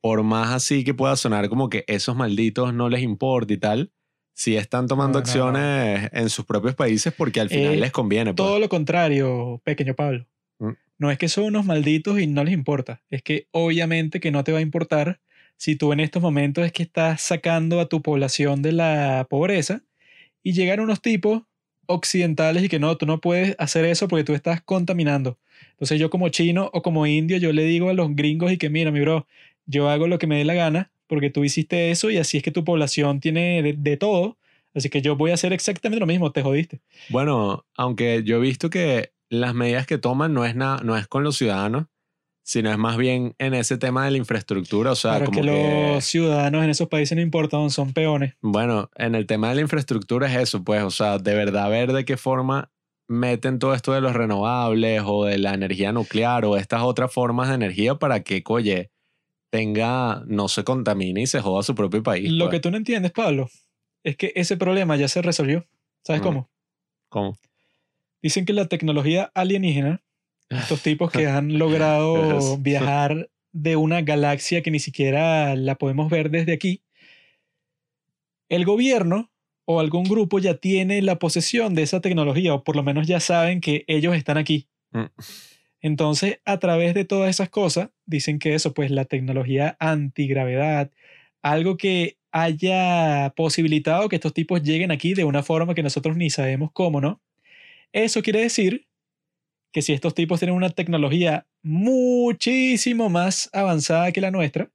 por 0.00 0.22
más 0.22 0.50
así 0.54 0.84
que 0.84 0.94
pueda 0.94 1.16
sonar 1.16 1.48
como 1.48 1.68
que 1.68 1.84
esos 1.88 2.16
malditos 2.16 2.72
no 2.72 2.88
les 2.88 3.02
importa 3.02 3.52
y 3.52 3.56
tal, 3.58 3.92
sí 4.34 4.56
están 4.56 4.86
tomando 4.86 5.18
No, 5.18 5.24
no. 5.24 5.26
acciones 5.26 6.08
en 6.12 6.30
sus 6.30 6.44
propios 6.46 6.74
países 6.74 7.12
porque 7.12 7.40
al 7.40 7.48
final 7.50 7.74
Eh, 7.74 7.76
les 7.78 7.92
conviene. 7.92 8.32
pues. 8.32 8.36
Todo 8.46 8.58
lo 8.58 8.68
contrario, 8.68 9.60
pequeño 9.64 9.94
Pablo. 9.94 10.26
Mm. 10.58 10.70
No 11.00 11.10
es 11.10 11.16
que 11.16 11.28
son 11.28 11.44
unos 11.44 11.64
malditos 11.64 12.20
y 12.20 12.26
no 12.26 12.44
les 12.44 12.52
importa. 12.52 13.00
Es 13.08 13.22
que 13.22 13.48
obviamente 13.52 14.20
que 14.20 14.30
no 14.30 14.44
te 14.44 14.52
va 14.52 14.58
a 14.58 14.60
importar 14.60 15.18
si 15.56 15.74
tú 15.74 15.94
en 15.94 16.00
estos 16.00 16.20
momentos 16.20 16.62
es 16.66 16.72
que 16.72 16.82
estás 16.82 17.22
sacando 17.22 17.80
a 17.80 17.88
tu 17.88 18.02
población 18.02 18.60
de 18.60 18.72
la 18.72 19.26
pobreza 19.30 19.82
y 20.42 20.52
llegan 20.52 20.78
unos 20.78 21.00
tipos 21.00 21.44
occidentales 21.86 22.62
y 22.64 22.68
que 22.68 22.78
no, 22.78 22.98
tú 22.98 23.06
no 23.06 23.18
puedes 23.18 23.56
hacer 23.58 23.86
eso 23.86 24.08
porque 24.08 24.24
tú 24.24 24.34
estás 24.34 24.60
contaminando. 24.60 25.38
Entonces 25.70 25.98
yo 25.98 26.10
como 26.10 26.28
chino 26.28 26.68
o 26.74 26.82
como 26.82 27.06
indio, 27.06 27.38
yo 27.38 27.54
le 27.54 27.64
digo 27.64 27.88
a 27.88 27.94
los 27.94 28.14
gringos 28.14 28.52
y 28.52 28.58
que 28.58 28.68
mira, 28.68 28.90
mi 28.90 29.00
bro, 29.00 29.26
yo 29.64 29.88
hago 29.88 30.06
lo 30.06 30.18
que 30.18 30.26
me 30.26 30.36
dé 30.36 30.44
la 30.44 30.54
gana 30.54 30.92
porque 31.06 31.30
tú 31.30 31.44
hiciste 31.44 31.90
eso 31.90 32.10
y 32.10 32.18
así 32.18 32.36
es 32.36 32.42
que 32.42 32.50
tu 32.50 32.62
población 32.62 33.20
tiene 33.20 33.62
de, 33.62 33.72
de 33.72 33.96
todo. 33.96 34.36
Así 34.74 34.90
que 34.90 35.00
yo 35.00 35.16
voy 35.16 35.30
a 35.30 35.34
hacer 35.34 35.54
exactamente 35.54 35.98
lo 35.98 36.06
mismo, 36.06 36.30
te 36.30 36.42
jodiste. 36.42 36.80
Bueno, 37.08 37.64
aunque 37.74 38.22
yo 38.22 38.36
he 38.36 38.40
visto 38.40 38.68
que 38.68 39.12
las 39.30 39.54
medidas 39.54 39.86
que 39.86 39.96
toman 39.96 40.34
no 40.34 40.44
es, 40.44 40.54
na- 40.54 40.80
no 40.84 40.96
es 40.98 41.06
con 41.08 41.24
los 41.24 41.36
ciudadanos, 41.38 41.86
sino 42.42 42.70
es 42.70 42.78
más 42.78 42.96
bien 42.96 43.34
en 43.38 43.54
ese 43.54 43.78
tema 43.78 44.04
de 44.04 44.10
la 44.10 44.16
infraestructura, 44.16 44.90
o 44.92 44.94
sea, 44.96 45.12
Claro, 45.12 45.26
como 45.26 45.40
que 45.42 45.48
que... 45.48 45.92
los 45.94 46.04
ciudadanos 46.04 46.64
en 46.64 46.70
esos 46.70 46.88
países 46.88 47.14
no 47.16 47.22
importan, 47.22 47.70
son 47.70 47.92
peones. 47.92 48.34
Bueno, 48.42 48.90
en 48.96 49.14
el 49.14 49.26
tema 49.26 49.48
de 49.50 49.54
la 49.56 49.60
infraestructura 49.62 50.26
es 50.30 50.36
eso, 50.36 50.62
pues, 50.64 50.82
o 50.82 50.90
sea, 50.90 51.18
de 51.18 51.34
verdad 51.34 51.70
ver 51.70 51.92
de 51.92 52.04
qué 52.04 52.16
forma 52.16 52.70
meten 53.08 53.58
todo 53.58 53.74
esto 53.74 53.92
de 53.92 54.00
los 54.00 54.14
renovables 54.14 55.02
o 55.04 55.24
de 55.24 55.38
la 55.38 55.54
energía 55.54 55.92
nuclear 55.92 56.44
o 56.44 56.56
estas 56.56 56.82
otras 56.82 57.12
formas 57.12 57.48
de 57.48 57.54
energía 57.56 57.96
para 57.96 58.20
que, 58.22 58.42
oye, 58.46 58.90
tenga, 59.50 60.22
no 60.26 60.48
se 60.48 60.64
contamine 60.64 61.22
y 61.22 61.26
se 61.26 61.40
joda 61.40 61.62
su 61.62 61.74
propio 61.74 62.02
país. 62.02 62.30
Lo 62.30 62.46
pues. 62.46 62.52
que 62.52 62.60
tú 62.60 62.70
no 62.70 62.76
entiendes, 62.76 63.12
Pablo, 63.12 63.48
es 64.04 64.16
que 64.16 64.32
ese 64.36 64.56
problema 64.56 64.96
ya 64.96 65.08
se 65.08 65.22
resolvió. 65.22 65.66
¿Sabes 66.04 66.20
Ujú. 66.22 66.28
cómo? 66.30 66.50
¿Cómo? 67.08 67.38
Dicen 68.22 68.44
que 68.44 68.52
la 68.52 68.66
tecnología 68.66 69.30
alienígena, 69.34 70.02
estos 70.48 70.82
tipos 70.82 71.10
que 71.10 71.26
han 71.28 71.58
logrado 71.58 72.58
viajar 72.58 73.30
de 73.52 73.76
una 73.76 74.02
galaxia 74.02 74.62
que 74.62 74.70
ni 74.70 74.78
siquiera 74.78 75.56
la 75.56 75.76
podemos 75.76 76.10
ver 76.10 76.30
desde 76.30 76.52
aquí, 76.52 76.82
el 78.48 78.64
gobierno 78.64 79.30
o 79.64 79.80
algún 79.80 80.04
grupo 80.04 80.38
ya 80.38 80.54
tiene 80.54 81.00
la 81.02 81.18
posesión 81.18 81.74
de 81.74 81.82
esa 81.82 82.00
tecnología, 82.00 82.54
o 82.54 82.64
por 82.64 82.74
lo 82.74 82.82
menos 82.82 83.06
ya 83.06 83.20
saben 83.20 83.60
que 83.60 83.84
ellos 83.86 84.16
están 84.16 84.36
aquí. 84.36 84.68
Mm. 84.90 85.04
Entonces, 85.80 86.40
a 86.44 86.58
través 86.58 86.92
de 86.94 87.04
todas 87.04 87.30
esas 87.30 87.48
cosas, 87.48 87.90
dicen 88.04 88.38
que 88.38 88.54
eso, 88.54 88.74
pues 88.74 88.90
la 88.90 89.04
tecnología 89.04 89.76
antigravedad, 89.78 90.90
algo 91.42 91.76
que 91.76 92.18
haya 92.32 93.32
posibilitado 93.36 94.08
que 94.08 94.16
estos 94.16 94.34
tipos 94.34 94.62
lleguen 94.62 94.90
aquí 94.90 95.14
de 95.14 95.24
una 95.24 95.42
forma 95.42 95.74
que 95.74 95.82
nosotros 95.82 96.16
ni 96.16 96.30
sabemos 96.30 96.70
cómo, 96.72 97.00
¿no? 97.00 97.22
Eso 97.92 98.22
quiere 98.22 98.40
decir 98.40 98.86
que 99.72 99.82
si 99.82 99.92
estos 99.92 100.14
tipos 100.14 100.40
tienen 100.40 100.56
una 100.56 100.70
tecnología 100.70 101.46
muchísimo 101.62 103.08
más 103.08 103.50
avanzada 103.52 104.12
que 104.12 104.20
la 104.20 104.30
nuestra, 104.30 104.70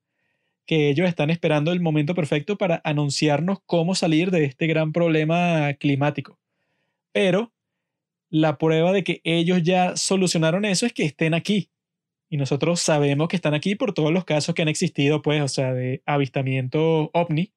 que 0.66 0.90
ellos 0.90 1.08
están 1.08 1.30
esperando 1.30 1.72
el 1.72 1.80
momento 1.80 2.16
perfecto 2.16 2.58
para 2.58 2.82
anunciarnos 2.84 3.60
cómo 3.66 3.96
salir 3.96 4.32
de 4.32 4.46
este 4.46 4.68
gran 4.68 4.94
problema 4.94 5.74
climático. 5.74 6.40
Pero 7.12 7.54
la 8.30 8.58
prueba 8.58 8.92
de 8.92 9.04
que 9.04 9.22
ellos 9.24 9.64
ya 9.64 9.96
solucionaron 9.96 10.66
eso 10.66 10.86
es 10.86 10.94
que 10.94 11.06
estén 11.06 11.34
aquí. 11.34 11.70
Y 12.30 12.38
nosotros 12.38 12.82
sabemos 12.82 13.28
que 13.30 13.36
están 13.36 13.54
aquí 13.54 13.76
por 13.76 13.94
todos 13.94 14.12
los 14.12 14.26
casos 14.26 14.56
que 14.56 14.64
han 14.64 14.68
existido, 14.68 15.22
pues, 15.22 15.42
o 15.42 15.48
sea, 15.48 15.74
de 15.74 16.02
avistamiento 16.06 17.12
ovni. 17.14 17.54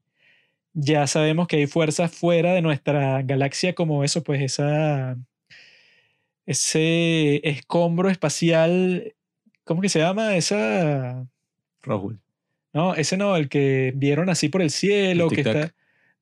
Ya 0.75 1.07
sabemos 1.07 1.49
que 1.49 1.57
hay 1.57 1.67
fuerzas 1.67 2.13
fuera 2.15 2.55
de 2.55 2.63
nuestra 2.63 3.23
galaxia 3.23 3.75
como 3.75 4.05
eso, 4.05 4.23
pues, 4.23 4.43
esa, 4.43 5.17
ese 6.49 7.47
escombro 7.47 8.09
espacial, 8.09 9.13
¿cómo 9.65 9.83
que 9.83 9.91
se 9.91 9.99
llama? 9.99 10.35
Esa, 10.35 11.29
Roswell. 11.83 12.21
no, 12.73 12.95
ese 12.95 13.19
no, 13.19 13.37
el 13.37 13.51
que 13.51 13.93
vieron 13.95 14.31
así 14.31 14.49
por 14.49 14.63
el 14.63 14.71
cielo, 14.71 15.29
El 15.29 15.35
que 15.35 15.43
está, 15.43 15.75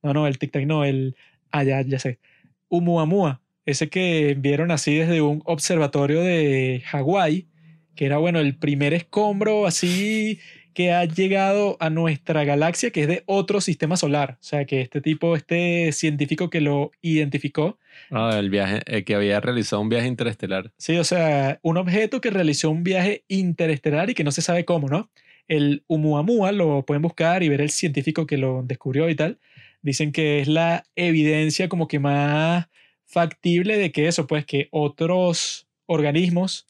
no, 0.03 0.13
no, 0.13 0.27
el 0.27 0.37
tic-tac, 0.37 0.65
no, 0.65 0.83
el, 0.83 1.15
ah, 1.51 1.63
ya, 1.63 1.81
ya 1.81 1.97
sé, 1.97 2.19
Umuamua, 2.67 3.39
ese 3.65 3.87
que 3.87 4.35
vieron 4.37 4.69
así 4.71 4.97
desde 4.97 5.21
un 5.21 5.41
observatorio 5.45 6.21
de 6.21 6.83
Hawái, 6.87 7.47
que 7.95 8.05
era, 8.05 8.17
bueno, 8.17 8.39
el 8.39 8.57
primer 8.57 8.93
escombro 8.93 9.65
así 9.65 10.41
que 10.77 10.91
ha 10.91 11.05
llegado 11.05 11.75
a 11.79 11.89
nuestra 11.89 12.43
galaxia, 12.43 12.91
que 12.91 13.01
es 13.01 13.07
de 13.07 13.23
otro 13.25 13.61
sistema 13.61 13.97
solar. 13.97 14.37
O 14.39 14.43
sea, 14.43 14.65
que 14.65 14.81
este 14.81 15.01
tipo, 15.01 15.35
este 15.35 15.91
científico 15.91 16.51
que 16.51 16.61
lo 16.61 16.91
identificó, 17.01 17.79
Ah, 18.11 18.35
el 18.37 18.51
viaje, 18.51 18.81
eh, 18.85 19.03
que 19.03 19.15
había 19.15 19.39
realizado 19.39 19.81
un 19.81 19.89
viaje 19.89 20.05
interestelar. 20.05 20.71
sí, 20.77 20.95
o 20.99 21.03
sea, 21.03 21.57
un 21.63 21.77
objeto 21.77 22.21
que 22.21 22.29
realizó 22.29 22.69
un 22.69 22.83
viaje 22.83 23.23
interestelar 23.27 24.11
y 24.11 24.13
que 24.13 24.23
no 24.23 24.31
se 24.31 24.43
sabe 24.43 24.65
cómo, 24.65 24.87
¿no? 24.87 25.09
El 25.47 25.83
Umuamua 25.87 26.51
lo 26.51 26.85
pueden 26.85 27.01
buscar 27.01 27.41
y 27.41 27.49
ver 27.49 27.61
el 27.61 27.71
científico 27.71 28.27
que 28.27 28.37
lo 28.37 28.61
descubrió 28.61 29.09
y 29.09 29.15
tal. 29.15 29.39
Dicen 29.81 30.11
que 30.11 30.41
es 30.41 30.47
la 30.47 30.83
evidencia 30.95 31.69
como 31.69 31.87
que 31.87 31.97
más 31.97 32.67
factible 33.03 33.77
de 33.79 33.91
que 33.91 34.07
eso, 34.07 34.27
pues 34.27 34.45
que 34.45 34.67
otros 34.69 35.65
organismos 35.87 36.67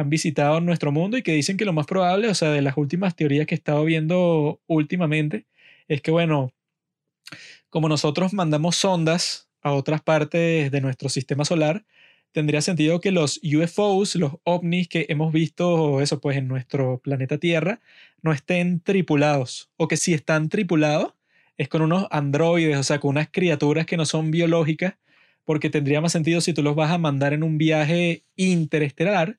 han 0.00 0.10
visitado 0.10 0.60
nuestro 0.60 0.92
mundo 0.92 1.16
y 1.16 1.22
que 1.22 1.32
dicen 1.32 1.56
que 1.56 1.64
lo 1.64 1.72
más 1.72 1.86
probable, 1.86 2.28
o 2.28 2.34
sea, 2.34 2.50
de 2.50 2.62
las 2.62 2.76
últimas 2.76 3.16
teorías 3.16 3.46
que 3.46 3.54
he 3.54 3.58
estado 3.58 3.84
viendo 3.84 4.60
últimamente, 4.66 5.46
es 5.88 6.02
que, 6.02 6.10
bueno, 6.10 6.52
como 7.68 7.88
nosotros 7.88 8.32
mandamos 8.32 8.76
sondas 8.76 9.48
a 9.62 9.72
otras 9.72 10.02
partes 10.02 10.70
de 10.70 10.80
nuestro 10.80 11.08
sistema 11.08 11.44
solar, 11.44 11.84
tendría 12.32 12.62
sentido 12.62 13.00
que 13.00 13.10
los 13.10 13.40
UFOs, 13.42 14.16
los 14.16 14.34
ovnis 14.44 14.88
que 14.88 15.06
hemos 15.08 15.32
visto, 15.32 16.00
eso 16.00 16.20
pues 16.20 16.36
en 16.36 16.48
nuestro 16.48 16.98
planeta 16.98 17.38
Tierra, 17.38 17.80
no 18.22 18.32
estén 18.32 18.80
tripulados. 18.80 19.70
O 19.76 19.88
que 19.88 19.96
si 19.96 20.14
están 20.14 20.48
tripulados, 20.48 21.14
es 21.58 21.68
con 21.68 21.82
unos 21.82 22.06
androides, 22.10 22.78
o 22.78 22.82
sea, 22.82 23.00
con 23.00 23.10
unas 23.10 23.28
criaturas 23.30 23.86
que 23.86 23.96
no 23.96 24.06
son 24.06 24.30
biológicas, 24.30 24.94
porque 25.44 25.70
tendría 25.70 26.00
más 26.00 26.12
sentido 26.12 26.40
si 26.40 26.52
tú 26.54 26.62
los 26.62 26.76
vas 26.76 26.90
a 26.90 26.98
mandar 26.98 27.32
en 27.32 27.42
un 27.42 27.58
viaje 27.58 28.24
interestelar, 28.36 29.38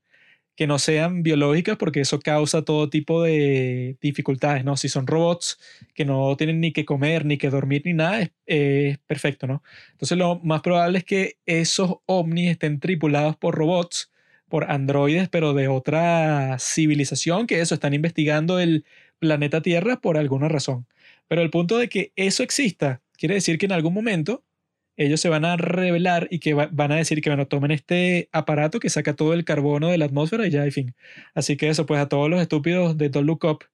que 0.55 0.67
no 0.67 0.79
sean 0.79 1.23
biológicas, 1.23 1.77
porque 1.77 2.01
eso 2.01 2.19
causa 2.19 2.63
todo 2.63 2.89
tipo 2.89 3.23
de 3.23 3.97
dificultades, 4.01 4.63
¿no? 4.65 4.77
Si 4.77 4.89
son 4.89 5.07
robots 5.07 5.59
que 5.93 6.05
no 6.05 6.35
tienen 6.37 6.59
ni 6.59 6.73
que 6.73 6.85
comer, 6.85 7.25
ni 7.25 7.37
que 7.37 7.49
dormir, 7.49 7.83
ni 7.85 7.93
nada, 7.93 8.29
es, 8.45 8.97
perfecto, 9.07 9.47
¿no? 9.47 9.63
Entonces 9.91 10.17
lo 10.17 10.39
más 10.39 10.61
probable 10.61 10.99
es 10.99 11.05
que 11.05 11.37
esos 11.45 11.95
ovnis 12.05 12.51
estén 12.51 12.79
tripulados 12.79 13.37
por 13.37 13.55
robots, 13.55 14.11
por 14.49 14.69
androides, 14.69 15.29
pero 15.29 15.53
de 15.53 15.67
otra 15.69 16.57
civilización, 16.59 17.47
que 17.47 17.61
eso, 17.61 17.73
están 17.75 17.93
investigando 17.93 18.59
el 18.59 18.85
planeta 19.19 19.61
Tierra 19.61 20.01
por 20.01 20.17
alguna 20.17 20.49
razón. 20.49 20.87
Pero 21.27 21.41
el 21.41 21.49
punto 21.49 21.77
de 21.77 21.87
que 21.87 22.11
eso 22.17 22.43
exista, 22.43 23.01
quiere 23.17 23.35
decir 23.35 23.57
que 23.57 23.65
en 23.67 23.71
algún 23.71 23.93
momento 23.93 24.43
ellos 25.05 25.19
se 25.21 25.29
van 25.29 25.45
a 25.45 25.57
revelar 25.57 26.27
y 26.31 26.39
que 26.39 26.53
va- 26.53 26.69
van 26.71 26.91
a 26.91 26.95
decir 26.97 27.21
que, 27.21 27.29
bueno, 27.29 27.47
tomen 27.47 27.71
este 27.71 28.29
aparato 28.31 28.79
que 28.79 28.89
saca 28.89 29.15
todo 29.15 29.33
el 29.33 29.45
carbono 29.45 29.89
de 29.89 29.97
la 29.97 30.05
atmósfera 30.05 30.47
y 30.47 30.51
ya, 30.51 30.63
en 30.65 30.71
fin. 30.71 30.95
Así 31.33 31.57
que 31.57 31.69
eso, 31.69 31.85
pues 31.85 31.99
a 32.01 32.09
todos 32.09 32.29
los 32.29 32.41
estúpidos 32.41 32.97
de 32.97 33.09
Don't 33.09 33.27
Look 33.27 33.45
Up 33.45 33.65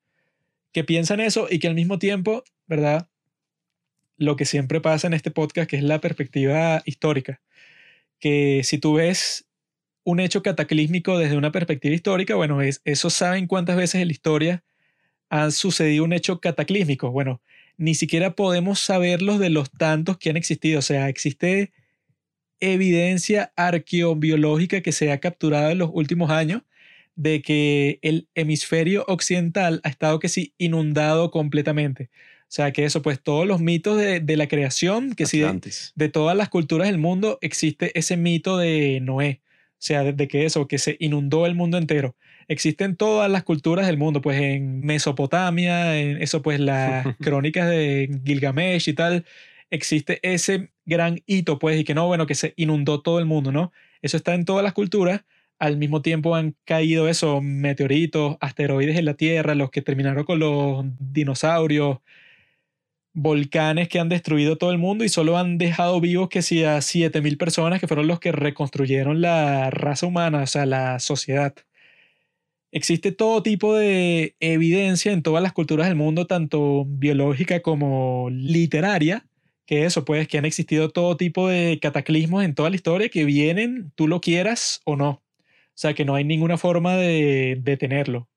que 0.74 0.84
piensan 0.84 1.20
eso 1.20 1.48
y 1.50 1.60
que 1.60 1.68
al 1.68 1.76
mismo 1.76 1.98
tiempo, 2.00 2.44
¿verdad? 2.68 3.08
Lo 4.18 4.36
que 4.36 4.46
siempre 4.46 4.82
pasa 4.82 5.08
en 5.08 5.14
este 5.14 5.32
podcast, 5.32 5.70
que 5.70 5.78
es 5.78 5.84
la 5.84 6.00
perspectiva 6.02 6.82
histórica. 6.86 7.42
Que 8.20 8.62
si 8.64 8.78
tú 8.80 8.94
ves 8.96 9.48
un 10.04 10.20
hecho 10.20 10.42
cataclísmico 10.42 11.18
desde 11.20 11.38
una 11.38 11.52
perspectiva 11.52 11.94
histórica, 11.96 12.36
bueno, 12.36 12.62
es, 12.62 12.82
eso 12.86 13.10
saben 13.10 13.48
cuántas 13.48 13.76
veces 13.78 14.02
en 14.02 14.08
la 14.08 14.14
historia 14.14 14.64
han 15.30 15.52
sucedido 15.52 16.04
un 16.04 16.14
hecho 16.14 16.40
cataclísmico. 16.40 17.12
Bueno, 17.12 17.42
ni 17.78 17.96
siquiera 17.96 18.36
podemos 18.36 18.80
saberlos 18.80 19.40
de 19.40 19.50
los 19.50 19.72
tantos 19.72 20.18
que 20.18 20.30
han 20.30 20.38
existido. 20.38 20.80
O 20.80 20.84
sea, 20.84 21.10
existe 21.10 21.72
evidencia 22.60 23.54
arqueobiológica 23.56 24.82
que 24.82 24.92
se 24.92 25.12
ha 25.12 25.20
capturado 25.20 25.70
en 25.70 25.78
los 25.78 25.92
últimos 25.94 26.32
años 26.32 26.64
de 27.16 27.42
que 27.42 28.00
el 28.02 28.28
hemisferio 28.36 29.04
occidental 29.08 29.82
ha 29.84 29.90
estado 29.90 30.20
que 30.20 30.30
sí 30.30 30.54
inundado 30.58 31.32
completamente. 31.32 32.10
O 32.44 32.50
sea, 32.50 32.72
que 32.72 32.86
eso, 32.86 33.02
pues 33.02 33.22
todos 33.22 33.46
los 33.46 33.60
mitos 33.60 33.98
de, 33.98 34.20
de 34.22 34.38
la 34.38 34.48
creación, 34.48 35.14
que 35.14 35.26
sí, 35.26 35.40
de, 35.40 35.74
de 35.96 36.10
todas 36.10 36.38
las 36.38 36.50
culturas 36.50 36.88
del 36.88 36.98
mundo 36.98 37.40
existe 37.42 37.98
ese 37.98 38.16
mito 38.16 38.58
de 38.58 39.00
Noé. 39.02 39.42
O 39.74 39.80
sea, 39.80 40.04
de, 40.04 40.14
de 40.14 40.28
que 40.28 40.46
eso, 40.46 40.68
que 40.68 40.78
se 40.78 40.96
inundó 41.00 41.46
el 41.46 41.56
mundo 41.56 41.78
entero. 41.78 42.16
Existen 42.48 42.96
todas 42.96 43.30
las 43.30 43.44
culturas 43.44 43.88
del 43.88 43.98
mundo, 43.98 44.22
pues 44.22 44.40
en 44.40 44.82
Mesopotamia, 44.82 46.00
en 46.00 46.22
eso, 46.22 46.42
pues 46.42 46.60
las 46.60 47.06
crónicas 47.22 47.70
de 47.70 48.22
Gilgamesh 48.26 48.90
y 48.90 48.94
tal. 48.94 49.26
Existe 49.70 50.20
ese 50.24 50.72
gran 50.86 51.20
hito, 51.26 51.60
pues, 51.60 51.80
y 51.80 51.84
que 51.84 51.94
no, 51.94 52.08
bueno, 52.08 52.26
que 52.26 52.36
se 52.36 52.54
inundó 52.56 53.02
todo 53.02 53.20
el 53.20 53.26
mundo, 53.26 53.52
¿no? 53.52 53.74
Eso 54.02 54.16
está 54.18 54.34
en 54.34 54.46
todas 54.46 54.64
las 54.64 54.74
culturas. 54.74 55.24
Al 55.60 55.78
mismo 55.78 56.02
tiempo 56.02 56.36
han 56.36 56.56
caído 56.66 57.10
eso, 57.10 57.42
meteoritos, 57.42 58.38
asteroides 58.40 58.98
en 58.98 59.06
la 59.06 59.16
Tierra, 59.16 59.56
los 59.56 59.72
que 59.72 59.82
terminaron 59.82 60.24
con 60.24 60.40
los 60.40 60.86
dinosaurios, 61.00 62.00
volcanes 63.14 63.90
que 63.90 64.00
han 64.00 64.10
destruido 64.10 64.58
todo 64.58 64.72
el 64.72 64.78
mundo 64.78 65.04
y 65.04 65.10
solo 65.10 65.38
han 65.38 65.58
dejado 65.58 66.00
vivos 66.00 66.30
que 66.30 66.44
si 66.44 66.64
a 66.64 66.80
7000 66.82 67.38
personas 67.38 67.80
que 67.82 67.88
fueron 67.88 68.08
los 68.08 68.20
que 68.20 68.32
reconstruyeron 68.32 69.22
la 69.22 69.72
raza 69.72 70.06
humana, 70.06 70.44
o 70.44 70.48
sea, 70.48 70.68
la 70.68 71.00
sociedad. 71.00 71.56
Existe 72.72 73.12
todo 73.12 73.42
tipo 73.44 73.76
de 73.76 74.36
evidencia 74.40 75.12
en 75.12 75.24
todas 75.24 75.42
las 75.42 75.54
culturas 75.54 75.88
del 75.88 75.96
mundo, 75.96 76.28
tanto 76.28 76.86
biológica 76.86 77.62
como 77.62 78.30
literaria, 78.30 79.26
que 79.66 79.86
eso, 79.86 80.06
pues, 80.06 80.28
que 80.28 80.38
han 80.38 80.46
existido 80.46 80.90
todo 80.90 81.18
tipo 81.18 81.48
de 81.48 81.80
cataclismos 81.82 82.44
en 82.44 82.56
toda 82.56 82.70
la 82.70 82.76
historia 82.76 83.10
que 83.10 83.26
vienen, 83.26 83.92
tú 83.96 84.08
lo 84.08 84.22
quieras 84.22 84.82
o 84.86 84.96
no. 84.96 85.10
O 85.10 85.80
sea, 85.80 85.94
que 85.94 86.06
no 86.06 86.16
hay 86.16 86.24
ninguna 86.24 86.58
forma 86.58 86.96
de 86.96 87.58
detenerlo. 87.62 88.28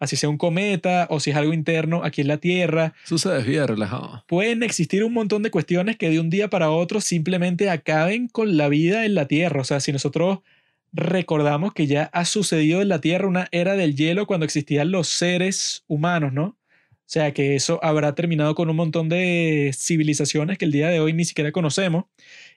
Así 0.00 0.16
sea 0.16 0.28
un 0.28 0.38
cometa 0.38 1.06
o 1.10 1.18
si 1.18 1.30
es 1.30 1.36
algo 1.36 1.52
interno 1.52 2.04
aquí 2.04 2.20
en 2.20 2.28
la 2.28 2.38
Tierra, 2.38 2.94
Eso 3.04 3.18
se 3.18 3.30
desvía 3.30 3.66
relajado. 3.66 4.24
pueden 4.28 4.62
existir 4.62 5.02
un 5.02 5.12
montón 5.12 5.42
de 5.42 5.50
cuestiones 5.50 5.96
que 5.96 6.08
de 6.08 6.20
un 6.20 6.30
día 6.30 6.48
para 6.48 6.70
otro 6.70 7.00
simplemente 7.00 7.68
acaben 7.68 8.28
con 8.28 8.56
la 8.56 8.68
vida 8.68 9.04
en 9.04 9.14
la 9.14 9.26
Tierra. 9.26 9.60
O 9.60 9.64
sea, 9.64 9.80
si 9.80 9.92
nosotros 9.92 10.38
recordamos 10.92 11.74
que 11.74 11.86
ya 11.86 12.04
ha 12.12 12.24
sucedido 12.24 12.82
en 12.82 12.88
la 12.88 13.00
Tierra 13.00 13.28
una 13.28 13.48
era 13.52 13.76
del 13.76 13.96
hielo 13.96 14.26
cuando 14.26 14.44
existían 14.44 14.90
los 14.90 15.08
seres 15.08 15.84
humanos, 15.86 16.32
¿no? 16.32 16.44
O 17.08 17.10
sea 17.10 17.32
que 17.32 17.56
eso 17.56 17.80
habrá 17.82 18.14
terminado 18.14 18.54
con 18.54 18.68
un 18.68 18.76
montón 18.76 19.08
de 19.08 19.70
civilizaciones 19.74 20.58
que 20.58 20.66
el 20.66 20.72
día 20.72 20.88
de 20.88 21.00
hoy 21.00 21.14
ni 21.14 21.24
siquiera 21.24 21.52
conocemos 21.52 22.04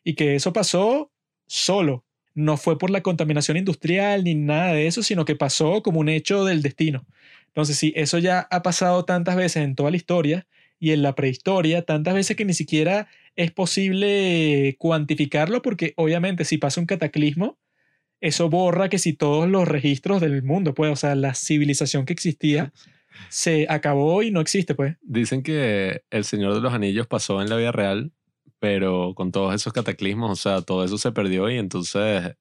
y 0.03 0.15
que 0.15 0.35
eso 0.35 0.51
pasó 0.51 1.11
solo. 1.47 2.05
No 2.33 2.57
fue 2.57 2.77
por 2.77 2.89
la 2.89 3.01
contaminación 3.01 3.57
industrial 3.57 4.23
ni 4.25 4.35
nada 4.35 4.73
de 4.73 4.87
eso, 4.87 5.03
sino 5.03 5.23
que 5.25 5.35
pasó 5.35 5.81
como 5.83 6.01
un 6.01 6.09
hecho 6.09 6.43
del 6.43 6.61
destino. 6.61 7.05
Entonces, 7.47 7.77
sí, 7.77 7.93
eso 7.95 8.17
ya 8.17 8.47
ha 8.51 8.61
pasado 8.61 9.05
tantas 9.05 9.35
veces 9.35 9.63
en 9.63 9.75
toda 9.75 9.91
la 9.91 9.97
historia 9.97 10.47
y 10.79 10.91
en 10.91 11.01
la 11.01 11.15
prehistoria, 11.15 11.83
tantas 11.83 12.13
veces 12.13 12.35
que 12.35 12.45
ni 12.45 12.53
siquiera 12.53 13.07
es 13.35 13.51
posible 13.51 14.75
cuantificarlo 14.79 15.61
porque 15.61 15.93
obviamente 15.95 16.43
si 16.45 16.57
pasa 16.57 16.81
un 16.81 16.87
cataclismo, 16.87 17.57
eso 18.21 18.49
borra 18.49 18.87
que 18.87 18.99
si 18.99 19.13
todos 19.13 19.49
los 19.49 19.67
registros 19.67 20.21
del 20.21 20.43
mundo, 20.43 20.73
pues, 20.73 20.91
o 20.91 20.95
sea, 20.95 21.15
la 21.15 21.33
civilización 21.33 22.05
que 22.05 22.13
existía 22.13 22.71
se 23.29 23.65
acabó 23.69 24.23
y 24.23 24.31
no 24.31 24.39
existe, 24.39 24.75
pues. 24.75 24.95
Dicen 25.01 25.43
que 25.43 26.03
El 26.09 26.23
Señor 26.23 26.53
de 26.53 26.61
los 26.61 26.73
Anillos 26.73 27.07
pasó 27.07 27.41
en 27.41 27.49
la 27.49 27.57
vida 27.57 27.71
real, 27.71 28.13
pero 28.59 29.13
con 29.15 29.31
todos 29.31 29.53
esos 29.55 29.73
cataclismos, 29.73 30.31
o 30.31 30.35
sea, 30.35 30.61
todo 30.61 30.85
eso 30.85 30.97
se 30.97 31.11
perdió 31.11 31.49
y 31.49 31.57
entonces 31.57 32.35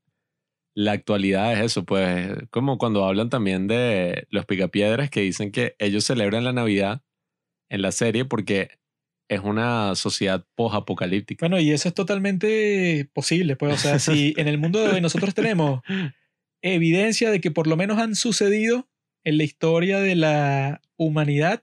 la 0.74 0.93
actualidad 0.93 1.52
es 1.55 1.61
eso, 1.61 1.85
pues, 1.85 2.31
como 2.51 2.78
cuando 2.78 3.05
hablan 3.05 3.31
también 3.31 3.66
de 3.66 4.27
los 4.31 4.47
picapiedras 4.47 5.11
que 5.11 5.20
dicen 5.23 5.51
que 5.51 5.74
ellos 5.78 6.05
celebran 6.05 6.44
la 6.44 6.52
Navidad 6.52 7.02
en 7.70 7.82
la 7.82 7.93
serie 7.93 8.24
porque 8.24 8.80
es 9.31 9.40
una 9.40 9.94
sociedad 9.94 10.44
post-apocalíptica. 10.57 11.47
Bueno, 11.47 11.61
y 11.61 11.70
eso 11.70 11.89
es 11.89 11.94
totalmente 11.94 13.09
posible, 13.12 13.55
pues, 13.55 13.74
o 13.74 13.78
sea, 13.78 14.01
si 14.01 14.35
en 14.36 14.48
el 14.48 14.59
mundo 14.59 14.81
de 14.81 14.89
hoy 14.89 15.01
nosotros 15.01 15.35
tenemos 15.35 15.82
evidencia 16.62 17.31
de 17.31 17.40
que 17.40 17.52
por 17.52 17.69
lo 17.69 17.77
menos 17.77 17.98
han 17.98 18.16
sucedido 18.16 18.89
en 19.23 19.39
la 19.39 19.44
historia 19.44 20.01
de 20.01 20.16
la 20.16 20.82
humanidad, 20.97 21.62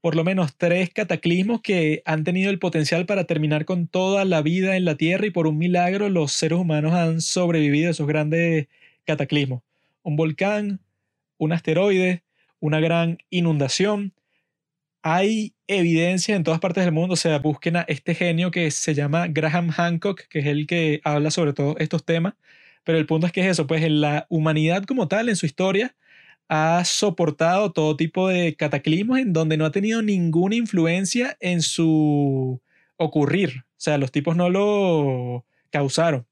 por 0.00 0.16
lo 0.16 0.24
menos 0.24 0.56
tres 0.56 0.90
cataclismos 0.90 1.60
que 1.62 2.02
han 2.06 2.24
tenido 2.24 2.50
el 2.50 2.58
potencial 2.58 3.06
para 3.06 3.22
terminar 3.22 3.66
con 3.66 3.86
toda 3.86 4.24
la 4.24 4.42
vida 4.42 4.76
en 4.76 4.84
la 4.84 4.96
Tierra 4.96 5.26
y 5.26 5.30
por 5.30 5.46
un 5.46 5.58
milagro 5.58 6.08
los 6.08 6.32
seres 6.32 6.58
humanos 6.58 6.92
han 6.92 7.20
sobrevivido 7.20 7.86
a 7.86 7.90
esos 7.92 8.08
grandes 8.08 8.66
cataclismos. 9.04 9.62
Un 10.02 10.16
volcán, 10.16 10.80
un 11.38 11.52
asteroide, 11.52 12.24
una 12.58 12.80
gran 12.80 13.18
inundación. 13.30 14.12
Hay 15.08 15.54
evidencia 15.68 16.34
en 16.34 16.42
todas 16.42 16.58
partes 16.58 16.84
del 16.84 16.92
mundo, 16.92 17.12
o 17.14 17.16
sea, 17.16 17.38
busquen 17.38 17.76
a 17.76 17.82
este 17.82 18.12
genio 18.16 18.50
que 18.50 18.72
se 18.72 18.92
llama 18.92 19.28
Graham 19.28 19.68
Hancock, 19.68 20.22
que 20.28 20.40
es 20.40 20.46
el 20.46 20.66
que 20.66 21.00
habla 21.04 21.30
sobre 21.30 21.52
todos 21.52 21.76
estos 21.78 22.04
temas, 22.04 22.34
pero 22.82 22.98
el 22.98 23.06
punto 23.06 23.28
es 23.28 23.32
que 23.32 23.42
es 23.42 23.46
eso, 23.46 23.68
pues 23.68 23.88
la 23.88 24.26
humanidad 24.30 24.82
como 24.82 25.06
tal, 25.06 25.28
en 25.28 25.36
su 25.36 25.46
historia, 25.46 25.94
ha 26.48 26.84
soportado 26.84 27.70
todo 27.70 27.96
tipo 27.96 28.26
de 28.26 28.56
cataclismos 28.56 29.20
en 29.20 29.32
donde 29.32 29.56
no 29.56 29.64
ha 29.64 29.70
tenido 29.70 30.02
ninguna 30.02 30.56
influencia 30.56 31.36
en 31.38 31.62
su 31.62 32.60
ocurrir. 32.96 33.60
O 33.60 33.74
sea, 33.76 33.98
los 33.98 34.10
tipos 34.10 34.34
no 34.34 34.50
lo 34.50 35.46
causaron. 35.70 36.26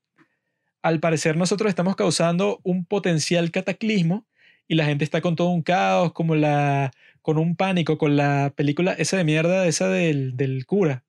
Al 0.83 0.99
parecer 0.99 1.37
nosotros 1.37 1.69
estamos 1.69 1.95
causando 1.95 2.59
un 2.65 2.85
potencial 2.87 3.53
cataclismo 3.53 4.27
y 4.67 4.75
la 4.75 4.85
gente 4.85 5.05
está 5.05 5.21
con 5.21 5.37
todo 5.37 5.51
un 5.51 5.63
caos, 5.63 6.13
como 6.13 6.35
la, 6.35 6.91
con 7.25 7.39
un 7.39 7.57
pánico, 7.57 7.97
con 7.97 8.17
la 8.17 8.53
película 8.55 8.93
esa 8.93 9.17
de 9.17 9.25
mierda, 9.25 9.67
esa 9.67 9.89
del, 9.89 10.37
del 10.37 10.67
cura. 10.67 11.05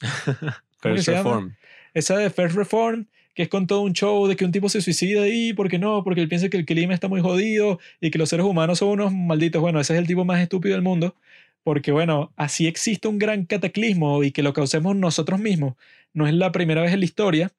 ¿Cómo 0.82 0.96
que 0.96 1.02
First? 1.02 1.08
Reform. 1.08 1.54
Esa 1.94 2.16
de 2.16 2.28
First 2.28 2.56
Reform, 2.56 3.06
que 3.34 3.44
es 3.44 3.48
con 3.48 3.68
todo 3.68 3.82
un 3.82 3.92
show 3.92 4.26
de 4.26 4.34
que 4.34 4.44
un 4.44 4.50
tipo 4.50 4.68
se 4.68 4.80
suicida 4.80 5.28
y, 5.28 5.52
¿por 5.52 5.68
qué 5.68 5.78
no? 5.78 6.02
Porque 6.02 6.22
él 6.22 6.28
piensa 6.28 6.48
que 6.48 6.56
el 6.56 6.66
clima 6.66 6.92
está 6.92 7.06
muy 7.06 7.20
jodido 7.20 7.78
y 8.00 8.10
que 8.10 8.18
los 8.18 8.30
seres 8.30 8.46
humanos 8.46 8.80
son 8.80 8.88
unos 8.88 9.12
malditos. 9.12 9.62
Bueno, 9.62 9.78
ese 9.78 9.92
es 9.92 10.00
el 10.00 10.08
tipo 10.08 10.24
más 10.24 10.40
estúpido 10.40 10.74
del 10.74 10.82
mundo. 10.82 11.14
Porque, 11.62 11.92
bueno, 11.92 12.32
así 12.34 12.66
existe 12.66 13.06
un 13.06 13.20
gran 13.20 13.44
cataclismo 13.44 14.24
y 14.24 14.32
que 14.32 14.42
lo 14.42 14.52
causemos 14.52 14.96
nosotros 14.96 15.38
mismos. 15.38 15.74
No 16.14 16.26
es 16.26 16.34
la 16.34 16.50
primera 16.50 16.82
vez 16.82 16.92
en 16.92 16.98
la 16.98 17.04
historia. 17.04 17.52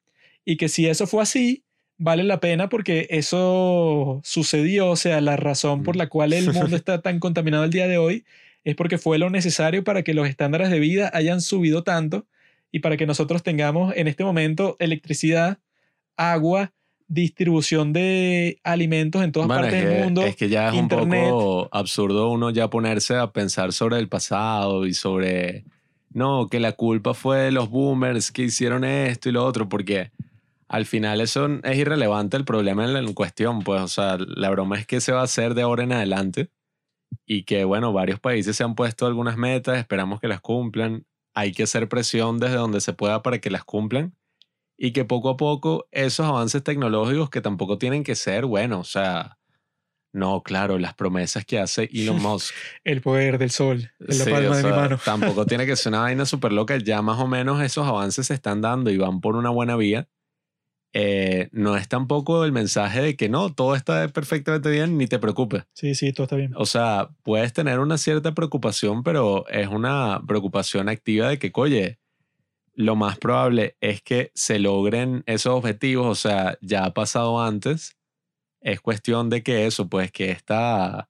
Y 0.44 0.58
que 0.58 0.68
si 0.68 0.86
eso 0.86 1.06
fue 1.06 1.22
así, 1.22 1.64
vale 2.00 2.24
la 2.24 2.40
pena 2.40 2.68
porque 2.68 3.06
eso 3.10 4.20
sucedió. 4.24 4.88
O 4.88 4.96
sea, 4.96 5.20
la 5.20 5.36
razón 5.36 5.84
por 5.84 5.94
la 5.96 6.08
cual 6.08 6.32
el 6.32 6.52
mundo 6.52 6.74
está 6.74 7.02
tan 7.02 7.20
contaminado 7.20 7.62
el 7.62 7.70
día 7.70 7.86
de 7.86 7.98
hoy 7.98 8.24
es 8.64 8.74
porque 8.74 8.98
fue 8.98 9.18
lo 9.18 9.30
necesario 9.30 9.84
para 9.84 10.02
que 10.02 10.14
los 10.14 10.26
estándares 10.26 10.70
de 10.70 10.80
vida 10.80 11.10
hayan 11.14 11.40
subido 11.40 11.84
tanto 11.84 12.26
y 12.72 12.80
para 12.80 12.96
que 12.96 13.06
nosotros 13.06 13.42
tengamos 13.42 13.94
en 13.96 14.08
este 14.08 14.24
momento 14.24 14.76
electricidad, 14.78 15.58
agua, 16.16 16.72
distribución 17.06 17.92
de 17.92 18.58
alimentos 18.64 19.22
en 19.22 19.32
todas 19.32 19.48
Bueno, 19.48 19.62
partes 19.62 19.82
es 19.82 19.88
del 19.90 20.04
mundo. 20.04 20.22
Es 20.22 20.36
que 20.36 20.48
ya 20.48 20.68
es 20.68 20.74
internet. 20.74 21.24
un 21.24 21.30
poco 21.30 21.68
absurdo 21.72 22.30
uno 22.30 22.50
ya 22.50 22.70
ponerse 22.70 23.16
a 23.16 23.30
pensar 23.32 23.72
sobre 23.72 23.98
el 23.98 24.08
pasado 24.08 24.86
y 24.86 24.94
sobre, 24.94 25.64
no, 26.12 26.48
que 26.48 26.60
la 26.60 26.72
culpa 26.72 27.12
fue 27.12 27.38
de 27.38 27.50
los 27.50 27.68
boomers 27.68 28.30
que 28.30 28.42
hicieron 28.42 28.84
esto 28.84 29.28
y 29.28 29.32
lo 29.32 29.44
otro, 29.44 29.68
porque 29.68 30.12
al 30.70 30.86
final 30.86 31.20
eso 31.20 31.48
es 31.64 31.76
irrelevante 31.76 32.36
el 32.36 32.44
problema 32.44 32.84
en, 32.84 32.92
la- 32.94 33.00
en 33.00 33.12
cuestión, 33.12 33.60
pues, 33.62 33.82
o 33.82 33.88
sea, 33.88 34.16
la 34.18 34.50
broma 34.50 34.78
es 34.78 34.86
que 34.86 35.00
se 35.00 35.12
va 35.12 35.20
a 35.20 35.24
hacer 35.24 35.54
de 35.54 35.62
ahora 35.62 35.82
en 35.82 35.92
adelante 35.92 36.50
y 37.26 37.42
que, 37.42 37.64
bueno, 37.64 37.92
varios 37.92 38.20
países 38.20 38.56
se 38.56 38.62
han 38.64 38.74
puesto 38.76 39.06
algunas 39.06 39.36
metas, 39.36 39.78
esperamos 39.78 40.20
que 40.20 40.28
las 40.28 40.40
cumplan, 40.40 41.04
hay 41.34 41.52
que 41.52 41.64
hacer 41.64 41.88
presión 41.88 42.38
desde 42.38 42.54
donde 42.56 42.80
se 42.80 42.92
pueda 42.92 43.22
para 43.22 43.38
que 43.40 43.50
las 43.50 43.64
cumplan 43.64 44.14
y 44.78 44.92
que 44.92 45.04
poco 45.04 45.28
a 45.30 45.36
poco 45.36 45.88
esos 45.90 46.24
avances 46.26 46.62
tecnológicos 46.62 47.30
que 47.30 47.40
tampoco 47.40 47.76
tienen 47.76 48.04
que 48.04 48.14
ser, 48.14 48.46
bueno, 48.46 48.80
o 48.80 48.84
sea, 48.84 49.38
no, 50.12 50.42
claro, 50.42 50.78
las 50.78 50.94
promesas 50.94 51.44
que 51.44 51.58
hace 51.58 51.90
Elon 51.92 52.16
Musk. 52.22 52.54
El 52.84 53.00
poder 53.00 53.38
del 53.38 53.50
sol 53.50 53.90
en 54.00 54.18
la 54.18 54.24
sí, 54.24 54.30
palma 54.30 54.56
de 54.56 54.62
mi 54.62 54.70
sea, 54.70 54.76
mano. 54.80 54.98
Tampoco 55.04 55.46
tiene 55.46 55.66
que 55.66 55.76
ser 55.76 55.90
una 55.92 56.02
vaina 56.02 56.26
súper 56.26 56.52
loca, 56.52 56.76
ya 56.78 57.02
más 57.02 57.18
o 57.20 57.26
menos 57.26 57.60
esos 57.62 57.86
avances 57.86 58.28
se 58.28 58.34
están 58.34 58.60
dando 58.60 58.90
y 58.90 58.96
van 58.96 59.20
por 59.20 59.34
una 59.36 59.50
buena 59.50 59.76
vía. 59.76 60.08
Eh, 60.92 61.48
no 61.52 61.76
es 61.76 61.88
tampoco 61.88 62.44
el 62.44 62.50
mensaje 62.50 63.00
de 63.00 63.16
que 63.16 63.28
no, 63.28 63.54
todo 63.54 63.76
está 63.76 64.08
perfectamente 64.08 64.70
bien, 64.70 64.98
ni 64.98 65.06
te 65.06 65.18
preocupes. 65.18 65.64
Sí, 65.72 65.94
sí, 65.94 66.12
todo 66.12 66.24
está 66.24 66.36
bien. 66.36 66.52
O 66.56 66.66
sea, 66.66 67.10
puedes 67.22 67.52
tener 67.52 67.78
una 67.78 67.96
cierta 67.96 68.34
preocupación, 68.34 69.02
pero 69.04 69.46
es 69.48 69.68
una 69.68 70.20
preocupación 70.26 70.88
activa 70.88 71.28
de 71.28 71.38
que, 71.38 71.52
oye, 71.54 72.00
lo 72.74 72.96
más 72.96 73.18
probable 73.18 73.76
es 73.80 74.02
que 74.02 74.32
se 74.34 74.58
logren 74.58 75.22
esos 75.26 75.54
objetivos, 75.54 76.06
o 76.06 76.14
sea, 76.14 76.58
ya 76.60 76.86
ha 76.86 76.94
pasado 76.94 77.40
antes. 77.40 77.96
Es 78.60 78.80
cuestión 78.80 79.30
de 79.30 79.42
que 79.42 79.66
eso, 79.66 79.88
pues 79.88 80.10
que 80.10 80.30
esta 80.30 81.08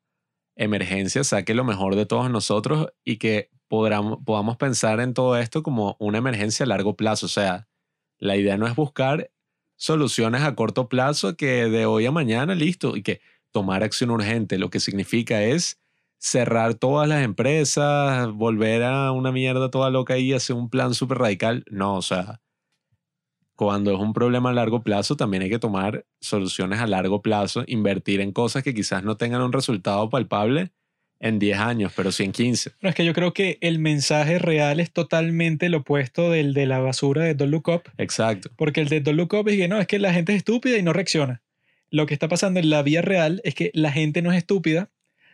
emergencia 0.57 1.24
saque 1.24 1.55
lo 1.55 1.65
mejor 1.65 1.97
de 1.97 2.07
todos 2.07 2.31
nosotros 2.31 2.89
y 3.05 3.16
que 3.16 3.51
podamos, 3.69 4.19
podamos 4.24 4.57
pensar 4.57 5.01
en 5.01 5.15
todo 5.15 5.39
esto 5.39 5.62
como 5.62 5.97
una 6.01 6.19
emergencia 6.19 6.65
a 6.65 6.69
largo 6.69 6.97
plazo. 6.97 7.27
O 7.27 7.31
sea, 7.31 7.69
la 8.19 8.36
idea 8.36 8.57
no 8.59 8.66
es 8.66 8.74
buscar 8.74 9.31
soluciones 9.81 10.43
a 10.43 10.55
corto 10.55 10.89
plazo 10.90 11.36
que 11.36 11.65
de 11.70 11.86
hoy 11.86 12.05
a 12.05 12.12
mañana, 12.12 12.55
listo, 12.55 12.97
y 12.97 13.02
que 13.02 13.23
tomar 13.51 13.82
acción 13.82 14.11
urgente, 14.11 14.59
lo 14.59 14.69
que 14.69 14.78
significa 14.78 15.43
es 15.43 15.81
cerrar 16.19 16.74
todas 16.74 17.09
las 17.09 17.24
empresas, 17.24 18.31
volver 18.31 18.82
a 18.85 19.11
una 19.12 19.32
mierda 19.32 19.70
toda 19.70 19.89
loca 19.89 20.19
y 20.19 20.35
hacer 20.35 20.55
un 20.55 20.69
plan 20.69 20.93
súper 20.94 21.19
radical. 21.19 21.65
No, 21.70 21.97
o 21.97 22.02
sea, 22.02 22.43
cuando 23.57 23.93
es 23.94 23.98
un 23.98 24.12
problema 24.12 24.51
a 24.51 24.52
largo 24.52 24.82
plazo, 24.82 25.16
también 25.16 25.44
hay 25.44 25.51
que 25.51 25.59
tomar 25.59 26.07
soluciones 26.20 26.78
a 26.81 26.86
largo 26.86 27.23
plazo, 27.23 27.65
invertir 27.66 28.20
en 28.20 28.32
cosas 28.32 28.62
que 28.62 28.74
quizás 28.74 29.02
no 29.02 29.16
tengan 29.16 29.40
un 29.40 29.52
resultado 29.52 30.11
palpable 30.11 30.73
en 31.21 31.39
10 31.39 31.59
años, 31.59 31.93
pero 31.95 32.11
sí 32.11 32.25
en 32.25 32.33
15. 32.33 32.71
Bueno, 32.81 32.91
es 32.91 32.95
que 32.95 33.05
yo 33.05 33.13
creo 33.13 33.33
que 33.33 33.59
el 33.61 33.79
mensaje 33.79 34.39
real 34.39 34.81
es 34.81 34.91
totalmente 34.91 35.69
lo 35.69 35.79
opuesto 35.79 36.31
del 36.31 36.55
de 36.55 36.67
la 36.67 36.79
basura 36.79 37.25
de 37.25 37.35
Don't 37.35 37.53
Look 37.53 37.69
Up, 37.69 37.83
Exacto. 37.99 38.51
porque 38.57 38.81
el 38.81 38.89
de 38.89 39.01
Don't 39.01 39.17
Look 39.17 39.35
Up 39.35 39.49
es 39.49 39.57
que 39.57 39.69
no, 39.69 39.79
es 39.79 39.87
que 39.87 39.99
la 39.99 40.13
gente 40.13 40.33
es 40.33 40.39
estúpida 40.39 40.79
y 40.79 40.83
no 40.83 40.93
reacciona. 40.93 41.43
Lo 41.91 42.07
que 42.07 42.15
está 42.15 42.29
pasando 42.29 42.59
en 42.59 42.71
la 42.71 42.83
vida 42.83 43.03
real 43.03 43.41
es 43.45 43.55
que 43.55 43.71
la 43.75 43.93
gente 43.93 44.23
no 44.23 44.33
es 44.33 44.39
estúpida, 44.39 44.91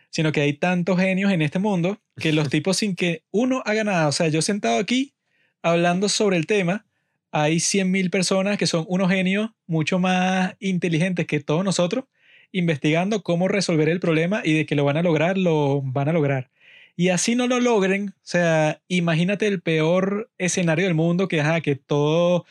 sino 0.09 0.31
que 0.31 0.41
hay 0.41 0.53
tantos 0.53 0.99
genios 0.99 1.31
en 1.31 1.41
este 1.41 1.59
mundo 1.59 2.01
que 2.19 2.33
los 2.33 2.49
tipos 2.51 2.77
sin 2.77 2.95
que 2.95 3.23
uno 3.31 3.61
haga 3.65 3.83
nada, 3.83 4.07
o 4.07 4.11
sea, 4.11 4.27
yo 4.27 4.41
sentado 4.41 4.79
aquí 4.79 5.13
hablando 5.61 6.09
sobre 6.09 6.37
el 6.37 6.47
tema, 6.47 6.85
hay 7.31 7.57
100.000 7.57 8.09
personas 8.09 8.57
que 8.57 8.67
son 8.67 8.85
unos 8.87 9.09
genios 9.09 9.51
mucho 9.65 9.99
más 9.99 10.55
inteligentes 10.59 11.27
que 11.27 11.39
todos 11.39 11.63
nosotros, 11.63 12.05
investigando 12.51 13.23
cómo 13.23 13.47
resolver 13.47 13.89
el 13.89 13.99
problema 13.99 14.41
y 14.43 14.53
de 14.53 14.65
que 14.65 14.75
lo 14.75 14.85
van 14.85 14.97
a 14.97 15.03
lograr, 15.03 15.37
lo 15.37 15.81
van 15.81 16.09
a 16.09 16.13
lograr. 16.13 16.49
Y 16.95 17.09
así 17.09 17.35
no 17.35 17.47
lo 17.47 17.59
logren, 17.59 18.09
o 18.09 18.13
sea, 18.23 18.81
imagínate 18.87 19.45
el 19.47 19.61
peor 19.61 20.31
escenario 20.39 20.85
del 20.85 20.95
mundo, 20.95 21.27
que, 21.27 21.41
ajá, 21.41 21.61
que 21.61 21.75
todo 21.75 22.45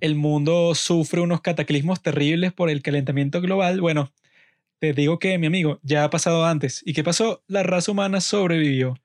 el 0.00 0.16
mundo 0.16 0.74
sufre 0.74 1.20
unos 1.20 1.40
cataclismos 1.40 2.02
terribles 2.02 2.52
por 2.52 2.68
el 2.68 2.82
calentamiento 2.82 3.40
global. 3.40 3.80
Bueno, 3.80 4.12
te 4.80 4.92
digo 4.92 5.20
que, 5.20 5.38
mi 5.38 5.46
amigo, 5.46 5.78
ya 5.84 6.02
ha 6.02 6.10
pasado 6.10 6.44
antes. 6.44 6.82
¿Y 6.84 6.92
qué 6.94 7.04
pasó? 7.04 7.44
La 7.46 7.62
raza 7.62 7.92
humana 7.92 8.20
sobrevivió. 8.20 8.98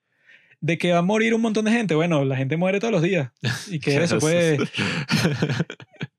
De 0.60 0.76
que 0.76 0.90
va 0.90 0.98
a 0.98 1.02
morir 1.02 1.34
un 1.34 1.40
montón 1.40 1.66
de 1.66 1.70
gente, 1.70 1.94
bueno, 1.94 2.24
la 2.24 2.36
gente 2.36 2.56
muere 2.56 2.80
todos 2.80 2.90
los 2.90 3.02
días. 3.02 3.30
Y 3.70 3.78
que 3.78 4.02
eso, 4.02 4.18
pues, 4.18 4.58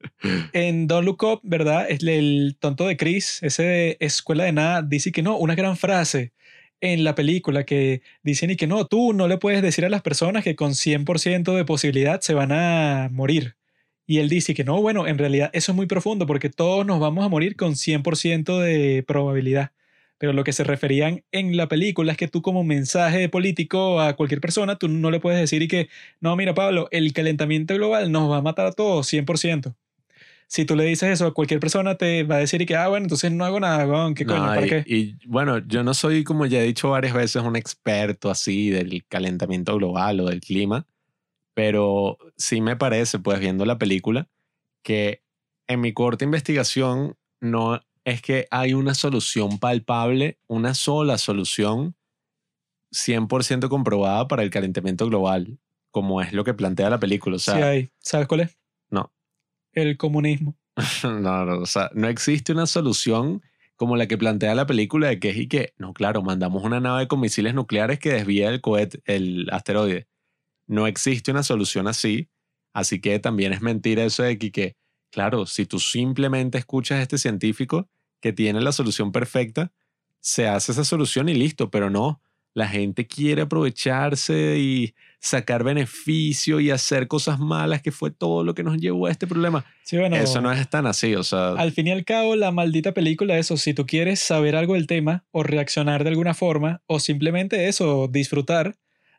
en 0.54 0.88
Don't 0.88 1.06
Look 1.06 1.24
Up, 1.24 1.40
¿verdad? 1.44 1.86
Es 1.90 2.04
el 2.04 2.58
tonto 2.60 2.88
de 2.88 2.98
Chris, 2.98 3.40
ese 3.42 3.64
de 3.64 3.98
Escuela 4.00 4.44
de 4.46 4.52
Nada, 4.52 4.82
dice 4.82 5.12
que 5.12 5.22
no, 5.22 5.38
una 5.38 5.56
gran 5.56 5.78
frase 5.78 6.34
en 6.82 7.04
la 7.04 7.16
película 7.16 7.66
que 7.66 8.02
dicen 8.24 8.52
y 8.52 8.56
que 8.56 8.68
no, 8.68 8.86
tú 8.86 9.14
no 9.14 9.28
le 9.28 9.38
puedes 9.38 9.62
decir 9.62 9.86
a 9.86 9.90
las 9.90 10.02
personas 10.02 10.44
que 10.44 10.56
con 10.56 10.72
100% 10.72 11.56
de 11.56 11.66
posibilidad 11.66 12.22
se 12.22 12.34
van 12.34 12.52
a 12.52 13.10
morir. 13.12 13.56
Y 14.06 14.20
él 14.20 14.30
dice 14.30 14.54
que 14.56 14.64
no, 14.64 14.82
bueno, 14.82 15.08
en 15.08 15.18
realidad 15.18 15.52
eso 15.54 15.72
es 15.72 15.76
muy 15.76 15.86
profundo 15.86 16.26
porque 16.26 16.50
todos 16.50 16.86
nos 16.86 17.00
vamos 17.00 17.26
a 17.26 17.30
morir 17.30 17.56
con 17.56 17.76
100% 17.76 18.60
de 18.60 19.04
probabilidad. 19.04 19.72
Pero 20.18 20.34
lo 20.34 20.44
que 20.44 20.52
se 20.52 20.64
referían 20.64 21.24
en 21.32 21.56
la 21.56 21.68
película 21.68 22.12
es 22.12 22.18
que 22.18 22.28
tú 22.28 22.42
como 22.42 22.64
mensaje 22.64 23.30
político 23.30 24.02
a 24.02 24.16
cualquier 24.16 24.42
persona, 24.42 24.78
tú 24.78 24.90
no 24.90 25.12
le 25.12 25.20
puedes 25.20 25.40
decir 25.40 25.62
y 25.62 25.68
que, 25.68 25.90
no, 26.20 26.36
mira 26.36 26.54
Pablo, 26.54 26.88
el 26.92 27.14
calentamiento 27.14 27.76
global 27.76 28.12
nos 28.12 28.30
va 28.32 28.38
a 28.38 28.42
matar 28.42 28.66
a 28.66 28.72
todos 28.74 29.08
100%. 29.08 29.76
Si 30.50 30.66
tú 30.66 30.76
le 30.76 30.84
dices 30.84 31.10
eso 31.12 31.28
a 31.28 31.34
cualquier 31.34 31.60
persona, 31.60 31.96
te 31.96 32.24
va 32.24 32.36
a 32.36 32.40
decir 32.40 32.60
y 32.60 32.66
que, 32.66 32.76
ah, 32.76 32.88
bueno, 32.88 33.06
entonces 33.06 33.32
no 33.32 33.46
hago 33.46 33.60
nada, 33.60 33.86
weón, 33.86 34.16
¿qué 34.16 34.26
coño? 34.26 34.40
No, 34.40 34.48
¿Para 34.48 34.66
y, 34.66 34.70
qué? 34.70 34.84
y, 34.88 35.28
bueno, 35.28 35.60
yo 35.60 35.84
no 35.84 35.94
soy, 35.94 36.24
como 36.24 36.48
ya 36.48 36.60
he 36.60 36.64
dicho 36.64 36.90
varias 36.90 37.14
veces, 37.14 37.44
un 37.44 37.56
experto 37.56 38.32
así 38.32 38.72
del 38.72 39.06
calentamiento 39.08 39.76
global 39.76 40.20
o 40.22 40.26
del 40.26 40.42
clima, 40.42 40.88
pero 41.54 42.18
sí 42.36 42.62
me 42.62 42.76
parece, 42.76 43.20
pues 43.20 43.40
viendo 43.40 43.64
la 43.64 43.78
película, 43.78 44.28
que 44.82 45.22
en 45.68 45.82
mi 45.82 45.94
corta 45.94 46.26
investigación 46.26 47.16
no 47.40 47.80
es 48.04 48.22
que 48.24 48.48
hay 48.50 48.74
una 48.74 48.96
solución 48.96 49.60
palpable, 49.60 50.40
una 50.48 50.74
sola 50.74 51.20
solución 51.20 51.96
100% 52.92 53.70
comprobada 53.70 54.28
para 54.28 54.42
el 54.42 54.50
calentamiento 54.50 55.06
global, 55.06 55.60
como 55.92 56.22
es 56.22 56.34
lo 56.34 56.44
que 56.44 56.56
plantea 56.56 56.90
la 56.90 57.00
película. 57.00 57.36
O 57.36 57.40
sea, 57.40 57.56
sí 57.56 57.62
hay. 57.62 57.92
¿Sabes 58.00 58.28
cuál 58.28 58.42
es? 58.42 58.59
El 59.82 59.98
comunismo. 59.98 60.56
no, 61.04 61.62
o 61.62 61.66
sea, 61.66 61.90
no 61.94 62.08
existe 62.08 62.52
una 62.52 62.66
solución 62.66 63.42
como 63.76 63.96
la 63.96 64.08
que 64.08 64.18
plantea 64.18 64.56
la 64.56 64.66
película 64.66 65.08
de 65.08 65.20
que 65.20 65.30
es 65.30 65.38
y 65.38 65.48
que, 65.48 65.74
no, 65.78 65.94
claro, 65.94 66.22
mandamos 66.22 66.64
una 66.64 66.82
nave 66.82 67.08
con 67.08 67.22
misiles 67.22 67.54
nucleares 67.54 67.98
que 68.00 68.12
desvía 68.12 68.50
el 68.50 68.60
cohete, 68.60 69.02
el 69.06 69.50
asteroide. 69.52 70.08
No 70.68 70.86
existe 70.86 71.32
una 71.32 71.44
solución 71.44 71.88
así, 71.88 72.30
así 72.74 73.00
que 73.00 73.20
también 73.20 73.54
es 73.54 73.62
mentira 73.62 74.04
eso 74.04 74.24
de 74.24 74.38
que, 74.38 74.76
claro, 75.12 75.46
si 75.46 75.66
tú 75.66 75.80
simplemente 75.80 76.58
escuchas 76.58 77.00
a 77.00 77.02
este 77.02 77.18
científico 77.18 77.90
que 78.20 78.34
tiene 78.34 78.60
la 78.60 78.74
solución 78.74 79.14
perfecta, 79.14 79.72
se 80.20 80.48
hace 80.48 80.74
esa 80.74 80.84
solución 80.84 81.30
y 81.30 81.34
listo, 81.34 81.72
pero 81.72 81.90
no, 81.90 82.22
la 82.54 82.68
gente 82.68 83.08
quiere 83.08 83.44
aprovecharse 83.44 84.58
y 84.60 84.94
sacar 85.20 85.64
beneficio 85.64 86.60
y 86.60 86.72
hacer 86.72 87.08
cosas 87.08 87.40
malas, 87.40 87.82
que 87.82 87.92
fue 87.92 88.10
todo 88.10 88.44
lo 88.44 88.54
que 88.54 88.64
nos 88.64 88.78
llevó 88.78 89.08
a 89.08 89.12
este 89.12 89.28
problema. 89.28 89.66
Sí, 89.84 89.98
bueno, 89.98 90.16
Eso 90.16 90.40
no 90.42 90.52
es 90.52 90.70
tan 90.70 90.88
así, 90.88 91.16
o 91.16 91.24
sea, 91.24 91.50
Al 91.52 91.72
fin 91.72 91.88
y 91.88 91.92
al 91.92 92.06
cabo, 92.06 92.36
la 92.36 92.52
maldita 92.52 92.94
película, 92.94 93.38
eso, 93.38 93.58
si 93.58 93.74
tú 93.74 93.86
quieres 93.86 94.20
saber 94.20 94.56
algo 94.56 94.76
del 94.76 94.88
tema 94.88 95.26
o 95.32 95.44
reaccionar 95.44 96.04
de 96.04 96.12
alguna 96.12 96.34
forma 96.34 96.82
o 96.86 97.00
simplemente 97.00 97.68
eso, 97.68 98.08
disfrutar, 98.10 98.76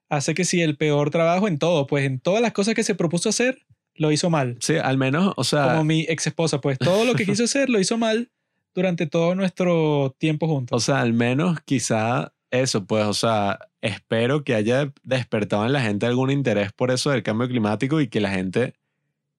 hace 0.09 0.35
que 0.35 0.45
si 0.45 0.63
el 0.63 0.77
peor 0.77 1.11
trabajo 1.11 1.49
en 1.49 1.59
todo, 1.59 1.87
pues 1.87 2.07
en 2.07 2.19
todas 2.19 2.41
las 2.41 2.53
cosas 2.53 2.75
que 2.75 2.83
se 2.83 2.95
propuso 2.95 3.29
hacer, 3.29 3.59
lo 3.95 4.11
hizo 4.11 4.31
mal. 4.31 4.57
sí, 4.61 4.77
al 4.77 4.97
menos, 4.97 5.35
o 5.37 5.45
sea, 5.45 5.73
Como 5.73 5.85
mi 5.85 6.07
ex 6.09 6.27
esposa, 6.27 6.61
pues 6.61 6.79
todo 6.79 7.05
lo 7.05 7.15
que 7.15 7.25
quiso 7.27 7.45
hacer 7.45 7.69
lo 7.69 7.79
hizo 7.79 7.99
mal 7.99 8.31
durante 8.75 9.07
todo 9.07 9.35
nuestro 9.35 10.17
tiempo 10.19 10.47
juntos. 10.47 10.77
o 10.77 10.81
sea, 10.81 11.01
al 11.01 11.13
menos 11.13 11.59
quizá 11.65 12.33
eso, 12.51 12.85
pues, 12.87 13.05
o 13.07 13.15
sea, 13.15 13.59
espero 13.81 14.45
que 14.45 14.55
haya 14.55 14.93
despertado 15.03 15.67
en 15.67 15.73
la 15.73 15.83
gente 15.83 16.07
algún 16.07 16.31
interés 16.31 16.73
por 16.73 16.91
eso 16.91 17.11
del 17.11 17.23
cambio 17.23 17.49
climático 17.49 18.01
y 18.01 18.09
que 18.09 18.21
la 18.21 18.31
gente 18.31 18.75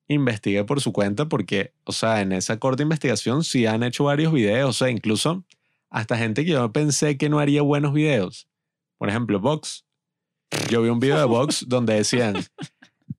investigue 0.08 0.64
por 0.64 0.82
su 0.82 0.94
cuenta 0.94 1.28
porque, 1.28 1.74
o 1.84 1.92
sea, 1.92 2.22
en 2.22 2.32
esa 2.32 2.58
corta 2.60 2.84
investigación 2.84 3.44
sí 3.44 3.66
han 3.66 3.84
hecho 3.84 4.06
varios 4.06 4.34
videos, 4.34 4.70
o 4.70 4.74
sea, 4.74 4.90
incluso 4.90 5.44
hasta 5.90 6.18
gente 6.18 6.46
que 6.46 6.52
yo 6.52 6.72
pensé 6.72 7.18
que 7.18 7.30
no 7.30 7.40
haría 7.40 7.62
buenos 7.62 7.94
videos. 7.94 8.48
Por 8.98 9.10
ejemplo, 9.10 9.40
Vox. 9.40 9.86
Yo 10.70 10.82
vi 10.82 10.90
un 10.90 11.00
video 11.00 11.18
de 11.18 11.26
Vox 11.26 11.66
donde 11.68 11.96
decían, 11.96 12.36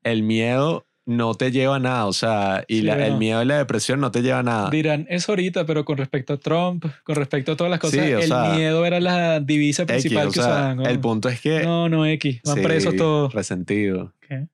el 0.03 0.23
miedo 0.23 0.87
no 1.05 1.35
te 1.35 1.51
lleva 1.51 1.77
a 1.77 1.79
nada, 1.81 2.07
o 2.07 2.13
sea, 2.13 2.65
y 2.69 2.77
Sí, 2.77 2.83
la- 2.83 3.07
el 3.07 3.17
miedo 3.17 3.43
y 3.43 3.45
la 3.47 3.59
depresión 3.59 4.01
no 4.01 4.11
te 4.13 4.23
lleva 4.23 4.39
a 4.39 4.43
nada. 4.45 4.71
Dirán, 4.71 5.07
es 5.11 5.29
ahorita, 5.29 5.67
pero 5.67 5.85
con 5.85 5.97
respecto 5.99 6.35
a 6.35 6.37
Trump, 6.37 6.85
con 7.03 7.17
respecto 7.17 7.53
a 7.53 7.57
todas 7.57 7.71
las 7.71 7.81
cosas, 7.81 8.05
Sí, 8.05 8.11
el 8.13 8.23
sea, 8.25 8.53
miedo 8.55 8.87
era 8.87 9.01
la 9.01 9.41
divisa 9.41 9.83
X, 9.83 9.93
principal 9.93 10.29
o 10.29 10.31
que 10.31 10.35
sea, 10.35 10.45
usaban. 10.45 10.77
¿no? 10.77 10.87
el 10.87 11.01
punto 11.01 11.29
es 11.29 11.41
que... 11.41 11.63
No, 11.65 11.89
no, 11.89 12.07
X. 12.07 12.41
Van 12.45 12.57
Sí, 12.57 12.63
presos 12.63 12.95
todos. 12.97 13.35
Resentido. 13.35 14.13
¿Qué? 14.21 14.47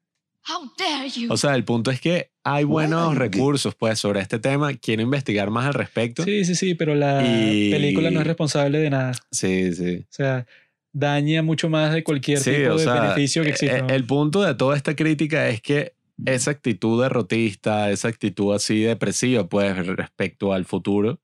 How 0.51 0.73
dare 0.79 1.11
you? 1.11 1.31
O 1.31 1.37
sea, 1.37 1.55
el 1.55 1.65
punto 1.65 1.91
es 1.91 2.01
que 2.01 2.31
hay 2.43 2.65
buenos 2.65 3.15
recursos 3.17 3.75
pues 3.75 3.99
sobre 3.99 4.21
este 4.21 4.39
tema. 4.39 4.73
Quiero 4.73 5.03
investigar 5.03 5.51
más 5.51 5.67
al 5.67 5.75
respecto. 5.75 6.25
Sí, 6.25 6.47
sí, 6.47 6.55
sí, 6.55 6.75
pero 6.75 6.95
la 6.95 7.23
Y- 7.23 7.71
película 7.71 8.11
no 8.11 8.21
es 8.21 8.27
responsable 8.27 8.79
de 8.79 8.89
nada. 8.89 9.13
sí. 9.31 9.75
sí. 9.75 9.97
O 10.05 10.07
sea, 10.15 10.47
daña 10.95 11.43
mucho 11.43 11.69
más 11.69 11.93
de 11.93 12.03
cualquier 12.03 12.39
Sí, 12.39 12.51
tipo 12.53 12.77
de 12.77 12.85
sea, 12.85 12.95
beneficio 13.03 13.43
que 13.43 13.51
existe. 13.51 13.77
eh, 13.77 13.83
¿no? 13.83 13.89
El 13.95 14.05
punto 14.05 14.43
de 14.43 14.55
toda 14.55 14.75
esta 14.75 14.97
crítica 14.97 15.47
es 15.51 15.61
que 15.61 15.93
esa 16.25 16.51
actitud 16.51 17.03
derrotista, 17.03 17.91
esa 17.91 18.09
actitud 18.09 18.55
así 18.55 18.83
depresiva, 18.83 19.49
pues 19.49 19.87
respecto 19.87 20.53
al 20.53 20.65
futuro 20.65 21.21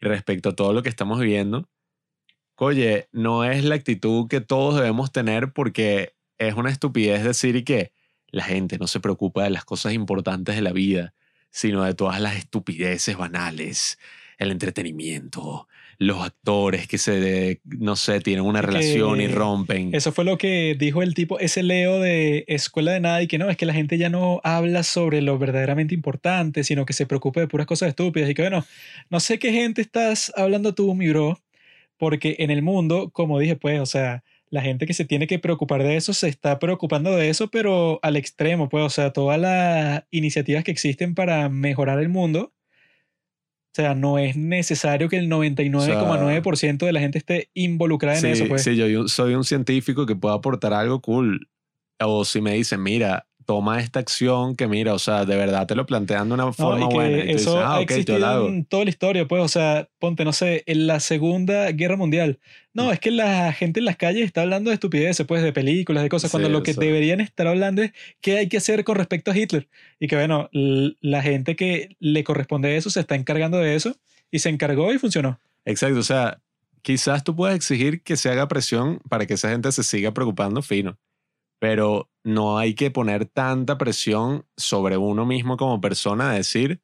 respecto 0.00 0.50
a 0.50 0.56
todo 0.56 0.72
lo 0.72 0.82
que 0.82 0.88
estamos 0.88 1.20
viviendo, 1.20 1.68
oye, 2.56 3.08
no 3.12 3.44
es 3.44 3.64
la 3.64 3.74
actitud 3.74 4.28
que 4.28 4.40
todos 4.40 4.76
debemos 4.76 5.12
tener 5.12 5.52
porque 5.52 6.14
es 6.38 6.54
una 6.54 6.70
estupidez 6.70 7.22
decir 7.22 7.64
que 7.64 7.92
la 8.28 8.44
gente 8.44 8.78
no 8.78 8.86
se 8.86 9.00
preocupa 9.00 9.44
de 9.44 9.50
las 9.50 9.64
cosas 9.64 9.92
importantes 9.92 10.56
de 10.56 10.62
la 10.62 10.72
vida, 10.72 11.14
sino 11.50 11.84
de 11.84 11.94
todas 11.94 12.20
las 12.20 12.36
estupideces 12.36 13.16
banales, 13.16 13.98
el 14.38 14.50
entretenimiento, 14.50 15.68
los 16.00 16.24
actores 16.24 16.88
que 16.88 16.96
se, 16.96 17.60
no 17.62 17.94
sé, 17.94 18.20
tienen 18.20 18.46
una 18.46 18.62
relación 18.62 19.20
y 19.20 19.28
rompen. 19.28 19.94
Eso 19.94 20.12
fue 20.12 20.24
lo 20.24 20.38
que 20.38 20.74
dijo 20.78 21.02
el 21.02 21.12
tipo, 21.12 21.38
ese 21.38 21.62
Leo 21.62 22.00
de 22.00 22.46
Escuela 22.48 22.92
de 22.92 23.00
Nada, 23.00 23.22
y 23.22 23.26
que 23.26 23.36
no, 23.36 23.50
es 23.50 23.58
que 23.58 23.66
la 23.66 23.74
gente 23.74 23.98
ya 23.98 24.08
no 24.08 24.40
habla 24.42 24.82
sobre 24.82 25.20
lo 25.20 25.38
verdaderamente 25.38 25.94
importante, 25.94 26.64
sino 26.64 26.86
que 26.86 26.94
se 26.94 27.04
preocupa 27.04 27.40
de 27.40 27.48
puras 27.48 27.66
cosas 27.66 27.90
estúpidas. 27.90 28.30
Y 28.30 28.34
que 28.34 28.40
bueno, 28.40 28.64
no 29.10 29.20
sé 29.20 29.38
qué 29.38 29.52
gente 29.52 29.82
estás 29.82 30.32
hablando 30.36 30.74
tú, 30.74 30.94
mi 30.94 31.10
bro, 31.10 31.38
porque 31.98 32.36
en 32.38 32.50
el 32.50 32.62
mundo, 32.62 33.10
como 33.12 33.38
dije, 33.38 33.56
pues, 33.56 33.78
o 33.78 33.86
sea, 33.86 34.24
la 34.48 34.62
gente 34.62 34.86
que 34.86 34.94
se 34.94 35.04
tiene 35.04 35.26
que 35.26 35.38
preocupar 35.38 35.82
de 35.82 35.96
eso 35.96 36.14
se 36.14 36.28
está 36.28 36.58
preocupando 36.58 37.14
de 37.14 37.28
eso, 37.28 37.50
pero 37.50 38.00
al 38.00 38.16
extremo, 38.16 38.70
pues, 38.70 38.86
o 38.86 38.90
sea, 38.90 39.12
todas 39.12 39.38
las 39.38 40.04
iniciativas 40.10 40.64
que 40.64 40.70
existen 40.70 41.14
para 41.14 41.50
mejorar 41.50 42.00
el 42.00 42.08
mundo. 42.08 42.54
O 43.72 43.74
sea, 43.74 43.94
no 43.94 44.18
es 44.18 44.36
necesario 44.36 45.08
que 45.08 45.16
el 45.16 45.28
99,9% 45.28 46.86
de 46.86 46.92
la 46.92 46.98
gente 46.98 47.18
esté 47.18 47.50
involucrada 47.54 48.16
en 48.16 48.22
sí, 48.22 48.28
eso, 48.28 48.48
pues. 48.48 48.64
sí, 48.64 48.74
yo 48.74 49.06
soy 49.06 49.34
un 49.34 49.44
científico 49.44 50.06
que 50.06 50.16
pueda 50.16 50.34
aportar 50.34 50.72
algo 50.72 51.00
cool. 51.00 51.48
O 52.00 52.24
si 52.24 52.40
me 52.40 52.54
dicen, 52.54 52.82
mira, 52.82 53.28
toma 53.50 53.80
esta 53.80 53.98
acción 53.98 54.54
que 54.54 54.68
mira, 54.68 54.94
o 54.94 54.98
sea, 55.00 55.24
de 55.24 55.36
verdad 55.36 55.66
te 55.66 55.74
lo 55.74 55.84
plantean 55.86 56.28
de 56.28 56.34
una 56.34 56.44
No, 56.44 56.52
forma 56.52 56.86
y 56.86 56.88
que 56.88 56.94
buena. 56.94 57.18
Y 57.24 57.34
tú 57.34 57.34
eso 57.34 57.50
dices, 57.54 57.64
ah, 57.66 57.74
ha 57.76 57.80
ok, 57.80 57.92
yo 58.06 58.18
lo 58.20 58.26
hago. 58.26 58.46
en 58.48 58.64
toda 58.64 58.84
la 58.84 58.90
historia, 58.90 59.26
pues, 59.26 59.42
o 59.42 59.48
sea, 59.48 59.88
ponte, 59.98 60.24
no 60.24 60.32
sé, 60.32 60.62
en 60.66 60.86
la 60.86 61.00
Segunda 61.00 61.72
Guerra 61.72 61.96
Mundial. 61.96 62.38
Mm. 62.40 62.46
No, 62.74 62.92
es 62.92 63.00
que 63.00 63.10
la 63.10 63.52
gente 63.52 63.80
en 63.80 63.86
las 63.86 63.96
calles 63.96 64.24
está 64.24 64.42
hablando 64.42 64.70
de 64.70 64.74
estupideces, 64.74 65.26
pues, 65.26 65.42
de 65.42 65.52
películas, 65.52 66.04
de 66.04 66.08
cosas, 66.08 66.30
cuando 66.30 66.48
Sí, 66.48 66.52
lo 66.52 66.62
que 66.62 66.70
eso. 66.70 66.80
deberían 66.80 67.20
estar 67.20 67.48
hablando 67.48 67.82
es 67.82 67.92
qué 68.20 68.38
hay 68.38 68.48
que 68.48 68.58
hacer 68.58 68.84
con 68.84 68.94
respecto 68.96 69.32
a 69.32 69.36
Hitler. 69.36 69.68
Y 69.98 70.06
que, 70.06 70.14
bueno, 70.16 70.48
la 70.52 71.22
gente 71.22 71.56
que 71.56 71.96
le 71.98 72.22
corresponde 72.22 72.76
eso 72.76 72.88
se 72.90 73.00
está 73.00 73.16
encargando 73.16 73.58
de 73.58 73.74
eso 73.74 73.96
y 74.30 74.38
se 74.38 74.48
encargó 74.50 74.92
y 74.92 74.98
funcionó. 74.98 75.40
Exacto, 75.64 75.98
o 75.98 76.02
sea, 76.04 76.40
quizás 76.82 77.24
tú 77.24 77.34
puedes 77.34 77.56
exigir 77.56 78.02
que 78.02 78.16
se 78.16 78.28
haga 78.30 78.46
presión 78.48 79.00
para 79.08 79.26
que 79.26 79.34
esa 79.34 79.50
gente 79.50 79.72
se 79.72 79.82
siga 79.82 80.12
preocupando 80.14 80.62
fino, 80.62 80.98
pero 81.58 82.09
no 82.24 82.58
hay 82.58 82.74
que 82.74 82.90
poner 82.90 83.26
tanta 83.26 83.78
presión 83.78 84.44
sobre 84.56 84.96
uno 84.96 85.26
mismo 85.26 85.56
como 85.56 85.80
persona 85.80 86.30
a 86.30 86.34
decir, 86.34 86.80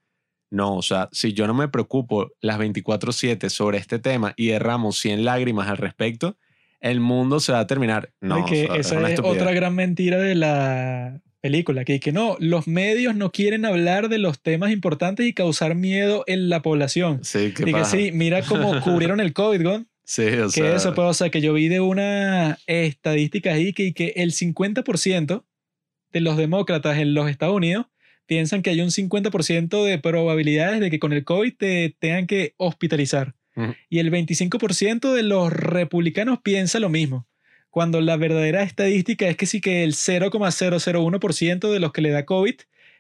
no, 0.51 0.77
o 0.77 0.83
sea, 0.83 1.09
si 1.13 1.33
yo 1.33 1.47
no 1.47 1.55
me 1.55 1.69
preocupo 1.69 2.31
las 2.41 2.59
24/7 2.59 3.49
sobre 3.51 3.79
este 3.79 3.99
tema 3.99 4.33
y 4.37 4.49
derramo 4.49 4.93
100 4.93 5.25
lágrimas 5.25 5.69
al 5.69 5.77
respecto, 5.77 6.37
el 6.81 7.01
mundo 7.01 7.41
se 7.41 7.53
va 7.53 7.61
a 7.61 7.67
terminar. 7.67 8.13
No, 8.21 8.45
que 8.45 8.65
o 8.65 8.67
sea, 8.69 8.77
esa 8.77 9.11
es 9.11 9.21
otra 9.21 9.53
gran 9.53 9.75
mentira 9.75 10.19
de 10.19 10.35
la 10.35 11.21
película, 11.41 11.85
que, 11.85 12.01
que 12.01 12.13
no, 12.13 12.37
los 12.41 12.67
medios 12.67 13.15
no 13.15 13.31
quieren 13.31 13.65
hablar 13.65 14.09
de 14.09 14.19
los 14.19 14.41
temas 14.41 14.73
importantes 14.73 15.27
y 15.27 15.33
causar 15.33 15.75
miedo 15.75 16.25
en 16.27 16.49
la 16.49 16.63
población. 16.63 17.21
Sí, 17.23 17.53
qué 17.55 17.69
Y 17.69 17.73
que 17.73 17.85
sí, 17.85 18.11
mira 18.13 18.43
cómo 18.43 18.81
cubrieron 18.81 19.21
el 19.21 19.33
COVID, 19.33 19.63
¿gon? 19.63 19.89
Sí, 20.07 20.23
o 20.23 20.47
Que 20.47 20.51
sea, 20.51 20.77
eso, 20.77 20.95
pues, 20.95 21.09
o 21.09 21.15
sea, 21.15 21.31
que 21.31 21.41
yo 21.41 21.53
vi 21.53 21.67
de 21.67 21.81
una 21.81 22.59
estadística 22.67 23.53
ahí 23.53 23.73
que, 23.73 23.93
que 23.93 24.13
el 24.17 24.33
50% 24.33 25.45
de 26.13 26.21
los 26.21 26.37
demócratas 26.37 26.99
en 26.99 27.13
los 27.13 27.29
Estados 27.29 27.57
Unidos 27.57 27.87
piensan 28.27 28.63
que 28.63 28.71
hay 28.71 28.81
un 28.81 28.91
50% 28.91 29.85
de 29.85 29.99
probabilidades 29.99 30.79
de 30.79 30.91
que 30.91 31.01
con 31.01 31.13
el 31.13 31.25
COVID 31.25 31.55
te 31.57 31.97
tengan 31.99 32.27
que 32.27 32.55
hospitalizar. 32.57 33.35
Y 33.89 34.01
el 34.01 34.13
25% 34.13 35.15
de 35.15 35.23
los 35.23 35.51
republicanos 35.51 36.41
piensa 36.43 36.79
lo 36.79 36.91
mismo. 36.91 37.27
Cuando 37.71 38.03
la 38.03 38.19
verdadera 38.19 38.63
estadística 38.63 39.29
es 39.29 39.37
que 39.39 39.47
sí 39.47 39.63
que 39.63 39.83
el 39.83 39.95
0,001% 39.95 41.73
de 41.73 41.81
los 41.81 41.93
que 41.93 42.03
le 42.03 42.11
da 42.11 42.27
COVID 42.27 42.55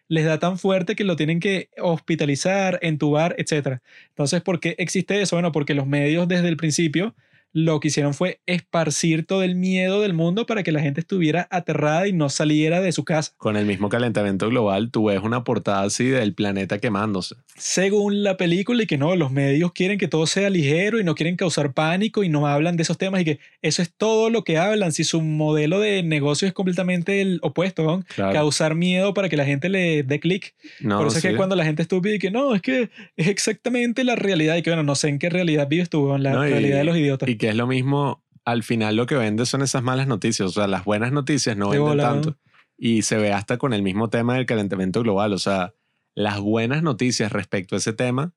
les 0.09 0.24
da 0.24 0.39
tan 0.39 0.59
fuerte 0.59 0.95
que 0.97 1.05
lo 1.05 1.16
tienen 1.16 1.41
que 1.41 1.70
hospitalizar, 1.78 2.78
entubar, 2.83 3.35
etc. 3.39 3.81
Entonces, 4.09 4.43
¿por 4.43 4.61
qué 4.61 4.74
existe 4.78 5.20
eso? 5.20 5.37
Bueno, 5.37 5.53
porque 5.53 5.74
los 5.74 5.87
medios 5.87 6.28
desde 6.28 6.49
el 6.49 6.57
principio 6.57 7.15
lo 7.52 7.81
que 7.81 7.89
hicieron 7.89 8.12
fue 8.12 8.40
esparcir 8.47 9.24
todo 9.27 9.43
el 9.43 9.55
miedo 9.55 10.02
del 10.02 10.12
mundo 10.12 10.44
para 10.47 10.62
que 10.62 10.73
la 10.73 10.81
gente 10.81 11.01
estuviera 11.01 11.48
aterrada 11.51 12.06
y 12.06 12.12
no 12.12 12.28
saliera 12.28 12.81
de 12.82 12.93
su 12.93 13.05
casa. 13.05 13.32
Con 13.39 13.56
el 13.56 13.64
mismo 13.64 13.89
calentamiento 13.89 14.48
global, 14.51 14.90
tú 14.90 15.06
ves 15.06 15.20
una 15.23 15.43
portada 15.43 15.82
así 15.82 16.05
del 16.05 16.35
planeta 16.35 16.78
quemándose. 16.78 17.35
Según 17.56 18.23
la 18.23 18.36
película, 18.36 18.82
y 18.82 18.86
que 18.86 18.98
no, 18.98 19.16
los 19.16 19.31
medios 19.32 19.73
quieren 19.73 19.98
que 19.98 20.06
todo 20.09 20.27
sea 20.27 20.51
ligero 20.51 21.01
y 21.01 21.05
no 21.05 21.14
quieren 21.14 21.36
causar 21.36 21.73
pánico 21.73 22.23
y 22.24 22.28
no 22.28 22.47
hablan 22.47 22.77
de 22.77 22.82
esos 22.82 22.98
temas 22.98 23.23
y 23.23 23.24
que 23.24 23.39
eso 23.62 23.81
es 23.81 23.93
todo 23.97 24.28
lo 24.28 24.44
que 24.44 24.59
hablan. 24.59 24.93
Si 24.93 25.05
su 25.05 25.23
modelo 25.23 25.81
de 25.81 26.02
negocio 26.02 26.47
es 26.47 26.52
completamente 26.55 27.23
el 27.23 27.39
opuesto, 27.43 27.82
¿no? 27.85 28.05
Claro. 28.14 28.32
causar 28.35 28.74
miedo 28.74 29.14
para 29.14 29.28
que 29.31 29.36
la 29.36 29.44
gente 29.47 29.68
le 29.70 30.02
dé 30.02 30.20
clic. 30.20 30.55
No, 30.81 30.98
Por 30.98 31.06
eso 31.09 31.16
es 31.18 31.23
que 31.23 31.35
cuando 31.36 31.56
la 31.56 31.64
gente 31.64 31.82
es 31.82 31.85
estúpida 31.86 32.14
y 32.14 32.18
que 32.18 32.31
no, 32.31 32.55
es 32.55 32.60
que 32.60 32.90
es 33.16 33.28
exactamente 33.28 34.05
la 34.05 34.14
realidad 34.16 34.56
y 34.56 34.62
que 34.62 34.70
bueno, 34.70 34.82
no 34.82 34.94
sé 34.94 35.09
en 35.09 35.18
qué 35.18 35.31
realidad 35.31 35.68
vives 35.68 35.89
tú, 35.89 36.14
en 36.14 36.23
la 36.23 36.32
No, 36.32 36.47
y- 36.47 36.51
realidad 36.51 36.78
de 36.78 36.85
los 36.85 36.97
idiotas. 36.97 37.28
Y 37.28 37.36
que 37.37 37.49
es 37.49 37.57
lo 37.57 37.67
mismo, 37.67 38.25
al 38.45 38.63
final 38.63 38.97
lo 38.97 39.07
que 39.07 39.15
vende 39.15 39.47
son 39.47 39.63
esas 39.63 39.83
malas 39.83 40.07
noticias. 40.07 40.49
O 40.49 40.53
sea, 40.53 40.67
las 40.67 40.85
buenas 40.85 41.13
noticias 41.13 41.57
no 41.57 41.71
De 41.71 41.79
venden 41.79 41.89
bola, 41.89 42.03
tanto. 42.03 42.37
Y 42.79 43.03
se 43.03 43.17
ve 43.17 43.33
hasta 43.33 43.59
con 43.59 43.73
el 43.73 43.83
mismo 43.83 44.11
tema 44.11 44.35
del 44.35 44.47
calentamiento 44.47 45.03
global. 45.03 45.33
O 45.33 45.39
sea, 45.39 45.75
las 46.15 46.41
buenas 46.41 46.83
noticias 46.83 47.33
respecto 47.33 47.75
a 47.75 47.79
ese 47.79 47.93
tema 47.93 48.35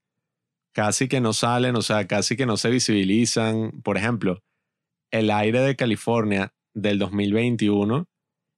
casi 0.71 1.07
que 1.07 1.21
no 1.21 1.33
salen, 1.33 1.75
o 1.75 1.81
sea, 1.81 2.07
casi 2.07 2.35
que 2.35 2.45
no 2.45 2.57
se 2.57 2.69
visibilizan. 2.69 3.81
Por 3.83 3.97
ejemplo, 3.97 4.43
el 5.11 5.31
aire 5.31 5.61
de 5.61 5.75
California 5.75 6.53
del 6.73 6.99
2021 6.99 8.07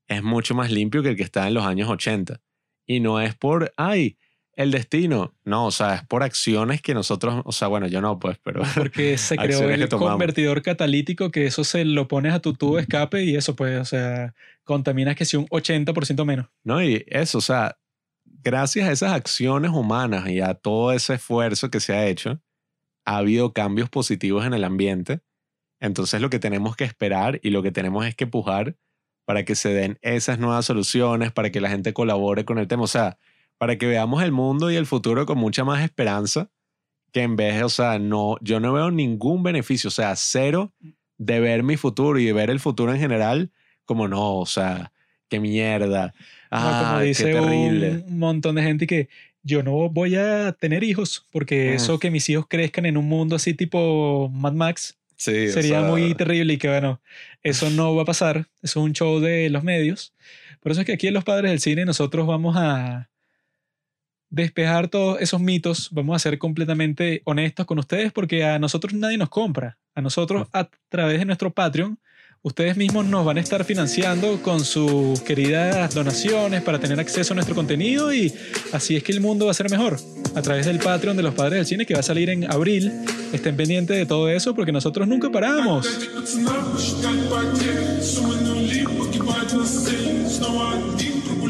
es 0.07 0.23
mucho 0.23 0.55
más 0.55 0.72
limpio 0.72 1.03
que 1.03 1.09
el 1.09 1.15
que 1.15 1.23
está 1.23 1.47
en 1.47 1.53
los 1.53 1.65
años 1.65 1.89
80. 1.89 2.41
Y 2.85 2.99
no 2.99 3.22
es 3.22 3.35
por, 3.35 3.73
ay, 3.77 4.18
el 4.55 4.71
destino. 4.71 5.33
No, 5.43 5.65
o 5.65 5.71
sea, 5.71 5.95
es 5.95 6.05
por 6.05 6.23
acciones 6.23 6.81
que 6.81 6.93
nosotros, 6.93 7.41
o 7.45 7.51
sea, 7.51 7.67
bueno, 7.67 7.87
yo 7.87 8.01
no, 8.01 8.19
pues, 8.19 8.37
pero... 8.43 8.61
Porque 8.75 9.17
se 9.17 9.37
creó 9.37 9.69
el 9.69 9.89
convertidor 9.89 10.61
catalítico 10.61 11.31
que 11.31 11.45
eso 11.45 11.63
se 11.63 11.85
lo 11.85 12.07
pones 12.07 12.33
a 12.33 12.39
tu 12.39 12.53
tubo 12.53 12.75
de 12.75 12.83
escape 12.83 13.23
y 13.23 13.35
eso 13.35 13.55
pues, 13.55 13.79
o 13.79 13.85
sea, 13.85 14.33
contaminas 14.63 15.15
que 15.15 15.25
si 15.25 15.37
un 15.37 15.47
80% 15.47 16.25
menos. 16.25 16.47
No, 16.63 16.83
y 16.83 17.03
eso, 17.07 17.37
o 17.37 17.41
sea, 17.41 17.77
gracias 18.25 18.87
a 18.87 18.91
esas 18.91 19.13
acciones 19.13 19.71
humanas 19.71 20.27
y 20.29 20.41
a 20.41 20.53
todo 20.53 20.91
ese 20.91 21.15
esfuerzo 21.15 21.69
que 21.69 21.79
se 21.79 21.93
ha 21.93 22.07
hecho, 22.07 22.41
ha 23.05 23.17
habido 23.17 23.53
cambios 23.53 23.89
positivos 23.89 24.45
en 24.45 24.53
el 24.53 24.63
ambiente. 24.63 25.21
Entonces 25.79 26.21
lo 26.21 26.29
que 26.29 26.39
tenemos 26.39 26.75
que 26.75 26.83
esperar 26.83 27.39
y 27.41 27.49
lo 27.49 27.63
que 27.63 27.71
tenemos 27.71 28.05
es 28.05 28.15
que 28.15 28.27
pujar 28.27 28.75
para 29.25 29.45
que 29.45 29.55
se 29.55 29.69
den 29.69 29.97
esas 30.01 30.39
nuevas 30.39 30.65
soluciones, 30.65 31.31
para 31.31 31.51
que 31.51 31.61
la 31.61 31.69
gente 31.69 31.93
colabore 31.93 32.45
con 32.45 32.57
el 32.57 32.67
tema, 32.67 32.83
o 32.83 32.87
sea, 32.87 33.17
para 33.61 33.77
que 33.77 33.85
veamos 33.85 34.23
el 34.23 34.31
mundo 34.31 34.71
y 34.71 34.75
el 34.75 34.88
futuro 34.88 35.27
con 35.27 35.38
mucha 35.38 35.63
más 35.63 35.83
esperanza, 35.83 36.49
que 37.11 37.21
en 37.21 37.35
vez 37.35 37.61
o 37.61 37.69
sea, 37.69 37.99
no, 37.99 38.38
yo 38.41 38.59
no 38.59 38.73
veo 38.73 38.89
ningún 38.89 39.43
beneficio, 39.43 39.89
o 39.89 39.91
sea, 39.91 40.15
cero 40.15 40.73
de 41.19 41.39
ver 41.39 41.61
mi 41.61 41.77
futuro 41.77 42.17
y 42.17 42.25
de 42.25 42.33
ver 42.33 42.49
el 42.49 42.59
futuro 42.59 42.91
en 42.91 42.99
general 42.99 43.51
como 43.85 44.07
no, 44.07 44.38
o 44.38 44.47
sea, 44.47 44.91
qué 45.29 45.39
mierda. 45.39 46.07
No, 46.07 46.57
Ah, 46.57 46.85
como 46.88 46.99
qué 47.01 47.05
dice 47.05 47.25
terrible. 47.31 48.03
un 48.07 48.17
montón 48.17 48.55
de 48.55 48.63
gente 48.63 48.88
que 48.88 49.09
yo 49.43 49.61
no 49.61 49.89
voy 49.89 50.15
a 50.15 50.53
tener 50.53 50.83
hijos 50.83 51.27
porque 51.31 51.69
Mm. 51.69 51.75
eso 51.75 51.99
que 51.99 52.09
mis 52.09 52.27
hijos 52.29 52.47
crezcan 52.49 52.88
en 52.88 52.97
un 52.97 53.05
mundo 53.07 53.35
así 53.35 53.53
tipo 53.53 54.27
Mad 54.33 54.53
Max 54.53 54.97
Sí, 55.17 55.49
o 55.49 55.51
sería 55.51 55.81
sea, 55.81 55.88
muy 55.88 56.15
terrible 56.15 56.53
y 56.53 56.57
que 56.57 56.67
bueno, 56.67 56.99
eso 57.43 57.69
no 57.69 57.93
va 57.95 58.01
a 58.01 58.05
pasar, 58.05 58.47
eso 58.63 58.79
es 58.79 58.85
un 58.88 58.93
show 58.93 59.19
de 59.19 59.51
los 59.51 59.63
medios. 59.63 60.15
Por 60.61 60.71
eso 60.71 60.81
es 60.81 60.88
que 60.88 60.93
aquí 60.93 61.05
en 61.05 61.13
Los 61.13 61.23
Padres 61.25 61.51
del 61.51 61.59
Cine 61.59 61.85
nosotros 61.85 62.25
vamos 62.25 62.55
a 62.57 63.07
despejar 64.31 64.87
todos 64.87 65.21
esos 65.21 65.39
mitos, 65.39 65.89
vamos 65.91 66.15
a 66.15 66.19
ser 66.19 66.39
completamente 66.39 67.21
honestos 67.25 67.65
con 67.67 67.77
ustedes 67.77 68.11
porque 68.11 68.43
a 68.45 68.57
nosotros 68.57 68.93
nadie 68.93 69.17
nos 69.17 69.29
compra, 69.29 69.77
a 69.93 70.01
nosotros 70.01 70.47
a 70.53 70.69
través 70.89 71.19
de 71.19 71.25
nuestro 71.25 71.51
Patreon. 71.51 71.99
Ustedes 72.43 72.75
mismos 72.75 73.05
nos 73.05 73.23
van 73.23 73.37
a 73.37 73.41
estar 73.41 73.63
financiando 73.63 74.41
con 74.41 74.61
sus 74.61 75.21
queridas 75.21 75.93
donaciones 75.93 76.63
para 76.63 76.79
tener 76.79 76.99
acceso 76.99 77.33
a 77.33 77.35
nuestro 77.35 77.53
contenido 77.53 78.11
y 78.11 78.33
así 78.71 78.95
es 78.95 79.03
que 79.03 79.11
el 79.11 79.21
mundo 79.21 79.45
va 79.45 79.51
a 79.51 79.53
ser 79.53 79.69
mejor. 79.69 79.99
A 80.33 80.41
través 80.41 80.65
del 80.65 80.79
Patreon 80.79 81.15
de 81.15 81.21
los 81.21 81.35
Padres 81.35 81.57
del 81.57 81.65
Cine 81.67 81.85
que 81.85 81.93
va 81.93 81.99
a 81.99 82.03
salir 82.03 82.31
en 82.31 82.49
abril. 82.49 82.91
Estén 83.31 83.55
pendientes 83.55 83.95
de 83.95 84.07
todo 84.07 84.27
eso 84.27 84.55
porque 84.55 84.71
nosotros 84.71 85.07
nunca 85.07 85.29
paramos. 85.29 85.87